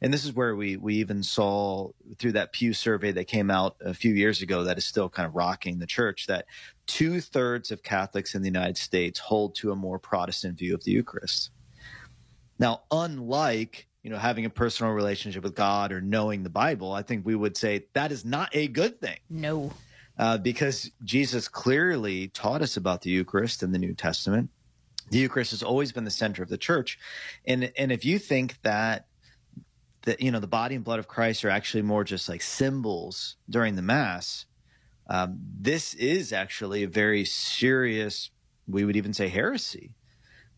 And 0.00 0.12
this 0.12 0.24
is 0.24 0.32
where 0.32 0.56
we, 0.56 0.76
we 0.76 0.96
even 0.96 1.22
saw 1.22 1.90
through 2.18 2.32
that 2.32 2.52
Pew 2.52 2.72
survey 2.72 3.12
that 3.12 3.28
came 3.28 3.52
out 3.52 3.76
a 3.80 3.94
few 3.94 4.14
years 4.14 4.42
ago 4.42 4.64
that 4.64 4.78
is 4.78 4.84
still 4.84 5.08
kind 5.08 5.28
of 5.28 5.36
rocking 5.36 5.78
the 5.78 5.86
church 5.86 6.26
that 6.26 6.46
two 6.88 7.20
thirds 7.20 7.70
of 7.70 7.84
Catholics 7.84 8.34
in 8.34 8.42
the 8.42 8.48
United 8.48 8.76
States 8.76 9.20
hold 9.20 9.54
to 9.56 9.70
a 9.70 9.76
more 9.76 10.00
Protestant 10.00 10.58
view 10.58 10.74
of 10.74 10.82
the 10.82 10.90
Eucharist. 10.90 11.50
Now, 12.60 12.82
unlike 12.92 13.88
you 14.04 14.10
know 14.10 14.18
having 14.18 14.44
a 14.44 14.50
personal 14.50 14.92
relationship 14.92 15.42
with 15.42 15.56
God 15.56 15.90
or 15.90 16.00
knowing 16.00 16.44
the 16.44 16.50
Bible, 16.50 16.92
I 16.92 17.02
think 17.02 17.26
we 17.26 17.34
would 17.34 17.56
say 17.56 17.86
that 17.94 18.12
is 18.12 18.24
not 18.24 18.50
a 18.54 18.68
good 18.68 19.00
thing. 19.00 19.18
No 19.28 19.72
uh, 20.20 20.36
because 20.36 20.90
Jesus 21.02 21.48
clearly 21.48 22.28
taught 22.28 22.60
us 22.60 22.76
about 22.76 23.00
the 23.00 23.08
Eucharist 23.08 23.62
in 23.62 23.72
the 23.72 23.78
New 23.78 23.94
Testament. 23.94 24.50
The 25.08 25.16
Eucharist 25.16 25.52
has 25.52 25.62
always 25.62 25.92
been 25.92 26.04
the 26.04 26.10
center 26.10 26.42
of 26.42 26.50
the 26.50 26.58
church, 26.58 26.98
and 27.46 27.72
and 27.76 27.90
if 27.90 28.04
you 28.04 28.18
think 28.18 28.60
that 28.60 29.06
that 30.02 30.20
you 30.20 30.30
know 30.30 30.38
the 30.38 30.46
body 30.46 30.74
and 30.74 30.84
blood 30.84 30.98
of 30.98 31.08
Christ 31.08 31.42
are 31.42 31.48
actually 31.48 31.82
more 31.82 32.04
just 32.04 32.28
like 32.28 32.42
symbols 32.42 33.36
during 33.48 33.76
the 33.76 33.82
Mass, 33.82 34.44
um, 35.08 35.38
this 35.58 35.94
is 35.94 36.34
actually 36.34 36.82
a 36.82 36.88
very 36.88 37.24
serious, 37.24 38.30
we 38.68 38.84
would 38.84 38.96
even 38.96 39.14
say 39.14 39.28
heresy, 39.28 39.94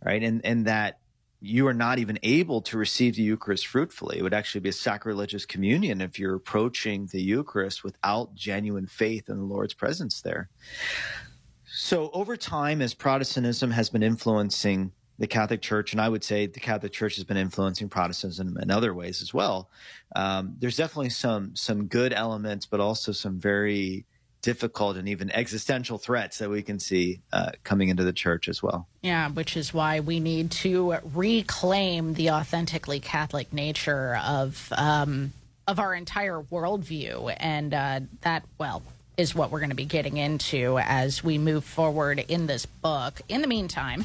right? 0.05 0.25
And 0.25 0.45
and 0.45 0.67
that 0.67 0.99
you 1.45 1.67
are 1.67 1.75
not 1.75 1.99
even 1.99 2.21
able 2.23 2.63
to 2.63 2.79
receive 2.79 3.17
the 3.17 3.23
Eucharist 3.23 3.67
fruitfully. 3.67 4.17
It 4.17 4.23
would 4.23 4.33
actually 4.33 4.61
be 4.61 4.69
a 4.69 4.73
sacrilegious 4.73 5.45
communion 5.45 6.01
if 6.01 6.17
you're 6.17 6.37
approaching 6.37 7.09
the 7.11 7.21
Eucharist 7.21 7.83
without 7.83 8.37
genuine 8.37 8.87
faith 8.87 9.29
in 9.29 9.39
the 9.39 9.45
Lord's 9.45 9.75
presence 9.75 10.21
there. 10.21 10.51
So, 11.65 12.11
over 12.13 12.37
time, 12.37 12.81
as 12.81 12.95
Protestantism 12.95 13.73
has 13.73 13.91
been 13.91 14.05
influencing 14.05 14.93
the 15.19 15.27
Catholic 15.27 15.63
Church, 15.63 15.93
and 15.93 16.01
I 16.01 16.09
would 16.09 16.23
say 16.23 16.47
the 16.47 16.61
Catholic 16.61 16.93
Church 16.93 17.17
has 17.17 17.25
been 17.25 17.37
influencing 17.37 17.89
Protestantism 17.89 18.57
in 18.59 18.71
other 18.71 18.95
ways 18.95 19.21
as 19.21 19.35
well. 19.35 19.69
Um, 20.15 20.55
there's 20.59 20.77
definitely 20.77 21.11
some 21.11 21.57
some 21.57 21.87
good 21.87 22.13
elements, 22.13 22.67
but 22.67 22.79
also 22.79 23.11
some 23.11 23.41
very 23.41 24.07
difficult 24.43 24.97
and 24.97 25.09
even 25.09 25.31
existential 25.31 25.99
threats 25.99 26.39
that 26.39 26.51
we 26.51 26.63
can 26.63 26.79
see 26.79 27.21
uh, 27.33 27.53
coming 27.65 27.89
into 27.89 28.05
the 28.05 28.13
church 28.13 28.49
as 28.49 28.63
well. 28.63 28.87
Yeah, 29.01 29.31
which 29.31 29.57
is 29.57 29.73
why 29.73 30.01
we 30.01 30.21
need 30.21 30.51
to 30.51 30.97
reclaim 31.15 32.15
the 32.15 32.31
authentically 32.31 33.01
Catholic 33.01 33.53
nature 33.53 34.21
of 34.25 34.73
um, 34.77 35.33
of 35.67 35.79
our 35.79 35.95
entire 35.95 36.41
worldview, 36.41 37.35
and 37.39 37.73
uh, 37.73 38.01
that 38.23 38.45
well 38.59 38.83
is 39.17 39.35
what 39.35 39.51
we're 39.51 39.61
going 39.61 39.71
to 39.71 39.77
be 39.77 39.85
getting 39.85 40.17
into 40.17 40.79
as 40.79 41.23
we 41.23 41.37
move 41.39 41.65
forward 41.65 42.25
in 42.29 42.47
this 42.47 42.67
book. 42.67 43.21
In 43.29 43.43
the 43.43 43.47
meantime, 43.47 44.05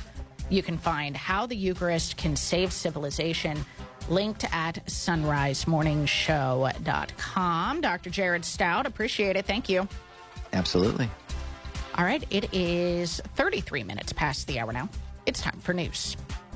you 0.49 0.61
can 0.61 0.77
find 0.77 1.17
how 1.17 1.45
the 1.45 1.55
Eucharist 1.55 2.17
can 2.17 2.35
save 2.35 2.71
civilization 2.71 3.65
linked 4.09 4.45
at 4.53 4.85
sonrisemorningshow.com. 4.85 7.81
Dr. 7.81 8.09
Jared 8.09 8.43
Staudt, 8.43 8.85
appreciate 8.85 9.35
it. 9.35 9.45
Thank 9.45 9.67
you. 9.69 9.87
Absolutely. 10.53 11.09
All 11.95 12.05
right, 12.05 12.23
it 12.29 12.53
is 12.53 13.21
33 13.35 13.83
minutes 13.83 14.13
past 14.13 14.47
the 14.47 14.59
hour 14.59 14.71
now. 14.71 14.89
It's 15.25 15.41
time 15.41 15.59
for 15.59 15.73
news. 15.73 16.15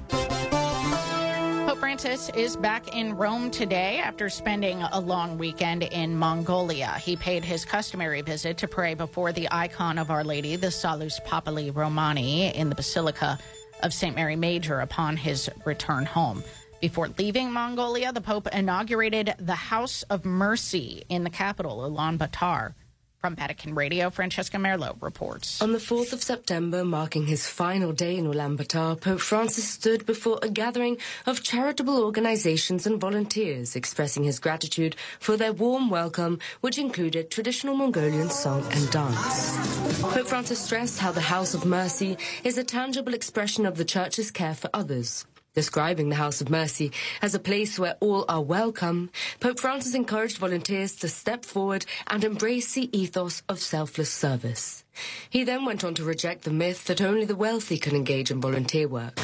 Pope 0.10 1.80
Francis 1.80 2.30
is 2.36 2.56
back 2.58 2.96
in 2.96 3.16
Rome 3.16 3.50
today 3.50 4.00
after 4.00 4.30
spending 4.30 4.82
a 4.82 5.00
long 5.00 5.38
weekend 5.38 5.84
in 5.84 6.16
Mongolia. 6.16 6.94
He 7.00 7.16
paid 7.16 7.44
his 7.44 7.66
customary 7.66 8.22
visit 8.22 8.58
to 8.58 8.68
pray 8.68 8.94
before 8.94 9.32
the 9.32 9.48
icon 9.52 9.98
of 9.98 10.12
Our 10.12 10.24
Lady, 10.24 10.56
the 10.56 10.70
Salus 10.70 11.20
Populi 11.26 11.70
Romani, 11.70 12.56
in 12.56 12.70
the 12.70 12.76
Basilica 12.76 13.40
of 13.84 13.94
St. 13.94 14.16
Mary 14.16 14.36
Major 14.36 14.80
upon 14.80 15.18
his 15.18 15.50
return 15.66 16.06
home. 16.06 16.44
Before 16.82 17.10
leaving 17.18 17.52
Mongolia, 17.52 18.12
the 18.12 18.22
Pope 18.22 18.48
inaugurated 18.52 19.36
the 19.40 19.56
House 19.56 20.04
of 20.04 20.26
Mercy 20.26 21.04
in 21.10 21.24
the 21.24 21.30
capital, 21.30 21.78
Ulaanbaatar. 21.90 22.74
From 23.22 23.36
Vatican 23.36 23.76
Radio, 23.76 24.10
Francesca 24.10 24.58
Merlo 24.58 24.96
reports. 25.00 25.62
On 25.62 25.74
the 25.74 25.78
4th 25.78 26.12
of 26.12 26.24
September, 26.24 26.84
marking 26.84 27.28
his 27.28 27.46
final 27.46 27.92
day 27.92 28.18
in 28.18 28.26
Ulaanbaatar, 28.26 29.00
Pope 29.00 29.20
Francis 29.20 29.70
stood 29.70 30.08
before 30.08 30.40
a 30.42 30.50
gathering 30.50 30.98
of 31.28 31.44
charitable 31.44 32.04
organizations 32.04 32.88
and 32.88 33.00
volunteers, 33.00 33.76
expressing 33.76 34.24
his 34.24 34.40
gratitude 34.40 34.96
for 35.20 35.38
their 35.38 35.54
warm 35.54 35.92
welcome, 35.92 36.40
which 36.62 36.80
included 36.80 37.30
traditional 37.30 37.76
Mongolian 37.76 38.32
song 38.32 38.66
and 38.72 38.90
dance. 38.90 40.02
Pope 40.02 40.26
Francis 40.26 40.58
stressed 40.58 40.98
how 40.98 41.12
the 41.12 41.22
House 41.22 41.54
of 41.54 41.64
Mercy 41.64 42.18
is 42.44 42.58
a 42.58 42.64
tangible 42.64 43.14
expression 43.14 43.68
of 43.68 43.78
the 43.78 43.86
Church's 43.86 44.32
care 44.32 44.56
for 44.56 44.72
others. 44.74 45.28
Describing 45.54 46.08
the 46.08 46.16
House 46.16 46.40
of 46.40 46.50
Mercy 46.50 46.94
as 47.22 47.36
a 47.36 47.40
place 47.40 47.78
where 47.78 47.98
all 48.00 48.24
are 48.30 48.42
welcome, 48.42 49.10
Pope 49.42 49.60
Francis 49.60 49.94
encouraged 49.94 50.38
volunteers 50.38 50.96
to 50.96 51.10
step 51.10 51.44
forward 51.44 51.86
and 52.08 52.24
embrace 52.24 52.74
the 52.74 52.90
ethos 52.98 53.44
of 53.50 53.60
selfless 53.60 54.10
service. 54.10 54.86
He 55.30 55.44
then 55.44 55.66
went 55.66 55.84
on 55.84 55.94
to 55.96 56.06
reject 56.06 56.44
the 56.46 56.52
myth 56.52 56.86
that 56.86 57.02
only 57.02 57.26
the 57.26 57.36
wealthy 57.36 57.78
can 57.78 57.98
engage 57.98 58.32
in 58.32 58.40
volunteer 58.40 58.88
work. 58.88 59.20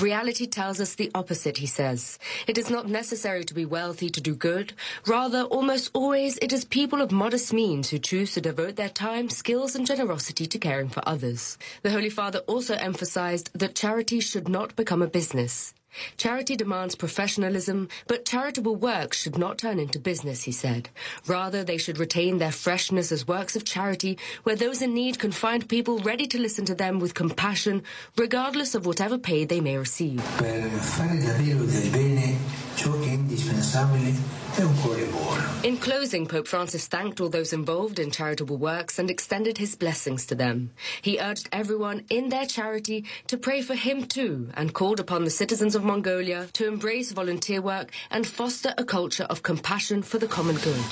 Reality 0.00 0.46
tells 0.46 0.80
us 0.80 0.94
the 0.94 1.10
opposite, 1.14 1.56
he 1.58 1.66
says. 1.66 2.18
It 2.46 2.58
is 2.58 2.70
not 2.70 2.88
necessary 2.88 3.44
to 3.44 3.54
be 3.54 3.64
wealthy 3.64 4.10
to 4.10 4.20
do 4.20 4.34
good. 4.34 4.74
Rather, 5.06 5.42
almost 5.42 5.90
always, 5.94 6.36
it 6.38 6.52
is 6.52 6.64
people 6.64 7.00
of 7.00 7.10
modest 7.10 7.52
means 7.52 7.90
who 7.90 7.98
choose 7.98 8.34
to 8.34 8.40
devote 8.40 8.76
their 8.76 8.88
time, 8.88 9.30
skills, 9.30 9.74
and 9.74 9.86
generosity 9.86 10.46
to 10.46 10.58
caring 10.58 10.88
for 10.88 11.02
others. 11.08 11.58
The 11.82 11.90
Holy 11.90 12.10
Father 12.10 12.40
also 12.40 12.74
emphasized 12.74 13.50
that 13.54 13.74
charity 13.74 14.20
should 14.20 14.48
not 14.48 14.76
become 14.76 15.02
a 15.02 15.06
business. 15.06 15.74
Charity 16.16 16.56
demands 16.56 16.94
professionalism, 16.94 17.88
but 18.06 18.24
charitable 18.24 18.76
works 18.76 19.20
should 19.20 19.38
not 19.38 19.58
turn 19.58 19.78
into 19.78 19.98
business, 19.98 20.42
he 20.42 20.52
said. 20.52 20.88
Rather, 21.26 21.64
they 21.64 21.78
should 21.78 21.98
retain 21.98 22.38
their 22.38 22.52
freshness 22.52 23.12
as 23.12 23.28
works 23.28 23.56
of 23.56 23.64
charity, 23.64 24.18
where 24.42 24.56
those 24.56 24.82
in 24.82 24.94
need 24.94 25.18
can 25.18 25.32
find 25.32 25.68
people 25.68 25.98
ready 25.98 26.26
to 26.26 26.40
listen 26.40 26.64
to 26.64 26.74
them 26.74 27.00
with 27.00 27.14
compassion, 27.14 27.82
regardless 28.16 28.74
of 28.74 28.86
whatever 28.86 29.18
pay 29.18 29.44
they 29.44 29.60
may 29.60 29.76
receive. 29.76 30.22
In 34.56 35.78
closing, 35.78 36.26
Pope 36.26 36.46
Francis 36.46 36.86
thanked 36.86 37.20
all 37.20 37.28
those 37.28 37.52
involved 37.52 37.98
in 37.98 38.12
charitable 38.12 38.56
works 38.56 39.00
and 39.00 39.10
extended 39.10 39.58
his 39.58 39.74
blessings 39.74 40.26
to 40.26 40.36
them. 40.36 40.70
He 41.02 41.18
urged 41.18 41.48
everyone 41.50 42.04
in 42.08 42.28
their 42.28 42.46
charity 42.46 43.04
to 43.26 43.36
pray 43.36 43.62
for 43.62 43.74
him 43.74 44.06
too 44.06 44.50
and 44.54 44.72
called 44.72 45.00
upon 45.00 45.24
the 45.24 45.30
citizens 45.30 45.74
of 45.74 45.82
Mongolia 45.82 46.46
to 46.52 46.68
embrace 46.68 47.10
volunteer 47.10 47.60
work 47.60 47.90
and 48.12 48.24
foster 48.24 48.72
a 48.78 48.84
culture 48.84 49.24
of 49.24 49.42
compassion 49.42 50.02
for 50.02 50.18
the 50.18 50.28
common 50.28 50.56
good. 50.56 50.84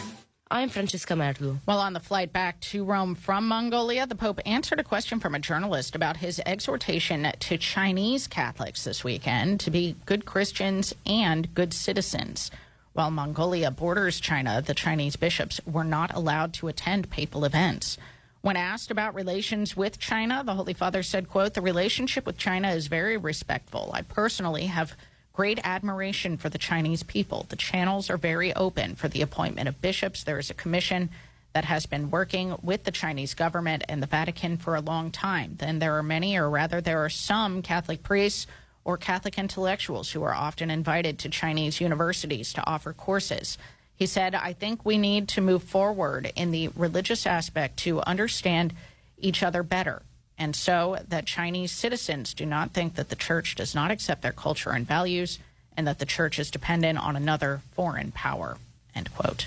I'm 0.51 0.69
Francesca 0.69 1.15
Merlo. 1.15 1.61
While 1.65 1.79
on 1.79 1.93
the 1.93 2.01
flight 2.01 2.33
back 2.33 2.59
to 2.73 2.85
Rome 2.85 3.15
from 3.15 3.47
Mongolia, 3.47 4.09
the 4.09 4.17
Pope 4.17 4.41
answered 4.45 4.81
a 4.81 4.85
question 4.85 5.21
from 5.21 5.37
a 5.37 5.39
journalist 5.39 5.95
about 5.95 6.17
his 6.17 6.41
exhortation 6.45 7.31
to 7.39 7.59
Chinese 7.59 8.27
Catholics 8.27 8.83
this 8.83 9.05
weekend 9.05 9.61
to 9.61 9.71
be 9.71 9.95
good 10.05 10.27
Christians 10.27 10.93
and 11.07 11.55
good 11.55 11.73
citizens. 11.73 12.51
While 12.95 13.11
Mongolia 13.11 13.71
borders 13.71 14.21
China, 14.21 14.61
the 14.61 14.75
Chinese 14.75 15.17
bishops 15.17 15.61
were 15.65 15.85
not 15.85 16.15
allowed 16.15 16.53
to 16.55 16.69
attend 16.69 17.09
papal 17.09 17.45
events. 17.45 17.97
When 18.43 18.57
asked 18.57 18.91
about 18.91 19.15
relations 19.15 19.77
with 19.77 19.99
China, 19.99 20.43
the 20.45 20.55
Holy 20.55 20.75
Father 20.75 21.03
said, 21.03 21.29
quote, 21.29 21.55
the 21.55 21.62
relationship 21.62 22.27
with 22.27 22.37
China 22.37 22.71
is 22.71 22.89
very 22.89 23.17
respectful. 23.17 23.91
I 23.95 24.03
personally 24.03 24.67
have 24.67 24.97
great 25.33 25.59
admiration 25.65 26.37
for 26.37 26.51
the 26.51 26.59
Chinese 26.59 27.03
people. 27.03 27.47
The 27.49 27.57
channels 27.57 28.11
are 28.11 28.19
very 28.19 28.53
open 28.55 28.95
for 28.97 29.09
the 29.09 29.23
appointment 29.23 29.69
of 29.69 29.81
bishops. 29.81 30.23
There 30.23 30.39
is 30.39 30.51
a 30.51 30.55
commission 30.55 31.09
that 31.55 31.65
has 31.65 31.87
been 31.87 32.11
working 32.11 32.57
with 32.62 32.85
the 32.85 32.91
Chinese 32.91 33.33
government 33.33 33.85
and 33.89 34.03
the 34.03 34.07
Vatican 34.07 34.59
for 34.59 34.75
a 34.75 34.81
long 34.81 35.11
time. 35.11 35.55
Then 35.59 35.79
there 35.79 35.97
are 35.97 36.03
many, 36.03 36.37
or 36.37 36.51
rather, 36.51 36.81
there 36.81 37.03
are 37.05 37.11
some 37.11 37.62
Catholic 37.62 38.03
priests 38.03 38.47
or 38.85 38.97
Catholic 38.97 39.39
intellectuals 39.39 40.11
who 40.11 40.23
are 40.23 40.35
often 40.35 40.70
invited 40.70 41.19
to 41.19 41.28
Chinese 41.28 41.81
universities 41.81 42.52
to 42.52 42.67
offer 42.67 42.93
courses. 42.93 43.59
He 43.94 44.07
said, 44.07 44.35
I 44.35 44.52
think 44.52 44.85
we 44.85 44.99
need 44.99 45.28
to 45.28 45.41
move 45.41 45.62
forward 45.62 46.33
in 46.35 46.51
the 46.51 46.69
religious 46.69 47.27
aspect 47.27 47.77
to 47.78 48.01
understand 48.02 48.75
each 49.19 49.43
other 49.43 49.62
better. 49.62 50.02
And 50.39 50.57
so 50.57 50.99
that 51.09 51.27
Chinese 51.27 51.70
citizens 51.70 52.35
do 52.35 52.44
not 52.44 52.73
think 52.73 52.97
that 52.97 53.11
the 53.11 53.17
church 53.17 53.55
does 53.55 53.75
not 53.75 53.93
accept 53.93 54.23
their 54.23 54.33
culture 54.33 54.70
and 54.70 54.86
values 54.86 55.39
and 55.77 55.86
that 55.86 56.01
the 56.01 56.07
church 56.07 56.39
is 56.39 56.51
dependent 56.51 56.99
on 56.99 57.15
another 57.15 57.61
foreign 57.73 58.11
power. 58.11 58.59
End 58.94 59.15
quote. 59.15 59.47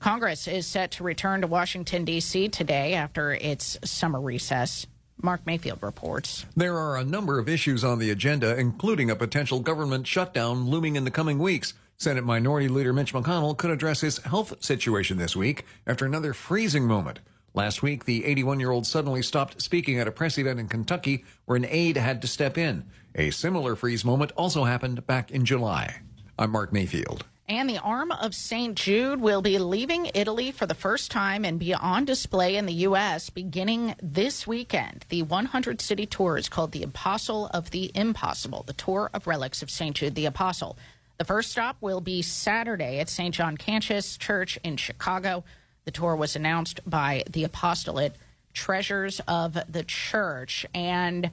Congress 0.00 0.48
is 0.48 0.66
set 0.66 0.90
to 0.90 1.04
return 1.04 1.42
to 1.42 1.46
Washington, 1.46 2.04
D.C. 2.04 2.48
today 2.48 2.94
after 2.94 3.32
its 3.32 3.78
summer 3.84 4.20
recess. 4.20 4.84
Mark 5.22 5.46
Mayfield 5.46 5.82
reports. 5.82 6.44
There 6.56 6.76
are 6.76 6.96
a 6.96 7.04
number 7.04 7.38
of 7.38 7.48
issues 7.48 7.84
on 7.84 7.98
the 7.98 8.10
agenda, 8.10 8.56
including 8.58 9.10
a 9.10 9.16
potential 9.16 9.60
government 9.60 10.06
shutdown 10.06 10.68
looming 10.68 10.96
in 10.96 11.04
the 11.04 11.10
coming 11.10 11.38
weeks. 11.38 11.74
Senate 11.96 12.24
Minority 12.24 12.68
Leader 12.68 12.92
Mitch 12.92 13.14
McConnell 13.14 13.56
could 13.56 13.70
address 13.70 14.00
his 14.00 14.18
health 14.18 14.62
situation 14.64 15.18
this 15.18 15.36
week 15.36 15.64
after 15.86 16.04
another 16.04 16.34
freezing 16.34 16.86
moment. 16.86 17.20
Last 17.54 17.82
week, 17.82 18.06
the 18.06 18.24
81 18.24 18.60
year 18.60 18.70
old 18.70 18.86
suddenly 18.86 19.22
stopped 19.22 19.62
speaking 19.62 19.98
at 20.00 20.08
a 20.08 20.12
press 20.12 20.38
event 20.38 20.58
in 20.58 20.68
Kentucky 20.68 21.24
where 21.44 21.56
an 21.56 21.66
aide 21.68 21.96
had 21.96 22.20
to 22.22 22.28
step 22.28 22.58
in. 22.58 22.84
A 23.14 23.30
similar 23.30 23.76
freeze 23.76 24.04
moment 24.04 24.32
also 24.32 24.64
happened 24.64 25.06
back 25.06 25.30
in 25.30 25.44
July. 25.44 26.00
I'm 26.38 26.50
Mark 26.50 26.72
Mayfield. 26.72 27.26
And 27.52 27.68
the 27.68 27.80
arm 27.80 28.10
of 28.12 28.34
St. 28.34 28.74
Jude 28.74 29.20
will 29.20 29.42
be 29.42 29.58
leaving 29.58 30.10
Italy 30.14 30.52
for 30.52 30.64
the 30.64 30.74
first 30.74 31.10
time 31.10 31.44
and 31.44 31.58
be 31.58 31.74
on 31.74 32.06
display 32.06 32.56
in 32.56 32.64
the 32.64 32.72
U.S. 32.72 33.28
beginning 33.28 33.94
this 34.02 34.46
weekend. 34.46 35.04
The 35.10 35.24
100 35.24 35.82
city 35.82 36.06
tour 36.06 36.38
is 36.38 36.48
called 36.48 36.72
The 36.72 36.82
Apostle 36.82 37.48
of 37.48 37.70
the 37.70 37.92
Impossible, 37.94 38.62
the 38.62 38.72
tour 38.72 39.10
of 39.12 39.26
relics 39.26 39.62
of 39.62 39.70
St. 39.70 39.94
Jude 39.94 40.14
the 40.14 40.24
Apostle. 40.24 40.78
The 41.18 41.26
first 41.26 41.50
stop 41.50 41.76
will 41.82 42.00
be 42.00 42.22
Saturday 42.22 43.00
at 43.00 43.10
St. 43.10 43.34
John 43.34 43.58
Cantius 43.58 44.16
Church 44.16 44.58
in 44.64 44.78
Chicago. 44.78 45.44
The 45.84 45.90
tour 45.90 46.16
was 46.16 46.34
announced 46.34 46.80
by 46.86 47.22
the 47.28 47.44
apostolate 47.44 48.16
Treasures 48.54 49.20
of 49.28 49.58
the 49.70 49.84
Church, 49.84 50.64
and 50.74 51.30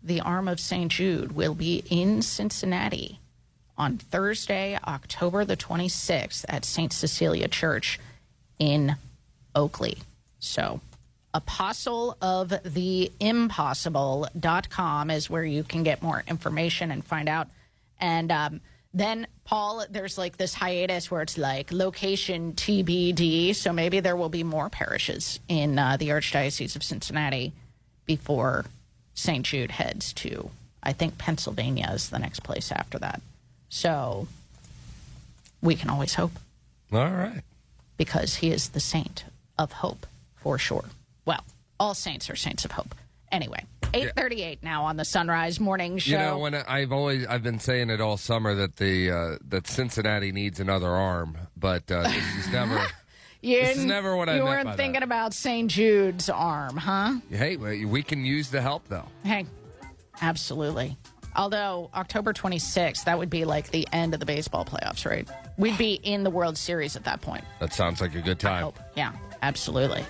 the 0.00 0.20
arm 0.20 0.46
of 0.46 0.60
St. 0.60 0.92
Jude 0.92 1.32
will 1.32 1.56
be 1.56 1.82
in 1.90 2.22
Cincinnati 2.22 3.18
on 3.78 3.98
Thursday, 3.98 4.78
October 4.86 5.44
the 5.44 5.56
26th 5.56 6.44
at 6.48 6.64
St. 6.64 6.92
Cecilia 6.92 7.48
Church 7.48 7.98
in 8.58 8.96
Oakley. 9.54 9.98
So, 10.38 10.80
apostle 11.34 12.16
of 12.22 12.52
the 12.64 13.12
impossible.com 13.20 15.10
is 15.10 15.28
where 15.28 15.44
you 15.44 15.62
can 15.62 15.82
get 15.82 16.02
more 16.02 16.24
information 16.26 16.90
and 16.90 17.04
find 17.04 17.28
out. 17.28 17.48
And 18.00 18.32
um, 18.32 18.60
then, 18.94 19.26
Paul, 19.44 19.84
there's 19.90 20.16
like 20.16 20.38
this 20.38 20.54
hiatus 20.54 21.10
where 21.10 21.22
it's 21.22 21.36
like 21.36 21.70
location 21.70 22.54
TBD. 22.54 23.54
So 23.54 23.72
maybe 23.72 24.00
there 24.00 24.16
will 24.16 24.30
be 24.30 24.44
more 24.44 24.70
parishes 24.70 25.38
in 25.48 25.78
uh, 25.78 25.96
the 25.98 26.08
Archdiocese 26.08 26.76
of 26.76 26.82
Cincinnati 26.82 27.52
before 28.06 28.64
St. 29.14 29.44
Jude 29.44 29.72
heads 29.72 30.12
to, 30.14 30.50
I 30.82 30.92
think, 30.92 31.18
Pennsylvania 31.18 31.90
is 31.92 32.08
the 32.08 32.18
next 32.18 32.40
place 32.40 32.72
after 32.72 32.98
that. 33.00 33.20
So 33.68 34.28
we 35.62 35.74
can 35.74 35.90
always 35.90 36.14
hope. 36.14 36.32
All 36.92 37.10
right. 37.10 37.42
Because 37.96 38.36
he 38.36 38.50
is 38.50 38.70
the 38.70 38.80
saint 38.80 39.24
of 39.58 39.72
hope 39.72 40.06
for 40.36 40.58
sure. 40.58 40.84
Well, 41.24 41.44
all 41.80 41.94
saints 41.94 42.30
are 42.30 42.36
saints 42.36 42.64
of 42.64 42.72
hope. 42.72 42.94
Anyway, 43.32 43.64
8:38 43.92 44.62
now 44.62 44.84
on 44.84 44.96
the 44.96 45.04
Son 45.04 45.28
Rise 45.28 45.58
Morning 45.58 45.98
Show. 45.98 46.12
You 46.12 46.18
know, 46.18 46.38
when 46.38 46.54
I've 46.54 46.92
always 46.92 47.26
I've 47.26 47.42
been 47.42 47.58
saying 47.58 47.90
it 47.90 48.00
all 48.00 48.16
summer 48.16 48.54
that 48.54 48.76
the 48.76 49.10
uh, 49.10 49.38
that 49.48 49.66
Cincinnati 49.66 50.30
needs 50.32 50.60
another 50.60 50.88
arm, 50.88 51.36
but 51.56 51.90
uh, 51.90 52.02
this 52.02 52.46
is 52.46 52.48
never. 52.52 52.86
you, 53.42 53.60
this 53.60 53.78
is 53.78 53.84
never 53.84 54.16
what 54.16 54.28
I 54.28 54.36
you 54.36 54.44
weren't 54.44 54.64
by 54.66 54.70
that. 54.72 54.76
thinking 54.76 55.02
about 55.02 55.34
St. 55.34 55.70
Jude's 55.70 56.28
arm, 56.28 56.76
huh? 56.76 57.14
Hey, 57.30 57.56
we 57.56 58.02
can 58.02 58.24
use 58.24 58.50
the 58.50 58.60
help 58.60 58.86
though. 58.88 59.06
Hey, 59.24 59.46
absolutely. 60.20 60.96
Although 61.36 61.90
October 61.94 62.32
26th, 62.32 63.04
that 63.04 63.18
would 63.18 63.30
be 63.30 63.44
like 63.44 63.70
the 63.70 63.86
end 63.92 64.14
of 64.14 64.20
the 64.20 64.26
baseball 64.26 64.64
playoffs, 64.64 65.04
right? 65.08 65.28
We'd 65.58 65.78
be 65.78 65.94
in 65.94 66.24
the 66.24 66.30
World 66.30 66.56
Series 66.56 66.96
at 66.96 67.04
that 67.04 67.20
point. 67.20 67.44
That 67.60 67.72
sounds 67.72 68.00
like 68.00 68.14
a 68.14 68.22
good 68.22 68.40
time. 68.40 68.72
Yeah, 68.94 69.12
absolutely. 69.42 70.04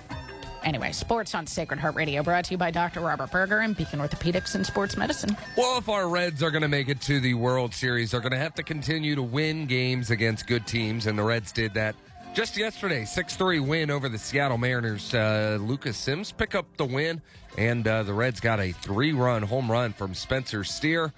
Anyway, 0.63 0.91
sports 0.91 1.35
on 1.35 1.47
Sacred 1.47 1.79
Heart 1.79 1.95
Radio, 1.95 2.23
brought 2.23 2.45
to 2.45 2.51
you 2.51 2.57
by 2.57 2.71
Dr. 2.71 2.99
Robert 2.99 3.31
Berger 3.31 3.59
and 3.59 3.75
Beacon 3.75 3.99
Orthopedics 3.99 4.55
and 4.55 4.65
Sports 4.65 4.97
Medicine. 4.97 5.35
Well, 5.55 5.77
if 5.77 5.87
our 5.87 6.09
Reds 6.09 6.43
are 6.43 6.51
going 6.51 6.63
to 6.63 6.67
make 6.67 6.89
it 6.89 6.99
to 7.01 7.19
the 7.19 7.35
World 7.35 7.73
Series, 7.73 8.11
they're 8.11 8.19
going 8.19 8.33
to 8.33 8.37
have 8.37 8.55
to 8.55 8.63
continue 8.63 9.15
to 9.15 9.23
win 9.23 9.65
games 9.65 10.11
against 10.11 10.47
good 10.47 10.65
teams, 10.67 11.07
and 11.07 11.17
the 11.17 11.23
Reds 11.23 11.51
did 11.51 11.73
that 11.75 11.95
just 12.33 12.57
yesterday. 12.57 13.05
6 13.05 13.35
3 13.35 13.59
win 13.59 13.91
over 13.91 14.09
the 14.09 14.17
Seattle 14.17 14.57
Mariners. 14.57 15.13
Uh, 15.13 15.57
Lucas 15.59 15.97
Sims 15.97 16.31
pick 16.31 16.55
up 16.55 16.65
the 16.77 16.85
win, 16.85 17.21
and 17.57 17.87
uh, 17.87 18.03
the 18.03 18.13
Reds 18.13 18.39
got 18.39 18.59
a 18.59 18.71
three 18.71 19.13
run 19.13 19.43
home 19.43 19.71
run 19.71 19.93
from 19.93 20.13
Spencer 20.13 20.63
Steer. 20.63 21.13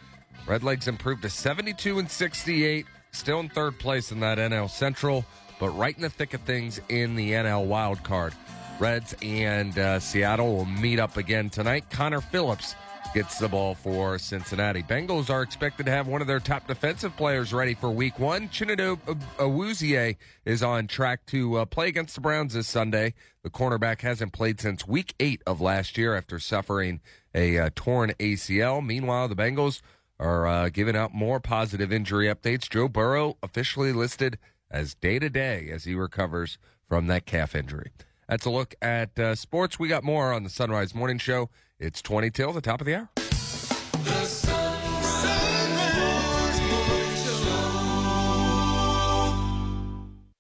Redlegs 0.46 0.88
improved 0.88 1.22
to 1.24 1.30
72 1.30 2.00
and 2.00 2.10
68, 2.10 2.86
still 3.12 3.40
in 3.40 3.50
third 3.50 3.78
place 3.78 4.12
in 4.12 4.20
that 4.22 4.38
NL 4.38 4.70
Central, 4.70 5.26
but 5.60 5.70
right 5.70 5.96
in 5.96 6.02
the 6.02 6.10
thick 6.10 6.34
of 6.34 6.42
things 6.42 6.80
in 6.90 7.16
the 7.16 7.32
NL 7.34 7.66
wild 7.66 8.04
card. 8.04 8.34
Reds 8.80 9.16
and 9.22 9.78
uh, 9.78 10.00
Seattle 10.00 10.56
will 10.56 10.66
meet 10.66 11.00
up 11.00 11.18
again 11.18 11.50
tonight. 11.50 11.90
Connor 11.90 12.22
Phillips 12.22 12.76
gets 13.14 13.40
the 13.40 13.48
ball 13.48 13.74
for 13.74 14.20
Cincinnati. 14.20 14.84
Bengals 14.84 15.30
are 15.30 15.42
expected 15.42 15.86
to 15.86 15.92
have 15.92 16.08
one 16.08 16.22
of 16.22 16.28
their 16.28 16.40
top 16.40 16.68
defensive 16.68 17.16
players 17.18 17.52
ready 17.52 17.74
for 17.74 17.90
week 17.90 18.20
one. 18.20 18.50
Chidobe 18.50 19.00
Awuzie 19.38 20.18
is 20.46 20.62
on 20.62 20.88
track 20.88 21.26
to 21.28 21.58
uh, 21.58 21.66
play 21.66 21.88
against 21.88 22.16
the 22.16 22.22
Browns 22.22 22.54
this 22.54 22.68
Sunday. 22.68 23.14
The 23.44 23.50
cornerback 23.50 24.02
hasn't 24.02 24.34
played 24.34 24.60
since 24.60 24.88
week 24.88 25.16
eight 25.20 25.42
of 25.48 25.60
last 25.60 25.98
year 25.98 26.16
after 26.16 26.40
suffering 26.40 27.02
a 27.34 27.58
uh, 27.58 27.70
torn 27.76 28.12
ACL. 28.20 28.86
Meanwhile, 28.86 29.28
the 29.28 29.36
Bengals 29.36 29.82
are 30.20 30.46
uh, 30.48 30.70
giving 30.70 30.96
out 30.96 31.14
more 31.14 31.40
positive 31.40 31.92
injury 31.92 32.28
updates. 32.28 32.70
Joe 32.70 32.88
Burrow 32.88 33.38
officially 33.42 33.92
listed 33.92 34.38
as 34.70 34.94
day 34.94 35.18
to 35.18 35.30
day 35.30 35.70
as 35.72 35.86
he 35.86 35.96
recovers 35.96 36.58
from 36.88 37.08
that 37.08 37.26
calf 37.26 37.56
injury. 37.56 37.92
That's 38.28 38.46
a 38.46 38.52
look 38.52 38.76
at 38.82 39.18
uh, 39.18 39.34
sports. 39.34 39.80
We 39.80 39.88
got 39.88 40.04
more 40.04 40.32
on 40.32 40.44
the 40.44 40.50
Son 40.52 40.70
Rise 40.70 40.94
Morning 40.94 41.18
Show. 41.18 41.50
It's 41.80 42.02
20 42.02 42.30
till 42.32 42.52
the 42.52 42.60
top 42.60 42.82
of 42.82 42.86
the 42.88 42.96
hour. 42.96 43.10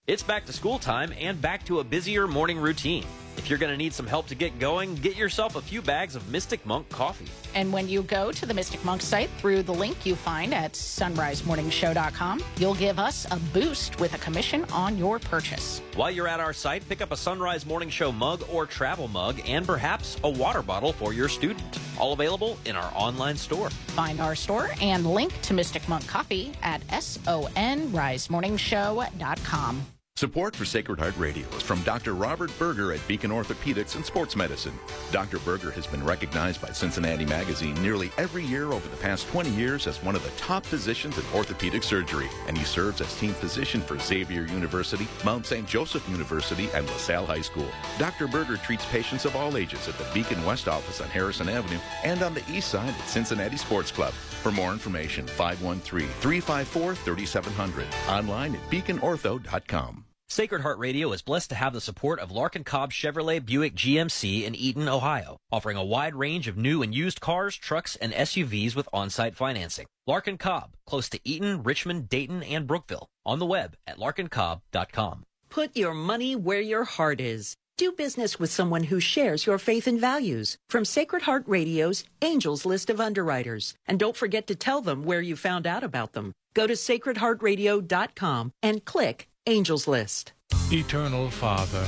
It's 0.05 0.23
back 0.23 0.45
to 0.47 0.53
school 0.53 0.79
time 0.79 1.13
and 1.17 1.41
back 1.41 1.65
to 1.67 1.79
a 1.79 1.83
busier 1.83 2.27
morning 2.27 2.57
routine. 2.57 3.05
If 3.39 3.49
you're 3.49 3.57
going 3.57 3.71
to 3.71 3.77
need 3.77 3.93
some 3.93 4.05
help 4.05 4.27
to 4.27 4.35
get 4.35 4.59
going, 4.59 4.95
get 4.95 5.15
yourself 5.15 5.55
a 5.55 5.61
few 5.61 5.81
bags 5.81 6.17
of 6.17 6.29
Mystic 6.29 6.65
Monk 6.65 6.89
coffee. 6.89 7.29
And 7.55 7.71
when 7.71 7.87
you 7.87 8.03
go 8.03 8.33
to 8.33 8.45
the 8.45 8.53
Mystic 8.53 8.83
Monk 8.83 9.01
site 9.01 9.29
through 9.37 9.63
the 9.63 9.73
link 9.73 10.05
you 10.05 10.17
find 10.17 10.53
at 10.53 10.73
sonrisemorningshow.com, 10.73 12.43
you'll 12.57 12.75
give 12.75 12.99
us 12.99 13.25
a 13.31 13.37
boost 13.53 13.97
with 14.01 14.13
a 14.13 14.17
commission 14.17 14.65
on 14.73 14.97
your 14.97 15.19
purchase. 15.19 15.81
While 15.95 16.11
you're 16.11 16.27
at 16.27 16.41
our 16.41 16.51
site, 16.51 16.83
pick 16.89 17.01
up 17.01 17.13
a 17.13 17.17
Son 17.17 17.39
Rise 17.39 17.65
Morning 17.65 17.89
Show 17.89 18.11
mug 18.11 18.43
or 18.51 18.65
travel 18.65 19.07
mug 19.07 19.39
and 19.47 19.65
perhaps 19.65 20.17
a 20.25 20.29
water 20.29 20.61
bottle 20.61 20.91
for 20.91 21.13
your 21.13 21.29
student. 21.29 21.79
All 21.97 22.11
available 22.11 22.57
in 22.65 22.75
our 22.75 22.91
online 22.93 23.37
store. 23.37 23.69
Find 23.69 24.19
our 24.19 24.35
store 24.35 24.71
and 24.81 25.07
link 25.07 25.31
to 25.43 25.53
Mystic 25.53 25.87
Monk 25.87 26.05
Coffee 26.07 26.51
at 26.61 26.85
sonrisemorningshow.com. 26.87 29.85
Support 30.19 30.53
for 30.53 30.65
Sacred 30.65 30.99
Heart 30.99 31.15
Radio 31.17 31.47
is 31.55 31.61
from 31.61 31.81
Dr. 31.83 32.13
Robert 32.13 32.51
Berger 32.59 32.91
at 32.91 33.07
Beacon 33.07 33.31
Orthopedics 33.31 33.95
and 33.95 34.05
Sports 34.05 34.35
Medicine. 34.35 34.77
Dr. 35.13 35.39
Berger 35.39 35.71
has 35.71 35.87
been 35.87 36.03
recognized 36.03 36.61
by 36.61 36.73
Cincinnati 36.73 37.25
Magazine 37.25 37.73
nearly 37.81 38.11
every 38.17 38.43
year 38.43 38.65
over 38.73 38.85
the 38.89 38.97
past 38.97 39.29
20 39.29 39.49
years 39.51 39.87
as 39.87 40.03
one 40.03 40.17
of 40.17 40.23
the 40.25 40.29
top 40.31 40.65
physicians 40.65 41.17
in 41.17 41.23
orthopedic 41.33 41.83
surgery, 41.83 42.27
and 42.49 42.57
he 42.57 42.65
serves 42.65 42.99
as 42.99 43.17
team 43.17 43.31
physician 43.31 43.79
for 43.79 43.97
Xavier 43.97 44.41
University, 44.41 45.07
Mount 45.23 45.45
St. 45.45 45.65
Joseph 45.65 46.05
University, 46.09 46.67
and 46.73 46.85
LaSalle 46.87 47.25
High 47.25 47.39
School. 47.39 47.69
Dr. 47.97 48.27
Berger 48.27 48.57
treats 48.57 48.85
patients 48.87 49.23
of 49.23 49.37
all 49.37 49.55
ages 49.55 49.87
at 49.87 49.97
the 49.97 50.07
Beacon 50.13 50.43
West 50.43 50.67
office 50.67 50.99
on 50.99 51.07
Harrison 51.07 51.47
Avenue 51.47 51.79
and 52.03 52.23
on 52.23 52.33
the 52.33 52.43
east 52.51 52.71
side 52.71 52.89
at 52.89 53.07
Cincinnati 53.07 53.55
Sports 53.55 53.89
Club. 53.89 54.11
For 54.11 54.51
more 54.51 54.73
information, 54.73 55.27
513 55.27 56.09
354 56.09 56.95
3700. 56.95 57.87
Online 58.09 58.55
at 58.55 58.69
beaconortho.com. 58.69 60.03
Sacred 60.31 60.61
Heart 60.61 60.77
Radio 60.77 61.11
is 61.11 61.23
blessed 61.23 61.49
to 61.49 61.55
have 61.55 61.73
the 61.73 61.81
support 61.81 62.19
of 62.19 62.29
Larkin 62.29 62.63
Cobb 62.63 62.91
Chevrolet 62.91 63.43
Buick 63.43 63.73
GMC 63.73 64.43
in 64.43 64.53
Eaton, 64.53 64.87
Ohio, 64.87 65.37
offering 65.51 65.75
a 65.75 65.83
wide 65.83 66.13
range 66.13 66.47
of 66.47 66.55
new 66.55 66.83
and 66.83 66.93
used 66.93 67.19
cars, 67.19 67.55
trucks, 67.55 67.95
and 67.95 68.13
SUVs 68.13 68.75
with 68.75 68.87
on-site 68.93 69.35
financing. 69.35 69.87
Larkin 70.05 70.37
Cobb, 70.37 70.75
close 70.85 71.09
to 71.09 71.19
Eaton, 71.23 71.63
Richmond, 71.63 72.09
Dayton, 72.09 72.43
and 72.43 72.67
Brookville. 72.67 73.07
On 73.25 73.39
the 73.39 73.45
web 73.47 73.75
at 73.87 73.97
larkincobb.com. 73.97 75.23
Put 75.49 75.75
your 75.75 75.95
money 75.95 76.35
where 76.35 76.61
your 76.61 76.83
heart 76.83 77.19
is. 77.19 77.55
Do 77.79 77.91
business 77.91 78.37
with 78.37 78.51
someone 78.51 78.83
who 78.83 78.99
shares 78.99 79.47
your 79.47 79.57
faith 79.57 79.87
and 79.87 79.99
values. 79.99 80.57
From 80.69 80.85
Sacred 80.85 81.23
Heart 81.23 81.45
Radio's 81.47 82.03
Angels 82.21 82.67
List 82.67 82.91
of 82.91 83.01
Underwriters. 83.01 83.73
And 83.87 83.97
don't 83.97 84.15
forget 84.15 84.45
to 84.45 84.55
tell 84.55 84.81
them 84.81 85.05
where 85.05 85.21
you 85.21 85.35
found 85.35 85.65
out 85.65 85.83
about 85.83 86.13
them. 86.13 86.33
Go 86.53 86.67
to 86.67 86.73
sacredheartradio.com 86.73 88.51
and 88.61 88.85
click 88.85 89.29
Angels 89.49 89.87
List. 89.87 90.33
Eternal 90.71 91.31
Father, 91.31 91.83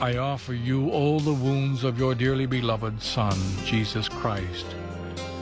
I 0.00 0.16
offer 0.16 0.52
you 0.52 0.90
all 0.90 1.20
the 1.20 1.32
wounds 1.32 1.84
of 1.84 1.96
your 1.96 2.12
dearly 2.12 2.44
beloved 2.44 3.00
Son, 3.00 3.38
Jesus 3.64 4.08
Christ, 4.08 4.66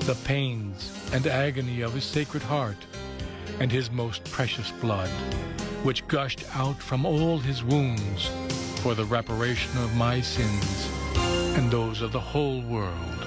the 0.01 0.19
pains 0.27 0.93
and 1.15 1.27
agony 1.27 1.81
of 1.81 1.95
his 1.95 2.05
sacred 2.05 2.43
heart, 2.43 2.77
and 3.59 3.73
his 3.73 3.91
most 3.91 4.23
precious 4.25 4.71
blood, 4.83 5.09
which 5.83 6.07
gushed 6.09 6.45
out 6.55 6.77
from 6.77 7.07
all 7.07 7.39
his 7.39 7.65
wounds 7.65 8.29
for 8.83 8.95
the 8.95 9.07
reparation 9.07 9.79
of 9.79 9.97
my 9.97 10.21
sins 10.21 10.91
and 11.57 11.71
those 11.71 12.03
of 12.03 12.13
the 12.13 12.21
whole 12.21 12.61
world. 12.61 13.27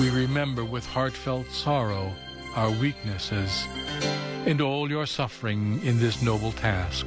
We 0.00 0.08
remember 0.08 0.64
with 0.64 0.86
heartfelt 0.86 1.48
sorrow 1.48 2.14
our 2.56 2.70
weaknesses 2.70 3.66
and 4.46 4.62
all 4.62 4.88
your 4.88 5.04
suffering 5.04 5.82
in 5.84 5.98
this 5.98 6.22
noble 6.22 6.52
task. 6.52 7.06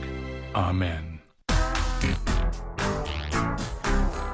Amen. 0.55 1.19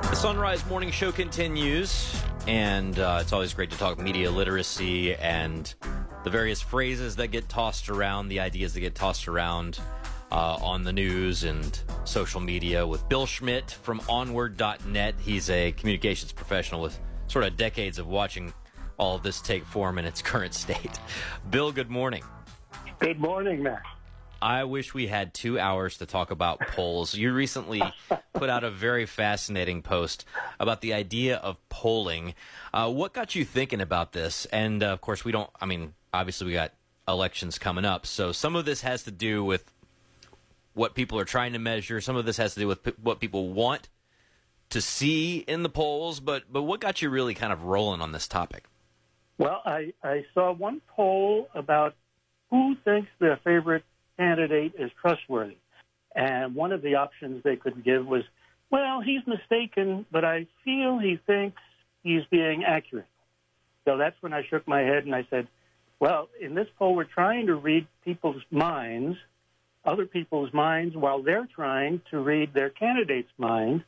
The 0.03 0.13
Son 0.13 0.37
Rise 0.37 0.63
Morning 0.67 0.91
Show 0.91 1.11
continues, 1.11 2.15
and 2.45 2.99
uh, 2.99 3.17
it's 3.21 3.33
always 3.33 3.55
great 3.55 3.71
to 3.71 3.77
talk 3.79 3.97
media 3.97 4.29
literacy 4.29 5.15
and 5.15 5.73
the 6.23 6.29
various 6.29 6.61
phrases 6.61 7.15
that 7.15 7.29
get 7.29 7.49
tossed 7.49 7.89
around, 7.89 8.27
the 8.27 8.39
ideas 8.39 8.75
that 8.75 8.81
get 8.81 8.93
tossed 8.93 9.27
around 9.27 9.79
uh, 10.31 10.59
on 10.61 10.83
the 10.83 10.93
news 10.93 11.43
and 11.43 11.81
social 12.03 12.39
media 12.39 12.85
with 12.85 13.09
Bill 13.09 13.25
Schmidt 13.25 13.71
from 13.71 13.99
Onward.net. 14.07 15.15
He's 15.19 15.49
a 15.49 15.71
communications 15.71 16.31
professional 16.31 16.81
with 16.81 16.99
sort 17.29 17.45
of 17.45 17.57
decades 17.57 17.97
of 17.97 18.05
watching 18.05 18.53
all 18.97 19.15
of 19.15 19.23
this 19.23 19.41
take 19.41 19.65
form 19.65 19.97
in 19.97 20.05
its 20.05 20.21
current 20.31 20.53
state. 20.53 20.99
Bill, 21.49 21.71
good 21.71 21.89
morning. 21.89 22.23
Good 22.99 23.19
morning, 23.19 23.63
Matt. 23.63 23.81
I 24.41 24.63
wish 24.63 24.93
we 24.93 25.07
had 25.07 25.33
two 25.33 25.59
hours 25.59 25.97
to 25.99 26.05
talk 26.05 26.31
about 26.31 26.59
polls. 26.59 27.13
You 27.13 27.31
recently 27.31 27.81
put 28.33 28.49
out 28.49 28.63
a 28.63 28.71
very 28.71 29.05
fascinating 29.05 29.83
post 29.83 30.25
about 30.59 30.81
the 30.81 30.93
idea 30.93 31.37
of 31.37 31.57
polling. 31.69 32.33
Uh, 32.73 32.91
what 32.91 33.13
got 33.13 33.35
you 33.35 33.45
thinking 33.45 33.81
about 33.81 34.13
this? 34.13 34.45
And 34.45 34.81
uh, 34.81 34.87
of 34.87 35.01
course, 35.01 35.23
we 35.23 35.31
don't, 35.31 35.49
I 35.61 35.67
mean, 35.67 35.93
obviously, 36.11 36.47
we 36.47 36.53
got 36.53 36.73
elections 37.07 37.59
coming 37.59 37.85
up. 37.85 38.05
So 38.05 38.31
some 38.31 38.55
of 38.55 38.65
this 38.65 38.81
has 38.81 39.03
to 39.03 39.11
do 39.11 39.43
with 39.43 39.71
what 40.73 40.95
people 40.95 41.19
are 41.19 41.25
trying 41.25 41.53
to 41.53 41.59
measure, 41.59 42.01
some 42.01 42.15
of 42.15 42.25
this 42.25 42.37
has 42.37 42.53
to 42.55 42.61
do 42.61 42.67
with 42.67 42.83
p- 42.83 42.93
what 43.01 43.19
people 43.19 43.49
want 43.49 43.89
to 44.69 44.81
see 44.81 45.39
in 45.39 45.63
the 45.63 45.69
polls. 45.69 46.19
But, 46.19 46.43
but 46.51 46.63
what 46.63 46.79
got 46.79 47.01
you 47.01 47.09
really 47.09 47.35
kind 47.35 47.53
of 47.53 47.65
rolling 47.65 48.01
on 48.01 48.11
this 48.11 48.27
topic? 48.27 48.65
Well, 49.37 49.61
I, 49.65 49.93
I 50.03 50.25
saw 50.33 50.53
one 50.53 50.81
poll 50.87 51.49
about 51.53 51.95
who 52.49 52.75
thinks 52.85 53.09
their 53.19 53.37
favorite 53.43 53.83
candidate 54.17 54.73
is 54.77 54.91
trustworthy. 55.01 55.57
And 56.15 56.55
one 56.55 56.71
of 56.71 56.81
the 56.81 56.95
options 56.95 57.43
they 57.43 57.55
could 57.55 57.83
give 57.83 58.05
was, 58.05 58.23
well, 58.69 59.01
he's 59.01 59.21
mistaken, 59.25 60.05
but 60.11 60.25
I 60.25 60.47
feel 60.63 60.97
he 60.97 61.19
thinks 61.25 61.61
he's 62.03 62.23
being 62.29 62.63
accurate. 62.63 63.05
So 63.85 63.97
that's 63.97 64.15
when 64.21 64.33
I 64.33 64.43
shook 64.49 64.67
my 64.67 64.81
head 64.81 65.05
and 65.05 65.15
I 65.15 65.25
said, 65.29 65.47
well, 65.99 66.29
in 66.39 66.55
this 66.55 66.67
poll, 66.77 66.95
we're 66.95 67.03
trying 67.03 67.47
to 67.47 67.55
read 67.55 67.87
people's 68.03 68.41
minds, 68.49 69.17
other 69.85 70.05
people's 70.05 70.53
minds, 70.53 70.95
while 70.95 71.21
they're 71.21 71.47
trying 71.53 72.01
to 72.11 72.19
read 72.19 72.53
their 72.53 72.69
candidate's 72.69 73.31
mind. 73.37 73.83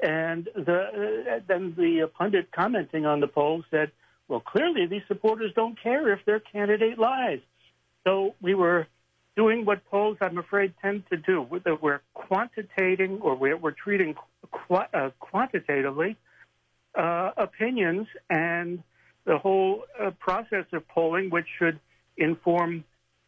And 0.00 0.48
the, 0.54 1.34
uh, 1.36 1.40
then 1.46 1.74
the 1.76 2.10
pundit 2.18 2.50
commenting 2.50 3.06
on 3.06 3.20
the 3.20 3.26
poll 3.26 3.62
said, 3.70 3.92
well, 4.26 4.40
clearly 4.40 4.86
these 4.86 5.02
supporters 5.06 5.52
don't 5.54 5.80
care 5.80 6.12
if 6.12 6.24
their 6.24 6.40
candidate 6.40 6.98
lies. 6.98 7.40
So 8.04 8.34
we 8.40 8.54
were 8.54 8.86
doing 9.36 9.64
what 9.64 9.84
polls, 9.90 10.16
I'm 10.20 10.38
afraid, 10.38 10.74
tend 10.80 11.04
to 11.10 11.16
do. 11.16 11.46
That 11.64 11.82
We're 11.82 12.00
quantitating 12.14 13.20
or 13.20 13.34
we're, 13.34 13.56
we're 13.56 13.72
treating 13.72 14.14
qu- 14.50 14.74
uh, 14.74 15.10
quantitatively 15.18 16.16
uh, 16.94 17.32
opinions 17.36 18.06
and 18.30 18.82
the 19.24 19.38
whole 19.38 19.84
uh, 20.00 20.10
process 20.12 20.66
of 20.72 20.86
polling, 20.88 21.30
which 21.30 21.46
should 21.58 21.80
inform 22.16 22.84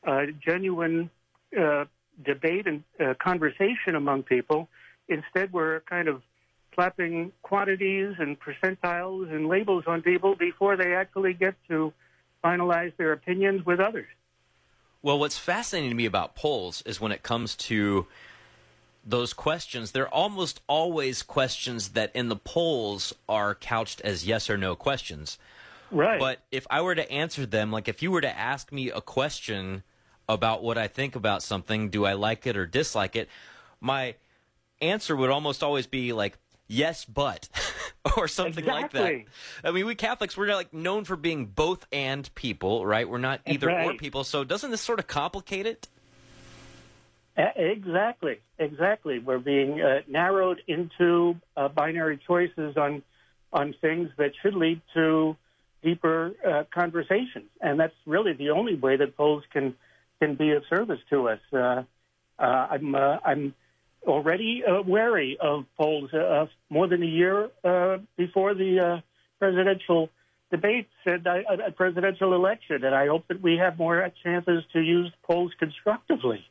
uh, 0.07 0.27
genuine 0.45 1.11
uh, 1.59 1.85
debate 2.25 2.67
and 2.67 2.85
uh, 3.01 3.15
conversation 3.23 3.95
among 3.97 4.23
people. 4.23 4.69
Instead, 5.09 5.53
we're 5.53 5.81
kind 5.81 6.09
of 6.09 6.23
slapping 6.75 7.33
quantities 7.43 8.15
and 8.19 8.37
percentiles 8.39 9.33
and 9.35 9.49
labels 9.49 9.85
on 9.87 10.03
people 10.03 10.37
before 10.37 10.77
they 10.77 10.95
actually 10.95 11.33
get 11.33 11.55
to 11.69 11.93
finalize 12.45 12.93
their 12.97 13.13
opinions 13.13 13.65
with 13.65 13.81
others. 13.81 14.07
Well, 15.07 15.21
what's 15.21 15.39
fascinating 15.39 15.91
to 15.91 15.95
me 15.95 16.05
about 16.05 16.35
polls 16.35 16.83
is 16.85 17.01
when 17.01 17.13
it 17.13 17.23
comes 17.23 17.55
to 17.55 18.09
those 19.05 19.33
questions, 19.33 19.93
they're 19.93 20.13
almost 20.13 20.61
always 20.67 21.23
questions 21.23 21.91
that 21.91 22.11
in 22.13 22.29
the 22.29 22.35
polls 22.35 23.15
are 23.29 23.55
couched 23.55 24.01
as 24.01 24.27
yes 24.27 24.51
or 24.51 24.59
no 24.59 24.75
questions. 24.75 25.39
Right. 25.93 26.19
But 26.19 26.41
if 26.51 26.67
I 26.71 26.81
were 26.81 26.97
to 26.97 27.09
answer 27.09 27.47
them, 27.47 27.71
like 27.71 27.87
if 27.87 28.03
you 28.03 28.11
were 28.11 28.21
to 28.21 28.37
ask 28.37 28.73
me 28.73 28.91
a 28.91 29.01
question 29.01 29.85
about 30.29 30.65
what 30.65 30.77
I 30.77 30.89
think 30.89 31.15
about 31.15 31.41
something, 31.41 31.89
do 31.89 32.05
I 32.05 32.15
like 32.15 32.45
it 32.45 32.57
or 32.57 32.67
dislike 32.67 33.15
it? 33.15 33.29
My 33.81 34.17
answer 34.83 35.15
would 35.15 35.31
almost 35.31 35.63
always 35.63 35.87
be 35.87 36.13
like, 36.15 36.37
yes, 36.69 37.05
but, 37.05 37.49
or 38.17 38.29
something 38.29 38.65
exactly. 38.65 39.01
like 39.01 39.27
that. 39.63 39.69
I 39.69 39.73
mean, 39.73 39.87
we 39.87 39.95
Catholics, 39.95 40.37
we're 40.37 40.55
like 40.55 40.73
known 40.73 41.05
for 41.05 41.17
being 41.17 41.47
both 41.47 41.87
and 41.93 42.33
people, 42.35 42.87
right? 42.87 43.09
We're 43.09 43.19
not 43.19 43.41
either 43.47 43.69
right. 43.69 43.87
or 43.87 43.95
people. 43.95 44.25
So 44.25 44.45
doesn't 44.45 44.71
this 44.71 44.81
sort 44.81 44.99
of 44.99 45.07
complicate 45.07 45.67
it? 45.67 45.89
Exactly, 47.37 48.41
exactly. 48.59 49.19
We're 49.19 49.39
being 49.39 49.81
uh, 49.83 50.01
narrowed 50.09 50.63
into 50.67 51.37
uh, 51.57 51.69
binary 51.69 52.19
choices 52.27 52.77
on 52.79 53.03
on 53.53 53.75
things 53.81 54.09
that 54.17 54.33
should 54.43 54.55
lead 54.55 54.81
to 54.95 55.37
deeper 55.83 56.35
uh, 56.47 56.65
conversations, 56.73 57.49
and 57.61 57.79
that's 57.79 57.95
really 58.07 58.33
the 58.33 58.51
only 58.51 58.75
way 58.75 58.97
that 58.97 59.17
polls 59.17 59.45
can 59.53 59.75
can 60.21 60.35
be 60.35 60.53
of 60.53 60.63
service 60.71 61.01
to 61.11 61.29
us. 61.29 61.41
Uh, 61.53 61.83
uh, 62.39 62.67
I'm 62.71 62.95
uh, 62.95 63.19
I'm 63.23 63.55
already 64.07 64.63
uh, 64.65 64.83
wary 64.83 65.37
of 65.41 65.65
polls 65.77 66.13
uh, 66.13 66.47
more 66.71 66.87
than 66.87 67.03
a 67.03 67.07
year 67.07 67.51
uh, 67.65 67.99
before 68.17 68.55
the 68.55 69.03
presidential 69.39 70.09
debates 70.51 70.93
and 71.05 71.27
a 71.27 71.73
presidential 71.73 72.35
election, 72.35 72.85
and 72.85 72.95
I 72.95 73.09
hope 73.09 73.27
that 73.29 73.43
we 73.43 73.57
have 73.57 73.79
more 73.79 74.11
chances 74.23 74.65
to 74.73 74.81
use 74.81 75.13
polls 75.23 75.53
constructively. 75.59 76.45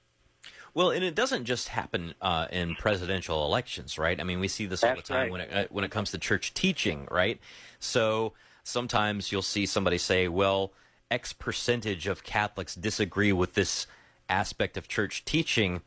Well, 0.73 0.91
and 0.91 1.05
it 1.05 1.15
doesn't 1.15 1.45
just 1.45 1.69
happen 1.69 2.13
uh, 2.21 2.47
in 2.51 2.75
presidential 2.75 3.45
elections, 3.45 3.97
right? 3.97 4.19
I 4.19 4.25
mean, 4.25 4.41
we 4.41 4.49
see 4.49 4.65
this 4.65 4.83
all 4.83 4.95
the 4.95 5.01
time 5.01 5.17
right. 5.17 5.31
when 5.31 5.41
it 5.41 5.53
uh, 5.53 5.65
when 5.71 5.85
it 5.85 5.91
comes 5.91 6.11
to 6.11 6.17
church 6.17 6.53
teaching, 6.53 7.07
right? 7.09 7.39
So 7.79 8.33
sometimes 8.63 9.31
you'll 9.31 9.41
see 9.41 9.65
somebody 9.65 9.97
say, 9.97 10.27
"Well, 10.27 10.73
X 11.09 11.31
percentage 11.31 12.07
of 12.07 12.23
Catholics 12.23 12.75
disagree 12.75 13.31
with 13.31 13.53
this 13.53 13.87
aspect 14.27 14.75
of 14.75 14.89
church 14.89 15.23
teaching," 15.23 15.81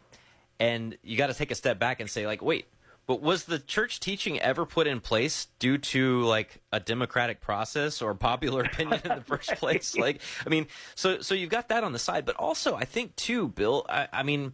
and 0.60 0.96
you 1.02 1.16
got 1.16 1.28
to 1.28 1.34
take 1.34 1.50
a 1.50 1.54
step 1.54 1.78
back 1.78 2.00
and 2.00 2.10
say, 2.10 2.26
like, 2.26 2.42
"Wait." 2.42 2.66
But 3.06 3.22
was 3.22 3.44
the 3.44 3.58
church 3.58 4.00
teaching 4.00 4.38
ever 4.38 4.66
put 4.66 4.86
in 4.86 5.00
place 5.00 5.46
due 5.58 5.78
to 5.78 6.20
like 6.24 6.60
a 6.72 6.78
democratic 6.78 7.40
process 7.40 8.02
or 8.02 8.14
popular 8.14 8.64
opinion 8.64 9.00
in 9.02 9.08
the 9.16 9.22
first 9.22 9.50
place? 9.56 9.96
Like, 9.96 10.20
I 10.44 10.50
mean, 10.50 10.66
so 10.94 11.22
so 11.22 11.34
you've 11.34 11.48
got 11.48 11.68
that 11.68 11.84
on 11.84 11.92
the 11.92 11.98
side, 11.98 12.26
but 12.26 12.36
also 12.36 12.74
I 12.74 12.84
think 12.84 13.16
too, 13.16 13.48
Bill. 13.48 13.86
I, 13.88 14.08
I 14.12 14.22
mean, 14.24 14.52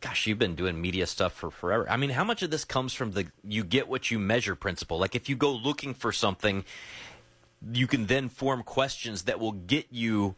gosh, 0.00 0.28
you've 0.28 0.38
been 0.38 0.54
doing 0.54 0.80
media 0.80 1.06
stuff 1.06 1.32
for 1.32 1.50
forever. 1.50 1.90
I 1.90 1.96
mean, 1.96 2.10
how 2.10 2.22
much 2.22 2.44
of 2.44 2.52
this 2.52 2.64
comes 2.64 2.94
from 2.94 3.10
the 3.10 3.26
you 3.42 3.64
get 3.64 3.88
what 3.88 4.12
you 4.12 4.20
measure 4.20 4.54
principle? 4.54 4.98
Like 5.00 5.16
if 5.16 5.28
you 5.28 5.34
go 5.34 5.50
looking 5.50 5.92
for 5.92 6.12
something, 6.12 6.64
you 7.72 7.88
can 7.88 8.06
then 8.06 8.28
form 8.28 8.62
questions 8.62 9.24
that 9.24 9.40
will 9.40 9.52
get 9.52 9.86
you 9.90 10.36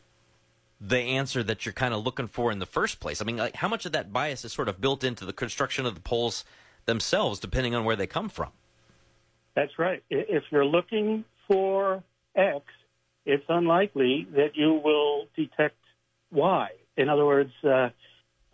the 0.80 0.98
answer 0.98 1.42
that 1.42 1.66
you're 1.66 1.72
kind 1.72 1.92
of 1.92 2.04
looking 2.04 2.28
for 2.28 2.52
in 2.52 2.58
the 2.58 2.66
first 2.66 3.00
place. 3.00 3.20
I 3.20 3.24
mean, 3.24 3.36
like 3.36 3.56
how 3.56 3.68
much 3.68 3.84
of 3.86 3.92
that 3.92 4.12
bias 4.12 4.44
is 4.44 4.52
sort 4.52 4.68
of 4.68 4.80
built 4.80 5.02
into 5.02 5.24
the 5.24 5.32
construction 5.32 5.86
of 5.86 5.94
the 5.94 6.00
polls 6.00 6.44
themselves 6.86 7.40
depending 7.40 7.74
on 7.74 7.84
where 7.84 7.96
they 7.96 8.06
come 8.06 8.28
from? 8.28 8.50
That's 9.54 9.76
right. 9.78 10.02
If 10.08 10.44
you're 10.50 10.64
looking 10.64 11.24
for 11.48 12.04
X, 12.36 12.64
it's 13.26 13.44
unlikely 13.48 14.28
that 14.36 14.54
you 14.54 14.80
will 14.84 15.26
detect 15.34 15.76
Y. 16.30 16.68
In 16.96 17.08
other 17.08 17.26
words, 17.26 17.52
uh, 17.64 17.90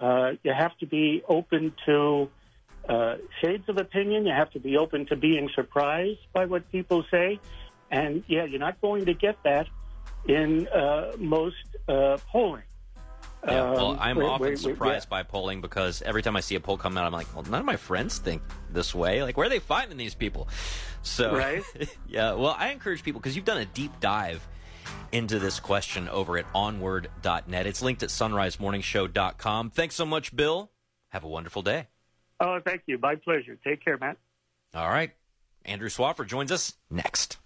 uh, 0.01 0.33
you 0.43 0.53
have 0.57 0.77
to 0.79 0.87
be 0.87 1.23
open 1.29 1.75
to 1.87 2.31
uh, 2.89 3.17
shades 3.43 3.69
of 3.69 3.77
opinion. 3.77 4.27
You 4.27 4.33
have 4.33 4.51
to 4.53 4.61
be 4.61 4.77
open 4.77 5.07
to 5.07 5.17
being 5.17 5.49
surprised 5.55 6.21
by 6.33 6.47
what 6.47 6.71
people 6.73 7.05
say. 7.11 7.39
And 7.91 8.25
yeah, 8.27 8.45
you're 8.45 8.59
not 8.59 8.81
going 8.81 9.05
to 9.05 9.15
get 9.15 9.37
that 9.45 9.67
in 10.27 10.67
uh, 10.69 11.13
most 11.19 11.57
uh, 11.89 12.17
polling. 12.31 12.63
Yeah, 13.47 13.73
well, 13.73 13.91
Um, 13.91 13.99
I'm 14.01 14.23
often 14.23 14.51
we- 14.51 14.57
surprised 14.57 15.11
by 15.11 15.23
polling 15.23 15.61
because 15.61 16.01
every 16.01 16.23
time 16.23 16.35
I 16.35 16.41
see 16.41 16.55
a 16.55 16.61
poll 16.61 16.79
come 16.79 16.97
out, 16.97 17.05
I'm 17.05 17.13
like, 17.13 17.27
well, 17.35 17.45
none 17.45 17.61
of 17.61 17.67
my 17.67 17.77
friends 17.77 18.19
think 18.19 18.43
this 18.73 18.95
way. 18.95 19.23
Like, 19.23 19.37
where 19.37 19.47
are 19.47 19.51
they 19.51 19.59
finding 19.59 19.99
these 19.99 20.15
people? 20.15 20.49
So, 21.03 21.37
Right. 21.37 21.63
yeah, 22.09 22.33
well, 22.33 22.57
I 22.59 22.69
encourage 22.71 23.03
people 23.03 23.21
because 23.21 23.37
you've 23.37 23.45
done 23.45 23.59
a 23.59 23.67
deep 23.67 24.01
dive 24.01 24.47
into 25.13 25.39
this 25.39 25.61
question 25.61 26.09
over 26.09 26.39
at 26.39 26.47
onward.net. 26.55 27.67
It's 27.67 27.83
linked 27.83 28.03
at 28.03 28.09
sonrisemorningshow.com. 28.09 29.71
Thanks 29.71 29.95
so 29.95 30.07
much, 30.07 30.35
Bill. 30.35 30.71
Have 31.11 31.25
a 31.25 31.29
wonderful 31.29 31.61
day. 31.61 31.89
Oh, 32.41 32.59
thank 32.65 32.83
you. 32.87 32.99
My 32.99 33.15
pleasure. 33.17 33.57
Take 33.63 33.85
care, 33.85 33.99
Matt. 33.99 34.17
All 34.75 34.89
right. 34.89 35.13
Andrew 35.67 35.89
Swafford 35.91 36.27
joins 36.29 36.51
us 36.51 36.75
next. 36.91 37.37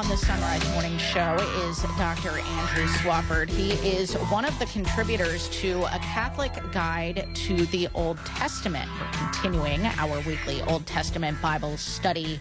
On 0.02 0.08
the 0.08 0.16
Son 0.16 0.40
Rise 0.40 0.68
Morning 0.72 0.98
Show 0.98 1.36
is 1.68 1.80
Dr. 1.96 2.30
Andrew 2.30 2.86
Swafford. 2.86 3.48
He 3.48 3.70
is 3.88 4.14
one 4.14 4.44
of 4.44 4.58
the 4.58 4.66
contributors 4.66 5.48
to 5.60 5.84
a 5.84 6.00
Catholic 6.00 6.50
guide 6.72 7.28
to 7.34 7.66
the 7.66 7.86
Old 7.94 8.18
Testament. 8.24 8.90
We're 8.98 9.12
continuing 9.12 9.86
our 9.86 10.18
weekly 10.22 10.60
Old 10.62 10.86
Testament 10.86 11.40
Bible 11.40 11.76
study 11.76 12.40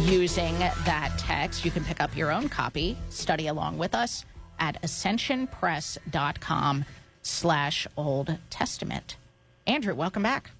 using 0.00 0.58
that 0.58 1.14
text. 1.16 1.64
You 1.64 1.70
can 1.70 1.82
pick 1.82 2.02
up 2.02 2.14
your 2.14 2.30
own 2.30 2.50
copy, 2.50 2.98
study 3.08 3.46
along 3.46 3.78
with 3.78 3.94
us 3.94 4.26
at 4.58 4.82
ascensionpress.com 4.82 6.84
slash 7.22 7.86
Old 7.96 8.36
Testament. 8.50 9.16
Andrew, 9.66 9.94
welcome 9.94 10.22
back. 10.22 10.50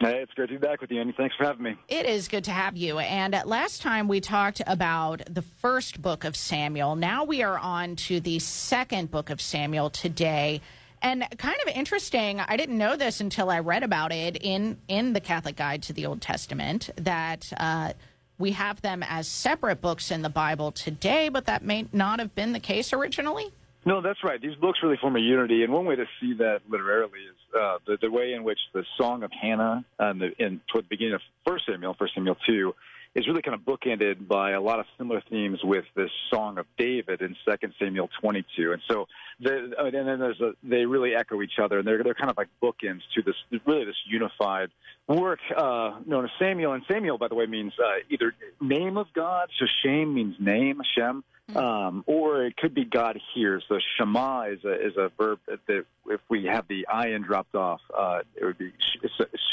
Hey, 0.00 0.22
it's 0.22 0.32
great 0.32 0.48
to 0.48 0.54
be 0.54 0.66
back 0.66 0.80
with 0.80 0.90
you, 0.90 0.98
Anna. 0.98 1.12
Thanks 1.14 1.36
for 1.36 1.44
having 1.44 1.62
me. 1.62 1.76
It 1.86 2.06
is 2.06 2.26
good 2.26 2.44
to 2.44 2.50
have 2.50 2.74
you. 2.74 2.98
And 2.98 3.38
last 3.44 3.82
time 3.82 4.08
we 4.08 4.22
talked 4.22 4.62
about 4.66 5.20
the 5.28 5.42
first 5.42 6.00
book 6.00 6.24
of 6.24 6.34
Samuel. 6.34 6.96
Now 6.96 7.24
we 7.24 7.42
are 7.42 7.58
on 7.58 7.96
to 7.96 8.18
the 8.18 8.38
second 8.38 9.10
book 9.10 9.28
of 9.28 9.42
Samuel 9.42 9.90
today. 9.90 10.62
And 11.02 11.26
kind 11.36 11.56
of 11.66 11.74
interesting, 11.74 12.40
I 12.40 12.56
didn't 12.56 12.78
know 12.78 12.96
this 12.96 13.20
until 13.20 13.50
I 13.50 13.58
read 13.58 13.82
about 13.82 14.10
it 14.10 14.38
in, 14.40 14.78
in 14.88 15.12
the 15.12 15.20
Catholic 15.20 15.56
Guide 15.56 15.82
to 15.82 15.92
the 15.92 16.06
Old 16.06 16.22
Testament 16.22 16.88
that 16.96 17.52
uh, 17.58 17.92
we 18.38 18.52
have 18.52 18.80
them 18.80 19.02
as 19.06 19.28
separate 19.28 19.82
books 19.82 20.10
in 20.10 20.22
the 20.22 20.30
Bible 20.30 20.72
today, 20.72 21.28
but 21.28 21.44
that 21.44 21.62
may 21.62 21.86
not 21.92 22.20
have 22.20 22.34
been 22.34 22.52
the 22.52 22.60
case 22.60 22.94
originally. 22.94 23.52
No, 23.84 24.02
that's 24.02 24.22
right. 24.22 24.40
These 24.40 24.56
books 24.56 24.80
really 24.82 24.98
form 25.00 25.16
a 25.16 25.20
unity, 25.20 25.64
and 25.64 25.72
one 25.72 25.86
way 25.86 25.96
to 25.96 26.04
see 26.20 26.34
that 26.34 26.60
literarily 26.68 27.20
is 27.20 27.58
uh, 27.58 27.78
the, 27.86 27.96
the 28.00 28.10
way 28.10 28.34
in 28.34 28.44
which 28.44 28.58
the 28.74 28.84
Song 28.98 29.22
of 29.22 29.32
Hannah 29.32 29.84
and 29.98 30.20
the, 30.20 30.32
in, 30.38 30.60
toward 30.70 30.84
the 30.84 30.88
beginning 30.88 31.14
of 31.14 31.22
First 31.46 31.64
Samuel, 31.66 31.94
First 31.98 32.14
Samuel 32.14 32.36
two, 32.46 32.74
is 33.14 33.26
really 33.26 33.42
kind 33.42 33.54
of 33.54 33.62
bookended 33.62 34.28
by 34.28 34.52
a 34.52 34.60
lot 34.60 34.80
of 34.80 34.86
similar 34.98 35.22
themes 35.30 35.58
with 35.64 35.84
this 35.96 36.10
Song 36.32 36.58
of 36.58 36.66
David 36.76 37.22
in 37.22 37.34
Second 37.48 37.74
Samuel 37.78 38.08
22. 38.20 38.72
And 38.72 38.82
so, 38.86 39.08
the, 39.40 39.72
and 39.78 40.06
then 40.06 40.18
there's 40.18 40.40
a, 40.40 40.52
they 40.62 40.84
really 40.84 41.14
echo 41.14 41.40
each 41.42 41.58
other, 41.62 41.78
and 41.78 41.86
they're 41.86 42.02
they're 42.02 42.14
kind 42.14 42.30
of 42.30 42.36
like 42.36 42.48
bookends 42.62 43.00
to 43.14 43.22
this 43.22 43.34
really 43.66 43.84
this 43.84 43.96
unified 44.06 44.70
work 45.08 45.40
uh, 45.56 45.98
known 46.06 46.24
as 46.24 46.30
Samuel. 46.38 46.72
And 46.74 46.82
Samuel, 46.88 47.18
by 47.18 47.28
the 47.28 47.34
way, 47.34 47.46
means 47.46 47.72
uh, 47.78 48.00
either 48.10 48.34
name 48.60 48.96
of 48.96 49.06
God, 49.14 49.48
so 49.58 49.66
Shem 49.82 50.14
means 50.14 50.36
name, 50.38 50.80
Shem, 50.94 51.24
um, 51.56 52.04
or 52.06 52.44
it 52.44 52.56
could 52.56 52.74
be 52.74 52.84
God 52.84 53.18
hears. 53.34 53.64
So 53.68 53.78
Shema 53.96 54.42
is 54.42 54.64
a 54.64 54.86
is 54.86 54.96
a 54.96 55.10
verb 55.18 55.40
that, 55.46 55.84
if 56.06 56.20
we 56.28 56.44
have 56.44 56.68
the 56.68 56.86
ayin 56.92 57.24
dropped 57.24 57.54
off, 57.54 57.80
uh, 57.96 58.20
it 58.36 58.44
would 58.44 58.58
be 58.58 58.72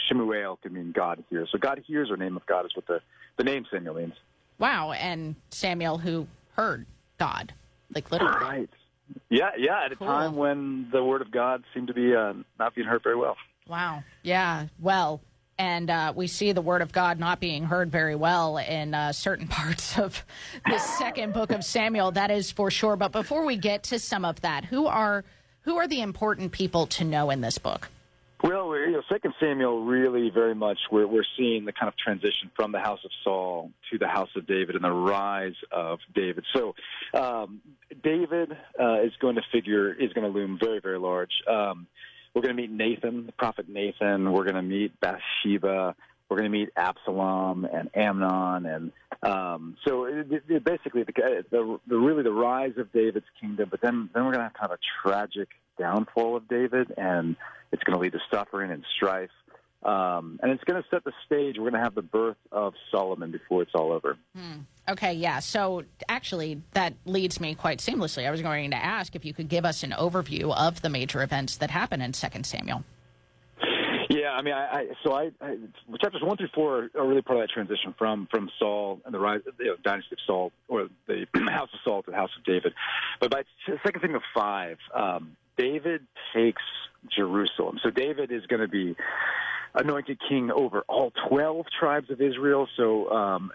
Shemuel 0.07 0.57
could 0.61 0.74
mean 0.74 0.91
God 0.91 1.24
hears. 1.30 1.49
So 1.51 1.57
God 1.57 1.82
hears 1.88 2.11
or 2.11 2.17
name 2.17 2.35
of 2.35 2.45
God 2.45 2.66
is 2.66 2.75
what 2.75 2.88
the 2.88 3.01
the 3.38 3.43
name 3.43 3.66
Samuel 3.72 3.95
means. 3.95 4.14
Wow, 4.59 4.91
and 4.91 5.35
Samuel 5.51 5.98
who 5.98 6.27
heard 6.56 6.85
God, 7.17 7.53
like 7.93 8.11
literally. 8.11 8.35
Right. 8.41 8.69
Yeah, 9.29 9.51
yeah. 9.57 9.83
At 9.85 9.91
a 9.91 9.95
time 9.95 10.35
when 10.35 10.89
the 10.91 11.03
word 11.03 11.21
of 11.21 11.31
God 11.31 11.63
seemed 11.73 11.87
to 11.87 11.93
be 11.93 12.15
uh, 12.15 12.33
not 12.59 12.75
being 12.75 12.87
heard 12.87 13.03
very 13.03 13.15
well. 13.15 13.35
Wow. 13.67 14.03
Yeah. 14.23 14.67
Well, 14.79 15.21
and 15.57 15.89
uh, 15.89 16.13
we 16.15 16.27
see 16.27 16.51
the 16.51 16.61
word 16.61 16.81
of 16.81 16.91
God 16.91 17.19
not 17.19 17.39
being 17.39 17.63
heard 17.63 17.91
very 17.91 18.15
well 18.15 18.57
in 18.57 18.93
uh, 18.93 19.11
certain 19.11 19.47
parts 19.49 19.97
of 19.97 20.23
the 20.65 20.77
second 20.77 21.33
book 21.33 21.51
of 21.51 21.63
Samuel. 21.63 22.11
That 22.11 22.31
is 22.31 22.51
for 22.51 22.71
sure. 22.71 22.95
But 22.95 23.11
before 23.11 23.45
we 23.45 23.57
get 23.57 23.83
to 23.83 23.99
some 23.99 24.23
of 24.23 24.41
that, 24.41 24.65
who 24.65 24.85
are 24.85 25.23
who 25.61 25.75
are 25.77 25.87
the 25.87 26.01
important 26.01 26.53
people 26.53 26.87
to 26.87 27.03
know 27.03 27.29
in 27.29 27.41
this 27.41 27.57
book? 27.57 27.89
Well, 28.43 28.77
you 28.77 28.91
know, 28.91 29.01
Second 29.09 29.33
Samuel 29.40 29.83
really 29.83 30.30
very 30.30 30.53
much 30.53 30.77
we're 30.91 31.07
we're 31.07 31.25
seeing 31.35 31.66
the 31.66 31.72
kind 31.72 31.88
of 31.88 31.98
transition 31.98 32.51
from 32.56 32.72
the 32.72 32.80
house 32.80 32.99
of 33.03 33.09
Saul 33.24 33.72
to 33.91 33.98
the 33.98 34.07
house 34.07 34.30
of 34.35 34.45
David 34.45 34.75
and 34.75 34.83
the 34.83 34.91
rise 34.91 35.56
of 35.72 35.99
David. 36.14 36.45
So, 36.56 36.75
um, 37.16 37.61
David 38.03 38.51
uh, 38.80 39.01
is 39.01 39.14
going 39.19 39.35
to 39.35 39.41
figure 39.51 39.91
is 39.91 40.14
going 40.14 40.32
to 40.32 40.38
loom 40.38 40.59
very 40.61 40.80
very 40.80 40.99
large. 40.99 41.32
Um, 41.49 41.88
we're 42.33 42.43
going 42.43 42.56
to 42.56 42.61
meet 42.61 42.72
Nathan, 42.72 43.25
the 43.25 43.32
prophet 43.32 43.67
Nathan. 43.67 44.32
We're 44.32 44.43
going 44.43 44.56
to 44.56 44.61
meet 44.61 44.91
Bathsheba. 44.99 45.95
We're 46.30 46.38
going 46.38 46.51
to 46.51 46.57
meet 46.57 46.69
Absalom 46.75 47.66
and 47.66 47.90
Amnon, 47.95 48.66
and 48.66 48.91
um, 49.24 49.77
so 49.88 50.06
it, 50.06 50.43
it, 50.48 50.64
basically 50.64 51.03
the, 51.03 51.43
the, 51.49 51.80
the 51.88 51.98
really 51.98 52.22
the 52.22 52.32
rise 52.32 52.74
of 52.77 52.91
David's 52.91 53.25
kingdom. 53.41 53.69
But 53.72 53.82
then 53.82 54.09
then 54.14 54.25
we're 54.25 54.33
going 54.33 54.43
to 54.45 54.51
have 54.51 54.53
kind 54.53 54.72
of 54.72 54.77
a 54.77 55.07
tragic 55.07 55.48
downfall 55.77 56.35
of 56.35 56.47
David, 56.47 56.93
and 56.97 57.35
it's 57.72 57.83
going 57.83 57.97
to 57.97 58.01
lead 58.01 58.14
to 58.14 58.19
suffering 58.31 58.72
and 58.72 58.83
strife. 58.95 59.30
Um, 59.83 60.39
and 60.41 60.51
it's 60.51 60.64
going 60.64 60.81
to 60.81 60.89
set 60.89 61.03
the 61.03 61.14
stage. 61.25 61.56
We're 61.57 61.69
going 61.69 61.73
to 61.73 61.80
have 61.80 61.95
the 61.95 62.01
birth 62.01 62.38
of 62.51 62.73
Solomon 62.91 63.31
before 63.31 63.61
it's 63.61 63.75
all 63.75 63.91
over. 63.91 64.17
Okay, 64.89 65.14
yeah. 65.14 65.39
So 65.39 65.83
actually, 66.09 66.61
that 66.72 66.93
leads 67.06 67.39
me 67.39 67.56
quite 67.56 67.80
seamlessly. 67.80 68.27
I 68.27 68.31
was 68.31 68.41
going 68.41 68.72
to 68.72 68.77
ask 68.77 69.15
if 69.15 69.23
you 69.23 69.33
could 69.33 69.49
give 69.49 69.65
us 69.65 69.83
an 69.83 69.91
overview 69.91 70.56
of 70.56 70.81
the 70.81 70.89
major 70.89 71.22
events 71.22 71.57
that 71.57 71.72
happen 71.72 72.01
in 72.01 72.14
Second 72.14 72.45
Samuel. 72.45 72.83
Yeah, 74.09 74.31
I 74.31 74.41
mean, 74.41 74.53
I, 74.53 74.65
I 74.65 74.88
so 75.03 75.14
I, 75.14 75.31
I 75.41 75.57
chapters 76.01 76.22
one 76.23 76.38
through 76.38 76.49
four 76.56 76.89
are 76.95 77.06
really 77.06 77.22
part 77.22 77.39
of 77.39 77.43
that 77.43 77.53
transition 77.53 77.93
from 77.97 78.27
from 78.31 78.49
Saul 78.57 79.01
and 79.06 79.14
the 79.14 79.19
rise, 79.19 79.41
you 79.59 79.65
know, 79.65 79.75
dynasty 79.83 80.14
of 80.14 80.19
Saul 80.25 80.51
or 80.69 80.88
the 81.07 81.25
house 81.51 81.69
of 81.73 81.80
Saul 81.83 82.03
to 82.03 82.11
the 82.11 82.17
house 82.17 82.30
of 82.38 82.45
David. 82.45 82.73
But 83.19 83.31
by 83.31 83.43
second 83.83 84.01
thing 84.01 84.15
of 84.15 84.22
five, 84.33 84.77
um, 84.95 85.35
David 85.57 86.05
takes 86.33 86.61
Jerusalem. 87.15 87.79
So 87.83 87.89
David 87.89 88.31
is 88.31 88.45
going 88.47 88.61
to 88.61 88.67
be 88.67 88.95
anointed 89.75 90.19
king 90.27 90.51
over 90.51 90.83
all 90.87 91.11
12 91.29 91.65
tribes 91.79 92.09
of 92.09 92.21
Israel. 92.21 92.67
So, 92.77 93.09
um, 93.09 93.51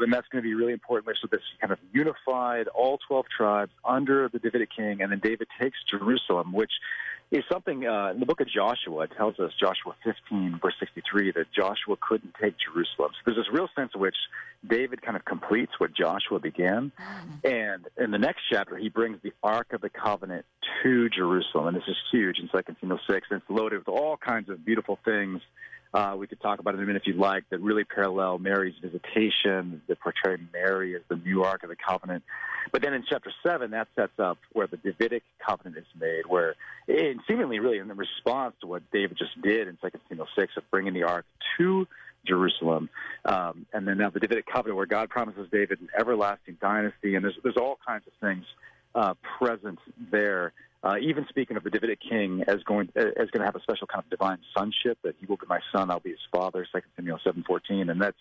and 0.00 0.12
that's 0.12 0.26
going 0.28 0.42
to 0.42 0.46
be 0.46 0.54
really 0.54 0.72
important. 0.72 1.16
So 1.20 1.28
this 1.30 1.40
kind 1.60 1.72
of 1.72 1.78
unified 1.92 2.68
all 2.68 2.98
12 3.08 3.26
tribes 3.34 3.72
under 3.84 4.28
the 4.28 4.38
Davidic 4.38 4.70
king, 4.76 5.00
and 5.00 5.10
then 5.10 5.20
David 5.22 5.48
takes 5.60 5.78
Jerusalem, 5.90 6.52
which 6.52 6.72
is 7.34 7.42
something 7.50 7.84
uh, 7.84 8.12
in 8.12 8.20
the 8.20 8.26
book 8.26 8.40
of 8.40 8.48
Joshua. 8.48 9.02
It 9.02 9.10
tells 9.16 9.38
us 9.40 9.50
Joshua 9.58 9.96
15 10.04 10.60
verse 10.62 10.74
63 10.78 11.32
that 11.32 11.46
Joshua 11.52 11.96
couldn't 12.00 12.34
take 12.40 12.54
Jerusalem. 12.58 13.10
So 13.12 13.22
there's 13.26 13.38
this 13.38 13.52
real 13.52 13.68
sense 13.74 13.90
in 13.94 14.00
which 14.00 14.14
David 14.66 15.02
kind 15.02 15.16
of 15.16 15.24
completes 15.24 15.72
what 15.78 15.92
Joshua 15.94 16.38
began, 16.38 16.92
and 17.42 17.86
in 17.98 18.12
the 18.12 18.18
next 18.18 18.42
chapter 18.50 18.76
he 18.76 18.88
brings 18.88 19.18
the 19.22 19.32
Ark 19.42 19.72
of 19.72 19.80
the 19.80 19.90
Covenant 19.90 20.44
to 20.82 21.08
Jerusalem, 21.10 21.66
and 21.66 21.76
this 21.76 21.88
is 21.88 21.96
huge 22.12 22.38
in 22.38 22.48
2 22.48 22.74
Samuel 22.80 23.00
6. 23.06 23.26
And 23.30 23.42
it's 23.42 23.50
loaded 23.50 23.78
with 23.78 23.88
all 23.88 24.16
kinds 24.16 24.48
of 24.48 24.64
beautiful 24.64 24.98
things. 25.04 25.40
Uh, 25.94 26.16
we 26.18 26.26
could 26.26 26.40
talk 26.40 26.58
about 26.58 26.74
it 26.74 26.78
in 26.78 26.82
a 26.82 26.86
minute 26.86 27.02
if 27.02 27.06
you'd 27.06 27.16
like, 27.16 27.44
that 27.50 27.60
really 27.60 27.84
parallel 27.84 28.38
Mary's 28.38 28.74
visitation, 28.82 29.80
that 29.86 30.00
portray 30.00 30.36
Mary 30.52 30.96
as 30.96 31.02
the 31.08 31.14
new 31.14 31.44
Ark 31.44 31.62
of 31.62 31.68
the 31.68 31.76
Covenant. 31.76 32.24
But 32.72 32.82
then 32.82 32.94
in 32.94 33.04
chapter 33.08 33.32
7, 33.46 33.70
that 33.70 33.86
sets 33.94 34.18
up 34.18 34.38
where 34.52 34.66
the 34.66 34.76
Davidic 34.76 35.22
covenant 35.46 35.76
is 35.78 35.86
made, 35.98 36.26
where, 36.26 36.56
and 36.88 37.20
seemingly 37.28 37.60
really 37.60 37.78
in 37.78 37.86
response 37.88 38.56
to 38.62 38.66
what 38.66 38.82
David 38.90 39.16
just 39.16 39.40
did 39.40 39.68
in 39.68 39.78
2 39.80 39.88
Samuel 40.08 40.26
6 40.36 40.52
of 40.56 40.68
bringing 40.72 40.94
the 40.94 41.04
Ark 41.04 41.26
to 41.58 41.86
Jerusalem, 42.26 42.88
um, 43.24 43.66
and 43.72 43.86
then 43.86 43.98
now 43.98 44.10
the 44.10 44.18
Davidic 44.18 44.46
covenant, 44.46 44.76
where 44.76 44.86
God 44.86 45.10
promises 45.10 45.46
David 45.52 45.80
an 45.80 45.90
everlasting 45.96 46.56
dynasty, 46.60 47.14
and 47.14 47.24
there's 47.24 47.36
there's 47.42 47.56
all 47.56 47.78
kinds 47.86 48.04
of 48.06 48.12
things 48.20 48.46
uh, 48.94 49.14
present 49.38 49.78
there. 50.10 50.52
Uh, 50.84 50.96
even 51.00 51.24
speaking 51.30 51.56
of 51.56 51.64
the 51.64 51.70
Davidic 51.70 51.98
king 52.00 52.44
as 52.46 52.62
going 52.64 52.90
as 52.96 53.30
going 53.30 53.40
to 53.40 53.46
have 53.46 53.56
a 53.56 53.62
special 53.62 53.86
kind 53.86 54.04
of 54.04 54.10
divine 54.10 54.38
sonship, 54.54 54.98
that 55.02 55.14
he 55.18 55.24
will 55.24 55.38
be 55.38 55.46
my 55.48 55.60
son, 55.72 55.90
I'll 55.90 56.00
be 56.00 56.10
his 56.10 56.26
father. 56.30 56.66
Second 56.70 56.90
Samuel 56.94 57.18
seven 57.24 57.42
fourteen, 57.46 57.88
and 57.88 57.98
that's 58.02 58.18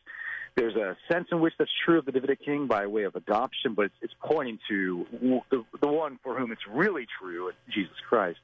there's 0.56 0.76
a 0.76 0.96
sense 1.12 1.28
in 1.32 1.42
which 1.42 1.54
that's 1.58 1.72
true 1.84 1.98
of 2.00 2.06
the 2.06 2.14
Davidic 2.14 2.46
king 2.46 2.68
by 2.68 2.88
way 2.88 3.04
of 3.04 3.16
adoption, 3.16 3.74
but 3.74 3.86
it's, 3.86 3.96
it's 4.02 4.14
pointing 4.24 4.60
to 4.70 5.06
the, 5.52 5.66
the 5.82 5.88
one 5.88 6.20
for 6.24 6.38
whom 6.38 6.52
it's 6.52 6.62
really 6.70 7.06
true, 7.20 7.52
Jesus 7.74 7.96
Christ. 8.08 8.40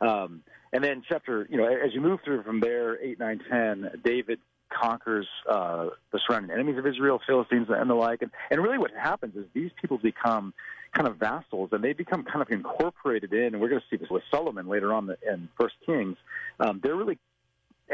Um, 0.00 0.42
and 0.72 0.84
then 0.84 1.02
chapter, 1.08 1.48
you 1.50 1.56
know, 1.56 1.66
as 1.66 1.94
you 1.94 2.02
move 2.02 2.20
through 2.24 2.42
from 2.42 2.60
there, 2.60 3.02
eight, 3.02 3.18
nine, 3.18 3.40
ten, 3.50 3.90
David 4.04 4.38
conquers 4.68 5.26
uh, 5.48 5.86
the 6.12 6.20
surrounding 6.26 6.50
enemies 6.50 6.76
of 6.76 6.86
Israel, 6.86 7.20
Philistines, 7.26 7.68
and 7.70 7.88
the 7.88 7.94
like. 7.94 8.20
And, 8.20 8.30
and 8.50 8.62
really, 8.62 8.78
what 8.78 8.90
happens 8.92 9.34
is 9.34 9.46
these 9.54 9.70
people 9.80 9.96
become 9.98 10.52
kind 10.96 11.08
of 11.08 11.16
vassals, 11.18 11.70
and 11.72 11.84
they 11.84 11.92
become 11.92 12.24
kind 12.24 12.42
of 12.42 12.50
incorporated 12.50 13.32
in. 13.32 13.54
And 13.54 13.60
we're 13.60 13.68
going 13.68 13.80
to 13.80 13.86
see 13.90 13.96
this 13.96 14.08
with 14.10 14.22
Solomon 14.30 14.66
later 14.66 14.92
on 14.92 15.14
in 15.30 15.48
First 15.60 15.74
Kings. 15.84 16.16
Um, 16.58 16.80
they're 16.82 16.96
really 16.96 17.18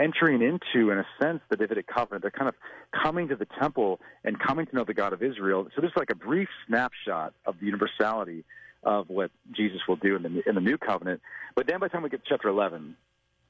entering 0.00 0.42
into, 0.42 0.90
in 0.90 0.98
a 0.98 1.06
sense, 1.20 1.40
the 1.50 1.56
Davidic 1.56 1.86
covenant. 1.86 2.22
They're 2.22 2.30
kind 2.30 2.48
of 2.48 2.54
coming 3.02 3.28
to 3.28 3.36
the 3.36 3.46
temple 3.60 4.00
and 4.24 4.38
coming 4.38 4.66
to 4.66 4.74
know 4.74 4.84
the 4.84 4.94
God 4.94 5.12
of 5.12 5.22
Israel. 5.22 5.68
So 5.74 5.82
this 5.82 5.90
is 5.90 5.96
like 5.96 6.10
a 6.10 6.14
brief 6.14 6.48
snapshot 6.66 7.34
of 7.44 7.58
the 7.58 7.66
universality 7.66 8.44
of 8.84 9.08
what 9.08 9.30
Jesus 9.52 9.80
will 9.86 9.96
do 9.96 10.16
in 10.16 10.22
the 10.22 10.48
in 10.48 10.54
the 10.54 10.60
new 10.60 10.78
covenant. 10.78 11.20
But 11.54 11.66
then 11.66 11.78
by 11.78 11.86
the 11.86 11.90
time 11.90 12.02
we 12.02 12.08
get 12.08 12.24
to 12.24 12.28
chapter 12.28 12.48
11, 12.48 12.96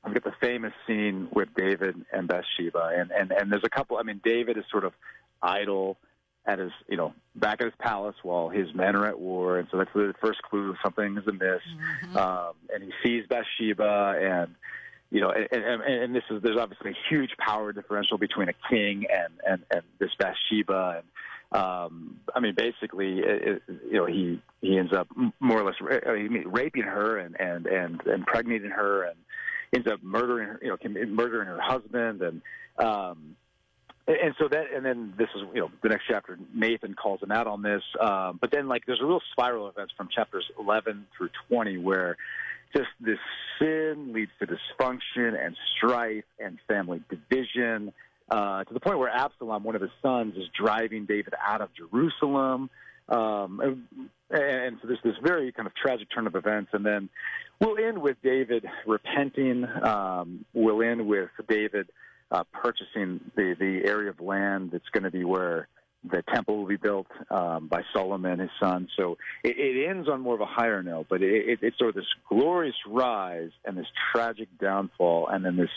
we 0.06 0.12
get 0.12 0.24
the 0.24 0.34
famous 0.40 0.72
scene 0.86 1.28
with 1.32 1.48
David 1.56 2.04
and 2.12 2.28
Bathsheba, 2.28 2.92
and 2.96 3.10
and 3.10 3.32
and 3.32 3.50
there's 3.50 3.64
a 3.64 3.70
couple. 3.70 3.96
I 3.96 4.02
mean, 4.02 4.20
David 4.22 4.58
is 4.58 4.64
sort 4.70 4.84
of 4.84 4.92
idle 5.42 5.96
at 6.46 6.58
his, 6.58 6.72
you 6.88 6.96
know, 6.96 7.14
back 7.36 7.60
at 7.60 7.66
his 7.66 7.74
palace 7.78 8.16
while 8.22 8.48
his 8.48 8.74
men 8.74 8.96
are 8.96 9.06
at 9.06 9.18
war, 9.18 9.58
and 9.58 9.68
so 9.70 9.78
that's 9.78 9.92
the 9.94 10.14
first 10.20 10.42
clue 10.42 10.74
something 10.82 11.16
is 11.16 11.26
amiss. 11.26 11.60
Mm-hmm. 12.04 12.16
Um, 12.16 12.52
and 12.72 12.82
he 12.82 12.90
sees 13.02 13.24
Bathsheba, 13.28 14.18
and 14.20 14.54
you 15.10 15.20
know, 15.20 15.30
and, 15.30 15.62
and, 15.62 15.82
and 15.82 16.14
this 16.14 16.24
is 16.30 16.42
there's 16.42 16.58
obviously 16.58 16.92
a 16.92 16.96
huge 17.08 17.30
power 17.38 17.72
differential 17.72 18.18
between 18.18 18.48
a 18.48 18.54
king 18.68 19.04
and 19.12 19.34
and 19.46 19.62
and 19.70 19.82
this 19.98 20.10
Bathsheba, 20.18 21.02
and 21.02 21.62
um, 21.62 22.18
I 22.34 22.40
mean, 22.40 22.54
basically, 22.54 23.20
it, 23.20 23.62
you 23.68 23.98
know, 23.98 24.06
he 24.06 24.40
he 24.60 24.78
ends 24.78 24.92
up 24.92 25.08
more 25.38 25.60
or 25.60 25.64
less 25.64 25.76
raping 26.46 26.82
her 26.82 27.18
and 27.18 27.38
and 27.38 27.66
and 27.66 28.00
impregnating 28.06 28.70
her, 28.70 29.04
and 29.04 29.16
ends 29.74 29.86
up 29.86 30.02
murdering 30.02 30.48
her, 30.48 30.60
you 30.62 30.68
know, 30.68 31.06
murdering 31.06 31.46
her 31.46 31.60
husband, 31.60 32.22
and 32.22 32.42
um, 32.78 33.36
and 34.08 34.34
so 34.38 34.48
that, 34.48 34.66
and 34.74 34.84
then 34.84 35.14
this 35.16 35.28
is, 35.36 35.42
you 35.54 35.60
know, 35.60 35.70
the 35.82 35.88
next 35.88 36.04
chapter. 36.08 36.38
Nathan 36.54 36.94
calls 36.94 37.22
him 37.22 37.30
out 37.30 37.46
on 37.46 37.62
this, 37.62 37.82
um, 38.00 38.38
but 38.40 38.50
then 38.50 38.68
like 38.68 38.84
there's 38.86 39.00
a 39.00 39.06
real 39.06 39.20
spiral 39.32 39.66
of 39.68 39.74
events 39.74 39.94
from 39.96 40.08
chapters 40.14 40.44
11 40.58 41.06
through 41.16 41.30
20 41.48 41.78
where 41.78 42.16
just 42.74 42.88
this 43.00 43.18
sin 43.58 44.12
leads 44.12 44.30
to 44.40 44.46
dysfunction 44.46 45.38
and 45.38 45.56
strife 45.76 46.24
and 46.38 46.58
family 46.66 47.02
division 47.08 47.92
uh, 48.30 48.64
to 48.64 48.74
the 48.74 48.80
point 48.80 48.98
where 48.98 49.10
Absalom, 49.10 49.62
one 49.62 49.76
of 49.76 49.82
his 49.82 49.90
sons, 50.00 50.36
is 50.36 50.44
driving 50.58 51.04
David 51.04 51.34
out 51.40 51.60
of 51.60 51.68
Jerusalem. 51.74 52.70
Um, 53.08 53.60
and, 53.60 53.86
and 54.30 54.78
so 54.80 54.88
there's 54.88 55.02
this 55.04 55.16
very 55.22 55.52
kind 55.52 55.66
of 55.66 55.74
tragic 55.74 56.08
turn 56.14 56.26
of 56.26 56.34
events. 56.34 56.70
And 56.72 56.84
then 56.84 57.10
we'll 57.60 57.76
end 57.76 57.98
with 57.98 58.16
David 58.22 58.64
repenting. 58.86 59.66
Um, 59.66 60.44
we'll 60.54 60.82
end 60.82 61.06
with 61.06 61.28
David 61.46 61.90
uh, 62.32 62.44
purchasing 62.52 63.20
the, 63.36 63.54
the 63.58 63.82
area 63.84 64.10
of 64.10 64.20
land 64.20 64.70
that's 64.72 64.88
going 64.92 65.04
to 65.04 65.10
be 65.10 65.24
where 65.24 65.68
the 66.10 66.22
temple 66.34 66.58
will 66.58 66.66
be 66.66 66.76
built 66.76 67.06
um, 67.30 67.68
by 67.68 67.82
Solomon, 67.92 68.32
and 68.32 68.40
his 68.40 68.50
son. 68.58 68.88
So 68.96 69.18
it, 69.44 69.56
it, 69.56 69.88
ends 69.88 70.08
on 70.08 70.20
more 70.20 70.34
of 70.34 70.40
a 70.40 70.46
higher 70.46 70.82
note, 70.82 71.06
but 71.08 71.22
it, 71.22 71.48
it, 71.48 71.58
it's 71.62 71.78
sort 71.78 71.90
of 71.90 71.94
this 71.94 72.12
glorious 72.28 72.74
rise 72.88 73.50
and 73.64 73.78
this 73.78 73.86
tragic 74.12 74.48
downfall, 74.58 75.28
and 75.28 75.44
then 75.44 75.56
this 75.56 75.70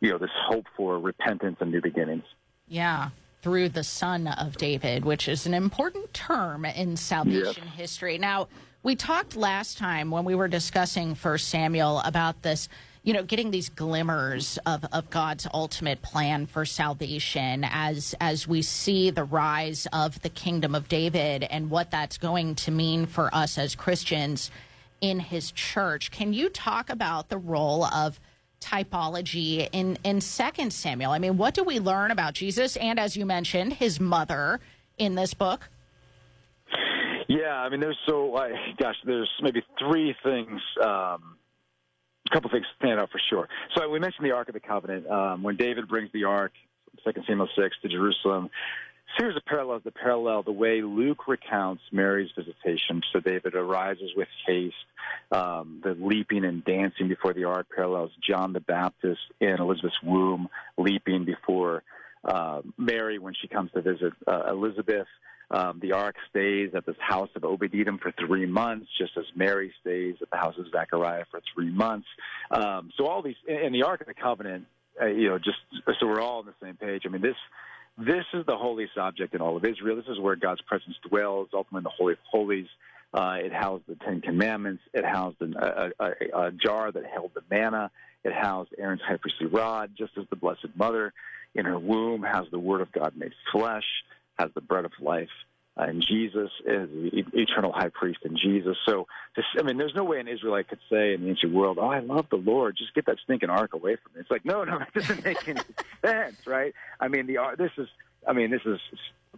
you 0.00 0.10
know, 0.10 0.18
this 0.18 0.30
hope 0.46 0.66
for 0.76 0.98
repentance 0.98 1.56
and 1.60 1.72
new 1.72 1.80
beginnings. 1.80 2.24
Yeah, 2.68 3.10
through 3.40 3.70
the 3.70 3.84
son 3.84 4.26
of 4.26 4.56
David, 4.58 5.04
which 5.04 5.28
is 5.28 5.46
an 5.46 5.54
important 5.54 6.12
term 6.12 6.66
in 6.66 6.96
salvation 6.96 7.64
yes. 7.64 7.74
history. 7.76 8.18
Now, 8.18 8.48
we 8.82 8.96
talked 8.96 9.34
last 9.34 9.78
time 9.78 10.10
when 10.10 10.24
we 10.24 10.34
were 10.34 10.48
discussing 10.48 11.14
First 11.14 11.48
Samuel 11.48 12.00
about 12.04 12.42
this, 12.42 12.68
you 13.04 13.12
know, 13.12 13.22
getting 13.22 13.50
these 13.50 13.68
glimmers 13.68 14.58
of, 14.66 14.84
of 14.92 15.10
God's 15.10 15.46
ultimate 15.52 16.02
plan 16.02 16.46
for 16.46 16.64
salvation 16.64 17.64
as 17.70 18.14
as 18.20 18.48
we 18.48 18.62
see 18.62 19.10
the 19.10 19.24
rise 19.24 19.86
of 19.92 20.20
the 20.22 20.30
kingdom 20.30 20.74
of 20.74 20.88
David 20.88 21.44
and 21.44 21.70
what 21.70 21.90
that's 21.90 22.18
going 22.18 22.54
to 22.56 22.70
mean 22.70 23.06
for 23.06 23.32
us 23.34 23.58
as 23.58 23.74
Christians 23.74 24.50
in 25.00 25.20
his 25.20 25.52
church. 25.52 26.10
Can 26.10 26.32
you 26.32 26.48
talk 26.48 26.88
about 26.88 27.28
the 27.28 27.38
role 27.38 27.84
of 27.84 28.18
typology 28.64 29.68
in 29.72 29.98
in 30.04 30.20
Second 30.20 30.72
Samuel. 30.72 31.12
I 31.12 31.18
mean, 31.18 31.36
what 31.36 31.54
do 31.54 31.62
we 31.62 31.78
learn 31.80 32.10
about 32.10 32.34
Jesus 32.34 32.76
and, 32.76 32.98
as 32.98 33.16
you 33.16 33.26
mentioned, 33.26 33.74
his 33.74 34.00
mother 34.00 34.60
in 34.96 35.14
this 35.14 35.34
book? 35.34 35.68
Yeah, 37.28 37.54
I 37.54 37.68
mean, 37.68 37.80
there's 37.80 37.98
so 38.06 38.34
uh, 38.34 38.48
gosh, 38.78 38.96
there's 39.04 39.30
maybe 39.42 39.62
three 39.78 40.14
things. 40.24 40.60
Um, 40.82 41.36
a 42.26 42.34
couple 42.34 42.50
things 42.50 42.66
stand 42.78 43.00
out 43.00 43.10
for 43.10 43.20
sure. 43.30 43.48
So 43.74 43.88
we 43.88 43.98
mentioned 43.98 44.26
the 44.26 44.32
Ark 44.32 44.48
of 44.48 44.54
the 44.54 44.60
Covenant 44.60 45.06
um, 45.08 45.42
when 45.42 45.56
David 45.56 45.88
brings 45.88 46.10
the 46.12 46.24
Ark, 46.24 46.52
Second 47.04 47.24
Samuel 47.26 47.48
six, 47.56 47.76
to 47.82 47.88
Jerusalem 47.88 48.50
series 49.18 49.36
of 49.36 49.44
parallels 49.44 49.82
that 49.84 49.94
parallel 49.94 50.42
the 50.42 50.52
way 50.52 50.82
Luke 50.82 51.28
recounts 51.28 51.82
Mary's 51.92 52.30
visitation. 52.36 53.02
So 53.12 53.20
David 53.20 53.54
arises 53.54 54.10
with 54.16 54.28
haste. 54.46 54.74
Um, 55.30 55.80
the 55.82 55.94
leaping 55.94 56.44
and 56.44 56.64
dancing 56.64 57.08
before 57.08 57.32
the 57.32 57.44
ark 57.44 57.66
parallels 57.74 58.10
John 58.26 58.52
the 58.52 58.60
Baptist 58.60 59.20
in 59.40 59.56
Elizabeth's 59.60 60.02
womb, 60.02 60.48
leaping 60.76 61.24
before 61.24 61.82
uh, 62.24 62.62
Mary 62.78 63.18
when 63.18 63.34
she 63.40 63.48
comes 63.48 63.70
to 63.72 63.82
visit 63.82 64.12
uh, 64.26 64.44
Elizabeth. 64.48 65.06
Um, 65.50 65.78
the 65.80 65.92
ark 65.92 66.16
stays 66.30 66.70
at 66.74 66.86
this 66.86 66.96
house 66.98 67.28
of 67.36 67.44
Obed-Edom 67.44 67.98
for 67.98 68.12
three 68.26 68.46
months, 68.46 68.86
just 68.98 69.12
as 69.16 69.24
Mary 69.34 69.72
stays 69.80 70.16
at 70.22 70.30
the 70.30 70.36
house 70.36 70.54
of 70.58 70.66
Zechariah 70.70 71.24
for 71.30 71.40
three 71.54 71.70
months. 71.70 72.06
Um, 72.50 72.90
so 72.96 73.06
all 73.06 73.22
these, 73.22 73.36
in 73.46 73.72
the 73.72 73.82
Ark 73.82 74.00
of 74.00 74.06
the 74.06 74.14
Covenant, 74.14 74.66
uh, 75.00 75.06
you 75.06 75.28
know, 75.28 75.38
just 75.38 75.58
so 76.00 76.06
we're 76.06 76.20
all 76.20 76.38
on 76.40 76.46
the 76.46 76.54
same 76.62 76.76
page. 76.76 77.02
I 77.04 77.08
mean, 77.08 77.22
this 77.22 77.36
this 77.96 78.24
is 78.32 78.44
the 78.46 78.56
holiest 78.56 78.98
object 78.98 79.34
in 79.34 79.40
all 79.40 79.56
of 79.56 79.64
Israel. 79.64 79.96
This 79.96 80.06
is 80.08 80.18
where 80.18 80.34
God's 80.34 80.60
presence 80.62 80.96
dwells, 81.08 81.48
ultimately 81.52 81.78
in 81.78 81.84
the 81.84 81.90
Holy 81.90 82.12
of 82.14 82.18
Holies. 82.28 82.66
Uh, 83.12 83.36
it 83.38 83.52
housed 83.52 83.84
the 83.86 83.94
Ten 83.94 84.20
Commandments. 84.20 84.82
It 84.92 85.04
housed 85.04 85.40
an, 85.40 85.54
a, 85.56 85.90
a, 86.00 86.46
a, 86.46 86.50
jar 86.50 86.90
that 86.90 87.04
held 87.06 87.30
the 87.34 87.42
manna. 87.48 87.92
It 88.24 88.32
housed 88.32 88.70
Aaron's 88.76 89.02
high 89.06 89.18
priestly 89.18 89.46
rod, 89.46 89.92
just 89.96 90.18
as 90.18 90.24
the 90.30 90.36
Blessed 90.36 90.68
Mother 90.74 91.12
in 91.54 91.64
her 91.66 91.78
womb 91.78 92.24
has 92.24 92.46
the 92.50 92.58
Word 92.58 92.80
of 92.80 92.90
God 92.90 93.12
made 93.16 93.32
flesh, 93.52 93.84
has 94.38 94.50
the 94.54 94.60
bread 94.60 94.84
of 94.84 94.92
life. 95.00 95.28
Uh, 95.76 95.84
and 95.84 96.04
Jesus 96.06 96.50
is 96.64 96.88
the 96.88 97.24
eternal 97.32 97.72
high 97.72 97.88
priest 97.88 98.20
in 98.24 98.36
Jesus. 98.36 98.76
So, 98.86 99.08
just, 99.34 99.48
I 99.58 99.62
mean, 99.62 99.76
there's 99.76 99.94
no 99.94 100.04
way 100.04 100.20
an 100.20 100.28
Israelite 100.28 100.68
could 100.68 100.78
say 100.88 101.14
in 101.14 101.22
the 101.22 101.30
ancient 101.30 101.52
world, 101.52 101.78
"Oh, 101.80 101.88
I 101.88 101.98
love 101.98 102.26
the 102.30 102.36
Lord. 102.36 102.76
Just 102.76 102.94
get 102.94 103.06
that 103.06 103.18
stinking 103.24 103.50
ark 103.50 103.74
away 103.74 103.96
from 103.96 104.12
me." 104.14 104.20
It's 104.20 104.30
like, 104.30 104.44
no, 104.44 104.62
no, 104.62 104.78
it 104.94 104.94
doesn't 104.94 105.24
make 105.24 105.48
any 105.48 105.60
sense, 106.04 106.36
right? 106.46 106.72
I 107.00 107.08
mean, 107.08 107.26
the 107.26 107.38
this 107.58 107.72
is, 107.76 107.88
I 108.26 108.32
mean, 108.32 108.50
this 108.50 108.62
is 108.64 108.78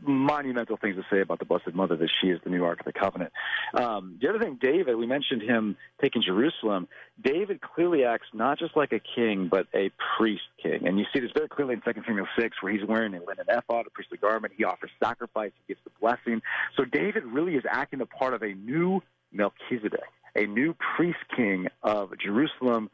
monumental 0.02 0.76
things 0.76 0.96
to 0.96 1.04
say 1.10 1.20
about 1.20 1.38
the 1.38 1.44
Blessed 1.44 1.74
Mother 1.74 1.96
that 1.96 2.10
she 2.20 2.28
is 2.28 2.40
the 2.44 2.50
new 2.50 2.64
Ark 2.64 2.80
of 2.80 2.86
the 2.86 2.92
Covenant. 2.92 3.32
Um, 3.74 4.18
the 4.20 4.28
other 4.28 4.38
thing, 4.38 4.58
David, 4.60 4.96
we 4.96 5.06
mentioned 5.06 5.42
him 5.42 5.76
taking 6.00 6.22
Jerusalem. 6.22 6.88
David 7.22 7.60
clearly 7.60 8.04
acts 8.04 8.26
not 8.32 8.58
just 8.58 8.76
like 8.76 8.92
a 8.92 9.00
king, 9.00 9.48
but 9.50 9.66
a 9.74 9.90
priest 10.18 10.42
king. 10.62 10.86
And 10.86 10.98
you 10.98 11.06
see 11.12 11.20
this 11.20 11.30
very 11.34 11.48
clearly 11.48 11.74
in 11.74 11.80
2 11.80 12.02
Samuel 12.06 12.26
6, 12.38 12.62
where 12.62 12.72
he's 12.72 12.86
wearing 12.86 13.14
a 13.14 13.20
linen 13.20 13.46
ephod, 13.48 13.86
a 13.86 13.90
priestly 13.90 14.18
garment. 14.18 14.52
He 14.56 14.64
offers 14.64 14.90
sacrifice, 15.02 15.52
he 15.66 15.74
gives 15.74 15.80
the 15.84 15.90
blessing. 16.00 16.42
So 16.76 16.84
David 16.84 17.24
really 17.24 17.54
is 17.54 17.64
acting 17.68 17.98
the 17.98 18.06
part 18.06 18.34
of 18.34 18.42
a 18.42 18.52
new 18.52 19.02
Melchizedek, 19.32 20.00
a 20.34 20.46
new 20.46 20.74
priest 20.96 21.18
king 21.34 21.66
of 21.82 22.12
Jerusalem, 22.18 22.90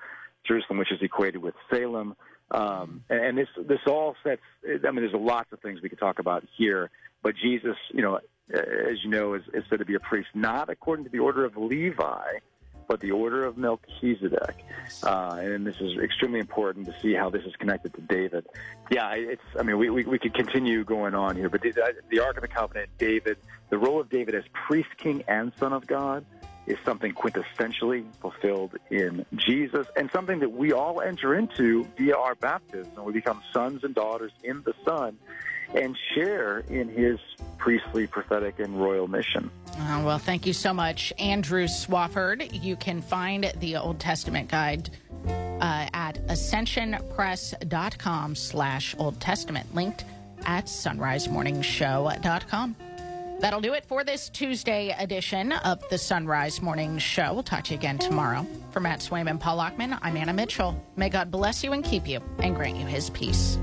Jerusalem, 0.46 0.78
which 0.78 0.92
is 0.92 1.00
equated 1.02 1.42
with 1.42 1.54
Salem. 1.72 2.16
Um, 2.52 3.02
and 3.08 3.36
this 3.36 3.48
this 3.56 3.80
all 3.86 4.14
sets. 4.22 4.42
I 4.64 4.90
mean, 4.90 4.96
there's 4.96 5.14
lots 5.14 5.52
of 5.52 5.60
things 5.60 5.80
we 5.82 5.88
could 5.88 5.98
talk 5.98 6.18
about 6.18 6.44
here, 6.56 6.90
but 7.22 7.34
Jesus, 7.34 7.76
you 7.92 8.02
know, 8.02 8.20
as 8.52 9.02
you 9.02 9.10
know, 9.10 9.34
is, 9.34 9.42
is 9.54 9.64
said 9.70 9.78
to 9.78 9.86
be 9.86 9.94
a 9.94 10.00
priest 10.00 10.28
not 10.34 10.68
according 10.68 11.06
to 11.06 11.10
the 11.10 11.18
order 11.18 11.46
of 11.46 11.56
Levi, 11.56 12.38
but 12.88 13.00
the 13.00 13.10
order 13.10 13.44
of 13.46 13.56
Melchizedek. 13.56 14.64
Uh, 15.02 15.38
and 15.40 15.66
this 15.66 15.76
is 15.80 15.96
extremely 15.98 16.40
important 16.40 16.84
to 16.86 16.94
see 17.00 17.14
how 17.14 17.30
this 17.30 17.42
is 17.44 17.56
connected 17.56 17.94
to 17.94 18.02
David. 18.02 18.46
Yeah, 18.90 19.14
it's. 19.14 19.42
I 19.58 19.62
mean, 19.62 19.78
we 19.78 19.88
we, 19.88 20.04
we 20.04 20.18
could 20.18 20.34
continue 20.34 20.84
going 20.84 21.14
on 21.14 21.36
here, 21.36 21.48
but 21.48 21.62
the, 21.62 21.72
the 22.10 22.20
Ark 22.20 22.36
of 22.36 22.42
the 22.42 22.48
Covenant, 22.48 22.90
David, 22.98 23.38
the 23.70 23.78
role 23.78 23.98
of 23.98 24.10
David 24.10 24.34
as 24.34 24.44
priest, 24.52 24.90
king, 24.98 25.24
and 25.26 25.52
son 25.58 25.72
of 25.72 25.86
God 25.86 26.26
is 26.66 26.78
something 26.84 27.12
quintessentially 27.12 28.04
fulfilled 28.20 28.76
in 28.90 29.24
Jesus 29.34 29.86
and 29.96 30.10
something 30.12 30.38
that 30.40 30.52
we 30.52 30.72
all 30.72 31.00
enter 31.00 31.34
into 31.34 31.86
via 31.96 32.16
our 32.16 32.34
baptism. 32.34 32.92
We 33.04 33.12
become 33.12 33.40
sons 33.52 33.84
and 33.84 33.94
daughters 33.94 34.32
in 34.44 34.62
the 34.62 34.74
Son 34.84 35.16
and 35.74 35.96
share 36.14 36.58
in 36.68 36.88
his 36.88 37.18
priestly, 37.58 38.06
prophetic, 38.06 38.58
and 38.58 38.78
royal 38.80 39.08
mission. 39.08 39.50
Uh, 39.78 40.02
well, 40.04 40.18
thank 40.18 40.46
you 40.46 40.52
so 40.52 40.74
much, 40.74 41.12
Andrew 41.18 41.66
Swafford. 41.66 42.62
You 42.62 42.76
can 42.76 43.00
find 43.00 43.50
the 43.60 43.76
Old 43.76 43.98
Testament 43.98 44.50
guide 44.50 44.90
uh, 45.26 45.88
at 45.94 46.18
ascensionpress.com 46.26 48.34
slash 48.34 48.94
Old 48.98 49.18
Testament, 49.20 49.74
linked 49.74 50.04
at 50.44 50.66
sonrisemorningshow.com. 50.66 52.76
That'll 53.42 53.60
do 53.60 53.72
it 53.74 53.84
for 53.84 54.04
this 54.04 54.28
Tuesday 54.28 54.94
edition 54.96 55.50
of 55.50 55.82
the 55.88 55.98
Son 55.98 56.28
Rise 56.28 56.62
Morning 56.62 56.96
Show. 56.96 57.34
We'll 57.34 57.42
talk 57.42 57.64
to 57.64 57.72
you 57.72 57.76
again 57.76 57.98
tomorrow. 57.98 58.46
For 58.70 58.78
Matt 58.78 59.00
Swaim 59.00 59.28
and 59.28 59.40
Paul 59.40 59.56
Lockman, 59.56 59.98
I'm 60.00 60.16
Anna 60.16 60.32
Mitchell. 60.32 60.80
May 60.94 61.08
God 61.08 61.32
bless 61.32 61.64
you 61.64 61.72
and 61.72 61.82
keep 61.82 62.06
you 62.06 62.20
and 62.38 62.54
grant 62.54 62.76
you 62.76 62.86
his 62.86 63.10
peace. 63.10 63.58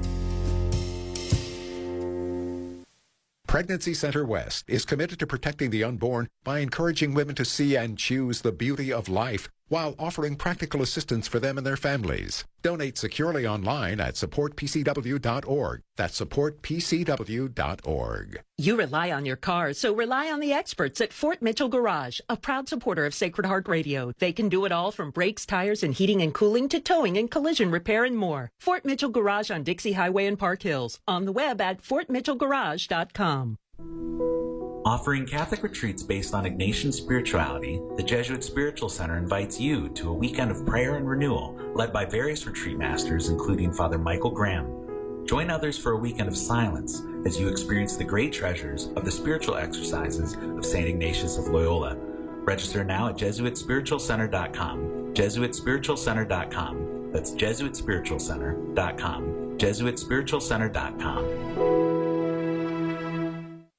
Pregnancy 3.47 3.93
Center 3.93 4.25
West 4.25 4.65
is 4.67 4.83
committed 4.83 5.17
to 5.19 5.25
protecting 5.25 5.69
the 5.69 5.85
unborn 5.85 6.27
by 6.43 6.59
encouraging 6.59 7.13
women 7.13 7.35
to 7.35 7.45
see 7.45 7.77
and 7.77 7.97
choose 7.97 8.41
the 8.41 8.51
beauty 8.51 8.91
of 8.91 9.07
life 9.07 9.47
while 9.69 9.95
offering 9.97 10.35
practical 10.35 10.81
assistance 10.81 11.27
for 11.27 11.39
them 11.39 11.57
and 11.57 11.65
their 11.65 11.77
families. 11.77 12.43
Donate 12.61 12.97
securely 12.97 13.47
online 13.47 14.01
at 14.01 14.15
supportpcw.org. 14.15 15.81
That's 15.95 16.19
supportpcw.org. 16.19 18.41
You 18.57 18.75
rely 18.75 19.11
on 19.11 19.25
your 19.25 19.37
car, 19.37 19.71
so 19.73 19.93
rely 19.93 20.29
on 20.29 20.41
the 20.41 20.51
experts 20.51 20.99
at 20.99 21.13
Fort 21.13 21.41
Mitchell 21.41 21.69
Garage, 21.69 22.19
a 22.27 22.35
proud 22.35 22.67
supporter 22.67 23.05
of 23.05 23.13
Sacred 23.13 23.45
Heart 23.45 23.69
Radio. 23.69 24.11
They 24.19 24.33
can 24.33 24.49
do 24.49 24.65
it 24.65 24.73
all 24.73 24.91
from 24.91 25.11
brakes, 25.11 25.45
tires, 25.45 25.83
and 25.83 25.93
heating 25.93 26.21
and 26.21 26.33
cooling 26.33 26.67
to 26.69 26.81
towing 26.81 27.17
and 27.17 27.31
collision 27.31 27.71
repair 27.71 28.03
and 28.03 28.17
more. 28.17 28.51
Fort 28.59 28.83
Mitchell 28.83 29.09
Garage 29.09 29.49
on 29.49 29.63
Dixie 29.63 29.93
Highway 29.93 30.25
in 30.25 30.35
Park 30.35 30.63
Hills. 30.63 30.99
On 31.07 31.23
the 31.25 31.31
web 31.31 31.61
at 31.61 31.81
fortmitchellgarage.com. 31.81 33.57
Offering 34.89 35.25
Catholic 35.27 35.61
retreats 35.61 36.01
based 36.01 36.33
on 36.33 36.45
Ignatian 36.45 36.91
spirituality, 36.91 37.79
the 37.95 38.01
Jesuit 38.01 38.43
Spiritual 38.43 38.89
Center 38.89 39.19
invites 39.19 39.59
you 39.59 39.89
to 39.89 40.09
a 40.09 40.13
weekend 40.13 40.49
of 40.49 40.65
prayer 40.65 40.95
and 40.95 41.07
renewal 41.07 41.55
led 41.75 41.93
by 41.93 42.05
various 42.05 42.47
retreat 42.47 42.75
masters, 42.75 43.29
including 43.29 43.71
Father 43.71 43.99
Michael 43.99 44.31
Graham. 44.31 45.27
Join 45.27 45.51
others 45.51 45.77
for 45.77 45.91
a 45.91 45.97
weekend 45.97 46.27
of 46.27 46.35
silence 46.35 47.03
as 47.23 47.39
you 47.39 47.49
experience 47.49 47.97
the 47.97 48.03
great 48.03 48.33
treasures 48.33 48.87
of 48.95 49.05
the 49.05 49.11
spiritual 49.11 49.57
exercises 49.57 50.35
of 50.57 50.65
St. 50.65 50.87
Ignatius 50.87 51.37
of 51.37 51.49
Loyola. 51.49 51.95
Register 51.95 52.83
now 52.83 53.09
at 53.09 53.15
JesuitSpiritualCenter.com. 53.15 55.13
JesuitSpiritualCenter.com. 55.13 57.11
That's 57.11 57.33
JesuitSpiritualCenter.com. 57.33 59.57
JesuitSpiritualCenter.com. 59.59 61.88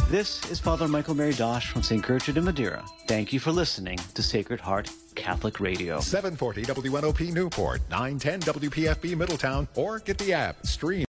This 0.09 0.49
is 0.51 0.59
Father 0.59 0.87
Michael 0.87 1.15
Mary 1.15 1.33
Dosh 1.33 1.71
from 1.71 1.81
St. 1.81 2.01
Gertrude 2.01 2.37
in 2.37 2.45
Madeira. 2.45 2.85
Thank 3.07 3.33
you 3.33 3.39
for 3.39 3.51
listening 3.51 3.97
to 4.13 4.21
Sacred 4.21 4.61
Heart 4.61 4.91
Catholic 5.15 5.59
Radio. 5.59 5.99
740 5.99 6.63
WNOP 6.63 7.33
Newport, 7.33 7.81
910 7.89 8.41
WPFB 8.41 9.17
Middletown, 9.17 9.67
or 9.75 9.99
get 9.99 10.17
the 10.17 10.31
app, 10.31 10.65
stream. 10.65 11.05